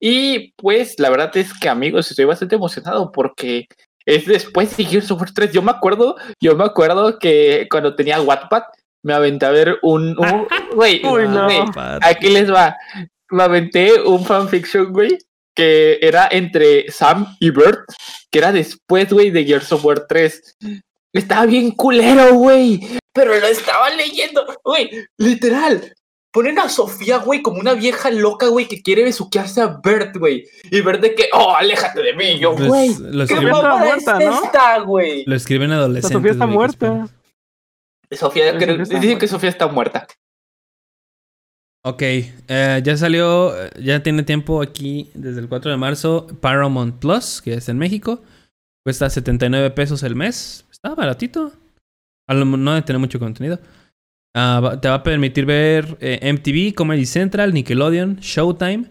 Y 0.00 0.52
pues 0.56 0.98
la 0.98 1.10
verdad 1.10 1.34
es 1.36 1.52
que 1.58 1.68
amigos, 1.68 2.10
estoy 2.10 2.26
bastante 2.26 2.56
emocionado 2.56 3.10
porque 3.10 3.66
es 4.04 4.26
después 4.26 4.76
de 4.76 4.84
Gears 4.84 5.10
of 5.10 5.20
War 5.20 5.32
3. 5.32 5.52
Yo 5.52 5.62
me 5.62 5.72
acuerdo, 5.72 6.16
yo 6.40 6.54
me 6.56 6.64
acuerdo 6.64 7.18
que 7.18 7.66
cuando 7.70 7.96
tenía 7.96 8.20
Wattpad 8.20 8.62
me 9.02 9.14
aventé 9.14 9.46
a 9.46 9.50
ver 9.50 9.78
un... 9.82 10.14
güey, 10.74 11.00
no. 11.02 11.48
Aquí 12.02 12.28
les 12.30 12.52
va. 12.52 12.76
Me 13.30 13.42
aventé 13.42 14.00
un 14.02 14.24
fanfiction, 14.24 14.92
güey, 14.92 15.18
que 15.54 15.98
era 16.00 16.28
entre 16.30 16.90
Sam 16.90 17.26
y 17.40 17.50
Bert, 17.50 17.84
que 18.30 18.38
era 18.38 18.52
después, 18.52 19.12
güey, 19.12 19.30
de 19.30 19.44
Gears 19.44 19.72
of 19.72 19.84
War 19.84 20.06
3. 20.06 20.56
Estaba 21.18 21.46
bien 21.46 21.70
culero, 21.72 22.34
güey, 22.34 22.80
pero 23.12 23.38
lo 23.38 23.46
estaba 23.46 23.90
leyendo, 23.90 24.44
güey, 24.64 24.90
literal. 25.18 25.92
Ponen 26.32 26.58
a 26.58 26.68
Sofía, 26.68 27.16
güey, 27.18 27.40
como 27.40 27.60
una 27.60 27.72
vieja 27.72 28.10
loca, 28.10 28.48
güey, 28.48 28.68
que 28.68 28.82
quiere 28.82 29.04
besuquearse 29.04 29.62
a 29.62 29.80
Bert, 29.82 30.16
güey. 30.18 30.44
Y 30.70 30.82
Bert 30.82 31.00
de 31.00 31.14
que, 31.14 31.30
oh, 31.32 31.54
aléjate 31.56 32.02
de 32.02 32.12
mí, 32.12 32.38
yo, 32.38 32.54
Pues, 32.54 32.68
güey. 32.68 32.94
lo, 32.98 33.26
¿Qué 33.26 33.34
muerta, 33.36 34.18
es 34.20 34.26
¿no? 34.28 34.44
esta, 34.44 34.78
güey? 34.80 35.24
lo 35.24 35.34
escriben 35.34 35.70
La 35.70 35.76
adolescentes. 35.76 36.12
Sofía 36.12 36.32
está 36.32 36.44
güey, 36.44 36.52
¿qué 36.52 36.86
muerta. 36.86 37.08
Sofía, 38.12 38.52
dicen 38.52 38.76
que 38.98 39.06
muerta. 39.06 39.26
Sofía 39.28 39.48
está 39.48 39.66
muerta. 39.68 40.06
Ok, 41.84 42.02
eh, 42.02 42.80
ya 42.82 42.96
salió, 42.96 43.54
ya 43.78 44.02
tiene 44.02 44.24
tiempo 44.24 44.60
aquí 44.60 45.10
desde 45.14 45.40
el 45.40 45.48
4 45.48 45.70
de 45.70 45.76
marzo 45.76 46.26
Paramount 46.40 46.98
Plus, 46.98 47.40
que 47.40 47.54
es 47.54 47.68
en 47.68 47.78
México. 47.78 48.22
Cuesta 48.84 49.08
79 49.08 49.70
pesos 49.70 50.02
el 50.02 50.16
mes. 50.16 50.66
Está 50.86 50.94
baratito. 50.94 51.52
A 52.28 52.34
lo- 52.34 52.44
no 52.44 52.72
debe 52.72 52.82
tener 52.82 53.00
mucho 53.00 53.18
contenido. 53.18 53.58
Ah, 54.36 54.78
te 54.80 54.88
va 54.88 54.96
a 54.96 55.02
permitir 55.02 55.46
ver 55.46 55.96
eh, 56.00 56.20
MTV, 56.32 56.74
Comedy 56.74 57.06
Central, 57.06 57.52
Nickelodeon, 57.54 58.16
Showtime. 58.20 58.90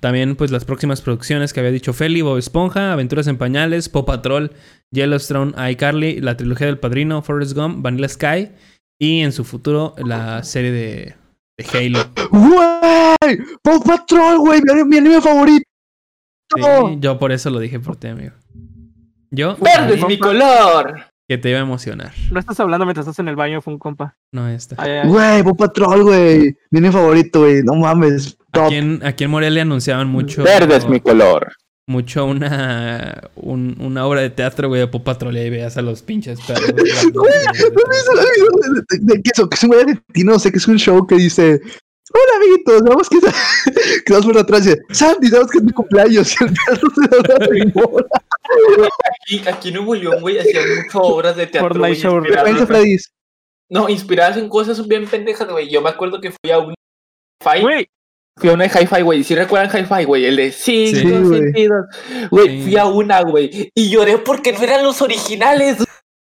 También 0.00 0.36
pues 0.36 0.50
las 0.50 0.64
próximas 0.66 1.00
producciones 1.00 1.52
que 1.52 1.60
había 1.60 1.72
dicho 1.72 1.92
Feli, 1.94 2.20
Bob 2.20 2.36
Esponja, 2.36 2.92
Aventuras 2.92 3.26
en 3.26 3.38
Pañales, 3.38 3.88
Paw 3.88 4.04
Patrol, 4.04 4.52
Yellowstone, 4.92 5.54
iCarly, 5.72 6.20
la 6.20 6.36
trilogía 6.36 6.66
del 6.66 6.78
Padrino, 6.78 7.22
Forrest 7.22 7.54
Gump, 7.56 7.82
Vanilla 7.82 8.08
Sky 8.08 8.50
y 9.00 9.20
en 9.22 9.32
su 9.32 9.44
futuro 9.44 9.94
la 9.96 10.44
serie 10.44 10.70
de, 10.72 11.14
de 11.58 11.66
Halo. 11.72 12.04
¡Paw 13.62 13.82
Patrol, 13.82 14.38
güey! 14.40 14.60
Mi, 14.62 14.84
mi 14.84 14.98
anime 14.98 15.20
favorito. 15.22 15.64
Sí, 16.54 16.62
yo 17.00 17.18
por 17.18 17.32
eso 17.32 17.48
lo 17.50 17.58
dije 17.58 17.80
por 17.80 17.96
ti, 17.96 18.08
amigo. 18.08 18.32
Yo 19.30 19.56
Verde 19.56 19.94
es 19.94 20.06
mi 20.06 20.18
color. 20.18 21.00
que 21.28 21.36
te 21.38 21.50
iba 21.50 21.58
a 21.58 21.62
emocionar. 21.62 22.12
No 22.30 22.40
estás 22.40 22.58
hablando 22.60 22.86
mientras 22.86 23.06
estás 23.06 23.18
en 23.18 23.28
el 23.28 23.36
baño, 23.36 23.60
fue 23.60 23.72
un 23.74 23.78
compa. 23.78 24.16
No 24.32 24.46
ay. 24.46 24.58
Güey, 25.04 25.42
Paw 25.42 25.56
Patrol, 25.56 26.02
güey. 26.04 26.56
Mi 26.70 26.78
anime 26.78 26.92
favorito, 26.92 27.40
güey. 27.40 27.62
No 27.62 27.74
mames. 27.74 28.36
Top. 28.52 28.64
Aquí 28.66 28.76
en, 28.76 29.00
aquí 29.04 29.24
en 29.24 29.30
Morelia 29.30 29.62
anunciaban 29.62 30.08
mucho. 30.08 30.42
Verde 30.42 30.76
es 30.76 30.88
mi 30.88 31.00
color. 31.00 31.52
Mucho 31.86 32.26
una, 32.26 33.22
un- 33.36 33.76
una 33.80 34.04
obra 34.06 34.20
de 34.20 34.28
teatro, 34.30 34.68
güey, 34.68 34.80
de 34.82 34.88
Pop 34.88 35.02
Patrol 35.04 35.34
y 35.36 35.40
ahí 35.40 35.50
veías 35.50 35.76
a 35.78 35.82
los 35.82 36.02
pinches 36.02 36.38
perros. 36.42 36.66
¿No 37.14 37.22
has 37.22 37.52
visto 37.52 38.12
el 38.12 38.26
video 38.60 39.14
de- 39.14 39.22
que 39.22 39.30
es 39.54 39.62
un 39.62 39.68
güey 39.68 39.80
argentino, 39.80 40.38
sé 40.38 40.50
que 40.50 40.58
es 40.58 40.68
un 40.68 40.78
show 40.78 41.06
que 41.06 41.14
dice. 41.16 41.60
Hola 42.10 42.36
amiguitos, 42.36 42.82
vamos 42.82 43.08
que 43.08 43.18
que 44.06 44.12
vas 44.12 44.24
por 44.24 44.38
atrás 44.38 44.66
y 44.66 44.94
Sandy, 44.94 45.28
sabes 45.28 45.50
que 45.50 45.58
es 45.58 45.64
mi 45.64 45.72
cumpleaños 45.72 46.34
y 46.40 46.44
el 46.44 46.54
perro 46.54 46.88
se 46.94 47.08
da 47.08 47.38
la 47.38 47.72
bola. 47.82 48.06
Aquí, 49.22 49.42
aquí 49.46 49.68
en 49.68 49.74
Nuevo 49.74 49.94
León, 49.94 50.20
güey, 50.20 50.38
hacían 50.38 50.64
muchas 50.76 50.94
obras 50.94 51.36
de 51.36 51.46
teatro. 51.46 51.82
Pensa 52.44 52.66
Freddy's. 52.66 53.12
No, 53.70 53.88
inspiradas 53.90 54.38
en 54.38 54.48
cosas 54.48 54.86
bien 54.88 55.06
pendejas, 55.06 55.46
güey. 55.50 55.68
Yo 55.68 55.82
me 55.82 55.90
acuerdo 55.90 56.20
que 56.20 56.30
fui 56.30 56.50
a 56.50 56.58
un 56.58 56.72
hi-fi. 57.44 57.60
Güey, 57.60 57.86
Fui 58.38 58.48
a 58.50 58.52
una 58.52 58.66
hi-fi, 58.66 59.02
güey. 59.02 59.24
¿Sí 59.24 59.34
recuerdan 59.34 59.68
hi-fi, 59.76 60.04
güey? 60.04 60.24
El 60.24 60.36
de 60.36 60.52
cinco 60.52 60.98
Sí, 61.00 61.38
sentidos. 61.38 61.86
Güey, 62.30 62.48
Sí. 62.48 62.62
fui 62.62 62.76
a 62.78 62.86
una, 62.86 63.20
güey. 63.22 63.70
Y 63.74 63.90
lloré 63.90 64.16
porque 64.18 64.52
no 64.52 64.60
eran 64.62 64.84
los 64.84 65.02
originales. 65.02 65.78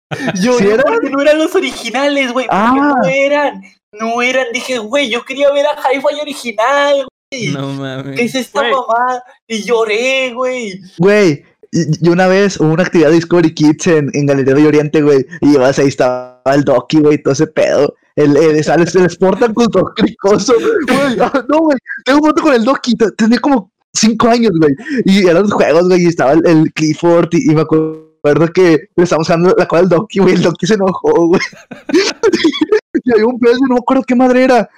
Lloré 0.41 0.65
¿Sí 0.65 0.71
eran? 0.71 0.85
porque 0.87 1.09
no 1.09 1.21
eran 1.21 1.37
los 1.37 1.53
originales, 1.53 2.31
güey. 2.31 2.47
Porque 2.47 2.57
Ah. 2.59 2.73
no 3.03 3.05
eran. 3.07 3.61
No 3.99 4.21
eran. 4.21 4.45
Dije, 4.53 4.77
güey, 4.79 5.09
yo 5.09 5.23
quería 5.25 5.51
ver 5.51 5.65
a 5.65 5.71
hi-fi 5.91 6.19
original, 6.21 7.07
güey. 7.31 7.47
No 7.53 7.67
¿Qué 7.67 7.73
mames. 7.73 8.19
es 8.19 8.35
esta 8.35 8.61
Güey. 8.61 8.71
mamá? 8.71 9.21
Y 9.47 9.63
lloré, 9.63 10.33
güey. 10.33 10.79
Güey, 10.97 11.43
y, 11.71 12.05
y 12.05 12.09
una 12.09 12.27
vez 12.27 12.59
hubo 12.59 12.71
una 12.73 12.83
actividad 12.83 13.09
de 13.09 13.15
Discovery 13.15 13.53
Kids 13.53 13.87
en, 13.87 14.09
en 14.13 14.25
Galería 14.25 14.53
de 14.53 14.67
Oriente, 14.67 15.01
güey, 15.01 15.25
y 15.41 15.51
llevas 15.51 15.77
ahí 15.79 15.87
estaba 15.87 16.41
el 16.45 16.63
Doki, 16.63 16.99
güey, 16.99 17.21
todo 17.21 17.33
ese 17.33 17.47
pedo. 17.47 17.93
El, 18.15 18.35
el, 18.37 18.63
sale 18.63 18.83
el 18.91 19.09
Sportacus 19.09 19.69
todo 19.69 19.93
cricoso, 19.95 20.53
güey. 20.87 21.19
ah, 21.19 21.45
no, 21.49 21.59
güey, 21.59 21.77
tengo 22.05 22.19
un 22.19 22.25
foto 22.29 22.41
con 22.41 22.53
el 22.53 22.63
Doki, 22.63 22.95
te- 22.95 23.11
tenía 23.11 23.39
como 23.39 23.71
cinco 23.93 24.27
años, 24.29 24.53
güey, 24.59 24.73
y 25.05 25.27
eran 25.27 25.43
los 25.43 25.53
juegos, 25.53 25.87
güey, 25.87 26.03
y 26.03 26.07
estaba 26.07 26.31
el, 26.31 26.47
el 26.47 26.73
Clifford, 26.73 27.29
y, 27.33 27.51
y 27.51 27.53
me 27.53 27.61
acuerdo 27.61 28.47
que 28.53 28.87
le 28.95 29.03
estábamos 29.03 29.27
dando 29.27 29.53
la 29.57 29.67
cola 29.67 29.81
al 29.83 29.89
Doki, 29.89 30.19
güey, 30.19 30.33
el 30.35 30.41
Doki 30.41 30.65
se 30.65 30.73
enojó, 30.75 31.27
güey. 31.27 31.41
y 32.93 33.11
había 33.13 33.25
un 33.25 33.39
pedazo, 33.39 33.59
no 33.67 33.75
me 33.75 33.79
acuerdo 33.79 34.03
qué 34.03 34.15
madre 34.15 34.43
era, 34.45 34.69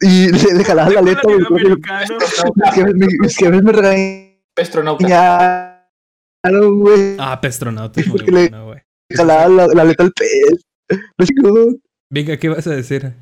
y 0.00 0.30
le, 0.30 0.54
le 0.58 0.64
jalaba 0.64 0.90
la 0.90 1.00
aleta, 1.00 1.20
güey. 1.24 1.38
latinoamericano. 1.40 2.16
Mis 3.20 3.36
jefes 3.36 3.62
me- 3.62 3.72
regañaron, 3.72 4.34
Astronauta. 4.56 5.88
güey. 6.70 7.16
Ah, 7.18 7.40
Pestronauta 7.40 8.00
es 8.00 8.06
muy 8.08 8.18
Porque 8.18 8.30
le- 8.32 8.50
jalaba 9.16 9.48
la, 9.48 9.66
la 9.68 9.82
aleta 9.82 10.02
al 10.04 10.12
pez. 10.12 10.64
Venga, 12.10 12.36
¿qué 12.36 12.48
vas 12.48 12.66
a 12.66 12.70
decir? 12.70 13.12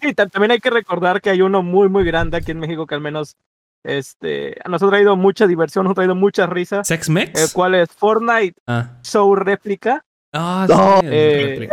Sí, 0.00 0.12
ta- 0.14 0.26
también 0.28 0.52
hay 0.52 0.60
que 0.60 0.70
recordar 0.70 1.20
que 1.20 1.30
hay 1.30 1.40
uno 1.42 1.62
muy, 1.62 1.88
muy 1.88 2.04
grande 2.04 2.36
aquí 2.36 2.50
en 2.52 2.58
México 2.60 2.86
que 2.86 2.94
al 2.94 3.00
menos 3.00 3.36
este, 3.84 4.56
nos 4.68 4.82
ha 4.82 4.88
traído 4.88 5.16
mucha 5.16 5.46
diversión, 5.46 5.84
nos 5.84 5.92
ha 5.92 5.94
traído 5.94 6.14
muchas 6.14 6.48
risas, 6.48 6.86
¿Sex 6.86 7.08
el 7.08 7.14
Mex? 7.14 7.52
cual 7.52 7.74
es 7.74 7.88
Fortnite 7.90 8.54
Ah. 8.66 8.98
Show 9.02 9.34
Réplica. 9.34 10.04
Ah, 10.36 10.66
No. 10.68 11.00
sí. 11.00 11.06
Eh, 11.10 11.68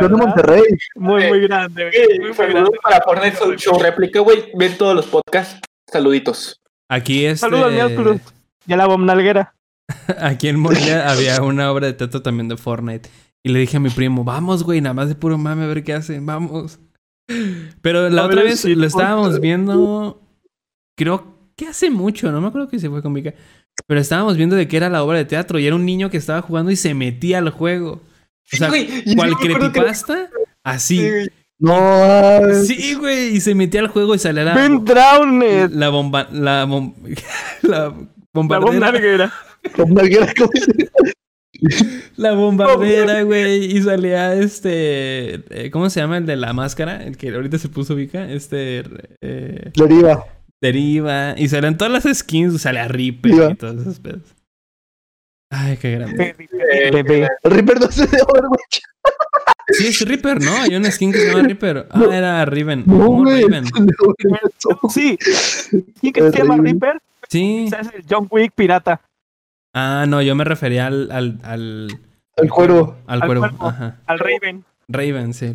de 0.00 0.08
Monterrey. 0.10 0.62
Muy, 0.96 1.22
Eh, 1.24 1.28
muy 1.28 1.40
grande. 1.40 1.84
güey, 1.84 1.94
Eh, 1.96 2.20
muy, 2.20 2.28
muy 2.32 2.46
grande. 2.52 2.70
para 2.82 3.00
poner 3.00 3.34
su 3.34 3.54
show 3.54 3.78
réplica, 3.80 4.20
güey. 4.20 4.50
Ven 4.54 4.76
todos 4.76 4.94
los 4.94 5.06
podcasts. 5.06 5.58
Saluditos. 5.90 6.60
Aquí 6.90 7.24
es. 7.24 7.40
Saludos, 7.40 7.72
miércoles. 7.72 8.20
Ya 8.66 8.76
la 8.76 8.86
bomnalguera. 8.86 9.54
Aquí 10.20 10.48
en 10.48 10.60
Morelia 10.60 11.10
había 11.10 11.42
una 11.42 11.70
obra 11.72 11.86
de 11.86 11.92
teatro 11.94 12.22
también 12.22 12.48
de 12.48 12.56
Fortnite. 12.56 13.08
Y 13.42 13.50
le 13.50 13.58
dije 13.58 13.76
a 13.76 13.80
mi 13.80 13.90
primo, 13.90 14.24
vamos, 14.24 14.62
güey, 14.64 14.80
nada 14.80 14.94
más 14.94 15.08
de 15.08 15.14
puro 15.14 15.36
mame 15.36 15.64
a 15.64 15.66
ver 15.66 15.82
qué 15.84 15.92
hacen, 15.94 16.24
vamos. 16.24 16.78
Pero 17.82 18.08
la 18.10 18.22
A 18.22 18.26
otra 18.26 18.36
ver 18.36 18.50
vez 18.50 18.60
si 18.60 18.74
lo 18.74 18.86
estábamos 18.86 19.40
viendo. 19.40 20.20
Creo 20.96 21.38
que 21.56 21.66
hace 21.68 21.90
mucho, 21.90 22.30
no 22.32 22.40
me 22.40 22.48
acuerdo 22.48 22.68
que 22.68 22.78
se 22.78 22.88
fue 22.88 23.02
con 23.02 23.12
Vika. 23.14 23.34
Pero 23.86 24.00
estábamos 24.00 24.36
viendo 24.36 24.56
de 24.56 24.66
qué 24.68 24.76
era 24.78 24.88
la 24.88 25.02
obra 25.04 25.18
de 25.18 25.24
teatro 25.26 25.58
y 25.58 25.66
era 25.66 25.76
un 25.76 25.84
niño 25.84 26.10
que 26.10 26.16
estaba 26.16 26.40
jugando 26.42 26.70
y 26.70 26.76
se 26.76 26.94
metía 26.94 27.38
al 27.38 27.50
juego. 27.50 28.00
O 28.52 28.56
sea, 28.56 28.68
Güey, 28.70 28.88
y 29.04 29.14
¿cuál 29.16 29.30
yo 29.30 29.36
me 29.38 29.44
acuerdo 29.44 29.66
que- 29.72 29.72
creepypasta? 29.72 30.30
Así. 30.62 30.98
Sí, 30.98 31.08
güey. 31.10 31.30
No. 31.58 32.40
Sí, 32.66 32.94
güey, 32.94 33.36
y 33.36 33.40
se 33.40 33.54
metía 33.54 33.80
al 33.80 33.88
juego 33.88 34.14
y 34.14 34.18
salía 34.18 34.44
la, 34.44 34.54
Ben 34.54 34.84
Drowned. 34.84 35.70
la 35.70 35.88
bomba, 35.90 36.28
la, 36.32 36.66
bom- 36.66 36.94
la 37.62 37.78
La 37.78 37.94
bombardera. 38.32 38.72
bombardera. 38.90 39.32
Como 39.76 40.00
dice- 40.02 40.90
La 42.16 42.32
bombardera, 42.32 43.22
güey. 43.22 43.76
Y 43.76 43.80
salía 43.82 44.34
este. 44.34 45.34
eh, 45.66 45.70
¿Cómo 45.70 45.88
se 45.90 46.00
llama 46.00 46.18
el 46.18 46.26
de 46.26 46.36
la 46.36 46.52
máscara? 46.52 47.02
El 47.04 47.16
que 47.16 47.30
ahorita 47.34 47.58
se 47.58 47.68
puso 47.68 47.94
Vika. 47.94 48.30
Este. 48.30 48.82
Eh. 49.22 49.70
Deriva. 50.64 51.34
Y 51.36 51.48
salían 51.48 51.76
todas 51.76 51.92
las 52.04 52.18
skins. 52.18 52.62
Salía 52.62 52.88
Reaper 52.88 53.32
Diva. 53.32 53.50
y 53.50 53.54
todos 53.54 53.80
esos 53.82 54.00
pedos. 54.00 54.34
Ay, 55.50 55.76
qué 55.76 55.92
grande. 55.92 56.34
Bebé. 56.92 57.28
Reaper 57.44 57.80
no 57.80 57.90
se 57.90 58.06
de 58.06 58.22
Overwatch. 58.22 58.78
Sí, 59.68 59.86
es 59.88 60.00
Reaper, 60.08 60.40
¿no? 60.42 60.52
Hay 60.62 60.74
una 60.74 60.90
skin 60.90 61.12
que 61.12 61.18
se 61.18 61.28
llama 61.28 61.42
Reaper. 61.42 61.86
Ah, 61.90 61.98
No. 61.98 62.12
era 62.12 62.44
Riven. 62.44 62.82
No, 62.86 62.98
¿Cómo. 63.06 63.24
Riven? 63.30 63.64
Sí. 64.90 65.18
¿Quién 66.00 66.12
que 66.12 66.30
se 66.30 66.38
llama. 66.38 66.56
Reaper? 66.56 67.00
Sí. 67.28 67.64
Ese 67.66 67.80
Es 67.80 67.94
el 67.94 68.04
John 68.08 68.26
Wick 68.30 68.52
pirata. 68.54 69.00
Ah, 69.74 70.04
no, 70.08 70.22
yo 70.22 70.34
me 70.34 70.44
refería 70.44 70.86
al. 70.86 71.10
al, 71.12 71.38
al 71.42 72.50
cuervo. 72.50 72.96
Al 73.06 73.22
Al 73.22 73.26
cuervo. 73.28 73.40
cuervo. 73.42 73.66
Ajá. 73.68 74.00
Al 74.06 74.18
Raven. 74.18 74.64
Raven, 74.88 75.34
sí. 75.34 75.52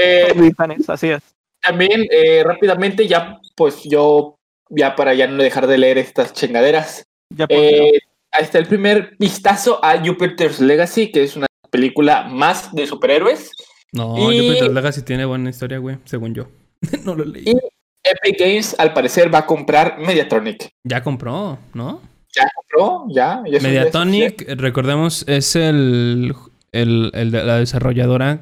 Eh, 0.00 0.52
Así 0.88 1.08
es. 1.10 1.22
También, 1.64 2.06
eh, 2.10 2.42
rápidamente, 2.44 3.06
ya, 3.06 3.40
pues 3.56 3.82
yo, 3.84 4.36
ya 4.70 4.94
para 4.96 5.14
ya 5.14 5.26
no 5.26 5.42
dejar 5.42 5.66
de 5.66 5.78
leer 5.78 5.98
estas 5.98 6.32
chingaderas, 6.32 7.04
Ya 7.30 7.46
eh, 7.48 7.92
ahí 8.30 8.42
está 8.42 8.58
el 8.58 8.66
primer 8.66 9.16
vistazo 9.18 9.84
a 9.84 9.98
Jupiter's 10.04 10.60
Legacy, 10.60 11.10
que 11.10 11.24
es 11.24 11.36
una 11.36 11.46
película 11.70 12.24
más 12.24 12.72
de 12.74 12.86
superhéroes. 12.86 13.50
No, 13.92 14.16
Y- 14.32 14.38
Jupiter 14.48 14.70
Legacy 14.72 15.02
tiene 15.02 15.24
buena 15.24 15.50
historia, 15.50 15.78
güey, 15.78 15.98
según 16.04 16.34
yo. 16.34 16.48
no 17.04 17.14
lo 17.14 17.24
leí. 17.24 17.44
Y 17.46 17.56
Epic 18.04 18.38
Games, 18.38 18.76
al 18.78 18.92
parecer, 18.92 19.32
va 19.32 19.38
a 19.38 19.46
comprar 19.46 19.98
Mediatronic. 19.98 20.70
Ya 20.84 21.02
compró, 21.02 21.58
¿no? 21.72 22.02
¿Ya 22.36 22.46
compró? 22.54 23.06
¿Ya? 23.08 23.42
¿Ya 23.46 23.56
es 23.58 23.62
Mediatonic, 23.62 24.44
recordemos, 24.56 25.24
es 25.28 25.56
el, 25.56 26.34
el, 26.72 27.10
el 27.14 27.30
de 27.30 27.44
la 27.44 27.58
desarrolladora 27.58 28.40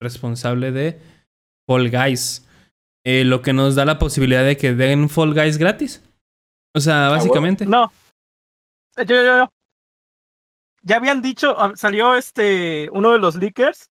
responsable 0.00 0.72
de 0.72 0.98
Fall 1.68 1.90
Guys. 1.90 2.43
Eh, 3.04 3.24
lo 3.24 3.42
que 3.42 3.52
nos 3.52 3.74
da 3.74 3.84
la 3.84 3.98
posibilidad 3.98 4.44
de 4.44 4.56
que 4.56 4.74
den 4.74 5.08
Fall 5.08 5.34
Guys 5.34 5.58
gratis. 5.58 6.02
O 6.74 6.80
sea, 6.80 7.08
bueno. 7.08 7.12
básicamente. 7.12 7.66
No. 7.66 7.92
Eh, 8.96 9.04
Yo, 9.06 9.16
yo, 9.16 9.38
yo. 9.38 9.48
Ya 10.82 10.96
habían 10.96 11.22
dicho, 11.22 11.54
ah, 11.58 11.72
salió 11.76 12.14
este 12.14 12.88
uno 12.92 13.12
de 13.12 13.18
los 13.18 13.36
leakers 13.36 13.90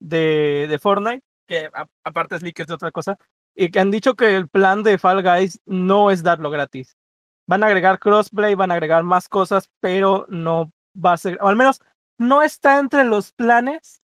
de, 0.00 0.66
de 0.68 0.78
Fortnite, 0.78 1.22
que 1.46 1.66
a- 1.72 1.86
aparte 2.04 2.34
es 2.36 2.42
leakers 2.42 2.66
de 2.68 2.74
otra 2.74 2.90
cosa, 2.90 3.16
y 3.54 3.70
que 3.70 3.78
han 3.80 3.90
dicho 3.92 4.14
que 4.14 4.34
el 4.36 4.48
plan 4.48 4.82
de 4.82 4.98
Fall 4.98 5.22
Guys 5.22 5.60
no 5.66 6.10
es 6.10 6.22
darlo 6.22 6.50
gratis. 6.50 6.96
Van 7.46 7.62
a 7.62 7.66
agregar 7.66 7.98
crossplay, 8.00 8.54
van 8.56 8.70
a 8.70 8.74
agregar 8.74 9.02
más 9.04 9.28
cosas, 9.28 9.68
pero 9.80 10.26
no 10.28 10.72
va 10.96 11.12
a 11.12 11.16
ser, 11.16 11.38
o 11.40 11.48
al 11.48 11.56
menos 11.56 11.80
no 12.18 12.42
está 12.42 12.78
entre 12.80 13.04
los 13.04 13.32
planes 13.32 14.02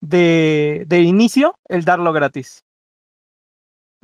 de, 0.00 0.84
de 0.86 1.00
inicio 1.00 1.58
el 1.68 1.84
darlo 1.84 2.12
gratis. 2.12 2.64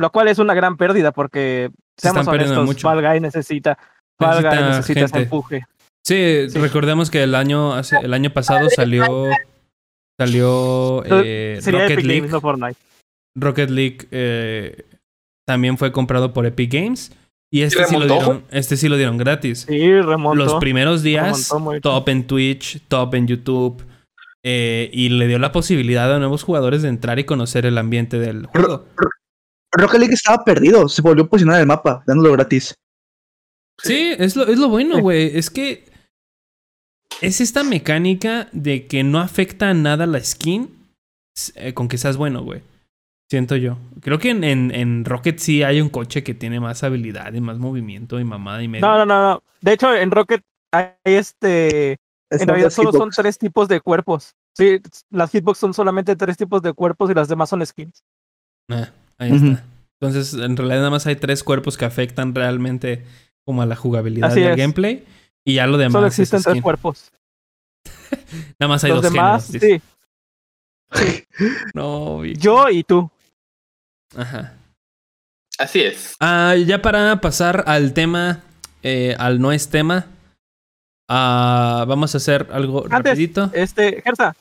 Lo 0.00 0.10
cual 0.10 0.28
es 0.28 0.38
una 0.38 0.54
gran 0.54 0.76
pérdida 0.78 1.12
porque, 1.12 1.70
Se 1.96 2.08
seamos 2.08 2.26
honestos, 2.26 2.82
Guys 2.82 3.20
necesita, 3.20 3.78
Necesita 4.18 4.68
necesita 4.68 5.00
ese 5.04 5.18
empuje. 5.18 5.64
Sí, 6.02 6.48
Sí. 6.48 6.58
recordemos 6.58 7.10
que 7.10 7.22
el 7.22 7.34
año, 7.34 7.74
hace- 7.74 7.98
el 8.02 8.14
año 8.14 8.30
pasado 8.30 8.68
salió. 8.70 9.04
Salió 10.18 11.02
eh, 11.04 11.58
Sería 11.60 11.80
Rocket 11.80 11.92
Epic 11.98 12.06
League. 12.06 12.20
Games, 12.20 12.32
no 12.32 12.40
Fortnite. 12.40 12.76
Rocket 13.36 13.70
League 13.70 13.98
eh, 14.10 14.84
también 15.46 15.78
fue 15.78 15.92
comprado 15.92 16.32
por 16.32 16.46
Epic 16.46 16.72
Games. 16.72 17.12
Y 17.52 17.62
este 17.62 17.84
sí, 17.84 17.96
lo 17.96 18.06
dieron, 18.06 18.44
este 18.50 18.76
sí 18.76 18.88
lo 18.88 18.96
dieron 18.96 19.16
gratis. 19.18 19.66
Sí, 19.68 20.00
remontó. 20.00 20.36
Los 20.44 20.54
primeros 20.56 21.02
días, 21.02 21.52
top 21.82 22.08
en 22.08 22.26
Twitch, 22.26 22.80
top 22.88 23.14
en 23.14 23.26
YouTube. 23.26 23.84
eh, 24.42 24.88
y 24.94 25.10
le 25.10 25.26
dio 25.26 25.38
la 25.38 25.52
posibilidad 25.52 26.10
a 26.14 26.18
nuevos 26.18 26.44
jugadores 26.44 26.80
de 26.80 26.88
entrar 26.88 27.18
y 27.18 27.24
conocer 27.24 27.66
el 27.66 27.76
ambiente 27.76 28.18
del 28.18 28.46
juego. 28.46 28.86
Rocket 29.72 30.00
League 30.00 30.14
estaba 30.14 30.44
perdido. 30.44 30.88
Se 30.88 31.02
volvió 31.02 31.24
a 31.24 31.28
posicionar 31.28 31.56
en 31.56 31.62
el 31.62 31.66
mapa, 31.66 32.02
dándolo 32.06 32.32
gratis. 32.32 32.74
Sí, 33.82 34.14
es 34.18 34.36
lo, 34.36 34.46
es 34.46 34.58
lo 34.58 34.68
bueno, 34.68 35.00
güey. 35.00 35.36
Es 35.36 35.50
que 35.50 35.84
es 37.20 37.40
esta 37.40 37.64
mecánica 37.64 38.48
de 38.52 38.86
que 38.86 39.02
no 39.02 39.20
afecta 39.20 39.70
a 39.70 39.74
nada 39.74 40.06
la 40.06 40.22
skin 40.22 40.76
eh, 41.54 41.74
con 41.74 41.88
que 41.88 41.98
seas 41.98 42.16
bueno, 42.16 42.42
güey. 42.42 42.62
Siento 43.30 43.56
yo. 43.56 43.78
Creo 44.02 44.18
que 44.18 44.30
en, 44.30 44.42
en, 44.42 44.74
en 44.74 45.04
Rocket 45.04 45.38
sí 45.38 45.62
hay 45.62 45.80
un 45.80 45.88
coche 45.88 46.24
que 46.24 46.34
tiene 46.34 46.58
más 46.58 46.82
habilidad 46.82 47.32
y 47.32 47.40
más 47.40 47.58
movimiento 47.58 48.18
y 48.18 48.24
mamada 48.24 48.62
y 48.62 48.68
medio. 48.68 48.86
No, 48.86 48.98
no, 48.98 49.06
no, 49.06 49.22
no. 49.34 49.42
De 49.60 49.72
hecho, 49.72 49.94
en 49.94 50.10
Rocket 50.10 50.42
hay 50.72 50.92
este. 51.04 51.96
En 52.30 52.46
realidad 52.46 52.70
solo 52.70 52.92
son 52.92 53.10
tres 53.10 53.38
tipos 53.38 53.68
de 53.68 53.80
cuerpos. 53.80 54.34
Sí, 54.56 54.80
las 55.10 55.30
hitbox 55.30 55.58
son 55.58 55.74
solamente 55.74 56.16
tres 56.16 56.36
tipos 56.36 56.60
de 56.60 56.72
cuerpos 56.72 57.10
y 57.10 57.14
las 57.14 57.28
demás 57.28 57.48
son 57.48 57.64
skins. 57.64 58.02
Ah, 58.68 58.90
ahí 59.20 59.32
está. 59.32 59.64
Entonces, 60.00 60.34
en 60.34 60.56
realidad 60.56 60.78
nada 60.78 60.90
más 60.90 61.06
hay 61.06 61.16
tres 61.16 61.44
cuerpos 61.44 61.76
que 61.76 61.84
afectan 61.84 62.34
realmente 62.34 63.04
como 63.44 63.62
a 63.62 63.66
la 63.66 63.76
jugabilidad 63.76 64.30
Así 64.30 64.40
del 64.40 64.52
es. 64.52 64.56
gameplay. 64.56 65.04
Y 65.44 65.54
ya 65.54 65.66
lo 65.66 65.78
demás 65.78 65.92
Solo 65.92 66.06
existen 66.08 66.42
tres 66.42 66.62
cuerpos. 66.62 67.12
Nada 68.58 68.68
más 68.68 68.82
hay 68.84 68.90
Los 68.90 69.02
dos 69.02 69.12
demás, 69.12 69.46
géneros. 69.50 69.82
sí. 70.92 71.24
No, 71.74 72.20
vi- 72.20 72.34
Yo 72.36 72.68
y 72.68 72.82
tú. 72.84 73.10
Ajá. 74.16 74.54
Así 75.58 75.80
es. 75.82 76.14
Ah, 76.20 76.54
ya 76.56 76.82
para 76.82 77.20
pasar 77.20 77.64
al 77.66 77.92
tema, 77.94 78.42
eh, 78.82 79.14
al 79.18 79.40
no 79.40 79.52
es 79.52 79.68
tema, 79.68 80.06
ah, 81.08 81.84
vamos 81.86 82.14
a 82.14 82.18
hacer 82.18 82.48
algo 82.52 82.84
Antes, 82.90 83.10
rapidito. 83.12 83.50
Este, 83.52 84.00
Gersa. 84.02 84.34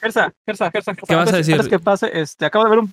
Gersa, 0.00 0.32
Gersa, 0.46 0.70
Gersa. 0.70 0.94
¿Qué 0.94 1.14
vas 1.14 1.32
a 1.32 1.36
decir? 1.36 1.54
Antes 1.54 1.68
que 1.68 1.78
pase, 1.78 2.10
este, 2.20 2.44
acabo 2.46 2.64
de 2.64 2.70
ver 2.70 2.78
un. 2.80 2.92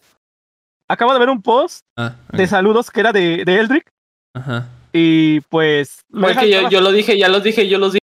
Acabo 0.92 1.14
de 1.14 1.20
ver 1.20 1.30
un 1.30 1.42
post 1.42 1.82
Ah, 1.98 2.16
de 2.34 2.48
saludos 2.48 2.92
que 2.92 3.00
era 3.00 3.12
de, 3.14 3.44
de 3.46 3.56
Eldrick. 3.60 3.88
Ajá. 4.36 4.68
Y 4.94 5.40
pues. 5.42 6.02
que 6.40 6.52
yo, 6.52 6.70
yo 6.70 6.82
lo 6.82 6.92
dije, 6.92 7.18
ya 7.18 7.30
los 7.30 7.44
dije, 7.44 7.68
yo 7.70 7.78
los 7.78 7.94
dije. 7.94 8.02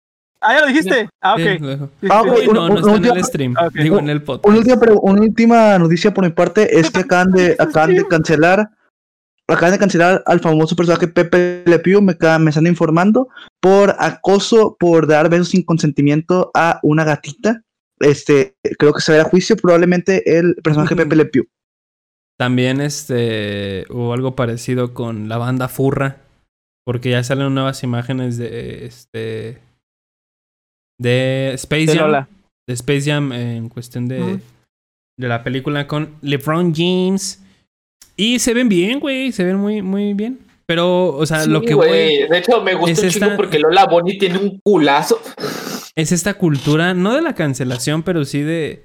Ah, 0.41 0.55
ya 0.55 0.61
lo 0.61 0.67
dijiste. 0.67 1.07
Ah, 1.21 1.33
ok. 1.33 1.39
Sí, 1.39 1.57
lo 1.59 1.73
Ah, 2.09 2.21
sí, 2.23 2.29
ok, 2.29 2.37
sí. 2.39 2.47
Uy, 2.47 2.53
no, 2.53 2.67
no 2.67 2.73
un- 2.73 2.77
está 2.79 2.95
en 2.95 3.11
un- 3.11 3.17
el 3.17 3.23
stream. 3.23 3.55
ok. 3.59 3.73
Digo, 3.73 3.99
en 3.99 4.09
el 4.09 4.23
podcast. 4.23 4.47
Una 4.47 4.57
última, 4.57 4.79
pre- 4.79 4.93
una 4.99 5.21
última 5.21 5.77
noticia 5.77 6.11
por 6.13 6.23
mi 6.23 6.31
parte 6.31 6.79
es 6.79 6.89
que 6.91 6.99
acaban 7.01 7.31
de, 7.31 7.55
acaban 7.59 7.93
de 7.95 8.07
cancelar 8.07 8.69
acaban 9.47 9.73
de 9.73 9.79
cancelar 9.79 10.23
al 10.25 10.39
famoso 10.39 10.75
personaje 10.77 11.07
Pepe 11.09 11.63
Le 11.65 11.77
Pew, 11.79 12.01
me, 12.01 12.13
están 12.13 12.67
informando, 12.67 13.27
por 13.59 13.95
acoso, 13.99 14.77
por 14.79 15.07
dar 15.07 15.29
besos 15.29 15.49
sin 15.49 15.63
consentimiento 15.63 16.51
a 16.53 16.79
una 16.83 17.03
gatita. 17.03 17.61
Este, 17.99 18.55
creo 18.79 18.93
que 18.93 19.01
se 19.01 19.11
verá 19.11 19.25
a 19.25 19.29
juicio 19.29 19.55
probablemente 19.57 20.37
el 20.39 20.55
personaje. 20.63 20.95
Pepe 20.95 21.15
Le 21.17 21.25
Pew. 21.25 21.43
También 22.41 22.81
este 22.81 23.85
hubo 23.91 24.13
algo 24.13 24.35
parecido 24.35 24.95
con 24.95 25.29
la 25.29 25.37
banda 25.37 25.67
Furra. 25.67 26.17
Porque 26.83 27.11
ya 27.11 27.23
salen 27.23 27.53
nuevas 27.53 27.83
imágenes 27.83 28.39
de 28.39 28.87
este. 28.87 29.59
De 30.99 31.51
Space 31.53 31.95
Jam. 31.95 32.25
De 32.67 32.73
Space 32.73 33.01
Jam 33.11 33.31
en 33.31 33.69
cuestión 33.69 34.07
de. 34.07 34.39
De 35.19 35.27
la 35.27 35.43
película 35.43 35.85
con 35.85 36.15
LeBron 36.23 36.73
James. 36.73 37.43
Y 38.17 38.39
se 38.39 38.55
ven 38.55 38.69
bien, 38.69 38.99
güey. 38.99 39.31
Se 39.31 39.43
ven 39.43 39.57
muy, 39.57 39.83
muy 39.83 40.15
bien. 40.15 40.39
Pero, 40.65 41.09
o 41.15 41.25
sea, 41.27 41.41
Sí, 41.43 41.49
lo 41.51 41.61
que 41.61 41.75
güey. 41.75 42.27
De 42.27 42.39
hecho, 42.39 42.59
me 42.63 42.71
es 42.71 42.77
un 42.79 42.89
esta- 42.89 43.07
chingo 43.09 43.35
porque 43.35 43.59
Lola 43.59 43.85
Bonnie 43.85 44.17
tiene 44.17 44.39
un 44.39 44.59
culazo. 44.63 45.21
es 45.95 46.11
esta 46.11 46.33
cultura, 46.33 46.95
no 46.95 47.13
de 47.13 47.21
la 47.21 47.35
cancelación, 47.35 48.01
pero 48.01 48.25
sí 48.25 48.41
de. 48.41 48.81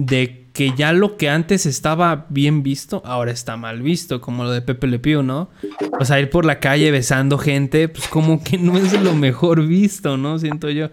De 0.00 0.48
que 0.52 0.72
ya 0.76 0.92
lo 0.92 1.16
que 1.16 1.28
antes 1.28 1.66
estaba 1.66 2.26
bien 2.28 2.62
visto, 2.62 3.02
ahora 3.04 3.32
está 3.32 3.56
mal 3.56 3.82
visto, 3.82 4.20
como 4.20 4.44
lo 4.44 4.52
de 4.52 4.62
Pepe 4.62 4.86
Le 4.86 5.00
Pew, 5.00 5.24
¿no? 5.24 5.50
O 5.98 6.04
sea, 6.04 6.20
ir 6.20 6.30
por 6.30 6.44
la 6.44 6.60
calle 6.60 6.92
besando 6.92 7.36
gente, 7.36 7.88
pues 7.88 8.06
como 8.06 8.42
que 8.44 8.58
no 8.58 8.76
es 8.78 8.92
lo 9.02 9.14
mejor 9.14 9.66
visto, 9.66 10.16
¿no? 10.16 10.38
Siento 10.38 10.70
yo. 10.70 10.90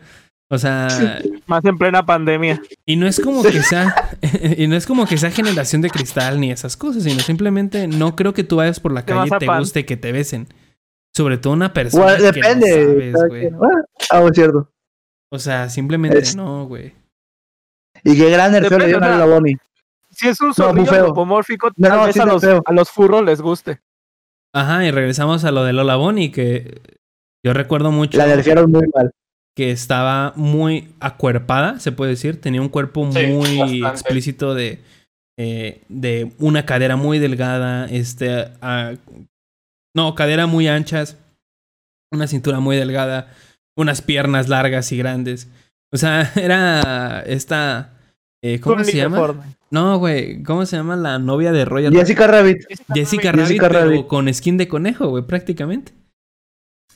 O 0.49 0.57
sea, 0.57 0.87
Más 1.47 1.63
en 1.65 1.77
plena 1.77 2.03
pandemia. 2.03 2.59
y 2.85 2.95
no 2.95 3.05
es 3.07 3.19
como 3.19 3.43
que 3.43 3.61
sea, 3.61 3.93
y 4.57 4.65
no 4.65 4.75
es 4.75 4.87
como 4.87 5.05
que 5.05 5.17
sea 5.17 5.29
generación 5.29 5.83
de 5.83 5.91
cristal 5.91 6.39
ni 6.39 6.51
esas 6.51 6.75
cosas, 6.75 7.03
sino 7.03 7.19
simplemente 7.19 7.87
no 7.87 8.15
creo 8.15 8.33
que 8.33 8.43
tú 8.43 8.55
vayas 8.55 8.79
por 8.79 8.91
la 8.91 9.05
calle 9.05 9.27
y 9.35 9.37
te 9.39 9.45
pan. 9.45 9.59
guste 9.59 9.85
que 9.85 9.97
te 9.97 10.11
besen. 10.11 10.47
Sobre 11.15 11.37
todo 11.37 11.53
una 11.53 11.73
persona 11.73 12.03
Bueno, 12.05 12.17
que 12.31 12.39
depende. 12.41 13.11
no 13.11 13.17
sabes, 13.19 13.29
güey. 13.29 13.47
Ah, 13.47 13.81
ah, 14.11 14.23
es 14.27 14.31
cierto. 14.35 14.71
O 15.31 15.37
sea, 15.39 15.69
simplemente 15.69 16.17
Es- 16.19 16.35
no, 16.35 16.65
güey. 16.67 16.93
Y 18.05 18.15
qué 18.17 18.29
gran 18.29 18.51
nerfeo 18.53 18.77
le 18.79 18.85
dieron 18.85 19.03
a 19.03 19.17
la 19.17 19.25
Bonnie. 19.25 19.57
Si 20.11 20.27
es 20.29 20.39
un 20.39 20.53
zorrillo 20.53 20.89
antropomórfico, 20.91 21.71
No, 21.75 21.87
tal 21.89 21.97
no, 21.97 22.05
vez 22.05 22.13
sí 22.13 22.19
a 22.21 22.25
los, 22.25 22.43
a 22.43 22.71
los 22.71 22.89
furros 22.89 23.23
les 23.25 23.41
guste. 23.41 23.81
Ajá, 24.53 24.85
y 24.85 24.91
regresamos 24.91 25.43
a 25.43 25.51
lo 25.51 25.63
de 25.65 25.73
Lola 25.73 25.97
Bonnie, 25.97 26.31
que 26.31 26.81
yo 27.43 27.53
recuerdo 27.53 27.91
mucho 27.91 28.17
La 28.17 28.27
nerfearon 28.27 28.71
muy 28.71 28.87
mal. 28.95 29.11
que 29.57 29.71
estaba 29.71 30.31
muy 30.37 30.93
acuerpada, 31.01 31.79
se 31.81 31.91
puede 31.91 32.11
decir. 32.11 32.39
Tenía 32.39 32.61
un 32.61 32.69
cuerpo 32.69 33.09
Sí, 33.11 33.27
muy 33.27 33.81
bastante. 33.81 33.87
explícito 33.89 34.53
de, 34.55 34.79
eh, 35.37 35.81
de 35.89 36.31
una 36.39 36.65
cadera 36.65 36.95
muy 36.95 37.19
delgada, 37.19 37.85
este, 37.87 38.47
ah, 38.61 38.93
no, 39.95 40.15
cadera 40.15 40.45
muy 40.47 40.67
anchas, 40.69 41.17
una 42.13 42.27
cintura 42.27 42.59
muy 42.61 42.77
delgada, 42.77 43.33
unas 43.77 44.01
piernas 44.01 44.47
largas 44.47 44.91
y 44.93 44.97
grandes. 44.97 45.49
O 45.91 45.97
sea, 45.97 46.31
era 46.35 47.21
esta, 47.25 47.91
eh, 48.53 48.59
¿cómo 48.59 48.75
Con 48.75 48.85
se 48.85 48.95
llama? 48.95 49.43
No, 49.71 49.97
güey, 49.97 50.43
¿cómo 50.43 50.67
se 50.67 50.77
llama 50.77 50.95
la 50.95 51.17
novia 51.17 51.51
de 51.51 51.65
Royal? 51.65 51.91
Jessica 51.91 52.27
Rabbit. 52.27 52.63
Jessica 52.93 53.31
Rabbit. 53.31 53.47
Rabbit, 53.47 53.47
Jessica 53.47 53.67
pero 53.69 53.85
Rabbit. 53.85 54.07
con 54.07 54.31
skin 54.31 54.57
de 54.57 54.67
conejo, 54.67 55.07
güey, 55.07 55.25
prácticamente. 55.25 55.93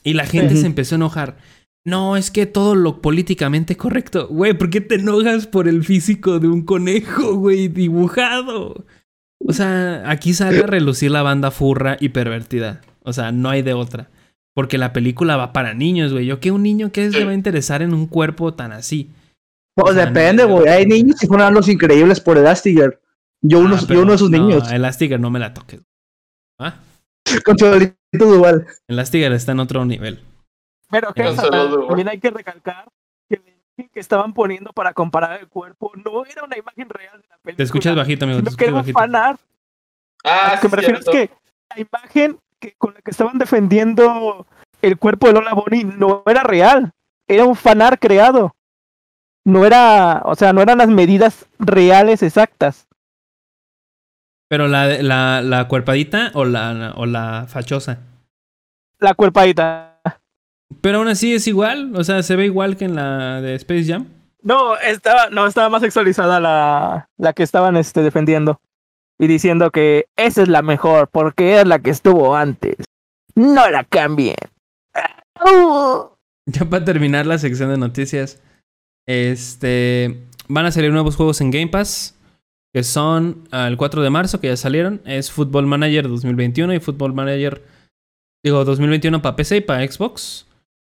Y 0.04 0.14
la 0.14 0.26
gente 0.26 0.56
se 0.56 0.66
empezó 0.66 0.94
a 0.94 0.96
enojar. 0.96 1.38
No, 1.84 2.16
es 2.16 2.30
que 2.30 2.46
todo 2.46 2.74
lo 2.74 3.02
políticamente 3.02 3.76
correcto. 3.76 4.28
Güey, 4.28 4.56
¿por 4.56 4.70
qué 4.70 4.80
te 4.80 4.94
enojas 4.96 5.46
por 5.46 5.66
el 5.66 5.82
físico 5.82 6.38
de 6.38 6.46
un 6.46 6.62
conejo, 6.62 7.34
güey, 7.34 7.68
dibujado? 7.68 8.84
O 9.44 9.52
sea, 9.52 10.08
aquí 10.08 10.34
sale 10.34 10.60
a 10.60 10.66
relucir 10.66 11.10
la 11.10 11.22
banda 11.22 11.50
furra 11.50 11.96
y 11.98 12.10
pervertida. 12.10 12.80
O 13.02 13.12
sea, 13.12 13.32
no 13.32 13.48
hay 13.48 13.62
de 13.62 13.74
otra. 13.74 14.08
Porque 14.54 14.78
la 14.78 14.92
película 14.92 15.36
va 15.36 15.52
para 15.52 15.74
niños, 15.74 16.12
güey. 16.12 16.26
Yo 16.26 16.38
que 16.38 16.52
un 16.52 16.62
niño 16.62 16.92
que 16.92 17.10
se 17.10 17.24
va 17.24 17.30
a 17.32 17.34
interesar 17.34 17.82
en 17.82 17.94
un 17.94 18.06
cuerpo 18.06 18.54
tan 18.54 18.72
así. 18.72 19.10
Pues 19.80 19.92
O 19.92 19.94
sea, 19.94 20.06
depende, 20.06 20.42
no- 20.46 20.48
güey. 20.50 20.68
Hay 20.68 20.86
niños 20.86 21.18
que 21.20 21.26
fueron 21.26 21.46
a 21.46 21.50
los 21.50 21.68
increíbles 21.68 22.20
por 22.20 22.36
Elastigirl. 22.38 22.98
Yo, 23.42 23.58
uno, 23.60 23.76
Ah, 23.76 23.80
yo 23.80 23.86
pero 23.86 24.00
uno 24.02 24.10
de 24.10 24.16
esos 24.16 24.30
no, 24.30 24.38
niños. 24.38 24.70
Elastigirl 24.70 25.20
no 25.20 25.30
me 25.30 25.38
la 25.38 25.54
toques. 25.54 25.80
Ah, 26.58 26.74
Con 27.44 27.56
Cholito 27.56 27.94
Duval. 28.12 28.66
Elastigirl 28.88 29.32
está 29.34 29.52
en 29.52 29.60
otro 29.60 29.84
nivel. 29.84 30.22
Pero 30.90 31.12
que 31.14 31.22
también 31.22 32.08
hay 32.08 32.18
que 32.18 32.30
recalcar 32.30 32.88
que 33.28 33.36
la 33.36 33.50
imagen 33.50 33.90
que 33.92 34.00
estaban 34.00 34.34
poniendo 34.34 34.72
para 34.72 34.92
comparar 34.92 35.38
el 35.40 35.48
cuerpo 35.48 35.92
no 36.04 36.24
era 36.26 36.42
una 36.44 36.58
imagen 36.58 36.88
real 36.88 37.20
de 37.22 37.28
la 37.28 37.36
película. 37.38 37.56
Te 37.56 37.62
escuchas 37.62 37.94
bajito, 37.96 38.24
amigo. 38.24 38.42
Te 38.42 38.48
escuchas 38.48 38.66
era 38.68 38.72
un 38.76 38.80
bajito. 38.82 38.98
fanart. 38.98 39.40
Ah, 40.24 40.48
A 40.50 40.54
lo 40.56 40.60
que 40.60 40.66
sí, 40.68 40.70
me 40.70 40.76
refiero 40.76 40.98
es 40.98 41.06
que 41.06 41.30
la 41.74 41.80
imagen 41.80 42.38
que, 42.58 42.74
con 42.76 42.92
la 42.94 43.00
que 43.00 43.10
estaban 43.10 43.38
defendiendo 43.38 44.46
el 44.82 44.98
cuerpo 44.98 45.28
de 45.28 45.34
Lola 45.34 45.54
Bonnie 45.54 45.84
no 45.84 46.22
era 46.26 46.42
real. 46.42 46.92
Era 47.28 47.44
un 47.44 47.54
fanart 47.56 48.00
creado. 48.00 48.54
No 49.50 49.66
era, 49.66 50.22
o 50.26 50.36
sea, 50.36 50.52
no 50.52 50.62
eran 50.62 50.78
las 50.78 50.88
medidas 50.88 51.46
reales 51.58 52.22
exactas. 52.22 52.86
Pero 54.48 54.68
la, 54.68 54.86
la, 55.02 55.42
la 55.42 55.66
cuerpadita 55.66 56.30
o 56.34 56.44
la, 56.44 56.92
o 56.96 57.04
la 57.04 57.46
fachosa. 57.48 57.98
La 59.00 59.14
cuerpadita. 59.14 60.00
Pero 60.80 60.98
aún 60.98 61.08
así 61.08 61.34
es 61.34 61.48
igual. 61.48 61.96
O 61.96 62.04
sea, 62.04 62.22
se 62.22 62.36
ve 62.36 62.44
igual 62.44 62.76
que 62.76 62.84
en 62.84 62.94
la 62.94 63.40
de 63.40 63.56
Space 63.56 63.86
Jam. 63.86 64.06
No, 64.42 64.76
estaba, 64.76 65.30
no, 65.30 65.48
estaba 65.48 65.68
más 65.68 65.82
sexualizada 65.82 66.38
la, 66.38 67.08
la 67.16 67.32
que 67.32 67.42
estaban 67.42 67.76
este, 67.76 68.02
defendiendo. 68.02 68.60
Y 69.18 69.26
diciendo 69.26 69.72
que 69.72 70.06
esa 70.16 70.42
es 70.42 70.48
la 70.48 70.62
mejor, 70.62 71.08
porque 71.08 71.60
es 71.60 71.66
la 71.66 71.80
que 71.80 71.90
estuvo 71.90 72.36
antes. 72.36 72.76
No 73.34 73.68
la 73.68 73.82
cambien. 73.82 74.36
Ya 76.46 76.64
para 76.64 76.84
terminar 76.84 77.26
la 77.26 77.38
sección 77.38 77.70
de 77.70 77.76
noticias. 77.76 78.40
Este. 79.06 80.22
Van 80.48 80.66
a 80.66 80.72
salir 80.72 80.92
nuevos 80.92 81.16
juegos 81.16 81.40
en 81.40 81.50
Game 81.50 81.68
Pass. 81.68 82.16
Que 82.72 82.84
son 82.84 83.48
el 83.50 83.76
4 83.76 84.00
de 84.02 84.10
marzo, 84.10 84.40
que 84.40 84.46
ya 84.46 84.56
salieron. 84.56 85.00
Es 85.04 85.32
Football 85.32 85.66
Manager 85.66 86.08
2021 86.08 86.72
y 86.74 86.78
Football 86.80 87.12
Manager. 87.14 87.64
Digo, 88.44 88.64
2021 88.64 89.20
para 89.22 89.34
PC 89.34 89.56
y 89.56 89.60
para 89.60 89.84
Xbox. 89.90 90.46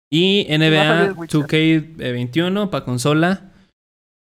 Y 0.10 0.46
NBA 0.50 1.04
el 1.08 1.12
Witcher. 1.14 1.42
2K21 1.42 2.70
para 2.70 2.86
consola. 2.86 3.52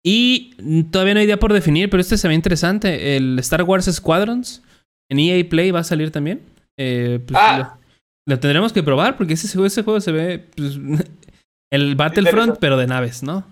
Y 0.05 0.55
todavía 0.91 1.15
no 1.15 1.21
hay 1.21 1.27
idea 1.27 1.39
por 1.39 1.53
definir, 1.53 1.89
pero 1.91 2.01
este 2.01 2.17
se 2.19 2.27
ve 2.27 2.35
interesante. 2.35 3.17
El 3.17 3.39
Star 3.39 3.63
Wars 3.63 3.85
Squadrons 3.87 4.63
en 5.11 5.21
EA 5.21 5.49
Play 5.49 5.71
va 5.71 5.81
a 5.81 5.85
salir 5.85 6.11
también. 6.11 6.43
Eh, 6.77 7.21
pues, 7.25 7.39
Ah. 7.41 7.79
lo, 8.27 8.35
lo 8.35 8.41
tendremos 8.41 8.73
que 8.73 8.83
probar 8.83 9.17
porque 9.17 9.35
ese, 9.35 9.47
juego- 9.49 9.67
ese 9.67 9.83
juego 9.85 10.01
se 10.01 10.11
ve. 10.11 10.49
pues, 10.57 10.77
el 11.73 11.95
Battlefront, 11.95 12.57
pero 12.59 12.77
de 12.77 12.87
naves, 12.89 13.23
¿no? 13.23 13.47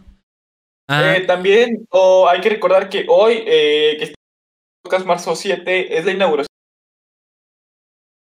Ah, 0.89 1.17
Eh, 1.17 1.21
también 1.27 1.87
oh, 1.91 2.29
hay 2.29 2.41
que 2.41 2.49
recordar 2.51 2.89
que 2.89 3.07
hoy, 3.09 3.43
eh, 3.47 3.97
que 3.99 4.05
está 4.05 4.15
podcast 4.85 5.07
marzo 5.07 5.35
7, 5.35 5.99
es 5.99 6.05
la 6.05 6.13
inauguración 6.13 6.47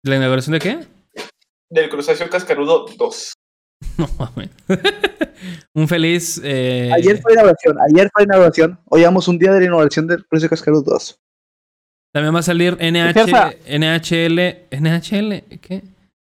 ¿La 0.06 0.18
inauguración 0.18 0.54
de 0.54 0.60
qué? 0.60 0.80
del 1.72 1.90
Crustáceo 1.90 2.30
Cascarudo 2.30 2.86
2. 2.98 3.34
No 3.98 4.08
mames. 4.18 4.50
Un 5.76 5.88
feliz. 5.88 6.40
eh, 6.44 6.90
Ayer 6.94 7.20
fue 7.22 7.34
inauguración. 7.34 7.78
Ayer 7.82 8.10
fue 8.14 8.24
inauguración. 8.24 8.80
Hoy 8.86 9.00
llevamos 9.02 9.28
un 9.28 9.38
día 9.38 9.52
de 9.52 9.60
la 9.60 9.66
inauguración 9.66 10.08
del 10.08 10.24
Precio 10.26 10.50
Cascarudo 10.50 10.84
2. 10.84 11.18
También 12.14 12.34
va 12.34 12.40
a 12.40 12.44
salir 12.44 12.78
NH. 12.80 13.58
NHL. 13.68 14.68
¿NHL? 14.72 15.60
¿Qué? 15.60 15.82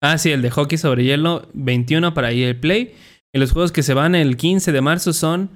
Ah, 0.02 0.18
sí, 0.18 0.32
el 0.32 0.42
de 0.42 0.50
hockey 0.50 0.78
sobre 0.78 1.04
hielo 1.04 1.48
21 1.54 2.14
para 2.14 2.32
EA 2.32 2.60
Play. 2.60 2.96
Y 3.34 3.40
los 3.40 3.52
juegos 3.52 3.72
que 3.72 3.84
se 3.84 3.94
van 3.94 4.16
el 4.16 4.36
15 4.38 4.72
de 4.72 4.82
marzo 4.82 5.14
son 5.14 5.50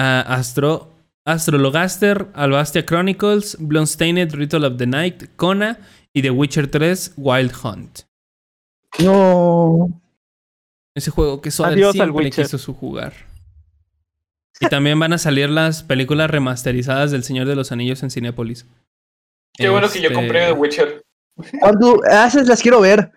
ah, 0.00 0.24
Astro, 0.26 0.92
Astrologaster, 1.24 2.28
Albastia 2.34 2.84
Chronicles, 2.84 3.56
Bloodstained, 3.60 4.32
Ritual 4.32 4.64
of 4.64 4.76
the 4.78 4.86
Night, 4.86 5.24
Kona 5.36 5.78
y 6.12 6.22
The 6.22 6.30
Witcher 6.30 6.68
3 6.68 7.14
Wild 7.16 7.52
Hunt. 7.62 8.00
No. 8.98 10.02
Ese 10.94 11.10
juego 11.10 11.40
que 11.40 11.50
Adiós 11.50 11.94
al 12.00 12.12
siempre 12.12 12.30
quiso 12.30 12.58
su 12.58 12.74
jugar. 12.74 13.12
Y 14.60 14.66
también 14.66 14.98
van 14.98 15.12
a 15.12 15.18
salir 15.18 15.48
las 15.48 15.82
películas 15.82 16.30
remasterizadas 16.30 17.10
del 17.10 17.24
Señor 17.24 17.46
de 17.46 17.56
los 17.56 17.72
Anillos 17.72 18.02
en 18.02 18.10
Cinépolis. 18.10 18.66
Qué 19.54 19.68
bueno 19.68 19.88
que 19.88 20.00
yo 20.00 20.08
Este, 20.08 20.14
compré 20.14 20.46
The 20.46 20.52
Witcher. 20.52 21.02
Cuando 21.60 22.00
haces, 22.10 22.46
las 22.46 22.60
quiero 22.60 22.80
ver. 22.80 23.10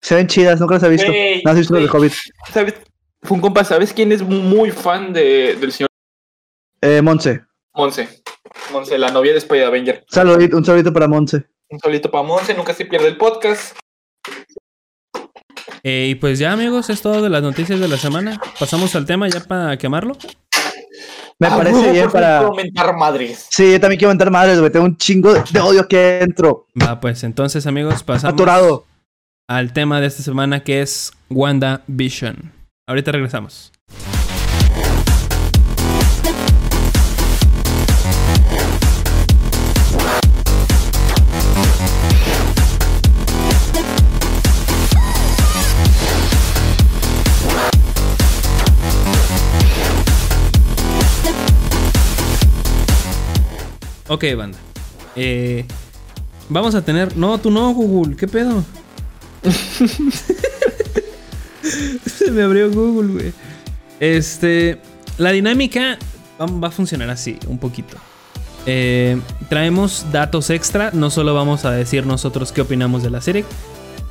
Se 0.00 0.14
ven 0.14 0.26
chidas, 0.26 0.60
nunca 0.60 0.74
las 0.74 0.82
he 0.84 0.88
visto. 0.88 1.12
No 1.44 1.50
has 1.50 1.56
visto 1.56 1.74
de 1.74 1.86
güey. 1.86 2.10
Hobbit. 2.54 2.74
Fun 3.22 3.40
compa, 3.40 3.64
¿sabes 3.64 3.92
quién 3.92 4.12
es 4.12 4.22
muy 4.22 4.70
fan 4.70 5.12
de, 5.12 5.56
del 5.60 5.72
señor 5.72 5.88
Eh, 6.80 7.02
Monse. 7.02 7.42
Monse? 7.74 8.08
Monse, 8.72 8.96
la 8.98 9.10
novia 9.10 9.32
de 9.32 9.38
Spider 9.38 9.66
Avenger. 9.66 10.04
Saludito, 10.08 10.56
un 10.56 10.64
saludito 10.64 10.92
para 10.92 11.08
Monse. 11.08 11.44
Un 11.70 11.78
solito 11.80 12.10
para 12.10 12.22
Monse, 12.24 12.54
nunca 12.54 12.72
se 12.74 12.84
pierde 12.86 13.08
el 13.08 13.16
podcast. 13.16 13.76
Eh, 15.82 16.08
y 16.10 16.14
pues 16.14 16.38
ya, 16.38 16.52
amigos, 16.52 16.90
es 16.90 17.02
todo 17.02 17.22
de 17.22 17.28
las 17.28 17.42
noticias 17.42 17.78
de 17.80 17.88
la 17.88 17.96
semana. 17.96 18.40
Pasamos 18.58 18.94
al 18.94 19.04
tema 19.06 19.28
ya 19.28 19.40
para 19.40 19.76
quemarlo. 19.76 20.16
Me 21.40 21.46
Ah, 21.46 21.56
parece 21.56 21.92
bien 21.92 22.10
para. 22.10 22.40
puedo 22.40 22.54
mentar 22.54 22.96
madres. 22.96 23.46
Sí, 23.50 23.72
yo 23.72 23.80
también 23.80 23.98
quiero 23.98 24.10
mentar 24.10 24.30
madres, 24.30 24.58
güey. 24.58 24.72
Tengo 24.72 24.86
un 24.86 24.96
chingo 24.96 25.34
de 25.34 25.60
odio 25.60 25.82
aquí 25.82 25.96
adentro. 25.96 26.66
Va, 26.80 26.98
pues 26.98 27.22
entonces, 27.22 27.66
amigos, 27.66 28.02
pasamos 28.02 28.34
Atorado. 28.34 28.86
al 29.46 29.72
tema 29.72 30.00
de 30.00 30.06
esta 30.08 30.22
semana 30.22 30.64
que 30.64 30.82
es 30.82 31.12
Wanda 31.30 31.82
Vision. 31.86 32.52
Ahorita 32.88 33.12
regresamos. 33.12 33.70
Ok, 54.08 54.24
banda. 54.34 54.56
Eh, 55.14 55.66
vamos 56.48 56.74
a 56.74 56.82
tener. 56.82 57.14
No, 57.18 57.36
tú 57.36 57.50
no, 57.50 57.70
Google. 57.74 58.16
¿Qué 58.16 58.26
pedo? 58.26 58.64
Se 62.06 62.30
me 62.30 62.42
abrió 62.42 62.70
Google, 62.70 63.12
güey. 63.12 63.32
Este. 64.00 64.78
La 65.18 65.32
dinámica 65.32 65.98
va, 66.40 66.68
a 66.68 66.70
funcionar 66.70 67.10
así, 67.10 67.38
un 67.48 67.58
poquito. 67.58 67.96
Eh, 68.66 69.18
traemos 69.48 70.06
datos 70.12 70.50
extra. 70.50 70.90
No 70.92 71.10
solo 71.10 71.34
vamos 71.34 71.64
a 71.64 71.70
decir 71.72 72.06
nosotros 72.06 72.52
qué 72.52 72.60
opinamos 72.60 73.02
de 73.02 73.10
la 73.10 73.20
serie. 73.20 73.44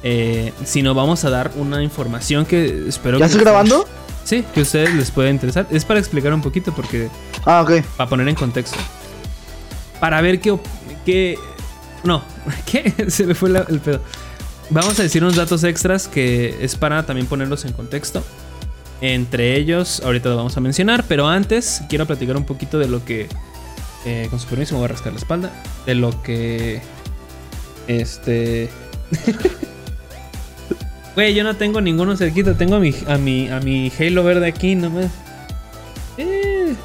eh, 0.04 0.54
sino 0.66 0.94
vamos 0.94 1.24
a 1.26 1.30
dar 1.30 1.52
una 1.56 1.82
información 1.82 2.46
que 2.46 2.88
espero 2.88 3.18
¿Ya 3.20 3.26
que 3.26 3.32
estás 3.32 3.42
grabando? 3.42 3.88
Sí, 4.26 4.44
que 4.54 4.60
a 4.60 4.64
ustedes 4.64 4.94
les 4.94 5.10
pueda 5.12 5.30
interesar. 5.30 5.66
Es 5.72 5.86
para 5.86 6.00
explicar 6.00 6.34
un 6.34 6.42
poquito 6.42 6.74
porque 6.74 7.08
Ah, 7.46 7.62
ok. 7.62 7.82
para 7.96 8.10
poner 8.10 8.28
en 8.28 8.36
contexto. 8.36 8.78
Para 10.02 10.20
ver 10.22 10.40
qué... 10.42 10.58
qué 11.06 11.40
no, 12.04 12.22
¿qué? 12.66 13.10
Se 13.10 13.26
me 13.26 13.34
fue 13.36 13.50
la- 13.50 13.66
el 13.70 13.80
pedo. 13.80 14.02
Vamos 14.70 15.00
a 15.00 15.04
decir 15.04 15.24
unos 15.24 15.36
datos 15.36 15.64
extras 15.64 16.08
que 16.08 16.58
es 16.62 16.76
para 16.76 17.06
también 17.06 17.28
ponerlos 17.28 17.66
en 17.66 17.74
contexto. 17.74 18.24
Entre 19.00 19.56
ellos, 19.56 20.02
ahorita 20.04 20.30
lo 20.30 20.36
vamos 20.38 20.58
a 20.58 20.60
mencionar, 20.60 21.06
pero 21.08 21.28
antes 21.28 21.82
quiero 21.88 22.06
platicar 22.06 22.36
un 22.36 22.46
poquito 22.46 22.80
de 22.80 22.88
lo 22.88 23.06
que... 23.06 23.28
eh, 24.06 24.28
con 24.30 24.40
su 24.40 24.48
permiso 24.48 24.74
me 24.74 24.80
voy 24.80 24.86
a 24.86 24.88
rascar 24.90 25.14
la 25.14 25.20
espalda. 25.20 25.52
De 25.86 25.96
lo 25.96 26.22
que... 26.24 26.82
Este... 27.88 28.70
Güey, 31.16 31.34
yo 31.34 31.44
no 31.44 31.56
tengo 31.56 31.82
ninguno 31.82 32.16
cerquita. 32.16 32.54
Tengo 32.56 32.76
a 32.76 32.80
mi, 32.80 32.94
a 33.08 33.18
mi, 33.18 33.50
a 33.50 33.60
mi 33.60 33.92
Halo 34.00 34.24
verde 34.24 34.46
aquí 34.46 34.76
nomás. 34.76 35.08
Eh. 36.18 36.76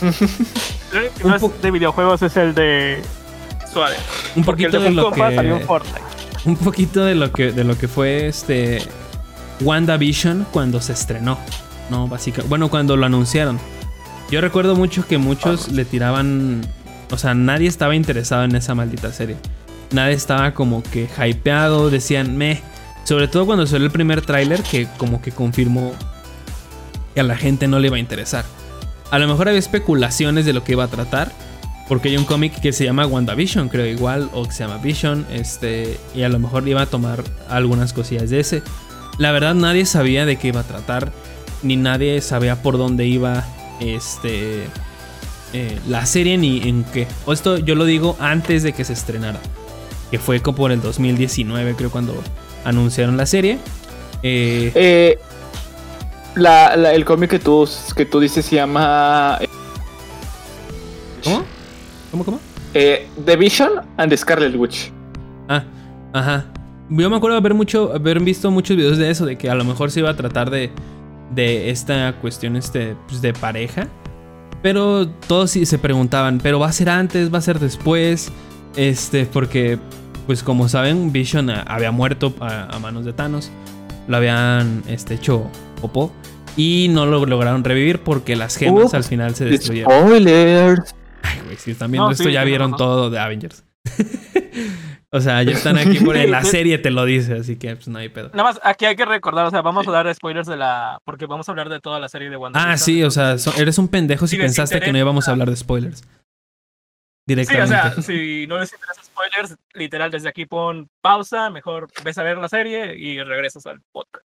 El 0.92 1.10
que 1.10 1.28
es 1.46 1.62
de 1.62 1.70
videojuegos 1.72 2.22
es 2.22 2.36
el 2.36 2.54
de 2.54 3.02
Suárez. 3.72 3.98
Un 4.36 4.44
poquito 4.44 4.80
de 4.80 4.90
lo 4.90 5.10
Funko 5.10 5.16
salió 5.16 5.54
en 5.54 5.58
que. 5.58 5.64
Fortnite. 5.64 6.00
Un 6.44 6.56
poquito 6.56 7.04
de 7.04 7.14
lo 7.14 7.32
que. 7.32 7.52
de 7.52 7.64
lo 7.64 7.78
que 7.78 7.88
fue 7.88 8.26
este. 8.26 8.82
WandaVision 9.60 10.46
cuando 10.52 10.80
se 10.80 10.92
estrenó. 10.92 11.38
No, 11.90 12.08
básicamente. 12.08 12.48
Bueno, 12.48 12.68
cuando 12.68 12.96
lo 12.96 13.06
anunciaron. 13.06 13.58
Yo 14.30 14.40
recuerdo 14.40 14.76
mucho 14.76 15.06
que 15.06 15.18
muchos 15.18 15.68
le 15.68 15.84
tiraban. 15.84 16.62
O 17.10 17.18
sea, 17.18 17.34
nadie 17.34 17.68
estaba 17.68 17.94
interesado 17.94 18.44
en 18.44 18.54
esa 18.56 18.74
maldita 18.74 19.12
serie. 19.12 19.36
Nadie 19.90 20.14
estaba 20.14 20.54
como 20.54 20.82
que 20.82 21.08
hypeado. 21.18 21.90
Decían, 21.90 22.36
meh. 22.36 22.62
Sobre 23.04 23.28
todo 23.28 23.46
cuando 23.46 23.66
salió 23.66 23.86
el 23.86 23.92
primer 23.92 24.22
tráiler 24.22 24.62
que 24.62 24.86
como 24.96 25.20
que 25.20 25.32
confirmó 25.32 25.92
que 27.14 27.20
a 27.20 27.24
la 27.24 27.36
gente 27.36 27.68
no 27.68 27.78
le 27.78 27.88
iba 27.88 27.96
a 27.96 28.00
interesar. 28.00 28.44
A 29.10 29.18
lo 29.18 29.28
mejor 29.28 29.48
había 29.48 29.58
especulaciones 29.58 30.46
de 30.46 30.52
lo 30.52 30.64
que 30.64 30.72
iba 30.72 30.84
a 30.84 30.88
tratar. 30.88 31.32
Porque 31.92 32.08
hay 32.08 32.16
un 32.16 32.24
cómic 32.24 32.58
que 32.58 32.72
se 32.72 32.86
llama 32.86 33.06
WandaVision, 33.06 33.68
creo 33.68 33.84
igual, 33.84 34.30
o 34.32 34.46
que 34.46 34.52
se 34.52 34.64
llama 34.64 34.78
Vision, 34.78 35.26
este, 35.30 35.98
y 36.14 36.22
a 36.22 36.30
lo 36.30 36.38
mejor 36.38 36.66
iba 36.66 36.80
a 36.80 36.86
tomar 36.86 37.22
algunas 37.50 37.92
cosillas 37.92 38.30
de 38.30 38.40
ese. 38.40 38.62
La 39.18 39.30
verdad 39.30 39.54
nadie 39.54 39.84
sabía 39.84 40.24
de 40.24 40.36
qué 40.36 40.48
iba 40.48 40.60
a 40.60 40.62
tratar, 40.62 41.12
ni 41.62 41.76
nadie 41.76 42.22
sabía 42.22 42.62
por 42.62 42.78
dónde 42.78 43.04
iba 43.04 43.44
este, 43.78 44.62
eh, 45.52 45.78
la 45.86 46.06
serie 46.06 46.38
ni 46.38 46.66
en 46.66 46.84
qué. 46.84 47.06
O 47.26 47.34
esto 47.34 47.58
yo 47.58 47.74
lo 47.74 47.84
digo 47.84 48.16
antes 48.20 48.62
de 48.62 48.72
que 48.72 48.86
se 48.86 48.94
estrenara, 48.94 49.40
que 50.10 50.18
fue 50.18 50.40
como 50.40 50.56
por 50.56 50.72
el 50.72 50.80
2019 50.80 51.74
creo 51.74 51.90
cuando 51.90 52.14
anunciaron 52.64 53.18
la 53.18 53.26
serie. 53.26 53.58
Eh, 54.22 54.72
Eh, 54.74 55.18
el 56.36 57.04
cómic 57.04 57.28
que 57.28 57.38
tú, 57.38 57.68
que 57.94 58.06
tú 58.06 58.18
dices 58.18 58.46
se 58.46 58.56
llama. 58.56 59.38
¿Cómo, 62.24 62.38
cómo? 62.38 62.40
eh, 62.74 63.06
The 63.24 63.36
Vision 63.36 63.70
and 63.96 64.10
the 64.10 64.16
Scarlet 64.16 64.54
Witch. 64.56 64.90
Ah, 65.48 65.64
ajá. 66.12 66.46
Yo 66.90 67.08
me 67.10 67.16
acuerdo 67.16 67.36
haber 67.36 67.54
mucho, 67.54 67.92
haber 67.94 68.20
visto 68.20 68.50
muchos 68.50 68.76
videos 68.76 68.98
de 68.98 69.10
eso, 69.10 69.24
de 69.26 69.36
que 69.36 69.48
a 69.50 69.54
lo 69.54 69.64
mejor 69.64 69.90
se 69.90 70.00
iba 70.00 70.10
a 70.10 70.16
tratar 70.16 70.50
de, 70.50 70.70
de 71.34 71.70
esta 71.70 72.14
cuestión 72.20 72.56
este, 72.56 72.96
pues, 73.08 73.22
de 73.22 73.32
pareja. 73.32 73.88
Pero 74.62 75.08
todos 75.08 75.50
sí 75.50 75.66
se 75.66 75.78
preguntaban, 75.78 76.38
¿pero 76.42 76.58
va 76.60 76.68
a 76.68 76.72
ser 76.72 76.88
antes? 76.90 77.32
¿Va 77.32 77.38
a 77.38 77.42
ser 77.42 77.58
después? 77.58 78.30
Este, 78.76 79.26
porque, 79.26 79.78
pues 80.26 80.42
como 80.42 80.68
saben, 80.68 81.12
Vision 81.12 81.50
a- 81.50 81.62
había 81.62 81.90
muerto 81.90 82.32
a, 82.40 82.74
a 82.74 82.78
manos 82.78 83.04
de 83.04 83.12
Thanos. 83.12 83.50
Lo 84.06 84.16
habían 84.18 84.82
este, 84.86 85.14
hecho 85.14 85.48
popó. 85.80 86.12
Y 86.56 86.88
no 86.90 87.06
lo 87.06 87.24
lograron 87.24 87.64
revivir 87.64 88.00
porque 88.00 88.36
las 88.36 88.56
gemas 88.56 88.92
al 88.92 89.04
final 89.04 89.34
se 89.34 89.46
destruyeron. 89.46 89.90
Spoilers. 89.90 90.94
Ay, 91.22 91.40
güey, 91.44 91.56
si 91.56 91.70
están 91.72 91.90
viendo 91.90 92.06
No, 92.06 92.12
esto 92.12 92.24
sí, 92.24 92.32
ya 92.32 92.44
vieron 92.44 92.76
todo 92.76 93.10
de 93.10 93.18
Avengers. 93.18 93.64
o 95.10 95.20
sea, 95.20 95.42
ya 95.42 95.52
están 95.52 95.76
aquí 95.78 95.98
por 96.00 96.16
en 96.16 96.30
la 96.30 96.42
serie 96.44 96.78
te 96.78 96.90
lo 96.90 97.04
dice, 97.04 97.34
así 97.34 97.56
que 97.56 97.74
pues 97.76 97.88
no 97.88 97.98
hay 97.98 98.08
pedo. 98.08 98.28
Nada 98.30 98.44
más, 98.44 98.60
aquí 98.62 98.84
hay 98.86 98.96
que 98.96 99.04
recordar, 99.04 99.46
o 99.46 99.50
sea, 99.50 99.62
vamos 99.62 99.86
a 99.86 99.90
dar 99.90 100.12
spoilers 100.14 100.46
de 100.48 100.56
la. 100.56 100.98
Porque 101.04 101.26
vamos 101.26 101.48
a 101.48 101.52
hablar 101.52 101.68
de 101.68 101.80
toda 101.80 102.00
la 102.00 102.08
serie 102.08 102.30
de 102.30 102.36
Wanda. 102.36 102.60
Ah, 102.72 102.76
sí, 102.76 103.02
o 103.04 103.10
sea, 103.10 103.38
so- 103.38 103.52
eres 103.56 103.78
un 103.78 103.88
pendejo 103.88 104.26
si 104.26 104.36
pensaste 104.36 104.80
que 104.80 104.92
no 104.92 104.98
íbamos 104.98 105.28
a 105.28 105.32
hablar 105.32 105.48
de 105.50 105.56
spoilers. 105.56 106.00
Sí, 106.00 106.06
o 107.34 107.36
Directamente. 107.36 107.68
sea, 107.68 108.02
si 108.02 108.46
no 108.48 108.58
les 108.58 108.72
interesa 108.72 109.02
spoilers, 109.04 109.56
literal, 109.74 110.10
desde 110.10 110.28
aquí 110.28 110.44
pon 110.44 110.88
pausa, 111.00 111.50
mejor 111.50 111.86
ves 112.04 112.18
a 112.18 112.24
ver 112.24 112.36
la 112.38 112.48
serie 112.48 112.96
y 112.98 113.22
regresas 113.22 113.64
al 113.66 113.80
podcast. 113.92 114.26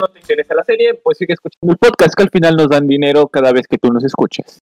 No 0.00 0.06
te 0.08 0.20
interesa 0.20 0.54
la 0.54 0.64
serie, 0.64 0.94
pues 0.94 1.18
sigue 1.18 1.34
escuchando 1.34 1.72
el 1.72 1.76
podcast 1.78 2.14
que 2.14 2.22
al 2.22 2.30
final 2.30 2.56
nos 2.56 2.68
dan 2.68 2.86
dinero 2.86 3.26
cada 3.28 3.52
vez 3.52 3.66
que 3.66 3.78
tú 3.78 3.92
nos 3.92 4.04
escuches. 4.04 4.60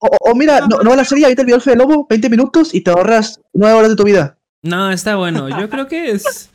O, 0.00 0.34
mira, 0.34 0.60
no, 0.60 0.78
no 0.82 0.90
va 0.90 0.96
la 0.96 1.04
serie, 1.04 1.24
ahorita 1.26 1.42
el 1.42 1.46
video 1.46 1.58
de 1.58 1.76
Lobo, 1.76 2.06
20 2.08 2.30
minutos 2.30 2.74
y 2.74 2.80
te 2.80 2.90
ahorras 2.90 3.40
9 3.52 3.74
horas 3.74 3.90
de 3.90 3.96
tu 3.96 4.04
vida. 4.04 4.38
No, 4.62 4.90
está 4.90 5.16
bueno. 5.16 5.48
Yo 5.48 5.68
creo 5.68 5.88
que 5.88 6.10
es 6.10 6.50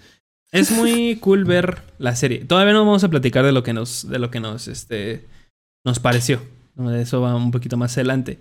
es 0.51 0.72
muy 0.72 1.17
cool 1.17 1.43
ver 1.43 1.81
la 1.97 2.15
serie. 2.15 2.45
Todavía 2.45 2.73
no 2.73 2.85
vamos 2.85 3.03
a 3.03 3.09
platicar 3.09 3.45
de 3.45 3.51
lo 3.51 3.61
que 3.61 3.73
nos 3.73 4.07
de 4.09 4.19
lo 4.19 4.31
que 4.31 4.39
nos 4.39 4.67
este 4.67 5.26
nos 5.84 5.99
pareció. 5.99 6.41
Eso 6.93 7.22
va 7.22 7.35
un 7.35 7.51
poquito 7.51 7.77
más 7.77 7.97
adelante. 7.97 8.39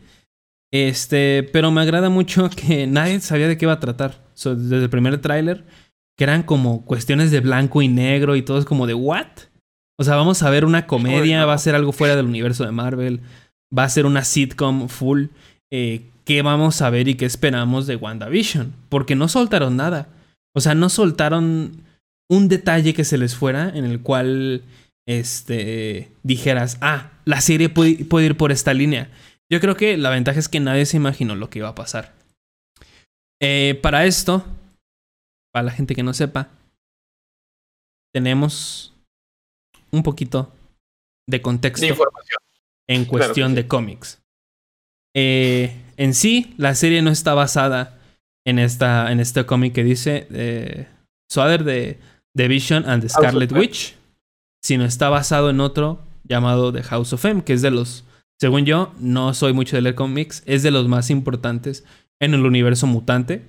Este, 0.73 1.49
pero 1.53 1.71
me 1.71 1.81
agrada 1.81 2.09
mucho 2.09 2.51
que 2.51 2.87
nadie 2.87 3.21
sabía 3.21 3.49
de 3.49 3.57
qué 3.57 3.65
iba 3.65 3.75
a 3.75 3.81
tratar. 3.81 4.25
So, 4.35 4.55
desde 4.55 4.85
el 4.85 4.91
primer 4.91 5.21
tráiler 5.21 5.65
que 6.17 6.25
eran 6.25 6.45
como 6.45 6.85
cuestiones 6.85 7.31
de 7.31 7.41
blanco 7.41 7.83
y 7.83 7.89
negro 7.89 8.37
y 8.37 8.43
todo 8.43 8.59
es 8.59 8.65
como 8.65 8.87
de 8.87 8.95
what? 8.95 9.27
O 9.97 10.05
sea, 10.05 10.15
vamos 10.17 10.43
a 10.43 10.51
ver 10.51 10.65
una 10.65 10.87
comedia, 10.87 11.45
va 11.47 11.55
a 11.55 11.59
ser 11.59 11.75
algo 11.75 11.93
fuera 11.93 12.17
del 12.17 12.27
universo 12.27 12.65
de 12.65 12.73
Marvel, 12.73 13.21
va 13.77 13.85
a 13.85 13.89
ser 13.89 14.07
una 14.07 14.25
sitcom 14.25 14.89
full. 14.89 15.27
Eh, 15.73 16.03
¿Qué 16.25 16.43
vamos 16.43 16.81
a 16.81 16.91
ver 16.91 17.09
y 17.09 17.17
qué 17.17 17.27
esperamos 17.27 17.87
de 17.87 17.97
WandaVision? 17.97 18.75
Porque 18.89 19.15
no 19.15 19.29
soltaron 19.29 19.77
nada. 19.77 20.09
O 20.55 20.61
sea, 20.61 20.75
no 20.75 20.89
soltaron 20.89 21.83
un 22.31 22.49
detalle 22.49 22.95
que 22.95 23.05
se 23.05 23.19
les 23.19 23.35
fuera 23.35 23.69
en 23.69 23.85
el 23.85 24.01
cual 24.01 24.63
este 25.07 26.11
dijeras, 26.23 26.79
ah, 26.81 27.13
la 27.25 27.41
serie 27.41 27.69
puede, 27.69 28.25
ir 28.25 28.37
por 28.37 28.53
esta 28.53 28.73
línea. 28.73 29.11
Yo 29.53 29.61
creo 29.61 29.77
que 29.77 29.97
la 29.99 30.11
ventaja 30.11 30.39
es 30.39 30.49
que 30.49 30.61
nadie 30.61 30.87
se 30.87 30.97
imaginó 30.97 31.35
lo 31.35 31.51
que 31.51 31.59
iba 31.59 31.69
a 31.69 31.75
pasar. 31.75 32.15
Eh, 33.43 33.79
para 33.83 34.07
esto, 34.07 34.45
para 35.53 35.65
la 35.65 35.73
gente 35.73 35.95
que 35.95 36.03
no 36.03 36.15
sepa, 36.15 36.49
tenemos 38.15 38.95
un 39.91 40.03
poquito 40.03 40.53
de 41.29 41.43
contexto 41.43 41.85
De 41.85 41.93
información. 41.93 42.44
En 42.89 43.05
cuestión 43.05 43.51
sí. 43.51 43.57
de 43.57 43.67
cómics. 43.67 44.23
Eh, 45.15 45.73
en 45.97 46.15
sí, 46.15 46.55
la 46.59 46.75
serie 46.75 47.03
no 47.03 47.11
está 47.11 47.35
basada 47.35 47.99
en, 48.45 48.59
esta, 48.59 49.11
en 49.13 49.21
este 49.21 49.45
cómic 49.47 49.73
que 49.73 49.85
dice 49.85 50.27
eh, 50.33 50.87
de 51.29 51.99
The 52.37 52.49
Vision 52.49 52.89
and 52.89 53.03
the 53.03 53.09
Scarlet. 53.09 53.53
Witch, 53.53 53.97
sino 54.63 54.85
está 54.85 55.09
basado 55.09 55.51
en 55.51 55.61
otro 55.61 56.01
llamado 56.25 56.73
The 56.73 56.83
House 56.83 57.13
of 57.13 57.25
M, 57.25 57.45
que 57.45 57.53
es 57.53 57.63
de 57.63 57.71
los, 57.71 58.05
según 58.41 58.65
yo, 58.65 58.93
no 58.99 59.35
soy 59.35 59.53
mucho 59.53 59.77
de 59.77 59.83
leer 59.83 59.95
cómics, 59.95 60.43
es 60.47 60.63
de 60.63 60.71
los 60.71 60.89
más 60.89 61.11
importantes 61.11 61.85
en 62.21 62.35
el 62.35 62.47
universo 62.47 62.87
mutante 62.87 63.43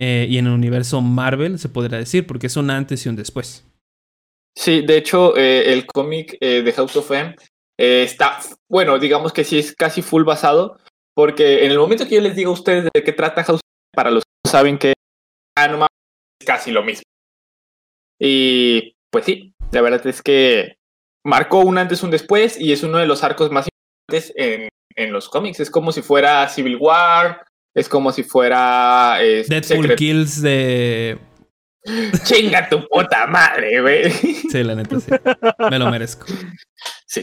eh, 0.00 0.26
y 0.28 0.38
en 0.38 0.46
el 0.46 0.52
universo 0.52 1.00
Marvel, 1.00 1.58
se 1.58 1.68
podría 1.68 1.98
decir, 1.98 2.26
porque 2.26 2.46
es 2.46 2.56
un 2.56 2.70
antes 2.70 3.04
y 3.04 3.08
un 3.08 3.16
después. 3.16 3.64
Sí, 4.56 4.82
de 4.82 4.96
hecho, 4.96 5.36
eh, 5.36 5.72
el 5.72 5.86
cómic 5.86 6.36
eh, 6.40 6.62
de 6.62 6.72
House 6.72 6.96
of 6.96 7.10
M 7.10 7.34
eh, 7.78 8.02
está, 8.04 8.38
bueno, 8.70 8.98
digamos 8.98 9.32
que 9.32 9.44
sí 9.44 9.58
es 9.58 9.74
casi 9.74 10.02
full 10.02 10.24
basado, 10.24 10.78
porque 11.14 11.64
en 11.64 11.70
el 11.70 11.78
momento 11.78 12.06
que 12.06 12.16
yo 12.16 12.20
les 12.20 12.36
diga 12.36 12.48
a 12.48 12.52
ustedes 12.52 12.88
de 12.92 13.02
qué 13.02 13.12
trata 13.12 13.44
House 13.44 13.60
para 13.94 14.10
los 14.10 14.22
que 14.24 14.30
no 14.46 14.50
saben 14.50 14.78
que 14.78 14.92
ah, 15.56 15.86
es 16.40 16.46
casi 16.46 16.70
lo 16.70 16.82
mismo. 16.82 17.02
Y 18.20 18.94
pues 19.10 19.24
sí, 19.24 19.52
la 19.72 19.80
verdad 19.80 20.06
es 20.06 20.22
que 20.22 20.76
marcó 21.24 21.60
un 21.60 21.78
antes 21.78 22.02
y 22.02 22.04
un 22.04 22.10
después 22.10 22.60
y 22.60 22.72
es 22.72 22.82
uno 22.82 22.98
de 22.98 23.06
los 23.06 23.22
arcos 23.24 23.50
más 23.50 23.66
importantes 23.68 24.32
en, 24.36 24.68
en 24.96 25.12
los 25.12 25.28
cómics. 25.28 25.60
Es 25.60 25.70
como 25.70 25.92
si 25.92 26.02
fuera 26.02 26.48
Civil 26.48 26.76
War, 26.80 27.44
es 27.74 27.88
como 27.88 28.12
si 28.12 28.22
fuera... 28.22 29.18
eh, 29.20 29.44
Deadpool 29.48 29.86
Secret- 29.86 29.96
Kills 29.96 30.42
de... 30.42 31.18
Chinga 32.24 32.68
tu 32.68 32.86
puta 32.88 33.26
madre, 33.26 33.80
güey. 33.80 34.10
Sí, 34.10 34.62
la 34.64 34.74
neta, 34.74 34.98
sí. 35.00 35.10
Me 35.70 35.78
lo 35.78 35.90
merezco. 35.90 36.24
Sí. 37.06 37.22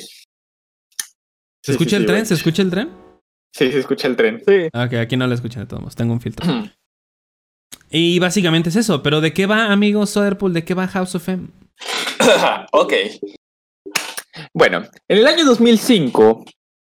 ¿Se 1.64 1.72
Sí, 1.72 1.72
escucha 1.74 1.90
sí, 1.92 1.96
el 1.98 2.02
sí, 2.02 2.06
tren? 2.08 2.18
güey. 2.20 2.26
¿Se 2.26 2.34
escucha 2.34 2.62
el 2.62 2.70
tren? 2.72 2.90
Sí, 3.54 3.72
se 3.72 3.80
escucha 3.80 4.08
el 4.08 4.16
tren. 4.16 4.42
Sí. 4.48 4.70
Ah, 4.74 4.86
Ok, 4.86 4.94
aquí 4.94 5.18
no 5.18 5.28
lo 5.28 5.34
escuchan 5.34 5.64
de 5.64 5.68
todos 5.68 5.82
modos. 5.82 5.96
Tengo 5.96 6.14
un 6.14 6.22
filtro. 6.22 6.46
Y 7.94 8.20
básicamente 8.20 8.70
es 8.70 8.78
eso. 8.78 9.04
Pero 9.04 9.20
¿de 9.20 9.34
qué 9.34 9.46
va, 9.48 9.72
amigo 9.72 10.06
Soderpool? 10.06 10.54
¿De 10.54 10.64
qué 10.64 10.74
va 10.74 10.88
House 10.88 11.14
of 11.16 11.28
M? 11.28 11.48
ok. 12.72 12.94
Bueno, 14.54 14.84
en 15.10 15.18
el 15.18 15.28
año 15.28 15.44
2005, 15.46 16.46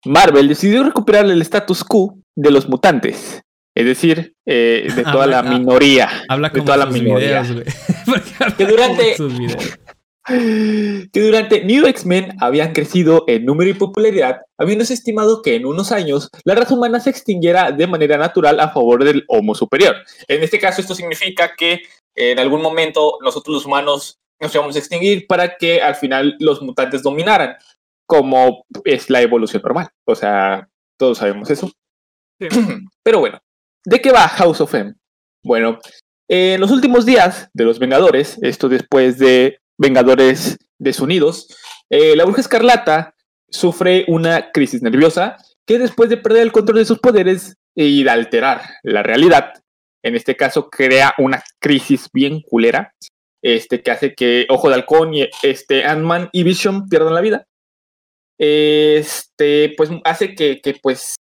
Marvel 0.05 0.49
decidió 0.49 0.83
recuperar 0.85 1.25
el 1.25 1.41
status 1.43 1.85
quo 1.85 2.19
de 2.37 2.51
los 2.51 2.69
mutantes. 2.69 3.41
Es 3.75 3.87
decir, 3.87 4.35
eh, 4.47 4.89
de 4.95 5.03
toda 5.05 5.25
Habla- 5.25 5.43
la 5.43 5.51
minoría. 5.59 6.11
Habla 6.29 6.49
de 6.49 6.53
como 6.53 6.65
toda 6.67 6.77
la 6.77 6.87
minoría. 6.87 7.41
videos, 7.43 7.53
güey. 7.53 7.65
Porque 8.07 8.31
habla 8.39 8.57
Que 8.57 8.67
durante- 8.67 9.17
como 9.17 9.31
sus 9.31 9.39
videos. 9.39 9.79
Que 10.27 11.21
durante 11.21 11.65
New 11.65 11.87
X-Men 11.87 12.37
habían 12.41 12.73
crecido 12.73 13.25
en 13.27 13.45
número 13.45 13.71
y 13.71 13.75
popularidad, 13.75 14.43
habiéndose 14.59 14.95
estimado 14.95 15.43
que 15.43 15.57
en 15.57 15.67
unos 15.67 15.93
años 15.93 16.29
la 16.45 16.55
raza 16.55 16.75
humana 16.75 17.01
se 17.01 17.11
extinguiera 17.11 17.73
de 17.73 17.87
manera 17.87 18.19
natural 18.19 18.61
a 18.61 18.71
favor 18.71 19.05
del 19.05 19.25
Homo 19.29 19.55
superior. 19.55 19.97
En 20.29 20.43
este 20.43 20.59
caso, 20.59 20.81
esto 20.81 20.95
significa 20.95 21.55
que 21.57 21.83
en 22.15 22.39
algún 22.39 22.61
momento 22.61 23.19
nosotros 23.23 23.55
los 23.55 23.67
humanos 23.67 24.19
nos 24.41 24.55
íbamos 24.55 24.77
a 24.77 24.79
extinguir 24.79 25.27
para 25.27 25.57
que 25.57 25.81
al 25.81 25.95
final 25.95 26.37
los 26.39 26.63
mutantes 26.63 27.03
dominaran, 27.03 27.57
como 28.07 28.65
es 28.85 29.11
la 29.11 29.23
evolución 29.23 29.63
normal. 29.63 29.89
O 30.07 30.15
sea, 30.15 30.69
todos 30.99 31.19
sabemos 31.19 31.51
eso. 31.51 31.71
Sí. 32.41 32.49
Pero 33.03 33.21
bueno, 33.21 33.39
¿de 33.85 34.01
qué 34.01 34.13
va 34.13 34.29
House 34.29 34.61
of 34.61 34.75
M? 34.75 34.95
Bueno, 35.43 35.79
En 36.29 36.61
los 36.61 36.71
últimos 36.71 37.05
días 37.05 37.51
de 37.55 37.65
los 37.65 37.79
Vengadores, 37.79 38.39
esto 38.43 38.69
después 38.69 39.19
de 39.19 39.60
Vengadores 39.81 40.59
desunidos, 40.79 41.49
eh, 41.89 42.15
la 42.15 42.25
bruja 42.25 42.43
escarlata 42.43 43.15
sufre 43.49 44.05
una 44.09 44.53
crisis 44.53 44.83
nerviosa 44.83 45.39
que 45.67 45.79
después 45.79 46.11
de 46.11 46.19
perder 46.19 46.43
el 46.43 46.53
control 46.53 46.79
de 46.79 46.85
sus 46.85 46.99
poderes 46.99 47.57
y 47.75 48.05
de 48.05 48.11
alterar 48.11 48.61
la 48.83 49.03
realidad, 49.03 49.55
en 50.03 50.17
este 50.17 50.37
caso 50.37 50.69
crea 50.69 51.15
una 51.17 51.43
crisis 51.59 52.11
bien 52.13 52.43
culera, 52.43 52.93
este, 53.43 53.83
que 53.83 53.91
hace 53.91 54.15
que 54.15 54.47
Ojo 54.51 54.69
de 54.69 54.75
Halcón 54.75 55.15
y 55.15 55.29
este, 55.43 55.85
Ant-Man 55.85 56.29
y 56.33 56.43
Vision 56.43 56.89
pierdan 56.89 57.15
la 57.15 57.21
vida. 57.23 57.47
Este, 58.39 59.73
pues 59.77 59.91
hace 60.05 60.35
que, 60.35 60.61
que 60.61 60.75
pues 60.83 61.15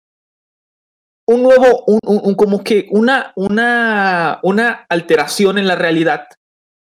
un 1.26 1.42
nuevo, 1.42 1.84
un, 1.86 2.00
un, 2.02 2.34
como 2.34 2.64
que 2.64 2.88
una, 2.90 3.32
una, 3.36 4.40
una 4.42 4.86
alteración 4.88 5.58
en 5.58 5.68
la 5.68 5.76
realidad, 5.76 6.26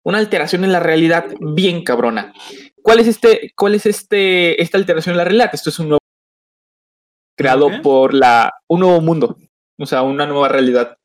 una 0.09 0.17
alteración 0.17 0.63
en 0.63 0.71
la 0.71 0.79
realidad 0.79 1.25
bien 1.39 1.83
cabrona. 1.83 2.33
¿Cuál 2.81 2.99
es 2.99 3.07
este, 3.07 3.51
cuál 3.55 3.75
es 3.75 3.85
este, 3.85 4.61
esta 4.61 4.77
alteración 4.77 5.13
en 5.13 5.17
la 5.17 5.23
realidad? 5.23 5.51
Esto 5.53 5.69
es 5.69 5.79
un 5.79 5.89
nuevo 5.89 5.99
creado 7.37 7.67
Okay. 7.67 7.81
por 7.81 8.13
la, 8.13 8.51
un 8.67 8.81
nuevo 8.81 8.99
mundo, 9.01 9.37
o 9.77 9.85
sea, 9.85 10.01
una 10.01 10.25
nueva 10.25 10.49
realidad. 10.49 10.97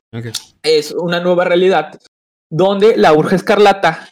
Es 0.62 0.92
una 0.92 1.20
nueva 1.20 1.44
realidad 1.44 2.00
donde 2.50 2.96
la 2.96 3.12
Urge 3.12 3.36
Escarlata 3.36 4.10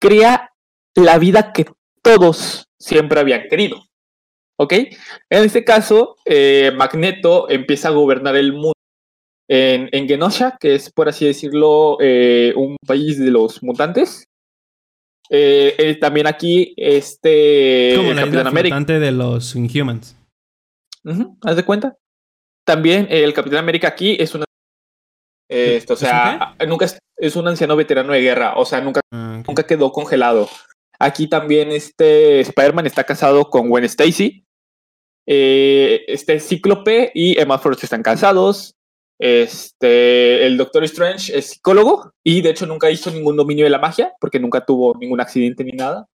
crea 0.00 0.52
la 0.94 1.18
vida 1.18 1.52
que 1.52 1.66
todos 2.02 2.64
siempre 2.78 3.20
habían 3.20 3.48
querido. 3.48 3.84
¿Ok? 4.58 4.72
En 4.72 5.44
este 5.44 5.64
caso, 5.64 6.16
eh, 6.26 6.72
Magneto 6.76 7.48
empieza 7.48 7.88
a 7.88 7.92
gobernar 7.92 8.36
el 8.36 8.52
mundo 8.52 8.74
en, 9.52 9.88
en 9.90 10.06
Genosha, 10.06 10.56
que 10.60 10.76
es, 10.76 10.92
por 10.92 11.08
así 11.08 11.26
decirlo, 11.26 11.98
eh, 12.00 12.52
un 12.54 12.76
país 12.86 13.18
de 13.18 13.32
los 13.32 13.62
mutantes. 13.64 14.24
Eh, 15.28 15.74
eh, 15.76 15.94
también 15.96 16.28
aquí, 16.28 16.72
este. 16.76 17.94
Como 17.96 18.12
la 18.12 18.22
Capitán 18.22 18.46
América. 18.46 18.80
de 18.80 19.10
los 19.10 19.56
Inhumans. 19.56 20.16
Ujú, 21.04 21.36
¿Haz 21.42 21.56
de 21.56 21.64
cuenta? 21.64 21.96
También 22.64 23.08
el 23.10 23.32
Capitán 23.34 23.58
América 23.58 23.88
aquí 23.88 24.16
es 24.20 24.34
una. 24.36 24.44
esto, 25.48 25.94
o 25.94 25.96
¿Es 25.96 26.02
un 26.02 26.08
sea, 26.08 26.56
nunca 26.68 26.84
es, 26.84 26.98
es 27.16 27.34
un 27.34 27.48
anciano 27.48 27.74
veterano 27.74 28.12
de 28.12 28.20
guerra, 28.20 28.54
o 28.56 28.64
sea, 28.64 28.80
nunca, 28.80 29.00
Ah, 29.12 29.42
nunca 29.46 29.66
quedó 29.66 29.90
congelado. 29.90 30.48
Aquí 31.00 31.26
también 31.26 31.72
este 31.72 32.40
Spider-Man 32.40 32.86
está 32.86 33.02
casado 33.02 33.50
con 33.50 33.68
Gwen 33.68 33.84
Stacy. 33.84 34.44
Eh, 35.26 36.04
este 36.06 36.38
Cíclope 36.38 37.10
y 37.14 37.40
Emma 37.40 37.58
Frost 37.58 37.82
están 37.82 38.02
casados. 38.02 38.74
Este, 39.22 40.46
el 40.46 40.56
Doctor 40.56 40.82
Strange 40.84 41.36
es 41.36 41.50
psicólogo 41.50 42.14
y 42.24 42.40
de 42.40 42.50
hecho 42.50 42.64
nunca 42.64 42.90
hizo 42.90 43.10
ningún 43.10 43.36
dominio 43.36 43.64
de 43.64 43.70
la 43.70 43.78
magia 43.78 44.14
porque 44.18 44.40
nunca 44.40 44.64
tuvo 44.64 44.94
ningún 44.98 45.20
accidente 45.20 45.62
ni 45.62 45.72
nada. 45.72 46.06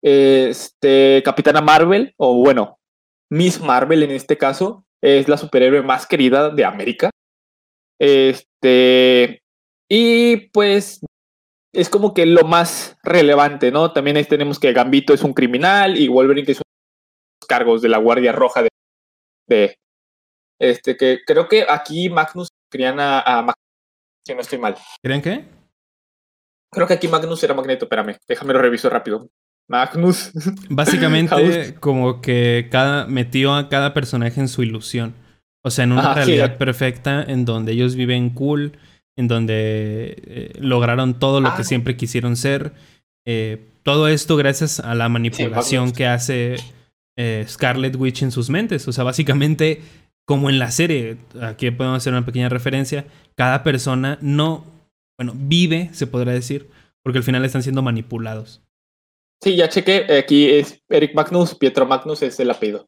Este, 0.00 1.20
Capitana 1.24 1.60
Marvel, 1.60 2.14
o 2.16 2.36
bueno, 2.36 2.78
Miss 3.30 3.60
Marvel 3.60 4.04
en 4.04 4.12
este 4.12 4.38
caso, 4.38 4.84
es 5.02 5.26
la 5.26 5.36
superhéroe 5.36 5.82
más 5.82 6.06
querida 6.06 6.50
de 6.50 6.64
América. 6.64 7.10
Este, 7.98 9.42
y 9.90 10.36
pues 10.50 11.00
es 11.72 11.88
como 11.90 12.14
que 12.14 12.26
lo 12.26 12.44
más 12.44 12.96
relevante, 13.02 13.72
¿no? 13.72 13.92
También 13.92 14.16
ahí 14.16 14.24
tenemos 14.24 14.60
que 14.60 14.72
Gambito 14.72 15.12
es 15.12 15.24
un 15.24 15.34
criminal 15.34 15.98
y 15.98 16.06
Wolverine 16.06 16.46
que 16.46 16.52
es 16.52 16.58
los 16.58 17.48
cargos 17.48 17.82
de 17.82 17.88
la 17.88 17.98
Guardia 17.98 18.30
Roja 18.30 18.62
de, 18.62 18.68
de 19.48 19.76
este 20.58 20.96
que 20.96 21.20
creo 21.26 21.48
que 21.48 21.66
aquí 21.68 22.08
Magnus 22.08 22.48
querían 22.70 22.98
a, 23.00 23.20
a 23.20 23.54
si 24.26 24.34
no 24.34 24.40
estoy 24.40 24.58
mal. 24.58 24.76
¿Creen 25.02 25.22
qué? 25.22 25.44
Creo 26.70 26.86
que 26.86 26.94
aquí 26.94 27.08
Magnus 27.08 27.42
era 27.42 27.54
Magneto, 27.54 27.86
espérame, 27.86 28.16
déjame 28.28 28.52
lo 28.52 28.58
reviso 28.60 28.90
rápido. 28.90 29.28
Magnus. 29.68 30.32
Básicamente, 30.70 31.74
como 31.80 32.20
que 32.20 32.68
cada, 32.70 33.06
metió 33.06 33.54
a 33.54 33.68
cada 33.68 33.94
personaje 33.94 34.40
en 34.40 34.48
su 34.48 34.62
ilusión. 34.62 35.14
O 35.62 35.70
sea, 35.70 35.84
en 35.84 35.92
una 35.92 36.10
sí. 36.10 36.14
realidad 36.14 36.56
perfecta 36.58 37.22
en 37.22 37.44
donde 37.44 37.72
ellos 37.72 37.94
viven 37.94 38.30
cool, 38.30 38.78
en 39.16 39.28
donde 39.28 40.14
eh, 40.26 40.52
lograron 40.58 41.18
todo 41.18 41.40
lo 41.40 41.48
Ah. 41.48 41.54
que 41.56 41.64
siempre 41.64 41.96
quisieron 41.96 42.36
ser. 42.36 42.72
Eh, 43.26 43.66
todo 43.82 44.08
esto 44.08 44.36
gracias 44.36 44.80
a 44.80 44.94
la 44.94 45.08
manipulación 45.08 45.92
que 45.92 46.06
hace 46.06 46.56
eh, 47.16 47.44
Scarlet 47.48 47.96
Witch 47.96 48.22
en 48.22 48.30
sus 48.30 48.48
mentes. 48.50 48.86
O 48.88 48.92
sea, 48.92 49.04
básicamente, 49.04 49.82
como 50.28 50.50
en 50.50 50.58
la 50.58 50.70
serie, 50.70 51.16
aquí 51.40 51.70
podemos 51.70 51.96
hacer 51.96 52.12
una 52.12 52.26
pequeña 52.26 52.50
referencia, 52.50 53.06
cada 53.34 53.62
persona 53.62 54.18
no, 54.20 54.66
bueno, 55.16 55.32
vive, 55.34 55.88
se 55.94 56.06
podrá 56.06 56.32
decir, 56.32 56.68
porque 57.02 57.16
al 57.16 57.24
final 57.24 57.46
están 57.46 57.62
siendo 57.62 57.80
manipulados. 57.80 58.60
Sí, 59.42 59.56
ya 59.56 59.70
chequé. 59.70 60.04
Aquí 60.18 60.50
es 60.50 60.82
Eric 60.90 61.14
Magnus, 61.14 61.54
Pietro 61.54 61.86
Magnus 61.86 62.20
es 62.20 62.38
el 62.40 62.50
apellido. 62.50 62.86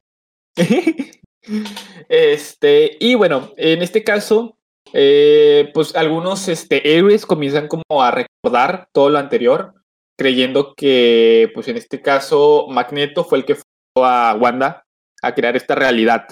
este, 2.11 2.99
y 3.01 3.15
bueno, 3.15 3.55
en 3.57 3.81
este 3.81 4.05
caso, 4.05 4.59
eh, 4.93 5.71
pues 5.73 5.97
algunos 5.97 6.47
este, 6.47 6.95
héroes 6.95 7.25
comienzan 7.25 7.69
como 7.69 8.03
a 8.03 8.11
recordar 8.11 8.91
todo 8.93 9.09
lo 9.09 9.19
anterior, 9.19 9.73
creyendo 10.19 10.75
que, 10.75 11.51
pues 11.55 11.69
en 11.69 11.79
este 11.79 12.03
caso, 12.03 12.67
Magneto 12.69 13.25
fue 13.25 13.39
el 13.39 13.47
que 13.47 13.55
fue 13.55 13.65
a 13.97 14.37
Wanda 14.39 14.85
a 15.23 15.35
crear 15.35 15.57
esta 15.57 15.75
realidad. 15.75 16.29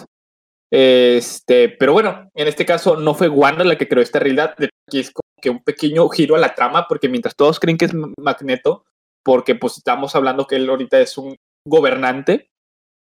Este, 0.70 1.70
pero 1.70 1.92
bueno, 1.92 2.30
en 2.34 2.48
este 2.48 2.66
caso 2.66 2.96
no 2.96 3.14
fue 3.14 3.28
Wanda 3.28 3.64
la 3.64 3.78
que 3.78 3.88
creó 3.88 4.02
esta 4.02 4.18
realidad. 4.18 4.54
De 4.56 4.68
Aquí 4.88 5.00
es 5.00 5.10
como 5.10 5.28
que 5.40 5.50
un 5.50 5.62
pequeño 5.62 6.08
giro 6.08 6.34
a 6.34 6.38
la 6.38 6.54
trama, 6.54 6.86
porque 6.88 7.08
mientras 7.08 7.36
todos 7.36 7.60
creen 7.60 7.76
que 7.76 7.84
es 7.86 7.92
Magneto, 8.18 8.84
porque 9.22 9.54
pues 9.54 9.76
estamos 9.76 10.14
hablando 10.14 10.46
que 10.46 10.56
él 10.56 10.68
ahorita 10.68 11.00
es 11.00 11.18
un 11.18 11.36
gobernante, 11.66 12.48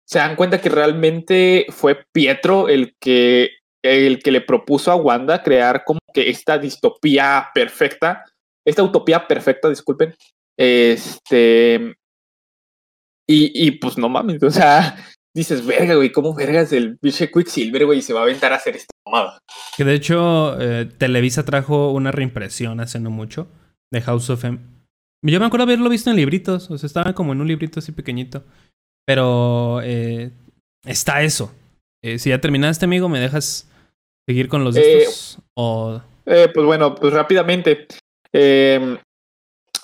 se 0.06 0.18
dan 0.18 0.36
cuenta 0.36 0.60
que 0.60 0.68
realmente 0.68 1.66
fue 1.70 2.04
Pietro 2.12 2.68
el 2.68 2.94
que, 3.00 3.50
el 3.82 4.22
que 4.22 4.30
le 4.30 4.40
propuso 4.40 4.90
a 4.90 4.96
Wanda 4.96 5.42
crear 5.42 5.84
como 5.84 6.00
que 6.12 6.30
esta 6.30 6.58
distopía 6.58 7.50
perfecta, 7.54 8.24
esta 8.66 8.82
utopía 8.82 9.26
perfecta, 9.26 9.68
disculpen, 9.68 10.14
este, 10.58 11.94
y, 13.28 13.66
y 13.66 13.70
pues 13.72 13.98
no 13.98 14.08
mames, 14.08 14.42
o 14.42 14.50
sea, 14.50 14.96
dices, 15.34 15.66
verga, 15.66 15.94
güey, 15.94 16.12
¿cómo 16.12 16.34
vergas 16.34 16.72
el 16.72 16.98
biche 17.02 17.30
Quicksilver, 17.30 17.86
güey, 17.86 18.02
se 18.02 18.12
va 18.12 18.20
a 18.20 18.22
aventar 18.22 18.52
a 18.52 18.56
hacer 18.56 18.76
esta 18.76 18.92
mamada? 19.04 19.38
Que 19.76 19.84
de 19.84 19.94
hecho, 19.94 20.60
eh, 20.60 20.86
Televisa 20.98 21.44
trajo 21.44 21.92
una 21.92 22.12
reimpresión 22.12 22.80
hace 22.80 23.00
no 23.00 23.10
mucho 23.10 23.48
de 23.90 24.00
House 24.00 24.30
of 24.30 24.44
M. 24.44 24.58
Yo 25.22 25.40
me 25.40 25.46
acuerdo 25.46 25.64
haberlo 25.64 25.88
visto 25.88 26.10
en 26.10 26.16
libritos, 26.16 26.70
o 26.70 26.78
sea, 26.78 26.86
estaba 26.86 27.14
como 27.14 27.32
en 27.32 27.40
un 27.40 27.48
librito 27.48 27.80
así 27.80 27.92
pequeñito. 27.92 28.44
Pero 29.06 29.80
eh, 29.82 30.30
está 30.84 31.22
eso. 31.22 31.52
Eh, 32.02 32.18
si 32.18 32.30
ya 32.30 32.40
terminaste, 32.40 32.84
amigo, 32.84 33.08
¿me 33.08 33.20
dejas 33.20 33.68
seguir 34.26 34.48
con 34.48 34.64
los 34.64 34.76
Eh, 34.76 34.98
estos? 34.98 35.38
O... 35.54 36.00
Pues 36.24 36.66
bueno, 36.66 36.94
pues 36.94 37.12
rápidamente. 37.12 37.86
eh, 38.32 38.98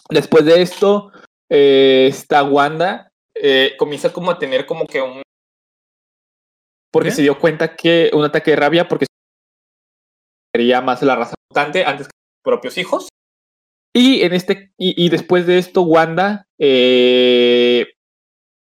después 0.08 0.44
de 0.44 0.62
esto, 0.62 1.12
esta 1.48 2.42
Wanda 2.44 3.10
eh, 3.34 3.74
comienza 3.78 4.12
como 4.12 4.30
a 4.30 4.38
tener 4.38 4.66
como 4.66 4.86
que 4.86 5.00
un... 5.00 5.22
Porque 6.92 7.10
¿Qué? 7.10 7.14
se 7.14 7.22
dio 7.22 7.38
cuenta 7.38 7.76
que 7.76 8.10
un 8.12 8.24
ataque 8.24 8.52
de 8.52 8.56
rabia 8.56 8.88
porque 8.88 9.06
quería 10.52 10.80
más 10.80 11.02
la 11.02 11.16
raza 11.16 11.34
mutante 11.50 11.84
antes 11.84 12.08
que 12.08 12.12
sus 12.12 12.42
propios 12.42 12.78
hijos. 12.78 13.08
Y 13.94 14.22
en 14.22 14.32
este 14.32 14.72
y, 14.78 15.04
y 15.04 15.08
después 15.08 15.46
de 15.46 15.58
esto, 15.58 15.82
Wanda 15.82 16.46
eh, 16.58 17.92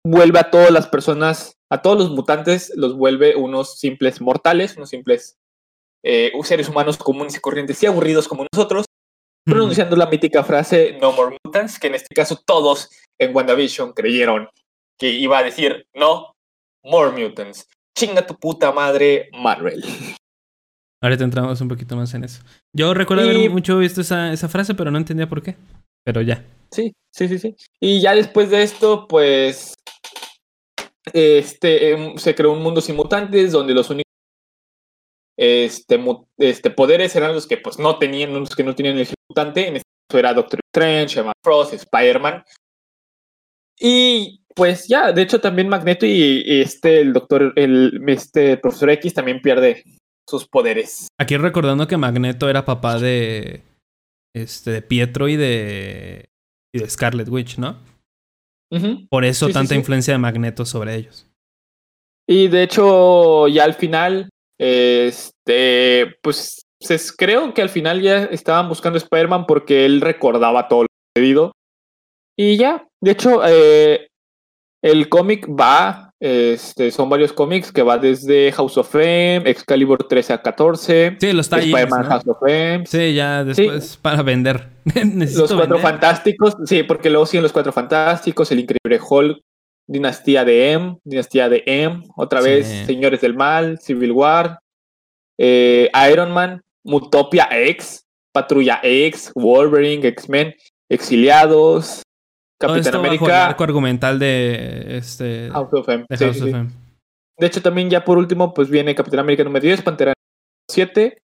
vuelve 0.07 0.39
a 0.39 0.51
todas 0.51 0.71
las 0.71 0.89
personas, 0.89 1.57
a 1.71 1.83
todos 1.83 1.99
los 1.99 2.11
mutantes, 2.11 2.73
los 2.77 2.97
vuelve 2.97 3.37
unos 3.37 3.79
simples 3.79 4.21
mortales, 4.21 4.77
unos 4.77 4.91
simples 4.91 5.39
eh, 6.05 6.33
seres 6.43 6.69
humanos 6.69 6.99
comunes 6.99 7.37
y 7.37 7.41
corrientes 7.41 7.83
y 7.83 7.87
aburridos 7.87 8.29
como 8.29 8.47
nosotros, 8.53 8.87
pronunciando 9.45 9.97
la 9.97 10.07
mítica 10.07 10.45
frase 10.45 10.99
No 11.01 11.13
More 11.13 11.39
Mutants, 11.45 11.79
que 11.79 11.87
en 11.87 11.95
este 11.95 12.15
caso 12.15 12.43
todos 12.45 12.91
en 13.19 13.35
WandaVision 13.35 13.93
creyeron 13.93 14.49
que 14.99 15.11
iba 15.11 15.39
a 15.39 15.43
decir 15.43 15.87
No 15.95 16.35
More 16.83 17.11
Mutants. 17.11 17.67
Chinga 17.97 18.27
tu 18.27 18.35
puta 18.37 18.73
madre, 18.73 19.29
Marvel. 19.33 19.83
Ahorita 21.03 21.25
entramos 21.25 21.61
un 21.61 21.69
poquito 21.69 21.97
más 21.97 22.13
en 22.15 22.25
eso. 22.25 22.43
Yo 22.75 22.95
recuerdo 22.95 23.27
Y- 23.27 23.31
haber 23.37 23.51
mucho 23.51 23.79
visto 23.79 24.01
esa, 24.01 24.33
esa 24.33 24.49
frase, 24.49 24.75
pero 24.75 24.91
no 24.91 24.99
entendía 24.99 25.29
por 25.29 25.43
qué. 25.43 25.57
Pero 26.05 26.21
ya. 26.23 26.45
Sí, 26.71 26.93
sí, 27.15 27.29
sí, 27.29 27.39
sí. 27.39 27.57
Y 27.81 28.01
ya 28.01 28.15
después 28.15 28.51
de 28.51 28.63
esto, 28.63 29.07
pues 29.09 29.75
este 31.13 31.93
em, 31.93 32.17
se 32.17 32.35
creó 32.35 32.53
un 32.53 32.63
mundo 32.63 32.81
sin 32.81 32.97
mutantes 32.97 33.53
donde 33.53 33.75
los 33.75 33.91
únicos 33.91 34.05
este, 35.37 36.01
este 36.39 36.71
poderes 36.71 37.15
eran 37.17 37.35
los 37.35 37.47
que 37.47 37.57
pues 37.59 37.79
no 37.79 37.99
tenían, 37.99 38.33
los 38.35 38.55
que 38.55 38.65
no 38.65 38.75
tenían 38.75 38.99
el 38.99 39.09
mutante. 39.29 39.69
En 39.69 39.77
este 39.77 39.89
caso 40.09 40.19
era 40.19 40.35
Doctor 40.35 40.61
Strange, 40.73 41.21
Emma 41.21 41.33
Frost, 41.43 41.75
Spider-Man. 41.75 42.45
Y 43.79 44.44
pues 44.55 44.87
ya, 44.89 45.13
de 45.13 45.23
hecho 45.23 45.41
también 45.41 45.69
Magneto 45.69 46.07
y, 46.07 46.43
y 46.45 46.61
este 46.61 47.01
el 47.01 47.13
doctor, 47.13 47.53
el 47.57 48.01
este 48.07 48.57
profesor 48.57 48.91
X 48.91 49.15
también 49.15 49.41
pierde 49.43 49.83
sus 50.29 50.47
poderes. 50.49 51.09
Aquí 51.21 51.37
recordando 51.37 51.87
que 51.87 51.97
Magneto 51.97 52.49
era 52.49 52.65
papá 52.65 52.99
de. 52.99 53.63
este, 54.35 54.71
de 54.71 54.83
Pietro 54.83 55.29
y 55.29 55.37
de, 55.37 56.25
y 56.75 56.79
de 56.81 56.89
Scarlet 56.91 57.29
Witch, 57.29 57.59
¿no? 57.59 57.79
Ujú. 58.73 59.07
Por 59.09 59.25
eso 59.25 59.47
Sí, 59.49 59.53
tanta 59.53 59.75
sí. 59.75 59.79
influencia 59.81 60.15
de 60.15 60.19
Magneto 60.19 60.65
sobre 60.65 60.95
ellos. 60.97 61.27
Y 62.29 62.49
de 62.49 62.63
hecho, 62.63 63.47
ya 63.49 63.65
al 63.65 63.75
final, 63.75 64.31
este, 64.59 66.17
pues 66.23 66.65
creo 67.17 67.53
que 67.55 67.63
al 67.63 67.69
final 67.69 68.01
ya 68.01 68.25
estaban 68.25 68.69
buscando 68.69 68.97
a 68.97 69.03
Spider-Man 69.03 69.47
porque 69.47 69.85
él 69.85 70.01
recordaba 70.01 70.69
todo 70.69 70.83
lo 70.83 70.89
sucedido. 71.15 71.53
Y 72.37 72.57
ya, 72.57 72.87
de 73.03 73.11
hecho, 73.11 73.43
eh, 73.47 74.09
el 74.85 75.09
cómic 75.09 75.49
va, 75.49 76.13
este, 76.21 76.91
son 76.91 77.09
varios 77.09 77.33
cómics 77.33 77.73
que 77.73 77.83
va 77.83 77.97
desde 77.97 78.53
House 78.53 78.77
of 78.77 78.95
M, 78.95 79.49
Excalibur 79.49 80.07
13 80.07 80.35
a 80.35 80.43
14, 80.43 81.17
Sí, 81.19 81.33
los 81.33 81.51
Spider-Man 81.51 82.05
House 82.05 82.27
of 82.29 82.37
M, 82.47 82.85
Sí, 82.87 83.15
ya 83.15 83.45
después 83.45 83.97
para 83.97 84.23
vender. 84.23 84.69
Los 84.85 85.35
Cuatro 85.51 85.57
vender. 85.59 85.81
Fantásticos, 85.81 86.55
sí, 86.67 86.83
porque 86.83 87.09
luego 87.09 87.25
siguen 87.25 87.45
los 87.45 87.53
Cuatro 87.53 87.73
Fantásticos, 87.73 88.53
el 88.53 88.61
Increíble 88.61 89.01
Hulk, 89.09 89.39
Dinastía 89.89 90.45
de 90.45 90.73
M, 90.73 90.99
Dinastía 91.03 91.49
de 91.49 91.63
M, 91.67 92.03
otra 92.17 92.43
Sí. 92.43 92.49
vez 92.49 92.67
Señores 92.87 93.21
del 93.23 93.35
Mal, 93.35 93.79
Civil 93.81 94.13
War, 94.13 94.59
eh, 95.39 95.91
Iron 96.13 96.31
Man, 96.33 96.61
Mutopia 96.85 97.49
X, 97.51 98.05
Patrulla 98.33 98.81
X, 98.83 99.33
Wolverine, 99.35 100.07
X-Men, 100.09 100.55
Exiliados, 100.91 102.03
Todo 102.59 102.73
Capitán 102.75 102.79
esto 102.79 102.91
bajo 102.99 103.05
el 103.05 103.09
América, 103.19 103.47
arco 103.47 103.65
argumental 103.65 104.19
de 104.19 104.97
este 104.99 105.51
House 105.51 105.73
of 105.73 105.89
M. 105.89 106.07
de 106.09 106.17
Sí, 106.17 106.25
House 106.25 106.37
sí, 106.37 106.43
of 106.43 106.49
sí. 106.49 106.55
M. 106.55 106.71
De 107.39 107.47
hecho, 107.47 107.63
también 107.63 107.91
ya 107.91 108.05
por 108.05 108.19
último, 108.19 108.55
pues 108.55 108.71
viene 108.71 108.95
Capitán 108.95 109.21
América 109.21 109.43
número 109.45 109.63
10, 109.65 109.83
Pantera 109.83 110.13
número 110.13 110.71
7, 110.71 111.19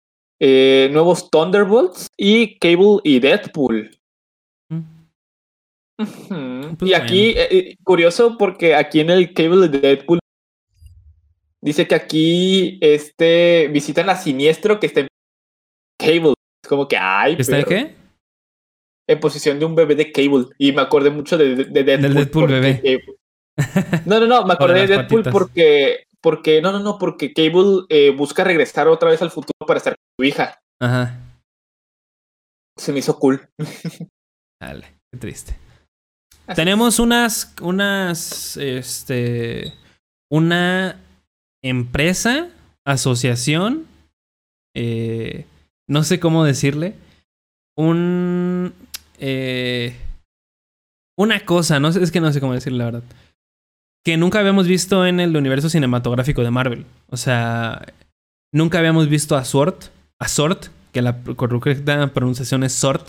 eh, 0.40 0.89
nuevos 0.93 1.31
Thunderbolts 1.31 2.07
y 2.16 2.59
Cable 2.59 2.98
y 3.03 3.19
Deadpool. 3.19 3.90
Mm. 4.70 4.82
Pues 6.78 6.90
y 6.90 6.94
aquí, 6.94 7.31
eh, 7.31 7.48
eh, 7.51 7.77
curioso, 7.82 8.36
porque 8.39 8.74
aquí 8.74 9.01
en 9.01 9.11
el 9.11 9.32
Cable 9.35 9.69
de 9.69 9.81
Deadpool 9.81 10.19
dice 11.62 11.89
que 11.89 11.94
aquí 11.94 12.78
este, 12.82 13.69
visitan 13.73 14.09
a 14.11 14.15
Siniestro 14.15 14.78
que 14.78 14.86
está 14.86 15.01
en 15.01 15.09
Cable. 15.98 16.35
Es 16.62 16.69
como 16.69 16.86
que, 16.86 16.98
ay, 16.98 17.36
¿Está 17.39 17.57
de 17.57 17.65
pero- 17.65 17.69
qué? 17.86 17.97
En 19.09 19.20
posición 19.20 19.59
de 19.59 19.65
un 19.65 19.74
bebé 19.74 19.95
de 19.95 20.11
Cable. 20.12 20.47
Y 20.59 20.73
me 20.73 20.83
acordé 20.83 21.11
mucho 21.11 21.37
de, 21.39 21.55
de- 21.57 21.65
de 21.65 21.85
Deadpool. 21.85 22.15
Deadpool 22.15 22.47
bebé. 22.51 22.83
Cable- 22.83 23.16
No, 24.07 24.20
no, 24.20 24.27
no, 24.27 24.45
me 24.47 24.53
acordé 24.55 24.81
de 24.83 24.87
Deadpool 24.89 25.23
patitas. 25.23 25.33
porque, 25.33 26.07
porque, 26.20 26.61
no, 26.61 26.73
no, 26.73 26.81
no, 26.81 26.99
porque 26.99 27.33
Cable 27.33 27.85
eh, 27.89 28.11
busca 28.11 28.45
regresar 28.45 28.89
otra 28.89 29.11
vez 29.11 29.23
al 29.23 29.31
futuro 29.31 29.66
para 29.66 29.78
estar 29.78 29.95
con 29.95 30.05
su 30.19 30.24
hija. 30.28 30.59
Ajá. 30.81 31.19
Se 32.78 32.93
me 32.93 32.99
hizo 32.99 33.19
cool. 33.19 33.49
Dale, 34.61 34.87
qué 35.12 35.19
triste. 35.19 35.57
Así 36.47 36.57
Tenemos 36.57 36.99
unas, 36.99 37.55
unas, 37.62 38.57
este, 38.59 39.73
una 40.31 41.01
empresa, 41.65 42.49
asociación, 42.87 43.87
eh, 44.77 45.45
no 45.89 46.05
sé 46.05 46.20
cómo 46.20 46.45
decirle, 46.45 46.95
un, 47.77 48.74
eh, 49.18 49.97
una 51.18 51.40
cosa, 51.44 51.80
no 51.80 51.88
es 51.88 52.10
que 52.10 52.20
no 52.20 52.32
sé 52.32 52.40
cómo 52.40 52.52
decirle 52.55 52.78
la 52.78 52.84
verdad, 52.86 53.02
que 54.05 54.16
nunca 54.16 54.38
habíamos 54.40 54.66
visto 54.66 55.06
en 55.06 55.18
el 55.20 55.36
universo 55.36 55.68
cinematográfico 55.68 56.43
de 56.43 56.51
Marvel. 56.51 56.86
O 57.09 57.16
sea, 57.16 57.86
nunca 58.52 58.78
habíamos 58.78 59.09
visto 59.09 59.36
a 59.36 59.44
Sword, 59.44 59.76
a 60.20 60.28
Sword, 60.28 60.66
que 60.93 61.02
la 61.02 61.22
correcta 61.36 62.06
pronunciación 62.12 62.62
es 62.64 62.72
Sword, 62.72 63.02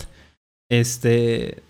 este, 0.70 1.62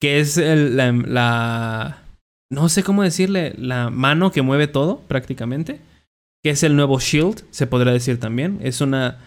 que 0.00 0.20
es 0.20 0.36
el- 0.36 0.76
la, 0.76 0.92
la- 0.92 2.02
no 2.50 2.68
sé 2.68 2.82
cómo 2.82 3.02
decirle, 3.02 3.54
la 3.56 3.88
mano 3.90 4.30
que 4.32 4.42
mueve 4.42 4.66
todo 4.66 5.00
prácticamente, 5.08 5.80
que 6.44 6.50
es 6.50 6.62
el 6.64 6.76
nuevo 6.76 6.98
Shield, 7.00 7.44
se 7.50 7.66
podría 7.66 7.92
decir 7.92 8.20
también, 8.20 8.58
es 8.62 8.80
una, 8.80 9.18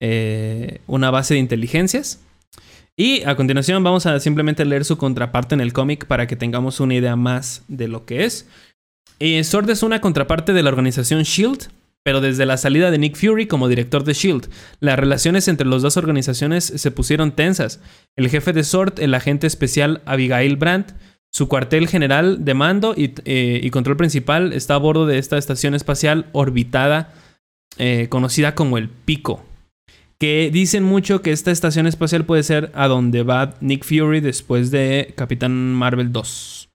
eh, 0.00 0.80
una 0.86 1.10
base 1.10 1.34
de 1.34 1.40
inteligencias. 1.40 2.20
Y 3.00 3.22
a 3.24 3.34
continuación 3.34 3.82
vamos 3.82 4.04
a 4.04 4.20
simplemente 4.20 4.62
leer 4.66 4.84
su 4.84 4.98
contraparte 4.98 5.54
en 5.54 5.62
el 5.62 5.72
cómic 5.72 6.04
para 6.04 6.26
que 6.26 6.36
tengamos 6.36 6.80
una 6.80 6.94
idea 6.94 7.16
más 7.16 7.64
de 7.66 7.88
lo 7.88 8.04
que 8.04 8.26
es. 8.26 8.46
Eh, 9.20 9.42
Sword 9.42 9.70
es 9.70 9.82
una 9.82 10.02
contraparte 10.02 10.52
de 10.52 10.62
la 10.62 10.68
organización 10.68 11.22
Shield, 11.22 11.70
pero 12.02 12.20
desde 12.20 12.44
la 12.44 12.58
salida 12.58 12.90
de 12.90 12.98
Nick 12.98 13.16
Fury 13.16 13.46
como 13.46 13.68
director 13.68 14.04
de 14.04 14.12
Shield, 14.12 14.50
las 14.80 14.98
relaciones 14.98 15.48
entre 15.48 15.66
las 15.66 15.80
dos 15.80 15.96
organizaciones 15.96 16.64
se 16.64 16.90
pusieron 16.90 17.32
tensas. 17.32 17.80
El 18.16 18.28
jefe 18.28 18.52
de 18.52 18.64
Sword, 18.64 19.00
el 19.00 19.14
agente 19.14 19.46
especial 19.46 20.02
Abigail 20.04 20.56
Brandt, 20.56 20.92
su 21.32 21.48
cuartel 21.48 21.88
general 21.88 22.44
de 22.44 22.52
mando 22.52 22.92
y, 22.94 23.14
eh, 23.24 23.66
control 23.72 23.96
principal 23.96 24.52
está 24.52 24.74
a 24.74 24.78
bordo 24.78 25.06
de 25.06 25.16
esta 25.16 25.38
estación 25.38 25.74
espacial 25.74 26.26
orbitada 26.32 27.14
eh, 27.78 28.08
conocida 28.10 28.54
como 28.54 28.76
el 28.76 28.90
Pico. 28.90 29.42
Que 30.20 30.50
dicen 30.52 30.84
mucho 30.84 31.22
que 31.22 31.32
esta 31.32 31.50
estación 31.50 31.86
espacial 31.86 32.26
puede 32.26 32.42
ser 32.42 32.70
a 32.74 32.88
donde 32.88 33.22
va 33.22 33.54
Nick 33.60 33.84
Fury 33.84 34.20
después 34.20 34.70
de 34.70 35.14
Capitán 35.16 35.72
Marvel 35.74 36.12
2. 36.12 36.68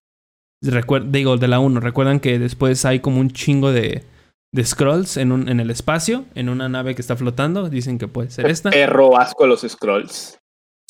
Recuer- 0.63 1.11
digo, 1.11 1.37
de 1.37 1.47
la 1.47 1.59
1. 1.59 1.79
Recuerdan 1.79 2.19
que 2.19 2.39
después 2.39 2.85
hay 2.85 3.01
como 3.01 3.19
un 3.19 3.29
chingo 3.29 3.71
de, 3.71 4.03
de 4.51 4.65
scrolls 4.65 5.17
en, 5.17 5.31
un, 5.31 5.47
en 5.47 5.59
el 5.59 5.69
espacio, 5.69 6.25
en 6.33 6.49
una 6.49 6.69
nave 6.69 6.95
que 6.95 7.01
está 7.01 7.15
flotando. 7.15 7.69
Dicen 7.69 7.99
que 7.99 8.07
puede 8.07 8.31
ser 8.31 8.47
esta. 8.49 8.71
Perro 8.71 9.15
asco 9.15 9.43
a 9.43 9.47
los 9.47 9.61
scrolls. 9.61 10.39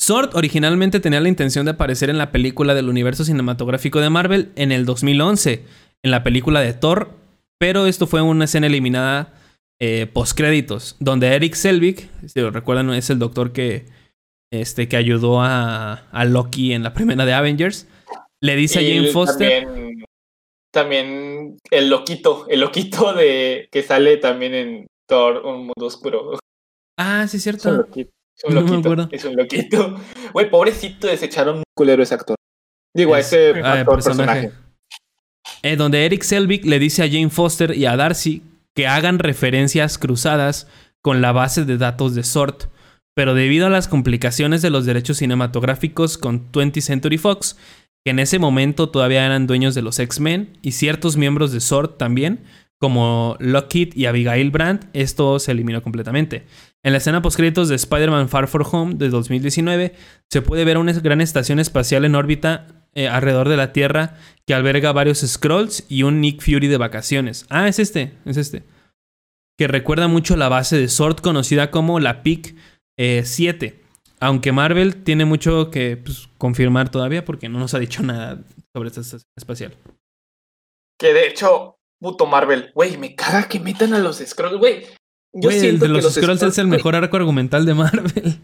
Sword 0.00 0.30
originalmente 0.34 0.98
tenía 1.00 1.20
la 1.20 1.28
intención 1.28 1.66
de 1.66 1.72
aparecer 1.72 2.08
en 2.08 2.16
la 2.16 2.30
película 2.32 2.74
del 2.74 2.88
universo 2.88 3.24
cinematográfico 3.24 4.00
de 4.00 4.08
Marvel 4.08 4.50
en 4.56 4.72
el 4.72 4.86
2011, 4.86 5.62
en 6.02 6.10
la 6.10 6.22
película 6.22 6.60
de 6.60 6.72
Thor, 6.72 7.10
pero 7.58 7.86
esto 7.86 8.06
fue 8.06 8.22
una 8.22 8.44
escena 8.44 8.66
eliminada 8.66 9.32
eh, 9.80 10.06
post-créditos, 10.06 10.96
donde 11.00 11.28
Eric 11.34 11.54
Selvig, 11.54 12.08
si 12.26 12.40
lo 12.40 12.50
recuerdan, 12.50 12.90
es 12.90 13.10
el 13.10 13.18
doctor 13.18 13.52
que, 13.52 13.86
este, 14.52 14.88
que 14.88 14.96
ayudó 14.96 15.42
a, 15.42 15.94
a 16.10 16.24
Loki 16.24 16.72
en 16.72 16.82
la 16.82 16.92
primera 16.94 17.24
de 17.26 17.32
Avengers, 17.34 17.86
le 18.42 18.56
dice 18.56 18.78
a 18.78 18.82
Jane 18.82 19.08
Foster... 19.12 19.64
También, 19.64 20.04
también 20.72 21.56
el 21.70 21.88
loquito, 21.88 22.46
el 22.48 22.60
loquito 22.60 23.12
de 23.14 23.68
que 23.72 23.82
sale 23.82 24.18
también 24.18 24.54
en 24.54 24.86
Thor, 25.08 25.44
un 25.44 25.58
mundo 25.66 25.86
oscuro. 25.86 26.38
Ah, 26.98 27.26
sí, 27.28 27.38
es 27.38 27.46
Es 27.46 27.54
un 27.54 27.60
cierto. 27.60 27.76
loquito. 27.78 28.10
Es 28.36 28.44
un 28.44 28.54
No 28.54 28.60
loquito. 28.60 29.08
Es 29.10 29.24
un 29.24 29.36
loquito. 29.36 29.96
Güey, 30.34 30.50
pobrecito, 30.50 31.06
desecharon 31.06 31.58
un 31.58 31.62
culero 31.74 32.02
ese 32.02 32.14
actor. 32.14 32.36
Digo, 32.94 33.14
a 33.14 33.20
Es- 33.20 33.28
ese 33.32 33.58
actor, 33.62 33.94
personaje. 33.94 34.42
personaje. 34.48 34.52
Eh, 35.62 35.76
donde 35.76 36.04
Eric 36.04 36.22
Selvig 36.22 36.66
le 36.66 36.78
dice 36.78 37.02
a 37.02 37.06
Jane 37.06 37.30
Foster 37.30 37.74
y 37.76 37.86
a 37.86 37.96
Darcy 37.96 38.42
que 38.76 38.86
hagan 38.86 39.18
referencias 39.18 39.98
cruzadas 39.98 40.68
con 41.02 41.22
la 41.22 41.32
base 41.32 41.64
de 41.64 41.78
datos 41.78 42.14
de 42.14 42.22
SWORD, 42.22 42.68
pero 43.14 43.34
debido 43.34 43.66
a 43.66 43.70
las 43.70 43.88
complicaciones 43.88 44.60
de 44.60 44.70
los 44.70 44.84
derechos 44.84 45.16
cinematográficos 45.16 46.18
con 46.18 46.52
20th 46.52 46.82
Century 46.82 47.16
Fox, 47.16 47.56
que 48.04 48.10
en 48.10 48.18
ese 48.18 48.38
momento 48.38 48.90
todavía 48.90 49.24
eran 49.24 49.46
dueños 49.46 49.74
de 49.74 49.82
los 49.82 49.98
X-Men 49.98 50.58
y 50.60 50.72
ciertos 50.72 51.16
miembros 51.16 51.52
de 51.52 51.60
SWORD 51.60 51.96
también, 51.96 52.44
como 52.78 53.36
Lockheed 53.40 53.94
y 53.94 54.04
Abigail 54.04 54.50
Brandt, 54.50 54.84
esto 54.92 55.38
se 55.38 55.52
eliminó 55.52 55.82
completamente. 55.82 56.44
En 56.82 56.92
la 56.92 56.98
escena 56.98 57.22
postcréditos 57.22 57.70
de 57.70 57.76
Spider-Man 57.76 58.28
Far 58.28 58.46
From 58.46 58.66
Home 58.70 58.94
de 58.96 59.08
2019 59.08 59.94
se 60.28 60.42
puede 60.42 60.66
ver 60.66 60.76
una 60.76 60.92
gran 60.92 61.22
estación 61.22 61.58
espacial 61.58 62.04
en 62.04 62.14
órbita 62.14 62.85
eh, 62.96 63.08
alrededor 63.08 63.48
de 63.48 63.58
la 63.58 63.72
Tierra 63.72 64.16
que 64.46 64.54
alberga 64.54 64.90
varios 64.92 65.18
scrolls 65.18 65.84
y 65.88 66.02
un 66.02 66.20
Nick 66.20 66.40
Fury 66.40 66.66
de 66.66 66.78
vacaciones. 66.78 67.44
Ah, 67.50 67.68
es 67.68 67.78
este, 67.78 68.14
es 68.24 68.38
este. 68.38 68.62
Que 69.58 69.68
recuerda 69.68 70.08
mucho 70.08 70.34
la 70.36 70.48
base 70.48 70.78
de 70.78 70.88
Sword 70.88 71.20
conocida 71.20 71.70
como 71.70 72.00
la 72.00 72.22
PIC 72.22 72.56
7. 72.96 73.82
Aunque 74.18 74.52
Marvel 74.52 75.02
tiene 75.04 75.26
mucho 75.26 75.70
que 75.70 75.98
pues, 75.98 76.28
confirmar 76.38 76.90
todavía 76.90 77.24
porque 77.24 77.50
no 77.50 77.58
nos 77.58 77.74
ha 77.74 77.78
dicho 77.78 78.02
nada 78.02 78.42
sobre 78.74 78.88
esta 78.88 79.02
estación 79.02 79.28
espacial. 79.36 79.74
Que 80.98 81.12
de 81.12 81.28
hecho, 81.28 81.76
puto 82.00 82.24
Marvel, 82.24 82.70
güey, 82.74 82.96
me 82.96 83.14
caga 83.14 83.46
que 83.46 83.60
metan 83.60 83.92
a 83.92 83.98
los 83.98 84.18
scrolls, 84.18 84.58
güey. 84.58 84.84
Yo 85.34 85.50
Güey, 85.50 85.66
el 85.66 85.78
de 85.78 85.86
que 85.86 85.92
los, 85.92 86.14
Scrolls 86.14 86.42
es 86.42 86.56
el 86.56 86.66
mejor 86.66 86.94
arco 86.94 87.16
argumental 87.18 87.66
de 87.66 87.74
Marvel. 87.74 88.40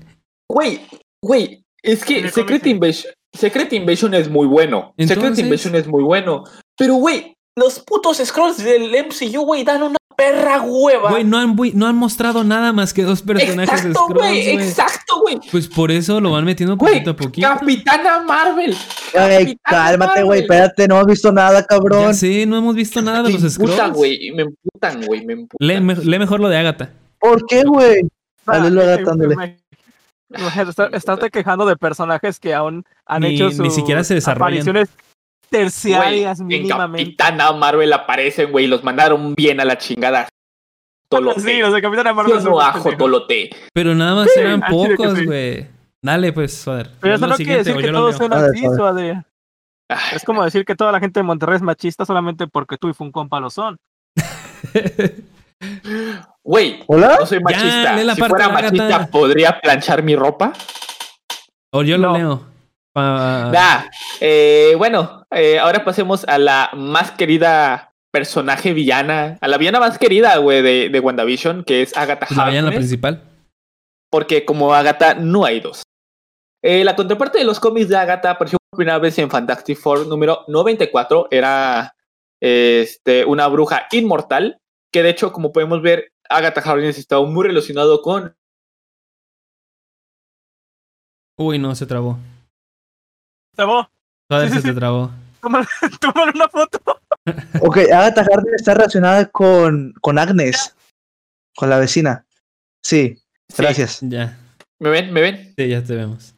Güey, 0.51 0.83
güey, 1.25 1.65
es 1.83 2.05
que 2.05 2.29
Secret. 2.29 2.67
Invasion, 2.67 3.15
Secret 3.33 3.73
Invasion 3.73 4.15
es 4.15 4.29
muy 4.31 4.47
bueno. 4.47 4.95
Secret 4.99 5.39
Invasion 5.39 5.75
es 5.75 5.87
muy 5.87 6.03
bueno. 6.03 6.45
Pero, 6.77 6.95
güey, 6.95 7.35
los 7.57 7.81
putos 7.81 8.19
scrolls 8.19 8.63
del 8.63 8.91
MCU, 9.07 9.45
güey, 9.45 9.65
dan 9.65 9.83
una 9.83 9.97
perra 10.17 10.61
hueva. 10.63 11.11
Güey, 11.11 11.25
no 11.25 11.39
han, 11.39 11.57
no 11.75 11.87
han 11.87 11.97
mostrado 11.97 12.45
nada 12.45 12.73
más 12.73 12.93
que 12.93 13.03
dos 13.03 13.23
personajes 13.23 13.83
de 13.85 13.91
exacto, 13.91 14.05
Scrolls, 14.09 14.29
güey, 14.31 14.53
güey. 14.55 14.69
exacto, 14.69 15.21
güey. 15.23 15.39
Pues 15.51 15.69
por 15.69 15.91
eso 15.91 16.21
lo 16.21 16.33
van 16.33 16.45
metiendo 16.45 16.77
Güey, 16.77 16.95
poquito 17.03 17.11
a 17.11 17.17
poquito. 17.17 17.49
Capitana 17.49 18.21
Marvel. 18.21 18.77
Ay, 19.19 19.57
Capitana 19.57 19.59
cálmate, 19.89 20.23
güey, 20.23 20.41
espérate, 20.43 20.87
no 20.87 20.97
hemos 20.97 21.07
visto 21.07 21.33
nada, 21.33 21.65
cabrón. 21.65 22.03
Ya 22.09 22.15
sé, 22.15 22.45
no 22.47 22.57
hemos 22.59 22.75
visto 22.75 23.01
nada 23.01 23.23
de 23.23 23.29
Me 23.33 23.39
los 23.39 23.57
emputan, 23.57 23.77
Scrolls. 23.77 23.97
güey, 23.97 24.31
me 24.33 24.43
emputan, 24.43 25.03
güey, 25.07 25.25
me 25.27 25.33
emputan. 25.33 25.67
Lee, 25.69 25.81
me- 25.81 25.95
lee 25.97 26.19
mejor 26.19 26.41
lo 26.41 26.49
de 26.49 26.57
Agatha. 26.59 26.91
¿Por 27.19 27.47
qué, 27.47 27.63
güey? 27.65 28.03
Va, 28.49 28.59
Dale, 28.59 28.71
lo 28.71 28.83
eh, 28.83 29.57
dándole. 30.33 30.71
Está- 30.71 30.87
Estarte 30.93 31.31
quejando 31.31 31.67
de 31.67 31.77
personajes 31.77 32.41
que 32.41 32.55
aún 32.55 32.85
han 33.07 33.23
Ni- 33.23 33.35
hecho 33.35 33.49
ni 33.49 33.55
sus 33.55 33.75
siquiera 33.75 34.03
se 34.05 34.15
desarrollan. 34.15 34.43
apariciones 34.63 34.89
terciarias 35.51 36.41
en 36.41 36.47
mínimamente. 36.47 37.15
Capitana 37.17 37.53
Marvel 37.53 37.93
aparecen, 37.93 38.51
güey, 38.51 38.67
los 38.67 38.83
mandaron 38.83 39.35
bien 39.35 39.61
a 39.61 39.65
la 39.65 39.77
chingada. 39.79 40.29
Tolote. 41.09 41.41
Sí, 41.43 41.59
los 41.61 41.73
de 41.75 41.83
Capitana 41.83 42.13
Marvel. 42.15 42.35
Yo 42.35 42.51
no 42.51 42.61
ajo. 42.61 42.97
Tolote. 42.97 43.51
Pero 43.75 43.95
nada 43.95 44.15
más 44.15 44.37
eran 44.37 44.61
pocos, 44.63 45.19
sí. 45.19 45.27
güey. 45.27 45.67
Dale, 46.05 46.33
pues, 46.33 46.63
joder. 46.65 46.91
Pero 47.01 47.15
eso 47.15 47.27
no 47.27 47.37
quiere 47.37 47.59
decir 47.59 47.77
que 47.77 47.93
todos 47.93 48.17
sean 48.17 48.33
así, 48.33 48.65
a 48.65 48.69
ver. 48.71 48.77
Suadre. 48.77 49.23
Ay, 49.89 49.99
Es 50.17 50.25
como 50.25 50.43
decir 50.43 50.65
que 50.65 50.75
toda 50.75 50.91
la 50.91 50.99
gente 51.01 51.21
de 51.21 51.25
Monterrey 51.25 51.57
es 51.57 51.63
machista 51.63 52.05
solamente 52.07 52.47
porque 52.49 52.77
tú 52.79 52.89
y 52.89 52.95
Funcompa 52.95 53.39
lo 53.41 53.51
son. 53.51 53.77
Güey, 56.45 56.83
¿Hola? 56.87 57.17
no 57.21 57.27
soy 57.27 57.41
machista. 57.41 57.97
si 57.99 58.21
parte 58.21 58.29
fuera 58.29 58.49
machista, 58.49 59.07
¿podría 59.07 59.61
planchar 59.61 60.03
mi 60.03 60.17
ropa? 60.17 60.53
O 61.73 61.83
yo 61.83 61.97
lo 61.99 62.09
No. 62.13 62.17
leo. 62.19 62.47
Nah, 62.95 63.85
eh, 64.21 64.75
bueno, 64.77 65.25
eh, 65.31 65.59
ahora 65.59 65.85
pasemos 65.85 66.25
a 66.29 66.37
la 66.39 66.71
más 66.75 67.13
querida 67.13 67.95
personaje 68.11 68.75
villana, 68.75 69.39
a 69.41 69.49
la 69.49 69.57
villana 69.57 69.81
más 69.81 69.99
querida, 69.99 70.37
güey, 70.37 70.61
de, 70.61 70.89
de 70.91 71.01
WandaVision, 71.01 71.65
que 71.65 71.81
es 71.83 71.97
Agatha 71.97 72.27
pues 72.27 72.37
la 72.37 72.47
villana 72.51 72.69
Harkness, 72.69 72.81
principal. 72.81 73.23
porque 74.11 74.45
como 74.45 74.75
Agatha 74.75 75.15
no 75.15 75.47
hay 75.47 75.61
dos. 75.61 75.83
Eh, 76.63 76.85
la 76.85 76.95
contraparte 76.95 77.39
de 77.39 77.45
los 77.45 77.59
cómics 77.61 77.89
de 77.89 77.97
Agatha 77.97 78.31
apareció 78.33 78.59
por 78.71 78.77
primera 78.79 78.99
vez 78.99 79.19
en 79.19 79.31
Fantastic 79.31 79.79
Four 79.79 80.07
número 80.07 80.45
94, 80.49 81.29
era 81.31 81.95
este, 82.43 83.25
una 83.25 83.47
bruja 83.49 83.87
inmortal, 83.93 84.59
que 84.93 85.03
de 85.03 85.09
hecho, 85.11 85.33
como 85.33 85.51
podemos 85.53 85.81
ver, 85.81 86.13
Agatha 86.37 86.61
Harkness 86.61 86.99
estaba 86.99 87.25
muy 87.27 87.47
relacionado 87.47 88.01
con 88.03 88.35
Uy, 91.39 91.59
no, 91.59 91.75
se 91.75 91.87
trabó. 91.87 92.19
¿Sabó? 93.57 93.89
Todavía 94.29 94.51
Sí, 94.51 94.57
se 94.57 94.61
sí, 94.61 94.69
te 94.69 94.73
sí. 94.75 94.79
trabó. 94.79 95.11
Tómale 95.41 95.67
tómale 96.01 96.33
una 96.35 96.49
foto. 96.49 96.79
Ok, 97.61 97.79
Agatha 97.93 98.21
Harkness 98.23 98.55
está 98.57 98.75
relacionada 98.75 99.29
con, 99.31 99.93
con 100.01 100.19
Agnes. 100.19 100.75
Con 101.57 101.69
la 101.71 101.79
vecina. 101.79 102.25
Sí, 102.85 103.17
Sí, 103.49 103.63
gracias. 103.63 103.99
Ya. 104.03 104.39
¿Me 104.79 104.89
ven? 104.91 105.13
¿Me 105.13 105.21
ven? 105.21 105.55
Sí, 105.57 105.69
ya 105.69 105.83
te 105.85 105.95
vemos. 105.95 106.35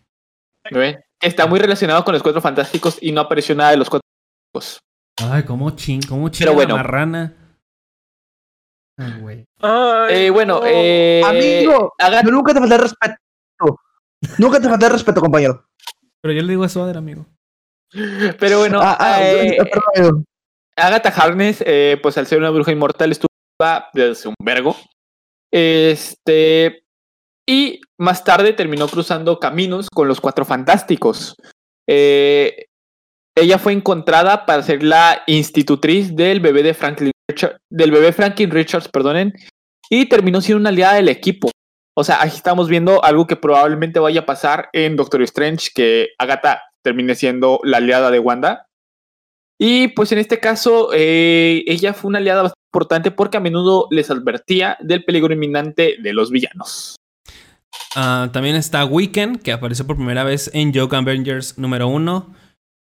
¿Me 0.70 0.78
ven? 0.78 1.00
Está 1.20 1.46
muy 1.46 1.60
relacionado 1.60 2.04
con 2.04 2.12
los 2.12 2.22
Cuatro 2.22 2.40
Fantásticos 2.40 2.98
y 3.00 3.12
no 3.12 3.20
apareció 3.20 3.54
nada 3.54 3.70
de 3.70 3.76
los 3.76 3.88
Cuatro 3.88 4.06
Fantásticos. 4.52 4.80
Ay, 5.22 5.44
cómo 5.44 5.70
ching, 5.70 6.00
cómo 6.08 6.28
ching 6.28 6.44
Pero 6.46 6.54
bueno. 6.54 6.76
la 6.76 6.82
marrana. 6.82 7.43
Ay, 8.96 9.20
güey. 9.20 9.46
Eh, 10.10 10.30
bueno, 10.30 10.60
no. 10.60 10.66
eh, 10.66 11.22
Amigo, 11.24 11.92
yo 11.98 12.30
nunca 12.30 12.54
te 12.54 12.60
falté 12.60 12.78
respeto. 12.78 13.16
Nunca 14.38 14.60
te 14.60 14.68
falté 14.68 14.88
respeto, 14.88 15.20
compañero. 15.20 15.66
Pero 16.20 16.32
yo 16.32 16.42
le 16.42 16.48
digo 16.48 16.64
a 16.64 16.68
Suader, 16.68 16.96
amigo. 16.96 17.26
pero 18.38 18.58
bueno, 18.60 18.80
ah, 18.82 18.96
ah, 18.98 19.18
eh. 19.22 19.58
Agatha 20.76 21.10
Harkness, 21.10 21.62
eh, 21.66 21.98
pues 22.02 22.16
al 22.18 22.26
ser 22.26 22.38
una 22.38 22.50
bruja 22.50 22.72
inmortal, 22.72 23.12
estuvo 23.12 23.28
desde 23.92 24.28
un 24.28 24.34
vergo. 24.42 24.76
Este. 25.52 26.84
Y 27.46 27.80
más 27.98 28.24
tarde 28.24 28.54
terminó 28.54 28.88
cruzando 28.88 29.38
caminos 29.38 29.88
con 29.90 30.08
los 30.08 30.20
cuatro 30.20 30.44
fantásticos. 30.44 31.36
Eh, 31.86 32.66
ella 33.36 33.58
fue 33.58 33.72
encontrada 33.72 34.46
para 34.46 34.62
ser 34.62 34.82
la 34.82 35.22
institutriz 35.26 36.16
del 36.16 36.40
bebé 36.40 36.62
de 36.62 36.72
Franklin 36.74 37.12
Del 37.70 37.90
bebé 37.90 38.12
Franklin 38.12 38.50
Richards, 38.50 38.88
perdonen, 38.88 39.32
y 39.88 40.06
terminó 40.06 40.40
siendo 40.40 40.60
una 40.60 40.68
aliada 40.70 40.94
del 40.94 41.08
equipo. 41.08 41.50
O 41.96 42.04
sea, 42.04 42.22
aquí 42.22 42.36
estamos 42.36 42.68
viendo 42.68 43.02
algo 43.04 43.26
que 43.26 43.36
probablemente 43.36 44.00
vaya 44.00 44.20
a 44.20 44.26
pasar 44.26 44.68
en 44.72 44.96
Doctor 44.96 45.22
Strange, 45.22 45.70
que 45.74 46.08
Agatha 46.18 46.62
termine 46.82 47.14
siendo 47.14 47.60
la 47.62 47.78
aliada 47.78 48.10
de 48.10 48.18
Wanda. 48.18 48.66
Y 49.58 49.88
pues 49.88 50.10
en 50.12 50.18
este 50.18 50.40
caso, 50.40 50.90
eh, 50.92 51.62
ella 51.66 51.94
fue 51.94 52.08
una 52.08 52.18
aliada 52.18 52.42
bastante 52.42 52.66
importante 52.72 53.10
porque 53.12 53.36
a 53.36 53.40
menudo 53.40 53.86
les 53.90 54.10
advertía 54.10 54.76
del 54.80 55.04
peligro 55.04 55.32
inminente 55.32 55.96
de 56.02 56.12
los 56.12 56.30
villanos. 56.30 56.96
Ah, 57.94 58.28
también 58.32 58.56
está 58.56 58.84
Weekend, 58.84 59.42
que 59.42 59.52
apareció 59.52 59.86
por 59.86 59.96
primera 59.96 60.24
vez 60.24 60.50
en 60.52 60.72
Young 60.72 60.92
Avengers 60.92 61.56
número 61.56 61.86
1. 61.86 62.34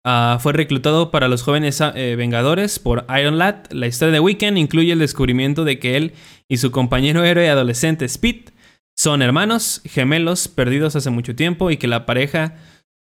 Ah, 0.02 0.38
fue 0.40 0.54
reclutado 0.54 1.10
para 1.10 1.28
los 1.28 1.42
jóvenes 1.42 1.80
ah, 1.82 1.92
eh, 1.94 2.16
Vengadores 2.16 2.78
por 2.78 3.04
Iron 3.18 3.36
Lad. 3.36 3.70
La 3.70 3.86
historia 3.86 4.12
de 4.12 4.20
Weekend 4.20 4.56
incluye 4.56 4.92
el 4.92 4.98
descubrimiento 4.98 5.64
de 5.64 5.78
que 5.78 5.96
él 5.96 6.14
y 6.48 6.56
su 6.56 6.70
compañero 6.70 7.22
héroe 7.22 7.50
adolescente 7.50 8.06
Speed 8.06 8.50
son 8.96 9.20
hermanos, 9.20 9.82
gemelos, 9.84 10.48
perdidos 10.48 10.96
hace 10.96 11.10
mucho 11.10 11.36
tiempo 11.36 11.70
y 11.70 11.76
que 11.76 11.86
la 11.86 12.06
pareja 12.06 12.56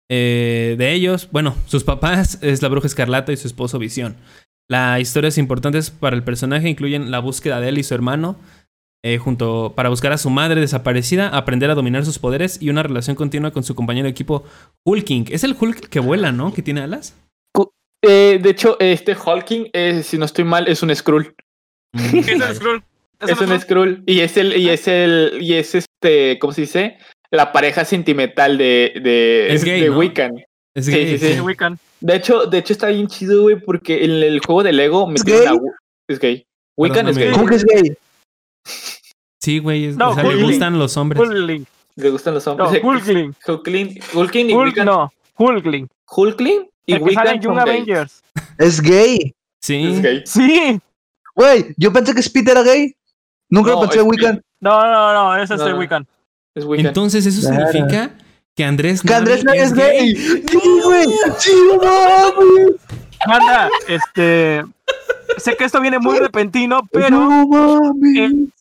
eh, 0.09 0.75
de 0.77 0.93
ellos, 0.93 1.27
bueno, 1.31 1.55
sus 1.65 1.83
papás 1.83 2.39
es 2.41 2.61
la 2.61 2.69
bruja 2.69 2.87
escarlata 2.87 3.33
y 3.33 3.37
su 3.37 3.47
esposo 3.47 3.79
Visión. 3.79 4.15
Las 4.69 4.99
historias 5.01 5.37
importantes 5.37 5.91
para 5.91 6.15
el 6.15 6.23
personaje 6.23 6.69
incluyen 6.69 7.11
la 7.11 7.19
búsqueda 7.19 7.59
de 7.59 7.69
él 7.69 7.77
y 7.77 7.83
su 7.83 7.95
hermano, 7.95 8.37
eh, 9.03 9.17
junto 9.17 9.73
para 9.75 9.89
buscar 9.89 10.11
a 10.11 10.17
su 10.17 10.29
madre 10.29 10.59
desaparecida, 10.61 11.29
aprender 11.29 11.69
a 11.69 11.75
dominar 11.75 12.03
sus 12.05 12.19
poderes 12.19 12.61
y 12.61 12.69
una 12.69 12.83
relación 12.83 13.15
continua 13.15 13.51
con 13.51 13.63
su 13.63 13.75
compañero 13.75 14.05
de 14.05 14.11
equipo 14.11 14.43
Hulking. 14.85 15.25
Es 15.29 15.43
el 15.43 15.55
Hulk 15.59 15.87
que 15.89 15.99
vuela, 15.99 16.31
¿no? 16.31 16.53
Que 16.53 16.61
tiene 16.61 16.81
alas. 16.81 17.15
Eh, 18.03 18.39
de 18.41 18.49
hecho, 18.51 18.77
este 18.79 19.15
Hulking, 19.15 19.69
eh, 19.73 20.03
si 20.03 20.17
no 20.17 20.25
estoy 20.25 20.43
mal, 20.45 20.67
es 20.67 20.83
un 20.83 20.95
Skrull. 20.95 21.33
Mm, 21.93 22.17
Es 22.27 22.39
vale. 22.39 22.55
Skrull. 22.55 22.83
Es 23.19 23.41
un 23.41 23.59
Skrull. 23.59 24.03
Y 24.05 24.19
es 24.19 24.37
el, 24.37 24.55
y 24.55 24.69
es 24.69 24.87
el, 24.87 25.39
y 25.41 25.53
es 25.53 25.73
este, 25.75 26.37
¿cómo 26.39 26.53
se 26.53 26.61
dice? 26.61 26.97
La 27.31 27.51
pareja 27.51 27.83
sentimental 27.85 28.57
de, 28.57 28.93
de, 29.03 29.47
Es 29.53 29.63
gay, 29.63 29.81
de 29.81 29.89
¿no? 29.89 29.97
Wiccan. 29.97 30.31
Es 30.75 30.87
gay, 30.87 31.17
sí, 31.17 31.27
sí. 31.27 31.33
Sí, 31.33 31.39
Wiccan. 31.39 31.79
De 31.99 32.15
hecho, 32.15 32.45
de 32.45 32.59
hecho 32.59 32.73
está 32.73 32.87
bien 32.89 33.07
chido, 33.07 33.41
güey, 33.41 33.59
porque 33.59 34.05
en 34.05 34.11
el 34.11 34.39
juego 34.45 34.61
de 34.61 34.71
Lego 34.73 35.05
Wi- 35.07 35.15
Es 36.07 36.19
gay. 36.19 36.45
Wiccan 36.77 37.07
es 37.09 37.15
Perdóname. 37.17 37.25
gay. 37.25 37.31
¿Cómo 37.33 37.47
que 37.47 37.55
es 37.55 37.65
gay? 37.65 37.97
Sí, 39.39 39.59
güey. 39.59 39.85
es- 39.85 39.95
No, 39.97 40.09
o 40.09 40.13
sea, 40.15 40.23
le 40.23 40.43
gustan 40.43 40.77
los 40.79 40.95
hombres. 40.97 41.21
Hulkling. 41.21 41.65
Le 41.95 42.09
gustan 42.09 42.33
los 42.33 42.45
No, 42.45 42.53
hombres. 42.53 42.81
Hulkling. 42.83 43.35
Hulkling, 43.47 43.99
Hulkling 44.13 44.49
y 44.49 44.53
Hulk, 44.53 44.65
Wiccan. 44.67 44.85
no. 44.85 45.11
Hulkling. 45.37 45.87
Hulkling 46.09 46.67
y 46.85 46.93
El 46.93 47.01
Wiccan 47.03 47.27
en 47.27 47.41
Young. 47.41 47.59
Avengers. 47.59 48.21
Es 48.57 48.81
gay. 48.81 49.33
Sí. 49.61 49.83
Es 49.87 50.01
gay. 50.01 50.23
Sí. 50.25 50.79
Güey, 51.35 51.73
yo 51.77 51.91
pensé 51.93 52.13
que 52.13 52.19
Speed 52.21 52.47
era 52.49 52.63
gay. 52.63 52.95
Nunca 53.49 53.71
lo 53.71 53.75
No, 53.77 53.81
pensé, 53.83 53.99
es 53.99 54.03
Wiccan. 54.05 54.41
No, 54.59 54.81
no, 54.91 55.13
no. 55.13 55.35
Es 55.37 55.49
este 55.49 55.55
No, 55.63 55.69
no. 55.69 55.77
Wiccan. 55.79 56.07
Es 56.55 56.65
Wiccan. 56.65 56.87
Entonces, 56.87 57.25
eso 57.25 57.47
Claro. 57.47 57.71
significa 57.71 58.11
que 58.55 58.63
Andrés 58.65 59.01
Que 59.01 59.13
Andrés 59.13 59.43
Navi 59.43 59.59
es 59.59 59.73
gay. 59.73 60.15
Sí, 60.15 60.59
güey. 60.83 61.05
Sí, 61.37 61.51
mames. 61.77 62.75
Manda, 63.27 63.69
este. 63.87 64.63
Sé 65.37 65.55
que 65.55 65.65
esto 65.65 65.79
viene 65.81 65.99
muy 65.99 66.17
repentino, 66.19 66.81
pero 66.91 67.09
No 67.09 67.91
en 68.15 68.51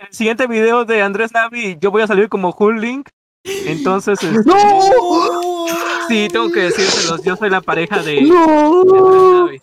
el 0.00 0.12
siguiente 0.12 0.46
video 0.46 0.84
de 0.84 1.02
Andrés 1.02 1.32
Navi 1.32 1.76
yo 1.80 1.90
voy 1.90 2.02
a 2.02 2.06
salir 2.06 2.28
como 2.28 2.54
Hulkling. 2.56 3.04
Entonces, 3.44 4.22
este, 4.22 4.42
¡No! 4.44 5.66
sí, 6.08 6.28
tengo 6.30 6.50
que 6.50 6.60
decírselos. 6.62 7.22
Yo 7.22 7.36
soy 7.36 7.50
la 7.50 7.60
pareja 7.60 8.02
de, 8.02 8.12
de 8.12 8.18
Andrés 8.18 8.28
¡No! 8.28 9.46
Navi. 9.46 9.62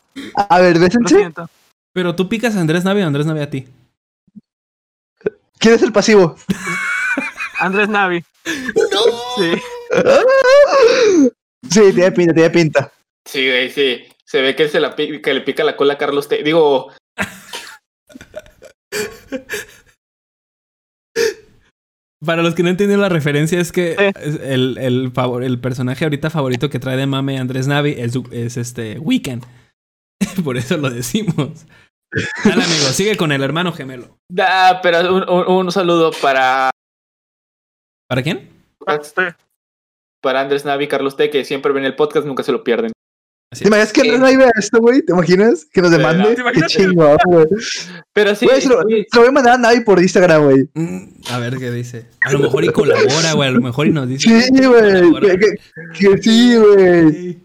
A 0.49 0.59
ver, 0.59 0.75
Lo 0.75 0.81
bésense. 0.81 1.15
siento. 1.15 1.49
Pero 1.93 2.15
tú 2.15 2.27
picas 2.27 2.55
a 2.55 2.61
Andrés 2.61 2.83
Navi 2.83 3.01
o 3.01 3.07
Andrés 3.07 3.25
Navi 3.25 3.41
a 3.41 3.49
ti. 3.49 3.67
¿Quién 5.59 5.73
es 5.75 5.81
el 5.81 5.91
pasivo? 5.91 6.35
Andrés 7.59 7.89
Navi. 7.89 8.23
Sí. 9.37 9.61
Sí, 11.69 11.93
tiene 11.93 12.11
pinta, 12.11 12.33
tiene 12.33 12.49
pinta. 12.49 12.91
Sí, 13.25 13.47
güey, 13.47 13.71
sí. 13.71 14.03
Se 14.25 14.41
ve 14.41 14.55
que, 14.55 14.67
se 14.69 14.79
la 14.79 14.95
que 14.95 15.33
le 15.33 15.41
pica 15.41 15.63
la 15.63 15.75
cola 15.77 15.93
a 15.93 15.97
Carlos 15.97 16.27
T. 16.27 16.43
Digo, 16.43 16.91
Para 22.25 22.41
los 22.43 22.55
que 22.55 22.63
no 22.63 22.69
entienden 22.69 23.01
la 23.01 23.09
referencia, 23.09 23.59
es 23.59 23.71
que 23.71 23.95
Sí. 23.97 24.37
el, 24.43 24.77
el, 24.77 25.11
favor- 25.13 25.43
el 25.43 25.59
personaje 25.59 26.03
ahorita 26.05 26.29
favorito 26.29 26.69
que 26.69 26.79
trae 26.79 26.97
de 26.97 27.05
mame 27.07 27.37
Andrés 27.39 27.67
Navi 27.67 27.91
es, 27.97 28.15
es 28.31 28.57
este 28.57 28.99
Weekend. 28.99 29.45
Por 30.43 30.57
eso 30.57 30.77
lo 30.77 30.89
decimos. 30.89 31.65
Dale, 32.43 32.63
amigo, 32.63 32.85
sigue 32.93 33.17
con 33.17 33.31
el 33.31 33.43
hermano 33.43 33.73
gemelo. 33.73 34.17
da, 34.31 34.79
pero 34.81 35.13
un, 35.13 35.29
un- 35.29 35.47
un 35.65 35.71
saludo 35.71 36.11
para, 36.21 36.69
¿Para 38.07 38.23
quién? 38.23 38.49
Este, 38.87 39.35
para 40.21 40.41
Andrés 40.41 40.63
Navi 40.65 40.85
y 40.85 40.87
Carlos 40.87 41.17
T, 41.17 41.29
que 41.29 41.43
siempre 41.43 41.73
ven 41.73 41.83
el 41.85 41.95
podcast, 41.95 42.25
nunca 42.25 42.43
se 42.43 42.51
lo 42.51 42.63
pierden. 42.63 42.91
Así 43.51 43.63
¿Te 43.63 43.67
imaginas 43.69 43.93
que. 43.93 44.01
Andrés 44.01 44.19
Navi 44.19 44.35
vea 44.37 44.51
esto, 44.59 44.79
güey? 44.79 45.01
¿Te 45.01 45.13
imaginas? 45.13 45.65
Que 45.71 45.81
nos 45.81 45.91
¿Te 45.91 45.97
demande. 45.97 46.35
¿Te 46.35 46.43
Qué 46.51 46.61
chingón, 46.67 47.17
güey. 47.25 47.45
Pero 48.13 48.35
sí, 48.35 48.45
Güey, 48.45 48.61
se 48.61 48.67
lo, 48.69 48.81
se 48.81 49.05
lo 49.13 49.21
voy 49.21 49.27
a 49.27 49.31
mandar 49.31 49.53
a 49.53 49.57
Navi 49.57 49.81
por 49.81 50.01
Instagram, 50.01 50.43
güey. 50.43 50.69
Mm, 50.73 51.07
A 51.29 51.39
ver 51.39 51.55
qué 51.57 51.71
dice. 51.71 52.05
A 52.21 52.31
lo 52.33 52.39
mejor 52.39 52.63
y 52.65 52.69
colabora, 52.69 53.33
güey. 53.33 53.49
A 53.49 53.51
lo 53.51 53.61
mejor 53.61 53.87
y 53.87 53.91
nos 53.91 54.09
dice. 54.09 54.41
Sí, 54.41 54.65
güey. 54.65 55.13
Que, 55.21 55.37
que- 55.37 55.55
que 55.97 56.17
sí, 56.21 56.55
güey. 56.57 57.37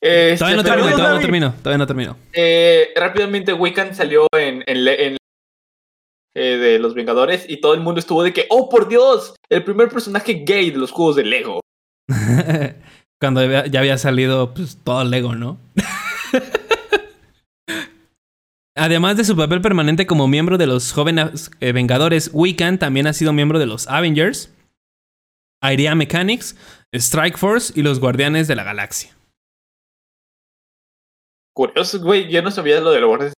este, 0.00 0.38
Todavía 0.38 0.56
no 0.56 0.64
termino, 0.64 0.90
todavía 0.96 1.14
no 1.14 1.20
termino, 1.20 1.54
todavía 1.62 1.78
no 1.78 1.86
termino. 1.86 2.16
Eh, 2.32 2.88
rápidamente, 2.96 3.52
Wiccan 3.52 3.94
salió 3.94 4.26
en, 4.36 4.64
en, 4.66 4.84
le- 4.84 5.06
en 5.06 5.16
eh, 6.34 6.56
de 6.56 6.78
los 6.78 6.94
Vengadores 6.94 7.44
y 7.48 7.60
todo 7.60 7.74
el 7.74 7.80
mundo 7.80 8.00
estuvo 8.00 8.22
de 8.22 8.32
que, 8.32 8.46
oh 8.48 8.68
por 8.68 8.88
Dios, 8.88 9.34
el 9.50 9.62
primer 9.64 9.88
personaje 9.90 10.42
gay 10.46 10.70
de 10.70 10.78
los 10.78 10.90
juegos 10.90 11.16
de 11.16 11.24
Lego. 11.24 11.60
Cuando 13.20 13.44
ya 13.66 13.80
había 13.80 13.98
salido 13.98 14.54
pues, 14.54 14.78
todo 14.82 15.04
Lego, 15.04 15.34
¿no? 15.34 15.58
Además 18.76 19.16
de 19.18 19.24
su 19.24 19.36
papel 19.36 19.60
permanente 19.60 20.06
como 20.06 20.26
miembro 20.26 20.56
de 20.56 20.66
los 20.66 20.92
jóvenes 20.92 21.50
eh, 21.60 21.72
Vengadores, 21.72 22.30
Wiccan 22.32 22.78
también 22.78 23.06
ha 23.06 23.12
sido 23.12 23.34
miembro 23.34 23.58
de 23.58 23.66
los 23.66 23.86
Avengers, 23.88 24.50
Area 25.60 25.94
Mechanics, 25.94 26.56
Strike 26.92 27.36
Force 27.36 27.72
y 27.76 27.82
los 27.82 28.00
Guardianes 28.00 28.48
de 28.48 28.56
la 28.56 28.64
Galaxia. 28.64 29.14
Curioso, 31.54 32.00
güey, 32.00 32.30
yo 32.30 32.40
no 32.40 32.50
sabía 32.50 32.80
lo 32.80 32.90
de 32.90 33.00
los 33.00 33.08
Guardianes. 33.08 33.34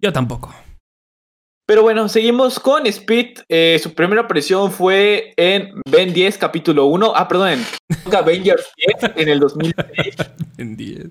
Yo 0.00 0.10
tampoco. 0.10 0.54
Pero 1.70 1.82
bueno, 1.82 2.08
seguimos 2.08 2.58
con 2.58 2.84
Speed. 2.84 3.42
Eh, 3.48 3.78
su 3.80 3.94
primera 3.94 4.22
aparición 4.22 4.72
fue 4.72 5.32
en 5.36 5.70
Ben 5.88 6.12
10, 6.12 6.36
capítulo 6.36 6.86
1. 6.86 7.12
Ah, 7.14 7.28
perdón, 7.28 7.50
en 7.50 8.12
Avengers 8.12 8.64
10 9.00 9.12
en 9.14 9.28
el 9.28 9.38
2006. 9.38 10.16
En 10.58 10.76
10. 10.76 11.06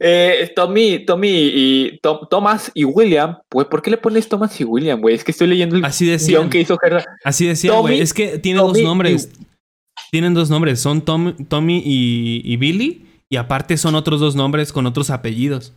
Eh, 0.00 0.50
Tommy, 0.56 1.04
Tommy 1.06 1.28
y 1.30 1.98
Tom- 2.02 2.26
Thomas 2.28 2.72
y 2.74 2.82
William, 2.82 3.36
güey, 3.52 3.68
¿por 3.68 3.82
qué 3.82 3.92
le 3.92 3.98
pones 3.98 4.28
Thomas 4.28 4.60
y 4.60 4.64
William, 4.64 5.00
güey? 5.00 5.14
Es 5.14 5.22
que 5.22 5.30
estoy 5.30 5.46
leyendo 5.46 5.76
el 5.76 5.84
Así 5.84 6.06
guion 6.16 6.50
que 6.50 6.58
hizo 6.58 6.76
Gerda. 6.76 7.04
Así 7.22 7.46
decía, 7.46 7.74
güey. 7.78 8.00
Es 8.00 8.12
que 8.12 8.38
tiene 8.40 8.58
Tommy 8.58 8.80
dos 8.80 8.82
nombres. 8.82 9.30
Tienen 10.10 10.34
dos 10.34 10.50
nombres. 10.50 10.80
Son 10.80 11.02
Tom- 11.02 11.36
Tommy 11.46 11.80
y, 11.84 12.42
y 12.44 12.56
Billy. 12.56 13.04
Y 13.30 13.36
aparte 13.36 13.76
son 13.76 13.94
otros 13.94 14.18
dos 14.18 14.34
nombres 14.34 14.72
con 14.72 14.86
otros 14.86 15.10
apellidos. 15.10 15.72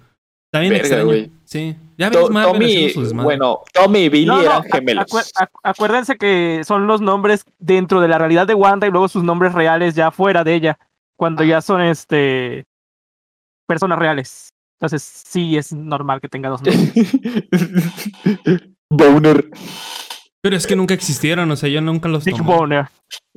Está 0.53 0.59
bien 0.59 0.71
Verga, 0.73 0.81
extraño. 0.85 1.05
güey. 1.05 1.31
Sí. 1.45 1.75
Ya 1.97 2.09
ves 2.09 2.19
Tommy, 2.19 2.87
desmadre. 2.93 3.23
bueno, 3.23 3.59
Tommy 3.73 3.99
y 3.99 4.09
Billy 4.09 4.25
No, 4.25 4.35
no, 4.37 4.41
eran 4.41 4.63
gemelos. 4.63 5.05
acu- 5.05 5.31
acu- 5.35 5.59
acuérdense 5.63 6.17
que 6.17 6.61
son 6.65 6.87
los 6.87 6.99
nombres 6.99 7.45
dentro 7.59 8.01
de 8.01 8.07
la 8.09 8.17
realidad 8.17 8.47
de 8.47 8.53
Wanda 8.53 8.85
y 8.87 8.91
luego 8.91 9.07
sus 9.07 9.23
nombres 9.23 9.53
reales 9.53 9.95
ya 9.95 10.11
fuera 10.11 10.43
de 10.43 10.55
ella, 10.55 10.79
cuando 11.17 11.43
ya 11.45 11.61
son 11.61 11.81
este 11.81 12.65
personas 13.67 13.97
reales. 13.99 14.49
Entonces 14.81 15.03
sí 15.03 15.55
es 15.57 15.71
normal 15.71 16.19
que 16.19 16.27
tenga 16.27 16.49
dos 16.49 16.61
nombres. 16.63 16.91
Boner. 18.89 19.49
Pero 20.41 20.55
es 20.57 20.67
que 20.67 20.75
nunca 20.75 20.93
existieron. 20.93 21.49
O 21.51 21.55
sea, 21.55 21.69
yo 21.69 21.81
nunca 21.81 22.09
los 22.09 22.25
Dick 22.25 22.35
tomé. 22.37 22.55
Boner. 22.55 22.87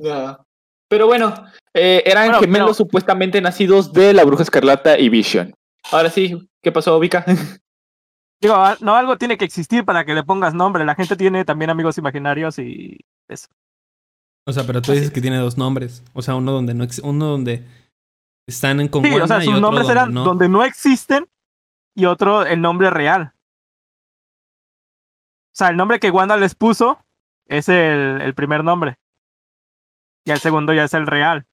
Ah. 0.09 0.41
Pero 0.89 1.07
bueno, 1.07 1.33
eh, 1.73 2.03
eran 2.05 2.25
Bueno, 2.27 2.39
gemelos 2.41 2.65
pero- 2.67 2.73
supuestamente 2.73 3.39
nacidos 3.41 3.93
de 3.93 4.13
la 4.13 4.23
Bruja 4.23 4.43
Escarlata 4.43 4.97
y 4.99 5.09
Vision. 5.09 5.53
Ahora 5.91 6.09
sí, 6.09 6.49
¿qué 6.61 6.71
pasó, 6.71 6.99
Vika? 6.99 7.25
Digo, 8.41 8.55
no 8.81 8.95
algo 8.95 9.17
tiene 9.17 9.37
que 9.37 9.45
existir 9.45 9.85
para 9.85 10.05
que 10.05 10.13
le 10.13 10.23
pongas 10.23 10.53
nombre. 10.53 10.85
La 10.85 10.95
gente 10.95 11.15
tiene 11.15 11.45
también 11.45 11.69
amigos 11.69 11.97
imaginarios 11.97 12.59
y 12.59 12.99
eso. 13.27 13.47
O 14.47 14.53
sea, 14.53 14.63
pero 14.67 14.81
tú 14.81 14.91
dices 14.91 15.09
que 15.11 15.21
tiene 15.21 15.37
dos 15.37 15.57
nombres. 15.57 16.03
O 16.13 16.21
sea, 16.21 16.35
uno 16.35 16.51
donde 16.51 16.73
no 16.73 16.83
ex- 16.83 16.99
uno 16.99 17.25
donde 17.27 17.65
están 18.47 18.79
en 18.79 18.91
Sí, 18.91 19.15
o 19.19 19.27
sea, 19.27 19.41
sus 19.41 19.59
nombres 19.59 19.87
donde 19.87 19.91
eran 19.91 20.13
no. 20.13 20.23
donde 20.23 20.49
no 20.49 20.63
existen 20.63 21.27
y 21.95 22.05
otro 22.05 22.45
el 22.45 22.61
nombre 22.61 22.89
real. 22.91 23.33
O 25.47 25.57
sea, 25.57 25.69
el 25.69 25.77
nombre 25.77 25.99
que 25.99 26.11
Wanda 26.11 26.37
les 26.37 26.53
puso 26.53 26.99
es 27.47 27.69
el, 27.69 28.21
el 28.21 28.35
primer 28.35 28.63
nombre. 28.63 28.99
Y 30.25 30.31
el 30.31 30.39
segundo 30.39 30.73
ya 30.73 30.83
es 30.83 30.93
el 30.93 31.07
real. 31.07 31.47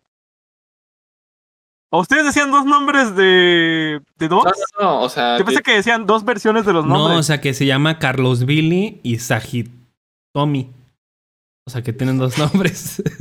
¿O 1.94 2.01
ustedes 2.01 2.24
decían 2.24 2.51
dos 2.51 2.64
nombres 2.64 3.14
de, 3.14 4.01
de 4.19 4.28
dos? 4.28 4.44
No, 4.44 4.51
no, 4.51 4.85
no, 4.85 5.01
o 5.02 5.09
sea, 5.10 5.36
Yo 5.39 5.44
pensé 5.44 5.60
que 5.60 5.74
decían 5.74 6.06
dos 6.06 6.24
versiones 6.24 6.64
de 6.64 6.73
los 6.73 6.86
No, 6.86 6.94
o 6.94 6.98
nombres. 7.09 7.27
sea, 7.27 7.43
que 7.43 7.52
se 7.52 7.66
llama 7.66 7.98
Carlos 7.98 8.47
Billy 8.47 8.98
y 9.02 9.19
Sajid 9.19 9.69
Tommy. 10.32 10.70
O 11.66 11.70
sea, 11.70 11.82
que 11.82 11.93
tienen 11.93 12.16
dos 12.16 12.39
nombres. 12.39 13.02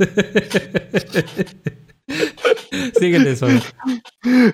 Síguele 2.98 3.32
eso. 3.32 3.46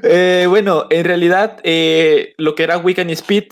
Eh, 0.03 0.47
bueno, 0.49 0.87
en 0.91 1.05
realidad, 1.05 1.61
eh, 1.63 2.35
lo 2.39 2.57
que 2.57 2.65
era 2.65 2.79
Wiccan 2.79 3.11
y 3.11 3.13
Speed 3.13 3.45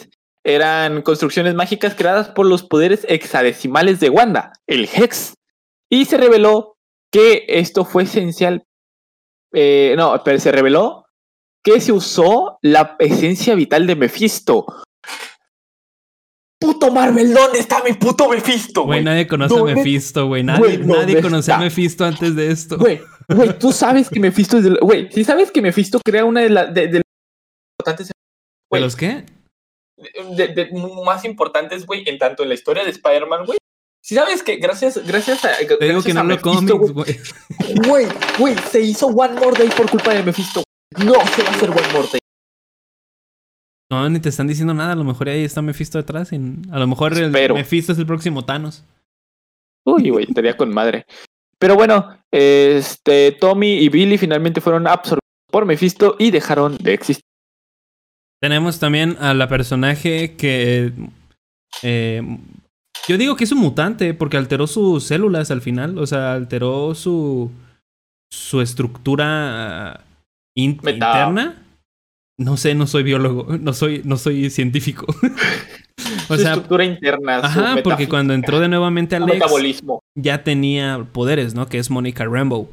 eran 0.43 1.03
construcciones 1.03 1.55
mágicas 1.55 1.95
creadas 1.95 2.29
por 2.29 2.47
los 2.47 2.65
poderes 2.65 3.07
hexadecimales 3.09 4.01
de 4.01 4.11
Wanda, 4.11 4.53
el 4.67 4.89
Hex. 4.93 5.35
Y 5.89 6.07
se 6.07 6.19
reveló 6.19 6.77
que 7.13 7.45
esto 7.49 7.85
fue 7.85 8.03
esencial. 8.03 8.65
Eh, 9.53 9.95
no, 9.97 10.21
pero 10.25 10.39
se 10.39 10.53
reveló 10.53 11.07
que 11.65 11.81
se 11.81 11.93
usó 11.93 12.59
la 12.63 12.97
esencia 12.99 13.55
vital 13.55 13.87
de 13.87 13.97
Mephisto. 13.97 14.67
Puto 16.59 16.91
Marvel, 16.91 17.35
¿dónde 17.35 17.59
está 17.59 17.83
mi 17.85 17.93
puto 17.93 18.29
Mephisto? 18.29 18.85
Güey, 18.85 19.05
nadie 19.05 19.27
conoce 19.27 19.55
a 19.55 19.59
¿Dónde- 19.59 19.75
Mephisto, 19.75 20.27
güey. 20.27 20.43
Nadie, 20.43 20.79
¿dónde 20.79 20.95
nadie 20.97 21.23
conocía 21.23 21.57
a? 21.57 21.59
Mephisto 21.59 22.05
antes 22.05 22.35
de 22.35 22.51
esto. 22.51 22.79
Güey, 22.79 23.01
güey, 23.29 23.59
tú 23.59 23.73
sabes 23.73 24.09
que 24.09 24.19
Mephisto 24.21 24.57
es 24.59 24.65
de. 24.65 24.71
Güey, 24.81 25.11
si 25.13 25.23
sabes 25.23 25.51
que 25.51 25.61
Mephisto 25.61 26.01
crea 26.05 26.25
una 26.25 26.41
de 26.41 26.51
las 26.51 26.73
de, 26.73 26.89
de 26.89 27.03
importantes 27.79 28.11
¿De 28.73 28.81
los 28.81 28.97
qué? 28.97 29.27
de, 30.37 30.49
de- 30.49 30.71
más 31.05 31.25
importantes, 31.25 31.85
güey, 31.87 32.09
en 32.09 32.19
tanto 32.19 32.43
en 32.43 32.49
la 32.51 32.55
historia 32.55 32.85
de 32.85 32.91
Spider-Man, 32.91 33.45
güey. 33.47 33.59
Si 34.07 34.15
sabes 34.15 34.45
que 34.45 34.55
gracias, 34.59 35.05
gracias 35.05 35.45
a. 35.45 35.57
Te 35.57 35.85
digo 35.85 36.01
que 36.01 36.15
no 36.15 36.23
lo 36.23 36.41
cómics, 36.41 36.93
güey. 36.93 37.19
Güey, 37.89 38.07
güey, 38.39 38.57
se 38.71 38.81
hizo 38.81 39.09
One 39.09 39.35
More 39.41 39.59
Day 39.59 39.69
por 39.77 39.91
culpa 39.91 40.15
de 40.15 40.23
Mephisto. 40.23 40.63
No 41.05 41.15
se 41.15 41.43
va 41.43 41.49
a 41.49 41.53
hacer 41.53 41.71
One 41.71 41.93
More 41.93 42.09
Day. 42.13 42.21
No, 43.91 44.09
ni 44.09 44.21
te 44.21 44.29
están 44.29 44.47
diciendo 44.47 44.75
nada. 44.75 44.93
A 44.93 44.95
lo 44.95 45.03
mejor 45.03 45.29
ahí 45.29 45.43
está 45.43 45.61
Mephisto 45.61 45.99
detrás. 45.99 46.33
y 46.33 46.37
a 46.37 46.79
lo 46.79 46.87
mejor 46.87 47.15
el 47.15 47.25
Espero. 47.25 47.57
Mephisto 47.57 47.91
es 47.91 47.99
el 47.99 48.07
próximo 48.07 48.45
Thanos. 48.45 48.85
Uy, 49.85 50.11
güey, 50.11 50.27
estaría 50.29 50.57
con 50.57 50.73
madre. 50.73 51.05
Pero 51.59 51.75
bueno, 51.75 52.17
este, 52.31 53.33
Tommy 53.33 53.79
y 53.79 53.89
Billy 53.89 54.19
finalmente 54.19 54.61
fueron 54.61 54.87
absorbidos 54.87 55.19
por 55.51 55.67
Mephisto 55.67 56.15
y 56.21 56.31
dejaron 56.31 56.77
de 56.79 56.95
existir. 56.95 57.25
Tenemos 58.41 58.79
también 58.79 59.17
a 59.19 59.35
la 59.35 59.49
personaje 59.49 60.37
que. 60.37 60.93
eh, 61.83 62.23
yo 63.09 63.19
digo 63.19 63.37
que 63.37 63.45
es 63.45 63.53
un 63.53 63.59
mutante 63.59 64.15
porque 64.15 64.37
alteró 64.37 64.67
sus 64.67 65.05
células 65.05 65.51
al 65.51 65.61
final. 65.61 65.99
O 65.99 66.07
sea, 66.07 66.33
alteró 66.35 66.95
su. 66.95 67.51
su 68.33 68.61
estructura 68.61 70.05
in- 70.57 70.79
Meta- 70.83 70.95
interna. 71.13 71.63
No 72.39 72.59
sé, 72.59 72.75
no 72.75 72.87
soy 72.87 73.03
biólogo, 73.03 73.57
no 73.59 73.73
soy, 73.73 74.03
no 74.05 74.19
soy 74.19 74.51
científico. 74.51 75.07
o 76.29 76.37
Su 76.37 76.43
sea, 76.43 76.51
estructura 76.53 76.85
interna, 76.85 77.41
su 77.41 77.47
ajá, 77.47 77.77
porque 77.83 78.09
cuando 78.11 78.35
entró 78.35 78.61
de 78.61 78.69
nuevamente 78.69 79.17
a 79.17 79.21
su 79.21 79.27
Lex, 79.27 79.39
metabolismo. 79.39 80.01
ya 80.15 80.45
tenía 80.45 81.07
poderes, 81.13 81.55
¿no? 81.55 81.67
Que 81.67 81.79
es 81.79 81.89
Mónica 81.91 82.27
Rambeau. 82.27 82.69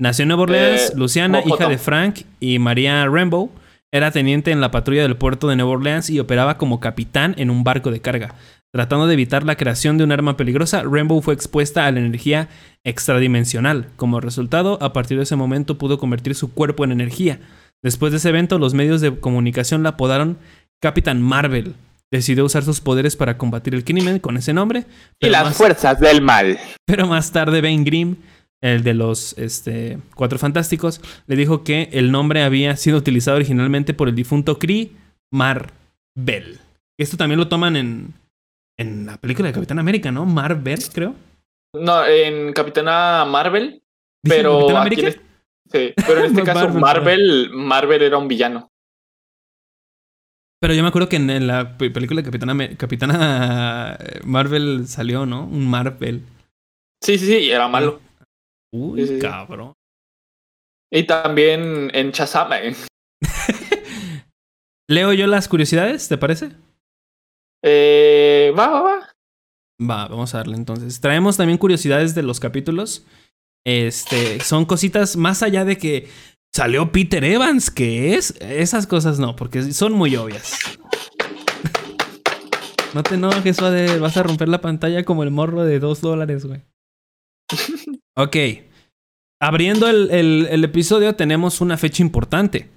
Nació 0.00 0.22
en 0.22 0.28
Nueva 0.28 0.44
Orleans, 0.44 0.90
Eh, 0.90 0.92
Luciana, 0.96 1.38
Mojoto. 1.38 1.56
hija 1.56 1.68
de 1.68 1.78
Frank 1.78 2.18
y 2.38 2.60
María 2.60 3.04
Rambeau. 3.06 3.50
Era 3.92 4.12
teniente 4.12 4.52
en 4.52 4.60
la 4.60 4.70
patrulla 4.70 5.02
del 5.02 5.16
puerto 5.16 5.48
de 5.48 5.56
Nueva 5.56 5.72
Orleans 5.72 6.10
y 6.10 6.20
operaba 6.20 6.56
como 6.56 6.78
capitán 6.78 7.34
en 7.38 7.50
un 7.50 7.64
barco 7.64 7.90
de 7.90 8.00
carga. 8.00 8.36
Tratando 8.72 9.06
de 9.06 9.14
evitar 9.14 9.44
la 9.44 9.56
creación 9.56 9.96
de 9.96 10.04
un 10.04 10.12
arma 10.12 10.36
peligrosa, 10.36 10.82
Rambeau 10.82 11.22
fue 11.22 11.32
expuesta 11.34 11.86
a 11.86 11.90
la 11.92 12.00
energía 12.00 12.48
extradimensional. 12.84 13.88
Como 13.96 14.20
resultado, 14.20 14.78
a 14.82 14.92
partir 14.92 15.16
de 15.16 15.22
ese 15.22 15.36
momento 15.36 15.78
pudo 15.78 15.98
convertir 15.98 16.34
su 16.34 16.52
cuerpo 16.52 16.84
en 16.84 16.92
energía. 16.92 17.40
Después 17.82 18.12
de 18.12 18.18
ese 18.18 18.28
evento, 18.28 18.58
los 18.58 18.74
medios 18.74 19.00
de 19.00 19.18
comunicación 19.18 19.82
la 19.82 19.90
apodaron 19.90 20.36
Capitán 20.80 21.22
Marvel. 21.22 21.74
Decidió 22.10 22.44
usar 22.44 22.62
sus 22.64 22.80
poderes 22.80 23.16
para 23.16 23.38
combatir 23.38 23.74
el 23.74 23.84
crimen 23.84 24.18
con 24.18 24.36
ese 24.36 24.52
nombre. 24.52 24.84
Y 25.20 25.28
las 25.28 25.44
más- 25.44 25.56
fuerzas 25.56 25.98
del 26.00 26.20
mal. 26.20 26.58
pero 26.86 27.06
más 27.06 27.32
tarde 27.32 27.60
Ben 27.60 27.84
Grimm, 27.84 28.16
el 28.60 28.82
de 28.82 28.94
los 28.94 29.36
este, 29.38 29.98
Cuatro 30.14 30.38
Fantásticos, 30.38 31.00
le 31.26 31.36
dijo 31.36 31.64
que 31.64 31.88
el 31.92 32.10
nombre 32.10 32.42
había 32.42 32.76
sido 32.76 32.98
utilizado 32.98 33.36
originalmente 33.36 33.94
por 33.94 34.08
el 34.08 34.14
difunto 34.14 34.58
Kree 34.58 34.90
Marvel. 35.32 36.58
Esto 36.98 37.16
también 37.16 37.38
lo 37.38 37.48
toman 37.48 37.76
en, 37.76 38.14
en 38.78 39.06
la 39.06 39.16
película 39.18 39.48
de 39.48 39.54
Capitán 39.54 39.78
América, 39.78 40.10
¿no? 40.12 40.24
Marvel, 40.24 40.78
creo. 40.92 41.14
No, 41.74 42.04
en 42.06 42.52
Capitana 42.52 43.24
Marvel, 43.24 43.82
¿Dice 44.24 44.36
pero 44.36 44.60
Capitán 44.66 44.86
aquí 44.86 45.00
en 45.00 45.06
América? 45.06 45.08
este- 45.08 45.22
sí, 45.70 45.94
pero 46.06 46.20
en 46.20 46.24
este 46.26 46.42
caso 46.44 46.68
Marvel, 46.70 47.50
Marvel, 47.52 48.02
era 48.02 48.16
un 48.18 48.28
villano. 48.28 48.68
Pero 50.60 50.74
yo 50.74 50.82
me 50.82 50.88
acuerdo 50.88 51.08
que 51.08 51.16
en, 51.16 51.30
en 51.30 51.46
la 51.46 51.76
pe- 51.78 51.90
película 51.90 52.20
de 52.20 52.24
Capitana, 52.24 52.76
Capitana 52.76 53.96
eh, 54.00 54.20
Marvel 54.24 54.88
salió, 54.88 55.24
¿no? 55.24 55.44
Un 55.44 55.68
Marvel. 55.70 56.24
Sí, 57.02 57.16
sí, 57.18 57.26
sí, 57.26 57.50
era 57.50 57.68
malo. 57.68 58.00
Uy, 58.74 59.00
Sí, 59.02 59.06
sí, 59.06 59.14
sí. 59.14 59.20
cabrón. 59.20 59.72
Y 60.90 61.04
también 61.04 61.90
en 61.94 62.10
Shazam. 62.10 62.52
eh, 62.54 62.74
Leo 64.88 65.12
yo 65.12 65.26
las 65.26 65.48
curiosidades, 65.48 66.08
¿te 66.08 66.18
parece? 66.18 66.50
Eh, 67.64 68.52
va, 68.58 68.68
va, 68.68 68.82
va. 68.82 69.08
Va, 69.80 70.08
vamos 70.08 70.34
a 70.34 70.38
darle 70.38 70.56
entonces. 70.56 71.00
Traemos 71.00 71.36
también 71.36 71.58
curiosidades 71.58 72.14
de 72.14 72.22
los 72.22 72.40
capítulos. 72.40 73.04
Este, 73.66 74.40
son 74.40 74.64
cositas 74.64 75.16
más 75.16 75.42
allá 75.42 75.64
de 75.64 75.76
que 75.78 76.08
salió 76.54 76.90
Peter 76.90 77.22
Evans, 77.24 77.70
que 77.70 78.14
es? 78.14 78.32
Esas 78.40 78.86
cosas 78.86 79.18
no, 79.18 79.36
porque 79.36 79.62
son 79.72 79.92
muy 79.92 80.16
obvias. 80.16 80.58
No 82.94 83.02
te 83.02 83.16
enojes, 83.16 83.56
Suader. 83.56 84.00
Vas 84.00 84.16
a 84.16 84.22
romper 84.22 84.48
la 84.48 84.62
pantalla 84.62 85.04
como 85.04 85.22
el 85.22 85.30
morro 85.30 85.62
de 85.64 85.78
dos 85.78 86.00
dólares, 86.00 86.46
güey. 86.46 86.62
Ok. 88.16 88.36
Abriendo 89.40 89.88
el, 89.88 90.10
el- 90.10 90.48
el 90.50 90.64
episodio 90.64 91.14
tenemos 91.14 91.60
una 91.60 91.76
fecha 91.76 92.02
importante. 92.02 92.70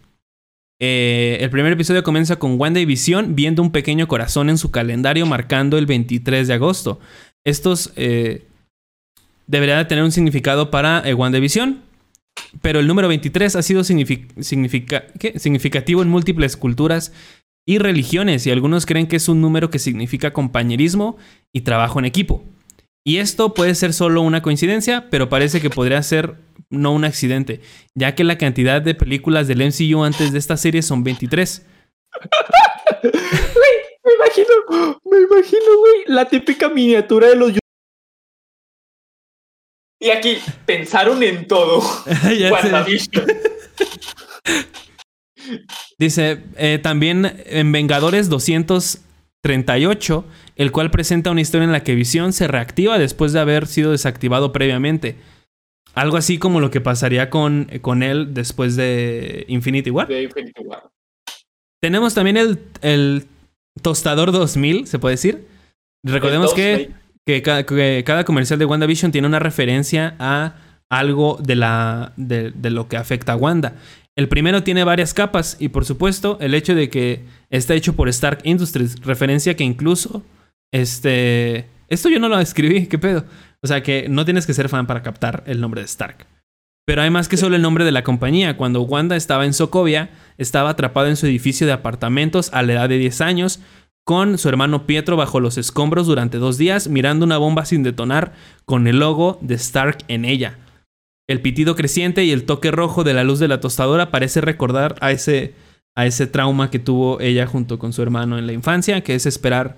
Eh, 0.84 1.38
el 1.42 1.52
primer 1.52 1.74
episodio 1.74 2.02
comienza 2.02 2.40
con 2.40 2.60
Wanda 2.60 2.80
y 2.80 2.86
Visión 2.86 3.36
viendo 3.36 3.62
un 3.62 3.72
pequeño 3.72 4.08
corazón 4.08 4.50
en 4.50 4.58
su 4.58 4.72
calendario 4.72 5.28
marcando 5.28 5.78
el 5.78 5.86
23 5.86 6.48
de 6.48 6.56
agosto. 6.56 7.00
Estos 7.44 7.94
eh, 7.96 8.48
deberían 9.46 9.78
de 9.78 9.86
tener 9.86 10.04
un 10.04 10.12
significado 10.12 10.72
para 10.72 11.08
eh, 11.08 11.14
WandaVision, 11.14 11.84
pero 12.64 12.80
el 12.80 12.88
número 12.88 13.08
23 13.10 13.56
ha 13.56 13.62
sido 13.62 13.84
significativo 13.84 16.02
en 16.02 16.10
múltiples 16.10 16.58
culturas 16.58 17.14
y 17.64 17.78
religiones, 17.78 18.48
y 18.48 18.50
algunos 18.50 18.88
creen 18.88 19.06
que 19.06 19.18
es 19.18 19.30
un 19.30 19.40
número 19.40 19.70
que 19.70 19.78
significa 19.78 20.34
compañerismo 20.34 21.16
y 21.54 21.62
trabajo 21.62 22.00
en 22.00 22.06
equipo. 22.06 22.44
Y 23.06 23.18
esto 23.18 23.54
puede 23.54 23.76
ser 23.76 23.94
solo 23.94 24.24
una 24.24 24.42
coincidencia, 24.42 25.12
pero 25.12 25.30
parece 25.30 25.62
que 25.62 25.70
podría 25.70 26.02
ser 26.02 26.38
no 26.72 26.94
un 26.94 27.06
accidente, 27.06 27.62
ya 27.94 28.16
que 28.16 28.24
la 28.24 28.38
cantidad 28.38 28.82
de 28.82 28.96
películas 28.96 29.48
del 29.48 29.62
MCU 29.62 30.04
antes 30.04 30.32
de 30.32 30.40
esta 30.40 30.58
serie 30.58 30.82
son 30.82 31.04
23. 31.04 31.66
Me 34.04 34.14
imagino, 34.16 35.00
me 35.06 35.18
imagino, 35.20 35.78
güey, 35.78 36.04
la 36.08 36.26
típica 36.28 36.70
miniatura 36.70 37.28
de 37.28 37.36
los. 37.36 37.52
Y 40.00 40.10
aquí 40.10 40.40
pensaron 40.66 41.22
en 41.22 41.48
todo. 41.48 41.84
Dice, 46.00 46.44
eh, 46.58 46.80
también 46.82 47.44
en 47.46 47.72
Vengadores 47.72 48.30
238, 48.30 50.26
el 50.56 50.72
cual 50.72 50.90
presenta 50.90 51.30
una 51.32 51.42
historia 51.42 51.66
en 51.66 51.72
la 51.72 51.84
que 51.84 51.94
Visión 51.94 52.34
se 52.34 52.48
reactiva 52.48 52.98
después 52.98 53.34
de 53.34 53.40
haber 53.40 53.68
sido 53.68 53.92
desactivado 53.92 54.52
previamente. 54.52 55.18
Algo 55.94 56.18
así 56.18 56.38
como 56.38 56.60
lo 56.62 56.72
que 56.72 56.82
pasaría 56.82 57.30
con, 57.30 57.66
con 57.82 58.02
él 58.04 58.34
después 58.34 58.76
de 58.76 59.46
Infinity 59.48 59.90
War. 59.90 60.08
De 60.08 60.24
Infinity 60.24 60.62
War. 60.64 60.84
Tenemos 61.82 62.14
también 62.14 62.38
el, 62.38 62.60
el 62.82 63.26
Tostador 63.82 64.32
2000, 64.32 64.88
se 64.88 65.00
puede 65.00 65.14
decir. 65.14 65.48
Recordemos 66.06 66.54
que, 66.54 66.92
que, 67.26 67.42
ca- 67.42 67.66
que 67.66 68.04
cada 68.06 68.24
comercial 68.24 68.60
de 68.60 68.66
WandaVision 68.66 69.12
tiene 69.12 69.28
una 69.28 69.40
referencia 69.40 70.16
a 70.20 70.56
algo 70.90 71.38
de, 71.42 71.56
la, 71.56 72.14
de, 72.18 72.52
de 72.52 72.70
lo 72.70 72.88
que 72.88 72.98
afecta 72.98 73.34
a 73.34 73.36
Wanda. 73.36 73.76
El 74.18 74.28
primero 74.28 74.62
tiene 74.64 74.84
varias 74.84 75.14
capas 75.14 75.56
y 75.60 75.70
por 75.70 75.86
supuesto 75.86 76.38
el 76.42 76.54
hecho 76.54 76.76
de 76.76 76.90
que 76.90 77.24
está 77.50 77.74
hecho 77.76 77.96
por 77.96 78.10
Stark 78.10 78.40
Industries, 78.44 79.00
referencia 79.02 79.56
que 79.56 79.64
incluso 79.64 80.24
este 80.74 81.66
esto 81.88 82.10
yo 82.10 82.20
no 82.20 82.30
lo 82.30 82.40
escribí, 82.40 82.88
qué 82.90 82.98
pedo. 82.98 83.26
O 83.64 83.68
sea 83.68 83.84
que 83.84 84.08
no 84.10 84.26
tienes 84.26 84.46
que 84.46 84.54
ser 84.54 84.70
fan 84.70 84.88
para 84.88 85.04
captar 85.04 85.44
el 85.46 85.62
nombre 85.62 85.82
de 85.82 85.86
Stark. 85.86 86.26
Pero 86.86 87.04
hay 87.04 87.10
más 87.10 87.30
que 87.30 87.38
solo 87.38 87.56
el 87.56 87.62
nombre 87.62 87.86
de 87.86 87.92
la 87.92 88.04
compañía. 88.04 88.58
Cuando 88.58 88.82
Wanda 88.82 89.16
estaba 89.16 89.46
en 89.46 89.54
Sokovia, 89.54 90.10
estaba 90.38 90.72
atrapada 90.72 91.10
en 91.10 91.16
su 91.16 91.28
edificio 91.28 91.68
de 91.68 91.74
apartamentos 91.74 92.52
a 92.54 92.64
la 92.64 92.74
edad 92.74 92.90
de 92.90 92.98
10 92.98 93.22
años, 93.22 93.60
con 94.04 94.40
su 94.40 94.50
hermano 94.50 94.88
Pietro 94.88 95.16
bajo 95.16 95.40
los 95.40 95.58
escombros 95.58 96.08
durante 96.08 96.38
dos 96.38 96.58
días, 96.58 96.88
mirando 96.88 97.26
una 97.26 97.38
bomba 97.38 97.66
sin 97.66 97.84
detonar 97.84 98.34
con 98.66 98.88
el 98.88 99.00
logo 99.00 99.38
de 99.42 99.56
Stark 99.56 100.00
en 100.08 100.26
ella. 100.26 100.58
El 101.30 101.42
pitido 101.42 101.76
creciente 101.76 102.26
y 102.26 102.32
el 102.32 102.46
toque 102.46 102.72
rojo 102.72 103.04
de 103.04 103.14
la 103.14 103.24
luz 103.24 103.40
de 103.40 103.48
la 103.48 103.62
tostadora 103.62 104.10
parece 104.10 104.42
recordar 104.42 104.96
a 105.02 105.12
ese, 105.12 105.54
a 105.96 106.08
ese 106.08 106.26
trauma 106.26 106.72
que 106.72 106.80
tuvo 106.80 107.22
ella 107.22 107.46
junto 107.46 107.78
con 107.78 107.94
su 107.94 108.02
hermano 108.02 108.40
en 108.40 108.48
la 108.48 108.54
infancia, 108.54 109.02
que 109.02 109.14
es 109.14 109.28
esperar, 109.28 109.78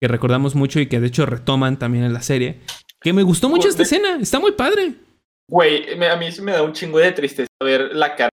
que 0.00 0.08
recordamos 0.08 0.54
mucho 0.54 0.80
y 0.80 0.86
que 0.86 1.00
de 1.00 1.08
hecho 1.08 1.26
retoman 1.26 1.78
también 1.78 2.04
en 2.04 2.12
la 2.14 2.22
serie. 2.22 2.60
Que 3.04 3.12
me 3.12 3.22
gustó 3.22 3.48
mucho 3.50 3.68
esta 3.68 3.82
escena, 3.82 4.16
está 4.20 4.40
muy 4.40 4.52
padre. 4.52 4.94
Güey, 5.48 6.02
a 6.02 6.16
mí 6.16 6.32
sí 6.32 6.40
me 6.40 6.52
da 6.52 6.62
un 6.62 6.72
chingo 6.72 6.98
de 6.98 7.12
tristeza 7.12 7.48
ver 7.62 7.94
la 7.94 8.16
cara 8.16 8.30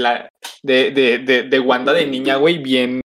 la- 0.00 0.28
de, 0.62 0.90
de, 0.90 1.18
de, 1.18 1.42
de 1.42 1.60
Wanda 1.60 1.92
de 1.92 2.06
niña, 2.06 2.36
güey, 2.36 2.58
bien, 2.58 3.02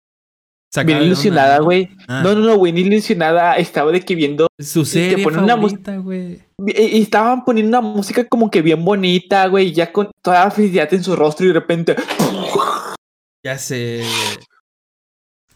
Sacada 0.73 0.97
bien 0.99 1.09
ilusionada, 1.09 1.59
güey. 1.59 1.91
Ah. 2.09 2.23
No, 2.25 2.35
no, 2.35 2.41
no, 2.41 2.57
güey, 2.57 2.73
ni 2.73 2.81
ilusionada. 2.81 3.57
Estaba 3.57 3.93
de 3.93 4.01
que 4.01 4.15
viendo. 4.15 4.47
Su 4.59 4.87
serie 4.87 5.23
ponen 5.23 5.47
favorita, 5.47 5.97
güey. 5.99 6.41
Y 6.67 7.03
estaban 7.03 7.45
poniendo 7.45 7.79
una 7.79 7.87
música 7.87 8.27
como 8.27 8.51
que 8.51 8.63
bien 8.63 8.83
bonita, 8.83 9.47
güey, 9.49 9.73
ya 9.73 9.93
con 9.93 10.11
toda 10.25 10.47
la 10.47 10.51
felicidad 10.51 10.93
en 10.95 11.05
su 11.05 11.15
rostro 11.15 11.45
y 11.45 11.49
de 11.49 11.55
repente. 11.55 11.97
Ya 13.45 13.59
sé. 13.59 14.05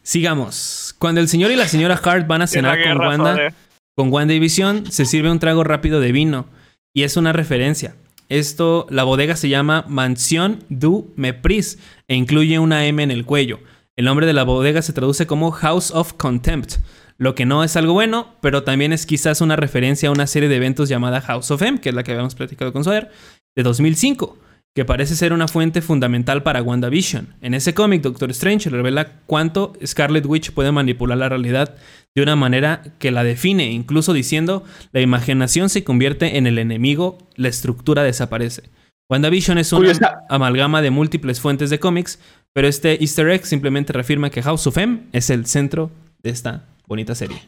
Sigamos. 0.03 0.95
Cuando 0.99 1.21
el 1.21 1.29
señor 1.29 1.53
y 1.53 1.57
la 1.57 1.69
señora 1.69 1.95
Hart 2.03 2.27
van 2.27 2.43
a 2.43 2.47
cenar 2.49 2.83
con 2.83 2.99
Wanda, 2.99 3.33
joder. 3.33 3.55
Con 3.97 4.13
Wanda 4.13 4.35
y 4.35 4.39
Visión, 4.39 4.93
se 4.93 5.07
sirve 5.07 5.31
un 5.31 5.39
trago 5.39 5.65
rápido 5.65 6.01
de 6.01 6.13
vino. 6.13 6.47
Y 6.93 7.05
es 7.05 7.17
una 7.17 7.33
referencia. 7.33 7.97
Esto, 8.29 8.87
la 8.91 9.05
bodega 9.05 9.37
se 9.37 9.49
llama 9.49 9.87
Mansion 9.89 10.65
du 10.69 11.13
Mepris 11.17 11.79
e 12.07 12.15
incluye 12.15 12.59
una 12.59 12.87
M 12.87 13.03
en 13.03 13.11
el 13.11 13.25
cuello. 13.25 13.61
El 13.97 14.05
nombre 14.05 14.27
de 14.27 14.35
la 14.35 14.45
bodega 14.45 14.83
se 14.83 14.93
traduce 14.93 15.27
como 15.27 15.51
House 15.51 15.91
of 15.93 16.13
Contempt, 16.13 16.75
lo 17.17 17.35
que 17.35 17.47
no 17.47 17.65
es 17.65 17.77
algo 17.77 17.95
bueno, 17.95 18.35
pero 18.43 18.65
también 18.65 18.93
es 18.93 19.07
quizás 19.07 19.41
una 19.41 19.57
referencia 19.57 20.11
a 20.11 20.13
una 20.13 20.27
serie 20.27 20.51
de 20.51 20.57
eventos 20.57 20.91
llamada 20.91 21.23
House 21.23 21.51
of 21.51 21.63
M, 21.63 21.81
que 21.81 21.89
es 21.89 21.95
la 21.95 22.03
que 22.03 22.13
habíamos 22.13 22.35
platicado 22.35 22.75
con 22.75 22.85
Sawyer, 22.85 23.11
de 23.55 23.63
2005, 23.63 24.39
que 24.77 24.85
parece 24.85 25.17
ser 25.17 25.33
una 25.33 25.49
fuente 25.49 25.81
fundamental 25.81 26.43
para 26.43 26.63
WandaVision. 26.63 27.35
En 27.41 27.55
ese 27.55 27.73
cómic, 27.73 28.03
Doctor 28.03 28.31
Strange 28.33 28.69
revela 28.69 29.21
cuánto 29.25 29.73
Scarlet 29.85 30.27
Witch 30.27 30.53
puede 30.53 30.71
manipular 30.71 31.17
la 31.17 31.31
realidad 31.31 31.75
de 32.15 32.23
una 32.23 32.37
manera 32.37 32.83
que 32.99 33.11
la 33.11 33.25
define, 33.25 33.71
incluso 33.73 34.13
diciendo 34.13 34.65
la 34.93 35.01
imaginación 35.01 35.71
se 35.71 35.83
convierte 35.83 36.37
en 36.37 36.47
el 36.47 36.59
enemigo, 36.59 37.17
la 37.37 37.49
estructura 37.49 38.03
desaparece. 38.03 38.65
WandaVision 39.11 39.57
es 39.57 39.73
una 39.73 39.79
Curiosa- 39.95 40.19
amalgama 40.29 40.83
de 40.83 40.91
múltiples 40.91 41.41
fuentes 41.41 41.71
de 41.71 41.79
cómics, 41.81 42.19
pero 42.53 42.69
este 42.69 43.01
easter 43.01 43.31
egg 43.31 43.47
simplemente 43.47 43.95
reafirma 43.95 44.29
que 44.29 44.43
House 44.43 44.67
of 44.67 44.77
M 44.77 45.05
es 45.13 45.31
el 45.31 45.47
centro 45.47 45.91
de 46.23 46.31
esta 46.31 46.67
bonita 46.87 47.15
serie. 47.15 47.39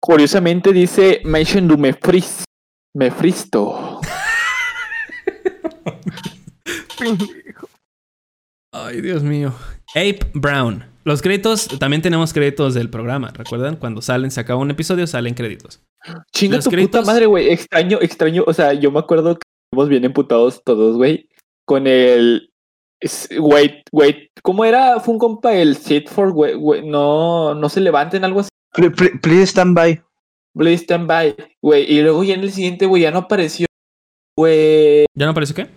Curiosamente 0.00 0.72
dice 0.72 1.20
Mention 1.24 1.68
du 1.68 1.76
Mefris. 1.76 2.44
Pendejo. 7.02 7.68
Ay, 8.72 9.00
Dios 9.00 9.22
mío. 9.22 9.52
Ape 9.90 10.20
Brown. 10.34 10.84
Los 11.04 11.20
créditos, 11.20 11.66
también 11.78 12.00
tenemos 12.00 12.32
créditos 12.32 12.74
del 12.74 12.88
programa. 12.88 13.30
¿Recuerdan? 13.34 13.76
Cuando 13.76 14.00
salen, 14.00 14.30
se 14.30 14.40
acaba 14.40 14.60
un 14.60 14.70
episodio, 14.70 15.06
salen 15.06 15.34
créditos. 15.34 15.82
Chinga 16.32 16.56
Los 16.56 16.64
tu 16.64 16.70
créditos- 16.70 17.00
puta 17.00 17.12
madre, 17.12 17.26
güey. 17.26 17.50
Extraño, 17.50 17.98
extraño. 18.00 18.44
O 18.46 18.52
sea, 18.52 18.72
yo 18.72 18.90
me 18.92 19.00
acuerdo 19.00 19.34
que 19.34 19.42
estamos 19.70 19.88
bien 19.88 20.04
emputados 20.04 20.62
todos, 20.64 20.96
güey. 20.96 21.28
Con 21.66 21.86
el. 21.86 22.50
Wait, 23.38 23.82
wait. 23.90 24.28
¿Cómo 24.42 24.64
era? 24.64 25.00
Fue 25.00 25.12
un 25.14 25.18
compa 25.18 25.52
el 25.54 25.76
sit 25.76 26.08
for, 26.08 26.32
güey. 26.32 26.54
güey, 26.54 26.86
No, 26.86 27.54
no 27.54 27.68
se 27.68 27.80
levanten, 27.80 28.24
algo 28.24 28.40
así. 28.40 28.48
Pl- 28.74 28.92
pl- 28.92 29.18
Please 29.20 29.48
stand 29.48 29.74
by. 29.76 30.00
Please 30.56 30.84
stand 30.84 31.08
by, 31.08 31.34
güey. 31.60 31.84
Y 31.92 32.00
luego 32.00 32.22
ya 32.22 32.34
en 32.34 32.40
el 32.42 32.52
siguiente, 32.52 32.86
güey, 32.86 33.02
ya 33.02 33.10
no 33.10 33.18
apareció, 33.18 33.66
güey. 34.38 35.06
¿Ya 35.18 35.26
no 35.26 35.32
apareció 35.32 35.56
qué? 35.56 35.68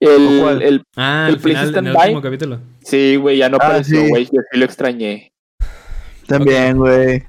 El, 0.00 0.40
cuál? 0.40 0.62
el, 0.62 0.82
Ah, 0.96 1.26
¿El 1.28 1.34
al 1.34 1.40
final, 1.40 1.76
en 1.76 1.86
el 1.88 1.96
último 1.96 2.22
capítulo. 2.22 2.60
sí, 2.82 3.16
güey, 3.16 3.36
ya 3.38 3.48
no 3.50 3.58
Ah, 3.60 3.66
apareció, 3.66 4.00
sí. 4.02 4.08
güey. 4.08 4.24
Yo 4.24 4.40
sí 4.50 4.58
lo 4.58 4.64
extrañé. 4.64 5.32
También, 6.26 6.78
güey. 6.78 7.24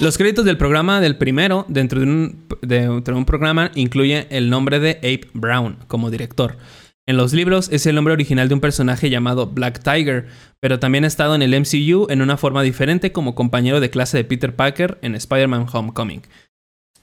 Los 0.00 0.18
créditos 0.18 0.44
del 0.44 0.56
programa 0.58 1.00
del 1.00 1.16
primero, 1.16 1.64
dentro 1.68 2.00
de 2.00 2.06
un, 2.06 2.44
de- 2.62 2.80
dentro 2.88 3.14
de 3.14 3.18
un 3.18 3.24
programa, 3.24 3.70
incluye 3.74 4.26
el 4.30 4.50
nombre 4.50 4.80
de 4.80 4.92
Ape 4.98 5.28
Brown 5.32 5.78
como 5.86 6.10
director. 6.10 6.56
En 7.08 7.16
los 7.16 7.32
libros 7.32 7.68
es 7.70 7.86
el 7.86 7.94
nombre 7.94 8.12
original 8.14 8.48
de 8.48 8.54
un 8.54 8.60
personaje 8.60 9.08
llamado 9.10 9.46
Black 9.46 9.80
Tiger, 9.80 10.26
pero 10.58 10.80
también 10.80 11.04
ha 11.04 11.06
estado 11.06 11.36
en 11.36 11.42
el 11.42 11.54
MCU 11.54 12.08
en 12.10 12.20
una 12.20 12.36
forma 12.36 12.62
diferente 12.64 13.12
como 13.12 13.36
compañero 13.36 13.78
de 13.78 13.90
clase 13.90 14.16
de 14.16 14.24
Peter 14.24 14.56
Parker 14.56 14.98
en 15.02 15.14
Spider-Man 15.14 15.66
Homecoming. 15.72 16.22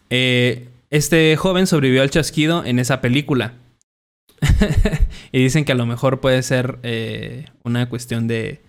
Eh, 0.09 0.67
este 0.89 1.35
joven 1.37 1.67
sobrevivió 1.67 2.01
al 2.01 2.09
chasquido 2.09 2.65
en 2.65 2.79
esa 2.79 2.99
película. 2.99 3.53
y 5.31 5.41
dicen 5.43 5.65
que 5.65 5.71
a 5.71 5.75
lo 5.75 5.85
mejor 5.85 6.19
puede 6.19 6.41
ser 6.43 6.79
eh, 6.83 7.45
una 7.63 7.89
cuestión 7.89 8.27
de, 8.27 8.61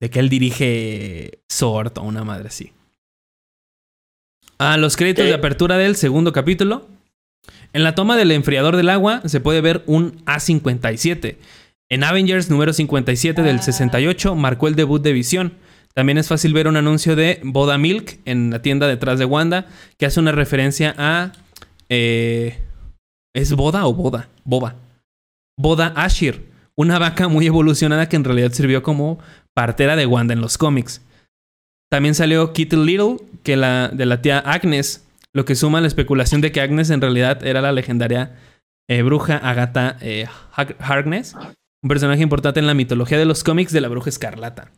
de 0.00 0.10
que 0.10 0.18
él 0.18 0.28
dirige 0.28 1.40
Sword 1.48 1.98
o 1.98 2.02
una 2.02 2.24
madre 2.24 2.48
así. 2.48 2.72
A 4.58 4.76
los 4.76 4.96
créditos 4.96 5.24
de 5.24 5.34
apertura 5.34 5.76
del 5.76 5.96
segundo 5.96 6.32
capítulo. 6.32 6.88
En 7.72 7.82
la 7.82 7.94
toma 7.94 8.16
del 8.16 8.30
enfriador 8.30 8.76
del 8.76 8.90
agua 8.90 9.22
se 9.24 9.40
puede 9.40 9.60
ver 9.60 9.82
un 9.86 10.24
A57. 10.26 11.36
En 11.88 12.04
Avengers 12.04 12.48
número 12.48 12.72
57 12.72 13.42
del 13.42 13.60
68 13.60 14.34
marcó 14.34 14.68
el 14.68 14.76
debut 14.76 15.02
de 15.02 15.12
Visión. 15.12 15.54
También 15.94 16.16
es 16.18 16.28
fácil 16.28 16.54
ver 16.54 16.68
un 16.68 16.76
anuncio 16.76 17.16
de 17.16 17.40
Boda 17.42 17.76
Milk 17.76 18.20
en 18.24 18.50
la 18.50 18.62
tienda 18.62 18.86
detrás 18.86 19.18
de 19.18 19.24
Wanda 19.24 19.66
que 19.98 20.06
hace 20.06 20.20
una 20.20 20.32
referencia 20.32 20.94
a... 20.96 21.32
eh, 21.88 22.58
¿Es 23.34 23.52
Boda 23.52 23.86
o 23.86 23.94
Boda? 23.94 24.28
Boba. 24.44 24.76
Boda 25.58 25.92
Ashir, 25.96 26.48
una 26.76 26.98
vaca 26.98 27.28
muy 27.28 27.46
evolucionada 27.46 28.08
que 28.08 28.16
en 28.16 28.24
realidad 28.24 28.52
sirvió 28.52 28.82
como 28.82 29.18
partera 29.54 29.96
de 29.96 30.06
Wanda 30.06 30.32
en 30.34 30.40
los 30.40 30.58
cómics. 30.58 31.02
También 31.90 32.14
salió 32.14 32.52
Kitty 32.52 32.76
Little, 32.76 33.16
que 33.42 33.56
la, 33.56 33.88
de 33.88 34.06
la 34.06 34.22
tía 34.22 34.38
Agnes, 34.38 35.06
lo 35.34 35.44
que 35.44 35.54
suma 35.54 35.80
la 35.80 35.86
especulación 35.88 36.40
de 36.40 36.50
que 36.52 36.60
Agnes 36.60 36.88
en 36.90 37.00
realidad 37.00 37.44
era 37.46 37.60
la 37.60 37.72
legendaria 37.72 38.38
eh, 38.88 39.02
bruja 39.02 39.36
Agatha 39.36 39.98
eh, 40.00 40.26
Har- 40.54 40.76
Harkness, 40.80 41.34
un 41.82 41.88
personaje 41.88 42.22
importante 42.22 42.60
en 42.60 42.66
la 42.66 42.74
mitología 42.74 43.18
de 43.18 43.24
los 43.26 43.44
cómics 43.44 43.72
de 43.72 43.80
la 43.82 43.88
bruja 43.88 44.08
escarlata. 44.08 44.70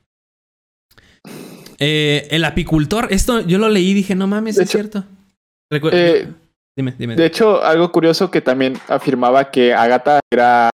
Eh, 1.78 2.28
el 2.30 2.44
apicultor, 2.44 3.08
esto 3.10 3.40
yo 3.40 3.58
lo 3.58 3.68
leí 3.68 3.90
y 3.90 3.94
dije, 3.94 4.14
no 4.14 4.26
mames, 4.26 4.56
De 4.56 4.62
es 4.64 4.68
hecho, 4.70 4.78
cierto. 4.78 5.04
Recu- 5.72 5.90
dime, 6.76 6.94
dime. 6.98 7.16
De 7.16 7.26
hecho, 7.26 7.62
algo 7.62 7.90
curioso 7.92 8.30
que 8.30 8.40
también 8.40 8.78
afirmaba 8.88 9.50
que 9.50 9.74
Agatha 9.74 10.20
era. 10.30 10.70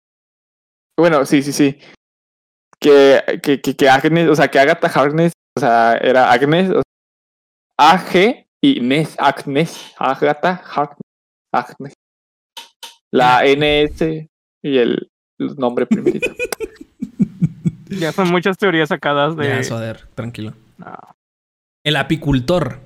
Bueno, 0.99 1.25
sí, 1.25 1.43
sí, 1.43 1.53
sí. 1.53 1.79
Que, 2.79 3.41
que, 3.43 3.61
que, 3.61 3.77
que 3.77 3.89
Agnes, 3.89 4.29
o 4.29 4.35
sea, 4.35 4.49
que 4.49 4.59
Agatha 4.59 4.89
Harkness, 4.89 5.33
o 5.57 5.61
sea, 5.61 5.97
era 5.97 6.31
Agnes, 6.33 6.71
o 6.71 6.83
sea, 6.83 7.91
AG 7.93 8.47
y 8.63 8.81
Nes, 8.81 9.17
Agnes, 9.19 9.93
Agatha 9.99 10.63
Harkness, 10.65 11.01
Agnes. 11.53 11.95
La 13.13 13.43
NS 13.45 14.29
y 14.63 14.79
el, 14.79 15.11
el 15.39 15.57
nombre 15.57 15.87
primerito. 15.87 16.31
Ya 17.91 18.13
son 18.13 18.31
muchas 18.31 18.57
teorías 18.57 18.89
sacadas 18.89 19.37
de. 19.37 19.49
Ya, 19.49 19.65
Soder, 19.65 20.07
tranquilo. 20.15 20.55
No. 20.79 20.97
El 21.85 21.97
apicultor. 21.97 22.79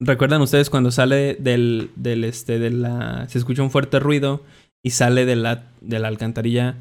¿Recuerdan 0.00 0.40
ustedes 0.42 0.70
cuando 0.70 0.90
sale 0.90 1.34
del, 1.34 1.90
del 1.96 2.24
este, 2.24 2.58
de 2.58 2.70
la. 2.70 3.28
Se 3.28 3.38
escucha 3.38 3.62
un 3.62 3.70
fuerte 3.70 3.98
ruido 3.98 4.44
y 4.82 4.90
sale 4.90 5.24
de 5.26 5.34
la, 5.36 5.64
de 5.80 5.98
la 5.98 6.08
alcantarilla 6.08 6.76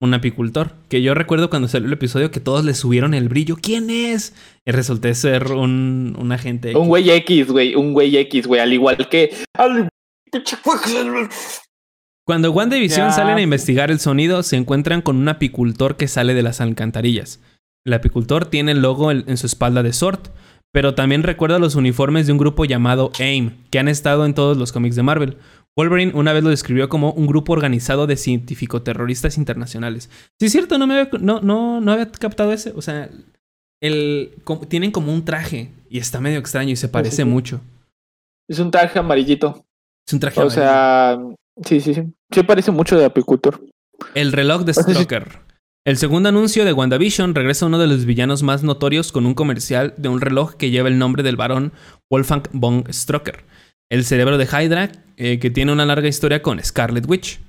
un 0.00 0.14
apicultor? 0.14 0.74
Que 0.88 1.02
yo 1.02 1.14
recuerdo 1.14 1.50
cuando 1.50 1.66
salió 1.68 1.88
el 1.88 1.92
episodio 1.92 2.30
que 2.30 2.38
todos 2.40 2.64
le 2.64 2.74
subieron 2.74 3.12
el 3.12 3.28
brillo. 3.28 3.56
¿Quién 3.60 3.90
es? 3.90 4.34
Y 4.64 4.70
resulté 4.70 5.14
ser 5.16 5.52
un, 5.52 6.16
un 6.18 6.30
agente. 6.32 6.76
un 6.76 6.86
güey 6.88 7.10
X, 7.10 7.48
güey, 7.50 7.74
un 7.74 7.92
güey 7.92 8.16
X, 8.16 8.46
güey, 8.46 8.60
al 8.60 8.72
igual 8.72 9.08
que. 9.08 9.34
al- 9.54 9.88
Cuando 12.24 12.52
WandaVision 12.52 13.08
Ya. 13.08 13.12
salen 13.12 13.38
a 13.38 13.42
investigar 13.42 13.90
el 13.90 13.98
sonido, 13.98 14.42
se 14.44 14.56
encuentran 14.56 15.02
con 15.02 15.16
un 15.16 15.28
apicultor 15.28 15.96
que 15.96 16.06
sale 16.06 16.34
de 16.34 16.42
las 16.42 16.60
alcantarillas. 16.60 17.40
El 17.84 17.94
apicultor 17.94 18.46
tiene 18.46 18.72
el 18.72 18.80
logo 18.82 19.10
en 19.10 19.24
en 19.26 19.36
su 19.36 19.46
espalda 19.46 19.82
de 19.82 19.92
Sword, 19.92 20.20
pero 20.72 20.94
también 20.94 21.22
recuerda 21.22 21.58
los 21.58 21.74
uniformes 21.74 22.26
de 22.26 22.32
un 22.32 22.38
grupo 22.38 22.64
llamado 22.64 23.10
AIM, 23.18 23.56
que 23.70 23.78
han 23.78 23.88
estado 23.88 24.24
en 24.24 24.34
todos 24.34 24.56
los 24.56 24.72
cómics 24.72 24.96
de 24.96 25.02
Marvel. 25.02 25.36
Wolverine 25.76 26.12
una 26.14 26.32
vez 26.32 26.42
lo 26.42 26.50
describió 26.50 26.88
como 26.88 27.12
un 27.12 27.26
grupo 27.26 27.52
organizado 27.52 28.06
de 28.06 28.16
científico-terroristas 28.16 29.38
internacionales. 29.38 30.10
Sí, 30.38 30.46
es 30.46 30.52
cierto, 30.52 30.78
no, 30.78 30.86
me 30.86 30.98
había, 30.98 31.10
no, 31.20 31.40
no, 31.40 31.80
no 31.80 31.92
había 31.92 32.10
captado 32.10 32.52
ese. 32.52 32.72
O 32.76 32.82
sea, 32.82 33.08
el, 33.80 34.32
como- 34.44 34.66
tienen 34.66 34.90
como 34.90 35.12
un 35.12 35.24
traje 35.24 35.70
y 35.88 35.98
está 35.98 36.20
medio 36.20 36.38
extraño 36.38 36.70
y 36.70 36.76
se 36.76 36.88
parece 36.88 37.16
sí. 37.16 37.24
mucho. 37.24 37.60
Es 38.48 38.58
un 38.58 38.70
traje 38.70 38.98
amarillito. 38.98 39.64
Es 40.06 40.12
un 40.12 40.20
traje 40.20 40.40
O 40.40 40.42
amarillo. 40.42 40.60
sea, 40.60 41.18
sí, 41.64 41.80
sí, 41.80 41.94
sí. 41.94 42.02
Sí 42.32 42.42
parece 42.42 42.70
mucho 42.72 42.98
de 42.98 43.04
apicultor. 43.04 43.64
El 44.14 44.32
reloj 44.32 44.64
de 44.64 44.74
sea, 44.74 44.82
sí- 44.84 44.92
Stroker. 44.92 45.28
El 45.86 45.96
segundo 45.96 46.28
anuncio 46.28 46.66
de 46.66 46.74
WandaVision 46.74 47.34
regresa 47.34 47.64
uno 47.64 47.78
de 47.78 47.86
los 47.86 48.04
villanos 48.04 48.42
más 48.42 48.62
notorios 48.62 49.12
con 49.12 49.24
un 49.24 49.32
comercial 49.32 49.94
de 49.96 50.10
un 50.10 50.20
reloj 50.20 50.56
que 50.56 50.68
lleva 50.70 50.90
el 50.90 50.98
nombre 50.98 51.22
del 51.22 51.36
varón 51.36 51.72
Wolfgang 52.10 52.42
von 52.52 52.84
Stroker, 52.92 53.46
el 53.90 54.04
cerebro 54.04 54.36
de 54.36 54.44
Hydra, 54.44 54.92
eh, 55.16 55.38
que 55.38 55.48
tiene 55.48 55.72
una 55.72 55.86
larga 55.86 56.06
historia 56.06 56.42
con 56.42 56.62
Scarlet 56.62 57.08
Witch. 57.08 57.40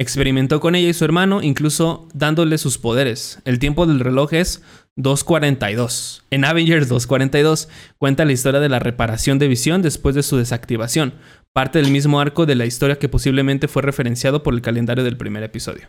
Experimentó 0.00 0.58
con 0.58 0.74
ella 0.74 0.88
y 0.88 0.94
su 0.94 1.04
hermano, 1.04 1.42
incluso 1.42 2.08
dándole 2.12 2.58
sus 2.58 2.76
poderes. 2.76 3.38
El 3.44 3.60
tiempo 3.60 3.86
del 3.86 4.00
reloj 4.00 4.32
es 4.32 4.64
2.42. 4.96 6.22
En 6.30 6.44
Avengers 6.44 6.90
2.42 6.90 7.68
cuenta 7.98 8.24
la 8.24 8.32
historia 8.32 8.58
de 8.58 8.68
la 8.68 8.80
reparación 8.80 9.38
de 9.38 9.46
visión 9.46 9.80
después 9.80 10.16
de 10.16 10.24
su 10.24 10.36
desactivación, 10.36 11.14
parte 11.52 11.80
del 11.80 11.92
mismo 11.92 12.18
arco 12.18 12.46
de 12.46 12.56
la 12.56 12.66
historia 12.66 12.98
que 12.98 13.08
posiblemente 13.08 13.68
fue 13.68 13.82
referenciado 13.82 14.42
por 14.42 14.54
el 14.54 14.60
calendario 14.60 15.04
del 15.04 15.16
primer 15.16 15.44
episodio. 15.44 15.86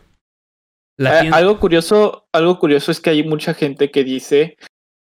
La 0.98 1.24
Eh, 1.24 1.30
algo 1.32 1.58
curioso, 1.60 2.26
algo 2.32 2.58
curioso 2.58 2.90
es 2.90 3.00
que 3.00 3.10
hay 3.10 3.22
mucha 3.22 3.54
gente 3.54 3.90
que 3.90 4.04
dice 4.04 4.56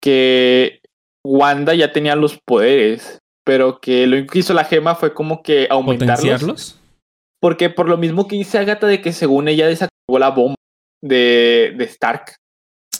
que 0.02 0.80
Wanda 1.26 1.74
ya 1.74 1.92
tenía 1.92 2.16
los 2.16 2.38
poderes, 2.46 3.18
pero 3.44 3.80
que 3.80 4.06
lo 4.06 4.26
que 4.26 4.38
hizo 4.38 4.54
la 4.54 4.64
gema 4.64 4.94
fue 4.94 5.12
como 5.14 5.42
que 5.42 5.66
aumentarlos. 5.70 6.16
potenciarlos. 6.20 6.80
Porque 7.40 7.70
por 7.70 7.88
lo 7.88 7.96
mismo 7.96 8.28
que 8.28 8.36
dice 8.36 8.58
Agatha 8.58 8.86
de 8.86 9.00
que 9.00 9.12
según 9.12 9.48
ella 9.48 9.66
desactivó 9.66 10.18
la 10.18 10.30
bomba 10.30 10.56
de, 11.02 11.74
de 11.76 11.84
Stark. 11.84 12.36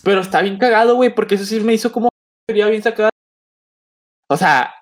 Pero 0.03 0.21
está 0.23 0.41
bien 0.41 0.57
cagado, 0.59 0.95
güey, 0.97 1.15
porque 1.15 1.35
eso 1.35 1.45
sí 1.45 1.61
me 1.61 1.75
hizo 1.75 1.93
como 1.93 2.09
sería 2.49 2.67
bien 2.69 2.83
sacada. 2.83 3.11
O 4.31 4.37
sea, 4.37 4.75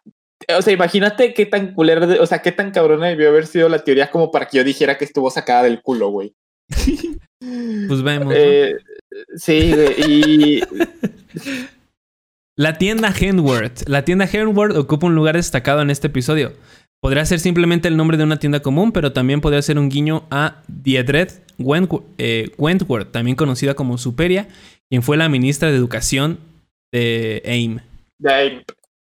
o 0.57 0.63
sea, 0.63 0.73
imagínate 0.73 1.35
qué 1.35 1.47
tan 1.47 1.75
culera, 1.75 2.07
de- 2.07 2.21
o 2.21 2.27
sea, 2.27 2.41
qué 2.41 2.53
tan 2.53 2.71
cabrona 2.71 3.09
debió 3.09 3.29
haber 3.29 3.47
sido 3.47 3.69
la 3.69 3.83
teoría 3.83 4.11
como 4.11 4.31
para 4.31 4.47
que 4.47 4.59
yo 4.59 4.65
dijera 4.65 4.97
que 4.97 5.05
estuvo 5.05 5.29
sacada 5.31 5.65
del 5.65 5.83
culo, 5.83 6.11
güey. 6.11 6.35
Pues 7.41 8.03
vemos. 8.03 8.27
¿no? 8.27 8.33
Eh, 8.35 8.77
sí, 9.37 9.73
güey, 9.73 9.95
y 10.03 10.63
La 12.59 12.77
tienda 12.77 13.15
Henworth. 13.17 13.89
La 13.89 14.05
tienda 14.05 14.29
Henworth 14.31 14.77
ocupa 14.77 15.07
un 15.07 15.15
lugar 15.15 15.37
destacado 15.37 15.81
en 15.81 15.91
este 15.91 16.09
episodio. 16.09 16.55
Podría 17.01 17.25
ser 17.25 17.39
simplemente 17.39 17.87
el 17.87 17.97
nombre 17.97 18.17
de 18.17 18.25
una 18.25 18.41
tienda 18.41 18.59
común, 18.59 18.91
pero 18.91 19.13
también 19.13 19.41
podría 19.41 19.63
ser 19.63 19.79
un 19.79 19.89
guiño 19.89 20.25
a 20.33 20.63
Diedred 20.67 21.31
eh, 22.19 22.51
Wentworth, 22.59 23.13
también 23.13 23.37
conocida 23.37 23.75
como 23.75 23.97
Superia, 23.97 24.49
quien 24.91 25.05
fue 25.05 25.17
la 25.17 25.29
ministra 25.29 25.71
de 25.71 25.77
Educación 25.77 26.41
de 26.93 27.43
AIM. 27.47 27.79
de 28.19 28.65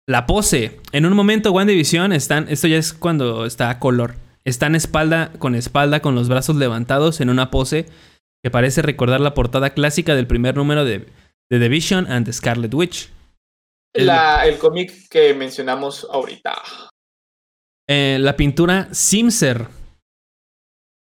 La 0.07 0.25
pose. 0.25 0.79
En 0.91 1.05
un 1.05 1.13
momento, 1.13 1.51
WandaVision 1.51 2.13
están. 2.13 2.47
Esto 2.49 2.67
ya 2.67 2.77
es 2.77 2.93
cuando 2.93 3.45
está 3.45 3.69
a 3.69 3.77
color. 3.77 4.15
Están 4.45 4.75
espalda 4.75 5.31
con 5.39 5.55
espalda, 5.55 6.01
con 6.01 6.15
los 6.15 6.29
brazos 6.29 6.55
levantados 6.55 7.19
en 7.21 7.29
una 7.29 7.49
pose 7.49 7.87
que 8.43 8.51
parece 8.51 8.81
recordar 8.81 9.19
la 9.21 9.33
portada 9.33 9.71
clásica 9.71 10.13
del 10.15 10.27
primer 10.27 10.55
número 10.55 10.85
de, 10.85 10.99
de 11.49 11.59
The 11.59 11.67
Vision 11.69 12.11
and 12.11 12.25
the 12.25 12.33
Scarlet 12.33 12.73
Witch. 12.73 13.09
El- 13.95 14.07
la- 14.07 14.45
el 14.45 14.57
cómic 14.59 15.07
que 15.09 15.33
mencionamos 15.33 16.07
ahorita. 16.11 16.53
Eh, 17.89 18.17
la 18.19 18.35
pintura 18.35 18.87
Simser. 18.93 19.67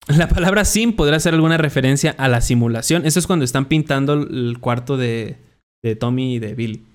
La 0.07 0.27
palabra 0.27 0.65
sim 0.65 0.93
podría 0.95 1.19
ser 1.19 1.33
alguna 1.33 1.57
referencia 1.57 2.13
a 2.17 2.27
la 2.27 2.41
simulación. 2.41 3.05
Eso 3.05 3.19
es 3.19 3.25
cuando 3.27 3.45
están 3.45 3.65
pintando 3.65 4.13
el 4.13 4.57
cuarto 4.59 4.97
de, 4.97 5.37
de 5.81 5.95
Tommy 5.95 6.35
y 6.35 6.39
de 6.39 6.55
Billy. 6.55 6.85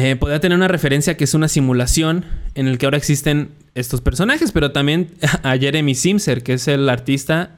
Eh, 0.00 0.14
podría 0.14 0.38
tener 0.38 0.56
una 0.56 0.68
referencia 0.68 1.16
que 1.16 1.24
es 1.24 1.34
una 1.34 1.48
simulación 1.48 2.24
en 2.54 2.68
el 2.68 2.78
que 2.78 2.86
ahora 2.86 2.98
existen 2.98 3.50
estos 3.74 4.00
personajes, 4.00 4.52
pero 4.52 4.70
también 4.70 5.08
a 5.42 5.56
Jeremy 5.56 5.94
Simser, 5.96 6.44
que 6.44 6.52
es 6.52 6.68
el 6.68 6.88
artista 6.88 7.56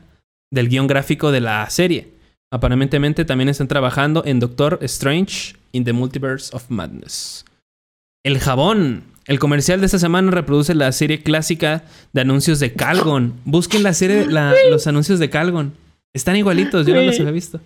del 0.50 0.68
guion 0.70 0.86
gráfico 0.86 1.32
de 1.32 1.40
la 1.42 1.68
serie. 1.68 2.08
Aparentemente 2.50 3.26
también 3.26 3.50
están 3.50 3.68
trabajando 3.68 4.22
en 4.24 4.40
Doctor 4.40 4.78
Strange 4.82 5.54
in 5.72 5.84
the 5.84 5.92
Multiverse 5.92 6.50
of 6.56 6.64
Madness. 6.70 7.44
El 8.24 8.38
jabón. 8.38 9.04
El 9.26 9.38
comercial 9.38 9.80
de 9.80 9.86
esta 9.86 9.98
semana 9.98 10.30
reproduce 10.30 10.74
la 10.74 10.90
serie 10.92 11.22
clásica 11.22 11.84
de 12.14 12.22
anuncios 12.22 12.58
de 12.58 12.72
Calgon. 12.72 13.34
Busquen 13.44 13.82
la 13.82 13.92
serie, 13.92 14.26
la- 14.26 14.54
los 14.70 14.86
anuncios 14.86 15.18
de 15.18 15.28
Calgon. 15.28 15.74
Están 16.14 16.36
igualitos, 16.36 16.86
yo 16.86 16.94
no 16.94 17.02
los 17.02 17.20
había 17.20 17.30
visto. 17.32 17.60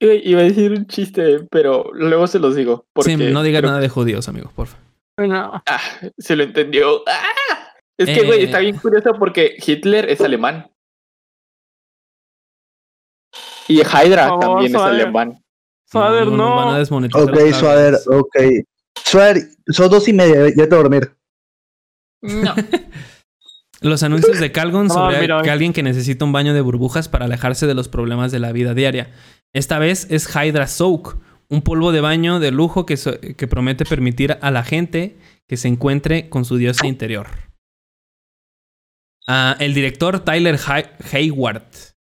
Iba 0.00 0.40
a 0.40 0.44
decir 0.44 0.72
un 0.72 0.86
chiste, 0.86 1.46
pero 1.50 1.90
luego 1.94 2.26
se 2.26 2.38
los 2.38 2.54
digo. 2.56 2.84
Porque 2.92 3.12
Sí, 3.16 3.16
no 3.32 3.42
digan 3.42 3.60
creo- 3.62 3.70
nada 3.70 3.80
de 3.82 3.88
judíos, 3.88 4.28
amigos, 4.28 4.52
por 4.52 4.66
favor. 4.66 4.84
No. 5.18 5.62
Ah, 5.66 5.80
se 6.18 6.34
lo 6.36 6.42
entendió. 6.42 7.02
¡Ah! 7.06 7.72
Es 7.96 8.06
que, 8.10 8.26
güey, 8.26 8.40
Eh. 8.40 8.44
está 8.44 8.58
bien 8.58 8.76
curioso 8.76 9.12
porque 9.18 9.56
Hitler 9.64 10.10
es 10.10 10.20
alemán. 10.20 10.68
Y 13.68 13.80
Hydra 13.80 14.26
favor, 14.28 14.40
también 14.40 14.74
es 14.76 14.80
alemán. 14.82 15.42
Suader, 15.90 16.26
nos 16.26 16.56
van 16.56 16.68
a 16.68 16.72
no. 16.72 16.78
desmonetizar 16.78 17.22
Ok, 17.30 17.34
vez. 17.36 18.06
ok. 18.08 18.36
Suader, 19.04 19.38
son 19.68 19.90
dos 19.90 20.08
y 20.08 20.12
media, 20.12 20.48
ya 20.48 20.68
te 20.68 20.74
voy 20.74 20.78
a 20.78 20.82
dormir. 20.82 21.16
No. 22.22 22.54
Los 23.80 24.02
anuncios 24.02 24.40
de 24.40 24.50
Calgon 24.50 24.86
No, 24.86 24.94
sobre 24.94 25.20
mira, 25.20 25.42
que 25.42 25.48
eh. 25.48 25.52
alguien 25.52 25.72
que 25.74 25.82
necesita 25.82 26.24
un 26.24 26.32
baño 26.32 26.54
de 26.54 26.62
burbujas 26.62 27.08
para 27.08 27.26
alejarse 27.26 27.66
de 27.66 27.74
los 27.74 27.88
problemas 27.88 28.32
de 28.32 28.38
la 28.38 28.50
vida 28.50 28.72
diaria. 28.72 29.12
Esta 29.54 29.78
vez 29.78 30.06
es 30.10 30.28
Hydra 30.34 30.66
Soak, 30.66 31.16
un 31.48 31.62
polvo 31.62 31.92
de 31.92 32.00
baño 32.00 32.40
de 32.40 32.50
lujo 32.50 32.84
que, 32.86 32.96
so- 32.96 33.18
que 33.20 33.46
promete 33.46 33.84
permitir 33.84 34.36
a 34.40 34.50
la 34.50 34.64
gente 34.64 35.16
que 35.48 35.56
se 35.56 35.68
encuentre 35.68 36.28
con 36.28 36.44
su 36.44 36.56
diosa 36.56 36.86
interior. 36.86 37.28
Ah, 39.26 39.56
el 39.60 39.72
director 39.74 40.20
Tyler 40.20 40.58
Hay- 40.66 40.86
Hayward. 41.12 41.62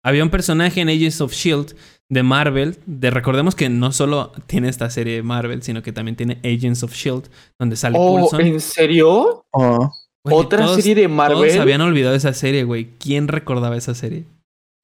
Había 0.04 0.24
un 0.24 0.30
personaje 0.30 0.82
en 0.82 0.90
Agents 0.90 1.22
of 1.22 1.34
Shield 1.34 1.76
de 2.10 2.24
Marvel. 2.24 2.78
De, 2.86 3.10
recordemos 3.12 3.56
que 3.56 3.70
no 3.70 3.92
solo 3.92 4.32
tiene 4.48 4.70
esta 4.70 4.90
serie 4.90 5.16
de 5.16 5.24
Marvel, 5.24 5.62
sino 5.64 5.82
que 5.84 5.92
también 5.94 6.16
tiene 6.16 6.40
Agents 6.44 6.84
of 6.84 6.94
Shield, 6.94 7.30
donde 7.60 7.76
sale 7.76 7.98
Oh, 8.00 8.20
Coulson. 8.30 8.42
¿en 8.42 8.60
serio? 8.60 9.46
Oh. 9.52 9.92
Güey, 10.24 10.36
¿Otra 10.38 10.66
todos- 10.66 10.78
serie 10.78 10.96
de 10.96 11.04
Todos 11.04 11.16
Marvel? 11.16 11.60
habían 11.62 11.82
olvidado 11.82 12.16
esa 12.16 12.34
serie, 12.34 12.64
güey. 12.64 12.90
¿Quién 13.00 13.28
recordaba 13.28 13.78
esa 13.78 13.94
serie? 13.96 14.26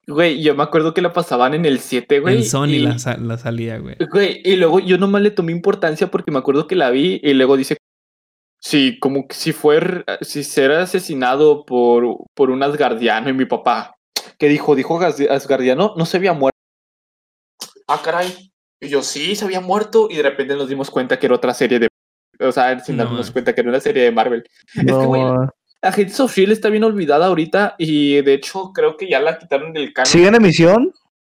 Güey, 0.06 0.42
yo 0.42 0.54
me 0.54 0.62
acuerdo 0.62 0.92
que 0.92 1.00
la 1.00 1.12
pasaban 1.12 1.54
en 1.54 1.64
el 1.64 1.78
7, 1.80 2.20
güey. 2.20 2.36
En 2.38 2.44
Sony 2.44 2.66
y, 2.66 2.78
la, 2.80 2.96
la 3.18 3.38
salía, 3.38 3.78
güey. 3.78 3.96
güey, 4.10 4.42
y 4.44 4.56
luego 4.56 4.80
yo 4.80 4.98
nomás 4.98 5.22
le 5.22 5.30
tomé 5.30 5.52
importancia 5.52 6.10
porque 6.10 6.30
me 6.30 6.38
acuerdo 6.38 6.66
que 6.66 6.76
la 6.76 6.90
vi 6.90 7.20
y 7.22 7.32
luego 7.32 7.56
dice, 7.56 7.78
sí, 8.60 8.98
como 9.00 9.26
que 9.26 9.34
si 9.34 9.52
fue, 9.52 10.04
si 10.20 10.44
será 10.44 10.82
asesinado 10.82 11.64
por, 11.64 12.18
por 12.34 12.50
un 12.50 12.62
asgardiano 12.62 13.30
y 13.30 13.32
mi 13.32 13.46
papá, 13.46 13.94
¿qué 14.38 14.48
dijo? 14.48 14.74
Dijo 14.74 15.00
asgardiano, 15.00 15.94
no 15.96 16.06
se 16.06 16.18
había 16.18 16.32
muerto. 16.34 16.58
Ah, 17.86 18.00
caray. 18.02 18.52
Y 18.80 18.88
yo, 18.88 19.02
sí, 19.02 19.34
se 19.36 19.44
había 19.44 19.60
muerto 19.60 20.08
y 20.10 20.16
de 20.16 20.22
repente 20.22 20.54
nos 20.56 20.68
dimos 20.68 20.90
cuenta 20.90 21.18
que 21.18 21.26
era 21.26 21.34
otra 21.34 21.54
serie 21.54 21.78
de... 21.78 21.88
O 22.40 22.52
sea, 22.52 22.78
sin 22.80 22.96
No, 22.96 23.04
darnos 23.04 23.28
eh. 23.28 23.32
cuenta 23.32 23.54
que 23.54 23.60
era 23.60 23.70
una 23.70 23.80
serie 23.80 24.02
de 24.02 24.10
Marvel. 24.10 24.44
que, 24.74 24.92
güey. 24.92 25.22
Agents 25.84 26.18
of 26.20 26.30
S.H.I.E.L.D. 26.30 26.52
está 26.54 26.68
bien 26.70 26.84
olvidada 26.84 27.26
ahorita 27.26 27.74
y 27.78 28.20
de 28.22 28.34
hecho 28.34 28.72
creo 28.74 28.96
que 28.96 29.08
ya 29.08 29.20
la 29.20 29.38
quitaron 29.38 29.72
del 29.72 29.92
canon. 29.92 30.06
¿Sigue 30.10 30.28
en 30.28 30.34
emisión? 30.34 30.92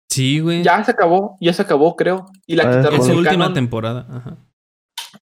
Sí, 0.09 0.39
güey. 0.39 0.61
Ya 0.63 0.83
se 0.83 0.91
acabó, 0.91 1.37
ya 1.39 1.53
se 1.53 1.61
acabó, 1.61 1.95
creo. 1.95 2.25
Y 2.45 2.55
la 2.55 2.63
Ah, 2.63 2.71
quitaron 2.77 2.95
En 2.95 3.01
su 3.01 3.07
del 3.09 3.17
última 3.19 3.37
canon 3.45 3.53
temporada. 3.53 4.07
Ajá. 4.09 4.37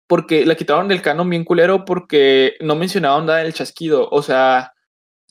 porque 0.08 0.46
la 0.46 0.56
quitaron 0.56 0.88
del 0.88 1.02
canon 1.02 1.30
bien 1.30 1.44
culero 1.44 1.86
porque 1.86 2.56
no 2.62 2.76
mencionaban 2.76 3.26
nada 3.28 3.40
del 3.40 3.54
chasquido. 3.54 4.10
O 4.12 4.22
sea, 4.24 4.74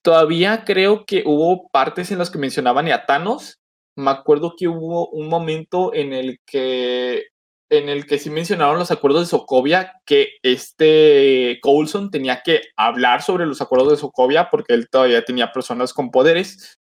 todavía 0.02 0.64
creo 0.64 1.04
que 1.04 1.22
hubo 1.26 1.68
partes 1.70 2.10
en 2.12 2.18
las 2.18 2.30
que 2.30 2.38
mencionaban 2.38 2.88
a 2.92 3.04
Thanos. 3.04 3.58
Me 3.96 4.10
acuerdo 4.12 4.54
que 4.56 4.68
hubo 4.68 5.08
un 5.08 5.28
momento 5.28 5.92
en 5.92 6.12
el 6.12 6.38
que 6.46 7.24
en 7.70 7.88
el 7.88 8.06
que 8.06 8.18
sí 8.18 8.30
mencionaron 8.30 8.78
los 8.78 8.90
acuerdos 8.90 9.22
de 9.22 9.30
Sokovia, 9.30 9.92
que 10.06 10.28
este 10.42 11.58
Coulson 11.62 12.10
tenía 12.10 12.42
que 12.44 12.62
hablar 12.76 13.22
sobre 13.22 13.46
los 13.46 13.60
acuerdos 13.60 13.90
de 13.90 13.96
Sokovia 13.98 14.48
porque 14.50 14.74
él 14.74 14.88
todavía 14.90 15.24
tenía 15.24 15.52
personas 15.52 15.92
con 15.92 16.10
poderes 16.10 16.78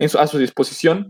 en 0.00 0.08
su- 0.08 0.18
a 0.18 0.26
su 0.26 0.38
disposición. 0.38 1.06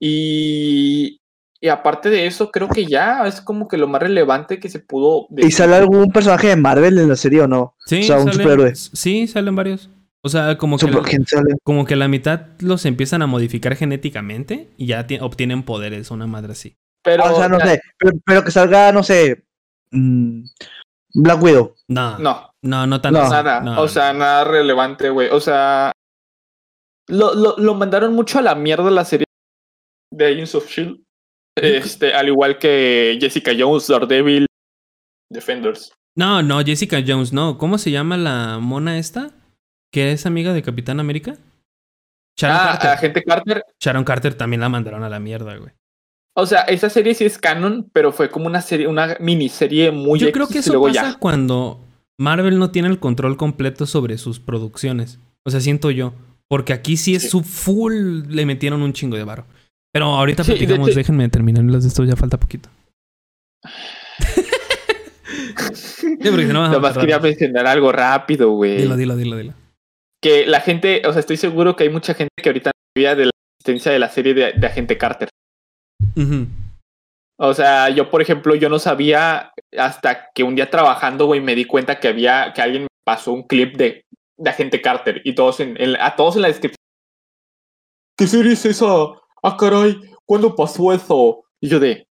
Y, 0.00 1.20
y 1.60 1.68
aparte 1.68 2.08
de 2.10 2.26
eso, 2.26 2.50
creo 2.50 2.68
que 2.68 2.84
ya 2.86 3.26
es 3.26 3.40
como 3.40 3.68
que 3.68 3.76
lo 3.78 3.88
más 3.88 4.02
relevante 4.02 4.60
que 4.60 4.68
se 4.68 4.80
pudo 4.80 5.26
¿Y 5.36 5.50
sale 5.50 5.74
algún 5.76 6.10
personaje 6.12 6.48
de 6.48 6.56
Marvel 6.56 6.98
en 6.98 7.08
la 7.08 7.16
serie 7.16 7.40
o 7.42 7.48
no? 7.48 7.74
Sí, 7.86 8.00
o 8.00 8.02
sea, 8.04 8.16
un 8.18 8.28
salen- 8.28 8.32
superhéroe. 8.42 8.74
Sí, 8.74 9.26
salen 9.26 9.56
varios. 9.56 9.90
O 10.22 10.28
sea, 10.28 10.58
como 10.58 10.76
que, 10.78 10.86
Super- 10.86 11.02
¿quién 11.02 11.26
sale? 11.26 11.54
como 11.62 11.84
que 11.84 11.96
la 11.96 12.08
mitad 12.08 12.46
los 12.60 12.84
empiezan 12.84 13.22
a 13.22 13.26
modificar 13.26 13.76
genéticamente 13.76 14.68
y 14.76 14.86
ya 14.86 15.06
ti- 15.06 15.18
obtienen 15.20 15.62
poderes, 15.62 16.10
una 16.10 16.26
madre 16.26 16.52
así. 16.52 16.76
Pero, 17.08 17.24
Ah, 17.24 17.32
o 17.32 17.36
sea, 17.36 17.48
no 17.48 17.58
ya- 17.58 17.66
sé. 17.66 17.82
Pero, 17.98 18.12
pero 18.26 18.44
que 18.44 18.50
salga, 18.50 18.92
no 18.92 19.02
sé. 19.02 19.44
mm, 19.92 20.44
Black 21.14 21.42
Widow. 21.42 21.74
No, 21.88 22.18
no, 22.18 22.50
No, 22.62 22.86
no, 22.86 23.00
tanto. 23.00 23.22
No. 23.22 23.30
nada. 23.30 23.60
No, 23.60 23.80
o 23.80 23.88
sea, 23.88 24.12
nada 24.12 24.44
relevante, 24.44 25.08
güey. 25.08 25.28
O 25.30 25.40
sea, 25.40 25.90
lo, 27.08 27.34
lo, 27.34 27.56
lo 27.56 27.74
mandaron 27.74 28.12
mucho 28.14 28.38
a 28.38 28.42
la 28.42 28.54
mierda 28.54 28.90
la 28.90 29.04
serie 29.06 29.24
de 30.12 30.26
Agents 30.26 30.54
of 30.54 30.68
Shield. 30.68 31.02
Este, 31.56 32.12
al 32.14 32.28
igual 32.28 32.58
que 32.58 33.16
Jessica 33.20 33.52
Jones, 33.58 33.88
Daredevil, 33.88 34.46
Defenders. 35.32 35.92
no, 36.16 36.42
no, 36.42 36.60
Jessica 36.62 37.02
Jones, 37.04 37.32
no. 37.32 37.56
¿Cómo 37.58 37.78
se 37.78 37.90
llama 37.90 38.16
la 38.18 38.58
mona 38.60 38.98
esta? 38.98 39.30
¿Que 39.92 40.12
es 40.12 40.26
amiga 40.26 40.52
de 40.52 40.62
Capitán 40.62 41.00
América? 41.00 41.36
Sharon 42.38 42.56
Ah, 42.60 42.68
Carter. 42.72 42.90
Agente 42.90 43.22
Carter. 43.24 43.64
Sharon 43.82 44.04
Carter 44.04 44.34
también 44.34 44.60
la 44.60 44.68
mandaron 44.68 45.02
a 45.02 45.08
la 45.08 45.18
mierda, 45.18 45.56
güey. 45.56 45.72
O 46.40 46.46
sea, 46.46 46.60
esa 46.62 46.88
serie 46.88 47.14
sí 47.14 47.24
es 47.24 47.36
canon, 47.36 47.90
pero 47.92 48.12
fue 48.12 48.30
como 48.30 48.46
una 48.46 48.60
serie, 48.62 48.86
una 48.86 49.16
miniserie 49.18 49.90
muy 49.90 50.20
Yo 50.20 50.30
creo 50.30 50.46
que 50.46 50.58
eso 50.58 50.80
pasa 50.80 50.92
ya. 51.12 51.14
cuando 51.18 51.80
Marvel 52.16 52.58
no 52.58 52.70
tiene 52.70 52.88
el 52.88 53.00
control 53.00 53.36
completo 53.36 53.86
sobre 53.86 54.18
sus 54.18 54.38
producciones. 54.38 55.18
O 55.44 55.50
sea, 55.50 55.60
siento 55.60 55.90
yo. 55.90 56.12
Porque 56.48 56.72
aquí 56.72 56.96
sí 56.96 57.14
es 57.16 57.22
Sí. 57.22 57.28
su 57.30 57.42
full, 57.42 58.22
le 58.28 58.46
metieron 58.46 58.82
un 58.82 58.92
chingo 58.92 59.16
de 59.16 59.24
varo. 59.24 59.46
Pero 59.92 60.06
ahorita 60.06 60.44
Sí, 60.44 60.52
de 60.52 60.58
platicamos, 60.58 60.88
hecho- 60.88 60.98
déjenme 60.98 61.28
terminar 61.28 61.64
los 61.64 61.82
de 61.82 61.88
esto, 61.88 62.04
ya 62.04 62.14
falta 62.16 62.38
poquito. 62.38 62.68
Sí, 65.74 66.16
porque 66.30 66.46
si 66.46 66.52
no 66.52 66.60
vamos 66.60 66.70
a 66.76 66.80
Nomás 66.80 66.98
quería 66.98 67.18
mencionar 67.18 67.66
algo 67.66 67.92
rápido, 67.92 68.50
güey. 68.52 68.78
Dilo, 68.78 68.96
dilo, 68.96 69.16
dilo, 69.16 69.36
dilo. 69.36 69.54
Que 70.22 70.46
la 70.46 70.60
gente, 70.60 71.02
o 71.06 71.12
sea, 71.12 71.20
estoy 71.20 71.36
seguro 71.36 71.76
que 71.76 71.84
hay 71.84 71.90
mucha 71.90 72.14
gente 72.14 72.30
que 72.42 72.48
ahorita 72.48 72.70
no 72.70 72.80
sabía 72.94 73.14
de 73.14 73.24
la 73.26 73.30
existencia 73.60 73.92
de 73.92 73.98
la 73.98 74.08
serie 74.08 74.34
de, 74.34 74.52
de 74.52 74.66
Agente 74.66 74.96
Carter. 74.98 75.28
Ujú. 76.16 76.46
O 77.40 77.54
sea, 77.54 77.88
yo, 77.90 78.10
por 78.10 78.20
ejemplo, 78.20 78.54
yo 78.56 78.68
no 78.68 78.78
sabía 78.78 79.52
hasta 79.78 80.30
que 80.34 80.42
un 80.42 80.56
día 80.56 80.70
trabajando, 80.70 81.26
güey, 81.26 81.40
me 81.40 81.54
di 81.54 81.64
cuenta 81.64 82.00
que 82.00 82.08
había, 82.08 82.52
que 82.54 82.62
alguien 82.62 82.82
me 82.82 82.88
pasó 83.04 83.32
un 83.32 83.44
clip 83.44 83.76
de, 83.76 84.04
de 84.36 84.50
Agente 84.50 84.80
Carter 84.82 85.20
y 85.24 85.34
todos 85.34 85.60
en, 85.60 85.80
en- 85.80 85.96
a 86.00 86.16
todos 86.16 86.36
en 86.36 86.42
la 86.42 86.48
descripción. 86.48 86.76
¿Qué 88.16 88.26
serie 88.26 88.52
es 88.52 88.64
esa? 88.64 88.86
Ah, 89.42 89.56
caray, 89.56 90.00
¿cuándo 90.26 90.54
pasó 90.56 90.92
eso? 90.92 91.44
Y 91.60 91.68
yo 91.68 91.78
de, 91.78 92.06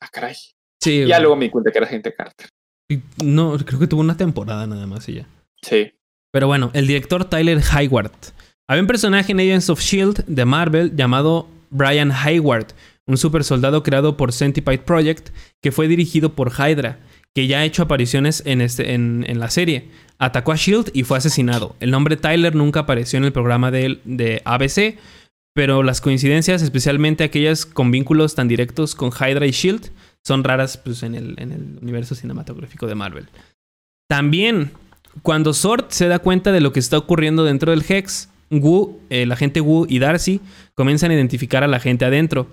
ah, 0.00 0.08
caray. 0.12 0.34
Sí, 0.82 0.98
güey. 0.98 1.08
ya 1.08 1.20
luego 1.20 1.36
me 1.36 1.44
di 1.44 1.50
cuenta 1.50 1.70
que 1.70 1.78
era 1.78 1.86
Agente 1.86 2.12
Carter. 2.12 2.48
No, 3.22 3.56
creo 3.64 3.78
que 3.78 3.86
tuvo 3.86 4.00
una 4.00 4.16
temporada 4.16 4.66
nada 4.66 4.86
más 4.86 5.08
y 5.08 5.14
ya. 5.14 5.26
Sí. 5.62 5.92
Pero 6.32 6.48
bueno, 6.48 6.70
el 6.74 6.88
director 6.88 7.24
Tyler 7.24 7.60
Hayward. 7.72 8.10
Había 8.68 8.82
un 8.82 8.86
personaje 8.88 9.30
en 9.32 9.38
Agents 9.40 9.70
of 9.70 9.80
Shield 9.80 10.24
de 10.26 10.44
Marvel 10.44 10.96
llamado 10.96 11.46
Brian 11.70 12.10
Hayward, 12.10 12.66
un 13.06 13.16
super 13.16 13.44
soldado 13.44 13.82
creado 13.82 14.16
por 14.16 14.32
Centipede 14.32 14.78
Project 14.78 15.30
que 15.62 15.72
fue 15.72 15.88
dirigido 15.88 16.34
por 16.34 16.52
Hydra, 16.52 16.98
que 17.34 17.46
ya 17.46 17.58
ha 17.58 17.64
hecho 17.64 17.82
apariciones 17.82 18.42
en, 18.46 18.60
este, 18.60 18.96
la 18.98 19.50
serie. 19.50 19.88
Atacó 20.18 20.52
a 20.52 20.56
Shield 20.56 20.90
y 20.94 21.02
fue 21.02 21.18
asesinado. 21.18 21.74
El 21.80 21.90
nombre 21.90 22.16
Tyler 22.16 22.54
nunca 22.54 22.80
apareció 22.80 23.18
en 23.18 23.24
el 23.24 23.32
programa 23.32 23.70
de, 23.70 24.42
ABC, 24.44 24.98
pero 25.54 25.82
las 25.82 26.00
coincidencias, 26.00 26.62
especialmente 26.62 27.24
aquellas 27.24 27.66
con 27.66 27.90
vínculos 27.90 28.34
tan 28.34 28.48
directos 28.48 28.94
con 28.94 29.10
Hydra 29.10 29.46
y 29.46 29.50
Shield, 29.50 29.90
son 30.24 30.42
raras 30.42 30.78
pues, 30.78 31.02
en, 31.02 31.14
el, 31.14 31.34
en 31.38 31.52
el 31.52 31.78
universo 31.82 32.14
cinematográfico 32.14 32.86
de 32.86 32.94
Marvel. 32.94 33.28
También, 34.08 34.72
cuando 35.22 35.52
Sword 35.52 35.86
se 35.88 36.08
da 36.08 36.18
cuenta 36.18 36.52
de 36.52 36.60
lo 36.60 36.72
que 36.72 36.80
está 36.80 36.98
ocurriendo 36.98 37.44
dentro 37.44 37.72
del 37.72 37.84
Hex, 37.86 38.30
Wu, 38.50 39.00
el 39.10 39.32
agente 39.32 39.60
Wu 39.60 39.86
y 39.88 39.98
Darcy 39.98 40.40
comienzan 40.74 41.10
a 41.10 41.14
identificar 41.14 41.64
a 41.64 41.68
la 41.68 41.80
gente 41.80 42.04
adentro, 42.04 42.48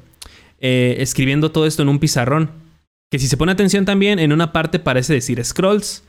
eh, 0.61 0.97
escribiendo 0.99 1.51
todo 1.51 1.65
esto 1.65 1.81
en 1.81 1.89
un 1.89 1.99
pizarrón. 1.99 2.51
Que 3.11 3.19
si 3.19 3.27
se 3.27 3.35
pone 3.35 3.51
atención 3.51 3.83
también, 3.83 4.19
en 4.19 4.31
una 4.31 4.53
parte 4.53 4.79
parece 4.79 5.13
decir 5.13 5.43
Scrolls, 5.43 6.03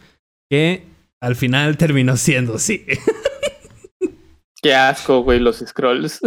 que 0.49 0.85
al 1.21 1.35
final 1.35 1.77
terminó 1.79 2.17
siendo 2.17 2.55
así. 2.55 2.87
Qué 4.63 4.75
asco, 4.75 5.23
güey, 5.25 5.41
los 5.41 5.59
scrolls. 5.59 6.21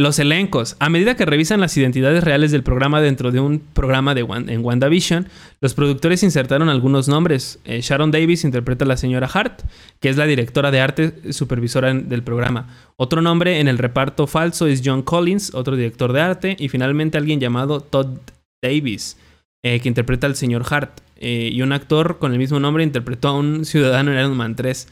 Los 0.00 0.18
elencos. 0.18 0.76
A 0.78 0.88
medida 0.88 1.14
que 1.14 1.26
revisan 1.26 1.60
las 1.60 1.76
identidades 1.76 2.24
reales 2.24 2.50
del 2.52 2.62
programa 2.62 3.02
dentro 3.02 3.32
de 3.32 3.38
un 3.38 3.58
programa 3.58 4.14
de 4.14 4.22
en 4.22 4.64
WandaVision, 4.64 5.28
los 5.60 5.74
productores 5.74 6.22
insertaron 6.22 6.70
algunos 6.70 7.06
nombres. 7.06 7.58
Eh, 7.66 7.82
Sharon 7.82 8.10
Davis 8.10 8.44
interpreta 8.44 8.86
a 8.86 8.88
la 8.88 8.96
señora 8.96 9.28
Hart, 9.30 9.60
que 10.00 10.08
es 10.08 10.16
la 10.16 10.24
directora 10.24 10.70
de 10.70 10.80
arte 10.80 11.34
supervisora 11.34 11.92
del 11.92 12.22
programa. 12.22 12.74
Otro 12.96 13.20
nombre 13.20 13.60
en 13.60 13.68
el 13.68 13.76
reparto 13.76 14.26
falso 14.26 14.66
es 14.66 14.80
John 14.82 15.02
Collins, 15.02 15.52
otro 15.52 15.76
director 15.76 16.14
de 16.14 16.20
arte. 16.22 16.56
Y 16.58 16.70
finalmente 16.70 17.18
alguien 17.18 17.38
llamado 17.38 17.82
Todd 17.82 18.20
Davis, 18.62 19.18
eh, 19.62 19.80
que 19.80 19.88
interpreta 19.88 20.26
al 20.26 20.34
señor 20.34 20.64
Hart. 20.70 21.02
Eh, 21.18 21.50
y 21.52 21.60
un 21.60 21.72
actor 21.72 22.18
con 22.18 22.32
el 22.32 22.38
mismo 22.38 22.58
nombre 22.58 22.84
interpretó 22.84 23.28
a 23.28 23.38
un 23.38 23.66
ciudadano 23.66 24.12
en 24.12 24.18
Iron 24.18 24.34
Man 24.34 24.56
3. 24.56 24.88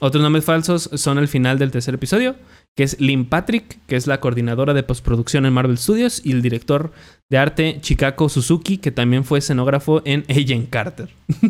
Otros 0.00 0.22
nombres 0.22 0.44
falsos 0.44 0.90
son 0.94 1.18
el 1.18 1.28
final 1.28 1.58
del 1.58 1.72
tercer 1.72 1.94
episodio, 1.94 2.36
que 2.76 2.84
es 2.84 3.00
Lynn 3.00 3.24
Patrick, 3.24 3.78
que 3.86 3.96
es 3.96 4.06
la 4.06 4.20
coordinadora 4.20 4.72
de 4.72 4.84
postproducción 4.84 5.44
en 5.44 5.52
Marvel 5.52 5.78
Studios, 5.78 6.20
y 6.24 6.32
el 6.32 6.42
director 6.42 6.92
de 7.28 7.38
arte 7.38 7.78
Chikako 7.80 8.28
Suzuki, 8.28 8.78
que 8.78 8.92
también 8.92 9.24
fue 9.24 9.40
escenógrafo 9.40 10.02
en 10.04 10.24
Agent 10.28 10.70
Carter. 10.70 11.08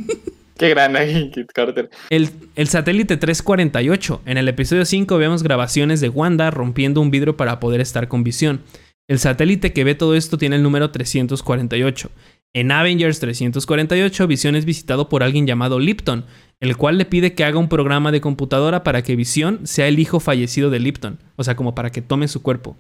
Qué 0.57 0.71
gran 0.71 0.97
Agente 0.97 1.47
Carter. 1.55 1.91
El, 2.11 2.31
el 2.57 2.69
satélite 2.69 3.17
348. 3.17 4.23
En 4.25 4.39
el 4.39 4.49
episodio 4.49 4.85
5 4.85 5.17
vemos 5.19 5.43
grabaciones 5.43 6.01
de 6.01 6.09
Wanda 6.09 6.51
rompiendo 6.51 7.01
un 7.01 7.11
vidrio 7.11 7.37
para 7.37 7.61
poder 7.61 7.81
estar 7.81 8.09
con 8.09 8.25
visión. 8.25 8.63
El 9.09 9.19
satélite 9.19 9.73
que 9.73 9.85
ve 9.85 9.95
todo 9.95 10.15
esto 10.17 10.37
tiene 10.37 10.57
el 10.57 10.63
número 10.63 10.91
348. 10.91 12.11
En 12.55 12.73
Avengers 12.73 13.21
348, 13.21 14.27
Visión 14.27 14.57
es 14.57 14.65
visitado 14.65 15.09
por 15.09 15.23
alguien 15.23 15.47
llamado 15.47 15.79
Lipton, 15.79 16.25
el 16.61 16.77
cual 16.77 16.99
le 16.99 17.05
pide 17.05 17.35
que 17.35 17.45
haga 17.45 17.59
un 17.59 17.69
programa 17.69 18.11
de 18.11 18.21
computadora 18.21 18.83
para 18.83 19.03
que 19.03 19.17
Visión 19.17 19.67
sea 19.67 19.87
el 19.87 19.99
hijo 19.99 20.19
fallecido 20.19 20.71
de 20.71 20.81
Lipton, 20.81 21.19
o 21.37 21.45
sea, 21.45 21.57
como 21.57 21.75
para 21.75 21.91
que 21.91 22.03
tome 22.03 22.27
su 22.27 22.43
cuerpo. 22.43 22.77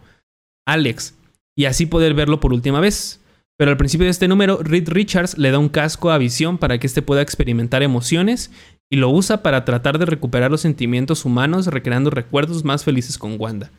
Alex, 0.66 1.16
y 1.56 1.66
así 1.66 1.86
poder 1.86 2.14
verlo 2.14 2.40
por 2.40 2.52
última 2.52 2.80
vez. 2.80 3.20
Pero 3.58 3.72
al 3.72 3.76
principio 3.76 4.04
de 4.04 4.12
este 4.12 4.28
número, 4.28 4.58
Reed 4.62 4.88
Richards 4.88 5.36
le 5.36 5.50
da 5.50 5.58
un 5.58 5.68
casco 5.68 6.10
a 6.10 6.18
Visión 6.18 6.58
para 6.58 6.78
que 6.78 6.86
éste 6.86 7.02
pueda 7.02 7.22
experimentar 7.22 7.82
emociones 7.82 8.52
y 8.88 8.96
lo 8.96 9.10
usa 9.10 9.42
para 9.42 9.64
tratar 9.64 9.98
de 9.98 10.06
recuperar 10.06 10.50
los 10.50 10.60
sentimientos 10.60 11.24
humanos, 11.24 11.66
recreando 11.66 12.10
recuerdos 12.10 12.64
más 12.64 12.84
felices 12.84 13.18
con 13.18 13.34
Wanda. 13.38 13.72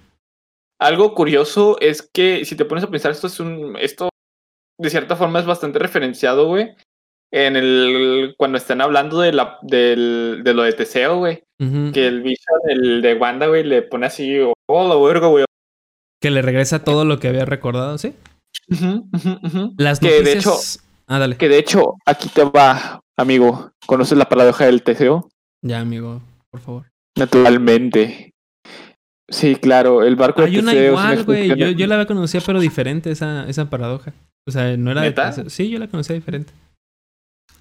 Algo 0.80 1.14
curioso 1.14 1.78
es 1.80 2.02
que 2.02 2.44
si 2.44 2.56
te 2.56 2.66
pones 2.66 2.84
a 2.84 2.90
pensar, 2.90 3.11
esto 3.11 3.28
es 3.28 3.40
un. 3.40 3.78
Esto 3.78 4.10
de 4.80 4.90
cierta 4.90 5.16
forma 5.16 5.40
es 5.40 5.46
bastante 5.46 5.78
referenciado, 5.80 6.48
güey. 6.48 6.74
En 7.32 7.56
el. 7.56 8.34
Cuando 8.38 8.58
están 8.58 8.82
hablando 8.82 9.20
de 9.20 9.34
la, 9.34 9.60
del, 9.62 10.42
de 10.44 10.54
lo 10.54 10.64
de 10.64 10.74
Teseo, 10.74 11.18
güey. 11.18 11.44
Que 11.60 12.08
el 12.08 12.22
Vision, 12.22 12.60
el 12.70 13.02
de 13.02 13.16
Wanda, 13.16 13.48
güey, 13.48 13.64
le 13.64 13.82
pone 13.82 14.06
así, 14.08 14.40
oh, 14.68 14.88
la 14.88 14.96
verga, 14.96 15.28
güey. 15.28 15.44
Que 16.22 16.32
le 16.32 16.42
regresa 16.42 16.84
todo 16.84 17.04
lo 17.06 17.20
que 17.20 17.28
había 17.28 17.46
recordado, 17.46 17.98
¿sí? 17.98 18.14
Las 19.78 20.00
Que 20.00 20.08
noticias... 20.08 20.24
de 20.24 20.34
hecho, 20.34 20.54
Ah, 21.08 21.20
dale. 21.20 21.38
que 21.38 21.50
de 21.50 21.58
hecho, 21.58 21.96
aquí 22.06 22.30
te 22.30 22.44
va, 22.44 23.02
amigo. 23.18 23.72
¿Conoces 23.86 24.18
la 24.18 24.30
paradoja 24.30 24.66
del 24.66 24.84
Teseo? 24.84 25.28
Ya, 25.62 25.80
amigo, 25.80 26.22
por 26.52 26.62
favor. 26.62 26.86
Naturalmente. 27.18 28.32
Sí, 29.28 29.56
claro, 29.56 30.04
el 30.04 30.16
barco 30.16 30.42
de 30.42 30.48
Hay 30.48 30.58
una 30.60 30.72
Teseo 30.72 30.94
es 30.94 31.00
una 31.00 31.14
igual, 31.14 31.26
güey. 31.26 31.76
Yo, 31.76 31.88
la 31.88 32.06
conocía, 32.06 32.42
pero 32.46 32.60
diferente, 32.60 33.12
esa, 33.12 33.48
esa 33.50 33.70
paradoja. 33.70 34.14
O 34.50 34.52
sea, 34.52 34.76
no 34.78 34.92
era 34.92 35.02
¿Neta? 35.02 35.32
de... 35.32 35.50
Sí, 35.50 35.70
yo 35.70 35.80
la 35.80 35.88
conocía 35.88 36.16
diferente. 36.16 36.52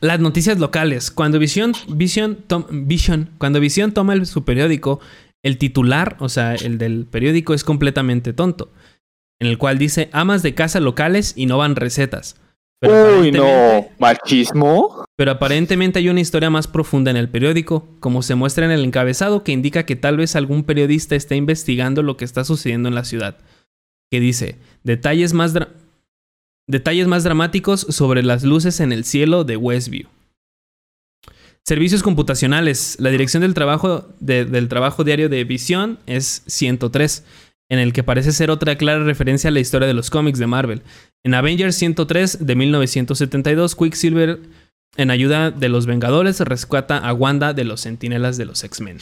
Las 0.00 0.20
noticias 0.20 0.58
locales. 0.58 1.10
Cuando 1.10 1.38
Vision, 1.38 1.72
Vision, 1.88 2.36
tom- 2.46 2.66
Vision, 2.86 3.30
cuando 3.38 3.60
toma 3.94 4.14
el- 4.14 4.26
su 4.26 4.44
periódico, 4.44 5.00
el 5.42 5.58
titular, 5.58 6.16
o 6.20 6.28
sea, 6.28 6.54
el 6.54 6.78
del 6.78 7.06
periódico 7.06 7.54
es 7.54 7.64
completamente 7.64 8.32
tonto. 8.32 8.70
En 9.40 9.48
el 9.48 9.58
cual 9.58 9.78
dice 9.78 10.08
amas 10.12 10.42
de 10.42 10.54
casa 10.54 10.80
locales 10.80 11.32
y 11.36 11.46
no 11.46 11.58
van 11.58 11.76
recetas. 11.76 12.36
Pero 12.80 13.20
Uy, 13.20 13.32
no, 13.32 13.88
machismo. 13.98 15.04
Pero 15.16 15.32
aparentemente 15.32 15.98
hay 15.98 16.08
una 16.08 16.20
historia 16.20 16.48
más 16.48 16.68
profunda 16.68 17.10
en 17.10 17.16
el 17.16 17.28
periódico, 17.28 17.88
como 17.98 18.22
se 18.22 18.36
muestra 18.36 18.66
en 18.66 18.70
el 18.70 18.84
encabezado 18.84 19.42
que 19.42 19.50
indica 19.50 19.84
que 19.84 19.96
tal 19.96 20.16
vez 20.16 20.36
algún 20.36 20.62
periodista 20.62 21.16
está 21.16 21.34
investigando 21.34 22.04
lo 22.04 22.16
que 22.16 22.24
está 22.24 22.44
sucediendo 22.44 22.88
en 22.88 22.94
la 22.94 23.02
ciudad. 23.04 23.38
Que 24.12 24.20
dice, 24.20 24.58
detalles 24.84 25.32
más, 25.34 25.54
detalles 26.68 27.08
más 27.08 27.24
dramáticos 27.24 27.80
sobre 27.80 28.22
las 28.22 28.44
luces 28.44 28.78
en 28.80 28.92
el 28.92 29.04
cielo 29.04 29.42
de 29.44 29.56
Westview. 29.56 30.06
Servicios 31.66 32.02
computacionales. 32.02 32.96
La 32.98 33.10
dirección 33.10 33.42
del 33.42 33.54
trabajo, 33.54 34.08
de- 34.20 34.44
del 34.44 34.68
trabajo 34.68 35.04
diario 35.04 35.28
de 35.28 35.44
Visión 35.44 35.98
es 36.06 36.42
103, 36.46 37.24
en 37.70 37.78
el 37.78 37.92
que 37.92 38.02
parece 38.02 38.32
ser 38.32 38.50
otra 38.50 38.78
clara 38.78 39.04
referencia 39.04 39.48
a 39.48 39.50
la 39.50 39.60
historia 39.60 39.86
de 39.86 39.92
los 39.94 40.08
cómics 40.08 40.38
de 40.38 40.46
Marvel. 40.46 40.82
En 41.24 41.34
Avengers 41.34 41.74
103 41.76 42.46
de 42.46 42.54
1972, 42.54 43.74
Quicksilver 43.76 44.38
en 44.96 45.10
ayuda 45.10 45.50
de 45.50 45.68
los 45.68 45.84
Vengadores, 45.84 46.40
rescata 46.40 46.96
a 46.96 47.12
Wanda 47.12 47.52
de 47.52 47.64
los 47.64 47.82
Centinelas 47.82 48.38
de 48.38 48.46
los 48.46 48.64
X-Men. 48.64 48.98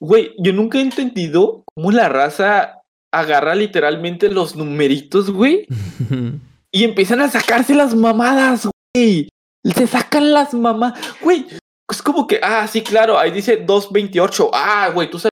Güey, 0.00 0.32
yo 0.38 0.52
nunca 0.54 0.78
he 0.78 0.82
entendido 0.82 1.62
cómo 1.74 1.92
la 1.92 2.08
raza 2.08 2.76
agarra 3.12 3.54
literalmente 3.54 4.30
los 4.30 4.56
numeritos, 4.56 5.30
güey, 5.30 5.66
y 6.72 6.84
empiezan 6.84 7.20
a 7.20 7.28
sacarse 7.28 7.74
las 7.74 7.94
mamadas, 7.94 8.68
güey. 8.94 9.28
Se 9.64 9.86
sacan 9.86 10.32
las 10.32 10.54
mamadas. 10.54 10.98
Güey, 11.20 11.46
es 11.90 12.02
como 12.02 12.26
que, 12.26 12.40
ah, 12.42 12.66
sí, 12.66 12.82
claro, 12.82 13.18
ahí 13.18 13.30
dice 13.30 13.56
228. 13.56 14.50
Ah, 14.52 14.90
güey, 14.94 15.10
tú 15.10 15.18
sabes 15.18 15.30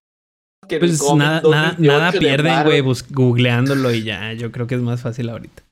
que 0.69 0.78
pues 0.78 1.01
nada, 1.15 1.40
nada, 1.43 1.74
228 1.78 1.98
nada 1.98 2.10
de 2.12 2.19
pierden, 2.19 2.65
güey, 2.65 2.82
googleándolo 3.10 3.93
y 3.93 4.02
ya. 4.02 4.32
Yo 4.35 4.52
creo 4.52 4.66
que 4.66 4.74
es 4.74 4.82
más 4.82 5.02
fácil 5.02 5.31
ahorita. 5.31 5.62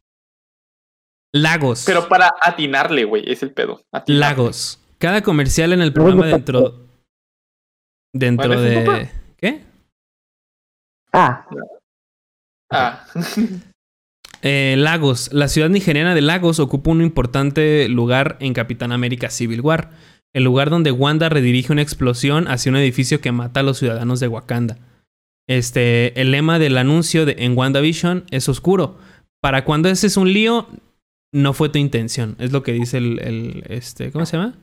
Lagos. 1.35 1.83
Pero 1.85 2.09
para 2.09 2.35
atinarle, 2.41 3.05
güey, 3.05 3.31
es 3.31 3.43
el 3.43 3.53
pedo. 3.53 3.83
atinarle. 3.93 4.21
Lagos. 4.21 4.81
Cada 4.99 5.23
comercial 5.23 5.73
en 5.75 5.83
el 5.83 5.93
programa 5.93 6.27
dentro. 6.27 6.87
Dentro 8.15 8.49
Bueno, 8.49 8.65
¿es 8.65 8.77
un 8.79 8.95
de. 8.95 9.11
¿Qué? 9.37 9.65
Ah, 11.13 11.47
Ah, 12.71 13.07
Eh, 14.49 14.77
Lagos. 14.79 15.31
La 15.33 15.49
ciudad 15.49 15.69
nigeriana 15.69 16.15
de 16.15 16.21
Lagos 16.21 16.61
ocupa 16.61 16.93
un 16.93 17.03
importante 17.03 17.89
lugar 17.89 18.37
en 18.39 18.55
Capitán 18.55 18.93
América 18.93 19.29
Civil 19.29 19.61
War. 19.61 19.91
El 20.33 20.45
lugar 20.45 20.71
donde 20.71 20.93
Wanda 20.93 21.29
redirige 21.29 21.73
una 21.73 21.83
explosión 21.83 22.47
hacia 22.47 22.71
un 22.71 22.77
edificio 22.77 23.21
que 23.21 23.33
mata 23.33 23.59
a 23.59 23.63
los 23.65 23.79
ciudadanos 23.79 24.21
de 24.21 24.29
Wakanda. 24.29 24.79
Este, 25.49 26.21
el 26.21 26.31
lema 26.31 26.61
del 26.61 26.79
anuncio 26.79 27.27
de, 27.27 27.35
en 27.41 27.59
WandaVision 27.59 28.25
es 28.31 28.49
oscuro. 28.49 28.99
Para 29.41 29.65
cuando 29.65 29.89
ese 29.89 30.07
es 30.07 30.17
un 30.17 30.33
lío, 30.33 30.69
no 31.33 31.53
fue 31.53 31.69
tu 31.69 31.81
intención. 31.81 32.37
Es 32.39 32.53
lo 32.53 32.63
que 32.63 32.73
dice 32.73 32.99
el, 32.99 33.19
el, 33.19 33.65
este, 33.67 34.13
¿cómo 34.13 34.27
se 34.27 34.37
llama? 34.37 34.55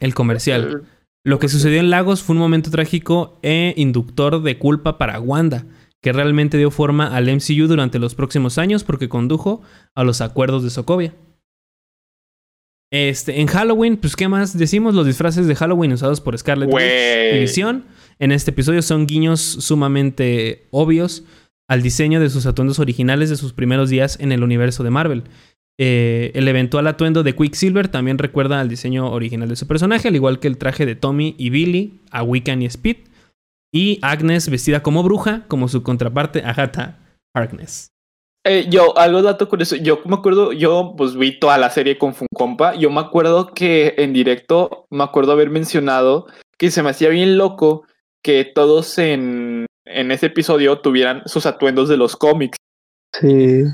El 0.00 0.14
comercial. 0.14 0.84
Lo 1.26 1.38
que 1.38 1.50
sucedió 1.50 1.78
en 1.78 1.90
Lagos 1.90 2.22
fue 2.22 2.36
un 2.36 2.40
momento 2.40 2.70
trágico 2.70 3.38
e 3.42 3.74
inductor 3.76 4.42
de 4.42 4.56
culpa 4.56 4.96
para 4.96 5.20
Wanda, 5.20 5.66
que 6.02 6.12
realmente 6.12 6.58
dio 6.58 6.70
forma 6.70 7.14
al 7.14 7.26
MCU 7.26 7.66
durante 7.66 7.98
los 7.98 8.14
próximos 8.14 8.58
años 8.58 8.84
porque 8.84 9.08
condujo 9.08 9.62
a 9.94 10.04
los 10.04 10.20
acuerdos 10.20 10.62
de 10.62 10.70
Sokovia. 10.70 11.14
Este, 12.90 13.40
en 13.40 13.48
Halloween, 13.48 13.98
pues 13.98 14.16
¿qué 14.16 14.28
más 14.28 14.56
decimos? 14.56 14.94
Los 14.94 15.06
disfraces 15.06 15.46
de 15.46 15.54
Halloween 15.54 15.92
usados 15.92 16.20
por 16.20 16.38
Scarlet 16.38 16.72
Witch 16.72 17.34
y. 17.34 17.40
Visión 17.40 17.84
en 18.18 18.32
este 18.32 18.50
episodio 18.50 18.80
son 18.82 19.06
guiños 19.06 19.40
sumamente 19.40 20.66
obvios 20.70 21.24
al 21.68 21.82
diseño 21.82 22.18
de 22.18 22.30
sus 22.30 22.46
atuendos 22.46 22.78
originales 22.78 23.28
de 23.28 23.36
sus 23.36 23.52
primeros 23.52 23.90
días 23.90 24.18
en 24.20 24.32
el 24.32 24.42
universo 24.42 24.82
de 24.84 24.90
Marvel. 24.90 25.24
Eh, 25.80 26.32
el 26.34 26.48
eventual 26.48 26.86
atuendo 26.88 27.22
de 27.22 27.36
Quicksilver 27.36 27.88
también 27.88 28.18
recuerda 28.18 28.60
al 28.60 28.68
diseño 28.68 29.12
original 29.12 29.48
de 29.48 29.56
su 29.56 29.66
personaje, 29.66 30.08
al 30.08 30.16
igual 30.16 30.40
que 30.40 30.48
el 30.48 30.56
traje 30.56 30.86
de 30.86 30.96
Tommy 30.96 31.36
y 31.38 31.50
Billy, 31.50 32.00
a 32.10 32.22
Wiccan 32.22 32.62
y 32.62 32.66
Speed, 32.66 32.96
y 33.72 33.98
Agnes 34.02 34.48
vestida 34.48 34.82
como 34.82 35.02
bruja, 35.02 35.44
como 35.48 35.68
su 35.68 35.82
contraparte 35.82 36.42
Agatha 36.44 36.98
Harkness. 37.34 37.88
Eh, 38.44 38.66
yo, 38.70 38.96
algo 38.96 39.22
dato 39.22 39.48
con 39.48 39.60
eso. 39.60 39.76
Yo 39.76 40.00
me 40.06 40.14
acuerdo, 40.14 40.52
yo 40.52 40.94
pues 40.96 41.16
vi 41.16 41.38
toda 41.38 41.58
la 41.58 41.70
serie 41.70 41.98
con 41.98 42.14
Funcompa. 42.14 42.74
Yo 42.76 42.90
me 42.90 43.00
acuerdo 43.00 43.52
que 43.52 43.94
en 43.98 44.12
directo, 44.12 44.86
me 44.90 45.04
acuerdo 45.04 45.32
haber 45.32 45.50
mencionado 45.50 46.26
que 46.56 46.70
se 46.70 46.82
me 46.82 46.90
hacía 46.90 47.10
bien 47.10 47.36
loco 47.36 47.84
que 48.22 48.44
todos 48.44 48.98
en, 48.98 49.66
en 49.84 50.10
ese 50.10 50.26
episodio 50.26 50.80
tuvieran 50.80 51.22
sus 51.26 51.46
atuendos 51.46 51.88
de 51.88 51.96
los 51.96 52.16
cómics. 52.16 52.56
sí. 53.20 53.64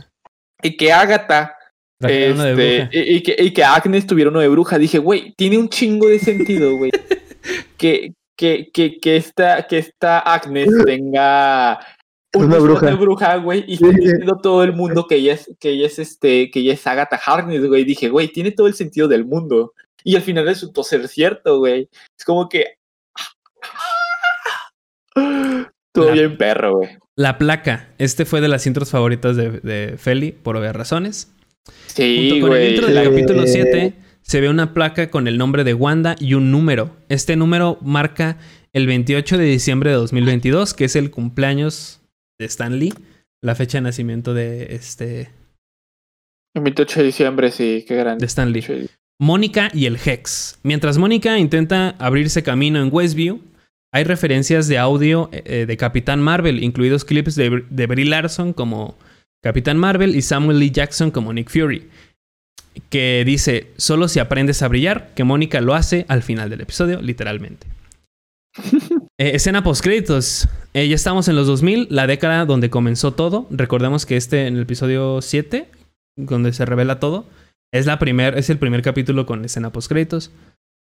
Y 0.63 0.79
que 0.79 0.93
Agatha 0.95 1.55
este, 2.01 2.89
y, 2.93 3.17
y 3.17 3.23
que, 3.23 3.37
y 3.39 3.53
que 3.53 3.65
Agnes 3.65 4.07
tuviera 4.07 4.31
uno 4.31 4.41
de 4.41 4.49
bruja. 4.49 4.79
Dije, 4.79 4.99
güey, 4.99 5.33
tiene 5.37 5.59
un 5.59 5.69
chingo 5.69 6.09
de 6.09 6.19
sentido, 6.19 6.77
güey. 6.77 6.91
que, 7.77 8.15
que, 8.37 8.71
que, 8.73 8.99
que, 8.99 9.17
esta, 9.17 9.67
que 9.67 9.79
esta 9.79 10.19
Agnes 10.21 10.69
tenga 10.87 11.79
un 12.35 12.47
Una 12.47 12.59
bruja. 12.59 12.87
de 12.87 12.95
bruja, 12.95 13.37
güey, 13.37 13.65
y 13.67 13.77
Sí. 13.77 13.85
diciendo 13.95 14.39
todo 14.43 14.65
el 14.65 14.73
mundo 14.73 15.07
que 15.07 15.17
ella 15.17 15.35
es, 15.35 15.51
que 15.61 15.71
ella 15.71 15.87
es 15.87 15.99
este, 16.01 16.51
que 16.51 16.61
ella 16.61 16.73
es 16.75 16.87
Agatha 16.87 17.21
Harkness, 17.25 17.67
güey. 17.67 17.85
Dije, 17.85 18.09
güey, 18.09 18.29
tiene 18.29 18.51
todo 18.51 18.67
el 18.67 18.75
sentido 18.75 19.07
del 19.09 19.25
mundo. 19.25 19.73
Y 20.03 20.17
al 20.17 20.23
final 20.23 20.45
resultó 20.45 20.83
ser 20.83 21.07
cierto, 21.09 21.59
güey. 21.61 21.89
Es 22.19 22.25
como 22.25 22.49
que. 22.49 22.75
Todo 25.93 26.07
La- 26.07 26.13
bien 26.13 26.37
perro, 26.37 26.79
güey. 26.79 26.91
La 27.17 27.39
placa. 27.39 27.89
Este 27.99 28.25
fue 28.25 28.41
de 28.41 28.49
las 28.49 28.67
intros 28.67 28.91
favoritas 28.91 29.37
de, 29.37 29.61
de 29.61 29.95
Feli, 29.97 30.33
por 30.33 30.57
obvias 30.57 30.75
razones. 30.75 31.33
Sí, 31.87 32.31
Junto 32.33 32.49
con 32.49 32.57
el 32.57 32.71
intro 32.75 32.87
del 32.89 33.05
capítulo 33.09 33.43
Eh. 33.45 33.47
7 33.47 33.95
se 34.25 34.41
ve 34.41 34.49
una 34.49 34.73
placa 34.73 35.11
con 35.11 35.29
el 35.29 35.37
nombre 35.37 35.65
de 35.65 35.75
Wanda 35.75 36.17
y 36.19 36.35
un 36.35 36.51
número. 36.51 36.97
Este 37.09 37.37
número 37.37 37.79
marca 37.83 38.39
el 38.73 38.87
28 38.87 39.37
de 39.37 39.45
diciembre 39.45 39.91
de 39.91 39.97
2022, 39.97 40.73
que 40.73 40.87
es 40.87 40.97
el 40.97 41.11
cumpleaños 41.11 42.01
de 42.39 42.47
Stan 42.47 42.79
Lee, 42.79 42.95
la 43.43 43.55
fecha 43.55 43.79
de 43.79 43.83
nacimiento 43.83 44.33
de 44.33 44.75
este 44.75 45.31
El 46.55 46.63
28 46.63 47.01
de 47.01 47.07
diciembre, 47.07 47.51
sí, 47.51 47.85
qué 47.87 47.97
grande. 47.97 48.23
de 48.23 48.27
Stan 48.27 48.51
Lee. 48.51 48.89
Mónica 49.21 49.71
y 49.75 49.85
el 49.85 49.99
Hex. 50.03 50.59
Mientras 50.63 50.97
Mónica 50.97 51.39
intenta 51.39 51.91
abrirse 51.99 52.43
camino 52.43 52.81
en 52.81 52.89
Westview, 52.91 53.43
hay 53.93 54.05
referencias 54.05 54.67
de 54.69 54.79
audio 54.79 55.29
eh, 55.33 55.67
de 55.67 55.77
Capitán 55.77 56.23
Marvel, 56.23 56.65
incluidos 56.65 57.05
clips 57.05 57.37
de, 57.37 57.63
de 57.69 57.87
Brie 57.87 58.07
Larson 58.07 58.55
como 58.55 58.97
Capitán 59.43 59.77
Marvel 59.77 60.17
y 60.17 60.23
Samuel 60.23 60.59
Lee 60.59 60.71
Jackson 60.71 61.11
como 61.11 61.33
Nick 61.35 61.51
Fury, 61.51 61.91
que 62.91 63.23
dice, 63.27 63.73
solo 63.77 64.09
si 64.09 64.19
aprendes 64.21 64.63
a 64.63 64.69
brillar, 64.69 65.13
que 65.15 65.25
Mónica 65.25 65.61
lo 65.61 65.75
hace 65.75 66.07
al 66.09 66.23
final 66.23 66.51
del 66.51 66.61
episodio, 66.61 67.01
literalmente. 67.01 67.67
Eh, 69.17 69.37
escena 69.37 69.63
postcréditos. 69.63 70.49
Eh, 70.73 70.89
ya 70.89 70.97
estamos 70.97 71.29
en 71.29 71.37
los 71.37 71.47
2000, 71.47 71.87
la 71.89 72.09
década 72.09 72.45
donde 72.47 72.69
comenzó 72.69 73.13
todo. 73.13 73.47
Recordemos 73.49 74.07
que 74.07 74.17
este 74.17 74.49
en 74.49 74.57
el 74.57 74.63
episodio 74.63 75.23
7, 75.23 75.69
donde 76.17 76.53
se 76.53 76.67
revela 76.67 76.99
todo, 76.99 77.25
es, 77.73 77.87
la 77.87 78.01
primer, 78.01 78.37
es 78.37 78.51
el 78.51 78.59
primer 78.59 78.83
capítulo 78.83 79.25
con 79.25 79.45
escena 79.45 79.71
postcréditos. 79.71 80.33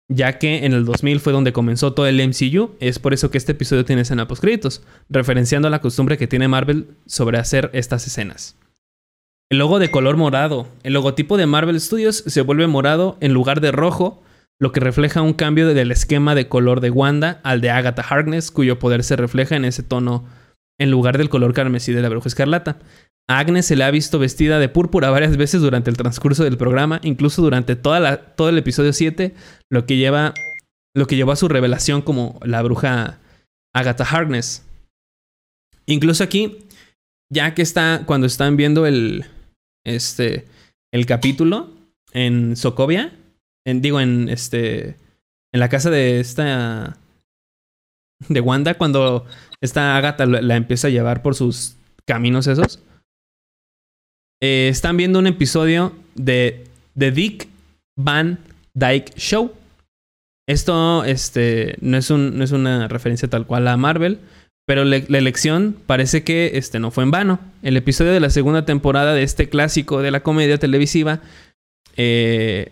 Ya 0.09 0.39
que 0.39 0.65
en 0.65 0.73
el 0.73 0.87
2000 0.87 1.21
fue 1.21 1.35
donde 1.35 1.53
comenzó 1.53 1.93
todo 1.93 2.07
el 2.07 2.27
MCU, 2.27 2.71
es 2.81 2.99
por 2.99 3.13
eso 3.13 3.31
que 3.31 3.37
este 3.37 3.53
episodio 3.53 3.85
tiene 3.85 4.01
escena 4.01 4.27
postcréditos, 4.27 4.83
referenciando 5.11 5.69
a 5.69 5.71
la 5.71 5.83
costumbre 5.83 6.17
que 6.17 6.27
tiene 6.27 6.49
Marvel 6.49 6.87
sobre 7.05 7.37
hacer 7.37 7.69
estas 7.75 8.07
escenas. 8.07 8.57
El 9.53 9.59
logo 9.59 9.79
de 9.79 9.91
color 9.91 10.17
morado. 10.17 10.67
El 10.83 10.95
logotipo 10.95 11.37
de 11.37 11.45
Marvel 11.45 11.79
Studios 11.79 12.25
se 12.27 12.41
vuelve 12.41 12.67
morado 12.69 13.19
en 13.21 13.35
lugar 13.35 13.61
de 13.61 13.71
rojo, 13.71 14.23
lo 14.59 14.73
que 14.73 14.81
refleja 14.81 15.21
un 15.21 15.35
cambio 15.35 15.75
del 15.75 15.91
esquema 15.91 16.35
de 16.35 16.49
color 16.49 16.81
de 16.81 16.89
Wanda 16.89 17.39
al 17.45 17.61
de 17.61 17.69
Agatha 17.69 18.01
Harkness, 18.01 18.51
cuyo 18.51 18.79
poder 18.79 19.05
se 19.05 19.15
refleja 19.15 19.55
en 19.55 19.67
ese 19.67 19.83
tono 19.83 20.25
en 20.81 20.91
lugar 20.91 21.19
del 21.19 21.29
color 21.29 21.53
carmesí 21.53 21.93
de 21.93 22.01
la 22.01 22.09
bruja 22.09 22.29
escarlata. 22.29 22.79
A 23.29 23.41
Agnes 23.41 23.67
se 23.67 23.77
le 23.77 23.85
ha 23.85 23.91
visto 23.91 24.19
vestida 24.19 24.59
de 24.59 24.71
púrpura 24.71 25.11
varias 25.11 25.37
veces 25.37 25.61
durante 25.61 25.91
el 25.91 25.99
transcurso 25.99 26.45
del 26.45 26.57
programa, 26.57 26.99
incluso 27.03 27.43
durante 27.43 27.77
todo 27.77 28.49
el 28.49 28.57
episodio 28.57 28.95
7, 28.95 29.35
lo 29.69 29.85
que, 29.85 29.99
lleva, 29.99 30.33
lo 30.97 31.07
que 31.07 31.17
llevó 31.17 31.33
a 31.33 31.37
su 31.37 31.49
revelación 31.49 32.01
como 32.01 32.41
la 32.43 32.63
bruja 32.63 33.21
Agatha 33.75 34.05
Harkness. 34.05 34.65
Incluso 35.85 36.25
aquí 36.25 36.69
ya 37.33 37.55
que 37.55 37.63
está, 37.63 38.05
cuando 38.07 38.27
están 38.27 38.57
viendo 38.57 38.87
el, 38.87 39.25
este, 39.85 40.47
el 40.93 41.07
capítulo 41.07 41.71
en 42.13 42.57
Sokovia, 42.57 43.13
en, 43.65 43.81
digo, 43.81 44.01
en 44.01 44.29
este, 44.29 44.97
en 45.53 45.61
la 45.61 45.69
casa 45.69 45.91
de 45.91 46.21
esta, 46.21 46.97
de 48.29 48.41
Wanda, 48.41 48.75
cuando 48.75 49.27
esta 49.61 49.97
Agatha 49.97 50.27
la, 50.27 50.43
la 50.43 50.57
empieza 50.57 50.89
a 50.89 50.91
llevar 50.91 51.23
por 51.23 51.35
sus 51.35 51.77
caminos 52.07 52.47
esos, 52.47 52.81
eh, 54.43 54.69
están 54.69 54.97
viendo 54.97 55.21
un 55.21 55.29
episodio 55.29 55.93
de 56.17 56.65
The 56.99 57.13
Dick 57.13 57.49
Van 57.97 58.41
Dyke 58.75 59.13
Show. 59.17 59.53
Esto 60.49 61.05
este, 61.05 61.77
no, 61.81 61.97
es 61.97 62.11
un, 62.11 62.37
no 62.37 62.43
es 62.43 62.51
una 62.51 62.89
referencia 62.89 63.29
tal 63.29 63.47
cual 63.47 63.69
a 63.69 63.77
Marvel, 63.77 64.19
pero 64.67 64.85
la 64.85 64.97
elección 64.97 65.77
parece 65.87 66.23
que 66.23 66.53
este, 66.55 66.79
no 66.79 66.91
fue 66.91 67.05
en 67.05 67.11
vano. 67.11 67.41
El 67.63 67.77
episodio 67.77 68.13
de 68.13 68.21
la 68.21 68.31
segunda 68.31 68.65
temporada 68.65 69.13
de 69.13 69.23
este 69.23 69.49
clásico 69.49 70.03
de 70.03 70.11
la 70.11 70.23
comedia 70.23 70.59
televisiva, 70.59 71.21
eh, 71.97 72.71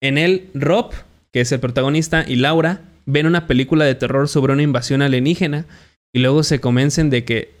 en 0.00 0.18
él 0.18 0.48
Rob, 0.54 0.92
que 1.32 1.42
es 1.42 1.52
el 1.52 1.60
protagonista, 1.60 2.24
y 2.26 2.36
Laura 2.36 2.80
ven 3.04 3.26
una 3.26 3.46
película 3.46 3.84
de 3.84 3.94
terror 3.94 4.28
sobre 4.28 4.52
una 4.52 4.62
invasión 4.62 5.02
alienígena 5.02 5.66
y 6.12 6.20
luego 6.20 6.42
se 6.42 6.60
convencen 6.60 7.10
de 7.10 7.24
que... 7.24 7.54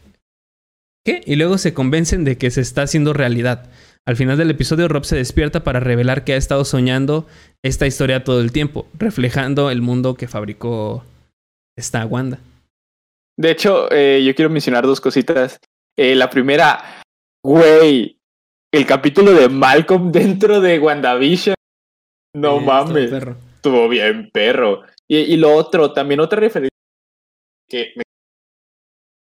¿Qué? 1.04 1.22
Y 1.24 1.36
luego 1.36 1.58
se 1.58 1.72
convencen 1.72 2.24
de 2.24 2.36
que 2.36 2.50
se 2.50 2.62
está 2.62 2.82
haciendo 2.82 3.12
realidad. 3.12 3.68
Al 4.06 4.16
final 4.16 4.38
del 4.38 4.50
episodio, 4.50 4.88
Rob 4.88 5.04
se 5.04 5.16
despierta 5.16 5.62
para 5.62 5.80
revelar 5.80 6.24
que 6.24 6.32
ha 6.32 6.36
estado 6.36 6.64
soñando 6.64 7.26
esta 7.62 7.86
historia 7.86 8.24
todo 8.24 8.40
el 8.40 8.52
tiempo, 8.52 8.88
reflejando 8.94 9.70
el 9.70 9.82
mundo 9.82 10.14
que 10.14 10.26
fabricó 10.26 11.04
esta 11.76 12.04
Wanda. 12.06 12.40
De 13.38 13.50
hecho, 13.50 13.90
eh, 13.92 14.22
yo 14.24 14.34
quiero 14.34 14.50
mencionar 14.50 14.86
dos 14.86 15.00
cositas. 15.00 15.58
Eh, 15.96 16.14
la 16.14 16.28
primera, 16.30 17.02
güey, 17.44 18.18
el 18.72 18.86
capítulo 18.86 19.32
de 19.32 19.48
Malcolm 19.48 20.10
dentro 20.12 20.60
de 20.60 20.78
WandaVision. 20.78 21.54
No 22.34 22.58
Eh, 22.58 22.60
mames, 22.60 23.10
perro. 23.10 23.36
estuvo 23.56 23.88
bien 23.88 24.30
perro. 24.32 24.82
Y, 25.08 25.18
y 25.18 25.36
lo 25.36 25.54
otro, 25.54 25.92
también 25.92 26.20
otra 26.20 26.40
referencia 26.40 26.70
que 27.68 27.92
me 27.96 28.02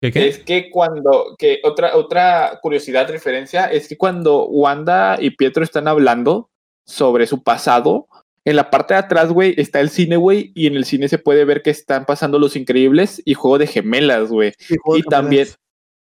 ¿Qué 0.01 0.11
qué? 0.11 0.27
Es 0.27 0.39
que 0.39 0.69
cuando, 0.69 1.35
que 1.39 1.59
otra, 1.63 1.95
otra 1.95 2.59
curiosidad, 2.61 3.09
referencia, 3.09 3.65
es 3.65 3.87
que 3.87 3.97
cuando 3.97 4.45
Wanda 4.45 5.17
y 5.19 5.31
Pietro 5.31 5.63
están 5.63 5.87
hablando 5.87 6.49
sobre 6.85 7.25
su 7.25 7.41
pasado, 7.41 8.07
en 8.47 8.55
la 8.55 8.69
parte 8.69 8.93
de 8.93 9.01
atrás, 9.01 9.29
güey, 9.29 9.53
está 9.57 9.81
el 9.81 9.89
cine, 9.89 10.15
güey, 10.15 10.53
y 10.55 10.67
en 10.67 10.77
el 10.77 10.85
cine 10.85 11.09
se 11.09 11.17
puede 11.17 11.43
ver 11.43 11.61
que 11.61 11.69
están 11.69 12.05
pasando 12.05 12.39
Los 12.39 12.55
Increíbles 12.55 13.21
y 13.25 13.33
Juego 13.33 13.57
de 13.57 13.67
Gemelas, 13.67 14.29
güey. 14.29 14.53
Y 14.95 15.03
también, 15.03 15.49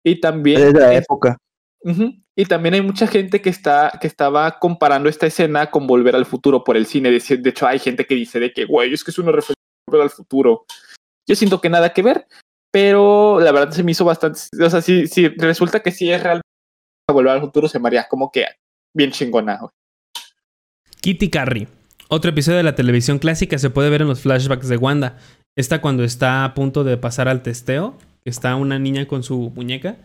y 0.03 0.19
también, 0.19 0.59
Desde 0.59 0.79
la 0.81 0.93
época. 0.95 1.37
Y 2.35 2.45
también 2.45 2.73
hay 2.73 2.81
mucha 2.81 3.07
gente 3.07 3.41
que 3.41 3.49
está, 3.49 3.97
que 4.01 4.07
estaba 4.07 4.59
comparando 4.59 5.07
esta 5.07 5.25
escena 5.27 5.71
con 5.71 5.87
Volver 5.87 6.13
al 6.13 6.25
Futuro 6.25 6.61
por 6.65 6.75
el 6.75 6.87
cine. 6.87 7.09
De, 7.09 7.37
de 7.37 7.49
hecho, 7.49 7.67
hay 7.67 7.79
gente 7.79 8.05
que 8.05 8.15
dice 8.15 8.37
de 8.41 8.51
que, 8.51 8.65
güey, 8.65 8.93
es 8.93 9.05
que 9.05 9.11
es 9.11 9.17
una 9.17 9.31
referencia 9.31 9.55
a 9.87 9.91
Volver 9.91 10.03
al 10.03 10.09
Futuro. 10.09 10.65
Yo 11.25 11.37
siento 11.37 11.61
que 11.61 11.69
nada 11.69 11.93
que 11.93 12.01
ver, 12.01 12.27
pero 12.69 13.39
la 13.39 13.53
verdad 13.53 13.71
se 13.71 13.81
me 13.81 13.91
hizo 13.91 14.03
bastante. 14.03 14.41
O 14.61 14.69
sea, 14.69 14.81
si, 14.81 15.07
si 15.07 15.29
resulta 15.29 15.79
que 15.79 15.91
sí 15.91 16.11
es 16.11 16.21
real 16.21 16.41
Volver 17.09 17.31
al 17.31 17.39
Futuro, 17.39 17.69
se 17.69 17.79
me 17.79 17.87
haría 17.87 18.09
como 18.09 18.29
que 18.29 18.45
bien 18.93 19.11
chingona. 19.11 19.57
güey. 19.57 19.71
Kitty 20.99 21.29
Carry. 21.29 21.65
Otro 22.07 22.29
episodio 22.29 22.57
de 22.57 22.63
la 22.63 22.75
televisión 22.75 23.19
clásica 23.19 23.57
se 23.57 23.69
puede 23.69 23.89
ver 23.89 24.01
en 24.01 24.07
los 24.07 24.21
flashbacks 24.21 24.67
de 24.67 24.77
Wanda. 24.77 25.17
Esta 25.57 25.81
cuando 25.81 26.03
está 26.03 26.43
a 26.43 26.53
punto 26.53 26.83
de 26.83 26.97
pasar 26.97 27.27
al 27.27 27.41
testeo, 27.41 27.97
está 28.25 28.55
una 28.55 28.77
niña 28.77 29.07
con 29.07 29.23
su 29.23 29.51
muñeca. 29.55 29.97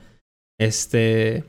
Este. 0.59 1.45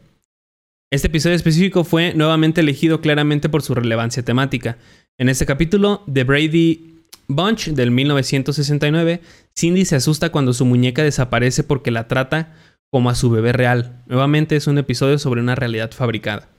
Este 0.92 1.08
episodio 1.08 1.38
específico 1.38 1.86
fue 1.86 2.14
nuevamente 2.14 2.60
elegido 2.60 3.00
claramente 3.00 3.48
por 3.48 3.62
su 3.62 3.74
relevancia 3.74 4.24
temática. 4.24 4.78
En 5.18 5.30
este 5.30 5.46
capítulo, 5.46 6.04
The 6.12 6.26
Brady 6.26 6.92
Bunch 7.30 7.70
del 7.70 7.92
1969, 7.92 9.22
Cindy 9.58 9.86
se 9.86 9.96
asusta 9.96 10.32
cuando 10.34 10.52
su 10.52 10.66
muñeca 10.66 11.02
desaparece 11.02 11.64
porque 11.64 11.92
la 11.92 12.10
trata 12.10 12.54
como 12.92 13.10
a 13.10 13.16
su 13.16 13.30
bebé 13.30 13.54
real. 13.54 14.04
Nuevamente 14.06 14.58
es 14.58 14.68
un 14.68 14.78
episodio 14.78 15.18
sobre 15.18 15.40
una 15.40 15.56
realidad 15.56 15.92
fabricada. 15.92 16.50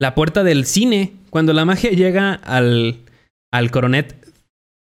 La 0.00 0.16
puerta 0.16 0.42
del 0.42 0.66
cine, 0.66 1.12
cuando 1.30 1.52
la 1.52 1.64
magia 1.64 1.90
llega 1.90 2.34
al, 2.34 3.03
al 3.54 3.70
coronet, 3.70 4.16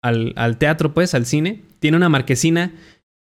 al, 0.02 0.58
teatro, 0.58 0.92
pues, 0.92 1.14
al 1.14 1.24
cine, 1.24 1.62
tiene 1.78 1.96
una 1.96 2.10
marquesina 2.10 2.72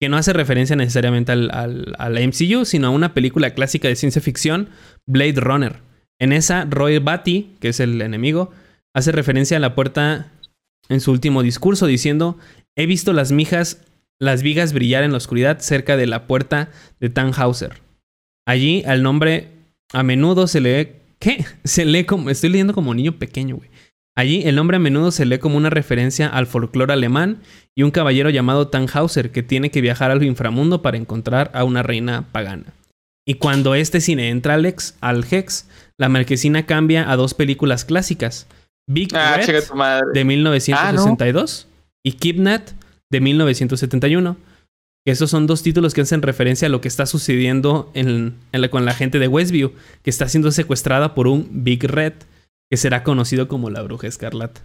que 0.02 0.10
no 0.10 0.18
hace 0.18 0.34
referencia 0.34 0.76
necesariamente 0.76 1.32
al, 1.32 1.50
al, 1.52 1.96
al 1.98 2.28
MCU, 2.28 2.66
sino 2.66 2.88
a 2.88 2.90
una 2.90 3.14
película 3.14 3.52
clásica 3.52 3.88
de 3.88 3.96
ciencia 3.96 4.22
ficción, 4.22 4.68
Blade 5.08 5.40
Runner. 5.40 5.78
En 6.20 6.34
esa, 6.34 6.66
Roy 6.66 7.00
Batty, 7.00 7.56
que 7.62 7.70
es 7.70 7.80
el 7.80 8.02
enemigo, 8.02 8.52
hace 8.94 9.14
referencia 9.14 9.56
a 9.56 9.62
la 9.62 9.76
puerta 9.76 10.30
en 10.90 11.00
su 11.00 11.12
último 11.12 11.42
discurso, 11.42 11.88
diciendo: 11.88 12.38
He 12.76 12.86
visto 12.86 13.14
las 13.14 13.32
mijas, 13.32 13.82
las 14.20 14.44
vigas 14.44 14.74
brillar 14.74 15.04
en 15.04 15.12
la 15.12 15.18
oscuridad 15.18 15.60
cerca 15.60 15.96
de 15.96 16.08
la 16.08 16.28
puerta 16.28 16.70
de 17.00 17.10
Tannhauser. 17.10 17.82
Allí, 18.46 18.84
al 18.86 19.04
nombre 19.04 19.52
a 19.94 20.04
menudo 20.04 20.48
se 20.48 20.60
lee. 20.60 20.90
¿Qué? 21.18 21.46
Se 21.64 21.86
lee 21.86 22.04
como. 22.04 22.30
Estoy 22.30 22.50
leyendo 22.50 22.74
como 22.74 22.94
niño 22.94 23.18
pequeño, 23.18 23.56
güey. 23.56 23.70
Allí, 24.16 24.42
el 24.44 24.56
nombre 24.56 24.78
a 24.78 24.80
menudo 24.80 25.12
se 25.12 25.26
lee 25.26 25.40
como 25.40 25.56
una 25.58 25.70
referencia 25.70 26.28
al 26.28 26.46
folclore 26.48 26.92
alemán 26.94 27.40
y 27.76 27.84
un 27.84 27.92
caballero 27.92 28.30
llamado 28.30 28.68
Tannhauser 28.68 29.32
que 29.32 29.44
tiene 29.44 29.72
que 29.72 29.82
viajar 29.82 30.12
al 30.12 30.24
inframundo 30.24 30.82
para 30.82 30.98
encontrar 30.98 31.52
a 31.54 31.64
una 31.64 31.84
reina 31.84 32.26
pagana. 32.32 32.66
Y 33.26 33.36
cuando 33.36 33.76
este 33.76 34.02
cine 34.02 34.30
entra 34.30 34.56
al, 34.56 34.66
ex, 34.66 34.96
al 35.02 35.24
Hex, 35.30 35.68
la 35.98 36.10
marquesina 36.10 36.66
cambia 36.66 37.10
a 37.12 37.16
dos 37.16 37.34
películas 37.34 37.86
clásicas: 37.86 38.48
Big 38.90 39.16
Ah, 39.16 39.36
Red 39.38 39.46
de 40.14 40.26
1962 40.26 41.68
y 42.04 42.14
Kidnap 42.14 42.68
de 43.12 43.22
1971. 43.22 44.36
Que 45.06 45.12
esos 45.14 45.30
son 45.30 45.48
dos 45.48 45.64
títulos 45.64 45.94
que 45.94 46.02
hacen 46.02 46.22
referencia 46.22 46.66
a 46.68 46.70
lo 46.70 46.82
que 46.82 46.90
está 46.90 47.06
sucediendo 47.06 47.90
en, 47.94 48.36
en 48.52 48.62
la- 48.62 48.70
con 48.70 48.84
la 48.84 48.94
gente 48.94 49.18
de 49.20 49.30
Westview, 49.30 49.72
que 50.04 50.10
está 50.10 50.28
siendo 50.28 50.52
secuestrada 50.52 51.16
por 51.16 51.28
un 51.28 51.48
Big 51.64 51.84
Red, 51.86 52.14
que 52.70 52.78
será 52.78 53.04
conocido 53.04 53.48
como 53.48 53.70
la 53.70 53.82
Bruja 53.82 54.08
Escarlata. 54.08 54.62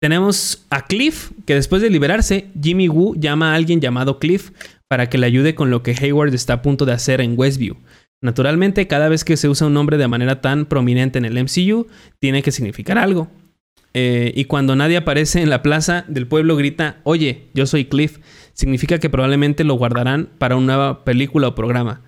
Tenemos 0.00 0.64
a 0.70 0.86
Cliff, 0.86 1.32
que 1.44 1.54
después 1.54 1.82
de 1.82 1.90
liberarse, 1.90 2.50
Jimmy 2.60 2.88
Woo 2.88 3.16
llama 3.16 3.52
a 3.52 3.54
alguien 3.56 3.80
llamado 3.80 4.20
Cliff 4.20 4.52
para 4.86 5.10
que 5.10 5.18
le 5.18 5.26
ayude 5.26 5.54
con 5.56 5.70
lo 5.70 5.82
que 5.82 5.96
Hayward 6.00 6.32
está 6.34 6.54
a 6.54 6.62
punto 6.62 6.86
de 6.86 6.92
hacer 6.92 7.20
en 7.20 7.34
Westview. 7.36 7.76
Naturalmente, 8.20 8.86
cada 8.86 9.08
vez 9.08 9.24
que 9.24 9.36
se 9.36 9.48
usa 9.48 9.66
un 9.66 9.74
nombre 9.74 9.96
de 9.96 10.08
manera 10.08 10.40
tan 10.40 10.66
prominente 10.66 11.18
en 11.18 11.24
el 11.24 11.42
MCU, 11.42 11.86
tiene 12.20 12.42
que 12.42 12.52
significar 12.52 12.98
algo. 12.98 13.28
Eh, 13.94 14.32
y 14.34 14.44
cuando 14.44 14.76
nadie 14.76 14.96
aparece 14.96 15.40
en 15.40 15.50
la 15.50 15.62
plaza 15.62 16.04
del 16.08 16.26
pueblo 16.26 16.56
grita, 16.56 17.00
oye, 17.04 17.48
yo 17.54 17.66
soy 17.66 17.84
Cliff, 17.84 18.18
significa 18.52 18.98
que 18.98 19.10
probablemente 19.10 19.64
lo 19.64 19.74
guardarán 19.74 20.28
para 20.38 20.56
una 20.56 20.66
nueva 20.66 21.04
película 21.04 21.48
o 21.48 21.54
programa. 21.54 22.02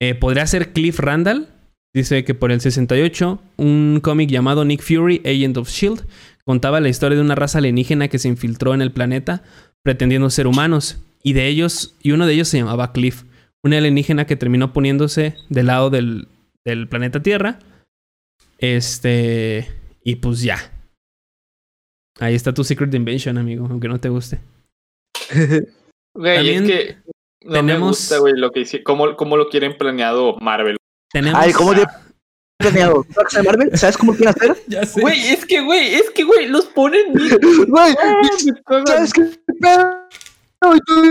Eh, 0.00 0.14
¿Podría 0.14 0.46
ser 0.46 0.72
Cliff 0.72 0.98
Randall? 0.98 1.48
Dice 1.94 2.24
que 2.24 2.34
por 2.34 2.50
el 2.52 2.60
68, 2.60 3.40
un 3.58 4.00
cómic 4.02 4.30
llamado 4.30 4.64
Nick 4.64 4.82
Fury, 4.82 5.20
Agent 5.26 5.58
of 5.58 5.68
Shield, 5.68 6.06
contaba 6.44 6.80
la 6.80 6.88
historia 6.88 7.16
de 7.16 7.22
una 7.24 7.34
raza 7.34 7.58
alienígena 7.58 8.08
que 8.08 8.18
se 8.18 8.28
infiltró 8.28 8.72
en 8.74 8.80
el 8.82 8.92
planeta 8.92 9.42
pretendiendo 9.84 10.30
ser 10.30 10.46
humanos, 10.46 11.02
y 11.24 11.32
de 11.34 11.48
ellos, 11.48 11.96
y 12.02 12.12
uno 12.12 12.26
de 12.26 12.34
ellos 12.34 12.48
se 12.48 12.58
llamaba 12.58 12.92
Cliff, 12.92 13.24
un 13.64 13.74
alienígena 13.74 14.26
que 14.26 14.36
terminó 14.36 14.72
poniéndose 14.72 15.36
del 15.50 15.66
lado 15.66 15.90
del, 15.90 16.28
del 16.64 16.88
planeta 16.88 17.20
Tierra. 17.22 17.58
Este, 18.58 19.68
y 20.04 20.16
pues 20.16 20.40
ya. 20.42 20.56
Ahí 22.20 22.34
está 22.34 22.54
tu 22.54 22.62
Secret 22.64 22.94
Invention, 22.94 23.38
amigo, 23.38 23.66
aunque 23.68 23.88
no 23.88 24.00
te 24.00 24.08
guste. 24.08 24.40
Güey, 26.14 26.50
es 26.50 26.62
que 26.62 26.96
no 27.42 27.52
tenemos- 27.54 27.80
me 27.80 27.88
gusta, 27.88 28.18
güey, 28.18 28.34
lo 28.36 28.50
que 28.50 28.60
hice, 28.60 28.82
cómo, 28.82 29.16
cómo 29.16 29.38
lo 29.38 29.48
quieren 29.48 29.78
planeado 29.78 30.36
Marvel. 30.40 30.76
Tenemos. 31.12 31.40
Ay, 31.40 31.52
¿cómo 31.52 31.74
de 31.74 31.86
planeado? 32.58 33.04
¿Sabes 33.14 33.32
de 33.34 33.42
Marvel? 33.42 33.78
¿Sabes 33.78 33.96
cómo 33.98 34.12
quieren 34.14 34.28
hacer? 34.34 34.56
Ya 34.68 34.84
sé. 34.86 35.00
Güey, 35.00 35.20
es 35.28 35.44
que, 35.44 35.60
güey, 35.62 35.94
es 35.94 36.10
que, 36.10 36.24
güey, 36.24 36.48
los 36.48 36.66
ponen. 36.66 37.12
Güey, 37.68 37.94
cagan. 37.94 38.86
¿sabes 38.86 39.12
qué? 39.12 39.20
Y 40.74 40.80
tú 40.86 41.02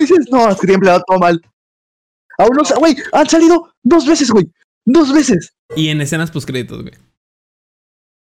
dices, 0.00 0.26
no, 0.30 0.48
es 0.48 0.56
que 0.56 0.66
tienen 0.66 0.80
planeado 0.80 1.04
todo 1.06 1.18
mal. 1.18 1.40
Aún 2.38 2.56
no, 2.56 2.62
güey, 2.78 2.96
han 3.12 3.28
salido 3.28 3.72
dos 3.82 4.06
veces, 4.06 4.30
güey. 4.30 4.50
Dos 4.84 5.12
veces. 5.12 5.52
Y 5.74 5.88
en 5.88 6.00
escenas 6.00 6.30
postcréditos, 6.30 6.82
güey. 6.82 6.94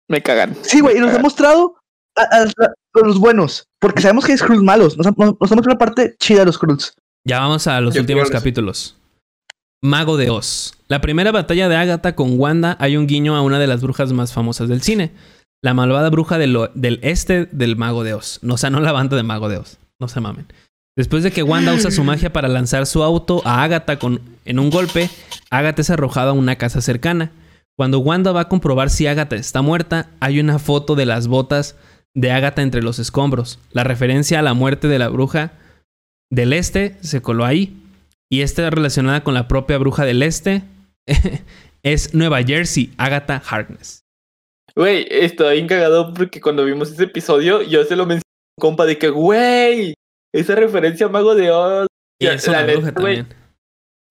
Me 0.09 0.21
cagan. 0.21 0.55
Sí, 0.61 0.81
güey, 0.81 0.97
y 0.97 0.99
nos 0.99 1.13
ha 1.13 1.19
mostrado 1.19 1.75
a, 2.15 2.21
a- 2.21 2.43
a 2.43 2.99
los 3.05 3.19
buenos. 3.19 3.67
Porque 3.79 4.01
sabemos 4.01 4.25
que 4.25 4.31
hay 4.33 4.37
Skrulls 4.37 4.61
malos. 4.63 4.97
Nos, 4.97 5.07
ha- 5.07 5.13
nos, 5.17 5.39
nos 5.39 5.51
ha 5.51 5.55
mostrado 5.55 5.63
una 5.65 5.77
parte 5.77 6.15
chida 6.19 6.39
de 6.39 6.45
los 6.45 6.55
Skrulls. 6.55 6.93
Ya 7.27 7.39
vamos 7.39 7.65
a 7.67 7.81
los 7.81 7.93
Yo 7.95 8.01
últimos 8.01 8.29
capítulos. 8.29 8.95
Mago 9.85 10.17
de 10.17 10.29
Oz. 10.29 10.73
La 10.87 11.01
primera 11.01 11.31
batalla 11.31 11.69
de 11.69 11.75
Agatha 11.75 12.15
con 12.15 12.39
Wanda 12.39 12.75
hay 12.79 12.97
un 12.97 13.07
guiño 13.07 13.35
a 13.35 13.41
una 13.41 13.59
de 13.59 13.67
las 13.67 13.81
brujas 13.81 14.11
más 14.11 14.33
famosas 14.33 14.67
del 14.67 14.81
cine. 14.81 15.11
La 15.61 15.73
malvada 15.73 16.09
bruja 16.09 16.37
del, 16.37 16.57
del 16.75 16.99
este 17.01 17.45
del 17.45 17.75
Mago 17.75 18.03
de 18.03 18.13
Oz. 18.13 18.39
No, 18.41 18.55
o 18.55 18.57
sea, 18.57 18.69
no 18.69 18.79
la 18.81 18.91
banda 18.91 19.15
de 19.15 19.23
Mago 19.23 19.49
de 19.49 19.57
Oz. 19.57 19.77
No 19.99 20.07
se 20.07 20.19
mamen. 20.19 20.47
Después 20.97 21.23
de 21.23 21.31
que 21.31 21.43
Wanda 21.43 21.73
usa 21.73 21.91
su 21.91 22.03
magia 22.03 22.31
para 22.31 22.47
lanzar 22.47 22.85
su 22.85 23.03
auto 23.03 23.41
a 23.43 23.63
Agatha 23.63 23.99
con, 23.99 24.21
en 24.45 24.59
un 24.59 24.69
golpe, 24.69 25.09
Agatha 25.49 25.81
es 25.81 25.89
arrojada 25.89 26.31
a 26.31 26.33
una 26.33 26.55
casa 26.55 26.79
cercana. 26.81 27.31
Cuando 27.77 27.99
Wanda 27.99 28.31
va 28.31 28.41
a 28.41 28.49
comprobar 28.49 28.89
si 28.89 29.05
Agatha 29.05 29.35
está 29.35 29.61
muerta, 29.61 30.09
hay 30.21 30.39
una 30.39 30.57
foto 30.57 30.95
de 30.95 31.05
las 31.05 31.27
botas 31.27 31.75
de 32.13 32.31
Agatha 32.31 32.61
entre 32.61 32.81
los 32.81 32.99
escombros. 32.99 33.59
La 33.71 33.83
referencia 33.83 34.39
a 34.39 34.41
la 34.41 34.53
muerte 34.53 34.87
de 34.87 34.99
la 34.99 35.09
bruja 35.09 35.51
del 36.29 36.53
este 36.53 36.97
se 37.01 37.21
coló 37.21 37.43
ahí. 37.43 37.81
Y 38.29 38.41
esta 38.41 38.69
relacionada 38.69 39.23
con 39.23 39.33
la 39.33 39.47
propia 39.47 39.77
bruja 39.77 40.05
del 40.05 40.23
este 40.23 40.63
es 41.83 42.13
Nueva 42.13 42.43
Jersey, 42.43 42.91
Agatha 42.97 43.41
Harkness. 43.47 44.01
Güey, 44.75 45.07
estoy 45.09 45.59
encagado 45.59 46.13
porque 46.13 46.41
cuando 46.41 46.65
vimos 46.65 46.91
ese 46.91 47.03
episodio, 47.03 47.61
yo 47.61 47.83
se 47.85 47.95
lo 47.95 48.05
mencioné 48.05 48.23
a 48.25 48.53
un 48.57 48.61
compa 48.61 48.85
de 48.85 48.97
que, 48.97 49.09
güey, 49.09 49.93
esa 50.33 50.55
referencia 50.55 51.05
a 51.05 51.09
Mago 51.09 51.35
de 51.35 51.51
Oz. 51.51 51.87
Y 52.19 52.27
es 52.27 52.45
La 52.47 52.51
una 52.51 52.61
neta, 52.63 52.79
bruja 52.79 52.93
también. 52.93 53.27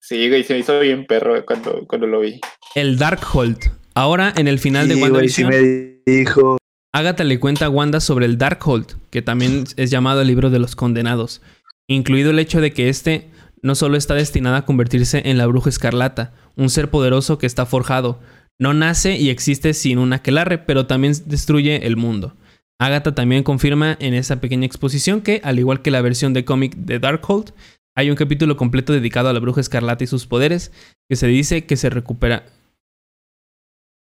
Sí, 0.01 0.29
güey, 0.29 0.43
se 0.43 0.53
me 0.53 0.59
hizo 0.59 0.79
bien 0.79 1.05
perro 1.05 1.45
cuando, 1.45 1.85
cuando 1.87 2.07
lo 2.07 2.21
vi. 2.21 2.39
El 2.73 2.97
Darkhold. 2.97 3.71
Ahora, 3.93 4.33
en 4.35 4.47
el 4.47 4.59
final 4.59 4.87
de 4.87 4.95
Sí, 4.95 4.99
güey, 4.99 5.29
sí 5.29 5.43
WandaVision, 5.43 6.01
me 6.05 6.11
dijo. 6.11 6.57
Agatha 6.93 7.23
le 7.23 7.39
cuenta 7.39 7.65
a 7.65 7.69
Wanda 7.69 7.99
sobre 7.99 8.25
el 8.25 8.37
Darkhold, 8.37 8.95
que 9.09 9.21
también 9.21 9.65
es 9.75 9.91
llamado 9.91 10.21
el 10.21 10.27
libro 10.27 10.49
de 10.49 10.59
los 10.59 10.75
condenados, 10.75 11.41
incluido 11.87 12.31
el 12.31 12.39
hecho 12.39 12.61
de 12.61 12.71
que 12.71 12.89
este 12.89 13.29
no 13.65 13.73
solo 13.73 13.97
está 13.97 14.13
destinado 14.13 14.55
a 14.55 14.65
convertirse 14.65 15.23
en 15.25 15.39
la 15.39 15.47
bruja 15.47 15.69
escarlata, 15.69 16.33
un 16.55 16.69
ser 16.69 16.91
poderoso 16.91 17.39
que 17.39 17.47
está 17.47 17.65
forjado, 17.65 18.19
no 18.59 18.75
nace 18.75 19.17
y 19.17 19.31
existe 19.31 19.73
sin 19.73 19.97
un 19.97 20.13
aquelarre, 20.13 20.59
pero 20.59 20.85
también 20.85 21.13
destruye 21.25 21.87
el 21.87 21.97
mundo. 21.97 22.35
Agatha 22.79 23.15
también 23.15 23.41
confirma 23.41 23.97
en 23.99 24.13
esa 24.13 24.39
pequeña 24.39 24.67
exposición 24.67 25.21
que, 25.21 25.41
al 25.43 25.57
igual 25.57 25.81
que 25.81 25.89
la 25.89 26.01
versión 26.01 26.31
de 26.33 26.45
cómic 26.45 26.75
de 26.75 26.99
Darkhold, 26.99 27.53
hay 27.97 28.11
un 28.11 28.15
capítulo 28.15 28.55
completo 28.55 28.93
dedicado 28.93 29.29
a 29.29 29.33
la 29.33 29.39
bruja 29.39 29.61
escarlata 29.61 30.03
y 30.03 30.07
sus 30.07 30.27
poderes, 30.27 30.71
que 31.09 31.15
se 31.15 31.25
dice 31.25 31.65
que 31.65 31.75
se 31.75 31.89
recupera. 31.89 32.45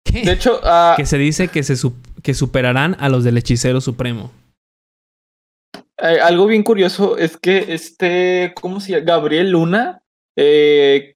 ¿Qué? 0.05 0.21
De 0.21 0.33
hecho, 0.33 0.59
ah, 0.63 0.93
que 0.95 1.07
se 1.07 1.17
dice 1.17 1.47
que, 1.47 1.63
se 1.63 1.75
que 2.21 2.35
superarán 2.35 2.95
a 2.99 3.09
los 3.09 3.23
del 3.23 3.37
hechicero 3.37 3.81
supremo. 3.81 4.31
Eh, 6.01 6.19
algo 6.21 6.45
bien 6.47 6.63
curioso 6.63 7.17
es 7.17 7.37
que 7.37 7.73
este, 7.73 8.53
¿cómo 8.59 8.79
se 8.79 8.91
llama? 8.93 9.05
Gabriel 9.05 9.51
Luna, 9.51 10.01
eh, 10.37 11.15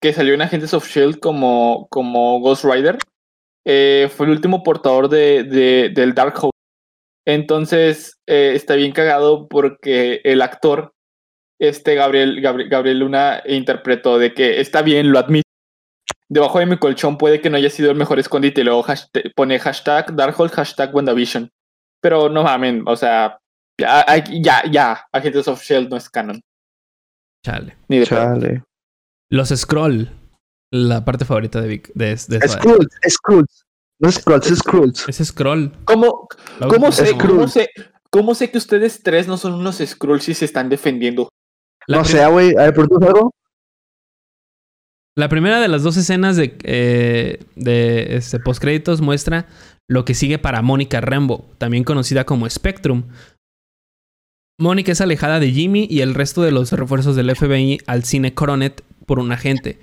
que 0.00 0.12
salió 0.12 0.34
en 0.34 0.42
Agentes 0.42 0.74
of 0.74 0.88
Shield 0.88 1.18
como, 1.20 1.86
como 1.90 2.40
Ghost 2.40 2.64
Rider, 2.64 2.98
eh, 3.66 4.08
fue 4.14 4.26
el 4.26 4.32
último 4.32 4.62
portador 4.62 5.08
de, 5.08 5.42
de- 5.44 5.90
del 5.94 6.14
Darkhold. 6.14 6.52
Entonces, 7.26 8.14
está 8.26 8.74
bien 8.74 8.92
cagado 8.92 9.48
porque 9.48 10.20
el 10.24 10.40
actor, 10.40 10.92
este 11.60 11.94
Gabriel, 11.94 12.40
Gabriel, 12.40 12.70
Gabriel 12.70 12.98
Luna, 13.00 13.42
interpretó 13.46 14.18
de 14.18 14.32
que 14.32 14.60
está 14.60 14.80
bien, 14.82 15.12
lo 15.12 15.18
admito. 15.18 15.42
Debajo 16.30 16.58
de 16.58 16.66
mi 16.66 16.78
colchón 16.78 17.18
puede 17.18 17.40
que 17.40 17.50
no 17.50 17.56
haya 17.58 17.68
sido 17.70 17.90
el 17.90 17.96
mejor 17.98 18.18
escondite. 18.18 18.60
y 18.60 18.64
Luego 18.64 18.82
hashtag- 18.84 19.32
pone 19.34 19.58
hashtag 19.58 20.14
Darkhold, 20.14 20.52
hashtag 20.52 20.94
WandaVision. 20.94 21.50
Pero 22.00 22.28
no 22.30 22.44
mamen, 22.44 22.84
o 22.86 22.96
sea, 22.96 23.38
ya, 23.78 24.04
ya, 24.30 24.62
ya, 24.70 25.08
Agentes 25.12 25.48
of 25.48 25.62
Shield 25.62 25.86
E 25.86 25.90
no 25.90 25.96
es 25.96 26.08
canon. 26.10 26.40
Chale. 27.44 27.76
Ni 27.88 27.98
de 27.98 28.06
pedo. 28.06 28.18
Chale. 28.18 28.64
Los 29.30 29.48
Scroll. 29.48 30.10
La 30.70 31.04
parte 31.04 31.24
favorita 31.24 31.60
de 31.60 31.68
Vic. 31.68 31.90
De, 31.94 32.10
de 32.10 32.16
Suárez. 32.16 32.52
Skrulls, 32.52 32.98
Skrulls. 33.08 33.64
No 34.00 34.08
es 34.08 34.14
Skrulls, 34.16 34.50
es 34.50 34.58
Skrulls. 34.58 35.08
Es 35.08 35.16
Scroll. 35.28 35.72
¿Cómo, 35.84 36.28
cómo, 36.68 36.92
sé, 36.92 37.16
cómo, 37.16 37.48
sé, 37.48 37.70
¿Cómo 38.10 38.34
sé 38.34 38.50
que 38.50 38.58
ustedes 38.58 39.02
tres 39.02 39.26
no 39.26 39.36
son 39.36 39.54
unos 39.54 39.78
Skrulls 39.78 40.28
y 40.28 40.34
se 40.34 40.44
están 40.44 40.68
defendiendo? 40.68 41.30
La 41.86 41.98
No 41.98 42.04
sé, 42.04 42.24
güey. 42.26 42.54
A 42.56 42.64
ver, 42.64 42.74
¿por 42.74 42.88
tu 42.88 42.96
algo? 43.04 43.32
La 45.16 45.28
primera 45.28 45.58
de 45.58 45.68
las 45.68 45.82
dos 45.82 45.96
escenas 45.96 46.36
de, 46.36 46.56
eh, 46.62 47.44
de 47.56 48.16
este, 48.16 48.38
postcréditos 48.38 49.00
muestra 49.00 49.46
lo 49.88 50.04
que 50.04 50.14
sigue 50.14 50.38
para 50.38 50.62
Mónica 50.62 51.00
Rambo, 51.00 51.50
también 51.58 51.82
conocida 51.82 52.24
como 52.24 52.48
Spectrum. 52.48 53.04
Mónica 54.60 54.90
es 54.90 55.00
alejada 55.00 55.38
de 55.38 55.52
Jimmy 55.52 55.86
y 55.88 56.00
el 56.00 56.14
resto 56.14 56.42
de 56.42 56.50
los 56.50 56.72
refuerzos 56.72 57.14
del 57.14 57.34
FBI 57.34 57.78
al 57.86 58.02
cine 58.02 58.34
Coronet 58.34 58.82
por 59.06 59.20
un 59.20 59.30
agente. 59.30 59.78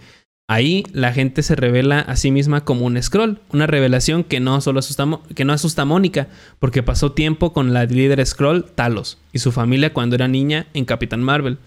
Ahí 0.50 0.84
la 0.92 1.14
gente 1.14 1.44
se 1.44 1.56
revela 1.56 2.02
a 2.02 2.18
sí 2.18 2.30
misma 2.30 2.66
como 2.66 2.86
un 2.86 3.02
scroll, 3.02 3.40
una 3.54 3.68
revelación 3.68 4.26
que 4.26 4.42
no 4.42 4.60
solo 4.60 4.80
asusta, 4.80 5.08
que 5.34 5.46
no 5.46 5.54
asusta 5.54 5.84
a 5.84 5.86
Mónica, 5.86 6.28
porque 6.60 6.84
pasó 6.84 7.14
tiempo 7.14 7.54
con 7.54 7.72
la 7.72 7.86
líder 7.86 8.24
scroll 8.26 8.66
Talos 8.66 9.18
y 9.32 9.40
su 9.40 9.54
familia 9.54 9.94
cuando 9.94 10.16
era 10.18 10.28
niña 10.28 10.68
en 10.74 10.84
Capitán 10.84 11.24
Marvel. 11.24 11.58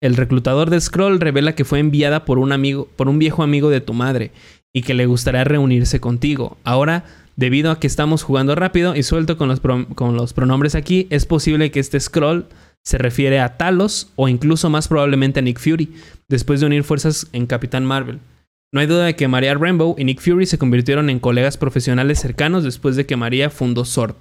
El 0.00 0.14
reclutador 0.14 0.70
de 0.70 0.80
Scroll 0.80 1.20
revela 1.20 1.54
que 1.54 1.64
fue 1.64 1.80
enviada 1.80 2.24
por 2.24 2.38
un 2.38 2.52
amigo, 2.52 2.88
por 2.96 3.08
un 3.08 3.18
viejo 3.18 3.42
amigo 3.42 3.70
de 3.70 3.80
tu 3.80 3.92
madre, 3.92 4.30
y 4.72 4.82
que 4.82 4.94
le 4.94 5.06
gustaría 5.06 5.44
reunirse 5.44 6.00
contigo. 6.00 6.58
Ahora, 6.64 7.04
debido 7.36 7.70
a 7.70 7.80
que 7.80 7.86
estamos 7.86 8.22
jugando 8.22 8.54
rápido 8.54 8.94
y 8.94 9.02
suelto 9.02 9.36
con 9.36 9.48
los, 9.48 9.60
con 9.60 10.16
los 10.16 10.32
pronombres 10.32 10.74
aquí, 10.74 11.06
es 11.10 11.26
posible 11.26 11.70
que 11.70 11.80
este 11.80 12.00
Scroll 12.00 12.46
se 12.84 12.98
refiere 12.98 13.40
a 13.40 13.56
Talos 13.56 14.10
o 14.16 14.28
incluso 14.28 14.68
más 14.70 14.88
probablemente 14.88 15.40
a 15.40 15.42
Nick 15.42 15.58
Fury, 15.58 15.92
después 16.28 16.60
de 16.60 16.66
unir 16.66 16.84
fuerzas 16.84 17.28
en 17.32 17.46
Capitán 17.46 17.84
Marvel. 17.84 18.18
No 18.72 18.80
hay 18.80 18.86
duda 18.86 19.04
de 19.04 19.16
que 19.16 19.28
Maria 19.28 19.54
Rambo 19.54 19.94
y 19.98 20.04
Nick 20.04 20.20
Fury 20.20 20.46
se 20.46 20.58
convirtieron 20.58 21.10
en 21.10 21.20
colegas 21.20 21.58
profesionales 21.58 22.18
cercanos 22.20 22.64
después 22.64 22.96
de 22.96 23.06
que 23.06 23.16
María 23.16 23.50
fundó 23.50 23.84
SWORD, 23.84 24.16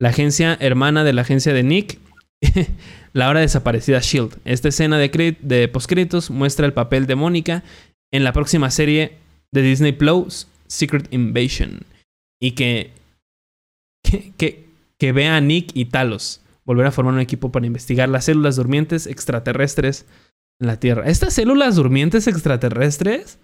la 0.00 0.08
agencia 0.08 0.56
hermana 0.58 1.04
de 1.04 1.12
la 1.12 1.22
agencia 1.22 1.52
de 1.52 1.62
Nick, 1.62 1.98
la 3.12 3.26
ahora 3.26 3.40
desaparecida 3.40 4.00
Shield. 4.00 4.38
Esta 4.44 4.68
escena 4.68 4.98
de, 4.98 5.36
de 5.40 5.68
postcréditos 5.68 6.30
muestra 6.30 6.66
el 6.66 6.72
papel 6.72 7.06
de 7.06 7.14
Mónica 7.14 7.62
en 8.10 8.24
la 8.24 8.32
próxima 8.32 8.70
serie 8.70 9.18
de 9.52 9.62
Disney 9.62 9.92
Plus, 9.92 10.48
Secret 10.66 11.12
Invasion, 11.12 11.80
y 12.40 12.52
que, 12.52 12.92
que, 14.02 14.32
que, 14.36 14.68
que 14.98 15.12
vea 15.12 15.36
a 15.36 15.40
Nick 15.40 15.70
y 15.74 15.86
Talos 15.86 16.40
volver 16.64 16.86
a 16.86 16.92
formar 16.92 17.14
un 17.14 17.20
equipo 17.20 17.50
para 17.52 17.66
investigar 17.66 18.08
las 18.08 18.26
células 18.26 18.56
durmientes 18.56 19.06
extraterrestres 19.06 20.06
en 20.60 20.66
la 20.68 20.78
Tierra. 20.78 21.06
¿Estas 21.08 21.34
células 21.34 21.76
durmientes 21.76 22.26
extraterrestres? 22.26 23.38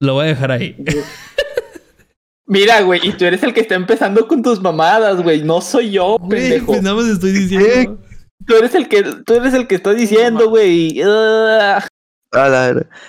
Lo 0.00 0.14
voy 0.14 0.24
a 0.26 0.28
dejar 0.28 0.52
ahí. 0.52 0.76
Mira, 2.48 2.80
güey, 2.82 3.00
y 3.02 3.12
tú 3.12 3.24
eres 3.24 3.42
el 3.42 3.52
que 3.52 3.60
está 3.60 3.74
empezando 3.74 4.28
con 4.28 4.42
tus 4.42 4.60
mamadas, 4.60 5.20
güey. 5.22 5.42
No 5.42 5.60
soy 5.60 5.90
yo, 5.90 6.16
pendejo. 6.28 6.66
pues 6.66 6.82
nada 6.82 6.96
más 6.96 7.06
estoy 7.06 7.32
diciendo. 7.32 8.00
Tú 8.46 8.54
eres 8.54 8.74
el 8.76 8.88
que, 8.88 9.02
tú 9.02 9.34
eres 9.34 9.52
el 9.54 9.66
que 9.66 9.74
está 9.74 9.92
diciendo, 9.94 10.48
güey. 10.48 11.00
El- 11.00 11.82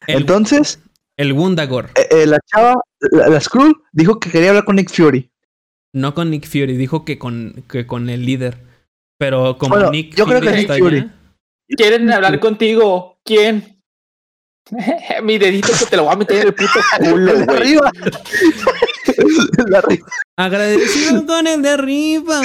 Entonces, 0.07 0.79
El 1.17 1.33
Wundagor. 1.33 1.89
eh, 1.95 2.07
eh, 2.11 2.25
la 2.27 2.39
chava, 2.45 2.75
la, 3.11 3.27
la 3.27 3.41
Skrull, 3.41 3.75
dijo 3.91 4.19
que 4.19 4.29
quería 4.29 4.49
hablar 4.49 4.65
con 4.65 4.75
Nick 4.75 4.89
Fury. 4.91 5.29
No 5.93 6.13
con 6.13 6.29
Nick 6.29 6.45
Fury, 6.47 6.77
dijo 6.77 7.03
que 7.05 7.17
con, 7.17 7.63
que 7.69 7.87
con 7.87 8.09
el 8.09 8.25
líder. 8.25 8.57
Pero 9.19 9.57
como 9.57 9.75
Bueno, 9.75 9.89
Nick 9.91 10.15
yo 10.15 10.25
creo 10.25 10.39
Fury 10.39 10.51
que 10.51 10.59
está 10.61 10.73
Nick 10.75 10.83
Fury. 10.83 10.97
allá, 10.99 11.13
Quieren 11.69 12.11
hablar 12.11 12.39
contigo. 12.39 13.17
¿Quién? 13.25 13.81
Mi 15.23 15.37
dedito 15.37 15.69
que 15.79 15.85
te 15.85 15.97
lo 15.97 16.03
voy 16.03 16.13
a 16.13 16.17
meter 16.17 16.41
en 16.41 16.47
el 16.47 16.53
puto 16.53 16.79
culo, 16.99 17.31
El 17.33 17.45
de 17.45 17.53
arriba. 17.53 17.91
El 19.57 19.65
de 19.65 19.77
arriba. 19.77 20.07
Agradecido 20.37 21.25
con 21.25 21.47
el 21.47 21.61
de 21.63 21.69
arriba. 21.69 22.41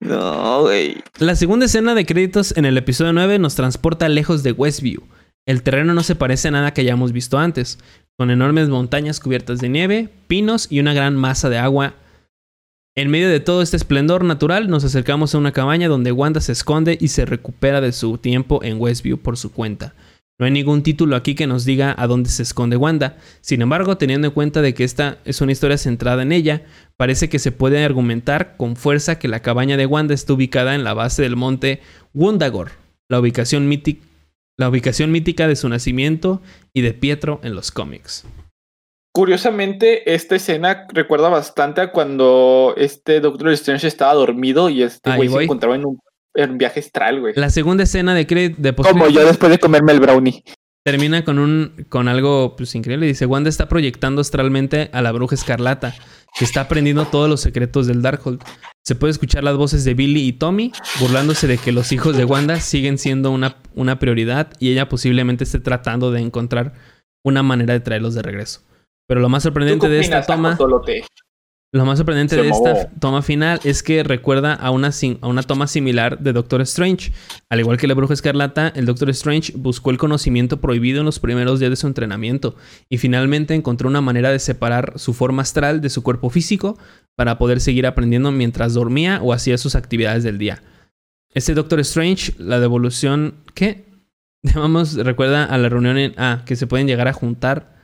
No, 0.00 0.62
güey. 0.62 1.02
La 1.18 1.34
segunda 1.34 1.66
escena 1.66 1.94
de 1.94 2.06
créditos 2.06 2.56
en 2.56 2.64
el 2.64 2.78
episodio 2.78 3.12
9 3.12 3.38
nos 3.38 3.54
transporta 3.54 4.08
lejos 4.08 4.42
de 4.42 4.52
Westview. 4.52 5.02
El 5.46 5.62
terreno 5.62 5.94
no 5.94 6.02
se 6.02 6.14
parece 6.14 6.48
a 6.48 6.50
nada 6.50 6.72
que 6.72 6.82
hayamos 6.82 7.12
visto 7.12 7.38
antes, 7.38 7.78
con 8.16 8.30
enormes 8.30 8.68
montañas 8.68 9.20
cubiertas 9.20 9.60
de 9.60 9.68
nieve, 9.68 10.08
pinos 10.26 10.66
y 10.70 10.80
una 10.80 10.92
gran 10.92 11.16
masa 11.16 11.48
de 11.48 11.58
agua. 11.58 11.94
En 12.94 13.08
medio 13.10 13.28
de 13.30 13.40
todo 13.40 13.62
este 13.62 13.76
esplendor 13.76 14.24
natural, 14.24 14.68
nos 14.68 14.84
acercamos 14.84 15.34
a 15.34 15.38
una 15.38 15.52
cabaña 15.52 15.88
donde 15.88 16.12
Wanda 16.12 16.40
se 16.40 16.52
esconde 16.52 16.98
y 17.00 17.08
se 17.08 17.24
recupera 17.24 17.80
de 17.80 17.92
su 17.92 18.18
tiempo 18.18 18.62
en 18.62 18.80
Westview 18.80 19.16
por 19.16 19.36
su 19.38 19.52
cuenta. 19.52 19.94
No 20.38 20.46
hay 20.46 20.52
ningún 20.52 20.82
título 20.82 21.16
aquí 21.16 21.34
que 21.34 21.46
nos 21.46 21.64
diga 21.64 21.94
a 21.96 22.06
dónde 22.06 22.30
se 22.30 22.42
esconde 22.42 22.76
Wanda. 22.76 23.16
Sin 23.40 23.62
embargo, 23.62 23.96
teniendo 23.96 24.28
en 24.28 24.34
cuenta 24.34 24.62
de 24.62 24.74
que 24.74 24.84
esta 24.84 25.18
es 25.24 25.40
una 25.40 25.52
historia 25.52 25.78
centrada 25.78 26.22
en 26.22 26.32
ella, 26.32 26.62
parece 26.96 27.28
que 27.28 27.38
se 27.38 27.52
puede 27.52 27.84
argumentar 27.84 28.56
con 28.56 28.74
fuerza 28.76 29.18
que 29.18 29.28
la 29.28 29.40
cabaña 29.40 29.76
de 29.76 29.86
Wanda 29.86 30.14
está 30.14 30.32
ubicada 30.32 30.74
en 30.74 30.82
la 30.82 30.94
base 30.94 31.22
del 31.22 31.36
monte 31.36 31.80
Wundagor, 32.12 32.72
la 33.08 33.20
ubicación, 33.20 33.70
mític- 33.70 34.00
la 34.60 34.68
ubicación 34.68 35.10
mítica 35.10 35.48
de 35.48 35.56
su 35.56 35.68
nacimiento 35.68 36.42
y 36.74 36.82
de 36.82 36.92
Pietro 36.92 37.40
en 37.42 37.54
los 37.54 37.72
cómics. 37.72 38.26
Curiosamente, 39.12 40.14
esta 40.14 40.36
escena 40.36 40.86
recuerda 40.92 41.28
bastante 41.30 41.80
a 41.80 41.90
cuando 41.90 42.74
este 42.76 43.20
Doctor 43.20 43.50
Strange 43.52 43.88
estaba 43.88 44.14
dormido 44.14 44.68
y 44.70 44.82
este 44.82 45.16
güey 45.16 45.28
se 45.28 45.42
encontraba 45.42 45.74
en 45.74 45.86
un, 45.86 45.98
en 46.34 46.50
un 46.50 46.58
viaje 46.58 46.80
astral, 46.80 47.20
güey. 47.20 47.34
La 47.36 47.50
segunda 47.50 47.82
escena 47.84 48.14
de, 48.14 48.26
cre- 48.26 48.54
de 48.54 48.72
Como 48.74 49.08
yo 49.08 49.26
después 49.26 49.50
de 49.50 49.58
comerme 49.58 49.92
el 49.92 50.00
brownie. 50.00 50.44
termina 50.84 51.24
con, 51.24 51.38
un, 51.38 51.86
con 51.88 52.06
algo 52.06 52.54
pues, 52.54 52.74
increíble. 52.74 53.06
Dice, 53.06 53.26
Wanda 53.26 53.48
está 53.50 53.66
proyectando 53.68 54.20
astralmente 54.20 54.90
a 54.92 55.02
la 55.02 55.10
bruja 55.10 55.34
escarlata, 55.34 55.94
que 56.38 56.44
está 56.44 56.62
aprendiendo 56.62 57.06
todos 57.06 57.28
los 57.28 57.40
secretos 57.40 57.86
del 57.86 58.02
Darkhold. 58.02 58.42
Se 58.84 58.94
puede 58.94 59.10
escuchar 59.10 59.44
las 59.44 59.56
voces 59.56 59.84
de 59.84 59.94
Billy 59.94 60.26
y 60.26 60.32
Tommy 60.32 60.72
burlándose 61.00 61.46
de 61.46 61.58
que 61.58 61.72
los 61.72 61.92
hijos 61.92 62.16
de 62.16 62.24
Wanda 62.24 62.60
siguen 62.60 62.98
siendo 62.98 63.30
una, 63.30 63.56
una 63.74 63.98
prioridad 63.98 64.52
y 64.58 64.70
ella 64.72 64.88
posiblemente 64.88 65.44
esté 65.44 65.60
tratando 65.60 66.10
de 66.10 66.20
encontrar 66.20 66.74
una 67.24 67.42
manera 67.42 67.74
de 67.74 67.80
traerlos 67.80 68.14
de 68.14 68.22
regreso. 68.22 68.62
Pero 69.06 69.20
lo 69.20 69.28
más 69.28 69.42
sorprendente 69.42 69.88
de 69.88 70.00
esta 70.00 70.24
toma... 70.24 70.56
Lo 71.72 71.84
más 71.84 71.98
sorprendente 71.98 72.34
de 72.34 72.48
esta 72.48 72.90
toma 72.98 73.22
final 73.22 73.60
es 73.62 73.84
que 73.84 74.02
recuerda 74.02 74.54
a 74.54 74.72
una, 74.72 74.90
a 75.20 75.26
una 75.28 75.42
toma 75.44 75.68
similar 75.68 76.18
de 76.18 76.32
Doctor 76.32 76.60
Strange. 76.62 77.12
Al 77.48 77.60
igual 77.60 77.78
que 77.78 77.86
la 77.86 77.94
bruja 77.94 78.12
escarlata, 78.12 78.72
el 78.74 78.86
Doctor 78.86 79.08
Strange 79.10 79.52
buscó 79.54 79.92
el 79.92 79.98
conocimiento 79.98 80.60
prohibido 80.60 80.98
en 80.98 81.06
los 81.06 81.20
primeros 81.20 81.60
días 81.60 81.70
de 81.70 81.76
su 81.76 81.86
entrenamiento 81.86 82.56
y 82.88 82.98
finalmente 82.98 83.54
encontró 83.54 83.88
una 83.88 84.00
manera 84.00 84.32
de 84.32 84.40
separar 84.40 84.94
su 84.96 85.14
forma 85.14 85.42
astral 85.42 85.80
de 85.80 85.90
su 85.90 86.02
cuerpo 86.02 86.28
físico 86.28 86.76
para 87.14 87.38
poder 87.38 87.60
seguir 87.60 87.86
aprendiendo 87.86 88.32
mientras 88.32 88.74
dormía 88.74 89.20
o 89.22 89.32
hacía 89.32 89.56
sus 89.56 89.76
actividades 89.76 90.24
del 90.24 90.38
día. 90.38 90.64
Este 91.34 91.54
Doctor 91.54 91.78
Strange, 91.80 92.34
la 92.38 92.58
devolución, 92.58 93.34
¿qué? 93.54 93.84
Llamamos, 94.42 94.96
recuerda 94.96 95.44
a 95.44 95.56
la 95.56 95.68
reunión 95.68 95.98
en... 95.98 96.14
Ah, 96.16 96.42
que 96.44 96.56
se 96.56 96.66
pueden 96.66 96.88
llegar 96.88 97.06
a 97.06 97.12
juntar 97.12 97.78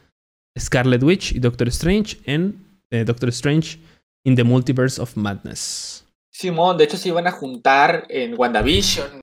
Scarlet 0.58 1.04
Witch 1.04 1.36
y 1.36 1.38
Doctor 1.38 1.68
Strange 1.68 2.18
en 2.24 2.65
Doctor 2.90 3.28
Strange 3.30 3.78
in 4.24 4.34
the 4.34 4.44
Multiverse 4.44 5.00
of 5.00 5.16
Madness. 5.16 6.04
Simón, 6.32 6.76
de 6.76 6.84
hecho 6.84 6.96
se 6.96 7.08
iban 7.08 7.26
a 7.26 7.32
juntar 7.32 8.06
en 8.10 8.38
WandaVision. 8.38 9.20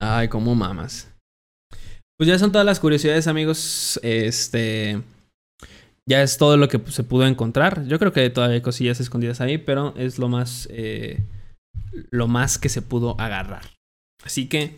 Ay, 0.00 0.28
como 0.28 0.54
mamas. 0.54 1.12
Pues 2.18 2.28
ya 2.28 2.38
son 2.38 2.52
todas 2.52 2.64
las 2.64 2.78
curiosidades, 2.78 3.26
amigos. 3.26 3.98
Este. 4.02 5.02
Ya 6.08 6.22
es 6.22 6.38
todo 6.38 6.56
lo 6.56 6.68
que 6.68 6.80
se 6.90 7.02
pudo 7.02 7.26
encontrar. 7.26 7.84
Yo 7.86 7.98
creo 7.98 8.12
que 8.12 8.30
todavía 8.30 8.56
hay 8.56 8.62
cosillas 8.62 9.00
escondidas 9.00 9.40
ahí, 9.40 9.58
pero 9.58 9.94
es 9.96 10.18
lo 10.18 10.28
más. 10.28 10.68
Eh, 10.70 11.20
lo 12.10 12.28
más 12.28 12.58
que 12.58 12.68
se 12.68 12.82
pudo 12.82 13.18
agarrar. 13.20 13.62
Así 14.24 14.48
que. 14.48 14.76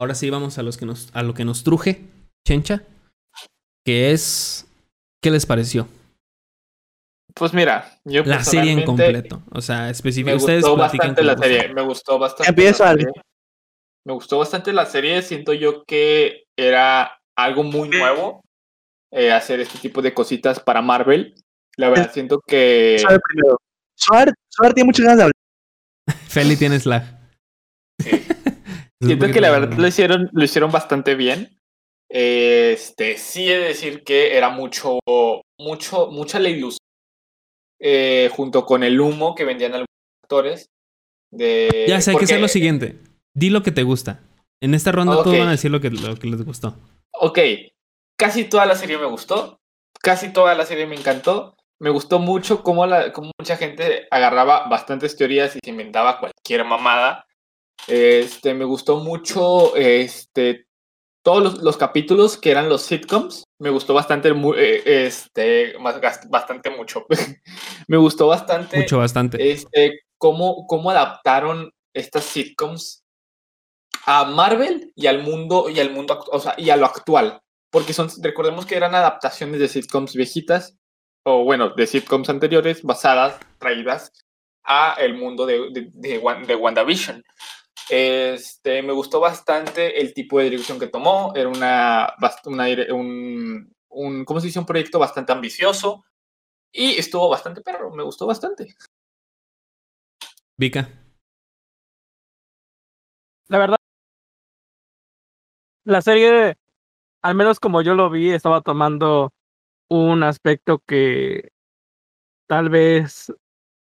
Ahora 0.00 0.14
sí 0.14 0.30
vamos 0.30 0.58
a, 0.58 0.62
los 0.62 0.76
que 0.76 0.86
nos, 0.86 1.10
a 1.12 1.22
lo 1.22 1.34
que 1.34 1.44
nos 1.44 1.64
truje, 1.64 2.04
Chencha. 2.46 2.82
Que 3.84 4.12
es. 4.12 4.66
¿Qué 5.22 5.30
les 5.30 5.46
pareció? 5.46 5.88
Pues 7.38 7.54
mira, 7.54 7.88
yo 8.04 8.24
La 8.24 8.42
serie 8.42 8.72
en 8.72 8.84
completo. 8.84 9.42
O 9.52 9.62
sea, 9.62 9.90
específicamente. 9.90 10.46
Me 10.46 10.56
gustó 10.56 10.76
bastante 10.76 11.22
la 11.22 11.38
serie. 11.38 11.72
Me 11.72 11.82
gustó 11.82 12.18
bastante. 12.18 12.50
Empieza. 12.50 12.94
Me 14.04 14.12
gustó 14.12 14.38
bastante 14.38 14.72
la 14.72 14.86
serie. 14.86 15.22
Siento 15.22 15.52
yo 15.52 15.84
que 15.84 16.44
era 16.56 17.20
algo 17.36 17.62
muy 17.62 17.88
nuevo 17.88 18.42
eh, 19.12 19.30
hacer 19.30 19.60
este 19.60 19.78
tipo 19.78 20.02
de 20.02 20.12
cositas 20.12 20.58
para 20.58 20.82
Marvel. 20.82 21.34
La 21.76 21.90
verdad, 21.90 22.10
siento 22.12 22.40
que. 22.44 22.98
Suar, 23.94 24.32
Suar 24.48 24.74
tiene 24.74 24.86
muchas 24.86 25.04
ganas 25.04 25.18
de 25.18 25.22
hablar. 25.24 25.34
Feli 26.28 26.56
tienes 26.56 26.86
la. 26.86 27.20
Sí. 28.00 28.10
siento 29.00 29.30
que 29.30 29.40
la 29.40 29.50
verdad 29.50 29.78
lo 29.78 29.86
hicieron, 29.86 30.28
lo 30.32 30.44
hicieron 30.44 30.72
bastante 30.72 31.14
bien. 31.14 31.56
Este, 32.10 33.16
sí 33.16 33.48
he 33.48 33.58
de 33.58 33.64
decir 33.66 34.02
que 34.02 34.36
era 34.36 34.48
mucho, 34.48 34.98
mucho, 35.58 36.08
mucha 36.10 36.40
la 36.40 36.48
ilusión 36.48 36.87
eh, 37.80 38.30
junto 38.34 38.66
con 38.66 38.82
el 38.82 39.00
humo 39.00 39.34
que 39.34 39.44
vendían 39.44 39.72
algunos 39.72 39.88
actores. 40.22 40.70
De... 41.30 41.86
Ya 41.88 42.00
sé, 42.00 42.12
hay 42.12 42.16
que 42.16 42.24
hacer 42.24 42.40
lo 42.40 42.48
siguiente. 42.48 42.98
Di 43.34 43.50
lo 43.50 43.62
que 43.62 43.72
te 43.72 43.82
gusta. 43.82 44.20
En 44.60 44.74
esta 44.74 44.92
ronda 44.92 45.22
todos 45.22 45.38
van 45.38 45.48
a 45.48 45.52
decir 45.52 45.70
lo 45.70 45.80
que, 45.80 45.90
lo 45.90 46.16
que 46.16 46.26
les 46.26 46.44
gustó. 46.44 46.76
Ok. 47.12 47.38
Casi 48.18 48.44
toda 48.44 48.66
la 48.66 48.74
serie 48.74 48.98
me 48.98 49.06
gustó. 49.06 49.60
Casi 50.00 50.32
toda 50.32 50.54
la 50.54 50.66
serie 50.66 50.86
me 50.86 50.96
encantó. 50.96 51.56
Me 51.80 51.90
gustó 51.90 52.18
mucho 52.18 52.64
cómo, 52.64 52.86
la, 52.86 53.12
cómo 53.12 53.30
mucha 53.38 53.56
gente 53.56 54.08
agarraba 54.10 54.68
bastantes 54.68 55.16
teorías 55.16 55.54
y 55.54 55.60
se 55.62 55.70
inventaba 55.70 56.18
cualquier 56.18 56.64
mamada. 56.64 57.26
Este, 57.86 58.54
me 58.54 58.64
gustó 58.64 58.98
mucho 58.98 59.76
este, 59.76 60.66
todos 61.22 61.62
los, 61.62 61.76
capítulos 61.76 62.36
que 62.36 62.50
eran 62.50 62.68
los 62.68 62.82
sitcoms. 62.82 63.44
Me 63.60 63.70
gustó 63.70 63.92
bastante, 63.92 64.28
eh, 64.56 64.82
este, 65.06 65.74
bastante 66.28 66.70
mucho. 66.70 67.06
me 67.88 67.96
gustó 67.96 68.28
bastante. 68.28 68.78
Mucho, 68.78 68.98
bastante. 68.98 69.50
Este, 69.50 70.00
cómo, 70.16 70.66
cómo 70.66 70.90
adaptaron 70.90 71.72
estas 71.92 72.24
sitcoms 72.24 73.04
a 74.06 74.24
Marvel 74.24 74.92
y 74.94 75.06
al 75.08 75.22
mundo, 75.22 75.68
y 75.68 75.80
al 75.80 75.90
mundo, 75.90 76.24
o 76.30 76.38
sea, 76.38 76.54
y 76.56 76.70
a 76.70 76.76
lo 76.76 76.86
actual. 76.86 77.40
Porque 77.70 77.92
son, 77.92 78.08
recordemos 78.22 78.64
que 78.64 78.76
eran 78.76 78.94
adaptaciones 78.94 79.60
de 79.60 79.68
sitcoms 79.68 80.14
viejitas, 80.14 80.76
o 81.24 81.44
bueno, 81.44 81.70
de 81.70 81.86
sitcoms 81.86 82.30
anteriores, 82.30 82.82
basadas, 82.82 83.38
traídas 83.58 84.12
a 84.64 84.94
el 84.98 85.14
mundo 85.14 85.46
de, 85.46 85.70
de, 85.72 85.90
de, 85.92 86.44
de 86.46 86.54
WandaVision. 86.54 87.24
Este, 87.88 88.82
me 88.82 88.92
gustó 88.92 89.20
bastante 89.20 90.00
el 90.00 90.12
tipo 90.14 90.38
de 90.38 90.44
dirección 90.44 90.78
que 90.78 90.88
tomó. 90.88 91.32
Era 91.34 91.48
una, 91.48 92.14
un, 92.92 93.72
un, 93.88 94.24
¿cómo 94.24 94.40
se 94.40 94.46
dice? 94.46 94.58
Un 94.58 94.66
proyecto 94.66 94.98
bastante 94.98 95.32
ambicioso. 95.32 96.04
Y 96.72 96.98
estuvo 96.98 97.28
bastante 97.28 97.62
perro, 97.62 97.90
me 97.92 98.02
gustó 98.02 98.26
bastante. 98.26 98.74
Vika. 100.56 100.88
La 103.48 103.58
verdad, 103.58 103.76
la 105.84 106.02
serie, 106.02 106.58
al 107.22 107.34
menos 107.34 107.58
como 107.60 107.80
yo 107.80 107.94
lo 107.94 108.10
vi, 108.10 108.30
estaba 108.30 108.60
tomando 108.60 109.32
un 109.88 110.22
aspecto 110.22 110.82
que 110.86 111.50
tal 112.46 112.68
vez 112.68 113.32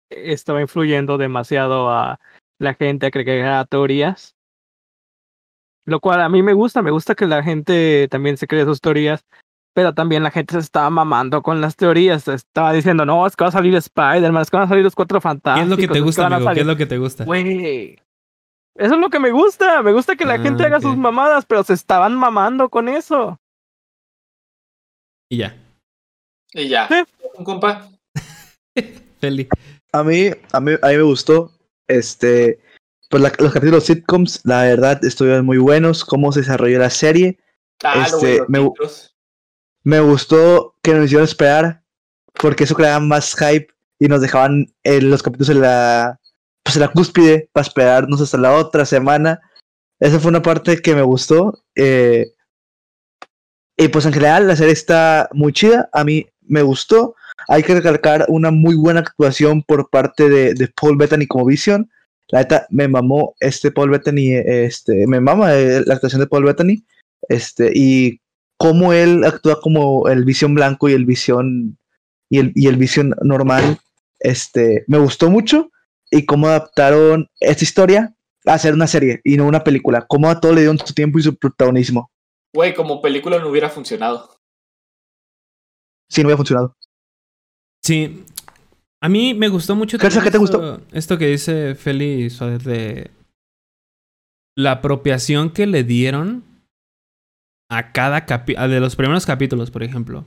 estaba 0.08 0.62
influyendo 0.62 1.18
demasiado 1.18 1.90
a 1.90 2.18
la 2.62 2.74
gente 2.74 3.06
a 3.06 3.10
crear 3.10 3.66
teorías. 3.66 4.36
Lo 5.84 6.00
cual 6.00 6.20
a 6.20 6.28
mí 6.28 6.42
me 6.42 6.52
gusta, 6.52 6.80
me 6.80 6.92
gusta 6.92 7.14
que 7.14 7.26
la 7.26 7.42
gente 7.42 8.06
también 8.08 8.36
se 8.36 8.46
cree 8.46 8.64
sus 8.64 8.80
teorías, 8.80 9.24
pero 9.74 9.92
también 9.92 10.22
la 10.22 10.30
gente 10.30 10.54
se 10.54 10.60
estaba 10.60 10.88
mamando 10.90 11.42
con 11.42 11.60
las 11.60 11.74
teorías. 11.74 12.28
Estaba 12.28 12.72
diciendo, 12.72 13.04
no, 13.04 13.26
es 13.26 13.34
que 13.34 13.44
va 13.44 13.48
a 13.48 13.52
salir 13.52 13.74
Spider-Man, 13.74 14.42
es 14.42 14.50
que 14.50 14.56
van 14.56 14.66
a 14.66 14.68
salir 14.68 14.84
los 14.84 14.94
cuatro 14.94 15.20
fantásticos. 15.20 15.76
¿Qué 15.76 15.82
es 15.82 15.88
lo 15.88 15.88
que 15.88 15.92
te 15.92 16.00
gusta, 16.00 16.26
amigo? 16.26 16.52
¿Qué 16.52 16.60
es 16.60 16.66
lo 16.66 16.76
que 16.76 16.86
te 16.86 16.98
gusta? 16.98 17.24
Güey. 17.24 17.98
Eso 18.74 18.94
es 18.94 19.00
lo 19.00 19.10
que 19.10 19.18
me 19.18 19.32
gusta. 19.32 19.82
Me 19.82 19.92
gusta 19.92 20.14
que 20.14 20.24
la 20.24 20.38
gente 20.38 20.62
ah, 20.62 20.66
haga 20.66 20.80
sus 20.80 20.96
mamadas, 20.96 21.44
pero 21.44 21.64
se 21.64 21.74
estaban 21.74 22.14
mamando 22.14 22.70
con 22.70 22.88
eso. 22.88 23.38
Y 25.28 25.38
ya. 25.38 25.56
Y 26.54 26.68
ya. 26.68 26.88
Un 27.34 27.44
compa. 27.44 27.88
Feli. 29.20 29.48
A 29.92 30.02
mí, 30.04 30.30
a 30.52 30.60
mí, 30.60 30.72
a 30.80 30.88
mí 30.88 30.96
me 30.96 31.02
gustó. 31.02 31.50
Este, 31.96 32.58
pues 33.08 33.22
los 33.22 33.52
capítulos 33.52 33.84
sitcoms, 33.84 34.40
la 34.44 34.62
verdad, 34.62 35.04
estuvieron 35.04 35.44
muy 35.44 35.58
buenos. 35.58 36.04
Cómo 36.04 36.32
se 36.32 36.40
desarrolló 36.40 36.78
la 36.78 36.90
serie. 36.90 37.38
Ah, 37.84 38.06
este, 38.06 38.42
me, 38.48 38.60
me, 39.82 40.00
gustó 40.00 40.76
que 40.82 40.94
nos 40.94 41.06
hicieron 41.06 41.24
esperar, 41.24 41.82
porque 42.34 42.64
eso 42.64 42.74
creaba 42.74 43.00
más 43.00 43.34
hype 43.34 43.68
y 43.98 44.08
nos 44.08 44.20
dejaban 44.20 44.72
en 44.84 45.10
los 45.10 45.22
capítulos 45.22 45.50
en 45.50 45.60
la, 45.60 46.20
pues 46.62 46.76
en 46.76 46.82
la 46.82 46.88
cúspide 46.88 47.50
para 47.52 47.66
esperarnos 47.66 48.20
hasta 48.20 48.38
la 48.38 48.52
otra 48.54 48.84
semana. 48.86 49.40
Esa 50.00 50.18
fue 50.18 50.30
una 50.30 50.42
parte 50.42 50.80
que 50.80 50.94
me 50.94 51.02
gustó. 51.02 51.62
Eh, 51.74 52.32
y 53.76 53.88
pues 53.88 54.06
en 54.06 54.12
general 54.12 54.48
la 54.48 54.56
serie 54.56 54.72
está 54.72 55.28
muy 55.32 55.52
chida. 55.52 55.88
A 55.92 56.04
mí 56.04 56.26
me 56.40 56.62
gustó. 56.62 57.14
Hay 57.48 57.62
que 57.62 57.74
recalcar 57.74 58.26
una 58.28 58.50
muy 58.50 58.74
buena 58.74 59.00
actuación 59.00 59.62
por 59.62 59.90
parte 59.90 60.28
de, 60.28 60.54
de 60.54 60.68
Paul 60.68 60.96
Bettany 60.96 61.26
como 61.26 61.46
Vision. 61.46 61.90
La 62.28 62.40
neta, 62.40 62.66
me 62.70 62.88
mamó 62.88 63.34
este 63.40 63.70
Paul 63.70 63.90
Bettany, 63.90 64.32
este, 64.32 65.06
me 65.06 65.20
mama 65.20 65.54
eh, 65.54 65.82
la 65.84 65.94
actuación 65.94 66.20
de 66.20 66.26
Paul 66.26 66.44
Bettany, 66.44 66.82
este, 67.28 67.70
y 67.74 68.20
cómo 68.56 68.94
él 68.94 69.24
actúa 69.24 69.60
como 69.60 70.08
el 70.08 70.24
Visión 70.24 70.54
blanco 70.54 70.88
y 70.88 70.94
el 70.94 71.04
Visión, 71.04 71.78
y 72.30 72.38
el, 72.38 72.52
y 72.54 72.68
el 72.68 72.76
Visión 72.76 73.14
normal, 73.20 73.78
este, 74.20 74.84
me 74.86 74.98
gustó 74.98 75.28
mucho, 75.28 75.70
y 76.10 76.24
cómo 76.24 76.46
adaptaron 76.46 77.28
esta 77.40 77.64
historia 77.64 78.14
a 78.46 78.54
hacer 78.54 78.72
una 78.74 78.86
serie 78.86 79.20
y 79.24 79.36
no 79.36 79.46
una 79.46 79.64
película, 79.64 80.06
cómo 80.08 80.30
a 80.30 80.40
todo 80.40 80.52
le 80.52 80.60
dieron 80.60 80.78
su 80.78 80.94
tiempo 80.94 81.18
y 81.18 81.22
su 81.22 81.36
protagonismo. 81.36 82.10
Güey, 82.54 82.74
como 82.74 83.00
película 83.00 83.38
no 83.38 83.48
hubiera 83.48 83.68
funcionado. 83.68 84.38
Sí, 86.08 86.22
no 86.22 86.28
hubiera 86.28 86.36
funcionado. 86.36 86.76
Sí. 87.82 88.24
A 89.02 89.08
mí 89.08 89.34
me 89.34 89.48
gustó 89.48 89.74
mucho. 89.74 89.98
¿Qué, 89.98 90.08
te 90.08 90.38
gustó? 90.38 90.80
Esto 90.92 91.18
que 91.18 91.26
dice 91.26 91.74
Feli 91.74 92.28
de 92.28 93.10
la 94.56 94.72
apropiación 94.72 95.50
que 95.50 95.66
le 95.66 95.82
dieron 95.82 96.44
a 97.68 97.90
cada 97.92 98.26
capítulo, 98.26 98.68
de 98.68 98.80
los 98.80 98.96
primeros 98.96 99.26
capítulos, 99.26 99.70
por 99.70 99.82
ejemplo, 99.82 100.24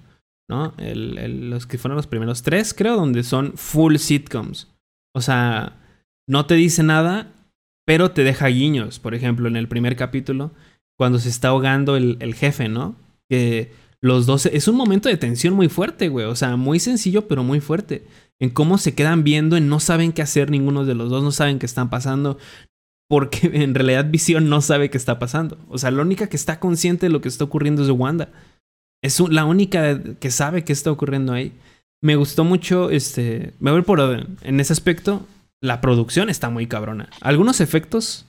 ¿no? 0.49 0.73
El, 0.77 1.49
los 1.49 1.68
que 1.68 1.77
fueron 1.77 1.95
los 1.95 2.07
primeros 2.07 2.41
tres, 2.41 2.73
creo, 2.73 2.98
donde 2.98 3.23
son 3.23 3.53
full 3.56 3.95
sitcoms. 3.95 4.68
O 5.14 5.22
sea, 5.22 5.77
no 6.27 6.45
te 6.45 6.56
dice 6.56 6.84
nada, 6.84 7.32
pero 7.86 8.11
te 8.11 8.23
deja 8.23 8.48
guiños. 8.48 8.99
Por 8.99 9.15
ejemplo, 9.15 9.48
en 9.48 9.56
el 9.56 9.69
primer 9.69 9.95
capítulo, 9.95 10.52
cuando 10.98 11.19
se 11.19 11.30
está 11.30 11.49
ahogando 11.49 11.95
el, 11.95 12.18
el 12.19 12.36
jefe, 12.36 12.68
¿no? 12.68 12.95
Que 13.30 13.72
los 14.06 14.27
dos, 14.27 14.45
es 14.45 14.68
un 14.68 14.76
momento 14.76 15.10
de 15.10 15.18
tensión 15.18 15.56
muy 15.56 15.68
fuerte, 15.68 16.10
güey. 16.10 16.27
O 16.27 16.36
sea, 16.36 16.57
muy 16.57 16.80
sencillo, 16.80 17.27
pero 17.27 17.44
muy 17.44 17.60
fuerte. 17.60 18.06
En 18.40 18.52
cómo 18.52 18.77
se 18.77 18.94
quedan 18.94 19.23
viendo, 19.23 19.57
en 19.57 19.68
no 19.68 19.80
saben 19.80 20.14
qué 20.14 20.22
hacer 20.22 20.52
ninguno 20.52 20.86
de 20.86 20.94
los 20.94 21.10
dos, 21.10 21.23
no 21.23 21.32
saben 21.32 21.57
qué 21.57 21.65
están 21.65 21.90
pasando. 21.90 22.38
Porque 23.10 23.49
en 23.64 23.73
realidad 23.73 24.11
Visión 24.11 24.48
no 24.48 24.61
sabe 24.61 24.91
qué 24.91 24.98
está 24.99 25.18
pasando. 25.18 25.57
O 25.69 25.80
sea, 25.80 25.90
la 25.90 26.03
única 26.03 26.27
que 26.27 26.36
está 26.36 26.60
consciente 26.60 27.07
de 27.07 27.11
lo 27.11 27.19
que 27.19 27.30
está 27.30 27.45
ocurriendo 27.45 27.82
es 27.82 27.90
Wanda. 27.90 28.30
Es 29.03 29.19
la 29.19 29.45
única 29.45 29.99
que 30.19 30.30
sabe 30.30 30.64
qué 30.64 30.73
está 30.73 30.91
ocurriendo 30.91 31.34
ahí. 31.34 31.52
Me 32.03 32.15
gustó 32.15 32.44
mucho, 32.44 32.91
este, 32.91 33.53
me 33.60 33.72
voy 33.72 33.82
por 33.82 33.99
en 34.44 34.60
ese 34.60 34.73
aspecto, 34.73 35.26
la 35.64 35.82
producción 35.82 36.30
está 36.30 36.52
muy 36.52 36.68
cabrona. 36.68 37.10
Algunos 37.22 37.60
efectos 37.60 38.27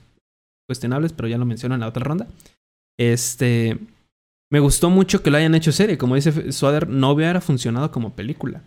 cuestionables, 0.66 1.12
pero 1.12 1.28
ya 1.28 1.36
lo 1.36 1.44
menciono 1.44 1.74
en 1.74 1.82
la 1.82 1.88
otra 1.88 2.04
ronda. 2.04 2.28
Este, 2.98 3.78
me 4.50 4.60
gustó 4.60 4.90
mucho 4.90 5.22
que 5.22 5.30
lo 5.30 5.38
hayan 5.38 5.54
hecho 5.54 5.72
serie. 5.72 5.96
Como 5.98 6.14
dice 6.14 6.52
Swader, 6.52 6.88
no 6.88 7.10
hubiera 7.10 7.40
funcionado 7.40 7.90
como 7.90 8.14
película. 8.14 8.62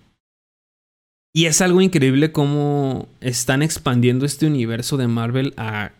Y 1.36 1.48
es 1.48 1.60
algo 1.60 1.82
increíble 1.82 2.32
cómo 2.32 3.10
están 3.20 3.62
expandiendo 3.62 4.26
este 4.26 4.48
universo 4.48 4.95
de 4.95 5.10
Marvel 5.10 5.53
a 5.57 5.91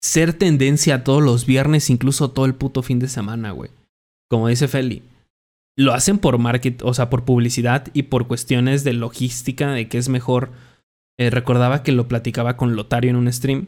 ser 0.00 0.34
tendencia 0.34 1.02
todos 1.02 1.20
los 1.20 1.46
viernes, 1.46 1.90
incluso 1.90 2.30
todo 2.30 2.46
el 2.46 2.54
puto 2.54 2.84
fin 2.84 3.00
de 3.00 3.08
semana, 3.08 3.50
güey. 3.50 3.72
Como 4.28 4.46
dice 4.46 4.68
Feli. 4.68 5.02
Lo 5.76 5.94
hacen 5.94 6.18
por 6.18 6.38
market, 6.38 6.80
o 6.82 6.94
sea, 6.94 7.10
por 7.10 7.24
publicidad 7.24 7.88
y 7.92 8.04
por 8.04 8.28
cuestiones 8.28 8.84
de 8.84 8.92
logística, 8.92 9.72
de 9.72 9.88
que 9.88 9.98
es 9.98 10.08
mejor. 10.08 10.52
Eh, 11.18 11.30
recordaba 11.30 11.82
que 11.82 11.90
lo 11.90 12.06
platicaba 12.06 12.56
con 12.56 12.76
Lotario 12.76 13.10
en 13.10 13.16
un 13.16 13.32
stream. 13.32 13.66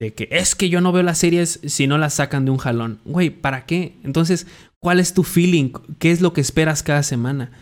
De 0.00 0.12
que 0.12 0.26
es 0.32 0.56
que 0.56 0.70
yo 0.70 0.80
no 0.80 0.90
veo 0.90 1.04
las 1.04 1.18
series 1.18 1.60
si 1.66 1.86
no 1.86 1.98
las 1.98 2.14
sacan 2.14 2.46
de 2.46 2.50
un 2.50 2.58
jalón. 2.58 2.98
Güey, 3.04 3.30
¿para 3.30 3.64
qué? 3.64 3.94
Entonces, 4.02 4.48
¿cuál 4.80 4.98
es 4.98 5.14
tu 5.14 5.22
feeling? 5.22 5.70
¿Qué 6.00 6.10
es 6.10 6.20
lo 6.20 6.32
que 6.32 6.40
esperas 6.40 6.82
cada 6.82 7.04
semana? 7.04 7.52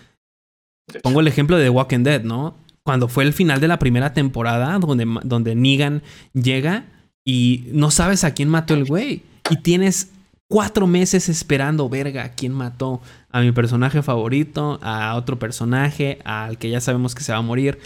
Pongo 1.02 1.20
el 1.20 1.28
ejemplo 1.28 1.56
de 1.56 1.64
The 1.64 1.70
Walking 1.70 2.02
Dead, 2.02 2.22
¿no? 2.22 2.54
Cuando 2.84 3.08
fue 3.08 3.24
el 3.24 3.32
final 3.32 3.60
de 3.60 3.68
la 3.68 3.78
primera 3.78 4.12
temporada, 4.12 4.78
donde, 4.78 5.06
donde 5.24 5.54
Negan 5.54 6.02
llega 6.32 6.84
y 7.24 7.68
no 7.72 7.90
sabes 7.90 8.24
a 8.24 8.34
quién 8.34 8.48
mató 8.48 8.74
el 8.74 8.84
güey. 8.84 9.22
Y 9.50 9.56
tienes 9.58 10.12
cuatro 10.48 10.86
meses 10.86 11.28
esperando, 11.28 11.88
verga, 11.88 12.24
a 12.24 12.32
quién 12.32 12.52
mató 12.52 13.00
a 13.30 13.40
mi 13.40 13.52
personaje 13.52 14.02
favorito, 14.02 14.78
a 14.82 15.14
otro 15.14 15.38
personaje, 15.38 16.18
al 16.24 16.58
que 16.58 16.70
ya 16.70 16.80
sabemos 16.80 17.14
que 17.14 17.22
se 17.22 17.32
va 17.32 17.38
a 17.38 17.42
morir. 17.42 17.78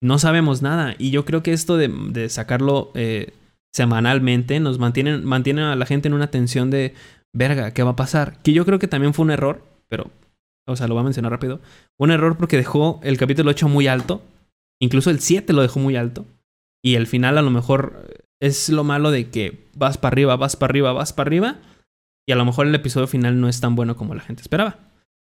No 0.00 0.18
sabemos 0.18 0.62
nada. 0.62 0.94
Y 0.98 1.10
yo 1.10 1.24
creo 1.24 1.42
que 1.42 1.52
esto 1.52 1.76
de, 1.76 2.28
sacarlo 2.28 2.92
eh, 2.94 3.32
semanalmente 3.72 4.60
nos 4.60 4.78
mantiene, 4.78 5.18
mantiene 5.18 5.62
a 5.62 5.76
la 5.76 5.86
gente 5.86 6.08
en 6.08 6.14
una 6.14 6.30
tensión 6.30 6.70
de, 6.70 6.94
verga, 7.34 7.72
¿qué 7.72 7.82
va 7.82 7.90
a 7.90 7.96
pasar? 7.96 8.38
Que 8.42 8.52
yo 8.52 8.64
creo 8.64 8.78
que 8.78 8.88
también 8.88 9.12
fue 9.12 9.24
un 9.24 9.30
error, 9.30 9.62
pero 9.88 10.10
o 10.66 10.76
sea, 10.76 10.88
lo 10.88 10.94
voy 10.94 11.02
a 11.02 11.04
mencionar 11.04 11.32
rápido. 11.32 11.60
Un 11.98 12.10
error 12.10 12.36
porque 12.36 12.56
dejó 12.56 13.00
el 13.02 13.18
capítulo 13.18 13.50
8 13.50 13.68
muy 13.68 13.86
alto. 13.86 14.22
Incluso 14.80 15.10
el 15.10 15.20
7 15.20 15.52
lo 15.52 15.62
dejó 15.62 15.78
muy 15.80 15.96
alto. 15.96 16.26
Y 16.82 16.96
el 16.96 17.06
final 17.06 17.38
a 17.38 17.42
lo 17.42 17.50
mejor 17.50 18.24
es 18.40 18.68
lo 18.68 18.84
malo 18.84 19.10
de 19.10 19.30
que 19.30 19.66
vas 19.74 19.98
para 19.98 20.12
arriba, 20.12 20.36
vas 20.36 20.56
para 20.56 20.70
arriba, 20.70 20.92
vas 20.92 21.12
para 21.12 21.28
arriba. 21.28 21.56
Y 22.26 22.32
a 22.32 22.36
lo 22.36 22.44
mejor 22.44 22.66
el 22.66 22.74
episodio 22.74 23.06
final 23.06 23.40
no 23.40 23.48
es 23.48 23.60
tan 23.60 23.76
bueno 23.76 23.96
como 23.96 24.14
la 24.14 24.22
gente 24.22 24.42
esperaba. 24.42 24.78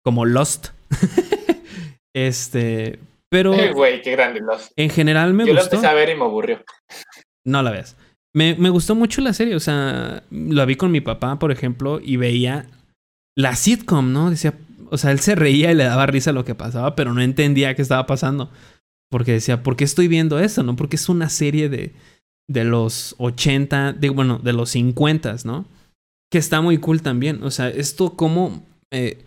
Como 0.04 0.26
Lost. 0.26 0.70
este. 2.16 3.00
Pero. 3.30 3.54
Eh, 3.54 3.74
güey, 3.74 4.02
qué 4.02 4.12
grande 4.12 4.40
Lost. 4.40 4.72
En 4.76 4.90
general 4.90 5.34
me 5.34 5.44
gustó. 5.44 5.54
Yo 5.54 5.60
lo 5.60 5.64
empecé 5.64 5.88
a 5.88 5.94
ver 5.94 6.10
y 6.10 6.16
me 6.16 6.26
aburrió. 6.26 6.64
No 7.46 7.62
la 7.64 7.72
veas. 7.72 7.98
Me, 8.36 8.56
me 8.56 8.70
gustó 8.70 8.96
mucho 8.96 9.22
la 9.22 9.34
serie. 9.34 9.56
O 9.56 9.60
sea, 9.60 10.24
la 10.30 10.66
vi 10.66 10.76
con 10.76 10.92
mi 10.92 11.02
papá, 11.02 11.40
por 11.40 11.52
ejemplo, 11.52 12.00
y 12.02 12.18
veía 12.18 12.68
la 13.36 13.56
sitcom, 13.56 14.14
¿no? 14.14 14.30
Decía, 14.30 14.54
o 14.94 14.98
sea, 14.98 15.10
él 15.10 15.20
se 15.20 15.34
reía 15.34 15.72
y 15.72 15.76
le 15.76 15.86
daba 15.86 16.06
risa 16.06 16.32
lo 16.32 16.46
que 16.46 16.54
pasaba, 16.54 16.96
pero 16.96 17.16
no 17.16 17.22
entendía 17.22 17.76
qué 17.76 17.82
estaba 17.82 18.06
pasando. 18.06 18.52
Porque 19.10 19.32
decía, 19.32 19.64
¿por 19.64 19.76
qué 19.76 19.86
estoy 19.86 20.08
viendo 20.08 20.38
esto? 20.38 20.62
¿No? 20.62 20.76
Porque 20.76 20.98
es 20.98 21.10
una 21.10 21.30
serie 21.30 21.68
de, 21.68 21.94
de 22.48 22.64
los 22.64 23.16
80, 23.18 23.94
de, 23.94 24.10
bueno, 24.10 24.38
de 24.38 24.54
los 24.54 24.70
50, 24.70 25.36
¿no? 25.46 25.66
Que 26.32 26.38
está 26.38 26.62
muy 26.62 26.78
cool 26.78 27.02
también. 27.02 27.42
O 27.42 27.50
sea, 27.50 27.70
esto 27.70 28.16
como, 28.16 28.68
eh, 28.92 29.26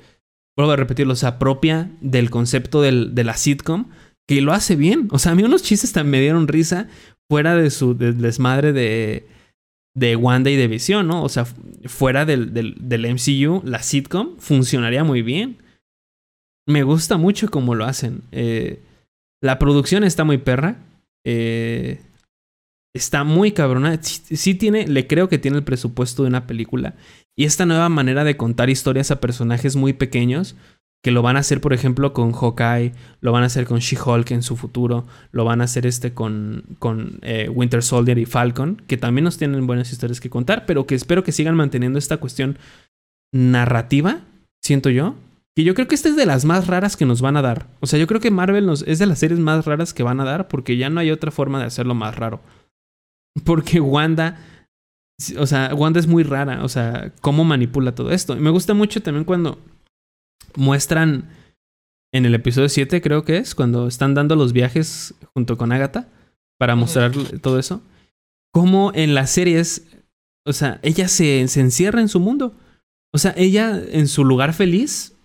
vuelvo 0.57 0.71
a 0.71 0.77
repetirlo, 0.77 1.17
se 1.17 1.27
apropia 1.27 1.91
del 2.01 2.31
concepto 2.31 2.81
de 2.81 3.25
la 3.25 3.37
sitcom, 3.37 3.87
que 4.29 4.41
lo 4.43 4.53
hace 4.53 4.77
bien. 4.77 5.09
O 5.11 5.19
sea, 5.19 5.33
a 5.33 5.35
mí 5.35 5.43
unos 5.43 5.65
chistes 5.65 5.91
también 5.91 6.13
me 6.13 6.21
dieron 6.21 6.47
risa 6.47 6.87
fuera 7.29 7.57
de 7.57 7.71
su 7.71 7.97
desmadre 7.97 8.73
de 8.73 9.27
de 9.97 10.15
Wanda 10.15 10.51
y 10.51 10.57
de 10.57 10.69
Visión, 10.69 11.09
¿no? 11.09 11.23
O 11.23 11.29
sea, 11.31 11.47
fuera 11.87 12.27
del, 12.27 12.53
del, 12.53 13.15
MCU, 13.15 13.63
la 13.65 13.83
sitcom 13.83 14.37
funcionaría 14.39 15.05
muy 15.05 15.23
bien. 15.23 15.57
Me 16.67 16.83
gusta 16.83 17.17
mucho 17.17 17.49
cómo 17.49 17.75
lo 17.75 17.85
hacen. 17.85 18.23
Eh, 18.33 18.83
la 19.41 19.59
producción 19.59 20.05
está 20.05 20.25
muy 20.25 20.39
perra. 20.39 20.77
Eh, 21.25 22.01
está 22.95 23.25
muy 23.25 23.53
cabrona. 23.53 23.99
Sí, 24.03 24.55
tiene, 24.55 24.87
le 24.87 25.07
creo 25.07 25.29
que 25.29 25.39
tiene 25.39 25.59
el 25.59 25.65
presupuesto 25.65 26.23
de 26.23 26.29
una 26.29 26.47
película. 26.47 26.95
Y 27.37 27.45
esta 27.45 27.67
nueva 27.67 27.89
manera 27.89 28.25
de 28.25 28.37
contar 28.37 28.71
historias 28.71 29.11
a 29.11 29.21
personajes 29.21 29.77
muy 29.77 29.93
pequeños 29.93 30.57
que 31.07 31.13
lo 31.13 31.23
van 31.23 31.37
a 31.37 31.41
hacer, 31.41 31.61
por 31.61 31.73
ejemplo, 31.73 32.13
con 32.13 32.33
Hawkeye, 32.33 32.93
lo 33.21 33.31
van 33.31 33.45
a 33.45 33.47
hacer 33.47 33.65
con 33.67 33.79
She-Hulk 33.79 34.29
en 34.33 34.43
su 34.43 34.57
futuro, 34.57 35.07
lo 35.31 35.45
van 35.45 35.61
a 35.61 35.65
hacer 35.65 35.87
este 35.87 36.15
con, 36.15 36.65
con 36.81 37.21
eh, 37.23 37.49
Winter 37.49 37.85
Soldier 37.85 38.19
y 38.19 38.25
Falcon, 38.25 38.83
que 38.89 38.97
también 38.97 39.23
nos 39.23 39.39
tienen 39.39 39.69
buenas 39.69 39.93
historias 39.93 40.19
que 40.19 40.31
contar, 40.31 40.67
pero 40.67 40.85
que 40.85 40.97
espero 40.97 41.23
que 41.23 41.31
sigan 41.31 41.55
manteniendo 41.55 42.01
esta 42.01 42.17
cuestión 42.17 42.59
narrativa, 43.33 44.23
siento 44.61 44.91
yo. 44.91 45.15
Que 45.57 45.65
yo 45.65 45.75
creo 45.75 45.89
que 45.89 45.95
esta 45.95 46.11
es 46.11 46.17
de 46.17 46.27
las 46.27 46.45
más 46.45 46.67
raras 46.67 46.99
que 46.99 47.07
nos 47.07 47.23
van 47.23 47.39
a 47.39 47.43
dar. 47.43 47.67
O 47.81 47.87
sea, 47.87 47.99
yo 47.99 48.07
creo 48.07 48.21
que 48.21 48.31
Marvel 48.31 48.67
nos, 48.67 48.83
es 48.83 48.99
de 48.99 49.07
las 49.07 49.19
series 49.19 49.41
más 49.41 49.65
raras 49.65 49.95
que 49.95 50.03
van 50.03 50.21
a 50.21 50.25
dar 50.25 50.49
porque 50.49 50.77
ya 50.77 50.91
no 50.91 51.01
hay 51.01 51.11
otra 51.11 51.31
forma 51.31 51.59
de 51.59 51.65
hacerlo 51.65 51.95
más 51.95 52.15
raro. 52.15 52.43
Porque 53.45 53.81
Wanda, 53.81 54.39
o 55.39 55.47
sea, 55.47 55.75
Wanda 55.75 56.01
es 56.01 56.07
muy 56.07 56.23
rara, 56.23 56.65
o 56.65 56.69
sea, 56.69 57.13
cómo 57.21 57.45
manipula 57.45 57.95
todo 57.95 58.13
esto. 58.13 58.35
Y 58.35 58.41
me 58.41 58.49
gusta 58.49 58.73
mucho 58.73 59.03
también 59.03 59.25
cuando 59.25 59.59
muestran 60.57 61.31
en 62.13 62.25
el 62.25 62.35
episodio 62.35 62.71
7, 62.71 63.03
creo 63.03 63.25
que 63.25 63.39
es, 63.39 63.55
cuando 63.55 63.89
están 63.89 64.15
dando 64.15 64.37
los 64.37 64.53
viajes 64.55 65.15
junto 65.35 65.59
con 65.59 65.73
Agatha 65.73 66.09
para 66.59 66.77
mostrar 66.77 67.13
todo 67.43 67.59
eso. 67.59 67.83
Como 68.53 68.91
en 68.95 69.15
las 69.15 69.31
series, 69.31 69.87
o 70.47 70.55
sea, 70.55 70.81
ella 70.83 71.09
se, 71.09 71.47
se 71.49 71.61
encierra 71.61 72.01
en 72.01 72.09
su 72.09 72.21
mundo. 72.21 72.55
O 73.13 73.19
sea, 73.19 73.35
ella 73.37 73.83
en 73.91 74.09
su 74.09 74.25
lugar 74.25 74.55
feliz 74.55 75.16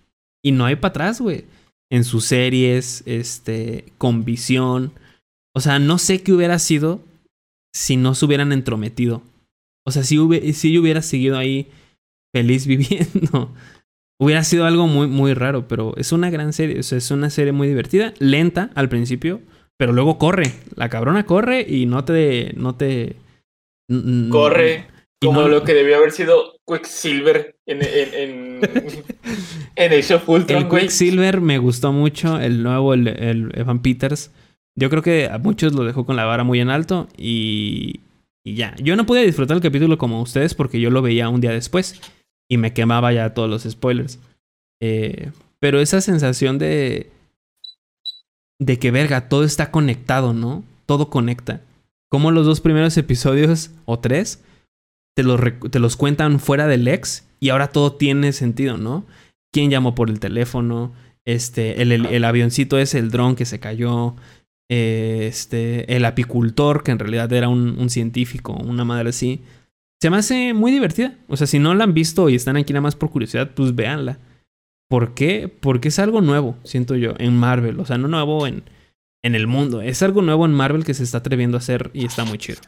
y 0.43 0.51
no 0.51 0.65
hay 0.65 0.75
para 0.75 0.89
atrás, 0.89 1.21
güey. 1.21 1.45
En 1.91 2.03
sus 2.03 2.25
series, 2.25 3.03
este, 3.05 3.85
con 3.97 4.23
visión. 4.23 4.93
O 5.55 5.59
sea, 5.59 5.79
no 5.79 5.97
sé 5.97 6.23
qué 6.23 6.33
hubiera 6.33 6.57
sido 6.59 7.03
si 7.73 7.97
no 7.97 8.15
se 8.15 8.25
hubieran 8.25 8.51
entrometido. 8.51 9.21
O 9.85 9.91
sea, 9.91 10.03
si, 10.03 10.17
si 10.53 10.71
yo 10.71 10.81
hubiera 10.81 11.01
seguido 11.01 11.37
ahí 11.37 11.67
feliz 12.33 12.65
viviendo. 12.67 13.53
Hubiera 14.19 14.43
sido 14.43 14.65
algo 14.65 14.85
muy, 14.87 15.07
muy 15.07 15.33
raro, 15.33 15.67
pero 15.67 15.95
es 15.97 16.11
una 16.11 16.29
gran 16.29 16.53
serie. 16.53 16.79
O 16.79 16.83
sea, 16.83 16.97
es 16.97 17.09
una 17.11 17.29
serie 17.29 17.53
muy 17.53 17.67
divertida, 17.67 18.13
lenta 18.19 18.69
al 18.75 18.87
principio, 18.87 19.41
pero 19.77 19.93
luego 19.93 20.19
corre. 20.19 20.53
La 20.75 20.89
cabrona 20.89 21.25
corre 21.25 21.65
y 21.67 21.87
no 21.87 22.05
te. 22.05 22.53
No 22.55 22.75
te 22.75 23.15
corre. 24.29 24.87
Como 25.19 25.47
lo 25.47 25.63
que 25.63 25.73
debió 25.73 25.97
haber 25.97 26.11
sido 26.11 26.55
Quicksilver 26.72 27.56
en, 27.66 27.82
en, 27.82 28.14
en, 28.14 28.61
en 29.75 29.93
el 29.93 30.03
show 30.03 30.22
El 30.48 30.67
Quicksilver 30.67 31.41
me 31.41 31.58
gustó 31.58 31.91
mucho, 31.91 32.40
el 32.40 32.64
nuevo, 32.64 32.93
el, 32.93 33.08
el, 33.08 33.51
Evan 33.56 33.82
Peters. 33.82 34.32
Yo 34.75 34.90
creo 34.90 35.01
que 35.01 35.27
a 35.27 35.38
muchos 35.38 35.74
lo 35.74 35.83
dejó 35.83 36.06
con 36.06 36.16
la 36.16 36.25
vara 36.25 36.43
muy 36.43 36.59
en 36.59 36.69
alto 36.69 37.08
y, 37.17 38.00
y 38.45 38.56
ya. 38.56 38.75
Yo 38.77 38.95
no 38.95 39.06
pude 39.06 39.25
disfrutar 39.25 39.58
el 39.58 39.64
capítulo 39.64 39.98
como 39.98 40.22
ustedes 40.22 40.56
porque 40.56 40.80
yo 40.80 40.90
lo 40.90 41.01
veía 41.01 41.30
un 41.30 41.41
día 41.41 41.51
después 41.51 42.00
y 42.50 42.58
me 42.58 42.74
quemaba 42.74 43.14
ya 43.14 43.33
todos 43.33 43.50
los 43.50 43.64
spoilers. 43.64 44.19
Eh, 44.82 45.32
pero 45.59 45.80
esa 45.80 46.01
sensación 46.01 46.58
de. 46.58 47.11
de 48.59 48.80
que 48.80 48.91
verga, 48.91 49.30
todo 49.30 49.43
está 49.43 49.72
conectado, 49.72 50.33
¿no? 50.33 50.64
Todo 50.85 51.09
conecta. 51.09 51.61
Como 52.09 52.32
los 52.32 52.45
dos 52.45 52.59
primeros 52.59 52.98
episodios, 52.98 53.72
o 53.85 54.00
tres, 54.00 54.43
te 55.15 55.23
los, 55.23 55.40
te 55.69 55.80
los 55.80 55.95
cuentan 55.95 56.40
fuera 56.40 56.67
del 56.67 56.88
ex 56.88 57.27
y 57.40 57.49
ahora 57.49 57.67
todo 57.67 57.93
tiene 57.93 58.33
sentido, 58.33 58.77
¿no? 58.77 59.06
¿Quién 59.51 59.69
llamó 59.69 59.95
por 59.95 60.09
el 60.09 60.19
teléfono? 60.19 60.93
Este, 61.25 61.81
el, 61.81 61.91
el, 61.91 62.23
avioncito 62.23 62.77
es 62.77 62.95
el 62.95 63.11
dron 63.11 63.35
que 63.35 63.45
se 63.45 63.59
cayó. 63.59 64.15
este, 64.69 65.95
el 65.95 66.06
apicultor, 66.06 66.83
que 66.83 66.91
en 66.91 66.99
realidad 66.99 67.31
era 67.33 67.49
un, 67.49 67.77
un 67.77 67.90
científico, 67.90 68.53
una 68.53 68.85
madre 68.85 69.09
así. 69.09 69.41
Se 70.01 70.09
me 70.09 70.17
hace 70.17 70.53
muy 70.53 70.72
divertida. 70.72 71.15
O 71.27 71.38
sea, 71.38 71.45
si 71.45 71.59
no 71.59 71.75
la 71.75 71.83
han 71.83 71.93
visto 71.93 72.30
y 72.30 72.35
están 72.35 72.57
aquí 72.57 72.73
nada 72.73 72.81
más 72.81 72.95
por 72.95 73.11
curiosidad, 73.11 73.51
pues 73.53 73.75
véanla. 73.75 74.19
¿Por 74.90 75.14
qué? 75.14 75.48
Porque 75.48 75.90
es 75.90 75.99
algo 75.99 76.22
nuevo, 76.22 76.57
siento 76.64 76.95
yo, 76.95 77.14
en 77.17 77.38
Marvel. 77.38 77.80
O 77.80 77.85
sea, 77.85 77.98
no 77.98 78.07
nuevo 78.07 78.48
en, 78.48 78.64
en 79.23 79.35
el 79.35 79.48
mundo. 79.48 79.81
Es 79.81 80.01
algo 80.01 80.22
nuevo 80.22 80.45
en 80.45 80.53
Marvel 80.53 80.85
que 80.85 80.93
se 80.93 81.03
está 81.03 81.19
atreviendo 81.19 81.57
a 81.57 81.59
hacer 81.59 81.91
y 81.93 82.06
está 82.06 82.25
muy 82.25 82.38
chido. 82.38 82.59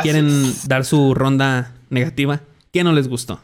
¿Quieren 0.00 0.52
dar 0.66 0.84
su 0.84 1.14
ronda 1.14 1.74
negativa? 1.90 2.40
¿Qué 2.72 2.82
no 2.82 2.92
les 2.92 3.08
gustó? 3.08 3.40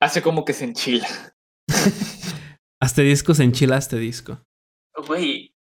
Hace 0.00 0.22
como 0.22 0.44
que 0.44 0.54
se 0.54 0.64
enchila. 0.64 1.06
Asterisco 2.80 3.34
se 3.34 3.44
enchila 3.44 3.76
asterisco. 3.76 4.42
Güey, 5.06 5.54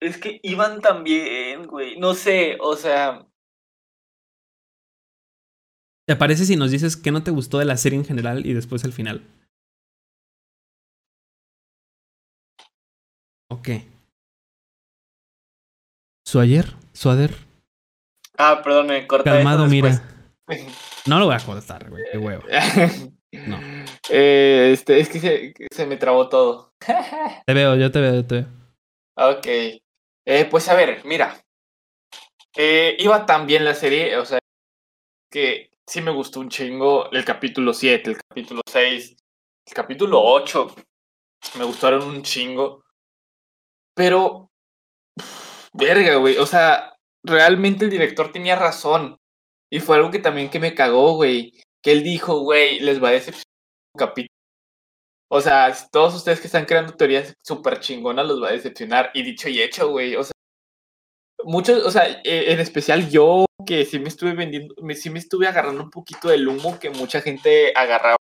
es 0.00 0.18
que 0.18 0.38
iban 0.42 0.80
también, 0.80 1.66
güey. 1.66 1.98
No 1.98 2.14
sé, 2.14 2.56
o 2.60 2.76
sea. 2.76 3.26
¿Te 6.06 6.16
parece 6.16 6.44
si 6.44 6.56
nos 6.56 6.70
dices 6.70 6.96
qué 6.96 7.10
no 7.10 7.24
te 7.24 7.32
gustó 7.32 7.58
de 7.58 7.64
la 7.64 7.76
serie 7.76 7.98
en 7.98 8.04
general 8.04 8.46
y 8.46 8.52
después 8.52 8.84
el 8.84 8.92
final? 8.92 9.26
Ok. 13.50 13.68
Suayer, 16.24 16.76
Suader, 17.00 17.34
Ah, 18.36 18.60
perdón, 18.62 18.88
me 18.88 19.06
corta. 19.06 19.30
calmado, 19.32 19.66
mira. 19.66 19.90
No 21.06 21.18
lo 21.18 21.24
voy 21.26 21.34
a 21.34 21.38
cortar, 21.38 21.88
güey, 21.88 22.04
qué 22.12 22.18
huevo. 22.18 22.42
No. 23.32 23.60
Eh, 24.10 24.70
este, 24.72 24.98
es 24.98 25.08
que 25.08 25.20
se, 25.20 25.54
que 25.54 25.68
se 25.72 25.86
me 25.86 25.96
trabó 25.96 26.28
todo. 26.28 26.74
Te 27.46 27.54
veo, 27.54 27.76
yo 27.76 27.90
te 27.92 28.00
veo, 28.00 28.14
yo 28.16 28.26
te 28.26 28.34
veo. 28.34 28.46
Ok. 29.14 29.46
Eh, 30.26 30.44
pues 30.50 30.68
a 30.68 30.74
ver, 30.74 31.02
mira. 31.04 31.40
Eh, 32.56 32.96
iba 32.98 33.24
tan 33.24 33.46
bien 33.46 33.64
la 33.64 33.74
serie, 33.74 34.16
o 34.18 34.24
sea, 34.26 34.40
que 35.30 35.70
sí 35.86 36.02
me 36.02 36.10
gustó 36.10 36.40
un 36.40 36.48
chingo 36.50 37.08
el 37.12 37.24
capítulo 37.24 37.72
7, 37.72 38.10
el 38.10 38.16
capítulo 38.16 38.62
6, 38.68 39.16
el 39.68 39.74
capítulo 39.74 40.20
8. 40.22 40.74
Me 41.56 41.64
gustaron 41.64 42.02
un 42.02 42.22
chingo. 42.22 42.82
Pero, 43.94 44.49
verga, 45.72 46.16
güey. 46.16 46.36
O 46.38 46.46
sea, 46.46 46.96
realmente 47.24 47.84
el 47.84 47.90
director 47.90 48.32
tenía 48.32 48.56
razón. 48.56 49.16
Y 49.70 49.80
fue 49.80 49.96
algo 49.96 50.10
que 50.10 50.18
también 50.18 50.50
que 50.50 50.60
me 50.60 50.74
cagó, 50.74 51.14
güey. 51.14 51.52
Que 51.82 51.92
él 51.92 52.02
dijo, 52.02 52.40
güey, 52.40 52.80
les 52.80 53.02
va 53.02 53.08
a 53.08 53.12
decepcionar 53.12 53.44
un 53.94 53.98
capítulo. 53.98 54.30
O 55.32 55.40
sea, 55.40 55.74
todos 55.92 56.14
ustedes 56.14 56.40
que 56.40 56.48
están 56.48 56.64
creando 56.64 56.94
teorías 56.94 57.34
súper 57.44 57.78
chingonas 57.80 58.26
los 58.26 58.42
va 58.42 58.48
a 58.48 58.52
decepcionar. 58.52 59.10
Y 59.14 59.22
dicho 59.22 59.48
y 59.48 59.62
hecho, 59.62 59.90
güey. 59.90 60.16
O 60.16 60.24
sea, 60.24 60.32
muchos, 61.44 61.84
o 61.84 61.90
sea, 61.90 62.08
eh, 62.24 62.52
en 62.52 62.60
especial 62.60 63.08
yo 63.10 63.46
que 63.66 63.84
sí 63.84 63.98
me 63.98 64.08
estuve 64.08 64.34
vendiendo, 64.34 64.74
sí 64.94 65.10
me 65.10 65.18
estuve 65.18 65.46
agarrando 65.46 65.82
un 65.84 65.90
poquito 65.90 66.28
del 66.28 66.48
humo 66.48 66.78
que 66.78 66.90
mucha 66.90 67.20
gente 67.20 67.72
agarraba. 67.76 68.16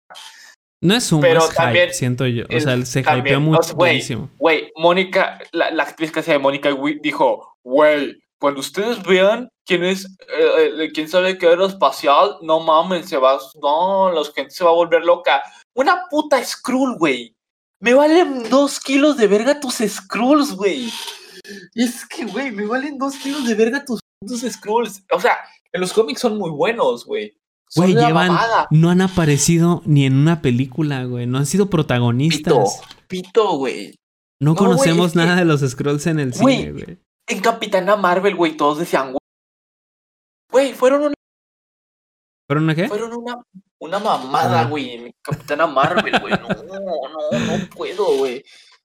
No 0.80 0.94
es 0.94 1.10
un 1.10 1.20
Pero 1.20 1.40
es 1.40 1.46
hype, 1.46 1.56
también 1.56 1.94
siento 1.94 2.26
yo. 2.26 2.44
O 2.54 2.60
sea, 2.60 2.84
se 2.84 3.02
también, 3.02 3.42
hypeó 3.42 3.58
muchísimo. 3.76 4.30
Güey, 4.38 4.72
Mónica, 4.76 5.38
la, 5.52 5.70
la 5.70 5.84
actriz 5.84 6.12
que 6.12 6.20
hacía 6.20 6.34
de 6.34 6.38
Mónica 6.38 6.70
dijo, 7.00 7.56
güey, 7.64 8.16
cuando 8.38 8.60
ustedes 8.60 9.02
vean 9.02 9.48
quién 9.64 9.84
es, 9.84 10.04
eh, 10.04 10.70
eh, 10.78 10.90
quién 10.92 11.08
sabe 11.08 11.38
qué 11.38 11.46
aeroespacial, 11.46 12.36
no 12.42 12.60
mames, 12.60 13.08
se 13.08 13.16
va, 13.16 13.38
no, 13.60 14.12
la 14.12 14.22
gente 14.34 14.50
se 14.50 14.64
va 14.64 14.70
a 14.70 14.74
volver 14.74 15.04
loca. 15.04 15.42
Una 15.74 16.04
puta 16.10 16.42
Skrull, 16.44 16.96
güey. 16.98 17.34
Me 17.80 17.94
valen 17.94 18.48
dos 18.48 18.80
kilos 18.80 19.16
de 19.16 19.26
verga 19.26 19.60
tus 19.60 19.76
Skrulls, 19.76 20.52
güey. 20.52 20.90
Es 21.74 22.06
que, 22.06 22.24
güey, 22.24 22.50
me 22.50 22.66
valen 22.66 22.98
dos 22.98 23.16
kilos 23.16 23.46
de 23.46 23.54
verga 23.54 23.84
tus, 23.84 24.00
tus 24.26 24.40
Skrulls. 24.42 25.02
O 25.12 25.20
sea, 25.20 25.38
en 25.72 25.80
los 25.80 25.92
cómics 25.92 26.20
son 26.20 26.38
muy 26.38 26.50
buenos, 26.50 27.04
güey. 27.04 27.36
Güey, 27.74 27.94
llevan. 27.94 28.28
mamada. 28.28 28.66
No 28.70 28.90
han 28.90 29.00
aparecido 29.00 29.82
ni 29.86 30.06
en 30.06 30.14
una 30.16 30.40
película, 30.40 31.04
güey. 31.04 31.26
No 31.26 31.38
han 31.38 31.46
sido 31.46 31.68
protagonistas. 31.68 32.54
Pito, 33.08 33.28
pito, 33.28 33.56
güey. 33.58 33.94
No, 34.40 34.52
No, 34.52 34.54
güey, 34.54 34.66
conocemos 34.70 35.12
que- 35.12 35.18
nada 35.18 35.36
de 35.36 35.44
los 35.44 35.60
Scrolls 35.62 36.06
en 36.06 36.20
el 36.20 36.32
Güey. 36.32 36.56
cine, 36.58 36.72
güey. 36.72 36.98
En 37.28 37.40
Capitana 37.40 37.96
Marvel, 37.96 38.36
güey, 38.36 38.56
todos 38.56 38.78
decían, 38.78 39.06
güey, 39.12 39.18
güey, 40.52 40.72
fueron 40.74 41.02
una, 41.02 41.14
¿Fueron 42.48 42.64
una 42.64 42.74
qué? 42.76 42.86
fueron 42.88 43.12
una, 43.14 43.42
una 43.80 43.98
mamada, 43.98 44.60
Ah. 44.60 44.64
güey, 44.68 44.90
en 44.92 45.12
Capitana 45.22 45.66
Marvel, 45.66 46.20
güey. 46.20 46.34
No, 46.40 46.80
no, 46.80 47.38
no 47.58 47.66
puedo, 47.74 48.16
güey. 48.18 48.44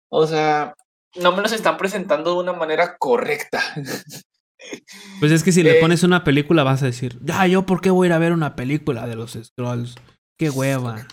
O 0.09 0.25
sea, 0.25 0.73
no 1.17 1.31
me 1.35 1.41
los 1.43 1.51
están 1.51 1.77
presentando 1.77 2.33
de 2.33 2.39
una 2.39 2.53
manera 2.53 2.97
correcta. 2.97 3.61
Pues 5.19 5.31
es 5.31 5.43
que 5.43 5.51
si 5.51 5.64
le 5.64 5.77
Eh. 5.77 5.81
pones 5.81 6.03
una 6.03 6.23
película 6.23 6.64
vas 6.64 6.83
a 6.83 6.85
decir, 6.88 7.17
ya, 7.22 7.45
yo 7.48 7.65
por 7.65 7.81
qué 7.81 7.90
voy 7.90 8.06
a 8.06 8.09
ir 8.09 8.14
a 8.14 8.19
ver 8.19 8.31
una 8.33 8.56
película 8.56 9.07
de 9.07 9.15
los 9.15 9.31
Scrolls. 9.41 9.95
Qué 10.38 10.49
hueva. 10.49 11.07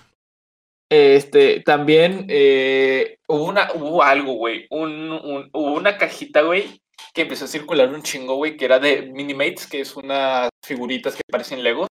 Este, 0.90 1.60
también 1.60 2.26
eh, 2.28 3.18
hubo 3.28 3.44
una, 3.44 3.68
hubo 3.74 4.02
algo, 4.02 4.34
güey. 4.34 4.66
Un, 4.70 5.10
un- 5.12 5.50
hubo 5.52 5.72
una 5.74 5.98
cajita, 5.98 6.42
güey, 6.42 6.80
que 7.12 7.22
empezó 7.22 7.44
a 7.44 7.48
circular 7.48 7.92
un 7.92 8.02
chingo, 8.02 8.36
güey, 8.36 8.56
que 8.56 8.64
era 8.64 8.78
de 8.78 9.02
Minimates, 9.02 9.66
que 9.66 9.80
es 9.80 9.94
unas 9.96 10.48
figuritas 10.64 11.14
que 11.14 11.22
parecen 11.30 11.62
Legos, 11.62 11.88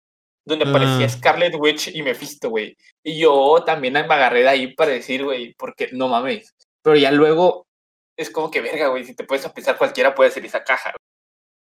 donde 0.47 0.69
aparecía 0.69 1.07
Ah. 1.07 1.09
Scarlet 1.09 1.55
Witch 1.57 1.89
y 1.93 2.03
Mephisto, 2.03 2.49
güey. 2.49 2.75
Y 3.03 3.19
yo 3.19 3.63
también 3.65 3.93
me 3.93 3.99
agarré 3.99 4.41
de 4.43 4.49
ahí 4.49 4.73
para 4.75 4.91
decir, 4.91 5.23
güey, 5.25 5.53
porque 5.57 5.89
no 5.91 6.07
mames. 6.07 6.51
Pero 6.81 6.95
ya 6.95 7.11
luego 7.11 7.65
es 8.17 8.29
como 8.29 8.49
que 8.49 8.61
verga, 8.61 8.87
güey, 8.87 9.03
si 9.03 9.13
te 9.13 9.25
puedes 9.25 9.45
a 9.45 9.53
pensar, 9.53 9.77
cualquiera 9.77 10.15
puede 10.15 10.29
hacer 10.29 10.45
esa 10.45 10.63
caja. 10.63 10.93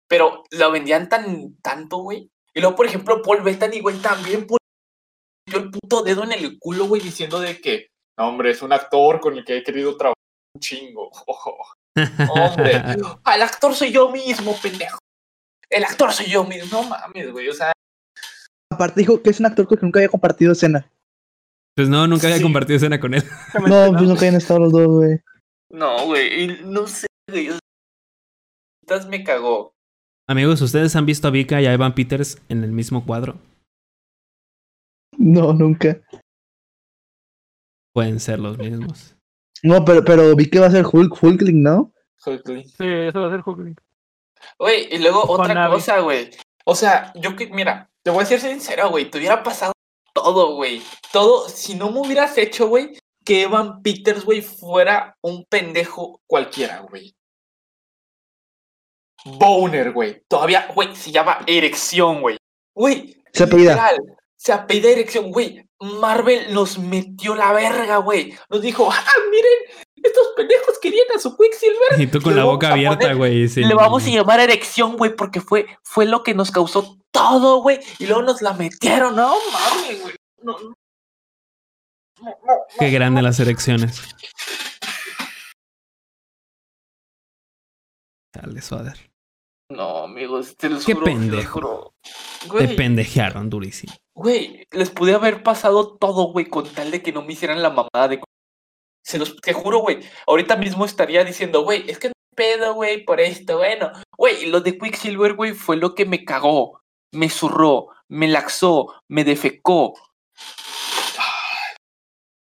Pero 0.08 0.44
la 0.50 0.68
vendían 0.68 1.08
tan 1.08 1.56
tanto, 1.62 1.98
güey. 1.98 2.30
Y 2.54 2.60
luego, 2.60 2.76
por 2.76 2.86
ejemplo, 2.86 3.22
Paul 3.22 3.42
Bettany, 3.42 3.80
güey, 3.80 3.98
también 3.98 4.46
metió 5.46 5.60
el 5.64 5.70
puto 5.70 6.02
dedo 6.02 6.24
en 6.24 6.32
el 6.32 6.58
culo, 6.58 6.86
güey, 6.86 7.02
diciendo 7.02 7.40
de 7.40 7.60
que, 7.60 7.88
no, 8.18 8.28
hombre, 8.28 8.50
es 8.52 8.62
un 8.62 8.72
actor 8.72 9.20
con 9.20 9.36
el 9.36 9.44
que 9.44 9.58
he 9.58 9.62
querido 9.62 9.96
trabajar 9.96 10.14
un 10.54 10.60
chingo. 10.60 11.10
Hombre, 12.30 12.72
el 12.76 13.42
actor 13.42 13.74
soy 13.74 13.90
yo 13.90 14.10
mismo, 14.10 14.54
pendejo. 14.60 14.98
El 15.70 15.82
actor 15.84 16.12
soy 16.12 16.26
yo 16.26 16.44
mismo. 16.44 16.68
No 16.82 16.88
mames, 16.88 17.32
güey. 17.32 17.48
O 17.48 17.52
sea, 17.54 17.72
Aparte 18.72 19.00
dijo 19.00 19.22
que 19.22 19.30
es 19.30 19.40
un 19.40 19.46
actor 19.46 19.66
con 19.66 19.76
el 19.76 19.80
que 19.80 19.86
nunca 19.86 19.98
había 20.00 20.08
compartido 20.10 20.52
escena. 20.52 20.90
Pues 21.74 21.88
no, 21.88 22.06
nunca 22.06 22.26
había 22.26 22.36
Sí. 22.38 22.42
compartido 22.42 22.76
escena 22.76 23.00
con 23.00 23.14
él. 23.14 23.22
No, 23.70 23.92
pues 23.92 24.02
nunca 24.02 24.20
habían 24.20 24.34
estado 24.36 24.60
los 24.60 24.72
dos, 24.72 24.86
güey. 24.86 25.20
no, 25.70 26.04
güey. 26.06 26.42
y 26.44 26.60
No 26.64 26.86
sé, 26.86 27.06
güey. 27.30 27.50
me 29.08 29.24
cagó. 29.24 29.72
Amigos, 30.28 30.60
¿ustedes 30.60 30.96
han 30.96 31.06
visto 31.06 31.28
a 31.28 31.30
Vika 31.30 31.62
y 31.62 31.66
a 31.66 31.72
Evan 31.72 31.94
Peters 31.94 32.42
en 32.48 32.64
el 32.64 32.72
mismo 32.72 33.06
cuadro? 33.06 33.36
No, 35.16 35.52
nunca. 35.52 36.00
Pueden 37.92 38.18
ser 38.18 38.40
los 38.40 38.58
mismos. 38.58 39.16
No, 39.62 39.84
pero, 39.84 40.04
pero 40.04 40.34
vi 40.34 40.50
que 40.50 40.58
va 40.58 40.66
a 40.66 40.70
ser 40.70 40.84
Hulk, 40.84 41.22
Hulkling, 41.22 41.62
¿no? 41.62 41.92
Hulkling. 42.24 42.64
Sí, 42.64 42.84
eso 42.84 43.20
va 43.20 43.28
a 43.28 43.30
ser 43.30 43.42
Hulkling. 43.46 43.76
Güey, 44.58 44.94
y 44.94 44.98
luego 44.98 45.22
otra 45.30 45.70
cosa, 45.70 46.00
güey. 46.00 46.30
O 46.64 46.74
sea, 46.74 47.12
yo 47.14 47.36
que, 47.36 47.48
mira, 47.48 47.88
te 48.02 48.10
voy 48.10 48.24
a 48.24 48.26
ser 48.26 48.40
sincero, 48.40 48.90
güey. 48.90 49.08
Te 49.08 49.18
hubiera 49.18 49.44
pasado 49.44 49.72
todo, 50.12 50.56
güey. 50.56 50.82
Todo, 51.12 51.48
si 51.48 51.76
no 51.76 51.92
me 51.92 52.00
hubieras 52.00 52.36
hecho, 52.36 52.66
güey, 52.66 52.98
que 53.24 53.42
Evan 53.42 53.80
Peters, 53.80 54.24
güey, 54.24 54.42
fuera 54.42 55.16
un 55.22 55.44
pendejo 55.48 56.20
cualquiera, 56.26 56.80
güey. 56.80 57.14
Boner, 59.26 59.92
güey. 59.92 60.22
Todavía, 60.28 60.70
güey, 60.74 60.94
se 60.94 61.10
llama 61.10 61.38
erección, 61.46 62.20
güey. 62.20 62.36
Güey. 62.74 63.16
Se 63.32 63.44
apellida. 63.44 63.72
literal, 63.72 64.16
Se 64.36 64.52
apellida 64.52 64.90
erección, 64.90 65.30
güey. 65.30 65.66
Marvel 65.80 66.54
nos 66.54 66.78
metió 66.78 67.34
la 67.34 67.52
verga, 67.52 67.98
güey. 67.98 68.34
Nos 68.48 68.62
dijo, 68.62 68.88
ah, 68.90 69.04
miren, 69.30 69.82
estos 70.02 70.28
pendejos 70.36 70.78
querían 70.80 71.06
a 71.14 71.18
su 71.18 71.36
Quicksilver. 71.36 72.00
Y 72.00 72.06
tú 72.06 72.20
con 72.22 72.34
Le 72.34 72.40
la 72.40 72.44
boca 72.44 72.72
abierta, 72.72 73.12
güey. 73.14 73.46
Le 73.48 73.74
vamos 73.74 74.04
a 74.06 74.08
llamar 74.08 74.40
erección, 74.40 74.96
güey, 74.96 75.14
porque 75.14 75.40
fue, 75.40 75.66
fue 75.82 76.06
lo 76.06 76.22
que 76.22 76.34
nos 76.34 76.50
causó 76.50 76.96
todo, 77.10 77.62
güey. 77.62 77.80
Y 77.98 78.06
luego 78.06 78.22
nos 78.22 78.42
la 78.42 78.52
metieron, 78.52 79.16
no 79.16 79.34
mames, 79.52 80.02
güey. 80.02 80.14
No, 80.42 80.56
no. 80.58 80.76
Qué 82.78 82.90
grande 82.90 83.20
las 83.22 83.40
erecciones. 83.40 84.00
Dale, 88.32 88.62
Suader. 88.62 89.10
No, 89.70 90.04
amigos, 90.04 90.56
te 90.56 90.68
los 90.70 90.84
Qué 90.84 90.94
juro. 90.94 91.04
te 91.06 91.10
los 91.12 91.20
pendejo. 91.20 91.52
juro. 91.52 91.94
Te 92.42 92.48
Güey, 92.48 92.76
pendejearon 92.76 93.50
durísimo. 93.50 93.92
güey, 94.14 94.66
les 94.70 94.90
pude 94.90 95.14
haber 95.14 95.42
pasado 95.42 95.96
todo, 95.98 96.32
güey, 96.32 96.46
con 96.46 96.68
tal 96.72 96.90
de 96.90 97.02
que 97.02 97.12
no 97.12 97.22
me 97.22 97.32
hicieran 97.32 97.62
la 97.62 97.70
mamada 97.70 98.08
de. 98.08 98.20
Se 99.04 99.18
los, 99.18 99.36
te 99.36 99.52
juro, 99.52 99.78
güey. 99.80 100.00
Ahorita 100.26 100.56
mismo 100.56 100.84
estaría 100.84 101.24
diciendo, 101.24 101.62
güey, 101.62 101.88
es 101.90 101.98
que 101.98 102.08
no 102.08 102.12
hay 102.16 102.34
pedo, 102.36 102.74
güey, 102.74 103.04
por 103.04 103.20
esto, 103.20 103.58
bueno. 103.58 103.90
Güey, 104.16 104.46
lo 104.46 104.60
de 104.60 104.78
Quicksilver, 104.78 105.34
güey, 105.34 105.52
fue 105.52 105.76
lo 105.76 105.94
que 105.94 106.06
me 106.06 106.24
cagó, 106.24 106.80
me 107.12 107.28
zurró, 107.28 107.88
me 108.08 108.28
laxó, 108.28 108.94
me 109.08 109.24
defecó. 109.24 109.94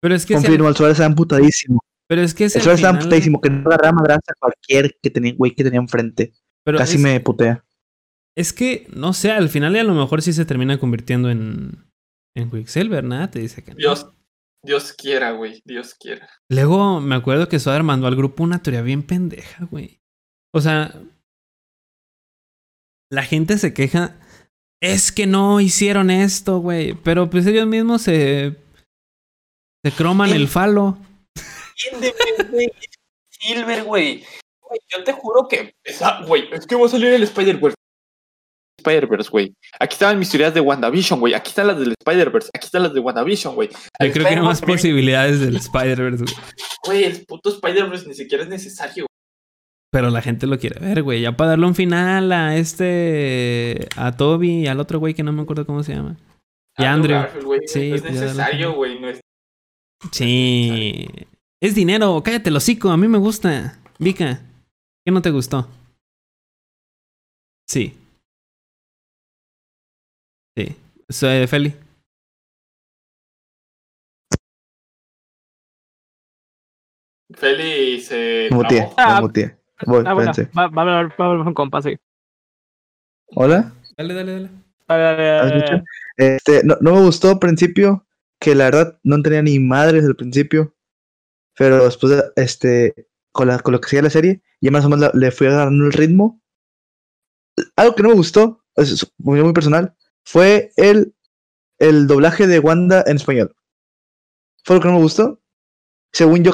Pero 0.02 0.16
es 0.16 0.26
que 0.26 0.34
Confirmo, 0.36 0.68
el 0.68 0.76
Suárez 0.76 0.96
está 0.98 1.06
amputadísimo. 1.06 1.80
Pero 2.08 2.22
es 2.22 2.34
que 2.36 2.46
es 2.46 2.56
El 2.56 2.62
estaba 2.62 2.78
final- 2.78 3.00
putadísimo, 3.00 3.42
que 3.42 3.50
no 3.50 3.68
agarraba 3.70 3.94
madrazos 3.94 4.30
a 4.30 4.34
cualquier 4.40 4.96
que 5.02 5.10
tenía, 5.10 5.34
güey 5.36 5.56
que 5.56 5.64
tenía 5.64 5.80
enfrente. 5.80 6.34
Pero 6.66 6.78
Casi 6.80 6.96
es, 6.96 7.02
me 7.02 7.20
putea. 7.20 7.64
es 8.36 8.52
que, 8.52 8.88
no 8.94 9.14
sé, 9.14 9.32
al 9.32 9.50
final 9.50 9.76
a 9.76 9.84
lo 9.84 9.94
mejor 9.94 10.22
sí 10.22 10.34
se 10.34 10.46
termina 10.46 10.78
convirtiendo 10.80 11.30
en, 11.30 11.86
en 12.36 12.50
Quicksilver, 12.52 13.04
nada, 13.04 13.30
te 13.32 13.40
dice 13.40 13.64
que 13.64 13.72
no. 13.72 13.78
Dios, 13.78 14.08
Dios 14.64 14.94
quiera, 14.94 15.32
güey. 15.32 15.62
Dios 15.66 15.94
quiera. 15.94 16.28
Luego 16.50 17.00
me 17.00 17.16
acuerdo 17.16 17.48
que 17.48 17.60
Soder 17.60 17.84
mandó 17.84 18.08
al 18.08 18.16
grupo 18.16 18.44
una 18.44 18.62
teoría 18.64 18.82
bien 18.82 19.04
pendeja, 19.04 19.66
güey. 19.66 20.02
O 20.54 20.60
sea, 20.60 21.00
la 23.12 23.24
gente 23.24 23.58
se 23.58 23.74
queja. 23.74 24.20
Es 24.82 25.12
que 25.12 25.28
no 25.28 25.62
hicieron 25.62 26.10
esto, 26.10 26.60
güey. 26.60 26.94
Pero 26.94 27.30
pues 27.30 27.46
ellos 27.46 27.68
mismos 27.68 28.02
se. 28.02 28.58
Se 29.84 29.92
croman 29.92 30.32
el 30.32 30.48
falo. 30.48 30.98
Silver, 33.30 33.84
güey. 33.84 34.24
Güey, 34.76 34.80
Yo 34.98 35.04
te 35.04 35.12
juro 35.14 35.48
que. 35.48 35.74
esa- 35.84 36.22
Güey, 36.26 36.50
es 36.52 36.66
que 36.68 36.76
va 36.76 36.86
a 36.86 36.90
salir 36.90 37.14
el 37.14 37.24
Spider-Verse. 37.24 37.76
Spider-Verse, 38.80 39.30
güey. 39.32 39.54
Aquí 39.80 39.94
estaban 39.94 40.20
mis 40.20 40.30
teorías 40.30 40.54
de 40.54 40.60
WandaVision, 40.62 41.20
güey. 41.20 41.34
Aquí 41.34 41.50
están 41.50 41.68
las 41.68 41.80
del 41.80 41.94
Spider-Verse. 42.00 42.50
Aquí 42.54 42.66
están 42.66 42.84
las 42.84 42.94
de 42.94 43.00
WandaVision, 43.00 43.56
güey. 43.56 43.70
Yo 43.70 44.12
creo 44.12 44.26
que 44.28 44.36
hay 44.36 44.42
más 44.42 44.62
posibilidades 44.62 45.40
del 45.40 45.56
Spider-Verse, 45.56 46.24
güey. 46.26 46.36
Güey, 46.86 47.04
el 47.06 47.26
puto 47.26 47.50
Spider-Verse 47.50 48.08
ni 48.08 48.14
siquiera 48.14 48.44
es 48.44 48.50
necesario. 48.50 49.08
Pero 49.92 50.10
la 50.10 50.22
gente 50.22 50.46
lo 50.46 50.60
quiere 50.60 50.80
ver, 50.80 51.02
güey. 51.04 51.22
Ya 51.22 51.36
para 51.38 51.52
darle 51.52 51.66
un 51.68 51.74
final 51.76 52.32
a 52.32 52.58
este. 52.58 53.88
A 53.96 54.12
Toby 54.18 54.64
y 54.64 54.68
al 54.68 54.80
otro 54.80 55.00
güey 55.00 55.14
que 55.14 55.24
no 55.24 55.32
me 55.32 55.42
acuerdo 55.42 55.66
cómo 55.66 55.82
se 55.84 55.96
llama. 55.96 56.18
Y 56.78 56.84
Andrew 56.84 57.16
Andrew. 57.16 57.18
Garfield, 57.22 57.46
güey, 57.46 57.60
Sí, 57.66 57.90
no 57.90 57.96
es 57.96 58.04
necesario, 58.04 58.74
güey. 58.74 59.00
No 59.00 59.10
es... 59.10 59.22
Sí. 60.12 61.08
Es 61.62 61.74
dinero, 61.74 62.22
cállate 62.24 62.50
el 62.50 62.58
hocico, 62.58 62.90
a 62.90 62.98
mí 62.98 63.08
me 63.08 63.18
gusta. 63.18 63.80
Vika, 63.98 64.42
¿qué 65.06 65.12
no 65.12 65.22
te 65.22 65.30
gustó? 65.30 65.68
Sí. 67.68 67.96
Sí. 70.58 70.76
Soy 71.10 71.46
Feli. 71.48 71.76
Feli 77.34 78.00
se. 78.02 78.48
Trabó. 78.50 78.94
Ah, 78.98 79.22
muteé. 79.22 79.58
Voy, 79.86 80.04
Ah, 80.08 80.14
bueno, 80.14 80.32
va, 80.58 80.68
va 80.68 80.82
a 80.82 80.86
hablar, 80.86 81.20
va 81.20 81.26
a 81.26 81.30
hablar 81.30 81.44
con 81.46 81.54
compa, 81.54 81.82
sí. 81.82 81.98
Hola. 83.36 83.74
Dale, 83.98 84.14
dale, 84.14 84.32
dale. 84.32 84.50
¿Me 84.88 84.98
ver. 84.98 85.56
escuchan? 85.56 85.86
Este, 86.18 86.64
no, 86.64 86.78
no 86.80 86.96
me 86.96 87.02
gustó 87.02 87.30
al 87.32 87.40
principio, 87.40 88.08
que 88.40 88.56
la 88.56 88.66
verdad 88.66 89.00
no 89.04 89.22
tenía 89.22 89.42
ni 89.42 89.60
madre 89.60 89.98
desde 89.98 90.10
el 90.10 90.16
principio. 90.16 90.74
Pero 91.58 91.84
después, 91.84 92.14
de, 92.14 92.24
este, 92.38 93.08
con, 93.36 93.50
la, 93.50 93.60
con 93.60 93.74
lo 93.74 93.82
que 93.82 93.90
sigue 93.90 94.02
la 94.02 94.10
serie, 94.10 94.42
ya 94.62 94.72
más 94.72 94.86
o 94.86 94.90
menos 94.90 95.02
la- 95.02 95.12
le 95.20 95.30
fui 95.32 95.48
agarrando 95.48 95.86
el 95.86 95.92
ritmo. 95.92 96.42
Algo 97.76 97.94
que 97.96 98.04
no 98.04 98.10
me 98.10 98.16
gustó, 98.16 98.64
es 98.76 98.92
es 98.92 99.14
muy, 99.18 99.42
muy 99.44 99.52
personal, 99.54 99.94
fue 100.26 100.72
el, 100.78 101.14
el 101.80 102.08
doblaje 102.08 102.48
de 102.48 102.60
Wanda 102.60 103.04
en 103.06 103.18
español. 103.18 103.54
Fue 104.64 104.78
lo 104.78 104.82
que 104.82 104.88
no 104.88 104.96
me 104.96 105.02
gustó. 105.02 105.42
Según 106.14 106.44
yo, 106.44 106.54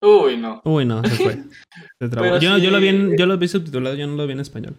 Uy, 0.00 0.36
no. 0.38 0.62
Uy, 0.64 0.86
no, 0.86 1.02
se 1.04 1.16
fue. 1.16 1.34
Se 2.00 2.08
trabó. 2.08 2.28
Pero 2.28 2.38
Yo, 2.38 2.56
yo 2.58 2.70
lo 2.70 2.80
vi 2.80 2.88
en, 2.88 3.16
yo 3.18 3.26
lo 3.26 3.36
vi 3.36 3.48
subtitulado, 3.48 3.96
yo 3.96 4.06
no 4.06 4.16
lo 4.16 4.26
vi 4.26 4.32
en 4.32 4.40
español. 4.40 4.76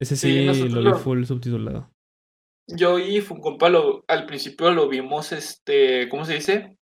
Ese 0.00 0.16
sí, 0.16 0.44
lo 0.70 0.80
vi 0.82 0.98
full 0.98 1.24
subtitulado. 1.24 1.90
Yo 2.70 2.98
y 2.98 3.20
Funcompa 3.20 3.68
lo, 3.68 4.04
al 4.06 4.26
principio 4.26 4.70
lo 4.70 4.88
vimos, 4.88 5.32
este, 5.32 6.08
¿cómo 6.08 6.24
se 6.24 6.34
dice? 6.34 6.77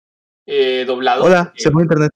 Eh, 0.46 0.84
doblado. 0.86 1.24
hola, 1.24 1.52
se 1.56 1.70
fue 1.70 1.82
internet. 1.82 2.10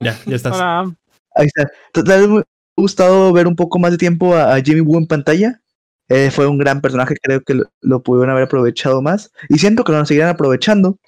Ya, 0.00 0.18
ya 0.26 0.36
estás. 0.36 0.54
Hola. 0.54 0.94
Ahí 1.34 1.46
está. 1.46 1.70
Total, 1.92 2.28
me 2.28 2.38
ha 2.40 2.44
gustado 2.76 3.32
ver 3.32 3.46
un 3.46 3.56
poco 3.56 3.78
más 3.78 3.90
de 3.90 3.98
tiempo 3.98 4.34
a, 4.34 4.54
a 4.54 4.60
Jimmy 4.60 4.80
Woo 4.80 4.98
en 4.98 5.06
pantalla. 5.06 5.60
Eh, 6.08 6.30
fue 6.30 6.46
un 6.46 6.56
gran 6.58 6.80
personaje, 6.80 7.16
creo 7.20 7.40
que 7.40 7.54
lo, 7.54 7.64
lo 7.80 8.02
pudieron 8.02 8.30
haber 8.30 8.44
aprovechado 8.44 9.02
más. 9.02 9.32
Y 9.48 9.58
siento 9.58 9.84
que 9.84 9.92
lo 9.92 10.04
seguirán 10.06 10.30
aprovechando. 10.30 10.98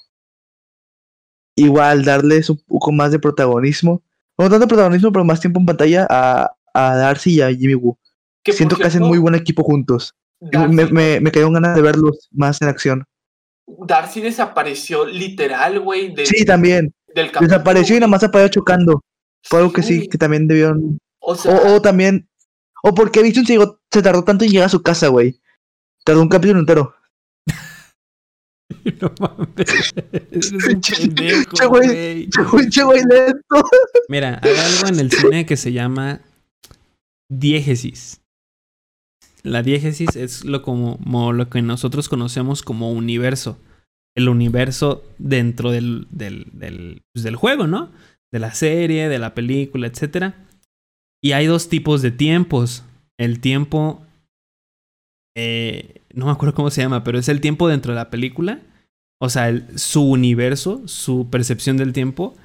Igual 1.57 2.05
darles 2.05 2.51
un 2.51 2.61
poco 2.67 2.93
más 2.93 3.11
de 3.13 3.19
protagonismo. 3.19 4.03
No 4.37 4.49
tanto 4.49 4.69
protagonismo, 4.69 5.11
pero 5.13 5.25
más 5.25 5.41
tiempo 5.41 5.61
en 5.61 5.67
pantalla 5.67 6.07
a, 6.09 6.53
a 6.75 6.97
Darcy 6.97 7.35
y 7.35 7.41
a 7.41 7.51
Jimmy 7.53 7.75
Woo. 7.75 7.99
Siento 8.45 8.77
que 8.77 8.85
hacen 8.85 9.03
muy 9.03 9.19
buen 9.19 9.35
equipo 9.35 9.63
juntos. 9.63 10.15
Darcy, 10.41 10.69
Me, 10.75 10.87
me, 10.87 11.21
me 11.21 11.31
quedó 11.33 11.51
ganas 11.51 11.75
de 11.75 11.83
verlos 11.83 12.29
más 12.31 12.63
en 12.63 12.69
acción. 12.69 13.05
Darcy 13.87 14.21
desapareció 14.21 15.05
literal, 15.07 15.81
güey. 15.81 16.15
del- 16.15 16.27
Sí, 16.27 16.45
también. 16.45 16.93
Del 17.15 17.31
Desapareció 17.41 17.97
y 17.97 18.01
nada 18.01 18.09
más 18.11 18.23
apareció 18.25 18.61
chocando. 18.61 19.03
Fue 19.45 19.61
algo 19.61 19.73
que 19.73 19.83
sí, 19.83 20.09
que 20.09 20.19
también 20.19 20.47
debieron 20.49 20.99
O 21.21 21.35
sea, 21.35 21.53
O, 21.55 21.75
o 21.77 21.83
también. 21.83 22.29
O 22.83 22.95
porque 22.95 23.23
Vision 23.23 23.45
se, 23.47 23.55
llegó- 23.55 23.81
se 23.91 24.03
tardó 24.03 24.23
tanto 24.25 24.45
en 24.45 24.51
llegar 24.51 24.67
a 24.67 24.71
su 24.71 24.83
casa, 24.83 25.09
güey. 25.09 25.41
Tardó 26.05 26.23
un 26.23 26.29
capítulo 26.29 26.61
entero. 26.61 26.95
No 29.01 29.13
mames. 29.21 29.93
Eres 30.13 30.53
un 30.53 31.15
pendejo, 31.15 31.57
Che, 31.57 31.67
güey. 31.67 33.03
lento. 33.05 33.63
Mira, 34.09 34.41
hay 34.43 34.57
algo 34.57 34.89
en 34.89 35.01
el 35.01 35.11
cine 35.11 35.47
que 35.47 35.57
se 35.57 35.73
llama 35.73 36.21
diégesis. 37.31 38.18
La 39.43 39.63
diégesis 39.63 40.17
es 40.17 40.45
lo 40.45 40.63
como, 40.63 40.99
lo 41.33 41.49
que 41.49 41.63
nosotros 41.63 42.09
conocemos 42.09 42.63
como 42.63 42.91
universo. 42.93 43.59
El 44.17 44.29
universo 44.29 45.05
dentro 45.19 45.71
del, 45.71 46.07
del, 46.11 46.47
del, 46.53 47.03
pues, 47.13 47.35
juego, 47.37 47.67
¿no? 47.67 47.91
De 48.33 48.39
la 48.41 48.53
serie, 48.53 49.09
de 49.09 49.19
la 49.19 49.35
película, 49.35 49.87
etc. 49.87 50.35
Y 51.23 51.33
hay 51.33 51.47
dos 51.47 51.69
tipos 51.69 52.03
de 52.03 52.11
tiempos. 52.11 52.83
El 53.19 53.41
tiempo... 53.41 54.05
eh, 55.37 56.03
no 56.13 56.27
me 56.27 56.33
acuerdo 56.33 56.55
cómo 56.55 56.71
se 56.71 56.83
llama, 56.83 57.05
pero 57.05 57.19
es 57.19 57.29
el 57.29 57.41
tiempo 57.41 57.69
dentro 57.69 57.93
de 57.93 57.97
la 57.97 58.11
película. 58.11 58.61
O 59.21 59.29
sea, 59.29 59.49
el- 59.49 59.79
su 59.79 60.03
universo, 60.03 60.83
su 60.87 61.29
percepción 61.31 61.77
del 61.77 61.93
tiempo 61.93 62.37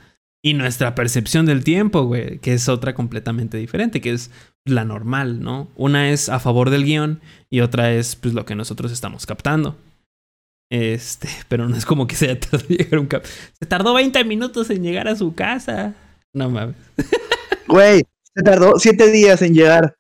y 0.44 0.54
nuestra 0.54 0.94
percepción 0.96 1.46
del 1.46 1.64
tiempo, 1.64 2.04
güey, 2.04 2.40
que 2.40 2.54
es 2.54 2.68
otra 2.70 2.94
completamente 2.94 3.58
diferente, 3.58 4.02
que 4.02 4.12
es 4.12 4.32
la 4.66 4.86
normal, 4.86 5.42
¿no? 5.42 5.68
Una 5.76 6.10
es 6.12 6.30
a 6.30 6.40
favor 6.40 6.70
del 6.70 6.86
guion 6.86 7.22
y 7.50 7.62
otra 7.62 7.92
es 7.92 8.16
pues 8.16 8.34
lo 8.34 8.46
que 8.46 8.56
nosotros 8.56 8.92
estamos 8.92 9.26
captando. 9.26 9.76
Este, 10.70 11.28
pero 11.50 11.68
no 11.68 11.76
es 11.76 11.86
como 11.86 12.08
que 12.08 12.16
se 12.16 12.26
haya 12.30 12.40
tardado 12.40 12.68
llegar 12.68 13.00
un 13.00 13.08
cap. 13.08 13.24
Se 13.60 13.66
tardó 13.66 13.94
20 13.94 14.24
minutos 14.24 14.70
en 14.70 14.84
llegar 14.84 15.08
a 15.08 15.16
su 15.16 15.34
casa. 15.36 15.94
No 16.34 16.50
mames. 16.50 16.76
Güey, 17.68 18.04
se 18.36 18.44
tardó 18.44 18.78
siete 18.78 19.10
días 19.10 19.42
en 19.42 19.54
llegar. 19.54 19.96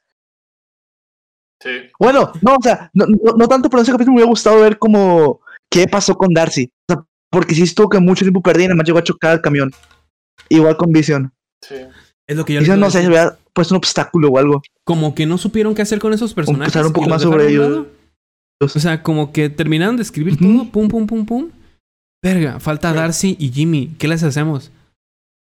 sí. 1.61 1.69
Bueno, 1.97 2.31
no, 2.41 2.55
o 2.55 2.61
sea, 2.61 2.91
no, 2.93 3.05
no, 3.07 3.33
no 3.35 3.47
tanto, 3.47 3.69
pero 3.69 3.79
en 3.79 3.83
ese 3.83 3.91
capítulo 3.91 4.11
me 4.11 4.17
hubiera 4.17 4.29
gustado 4.29 4.61
ver 4.61 4.77
como 4.77 5.39
qué 5.71 5.87
pasó 5.87 6.15
con 6.15 6.33
Darcy. 6.33 6.69
O 6.87 6.93
sea, 6.93 7.03
porque 7.31 7.55
sí 7.55 7.63
estuvo 7.63 7.89
que 7.89 7.99
mucho 7.99 8.25
tiempo 8.25 8.43
perdí 8.43 8.65
y 8.65 8.67
nada 8.67 8.75
más 8.75 8.85
llegó 8.85 8.99
a 8.99 9.03
chocar 9.03 9.31
al 9.31 9.41
camión. 9.41 9.71
Igual 10.49 10.77
con 10.77 10.91
Vision. 10.91 11.33
sí. 11.61 11.75
Es 12.27 12.37
lo 12.37 12.45
que 12.45 12.53
yo 12.53 12.73
a 12.73 12.77
no 12.77 12.89
sé, 12.89 13.01
se 13.01 13.07
hubiera 13.07 13.37
puesto 13.53 13.73
un 13.73 13.77
obstáculo 13.77 14.29
o 14.29 14.37
algo. 14.37 14.61
Como 14.85 15.13
que 15.13 15.25
no 15.25 15.37
supieron 15.37 15.75
qué 15.75 15.81
hacer 15.81 15.99
con 15.99 16.13
esos 16.13 16.33
personajes. 16.33 16.67
Empezar 16.67 16.87
un 16.87 16.93
poco 16.93 17.09
más 17.09 17.21
sobre 17.21 17.49
ellos. 17.49 17.87
O 18.61 18.67
sea, 18.67 19.03
como 19.03 19.33
que 19.33 19.49
terminaron 19.49 19.97
de 19.97 20.03
escribir 20.03 20.37
todo, 20.37 20.69
pum, 20.71 20.87
pum, 20.87 21.05
pum, 21.05 21.25
pum. 21.25 21.49
Verga, 22.23 22.59
falta. 22.59 22.93
Darcy 22.93 23.35
y 23.39 23.51
Jimmy. 23.51 23.93
¿Qué 23.97 24.07
les 24.07 24.23
hacemos? 24.23 24.71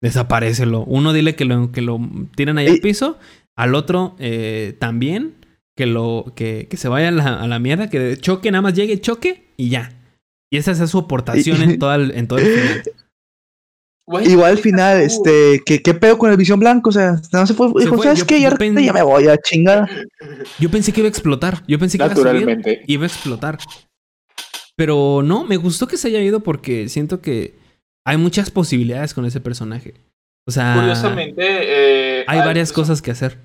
Desaparecelo. 0.02 0.84
Uno 0.84 1.14
dile 1.14 1.36
que 1.36 1.45
lo, 1.45 1.72
que 1.72 1.82
lo 1.82 2.00
tiran 2.36 2.58
ahí 2.58 2.68
al 2.68 2.80
piso. 2.80 3.18
Al 3.56 3.74
otro 3.74 4.16
eh, 4.20 4.76
también. 4.80 5.36
Que 5.78 5.86
lo 5.86 6.34
que, 6.36 6.68
que 6.70 6.78
se 6.78 6.90
vaya 6.90 7.08
a 7.08 7.12
la, 7.12 7.42
a 7.42 7.48
la 7.48 7.60
mierda. 7.60 7.90
Que 7.90 8.18
choque, 8.18 8.52
nada 8.52 8.62
más 8.62 8.74
llegue, 8.74 9.00
choque 9.00 9.45
y 9.56 9.70
ya. 9.70 9.94
Y 10.52 10.58
esa 10.58 10.72
es 10.72 10.90
su 10.90 11.00
aportación 11.00 11.62
en, 11.62 11.80
toda 11.80 11.95
el, 11.95 12.12
en 12.12 12.28
todo 12.28 12.40
el 12.40 12.45
final. 12.60 12.84
Igual 14.08 14.51
al 14.51 14.58
final, 14.59 15.00
tú. 15.00 15.03
este, 15.06 15.64
¿qué, 15.66 15.82
qué 15.82 15.93
pedo 15.95 16.17
con 16.19 16.30
el 16.30 16.38
Visión 16.38 16.59
Blanco? 16.59 16.90
O 16.90 16.93
sea, 16.93 17.19
no 17.34 17.48
se 17.48 17.53
fue. 17.56 17.69
Dijo, 17.80 17.95
fue, 17.95 18.03
¿sabes 18.06 18.19
yo- 18.19 18.27
qué? 18.27 18.40
Ya, 18.40 18.51
yo 18.51 18.58
pen- 18.58 18.77
ya 18.77 18.93
me 18.93 19.01
voy 19.01 19.27
a 19.27 19.38
chingar. 19.38 19.90
Yo 20.59 20.69
pensé 20.69 20.93
que 20.93 21.00
iba 21.01 21.08
a 21.08 21.09
explotar. 21.09 21.64
Yo 21.67 21.80
pensé 21.80 21.98
que 21.98 22.03
iba 22.03 22.14
a 22.14 22.16
subir 22.16 22.25
Naturalmente. 22.34 22.84
iba 22.88 23.03
a 23.03 23.08
explotar. 23.08 23.58
Pero 24.75 25.22
no, 25.24 25.43
me 25.45 25.58
gustó 25.58 25.88
que 25.88 25.98
se 25.98 26.09
haya 26.09 26.19
ido 26.22 26.42
porque 26.42 26.88
siento 26.90 27.19
que 27.22 27.56
hay 28.06 28.17
muchas 28.17 28.51
posibilidades 28.51 29.14
con 29.14 29.25
ese 29.25 29.40
personaje. 29.40 29.95
O 30.48 30.51
sea, 30.51 30.75
Curiosamente, 30.75 31.42
eh, 32.19 32.25
hay 32.27 32.40
ah, 32.40 32.45
varias 32.45 32.69
pues, 32.72 32.75
cosas 32.88 33.01
que 33.01 33.09
hacer. 33.11 33.40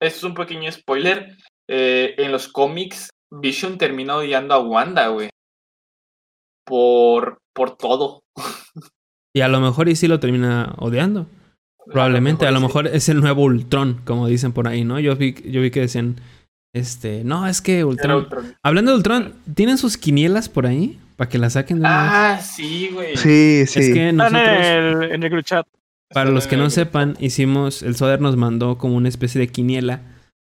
Esto 0.00 0.18
es 0.18 0.24
un 0.24 0.34
pequeño 0.34 0.72
spoiler. 0.72 1.36
eh, 1.70 2.14
en 2.18 2.32
los 2.32 2.48
cómics, 2.48 3.10
Vision 3.30 3.78
termina 3.78 4.16
odiando 4.16 4.54
a 4.54 4.58
Wanda, 4.58 5.06
güey. 5.08 5.30
Por, 6.66 7.38
por 7.54 7.76
todo. 7.76 8.23
Y 9.34 9.40
a 9.40 9.48
lo 9.48 9.60
mejor 9.60 9.88
y 9.88 9.96
sí 9.96 10.06
lo 10.06 10.20
termina 10.20 10.74
odiando. 10.78 11.26
Probablemente, 11.86 12.46
a 12.46 12.50
lo 12.50 12.60
mejor 12.60 12.86
es 12.86 13.08
el 13.08 13.20
nuevo 13.20 13.42
Ultron, 13.42 14.00
como 14.04 14.26
dicen 14.26 14.52
por 14.52 14.68
ahí, 14.68 14.84
¿no? 14.84 15.00
Yo 15.00 15.16
vi, 15.16 15.34
yo 15.44 15.60
vi 15.60 15.70
que 15.70 15.80
decían, 15.80 16.16
este, 16.72 17.24
no, 17.24 17.46
es 17.46 17.60
que 17.60 17.84
Ultron... 17.84 18.16
Ultron. 18.16 18.56
Hablando 18.62 18.92
de 18.92 18.96
Ultron, 18.96 19.34
¿tienen 19.54 19.76
sus 19.76 19.98
quinielas 19.98 20.48
por 20.48 20.66
ahí? 20.66 20.98
Para 21.16 21.28
que 21.28 21.38
la 21.38 21.50
saquen 21.50 21.78
de 21.78 21.80
una 21.82 22.02
vez. 22.02 22.10
Ah, 22.12 22.40
sí, 22.40 22.88
güey. 22.92 23.16
Sí, 23.16 23.64
sí. 23.66 23.80
Es 23.80 23.92
que 23.92 24.08
Están 24.10 24.32
nosotros, 24.32 24.66
en 24.66 24.72
el, 24.72 25.02
en 25.12 25.22
el 25.22 25.30
group 25.30 25.44
chat. 25.44 25.66
para 26.12 26.30
los 26.30 26.46
que 26.46 26.56
no 26.56 26.70
sepan, 26.70 27.16
hicimos, 27.20 27.82
el 27.82 27.96
Soder 27.96 28.20
nos 28.20 28.36
mandó 28.36 28.78
como 28.78 28.96
una 28.96 29.08
especie 29.08 29.40
de 29.40 29.48
quiniela 29.48 30.00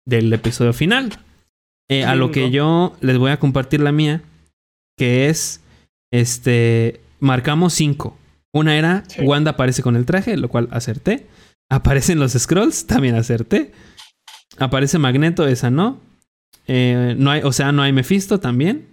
del 0.06 0.32
episodio 0.34 0.74
final. 0.74 1.20
Eh, 1.90 2.04
a 2.04 2.16
lo 2.16 2.32
que 2.32 2.52
yo 2.52 2.96
les 3.00 3.18
voy 3.18 3.32
a 3.32 3.40
compartir 3.40 3.80
la 3.80 3.94
mía, 3.94 4.22
que 4.98 5.30
es, 5.30 5.62
este, 6.12 7.00
marcamos 7.20 7.74
cinco. 7.74 8.18
Una 8.58 8.78
era, 8.78 9.04
Sí. 9.08 9.22
Wanda 9.24 9.52
aparece 9.52 9.82
con 9.84 9.96
el 9.96 10.06
traje, 10.06 10.38
lo 10.38 10.50
cual 10.50 10.68
acerté. 10.72 11.28
Aparecen 11.70 12.20
los 12.20 12.34
Scrolls, 12.34 12.88
también 12.88 13.16
acerté. 13.16 13.72
Aparece 14.58 14.98
Magneto, 14.98 15.48
esa 15.48 15.70
no. 15.70 16.00
Eh, 16.68 17.16
no 17.18 17.32
hay, 17.32 17.42
o 17.44 17.52
sea, 17.52 17.72
no 17.72 17.82
hay 17.84 17.92
Mephisto 17.94 18.40
también. 18.40 18.88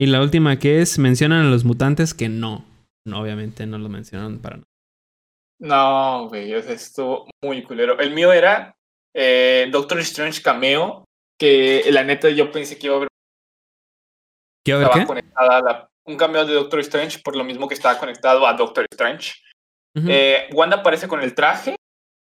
Y 0.00 0.06
la 0.06 0.20
última 0.22 0.58
que 0.58 0.80
es, 0.82 0.98
mencionan 0.98 1.46
a 1.46 1.50
los 1.50 1.64
mutantes 1.64 2.14
que 2.14 2.28
no. 2.28 2.64
No, 3.06 3.20
obviamente 3.20 3.66
no 3.66 3.78
lo 3.78 3.88
mencionaron 3.88 4.38
para 4.40 4.56
nada. 4.58 4.66
No, 5.58 6.28
güey, 6.28 6.54
o 6.54 6.62
sea, 6.62 6.72
estuvo 6.74 7.30
muy 7.42 7.62
culero. 7.62 7.98
El 7.98 8.12
mío 8.12 8.32
era 8.32 8.76
eh, 9.14 9.68
Doctor 9.72 9.98
Strange 10.00 10.42
cameo, 10.42 11.04
que 11.38 11.84
la 11.90 12.04
neta 12.04 12.28
yo 12.30 12.50
pensé 12.52 12.78
que 12.78 12.86
iba 12.86 12.94
a 12.94 12.98
haber 12.98 13.08
¿Quiero 14.64 14.80
ver 14.80 14.86
estaba 14.88 15.00
qué? 15.02 15.06
conectada 15.06 15.56
a 15.58 15.62
la- 15.62 15.88
un 16.06 16.16
cameo 16.16 16.44
de 16.44 16.54
Doctor 16.54 16.80
Strange 16.80 17.20
por 17.20 17.36
lo 17.36 17.44
mismo 17.44 17.68
que 17.68 17.74
estaba 17.74 17.98
conectado 17.98 18.46
a 18.46 18.52
Doctor 18.54 18.86
Strange. 18.90 19.34
Eh, 20.08 20.48
Wanda 20.52 20.76
aparece 20.76 21.08
con 21.08 21.22
el 21.22 21.34
traje, 21.34 21.76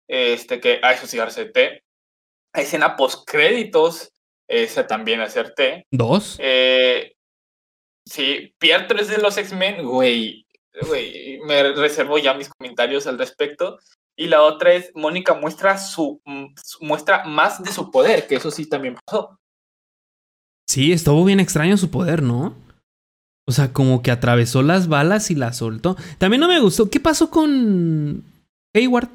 este 0.07 0.61
que 0.61 0.81
a 0.83 0.93
eso 0.93 1.07
sí 1.07 1.19
acerté. 1.19 1.83
Escena 2.53 2.95
post 2.95 3.27
créditos, 3.29 4.11
esa 4.49 4.87
también 4.87 5.21
acerté. 5.21 5.87
¿Dos? 5.91 6.37
Eh, 6.41 7.15
sí, 8.07 8.55
Pietro 8.59 8.99
es 9.01 9.09
de 9.09 9.19
los 9.19 9.37
X-Men, 9.39 9.83
güey, 9.85 10.47
güey, 10.87 11.39
me 11.47 11.73
reservo 11.73 12.19
ya 12.19 12.35
mis 12.35 12.51
comentarios 12.51 13.07
al 13.07 13.19
respecto. 13.19 13.79
Y 14.17 14.27
la 14.29 14.43
otra 14.43 14.75
es 14.75 14.93
Mónica 14.95 15.35
muestra 15.35 15.77
su, 15.79 16.21
mm, 16.25 16.55
su- 16.63 16.85
muestra 16.85 17.25
más 17.25 17.63
de 17.63 17.73
su 17.73 17.91
poder, 17.91 18.27
que 18.29 18.37
eso 18.37 18.51
sí 18.51 18.69
también 18.69 18.97
pasó. 19.05 19.41
Sí, 20.69 20.93
estuvo 20.93 21.25
bien 21.25 21.41
extraño 21.41 21.77
su 21.77 21.91
poder, 21.91 22.23
¿no? 22.23 22.55
O 23.47 23.53
sea, 23.53 23.73
como 23.73 24.03
que 24.03 24.11
atravesó 24.11 24.63
las 24.63 24.89
balas 24.89 25.31
y 25.31 25.35
las 25.35 25.59
soltó. 25.59 25.97
También 26.19 26.41
no 26.41 26.49
me 26.49 26.61
gustó. 26.61 26.89
¿Qué 26.89 26.99
pasó 27.01 27.31
con 27.31 28.25
Hayward? 28.75 29.09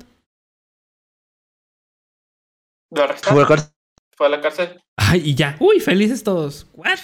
Lo 2.92 3.04
arrestaron, 3.04 3.36
Fue 3.36 3.40
a 3.40 3.44
la 3.44 3.48
cárcel. 3.48 3.74
fue 4.18 4.28
a 4.28 4.30
la 4.30 4.42
cárcel. 4.42 4.82
Ay, 4.98 5.22
y 5.30 5.36
ya. 5.36 5.58
Uy, 5.60 5.80
felices 5.80 6.24
todos. 6.24 6.68
¿What? 6.74 7.00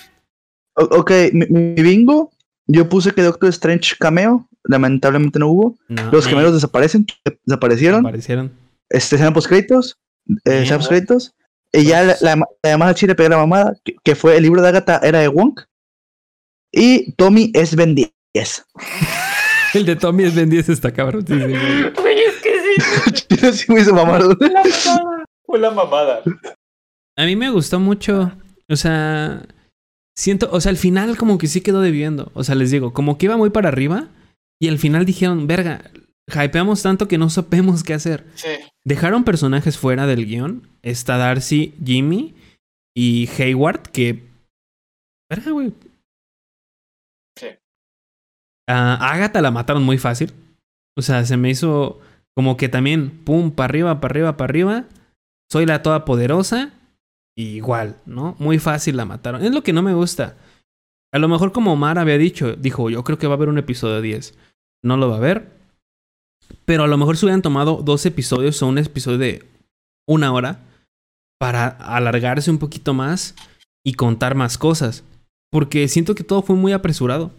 O- 0.75 0.99
ok, 0.99 1.11
mi, 1.33 1.45
mi 1.47 1.81
bingo. 1.81 2.31
Yo 2.67 2.89
puse 2.89 3.11
que 3.13 3.21
Doctor 3.21 3.49
Strange 3.49 3.95
cameo. 3.99 4.47
Lamentablemente 4.63 5.37
no 5.39 5.47
hubo. 5.49 5.77
No, 5.87 6.11
Los 6.11 6.25
eh, 6.25 6.29
gemelos 6.29 6.53
desaparecen. 6.53 7.05
Desaparecieron. 7.45 8.01
Aparecieron. 8.05 8.51
Este, 8.89 9.15
escena 9.15 9.33
post 9.33 9.47
créditos. 9.47 9.97
Eh, 10.27 10.33
Bien. 10.45 10.63
escena 10.63 10.77
post 10.77 10.89
créditos. 10.89 11.35
Y 11.71 11.85
ya 11.85 12.03
la, 12.03 12.15
la, 12.21 12.35
la 12.35 12.69
llamada 12.69 12.95
chile 12.95 13.13
pega 13.15 13.29
la 13.29 13.37
mamada. 13.37 13.73
Que, 13.83 13.95
que 14.03 14.15
fue 14.15 14.37
el 14.37 14.43
libro 14.43 14.61
de 14.61 14.69
Agatha 14.69 14.99
era 15.03 15.19
de 15.19 15.27
Wong. 15.27 15.59
Y 16.75 17.13
Tommy 17.13 17.51
es 17.53 17.75
Ben 17.75 17.95
10. 17.95 18.11
El 19.73 19.85
de 19.85 19.95
Tommy 19.95 20.25
es 20.25 20.35
Ben 20.35 20.49
10 20.49 20.69
está 20.69 20.91
cabrón. 20.91 21.25
Sí, 21.25 21.33
sí, 21.33 21.39
sí. 21.39 22.01
Güey, 22.01 22.19
es 22.19 22.35
que 22.41 23.53
sí, 23.53 23.57
sí 23.57 23.71
me 23.71 23.79
hizo 23.79 23.93
mamar. 23.93 24.21
fue 24.23 24.49
la 24.49 24.61
mamada. 24.61 25.25
Fue 25.45 25.59
la 25.59 25.71
mamada. 25.71 26.21
A 27.17 27.25
mí 27.25 27.37
me 27.37 27.49
gustó 27.49 27.79
mucho. 27.79 28.33
O 28.69 28.75
sea, 28.75 29.45
siento, 30.17 30.49
o 30.51 30.59
sea, 30.59 30.71
al 30.71 30.77
final 30.77 31.15
como 31.15 31.37
que 31.37 31.47
sí 31.47 31.61
quedó 31.61 31.79
debiendo. 31.79 32.29
O 32.33 32.43
sea, 32.43 32.55
les 32.55 32.71
digo, 32.71 32.93
como 32.93 33.17
que 33.17 33.27
iba 33.27 33.37
muy 33.37 33.51
para 33.51 33.69
arriba. 33.69 34.09
Y 34.59 34.67
al 34.67 34.77
final 34.77 35.05
dijeron, 35.05 35.47
verga, 35.47 35.91
hypeamos 36.27 36.81
tanto 36.81 37.07
que 37.07 37.17
no 37.17 37.29
supemos 37.29 37.83
qué 37.83 37.93
hacer. 37.93 38.25
Sí. 38.35 38.49
Dejaron 38.83 39.23
personajes 39.23 39.77
fuera 39.77 40.07
del 40.07 40.25
guion. 40.25 40.67
Está 40.81 41.15
Darcy, 41.15 41.73
Jimmy 41.83 42.35
y 42.93 43.29
Hayward, 43.37 43.83
que. 43.91 44.23
Verga, 45.29 45.51
güey. 45.51 45.71
Sí. 48.67 48.73
A 48.73 49.13
Agatha 49.13 49.41
la 49.41 49.51
mataron 49.51 49.83
muy 49.83 49.97
fácil. 49.97 50.33
O 50.97 51.01
sea, 51.01 51.25
se 51.25 51.37
me 51.37 51.49
hizo 51.49 51.99
como 52.35 52.57
que 52.57 52.69
también, 52.69 53.23
pum, 53.23 53.51
para 53.51 53.65
arriba, 53.65 54.01
para 54.01 54.11
arriba, 54.11 54.37
para 54.37 54.51
arriba. 54.51 54.85
Soy 55.51 55.65
la 55.65 55.83
todopoderosa. 55.83 56.73
Y 57.37 57.57
igual, 57.57 57.97
¿no? 58.05 58.35
Muy 58.39 58.59
fácil 58.59 58.97
la 58.97 59.05
mataron. 59.05 59.43
Es 59.43 59.51
lo 59.51 59.61
que 59.61 59.73
no 59.73 59.81
me 59.81 59.93
gusta. 59.93 60.37
A 61.13 61.19
lo 61.19 61.27
mejor 61.27 61.51
como 61.51 61.73
Omar 61.73 61.99
había 61.99 62.17
dicho, 62.17 62.55
dijo, 62.55 62.89
yo 62.89 63.03
creo 63.03 63.17
que 63.17 63.27
va 63.27 63.33
a 63.33 63.37
haber 63.37 63.49
un 63.49 63.57
episodio 63.57 64.01
10. 64.01 64.37
No 64.83 64.97
lo 64.97 65.09
va 65.09 65.15
a 65.15 65.17
haber. 65.17 65.51
Pero 66.65 66.83
a 66.83 66.87
lo 66.87 66.97
mejor 66.97 67.17
se 67.17 67.25
hubieran 67.25 67.41
tomado 67.41 67.81
dos 67.83 68.05
episodios 68.05 68.61
o 68.61 68.67
un 68.67 68.77
episodio 68.77 69.17
de 69.17 69.45
una 70.07 70.31
hora 70.33 70.59
para 71.39 71.67
alargarse 71.67 72.51
un 72.51 72.57
poquito 72.57 72.93
más 72.93 73.35
y 73.85 73.93
contar 73.93 74.35
más 74.35 74.57
cosas. 74.57 75.03
Porque 75.51 75.87
siento 75.87 76.15
que 76.15 76.23
todo 76.23 76.41
fue 76.41 76.55
muy 76.55 76.73
apresurado. 76.73 77.31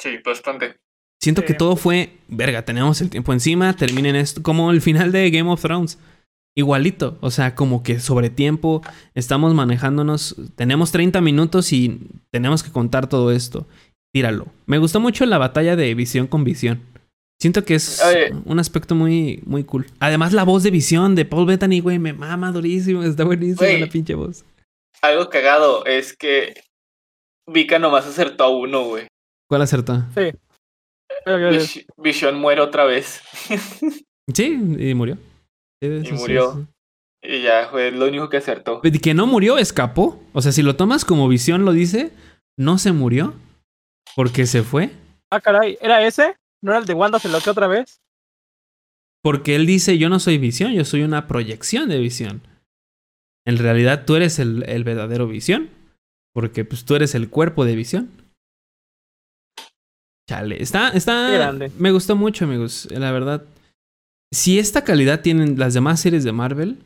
Sí, 0.00 0.16
bastante. 0.24 0.76
Siento 1.22 1.42
Sí. 1.42 1.48
que 1.48 1.54
todo 1.54 1.76
fue, 1.76 2.16
verga, 2.28 2.64
tenemos 2.64 3.00
el 3.00 3.10
tiempo 3.10 3.32
encima, 3.32 3.74
terminen 3.76 4.16
esto, 4.16 4.42
como 4.42 4.70
el 4.70 4.80
final 4.80 5.12
de 5.12 5.30
Game 5.30 5.50
of 5.50 5.60
Thrones. 5.60 5.98
Igualito, 6.56 7.16
o 7.20 7.30
sea, 7.30 7.54
como 7.54 7.82
que 7.82 8.00
sobre 8.00 8.28
tiempo 8.30 8.82
estamos 9.14 9.54
manejándonos, 9.54 10.34
tenemos 10.56 10.90
30 10.92 11.20
minutos 11.20 11.72
y 11.72 12.00
tenemos 12.32 12.62
que 12.62 12.72
contar 12.72 13.08
todo 13.08 13.30
esto. 13.30 13.66
Tíralo. 14.12 14.46
Me 14.66 14.78
gustó 14.78 14.98
mucho 14.98 15.24
la 15.26 15.38
batalla 15.38 15.76
de 15.76 15.94
visión 15.94 16.26
con 16.26 16.42
visión. 16.42 16.80
Siento 17.40 17.64
que 17.64 17.74
es 17.76 18.02
Oye. 18.04 18.32
un 18.44 18.58
aspecto 18.58 18.94
muy, 18.94 19.40
muy 19.46 19.62
cool. 19.64 19.86
Además, 20.00 20.32
la 20.32 20.42
voz 20.42 20.62
de 20.62 20.70
visión 20.70 21.14
de 21.14 21.24
Paul 21.24 21.46
Bettany, 21.46 21.80
güey, 21.80 21.98
me 21.98 22.12
mama 22.12 22.50
durísimo. 22.50 23.02
Está 23.04 23.24
buenísima 23.24 23.70
la 23.78 23.86
pinche 23.86 24.14
voz. 24.14 24.44
Algo 25.02 25.30
cagado 25.30 25.86
es 25.86 26.14
que 26.16 26.54
Vika 27.46 27.78
nomás 27.78 28.06
acertó 28.06 28.44
a 28.44 28.48
uno, 28.50 28.84
güey. 28.84 29.06
¿Cuál 29.50 29.62
acertó? 29.62 30.04
Sí. 30.14 30.30
Pero 31.24 31.50
que- 31.50 31.58
Vis- 31.58 31.86
Vision 31.96 32.38
muere 32.38 32.60
otra 32.62 32.84
vez. 32.84 33.20
Sí, 34.32 34.44
y 34.78 34.94
murió. 34.94 35.18
Sí, 35.82 36.12
murió. 36.12 36.52
sí. 37.20 37.28
y 37.34 37.42
ya 37.42 37.66
fue 37.68 37.90
lo 37.90 38.06
único 38.06 38.28
que 38.28 38.36
acertó. 38.36 38.80
De 38.80 38.92
que 39.00 39.12
no 39.12 39.26
murió, 39.26 39.58
escapó. 39.58 40.22
O 40.32 40.40
sea, 40.40 40.52
si 40.52 40.62
lo 40.62 40.76
tomas 40.76 41.04
como 41.04 41.26
visión, 41.26 41.64
lo 41.64 41.72
dice, 41.72 42.12
no 42.56 42.78
se 42.78 42.92
murió. 42.92 43.34
Porque 44.14 44.46
se 44.46 44.62
fue. 44.62 44.90
Ah, 45.32 45.40
caray, 45.40 45.78
¿era 45.80 46.06
ese? 46.06 46.36
¿No 46.62 46.70
era 46.70 46.78
el 46.78 46.86
de 46.86 46.94
Wanda 46.94 47.18
se 47.18 47.28
lo 47.28 47.40
que 47.40 47.50
otra 47.50 47.66
vez? 47.66 47.98
Porque 49.20 49.56
él 49.56 49.66
dice, 49.66 49.98
yo 49.98 50.08
no 50.08 50.20
soy 50.20 50.38
visión, 50.38 50.72
yo 50.74 50.84
soy 50.84 51.02
una 51.02 51.26
proyección 51.26 51.88
de 51.88 51.98
visión. 51.98 52.42
En 53.44 53.58
realidad 53.58 54.04
tú 54.06 54.14
eres 54.14 54.38
el, 54.38 54.62
el 54.68 54.84
verdadero 54.84 55.26
visión. 55.26 55.70
Porque 56.32 56.64
pues 56.64 56.84
tú 56.84 56.94
eres 56.94 57.16
el 57.16 57.28
cuerpo 57.30 57.64
de 57.64 57.74
visión. 57.74 58.10
Chale, 60.30 60.62
está, 60.62 60.90
está... 60.90 61.26
Qué 61.28 61.38
grande. 61.38 61.72
Me 61.76 61.90
gustó 61.90 62.14
mucho, 62.14 62.44
amigos. 62.44 62.86
La 62.92 63.10
verdad. 63.10 63.42
Si 64.32 64.60
esta 64.60 64.84
calidad 64.84 65.22
tienen 65.22 65.58
las 65.58 65.74
demás 65.74 65.98
series 65.98 66.22
de 66.22 66.30
Marvel, 66.30 66.78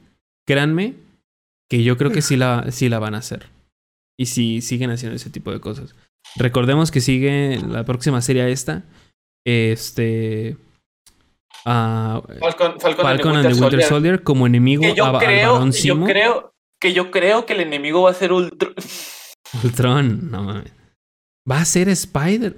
créanme 0.49 0.95
que 1.71 1.83
yo 1.83 1.99
creo 1.99 2.11
que 2.11 2.23
sí 2.23 2.39
la, 2.39 2.73
sí 2.73 2.89
la 2.89 3.01
van 3.01 3.15
a 3.15 3.19
hacer. 3.19 3.51
Y 4.19 4.27
si 4.27 4.63
siguen 4.63 4.91
haciendo 4.91 5.17
ese 5.17 5.29
tipo 5.29 5.53
de 5.53 5.61
cosas. 5.61 5.95
Recordemos 6.37 6.91
que 6.91 7.03
sigue 7.03 7.61
la 7.69 7.85
próxima 7.85 8.23
serie 8.23 8.51
esta. 8.51 8.83
Este... 9.47 10.57
Falcon, 11.65 12.81
Falcon, 12.81 12.81
and 12.81 12.81
the 12.81 13.03
Falcon 13.03 13.37
and 13.37 13.55
the 13.55 13.61
Winter 13.61 13.83
Soldier 13.83 14.23
como 14.23 14.47
enemigo 14.47 14.83
Que 14.83 14.95
yo 14.95 15.05
a, 15.05 15.11
al 15.11 15.19
creo, 15.19 15.53
Barón 15.53 15.73
que 15.73 15.83
yo 15.83 16.05
creo, 16.05 16.55
que 16.81 16.93
yo 16.95 17.11
creo 17.11 17.45
que 17.45 17.53
el 17.53 17.61
enemigo 17.61 18.03
va 18.03 18.11
a 18.11 18.15
ser 18.15 18.33
Ultron. 18.33 18.75
Ultron, 19.63 20.31
no 20.31 20.45
mames. 20.45 20.73
Va 21.51 21.61
a 21.61 21.65
ser 21.67 21.91
Spider. 21.91 22.57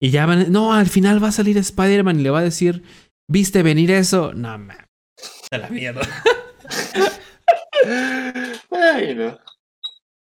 Y 0.00 0.10
ya 0.10 0.26
van. 0.26 0.50
No, 0.52 0.72
al 0.72 0.86
final 0.88 1.22
va 1.22 1.28
a 1.28 1.32
salir 1.32 1.56
Spider-Man 1.58 2.20
y 2.20 2.22
le 2.22 2.30
va 2.30 2.40
a 2.40 2.42
decir: 2.44 2.82
¿Viste 3.28 3.62
venir 3.62 3.90
eso? 3.90 4.32
No 4.34 4.48
mames. 4.58 4.78
De 5.50 5.58
la 5.58 5.68
mierda. 5.68 6.02
Ay, 8.70 9.14
no. 9.14 9.38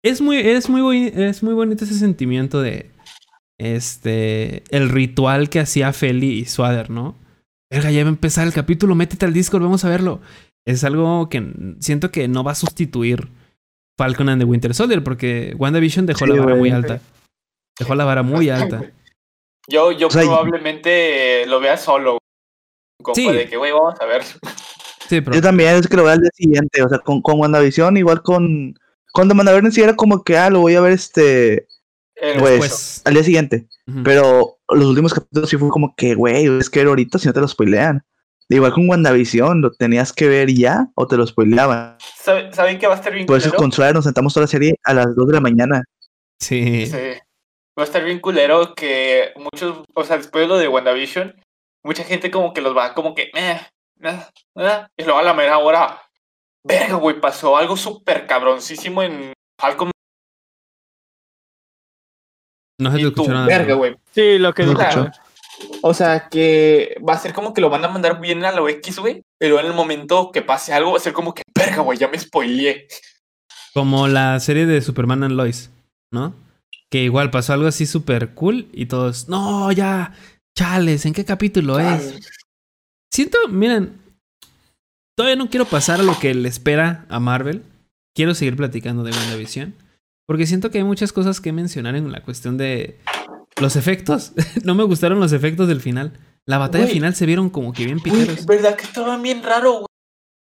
Es 0.03 0.21
muy, 0.21 0.37
es 0.37 0.69
muy, 0.69 1.11
es 1.15 1.43
muy 1.43 1.53
bonito 1.53 1.83
ese 1.85 1.95
sentimiento 1.95 2.61
de. 2.61 2.91
Este. 3.57 4.63
El 4.69 4.89
ritual 4.89 5.49
que 5.49 5.59
hacía 5.59 5.91
Feli 5.93 6.39
y 6.39 6.45
Swader, 6.45 6.89
¿no? 6.89 7.15
Verga, 7.71 7.91
ya 7.91 8.03
va 8.03 8.09
a 8.09 8.13
empezar 8.13 8.47
el 8.47 8.53
capítulo, 8.53 8.95
métete 8.95 9.25
al 9.25 9.33
Discord, 9.33 9.63
vamos 9.63 9.83
a 9.83 9.89
verlo. 9.89 10.21
Es 10.65 10.83
algo 10.83 11.27
que 11.29 11.53
siento 11.79 12.11
que 12.11 12.27
no 12.29 12.43
va 12.43 12.51
a 12.53 12.55
sustituir 12.55 13.27
Falcon 13.97 14.29
and 14.29 14.41
the 14.41 14.45
Winter 14.45 14.73
Soldier, 14.73 15.03
porque 15.03 15.53
WandaVision 15.57 16.05
dejó 16.05 16.25
Sí, 16.25 16.31
la 16.31 16.39
vara 16.39 16.51
güey. 16.51 16.59
muy 16.59 16.69
alta. 16.71 17.01
Dejó 17.77 17.95
la 17.95 18.05
vara 18.05 18.23
muy 18.23 18.49
alta. 18.49 18.91
Yo, 19.69 19.91
yo 19.91 20.07
O 20.07 20.11
sea, 20.11 20.21
probablemente 20.23 21.45
lo 21.47 21.59
vea 21.59 21.77
solo. 21.77 22.17
Como 23.01 23.15
Sí. 23.15 23.31
de 23.31 23.47
que, 23.47 23.57
güey, 23.57 23.71
vamos 23.71 23.99
a 23.99 24.05
ver. 24.05 24.23
Sí, 24.23 25.21
pero. 25.21 25.33
Yo 25.35 25.41
también 25.41 25.75
es 25.75 25.87
que 25.87 25.97
lo 25.97 26.03
veo 26.03 26.13
al 26.13 26.21
día 26.21 26.31
siguiente, 26.33 26.81
o 26.83 26.89
sea, 26.89 26.99
con, 26.99 27.21
con 27.21 27.39
WandaVision, 27.39 27.97
igual 27.97 28.21
con. 28.21 28.73
Cuando 29.13 29.33
Mandalorian 29.35 29.71
sí 29.71 29.81
era 29.81 29.95
como 29.95 30.23
que, 30.23 30.37
ah, 30.37 30.49
lo 30.49 30.59
voy 30.61 30.75
a 30.75 30.81
ver 30.81 30.93
este. 30.93 31.67
El 32.15 32.39
Pues, 32.39 33.01
al 33.05 33.13
día 33.13 33.23
siguiente. 33.23 33.67
Pero 34.03 34.57
los 34.69 34.85
últimos 34.87 35.13
capítulos 35.13 35.49
sí 35.49 35.57
fue 35.57 35.69
como 35.69 35.95
que, 35.95 36.13
güey, 36.15 36.45
es 36.59 36.69
que 36.69 36.79
ver 36.79 36.87
ahorita 36.89 37.19
si 37.19 37.27
no 37.27 37.33
te 37.33 37.39
lo 37.39 37.47
spoilean. 37.47 38.03
Igual 38.49 38.73
con 38.73 38.89
WandaVision, 38.89 39.61
lo 39.61 39.71
tenías 39.71 40.13
que 40.13 40.27
ver 40.27 40.49
ya 40.51 40.87
o 40.95 41.05
te 41.07 41.15
lo 41.17 41.25
spoileaban. 41.27 41.97
¿Sabe- 42.21 42.51
¿Saben 42.53 42.79
que 42.79 42.87
va 42.87 42.93
a 42.93 42.97
estar 42.97 43.13
bien 43.13 43.25
Por 43.27 43.37
eso 43.37 43.53
con 43.53 43.71
Suárez 43.71 43.93
nos 43.93 44.05
sentamos 44.05 44.33
toda 44.33 44.45
la 44.45 44.47
serie 44.47 44.75
a 44.83 44.93
las 44.93 45.15
2 45.15 45.27
de 45.27 45.33
la 45.33 45.41
mañana. 45.41 45.83
Sí. 46.39 46.85
Sí. 46.87 46.97
Va 47.77 47.83
a 47.83 47.85
estar 47.85 48.03
bien 48.03 48.19
culero 48.19 48.73
que 48.73 49.33
muchos, 49.35 49.83
o 49.93 50.03
sea, 50.03 50.17
después 50.17 50.43
de 50.43 50.47
lo 50.47 50.57
de 50.57 50.67
WandaVision, 50.67 51.35
mucha 51.83 52.03
gente 52.03 52.31
como 52.31 52.53
que 52.53 52.61
los 52.61 52.75
va 52.75 52.95
como 52.95 53.13
que, 53.13 53.29
eh, 53.35 53.61
eh, 54.01 54.19
eh, 54.55 54.85
y 54.97 55.03
luego 55.03 55.19
a 55.19 55.23
la 55.23 55.33
mera 55.33 55.59
hora, 55.59 56.01
verga, 56.63 56.95
güey, 56.95 57.21
pasó 57.21 57.55
algo 57.55 57.77
súper 57.77 58.25
cabroncísimo 58.25 59.03
en 59.03 59.31
Falcon 59.59 59.91
No 62.79 62.91
se 62.91 63.11
te 63.11 63.27
nada. 63.27 63.45
verga, 63.45 63.73
güey. 63.75 63.95
Sí, 64.11 64.37
lo 64.37 64.53
que 64.53 64.63
No 64.63 64.73
dijo. 64.73 65.11
O 65.81 65.93
sea, 65.93 66.29
que 66.29 66.95
va 67.07 67.13
a 67.13 67.19
ser 67.19 67.33
como 67.33 67.53
que 67.53 67.61
lo 67.61 67.69
van 67.69 67.83
a 67.83 67.87
mandar 67.87 68.19
bien 68.19 68.45
a 68.45 68.51
lo 68.51 68.69
X, 68.69 68.99
güey, 68.99 69.23
pero 69.39 69.59
en 69.59 69.65
el 69.65 69.73
momento 69.73 70.31
que 70.31 70.41
pase 70.41 70.73
algo 70.73 70.91
va 70.91 70.97
a 70.97 71.01
ser 71.01 71.13
como 71.13 71.33
que, 71.33 71.43
verga, 71.55 71.81
güey, 71.81 71.97
ya 71.97 72.07
me 72.07 72.19
spoileé. 72.19 72.87
Como 73.73 74.07
la 74.07 74.39
serie 74.39 74.65
de 74.65 74.81
Superman 74.81 75.23
and 75.23 75.35
Lois, 75.35 75.71
¿no? 76.11 76.46
Que 76.89 77.03
igual 77.03 77.31
pasó 77.31 77.53
algo 77.53 77.67
así 77.67 77.85
súper 77.85 78.33
cool 78.33 78.69
y 78.71 78.85
todos, 78.85 79.27
no, 79.27 79.71
ya, 79.71 80.13
chales, 80.57 81.05
¿en 81.05 81.13
qué 81.13 81.25
capítulo 81.25 81.79
es? 81.79 82.19
Siento, 83.11 83.37
miren, 83.49 83.99
todavía 85.15 85.35
no 85.35 85.49
quiero 85.49 85.65
pasar 85.65 85.99
a 85.99 86.03
lo 86.03 86.17
que 86.19 86.33
le 86.33 86.47
espera 86.47 87.05
a 87.09 87.19
Marvel. 87.19 87.63
Quiero 88.15 88.33
seguir 88.33 88.55
platicando 88.55 89.03
de 89.03 89.11
WandaVision. 89.11 89.75
Porque 90.27 90.45
siento 90.45 90.71
que 90.71 90.79
hay 90.79 90.83
muchas 90.83 91.13
cosas 91.13 91.39
que 91.39 91.53
mencionar 91.53 91.95
en 91.95 92.11
la 92.11 92.21
cuestión 92.21 92.57
de 92.57 92.99
los 93.61 93.75
efectos. 93.75 94.33
no 94.63 94.75
me 94.75 94.83
gustaron 94.83 95.19
los 95.19 95.31
efectos 95.31 95.67
del 95.67 95.81
final. 95.81 96.13
La 96.45 96.57
batalla 96.57 96.87
final 96.87 97.15
se 97.15 97.25
vieron 97.25 97.49
como 97.49 97.73
que 97.73 97.85
bien 97.85 97.99
piteros. 97.99 98.45
verdad 98.45 98.75
que 98.75 98.85
estaba 98.85 99.17
bien 99.17 99.43
raro, 99.43 99.71
güey. 99.73 99.85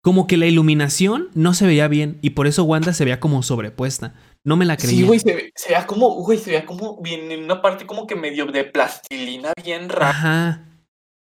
Como 0.01 0.27
que 0.27 0.35
la 0.35 0.47
iluminación 0.47 1.29
no 1.33 1.53
se 1.53 1.65
veía 1.65 1.87
bien 1.87 2.19
y 2.21 2.31
por 2.31 2.45
eso 2.45 2.63
Wanda 2.65 2.93
se 2.93 3.05
veía 3.05 3.21
como 3.21 3.41
sobrepuesta. 3.41 4.13
No 4.45 4.55
me 4.57 4.65
la 4.65 4.75
creía. 4.77 4.97
Sí, 4.97 5.03
güey, 5.03 5.19
se, 5.19 5.33
ve- 5.35 5.51
se 5.55 5.69
veía 5.69 5.87
como, 5.87 6.09
güey, 6.23 6.37
se 6.37 6.51
veía 6.51 6.65
como 6.65 7.01
bien 7.01 7.31
en 7.31 7.43
una 7.43 7.61
parte 7.61 7.85
como 7.85 8.05
que 8.07 8.15
medio 8.15 8.45
de 8.47 8.65
plastilina 8.65 9.53
bien 9.63 9.89
rara. 9.89 10.09
Ajá. 10.09 10.65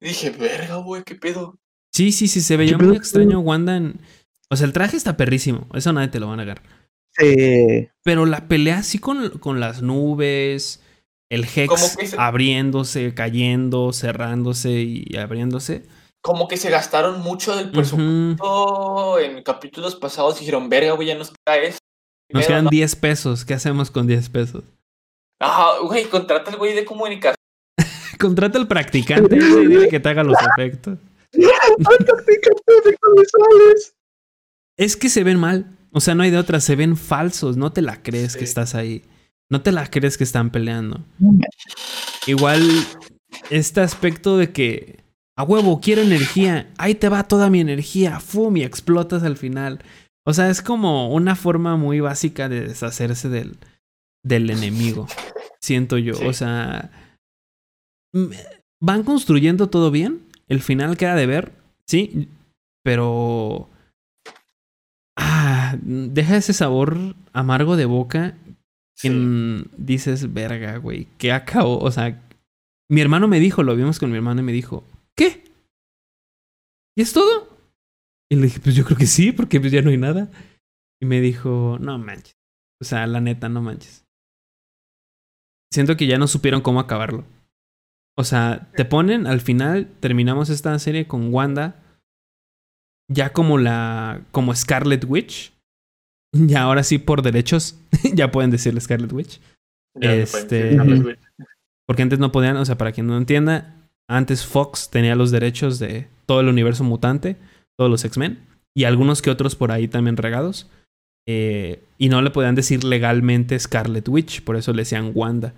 Dije, 0.01 0.29
verga, 0.31 0.75
güey, 0.77 1.03
qué 1.03 1.15
pedo. 1.15 1.57
Sí, 1.93 2.11
sí, 2.11 2.27
sí, 2.27 2.41
se 2.41 2.57
veía 2.57 2.77
muy 2.77 2.95
extraño 2.95 3.39
Wanda 3.39 3.77
en... 3.77 3.99
O 4.49 4.55
sea, 4.55 4.67
el 4.67 4.73
traje 4.73 4.95
está 4.97 5.17
perrísimo. 5.17 5.67
Eso 5.73 5.91
nadie 5.93 6.09
te 6.09 6.19
lo 6.19 6.27
va 6.27 6.33
a 6.33 6.37
negar. 6.37 6.61
Sí. 7.17 7.87
Pero 8.03 8.25
la 8.25 8.47
pelea 8.47 8.77
así 8.79 8.99
con, 8.99 9.29
con 9.39 9.59
las 9.59 9.81
nubes, 9.81 10.83
el 11.31 11.43
Hex 11.45 11.97
se- 11.97 12.15
abriéndose, 12.17 13.13
cayendo, 13.15 13.91
cerrándose 13.93 14.71
y 14.81 15.15
abriéndose. 15.17 15.85
Como 16.21 16.47
que 16.47 16.57
se 16.57 16.69
gastaron 16.69 17.21
mucho 17.21 17.55
del 17.55 17.71
presupuesto 17.71 19.19
en 19.19 19.41
capítulos 19.43 19.95
pasados. 19.95 20.39
Dijeron, 20.39 20.69
verga, 20.69 20.91
güey, 20.91 21.07
ya 21.07 21.15
nos 21.15 21.29
queda 21.31 21.57
eso. 21.57 21.79
Nos 22.29 22.45
quedan 22.47 22.65
no. 22.65 22.69
10 22.69 22.95
pesos. 22.97 23.45
¿Qué 23.45 23.53
hacemos 23.53 23.89
con 23.91 24.07
10 24.07 24.29
pesos? 24.29 24.63
Ajá, 25.39 25.79
güey, 25.83 26.05
contrata 26.05 26.51
al 26.51 26.57
güey 26.57 26.73
de 26.73 26.83
comunicación. 26.85 27.35
Contrata 28.19 28.57
al 28.57 28.67
practicante 28.67 29.35
y 29.37 29.67
dile 29.67 29.87
que 29.89 29.99
te 29.99 30.09
haga 30.09 30.23
los 30.23 30.35
efectos. 30.57 30.97
efectos 31.31 33.13
visuales. 33.15 33.93
Es 34.77 34.95
que 34.97 35.09
se 35.09 35.23
ven 35.23 35.39
mal. 35.39 35.77
O 35.91 36.01
sea, 36.01 36.15
no 36.15 36.23
hay 36.23 36.31
de 36.31 36.37
otra. 36.37 36.59
Se 36.59 36.75
ven 36.75 36.97
falsos. 36.97 37.57
No 37.57 37.71
te 37.71 37.81
la 37.81 38.01
crees 38.01 38.33
Sí. 38.33 38.39
que 38.39 38.45
estás 38.45 38.75
ahí. 38.75 39.03
No 39.49 39.61
te 39.61 39.71
la 39.71 39.89
crees 39.89 40.17
que 40.17 40.23
están 40.23 40.49
peleando. 40.51 41.05
Igual, 42.25 42.61
este 43.49 43.81
aspecto 43.81 44.37
de 44.37 44.51
que 44.51 44.99
a 45.35 45.43
huevo, 45.43 45.79
quiero 45.79 46.01
energía. 46.01 46.71
Ahí 46.77 46.95
te 46.95 47.09
va 47.09 47.27
toda 47.27 47.49
mi 47.49 47.59
energía. 47.61 48.19
Fum, 48.19 48.57
y 48.57 48.63
explotas 48.63 49.23
al 49.23 49.37
final. 49.37 49.79
O 50.27 50.33
sea, 50.33 50.49
es 50.49 50.61
como 50.61 51.13
una 51.13 51.35
forma 51.35 51.77
muy 51.77 52.01
básica 52.01 52.49
de 52.49 52.67
deshacerse 52.67 53.29
del, 53.29 53.57
del 54.23 54.49
enemigo. 54.49 55.07
Siento 55.61 55.97
yo. 55.97 56.15
Sí. 56.15 56.25
O 56.25 56.33
sea, 56.33 56.91
van 58.81 59.03
construyendo 59.03 59.69
todo 59.69 59.89
bien. 59.91 60.21
El 60.49 60.61
final 60.61 60.97
queda 60.97 61.15
de 61.15 61.25
ver, 61.27 61.51
sí, 61.87 62.27
pero. 62.83 63.69
Ah, 65.17 65.75
deja 65.81 66.37
ese 66.37 66.53
sabor 66.53 66.97
amargo 67.33 67.75
de 67.75 67.85
boca 67.85 68.37
Sí. 68.95 69.07
en- 69.07 69.67
dices, 69.77 70.33
verga, 70.33 70.77
güey, 70.77 71.07
¿qué 71.17 71.31
acabó? 71.31 71.79
O 71.79 71.91
sea, 71.91 72.19
mi 72.89 72.99
hermano 73.01 73.27
me 73.27 73.39
dijo, 73.39 73.61
lo 73.63 73.75
vimos 73.75 73.99
con 73.99 74.09
mi 74.09 74.17
hermano 74.17 74.41
y 74.41 74.43
me 74.43 74.51
dijo, 74.53 74.83
¿qué? 75.15 75.43
¿Y 76.95 77.01
es 77.03 77.13
todo? 77.13 77.46
Y 78.29 78.35
le 78.35 78.43
dije, 78.43 78.59
pues 78.59 78.75
yo 78.75 78.83
creo 78.83 78.97
que 78.97 79.05
sí, 79.05 79.31
porque 79.31 79.59
pues 79.59 79.71
ya 79.71 79.81
no 79.81 79.89
hay 79.89 79.97
nada. 79.97 80.29
Y 81.01 81.05
me 81.05 81.21
dijo, 81.21 81.77
no 81.79 81.97
manches. 81.97 82.35
O 82.81 82.85
sea, 82.85 83.07
la 83.07 83.21
neta, 83.21 83.49
no 83.49 83.61
manches. 83.61 84.05
Siento 85.71 85.97
que 85.97 86.07
ya 86.07 86.17
no 86.17 86.27
supieron 86.27 86.61
cómo 86.61 86.79
acabarlo. 86.79 87.25
O 88.17 88.23
sea, 88.23 88.71
te 88.75 88.83
ponen, 88.83 89.27
al 89.27 89.41
final 89.41 89.87
terminamos 89.99 90.49
esta 90.49 90.77
serie 90.79 91.07
con 91.07 91.33
Wanda, 91.33 91.83
ya 93.09 93.31
como 93.31 93.57
la, 93.57 94.25
como 94.31 94.55
Scarlet 94.55 95.05
Witch. 95.07 95.53
Y 96.33 96.55
ahora 96.55 96.83
sí, 96.83 96.97
por 96.97 97.21
derechos, 97.21 97.79
ya 98.13 98.31
pueden 98.31 98.51
decirle 98.51 98.81
Scarlet 98.81 99.13
Witch. 99.13 99.39
Ya 99.95 100.13
este-. 100.13 100.77
Porque 101.85 102.01
antes 102.01 102.19
no 102.19 102.31
podían, 102.31 102.57
o 102.57 102.65
sea, 102.65 102.77
para 102.77 102.91
quien 102.91 103.07
no 103.07 103.17
entienda, 103.17 103.75
antes 104.09 104.45
Fox 104.45 104.89
tenía 104.89 105.15
los 105.15 105.31
derechos 105.31 105.79
de 105.79 106.07
todo 106.25 106.41
el 106.41 106.49
universo 106.49 106.83
mutante, 106.83 107.37
todos 107.77 107.89
los 107.89 108.03
X-Men, 108.03 108.45
y 108.75 108.83
algunos 108.83 109.21
que 109.21 109.29
otros 109.29 109.55
por 109.55 109.71
ahí 109.71 109.87
también 109.87 110.17
regados. 110.17 110.69
Eh, 111.29 111.83
y 111.97 112.09
no 112.09 112.21
le 112.21 112.29
podían 112.31 112.55
decir 112.55 112.83
legalmente 112.83 113.59
Scarlet 113.59 114.07
Witch, 114.07 114.43
por 114.43 114.55
eso 114.55 114.71
le 114.73 114.83
decían 114.83 115.11
Wanda. 115.13 115.53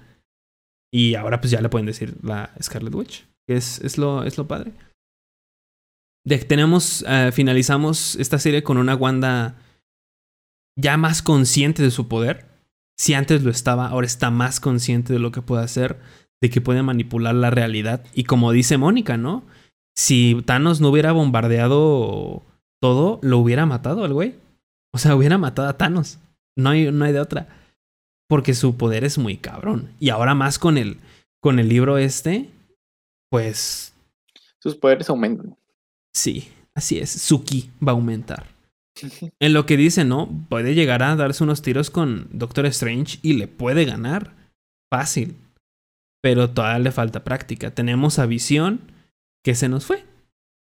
Y 0.92 1.16
ahora 1.16 1.42
pues 1.42 1.52
ya 1.52 1.62
le 1.62 1.70
pueden 1.70 1.86
decir 1.86 2.16
la 2.24 2.52
Scarlet 2.62 2.94
Witch, 2.94 3.28
que 3.48 3.56
es, 3.56 3.80
es, 3.82 3.98
lo, 3.98 4.24
es 4.24 4.38
lo 4.38 4.48
padre. 4.48 4.72
Tenemos, 6.48 7.06
eh, 7.08 7.32
finalizamos 7.34 8.16
esta 8.16 8.40
serie 8.40 8.64
con 8.64 8.78
una 8.78 8.96
Wanda 8.96 9.56
ya 10.78 10.98
más 10.98 11.22
consciente 11.22 11.84
de 11.84 11.92
su 11.92 12.08
poder. 12.08 12.48
Si 12.98 13.14
antes 13.14 13.44
lo 13.44 13.52
estaba, 13.52 13.88
ahora 13.88 14.08
está 14.08 14.32
más 14.32 14.60
consciente 14.60 15.14
de 15.14 15.20
lo 15.20 15.32
que 15.32 15.42
puede 15.42 15.64
hacer, 15.64 16.00
de 16.42 16.50
que 16.50 16.62
puede 16.62 16.84
manipular 16.84 17.36
la 17.36 17.50
realidad. 17.50 18.04
Y 18.14 18.24
como 18.24 18.52
dice 18.52 18.78
Mónica, 18.78 19.18
¿no? 19.18 19.46
Si 20.00 20.42
Thanos 20.46 20.80
no 20.80 20.88
hubiera 20.88 21.12
bombardeado 21.12 22.42
todo, 22.82 23.20
lo 23.22 23.38
hubiera 23.40 23.66
matado 23.66 24.06
al 24.06 24.14
güey. 24.14 24.36
O 24.94 24.98
sea, 24.98 25.14
hubiera 25.14 25.38
matado 25.38 25.68
a 25.68 25.78
Thanos. 25.78 26.20
No 26.56 26.70
hay, 26.70 26.90
no 26.90 27.04
hay 27.04 27.12
de 27.12 27.20
otra. 27.20 27.50
Porque 28.30 28.54
su 28.54 28.78
poder 28.78 29.04
es 29.04 29.18
muy 29.18 29.36
cabrón. 29.36 29.92
Y 30.00 30.10
ahora 30.10 30.36
más 30.36 30.58
con 30.58 30.78
el, 30.78 31.00
con 31.42 31.60
el 31.60 31.68
libro 31.68 31.98
este, 31.98 32.50
pues 33.30 33.94
Sus 34.60 34.76
poderes 34.76 35.10
aumentan. 35.10 35.58
sí, 36.16 36.48
así 36.74 36.98
es. 36.98 37.10
Suki 37.10 37.70
va 37.86 37.92
a 37.92 37.96
aumentar. 37.96 38.46
En 39.42 39.52
lo 39.52 39.66
que 39.66 39.76
dice, 39.76 40.06
¿no? 40.06 40.30
Puede 40.48 40.76
llegar 40.76 41.04
a 41.04 41.18
darse 41.18 41.44
unos 41.44 41.62
tiros 41.62 41.90
con 41.90 42.30
Doctor 42.32 42.66
Strange 42.68 43.20
y 43.22 43.34
le 43.34 43.50
puede 43.50 43.84
ganar. 43.84 44.34
Fácil. 44.90 45.36
Pero 46.22 46.52
todavía 46.52 46.80
le 46.80 46.92
falta 46.94 47.26
práctica. 47.26 47.72
Tenemos 47.72 48.18
a 48.18 48.28
Visión 48.28 48.80
que 49.44 49.56
se 49.56 49.70
nos 49.70 49.86
fue. 49.86 50.04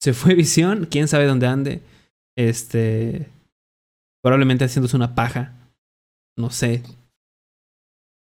Se 0.01 0.13
fue 0.13 0.35
Visión, 0.35 0.87
quién 0.89 1.07
sabe 1.07 1.25
dónde 1.25 1.47
ande. 1.47 1.81
Este. 2.37 3.29
Probablemente 4.23 4.65
haciéndose 4.65 4.95
una 4.95 5.15
paja. 5.15 5.53
No 6.37 6.49
sé. 6.49 6.81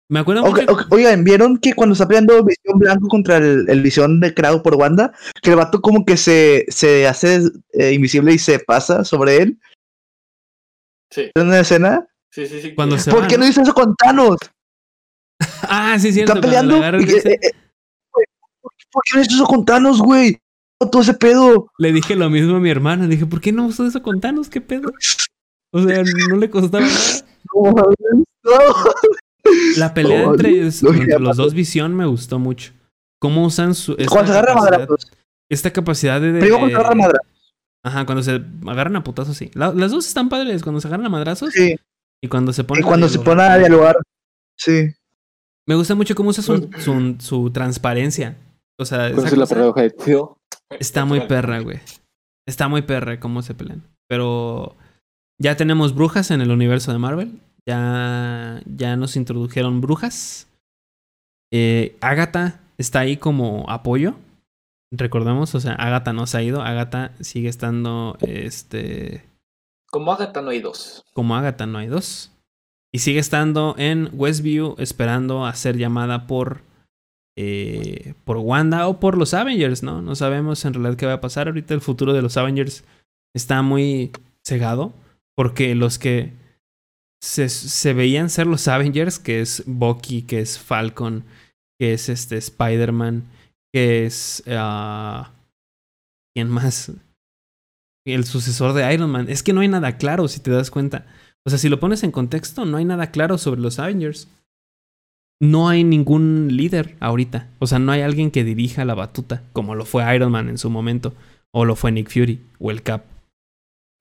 Me 0.09 0.21
acuerdo 0.21 0.45
Ok, 0.45 0.61
mucho. 0.69 0.87
Oigan, 0.91 1.25
¿vieron 1.25 1.59
que 1.59 1.73
cuando 1.75 1.95
está 1.95 2.07
peleando 2.07 2.45
Visión 2.45 2.79
Blanco 2.79 3.09
contra 3.09 3.39
el, 3.39 3.69
el 3.69 3.83
Visión 3.83 4.21
de 4.21 4.35
creado 4.35 4.63
por 4.63 4.75
Wanda, 4.77 5.13
que 5.43 5.51
el 5.51 5.57
vato 5.57 5.81
como 5.81 6.05
que 6.05 6.17
se, 6.17 6.65
se 6.69 7.09
hace 7.09 7.41
eh, 7.73 7.93
invisible 7.93 8.33
y 8.33 8.39
se 8.39 8.59
pasa 8.61 9.05
sobre 9.05 9.39
él? 9.39 9.61
Sí, 11.13 11.31
¿En 11.35 11.47
una 11.47 11.61
escena? 11.61 12.07
sí, 12.31 12.47
sí. 12.47 12.61
sí. 12.61 12.75
Cuando 12.75 12.99
se 12.99 13.11
¿Por 13.11 13.23
va, 13.25 13.29
qué 13.29 13.39
no 13.39 13.47
hizo 13.47 13.63
eso 13.63 13.75
con 13.75 13.95
Thanos? 13.97 14.37
Ah, 15.69 15.97
sí, 15.99 16.13
cierto. 16.13 16.35
Está 16.35 16.41
peleando. 16.47 16.79
y- 17.01 17.11
eh, 17.11 17.39
eh, 17.43 17.51
¿por 18.93 19.03
qué- 19.05 19.13
¿Por 19.13 19.13
qué 19.13 19.17
no 19.19 19.23
hizo 19.23 19.35
eso 19.35 19.45
con 19.47 19.65
Thanos, 19.65 20.01
güey? 20.01 20.39
Todo 20.91 21.03
ese 21.03 21.15
pedo. 21.15 21.71
Le 21.79 21.93
dije 21.93 22.15
lo 22.17 22.29
mismo 22.29 22.57
a 22.57 22.61
mi 22.61 22.69
hermana. 22.71 23.07
Dije, 23.07 23.25
¿por 23.27 23.41
qué 23.41 23.51
no 23.53 23.67
usó 23.67 23.87
eso 23.87 24.03
con 24.03 24.21
Thanos? 24.21 24.49
¿Qué 24.51 24.61
pedo? 24.61 24.93
O 25.73 25.83
sea, 25.83 26.03
no 26.31 26.37
le 26.37 26.51
costaba 26.51 26.85
nada. 26.85 26.95
No. 28.47 28.75
La 29.77 29.95
pelea 29.95 30.23
No, 30.23 30.35
entre, 30.35 31.19
los 31.21 31.37
dos 31.37 31.55
visión 31.55 31.95
me 31.95 32.07
gustó 32.07 32.39
mucho. 32.39 32.73
Cómo 33.21 33.45
usan 33.45 33.75
su. 33.75 33.97
Cuando 34.09 34.33
se 34.33 34.39
agarra. 34.39 34.87
Esta 35.49 35.73
capacidad 35.73 36.21
de. 36.21 36.31
Primero 36.33 36.59
cuando 36.59 36.69
se 36.71 36.75
agarra 36.81 36.95
madrazos. 36.95 37.53
Ajá, 37.85 38.05
cuando 38.07 38.23
se 38.23 38.43
agarran 38.67 38.97
a 38.97 39.05
putazos, 39.05 39.37
sí. 39.37 39.51
La- 39.55 39.73
las 39.73 39.93
dos 39.93 40.07
están 40.07 40.29
padres, 40.29 40.63
cuando 40.63 40.81
se 40.81 40.89
agarran 40.89 41.07
a 41.07 41.11
madrazos 41.11 41.53
Sí. 41.53 41.77
y 42.21 42.29
cuando 42.29 42.53
se 42.53 42.63
Y 42.63 42.65
ponen. 42.65 42.83
cuando 42.85 43.07
a 43.07 43.09
se 43.09 43.19
dialogar. 43.19 43.37
pone 43.37 43.49
a 43.55 43.59
dialogar. 43.59 43.97
Sí. 44.57 44.89
Me 45.67 45.75
gusta 45.77 45.95
mucho 45.95 46.15
cómo 46.15 46.31
usa 46.31 46.43
su, 46.43 46.69
su, 46.79 47.17
su 47.21 47.51
transparencia. 47.53 48.37
O 48.79 48.85
sea, 48.85 49.09
esa 49.09 49.19
Esa 49.19 49.29
es 49.29 49.37
la 49.39 49.47
paradoja 49.47 49.83
de 49.83 49.91
Theo. 49.91 50.37
está 50.79 51.05
muy 51.05 51.21
perra, 51.21 51.61
güey. 51.61 51.81
Está 52.47 52.69
muy 52.69 52.83
perra 52.83 53.19
cómo 53.21 53.43
se 53.43 53.55
pelean. 53.55 53.83
Pero 54.09 54.77
ya 55.41 55.57
tenemos 55.57 55.95
brujas 55.95 56.31
en 56.31 56.41
el 56.41 56.51
universo 56.51 56.93
de 56.93 56.99
Marvel. 56.99 57.41
Ya, 57.67 58.63
ya 58.67 58.97
nos 58.97 59.17
introdujeron 59.17 59.81
brujas. 59.81 60.47
Eh, 61.53 61.97
Agatha 62.01 62.61
está 62.79 63.01
ahí 63.01 63.17
como 63.17 63.65
apoyo. 63.69 64.15
Recordemos, 64.93 65.55
o 65.55 65.61
sea, 65.61 65.73
Agatha 65.75 66.13
no 66.13 66.27
se 66.27 66.39
ha 66.39 66.43
ido. 66.43 66.63
Agatha 66.63 67.13
sigue 67.21 67.49
estando 67.49 68.17
este, 68.21 69.25
Como 69.91 70.13
Agatha 70.13 70.43
no 70.43 70.51
hay 70.51 70.61
dos. 70.61 71.03
como 71.13 71.35
Agatha, 71.37 71.67
no 71.67 71.79
hay 71.79 71.89
dos. 71.89 72.31
Y 72.95 73.01
sigue 73.01 73.19
estando 73.19 73.75
en 73.79 74.11
Westview 74.13 74.77
esperando 74.79 75.45
a 75.45 75.53
ser 75.55 75.77
llamada 75.77 76.27
por, 76.29 76.61
eh, 77.37 78.15
por 78.25 78.39
Wanda 78.39 78.89
o 78.89 78.99
por 78.99 79.19
los 79.19 79.35
Avengers, 79.35 79.83
¿no? 79.83 80.01
No 80.01 80.15
sabemos 80.15 80.65
en 80.65 80.75
realidad 80.75 80.97
qué 80.97 81.07
va 81.07 81.15
a 81.15 81.21
pasar. 81.21 81.49
Ahorita 81.49 81.75
el 81.75 81.81
futuro 81.81 82.13
de 82.13 82.23
los 82.23 82.37
Avengers 82.37 82.85
está 83.35 83.61
muy 83.63 84.11
cegado 84.45 84.93
porque 85.37 85.75
los 85.75 85.99
que 85.99 86.33
se, 87.23 87.93
veían 87.93 88.31
ser 88.31 88.47
los 88.47 88.69
Avengers, 88.69 89.19
que 89.19 89.41
es 89.41 89.63
Bucky, 89.67 90.23
que 90.23 90.41
es 90.41 90.59
Falcon, 90.59 91.25
que 91.79 91.93
es 91.93 92.09
este 92.09 92.37
Spider-Man, 92.37 93.25
que 93.73 94.07
es... 94.07 94.43
ah, 94.49 95.33
¿Quién 96.35 96.49
más? 96.51 96.93
El 98.07 98.25
sucesor 98.25 98.73
de 98.75 98.93
Iron 98.93 99.11
Man. 99.11 99.27
Es 99.29 99.43
que 99.43 99.53
no 99.53 99.61
hay 99.61 99.69
nada 99.69 99.97
claro, 99.97 100.29
si 100.29 100.41
te 100.41 100.51
das 100.51 100.71
cuenta. 100.71 101.07
O 101.47 101.51
sea, 101.51 101.59
si 101.59 101.69
lo 101.69 101.81
pones 101.81 102.03
en 102.03 102.13
contexto, 102.13 102.65
no 102.65 102.77
hay 102.77 102.85
nada 102.85 103.11
claro 103.11 103.39
sobre 103.39 103.61
los 103.61 103.79
Avengers. 103.79 104.29
No 105.41 105.69
hay 105.69 105.85
ningún 105.85 106.49
líder 106.57 106.97
ahorita. 107.01 107.49
O 107.59 107.67
sea, 107.67 107.79
no 107.79 107.93
hay 107.93 108.01
alguien 108.01 108.31
que 108.31 108.45
dirija 108.45 108.85
la 108.85 108.95
batuta, 108.95 109.43
como 109.53 109.75
lo 109.75 109.85
fue 109.85 110.15
Iron 110.15 110.33
Man 110.33 110.49
en 110.49 110.59
su 110.59 110.71
momento, 110.71 111.15
o 111.53 111.65
lo 111.65 111.77
fue 111.77 111.93
Nick 111.93 112.11
Fury, 112.11 112.41
o 112.59 112.71
el 112.71 112.83
Cap. 112.83 113.05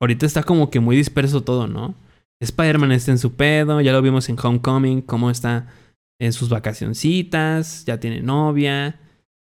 Ahorita 0.00 0.26
está 0.26 0.42
como 0.42 0.70
que 0.70 0.80
muy 0.80 0.96
disperso 0.96 1.42
todo, 1.42 1.66
¿no? 1.66 1.94
Spider-Man 2.40 2.92
está 2.92 3.12
en 3.12 3.18
su 3.18 3.34
pedo, 3.34 3.80
ya 3.80 3.92
lo 3.92 4.02
vimos 4.02 4.28
en 4.28 4.36
Homecoming, 4.42 5.00
cómo 5.00 5.30
está 5.30 5.72
en 6.20 6.32
sus 6.32 6.48
vacacioncitas, 6.48 7.84
ya 7.86 7.98
tiene 7.98 8.20
novia. 8.20 9.00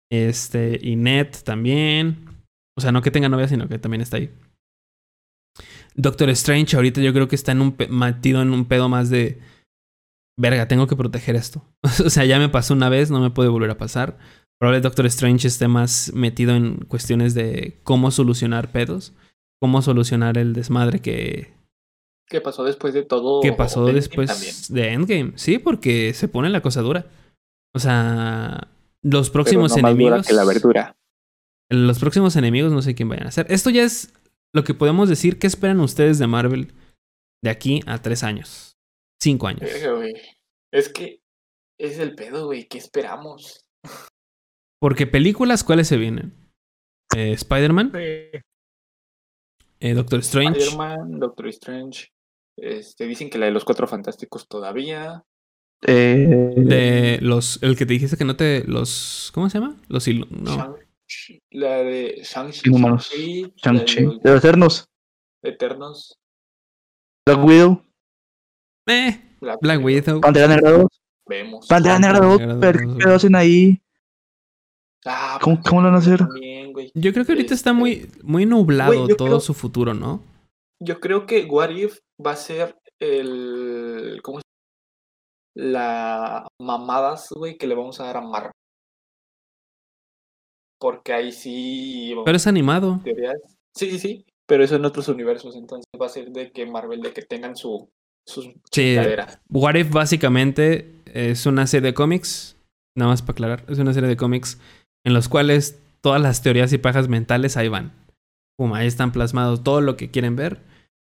Este, 0.10 0.80
y 0.82 0.96
Ned 0.96 1.28
también. 1.44 2.26
O 2.78 2.82
sea, 2.82 2.92
no 2.92 3.02
que 3.02 3.12
tenga 3.12 3.30
novia, 3.30 3.48
sino 3.48 3.68
que 3.68 3.80
también 3.80 4.02
está 4.02 4.18
ahí. 4.18 4.32
Doctor 5.96 6.30
Strange 6.30 6.76
ahorita 6.76 7.02
yo 7.02 7.14
creo 7.14 7.28
que 7.28 7.36
está 7.36 7.52
en 7.52 7.62
un 7.62 7.76
metido 7.90 8.42
en 8.42 8.54
un 8.54 8.66
pedo 8.66 8.88
más 8.88 9.10
de 9.10 9.40
verga, 10.40 10.68
tengo 10.68 10.88
que 10.88 10.96
proteger 10.96 11.36
esto. 11.36 11.64
o 12.06 12.10
sea, 12.10 12.26
ya 12.26 12.40
me 12.40 12.50
pasó 12.50 12.74
una 12.74 12.90
vez, 12.90 13.12
no 13.12 13.20
me 13.20 13.30
puede 13.30 13.50
volver 13.50 13.72
a 13.72 13.78
pasar. 13.78 14.18
Probablemente 14.60 14.88
Doctor 14.88 15.06
Strange 15.06 15.48
esté 15.48 15.68
más 15.68 16.12
metido 16.14 16.56
en 16.56 16.78
cuestiones 16.86 17.34
de 17.34 17.80
cómo 17.84 18.12
solucionar 18.12 18.72
pedos, 18.72 19.14
cómo 19.62 19.82
solucionar 19.82 20.38
el 20.38 20.54
desmadre 20.54 21.00
que, 21.00 21.54
¿Qué 22.30 22.42
pasó 22.42 22.64
después 22.64 22.94
de 22.94 23.04
todo? 23.04 23.42
que 23.42 23.54
pasó 23.54 23.80
Endgame 23.80 23.96
después 23.96 24.30
también. 24.30 24.56
de 24.70 24.94
Endgame. 24.94 25.32
Sí, 25.38 25.58
porque 25.58 26.14
se 26.14 26.28
pone 26.28 26.50
la 26.50 26.62
cosa 26.62 26.82
dura. 26.82 27.08
O 27.74 27.80
sea, 27.80 28.68
los 29.02 29.30
Pero 29.30 29.34
próximos 29.34 29.76
no 29.76 29.82
más 29.82 29.92
dura 29.94 30.06
enemigos. 30.06 30.28
que 30.28 30.34
la 30.34 30.46
verdura. 30.46 30.96
Los 31.70 32.00
próximos 32.00 32.36
enemigos 32.36 32.72
no 32.72 32.82
sé 32.82 32.96
quién 32.96 33.10
vayan 33.10 33.28
a 33.28 33.32
ser. 33.32 33.48
Esto 33.50 33.70
ya 33.70 33.84
es 33.84 34.14
lo 34.54 34.64
que 34.64 34.74
podemos 34.74 35.10
decir. 35.10 35.40
¿Qué 35.40 35.48
esperan 35.48 35.80
ustedes 35.80 36.20
de 36.20 36.28
Marvel 36.28 36.74
de 37.44 37.50
aquí 37.50 37.82
a 37.88 38.00
tres 38.02 38.24
años? 38.24 38.69
Cinco 39.22 39.48
años. 39.48 39.70
Es 40.72 40.90
que 40.90 41.20
es 41.80 42.00
el 42.00 42.16
pedo, 42.16 42.46
güey. 42.46 42.68
¿Qué 42.68 42.78
esperamos? 42.78 43.66
Porque 44.82 45.08
películas, 45.08 45.64
¿cuáles 45.64 45.88
se 45.88 45.98
vienen? 45.98 46.34
Eh, 47.16 47.32
Spider-Man, 47.34 47.92
Sí. 47.94 48.40
eh, 49.82 49.94
Doctor 49.94 50.20
Strange, 50.20 50.60
Spider-Man, 50.60 51.20
Doctor 51.20 51.48
Strange. 51.48 52.10
Este, 52.58 53.06
dicen 53.08 53.30
que 53.30 53.38
la 53.38 53.48
de 53.48 53.52
los 53.52 53.66
cuatro 53.66 53.88
fantásticos 53.88 54.48
todavía. 54.48 55.24
Eh, 55.82 56.28
de 56.58 57.20
los, 57.22 57.64
el 57.64 57.78
que 57.78 57.86
te 57.86 57.94
dijiste 57.94 58.18
que 58.18 58.26
no 58.26 58.36
te, 58.36 58.66
los, 58.66 59.32
¿cómo 59.34 59.50
se 59.50 59.60
llama? 59.60 59.78
Los, 59.88 60.08
ilu- 60.10 60.28
no, 60.30 60.76
la 61.52 61.78
de 61.78 62.22
Shang-Chi. 62.24 62.70
Shang-Chi, 63.56 64.04
De 64.04 64.30
los 64.32 64.38
Eternos. 64.44 64.86
Eternos. 65.42 66.20
Black 67.26 67.44
Widow. 67.46 67.86
Eh, 68.90 69.22
Black 69.62 69.84
Widow. 69.84 70.22
Pantera 70.22 70.48
Negra 70.48 70.72
2. 70.72 70.88
Vemos. 71.28 71.68
Pantera 71.68 72.00
Negra 72.00 72.20
2. 72.20 72.40
Negra 72.40 72.58
Pero, 72.60 72.80
dos, 72.90 72.98
¿qué 72.98 73.10
hacen 73.10 73.36
ahí? 73.36 73.82
Ah, 75.06 75.40
¿Cómo- 75.42 75.62
lo 75.64 75.84
van 75.84 75.96
a 75.96 75.98
hacer? 76.00 76.20
también, 76.20 76.74
güey. 76.74 76.92
Yo 76.94 77.14
creo 77.14 77.26
que 77.26 77.32
ahorita 77.32 77.54
está 77.54 77.70
Este, 77.70 77.80
muy, 77.80 78.12
muy 78.24 78.46
nublado 78.46 79.08
todo 79.16 79.28
creo- 79.28 79.40
su 79.40 79.54
futuro, 79.54 79.94
¿no? 79.94 80.22
Yo 80.82 81.00
creo 81.00 81.26
que 81.26 81.46
What 81.46 81.70
If 81.72 82.00
va 82.26 82.32
a 82.32 82.36
ser 82.36 82.78
el. 83.00 84.20
¿Cómo 84.24 84.40
se 84.40 84.44
La 85.56 86.48
mamadas, 86.60 87.30
güey, 87.32 87.58
que 87.58 87.68
le 87.68 87.76
vamos 87.76 88.00
a 88.00 88.06
dar 88.06 88.18
a 88.18 88.22
Marvel. 88.22 88.52
Porque 90.80 91.14
ahí 91.14 91.32
sí. 91.32 92.14
Pero 92.26 92.38
es 92.38 92.48
animado. 92.48 93.00
teorías. 93.04 93.38
Sí, 93.76 93.90
sí, 93.92 94.00
sí. 94.00 94.26
Pero 94.46 94.64
eso 94.64 94.76
en 94.76 94.86
otros 94.86 95.08
universos. 95.10 95.56
Entonces 95.56 95.86
va 96.02 96.06
a 96.06 96.10
ser 96.10 96.30
de 96.32 96.52
que 96.52 96.66
Marvel, 96.66 97.02
de 97.02 97.14
que 97.14 97.22
tengan 97.24 97.56
su. 97.56 97.90
Sus 98.30 98.48
Sí. 98.72 98.96
What 99.50 99.76
If 99.76 99.90
básicamente 99.90 100.94
es 101.06 101.46
una 101.46 101.66
serie 101.66 101.90
de 101.90 101.94
cómics, 101.94 102.56
nada 102.96 103.12
más 103.12 103.22
para 103.22 103.32
aclarar, 103.32 103.66
es 103.68 103.80
una 103.80 103.94
serie 103.94 104.10
de 104.10 104.18
cómics 104.18 104.60
en 105.04 105.14
los 105.14 105.28
cuales 105.28 105.80
todas 106.02 106.22
las 106.22 106.42
teorías 106.42 106.72
y 106.72 106.78
pajas 106.78 107.08
mentales 107.08 107.58
ahí 107.58 107.68
van. 107.68 107.92
Pum, 108.58 108.74
ahí 108.74 108.88
están 108.88 109.12
plasmados 109.12 109.64
todo 109.64 109.82
lo 109.82 109.98
que 109.98 110.12
quieren 110.12 110.36
ver. 110.36 110.60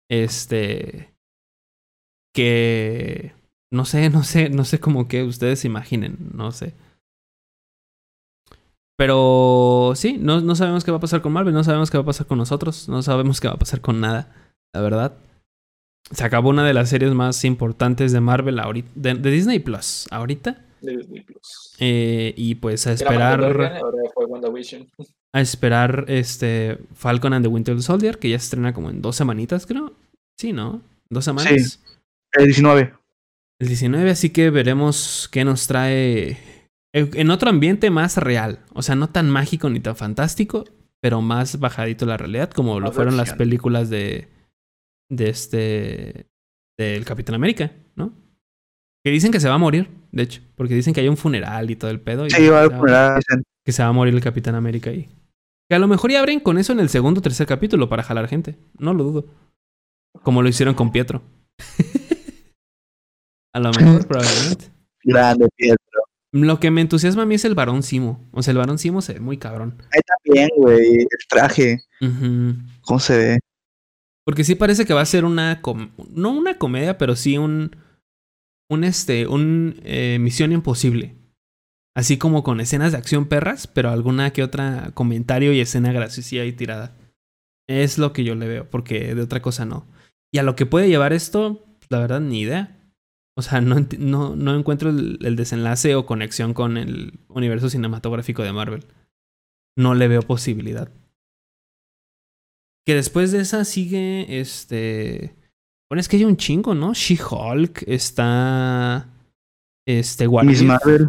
Este. 0.08 1.12
Que. 2.34 3.34
No 3.73 3.84
sé, 3.84 4.08
no 4.10 4.24
sé, 4.24 4.49
no 4.49 4.65
sé 4.65 4.81
cómo 4.81 5.07
que 5.07 5.23
ustedes 5.23 5.60
se 5.60 5.68
imaginen, 5.68 6.16
no 6.34 6.52
sé. 6.52 6.74
Pero 8.97 9.92
sí, 9.94 10.18
no, 10.18 10.40
no 10.40 10.55
sabemos 10.55 10.84
qué 10.84 10.90
va 10.90 10.99
a 10.99 11.00
pasar 11.00 11.23
con 11.23 11.32
Marvel, 11.32 11.55
no 11.55 11.65
sabemos 11.65 11.90
qué 11.90 11.97
va 11.97 12.02
a 12.02 12.07
pasar 12.07 12.26
con 12.26 12.39
nosotros, 12.39 12.89
no 12.89 13.02
sabemos 13.02 13.40
qué 13.40 13.49
va 13.49 13.55
a 13.55 13.58
pasar 13.58 13.81
con 13.81 14.00
nada, 14.00 14.34
la 14.74 14.81
verdad. 14.81 15.16
Se 16.10 16.24
acabó 16.24 16.50
una 16.50 16.64
de 16.64 16.74
las 16.74 16.88
series 16.88 17.12
más 17.14 17.44
importantes 17.44 18.12
de 18.12 18.20
Marvel 18.20 18.58
ahorita, 18.58 18.90
de, 18.94 19.14
de 19.14 19.30
Disney 19.30 19.58
Plus, 19.60 20.06
ahorita. 20.10 20.64
de 20.80 20.96
Disney 20.96 21.22
Plus. 21.22 21.76
Eh, 21.78 22.34
y 22.36 22.56
pues 22.56 22.86
a 22.86 22.90
Era 22.90 22.94
esperar, 22.96 23.40
Mandalorian, 23.40 23.76
ahora 23.76 23.98
fue 24.12 24.24
WandaVision. 24.26 24.88
a 25.32 25.40
esperar 25.40 26.04
este 26.08 26.78
Falcon 26.94 27.32
and 27.32 27.44
the 27.44 27.48
Winter 27.48 27.80
Soldier, 27.80 28.18
que 28.18 28.30
ya 28.30 28.38
se 28.38 28.44
estrena 28.44 28.74
como 28.74 28.90
en 28.90 29.00
dos 29.00 29.16
semanitas, 29.16 29.66
creo. 29.66 29.94
Sí, 30.36 30.52
¿no? 30.52 30.82
Dos 31.08 31.24
semanas. 31.24 31.80
El 32.32 32.44
19. 32.46 32.94
El 33.58 33.68
19, 33.68 34.10
así 34.10 34.30
que 34.30 34.50
veremos 34.50 35.28
qué 35.30 35.44
nos 35.44 35.66
trae 35.66 36.38
en 36.92 37.30
otro 37.30 37.50
ambiente 37.50 37.90
más 37.90 38.16
real. 38.16 38.60
O 38.72 38.82
sea, 38.82 38.94
no 38.94 39.08
tan 39.10 39.28
mágico 39.28 39.68
ni 39.70 39.80
tan 39.80 39.96
fantástico, 39.96 40.64
pero 41.00 41.20
más 41.20 41.60
bajadito 41.60 42.06
la 42.06 42.16
realidad, 42.16 42.50
como 42.50 42.80
lo 42.80 42.92
fueron 42.92 43.16
las 43.16 43.34
películas 43.34 43.90
de, 43.90 44.28
de 45.10 45.28
este, 45.28 46.26
del 46.78 47.05
Capitán 47.05 47.34
América, 47.34 47.72
¿no? 47.97 48.14
Que 49.05 49.10
dicen 49.10 49.32
que 49.32 49.40
se 49.40 49.48
va 49.48 49.56
a 49.56 49.58
morir, 49.58 49.90
de 50.12 50.22
hecho, 50.22 50.40
porque 50.56 50.74
dicen 50.74 50.94
que 50.94 51.00
hay 51.00 51.08
un 51.08 51.16
funeral 51.18 51.70
y 51.70 51.76
todo 51.76 51.90
el 51.90 52.00
pedo. 52.00 52.26
y 52.26 52.30
Sí, 52.30 52.48
va 52.48 52.62
a 52.62 52.68
que 52.68 52.74
se 52.74 52.80
poner 52.80 53.14
dicen. 53.16 53.42
que 53.64 53.72
se 53.72 53.82
va 53.82 53.89
a 53.89 53.92
morir 53.92 54.14
el 54.14 54.20
Capitán 54.22 54.55
América 54.55 54.90
ahí. 54.90 55.08
Que 55.68 55.76
a 55.76 55.78
lo 55.78 55.89
mejor 55.89 56.10
ya 56.10 56.18
abren 56.20 56.40
con 56.40 56.58
eso 56.58 56.72
en 56.72 56.80
el 56.80 56.89
segundo 56.89 57.20
o 57.20 57.22
tercer 57.22 57.47
capítulo 57.47 57.89
para 57.89 58.02
jalar 58.02 58.26
gente. 58.28 58.56
No 58.78 58.92
lo 58.94 59.05
dudo. 59.05 59.26
Como 60.22 60.42
lo 60.42 60.48
hicieron 60.48 60.74
con 60.74 60.90
Pietro. 60.90 61.22
a 63.55 63.60
lo 63.60 63.70
mejor, 63.72 64.06
probablemente. 64.06 64.66
Grande, 65.05 65.48
Pietro. 65.56 66.02
Lo 66.32 66.60
que 66.60 66.70
me 66.70 66.80
entusiasma 66.80 67.22
a 67.22 67.26
mí 67.26 67.34
es 67.36 67.44
el 67.44 67.55
varón 67.55 67.82
Simo. 67.82 68.28
O 68.32 68.42
sea, 68.42 68.52
el 68.52 68.58
varón 68.58 68.78
Simo 68.78 69.00
se 69.02 69.14
ve 69.14 69.20
muy 69.20 69.36
cabrón. 69.39 69.82
Ahí 69.92 70.00
también, 70.24 70.48
güey. 70.56 70.98
El 71.00 71.08
traje. 71.28 71.82
¿Cómo 72.82 73.00
se 73.00 73.16
ve? 73.16 73.39
Porque 74.31 74.44
sí 74.44 74.55
parece 74.55 74.86
que 74.86 74.94
va 74.94 75.00
a 75.00 75.07
ser 75.07 75.25
una... 75.25 75.60
no 76.15 76.31
una 76.31 76.57
comedia, 76.57 76.99
pero 76.99 77.17
sí 77.17 77.36
un... 77.36 77.75
Un 78.70 78.84
este... 78.84 79.26
Un 79.26 79.81
eh, 79.83 80.18
Misión 80.20 80.52
Imposible. 80.52 81.17
Así 81.97 82.17
como 82.17 82.44
con 82.44 82.60
escenas 82.60 82.92
de 82.92 82.99
acción 82.99 83.26
perras, 83.26 83.67
pero 83.67 83.91
alguna 83.91 84.33
que 84.33 84.44
otra 84.44 84.92
comentario 84.94 85.52
y 85.52 85.59
escena 85.59 85.91
graciosa 85.91 86.42
ahí 86.42 86.52
tirada. 86.52 86.97
Es 87.68 87.99
lo 87.99 88.12
que 88.12 88.23
yo 88.23 88.36
le 88.36 88.47
veo, 88.47 88.70
porque 88.70 89.17
de 89.17 89.23
otra 89.23 89.42
cosa 89.42 89.65
no. 89.65 89.89
Y 90.33 90.39
a 90.39 90.44
lo 90.44 90.55
que 90.55 90.65
puede 90.65 90.86
llevar 90.86 91.12
esto, 91.12 91.67
la 91.89 91.99
verdad, 91.99 92.20
ni 92.20 92.39
idea. 92.39 92.78
O 93.36 93.42
sea, 93.42 93.60
no, 93.60 93.84
no, 93.99 94.36
no 94.36 94.55
encuentro 94.57 94.91
el 94.91 95.34
desenlace 95.34 95.97
o 95.97 96.07
conexión 96.07 96.55
con 96.55 96.76
el 96.76 97.18
universo 97.26 97.68
cinematográfico 97.68 98.44
de 98.44 98.52
Marvel. 98.52 98.86
No 99.76 99.97
le 99.97 100.07
veo 100.07 100.23
posibilidad. 100.23 100.89
Que 102.86 102.94
después 102.94 103.33
de 103.33 103.41
esa 103.41 103.65
sigue 103.65 104.41
este. 104.41 105.34
Bueno, 105.91 106.00
es 106.00 106.09
que 106.09 106.17
hay 106.17 106.25
un 106.25 106.36
chingo, 106.36 106.75
¿no? 106.75 106.94
She-Hulk 106.94 107.84
está. 107.86 109.09
Este, 109.86 110.26
What 110.26 110.44
Miss. 110.44 110.62
Marvel. 110.62 111.09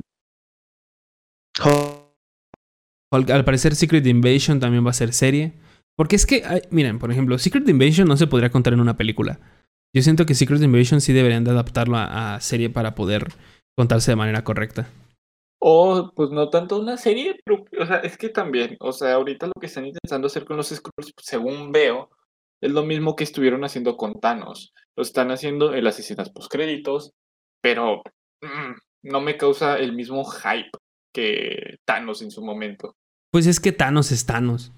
Hulk. 1.64 3.30
Al 3.30 3.44
parecer 3.44 3.76
Secret 3.76 4.06
Invasion 4.06 4.60
también 4.60 4.86
va 4.86 4.92
a 4.92 4.94
ser 4.94 5.14
serie. 5.14 5.54
Porque 5.98 6.16
es 6.16 6.26
que, 6.26 6.44
miren, 6.72 6.98
por 6.98 7.12
ejemplo, 7.12 7.38
Secret 7.38 7.68
Invasion 7.68 8.08
no 8.08 8.18
se 8.18 8.28
podría 8.28 8.50
contar 8.50 8.74
en 8.74 8.80
una 8.80 8.98
película. 8.98 9.40
Yo 9.94 10.02
siento 10.02 10.26
que 10.26 10.36
Secret 10.36 10.62
Invasion 10.62 11.02
sí 11.02 11.12
deberían 11.12 11.44
de 11.44 11.52
adaptarlo 11.52 11.98
a, 11.98 12.36
a 12.36 12.40
serie 12.40 12.70
para 12.70 12.96
poder 12.96 13.34
contarse 13.78 14.12
de 14.12 14.16
manera 14.16 14.44
correcta. 14.44 14.88
O, 15.64 16.12
pues 16.16 16.32
no 16.32 16.50
tanto 16.50 16.80
una 16.80 16.98
serie, 16.98 17.40
pero, 17.46 17.64
o 17.80 17.86
sea, 17.86 17.98
es 17.98 18.18
que 18.18 18.30
también, 18.30 18.78
o 18.80 18.92
sea, 18.92 19.14
ahorita 19.14 19.46
lo 19.46 19.54
que 19.60 19.68
están 19.68 19.86
intentando 19.86 20.26
hacer 20.28 20.44
con 20.44 20.58
los 20.58 20.70
Skrulls, 20.70 21.14
según 21.22 21.72
veo, 21.72 22.10
es 22.62 22.72
lo 22.72 22.84
mismo 22.84 23.16
que 23.16 23.24
estuvieron 23.24 23.64
haciendo 23.64 23.96
con 23.96 24.20
Thanos. 24.20 24.74
Lo 24.98 25.04
están 25.04 25.30
haciendo 25.32 25.74
en 25.76 25.84
las 25.84 26.00
escenas 26.00 26.32
postcréditos, 26.32 27.12
pero 27.62 28.02
mm, 28.42 28.74
no 29.04 29.22
me 29.22 29.38
causa 29.38 29.78
el 29.78 29.94
mismo 29.94 30.24
hype 30.26 30.70
que 31.14 31.78
Thanos 31.86 32.22
en 32.24 32.32
su 32.32 32.44
momento. 32.44 32.96
Pues 33.32 33.46
es 33.46 33.60
que 33.60 33.72
Thanos 33.72 34.12
es 34.12 34.26
Thanos. 34.26 34.72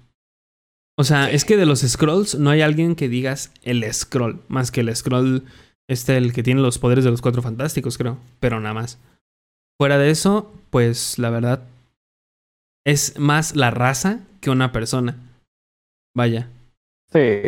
O 0.98 1.04
sea, 1.04 1.28
Sí. 1.28 1.34
es 1.36 1.44
que 1.44 1.56
de 1.56 1.66
los 1.66 1.80
Scrolls 1.80 2.38
no 2.38 2.50
hay 2.50 2.60
alguien 2.60 2.94
que 2.94 3.08
digas 3.08 3.52
el 3.62 3.90
Scroll, 3.92 4.42
más 4.48 4.70
que 4.70 4.80
el 4.82 4.94
Scroll, 4.94 5.44
este, 5.88 6.16
el 6.16 6.32
que 6.32 6.42
tiene 6.42 6.60
los 6.60 6.78
poderes 6.78 7.04
de 7.04 7.10
los 7.10 7.20
cuatro 7.22 7.42
fantásticos, 7.42 7.98
creo, 7.98 8.18
pero 8.38 8.60
nada 8.60 8.74
más. 8.74 9.00
Fuera 9.80 9.98
de 9.98 10.10
eso, 10.10 10.52
pues 10.74 11.20
la 11.20 11.30
verdad 11.30 11.62
es 12.84 13.16
más 13.16 13.54
la 13.54 13.70
raza 13.70 14.26
que 14.40 14.50
una 14.50 14.72
persona. 14.72 15.16
Vaya, 16.16 16.50
Sí. 17.12 17.42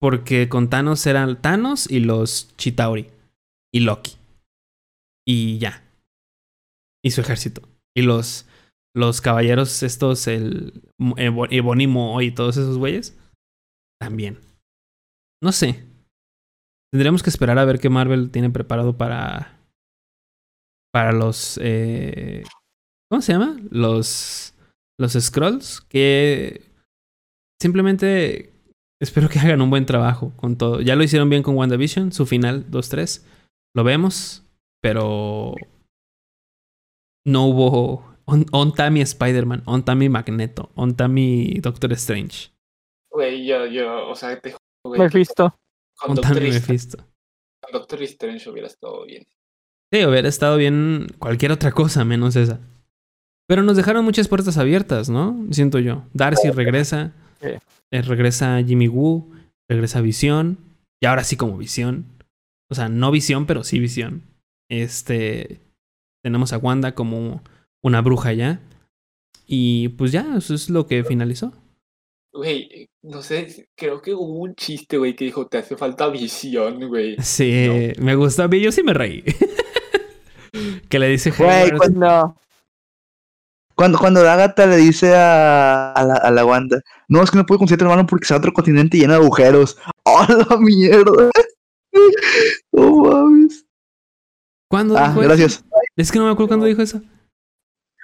porque 0.00 0.48
con 0.48 0.70
Thanos 0.70 1.06
eran 1.06 1.42
Thanos 1.42 1.90
y 1.90 2.00
los 2.00 2.56
Chitauri 2.56 3.10
y 3.70 3.80
Loki. 3.80 4.12
Y 5.26 5.58
ya. 5.58 5.82
Y 7.04 7.10
su 7.10 7.20
ejército. 7.20 7.60
Y 7.94 8.00
los 8.00 8.46
los 8.96 9.20
caballeros 9.20 9.82
estos, 9.82 10.26
el 10.26 10.72
Ebo- 10.98 11.48
Ebonimo 11.50 12.22
y 12.22 12.30
todos 12.30 12.56
esos 12.56 12.78
güeyes, 12.78 13.14
también. 14.00 14.38
No 15.42 15.52
sé. 15.52 15.84
Tendremos 16.90 17.22
que 17.22 17.28
esperar 17.28 17.58
a 17.58 17.66
ver 17.66 17.78
qué 17.78 17.90
Marvel 17.90 18.30
tiene 18.30 18.48
preparado 18.48 18.96
para. 18.96 19.57
Para 20.98 21.12
los. 21.12 21.60
eh, 21.62 22.42
¿Cómo 23.08 23.22
se 23.22 23.32
llama? 23.32 23.56
Los. 23.70 24.52
Los 24.98 25.12
Scrolls. 25.12 25.80
Que. 25.82 26.60
Simplemente. 27.62 28.52
Espero 29.00 29.28
que 29.28 29.38
hagan 29.38 29.62
un 29.62 29.70
buen 29.70 29.86
trabajo 29.86 30.32
con 30.34 30.58
todo. 30.58 30.80
Ya 30.80 30.96
lo 30.96 31.04
hicieron 31.04 31.30
bien 31.30 31.44
con 31.44 31.54
WandaVision, 31.56 32.10
su 32.10 32.26
final 32.26 32.68
2-3. 32.72 33.24
Lo 33.76 33.84
vemos. 33.84 34.42
Pero. 34.82 35.54
No 37.24 37.46
hubo. 37.46 38.04
On, 38.24 38.44
on 38.50 38.74
Tammy 38.74 39.00
Spider-Man, 39.00 39.62
on 39.66 39.84
Tammy 39.84 40.08
Magneto, 40.08 40.72
on 40.74 40.96
Tammy 40.96 41.60
Doctor 41.60 41.92
Strange, 41.92 42.50
Güey, 43.12 43.46
yo, 43.46 43.66
yo, 43.66 44.08
o 44.08 44.16
sea, 44.16 44.38
te 44.40 44.50
juro, 44.50 44.60
güey, 44.84 45.00
Mephisto. 45.00 45.56
con 45.96 46.10
on 46.10 46.16
Doctor, 46.16 46.34
Tammy 46.34 46.48
Strange, 46.48 46.60
Mephisto. 46.72 46.98
con 47.62 47.72
Doctor 47.72 48.02
Strange 48.02 48.50
hubiera 48.50 48.66
estado 48.66 49.06
bien. 49.06 49.24
Sí, 49.92 50.04
hubiera 50.04 50.28
estado 50.28 50.56
bien 50.56 51.06
cualquier 51.18 51.52
otra 51.52 51.72
cosa 51.72 52.04
menos 52.04 52.36
esa. 52.36 52.60
Pero 53.46 53.62
nos 53.62 53.76
dejaron 53.76 54.04
muchas 54.04 54.28
puertas 54.28 54.58
abiertas, 54.58 55.08
¿no? 55.08 55.46
Siento 55.50 55.78
yo. 55.78 56.04
Darcy 56.12 56.50
regresa. 56.50 57.12
Sí. 57.40 57.48
eh, 57.90 58.02
regresa 58.02 58.62
Jimmy 58.62 58.88
Woo. 58.88 59.30
Regresa 59.68 60.02
Visión. 60.02 60.58
Y 61.00 61.06
ahora 61.06 61.24
sí 61.24 61.36
como 61.36 61.56
Visión. 61.56 62.04
O 62.70 62.74
sea, 62.74 62.88
no 62.90 63.10
Visión, 63.10 63.46
pero 63.46 63.64
sí 63.64 63.78
Visión. 63.78 64.22
Este. 64.68 65.60
Tenemos 66.22 66.52
a 66.52 66.58
Wanda 66.58 66.94
como 66.94 67.42
una 67.82 68.02
bruja 68.02 68.34
ya. 68.34 68.60
Y 69.46 69.88
pues 69.90 70.12
ya, 70.12 70.36
eso 70.36 70.54
es 70.54 70.68
lo 70.68 70.86
que 70.86 71.04
finalizó. 71.04 71.54
Güey, 72.34 72.90
no 73.02 73.22
sé, 73.22 73.68
creo 73.74 74.02
que 74.02 74.12
hubo 74.12 74.40
un 74.40 74.54
chiste, 74.54 74.98
güey, 74.98 75.16
que 75.16 75.24
dijo, 75.24 75.46
te 75.46 75.56
hace 75.56 75.76
falta 75.76 76.08
visión, 76.08 76.86
güey. 76.86 77.16
Sí, 77.22 77.92
me 77.98 78.14
gustó. 78.14 78.42
A 78.42 78.48
mí 78.48 78.60
yo 78.60 78.70
sí 78.70 78.82
me 78.82 78.92
reí. 78.92 79.24
que 80.88 80.98
le 80.98 81.08
dice 81.08 81.30
Güey, 81.30 81.70
cuando-. 81.76 82.36
Cuando, 83.74 83.98
cuando 83.98 84.28
Agatha 84.28 84.66
le 84.66 84.76
dice 84.76 85.14
a, 85.14 85.92
a, 85.92 86.04
la, 86.04 86.14
a 86.14 86.30
la 86.32 86.44
Wanda, 86.44 86.80
no, 87.08 87.22
es 87.22 87.30
que 87.30 87.38
no 87.38 87.46
puedo 87.46 87.60
conseguir 87.60 87.76
a 87.76 87.78
tu 87.78 87.84
hermano 87.90 88.06
porque 88.08 88.24
está 88.24 88.34
en 88.34 88.38
otro 88.40 88.52
continente 88.52 88.98
lleno 88.98 89.12
de 89.12 89.20
agujeros. 89.20 89.78
¡Oh, 90.04 90.26
la 90.50 90.56
mierda! 90.58 91.30
No 92.72 92.90
mames. 93.02 93.64
¿Cuándo 94.70 94.96
Ah, 94.96 95.08
dijo 95.08 95.20
eso? 95.20 95.28
gracias. 95.28 95.64
Es 95.96 96.12
que 96.12 96.18
no 96.18 96.26
me 96.26 96.32
acuerdo 96.32 96.48
cuándo 96.48 96.66
dijo 96.66 96.82
eso. 96.82 97.00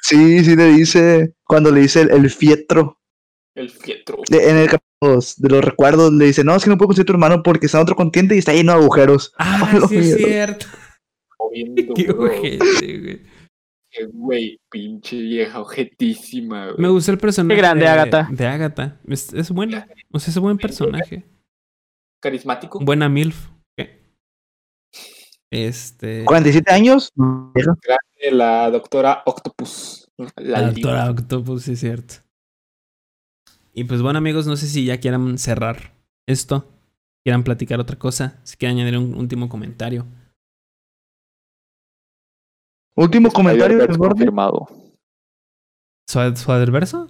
Sí, 0.02 0.44
sí 0.44 0.56
le 0.56 0.66
dice, 0.72 1.34
cuando 1.44 1.70
le 1.70 1.80
dice 1.82 2.02
el, 2.02 2.10
el 2.10 2.30
fietro. 2.30 2.98
El 3.54 3.70
fietro. 3.70 4.18
De- 4.28 4.50
en 4.50 4.56
el 4.56 4.68
capítulo 4.70 5.20
de 5.36 5.48
los 5.48 5.64
recuerdos 5.64 6.12
le 6.12 6.24
dice, 6.26 6.42
no, 6.44 6.54
es 6.56 6.64
que 6.64 6.70
no 6.70 6.76
puedo 6.78 6.88
conseguir 6.88 7.04
a 7.04 7.06
tu 7.06 7.12
hermano 7.12 7.42
porque 7.42 7.66
está 7.66 7.78
en 7.78 7.82
otro 7.82 7.94
continente 7.96 8.34
y 8.34 8.38
está 8.38 8.52
lleno 8.52 8.72
de 8.72 8.78
agujeros. 8.78 9.32
Ah, 9.38 9.70
Oh, 9.84 9.88
sí 9.88 9.96
es 9.98 10.04
mierda. 10.16 10.24
cierto. 10.26 10.66
Qué 11.96 12.12
bro. 12.12 12.24
ojete, 12.24 12.98
güey. 12.98 13.22
Qué 13.90 14.06
Güey, 14.12 14.60
pinche 14.70 15.20
vieja 15.20 15.60
ojetísima, 15.60 16.66
güey. 16.66 16.78
Me 16.78 16.88
gustó 16.88 17.12
el 17.12 17.18
personaje. 17.18 17.54
Qué 17.54 17.62
grande, 17.62 17.84
de, 17.84 17.90
Agatha. 17.90 18.28
De 18.30 18.46
Agatha. 18.46 19.00
Es, 19.06 19.32
es 19.32 19.50
buena. 19.50 19.86
O 20.10 20.18
sea, 20.18 20.30
es 20.30 20.36
un 20.36 20.42
buen 20.42 20.58
personaje. 20.58 21.24
Carismático. 22.20 22.80
Buena 22.80 23.08
MILF. 23.08 23.50
¿Qué? 23.76 24.02
Este. 25.50 26.24
47 26.24 26.72
años. 26.72 27.12
Grande 27.14 27.78
la 28.32 28.70
doctora 28.70 29.22
Octopus. 29.26 30.08
La, 30.16 30.60
La 30.60 30.70
doctora 30.70 31.10
Octopus, 31.10 31.64
sí 31.64 31.72
es 31.72 31.80
cierto. 31.80 32.14
Y 33.72 33.84
pues 33.84 34.02
bueno, 34.02 34.18
amigos, 34.18 34.46
no 34.46 34.56
sé 34.56 34.66
si 34.66 34.84
ya 34.84 34.98
quieran 34.98 35.38
cerrar 35.38 35.92
esto. 36.26 36.68
Quieran 37.24 37.42
platicar 37.42 37.80
otra 37.80 37.98
cosa. 37.98 38.38
Si 38.44 38.56
quieren 38.56 38.78
añadir 38.78 38.98
un 38.98 39.14
último 39.14 39.48
comentario. 39.48 40.06
Último 42.96 43.30
comentario 43.30 43.78
del 43.78 43.98
confirmado. 43.98 44.66
¿Su, 46.08 46.36
su 46.36 46.52
Adelverso? 46.52 47.08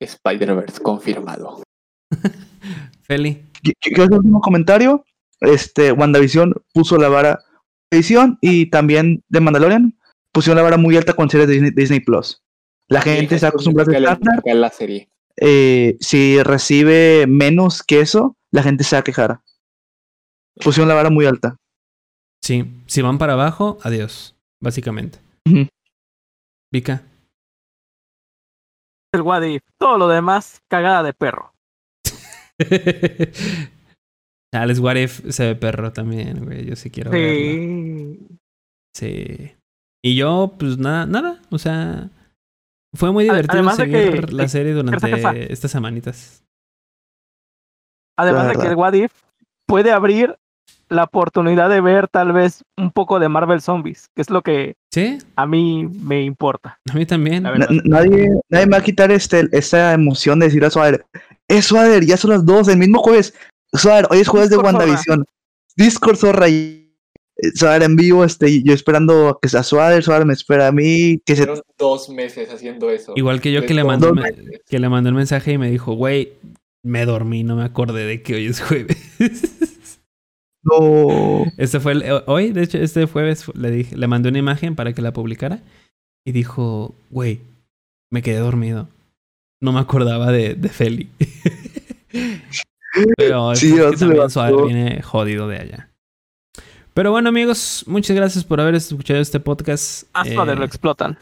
Spider-Verse 0.00 0.82
confirmado. 0.82 1.62
Feli. 3.02 3.44
¿Qué- 3.62 3.72
es 3.82 3.98
el 3.98 4.12
último 4.12 4.40
comentario? 4.40 5.04
Este, 5.40 5.92
WandaVision 5.92 6.54
puso 6.72 6.96
la 6.96 7.08
vara 7.08 7.40
Visión 7.92 8.38
y 8.40 8.70
también 8.70 9.22
de 9.28 9.40
Mandalorian 9.40 9.96
pusieron 10.32 10.56
la 10.56 10.62
vara 10.64 10.76
muy 10.76 10.96
alta 10.96 11.12
con 11.12 11.30
series 11.30 11.46
de 11.48 11.54
Disney, 11.54 11.70
Disney 11.70 12.00
Plus. 12.00 12.42
La 12.88 13.00
gente 13.00 13.36
está 13.36 13.48
acostumbrada 13.48 13.92
a 13.92 13.94
a 13.94 13.98
estándar. 14.14 14.42
la 14.44 14.70
serie. 14.70 15.08
eh, 15.36 15.96
si 16.00 16.42
recibe 16.42 17.26
menos 17.28 17.82
que 17.84 18.00
eso, 18.00 18.36
la 18.50 18.62
gente 18.64 18.82
se 18.84 18.96
va 18.96 19.00
a 19.00 19.04
quejar. 19.04 19.40
Pusieron 20.56 20.88
la 20.88 20.94
vara 20.94 21.10
muy 21.10 21.24
alta. 21.24 21.56
Sí. 22.42 22.82
Si 22.86 23.00
van 23.00 23.18
para 23.18 23.34
abajo, 23.34 23.78
adiós. 23.82 24.33
Básicamente. 24.64 25.18
Ujú. 25.46 25.68
Vika. 26.72 27.02
El 29.14 29.20
what 29.22 29.42
if. 29.42 29.62
Todo 29.78 29.98
lo 29.98 30.08
demás, 30.08 30.60
cagada 30.68 31.02
de 31.02 31.12
perro. 31.12 31.52
Alex 34.52 34.78
What 34.78 34.96
If 34.96 35.20
se 35.32 35.46
ve 35.46 35.56
perro 35.56 35.92
también, 35.92 36.44
güey. 36.44 36.64
Yo 36.64 36.76
sí 36.76 36.90
quiero 36.90 37.10
verlo. 37.10 37.26
Sí. 37.34 38.18
Sí. 38.96 39.52
Y 40.04 40.16
yo, 40.16 40.54
pues 40.58 40.78
nada, 40.78 41.06
nada. 41.06 41.40
O 41.50 41.58
sea, 41.58 42.08
fue 42.94 43.10
muy 43.12 43.24
divertido 43.24 43.52
además 43.54 43.76
de 43.78 43.84
seguir 43.84 44.26
que- 44.26 44.32
la 44.32 44.48
serie 44.48 44.72
durante 44.72 45.52
estas 45.52 45.70
semanitas. 45.70 46.44
Además 48.16 48.48
de 48.48 48.54
que 48.54 48.66
el 48.68 48.76
What 48.76 48.92
If 48.94 49.12
puede 49.66 49.90
abrir 49.90 50.36
la 50.88 51.04
oportunidad 51.04 51.68
de 51.70 51.80
ver 51.80 52.08
tal 52.08 52.32
vez 52.32 52.64
un 52.76 52.90
poco 52.90 53.18
de 53.18 53.28
Marvel 53.28 53.60
Zombies, 53.60 54.08
que 54.14 54.22
es 54.22 54.30
lo 54.30 54.42
que 54.42 54.74
Sí, 54.92 55.18
a 55.34 55.46
mí 55.46 55.88
me 56.02 56.22
importa. 56.22 56.78
a 56.88 56.94
mí 56.94 57.04
también. 57.04 57.42
Nadie, 57.84 58.30
nadie 58.48 58.66
me 58.66 58.72
va 58.72 58.78
a 58.78 58.82
quitar 58.82 59.10
este, 59.10 59.48
esa 59.50 59.92
emoción 59.92 60.38
de 60.38 60.46
decir 60.46 60.64
a 60.64 60.70
Suader, 60.70 61.04
es 61.48 61.64
Suader, 61.64 62.04
ya 62.04 62.16
son 62.16 62.30
las 62.30 62.44
dos, 62.44 62.68
el 62.68 62.78
mismo 62.78 63.00
jueves. 63.00 63.34
Suader, 63.72 64.06
hoy 64.10 64.20
es 64.20 64.28
jueves 64.28 64.50
de 64.50 64.56
Discord. 64.56 64.74
WandaVision. 64.76 65.24
Discord 65.76 66.16
zorra 66.16 66.48
y 66.48 66.94
eh, 67.36 67.50
Suader 67.54 67.82
en 67.82 67.96
vivo, 67.96 68.24
este, 68.24 68.62
yo 68.62 68.72
esperando 68.72 69.30
a 69.30 69.38
que 69.40 69.48
sea 69.48 69.64
Suader, 69.64 70.04
Suader 70.04 70.26
me 70.26 70.32
espera 70.32 70.68
a 70.68 70.72
mí, 70.72 71.20
que 71.26 71.34
se 71.34 71.46
dos 71.76 72.08
meses 72.08 72.48
haciendo 72.50 72.88
eso. 72.90 73.14
Igual 73.16 73.40
que 73.40 73.50
yo 73.50 73.66
que 73.66 73.74
le 73.74 73.82
meses. 73.82 74.60
que 74.68 74.78
le 74.78 74.88
mandé 74.88 75.08
el 75.08 75.16
mensaje 75.16 75.52
y 75.52 75.58
me 75.58 75.70
dijo, 75.70 75.94
güey, 75.94 76.34
me 76.84 77.04
dormí, 77.04 77.42
no 77.42 77.56
me 77.56 77.64
acordé 77.64 78.04
de 78.06 78.22
que 78.22 78.34
hoy 78.34 78.46
es 78.46 78.60
jueves. 78.60 78.96
no. 80.64 81.44
Este 81.58 81.80
fue 81.80 81.92
el, 81.92 82.02
eh, 82.02 82.22
hoy, 82.26 82.52
de 82.52 82.62
hecho, 82.62 82.78
este 82.78 83.06
jueves 83.06 83.44
le 83.54 83.70
dije, 83.70 83.96
le 83.96 84.06
mandé 84.06 84.28
una 84.30 84.38
imagen 84.38 84.74
para 84.74 84.92
que 84.92 85.02
la 85.02 85.12
publicara 85.12 85.60
y 86.26 86.32
dijo, 86.32 86.94
güey, 87.10 87.40
me 88.10 88.22
quedé 88.22 88.38
dormido. 88.38 88.88
No 89.62 89.72
me 89.72 89.80
acordaba 89.80 90.30
de, 90.32 90.54
de 90.54 90.68
Feli. 90.68 91.08
Pero 93.16 93.52
es 93.52 93.58
Sí, 93.58 93.72
que 93.72 93.76
ya 93.78 93.90
se 93.90 93.96
también. 93.98 94.30
Suárez 94.30 94.56
viene 94.66 95.02
jodido 95.02 95.48
de 95.48 95.58
allá. 95.58 95.90
Pero 96.92 97.10
bueno, 97.10 97.28
amigos, 97.28 97.84
muchas 97.88 98.14
gracias 98.14 98.44
por 98.44 98.60
haber 98.60 98.76
escuchado 98.76 99.20
este 99.20 99.40
podcast. 99.40 100.04
Hasta 100.12 100.42
Eh, 100.42 100.46
de 100.46 100.54
lo 100.56 100.64
explotan. 100.64 101.18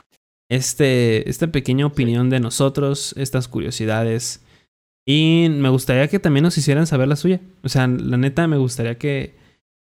este, 0.51 1.29
esta 1.31 1.47
pequeña 1.47 1.87
opinión 1.87 2.29
de 2.29 2.41
nosotros, 2.41 3.15
estas 3.17 3.49
curiosidades. 3.49 4.43
Y 5.07 5.49
me 5.51 5.69
gustaría 5.69 6.09
que 6.09 6.19
también 6.19 6.45
nos 6.45 6.57
hicieran 6.59 6.87
saber 6.87 7.09
la 7.09 7.17
suya. 7.17 7.41
O 7.63 7.69
sea, 7.69 7.87
la 7.87 8.17
neta, 8.17 8.47
me 8.47 8.57
gustaría 8.57 8.99
que 8.99 9.35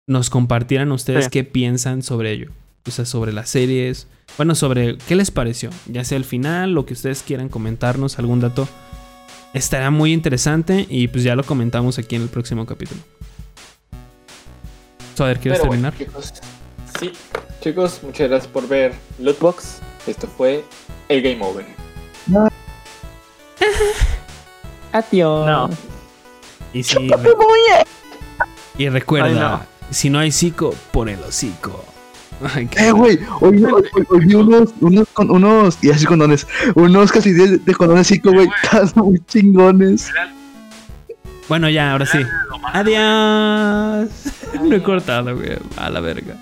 nos 0.06 0.30
compartieran 0.30 0.92
ustedes 0.92 1.24
Sí. 1.24 1.30
qué 1.30 1.44
piensan 1.44 2.02
sobre 2.02 2.32
ello. 2.32 2.50
O 2.86 2.90
sea, 2.90 3.04
sobre 3.04 3.32
las 3.32 3.50
series. 3.50 4.06
Bueno, 4.36 4.54
sobre 4.54 4.98
qué 5.08 5.16
les 5.16 5.30
pareció. 5.30 5.70
Ya 5.86 6.04
sea 6.04 6.16
el 6.18 6.24
final, 6.24 6.72
lo 6.72 6.86
que 6.86 6.92
ustedes 6.94 7.22
quieran 7.22 7.48
comentarnos, 7.48 8.18
algún 8.18 8.40
dato. 8.40 8.68
Estará 9.54 9.90
muy 9.90 10.12
interesante 10.12 10.86
y 10.90 11.08
pues 11.08 11.24
ya 11.24 11.34
lo 11.34 11.42
comentamos 11.44 11.98
aquí 11.98 12.16
en 12.16 12.22
el 12.22 12.28
próximo 12.28 12.66
capítulo. 12.66 13.00
Soder, 15.14 15.40
¿quieres 15.40 15.60
Pero 15.60 15.68
bueno, 15.70 15.90
terminar? 15.90 16.22
chicos. 16.22 16.34
Sí, 17.00 17.12
chicos, 17.62 18.00
muchas 18.02 18.28
gracias 18.28 18.52
por 18.52 18.68
ver 18.68 18.92
Lootbox. 19.18 19.80
Esto 20.06 20.26
fue 20.26 20.64
el 21.08 21.22
Game 21.22 21.42
Over. 21.44 21.64
Adiós. 24.92 25.47
No. 25.47 25.70
Y 26.73 26.83
sí, 26.83 27.10
Y 28.76 28.89
recuerda, 28.89 29.26
Ay, 29.28 29.34
no. 29.34 29.60
si 29.91 30.10
no 30.10 30.18
hay 30.18 30.31
psico, 30.33 30.75
pon 30.92 31.08
el 31.08 31.20
hocico. 31.23 31.84
Ay, 32.55 32.67
qué- 32.68 32.86
Eh, 32.89 32.92
güey, 32.92 33.18
hoy, 33.41 33.65
hoy, 33.65 33.73
hoy- 33.94 34.07
hoy 34.10 34.25
vi 34.26 34.34
unos, 34.34 34.70
unos, 34.81 35.08
con, 35.12 35.31
unos, 35.31 35.78
y 35.83 35.91
así 35.91 36.05
condones, 36.07 36.47
unos 36.76 37.10
casi 37.10 37.33
de, 37.33 37.58
de 37.58 37.75
condones 37.75 38.07
cinco, 38.07 38.31
güey, 38.33 38.49
están 38.62 38.91
muy 39.05 39.18
chingones. 39.26 40.08
Bueno, 41.49 41.68
ya, 41.68 41.92
ahora 41.92 42.07
sí. 42.07 42.18
Adiós. 42.73 44.08
No 44.62 44.75
he 44.76 44.83
cortado, 44.83 45.34
güey. 45.36 45.58
A 45.76 45.91
la 45.91 46.00
verga. 46.00 46.36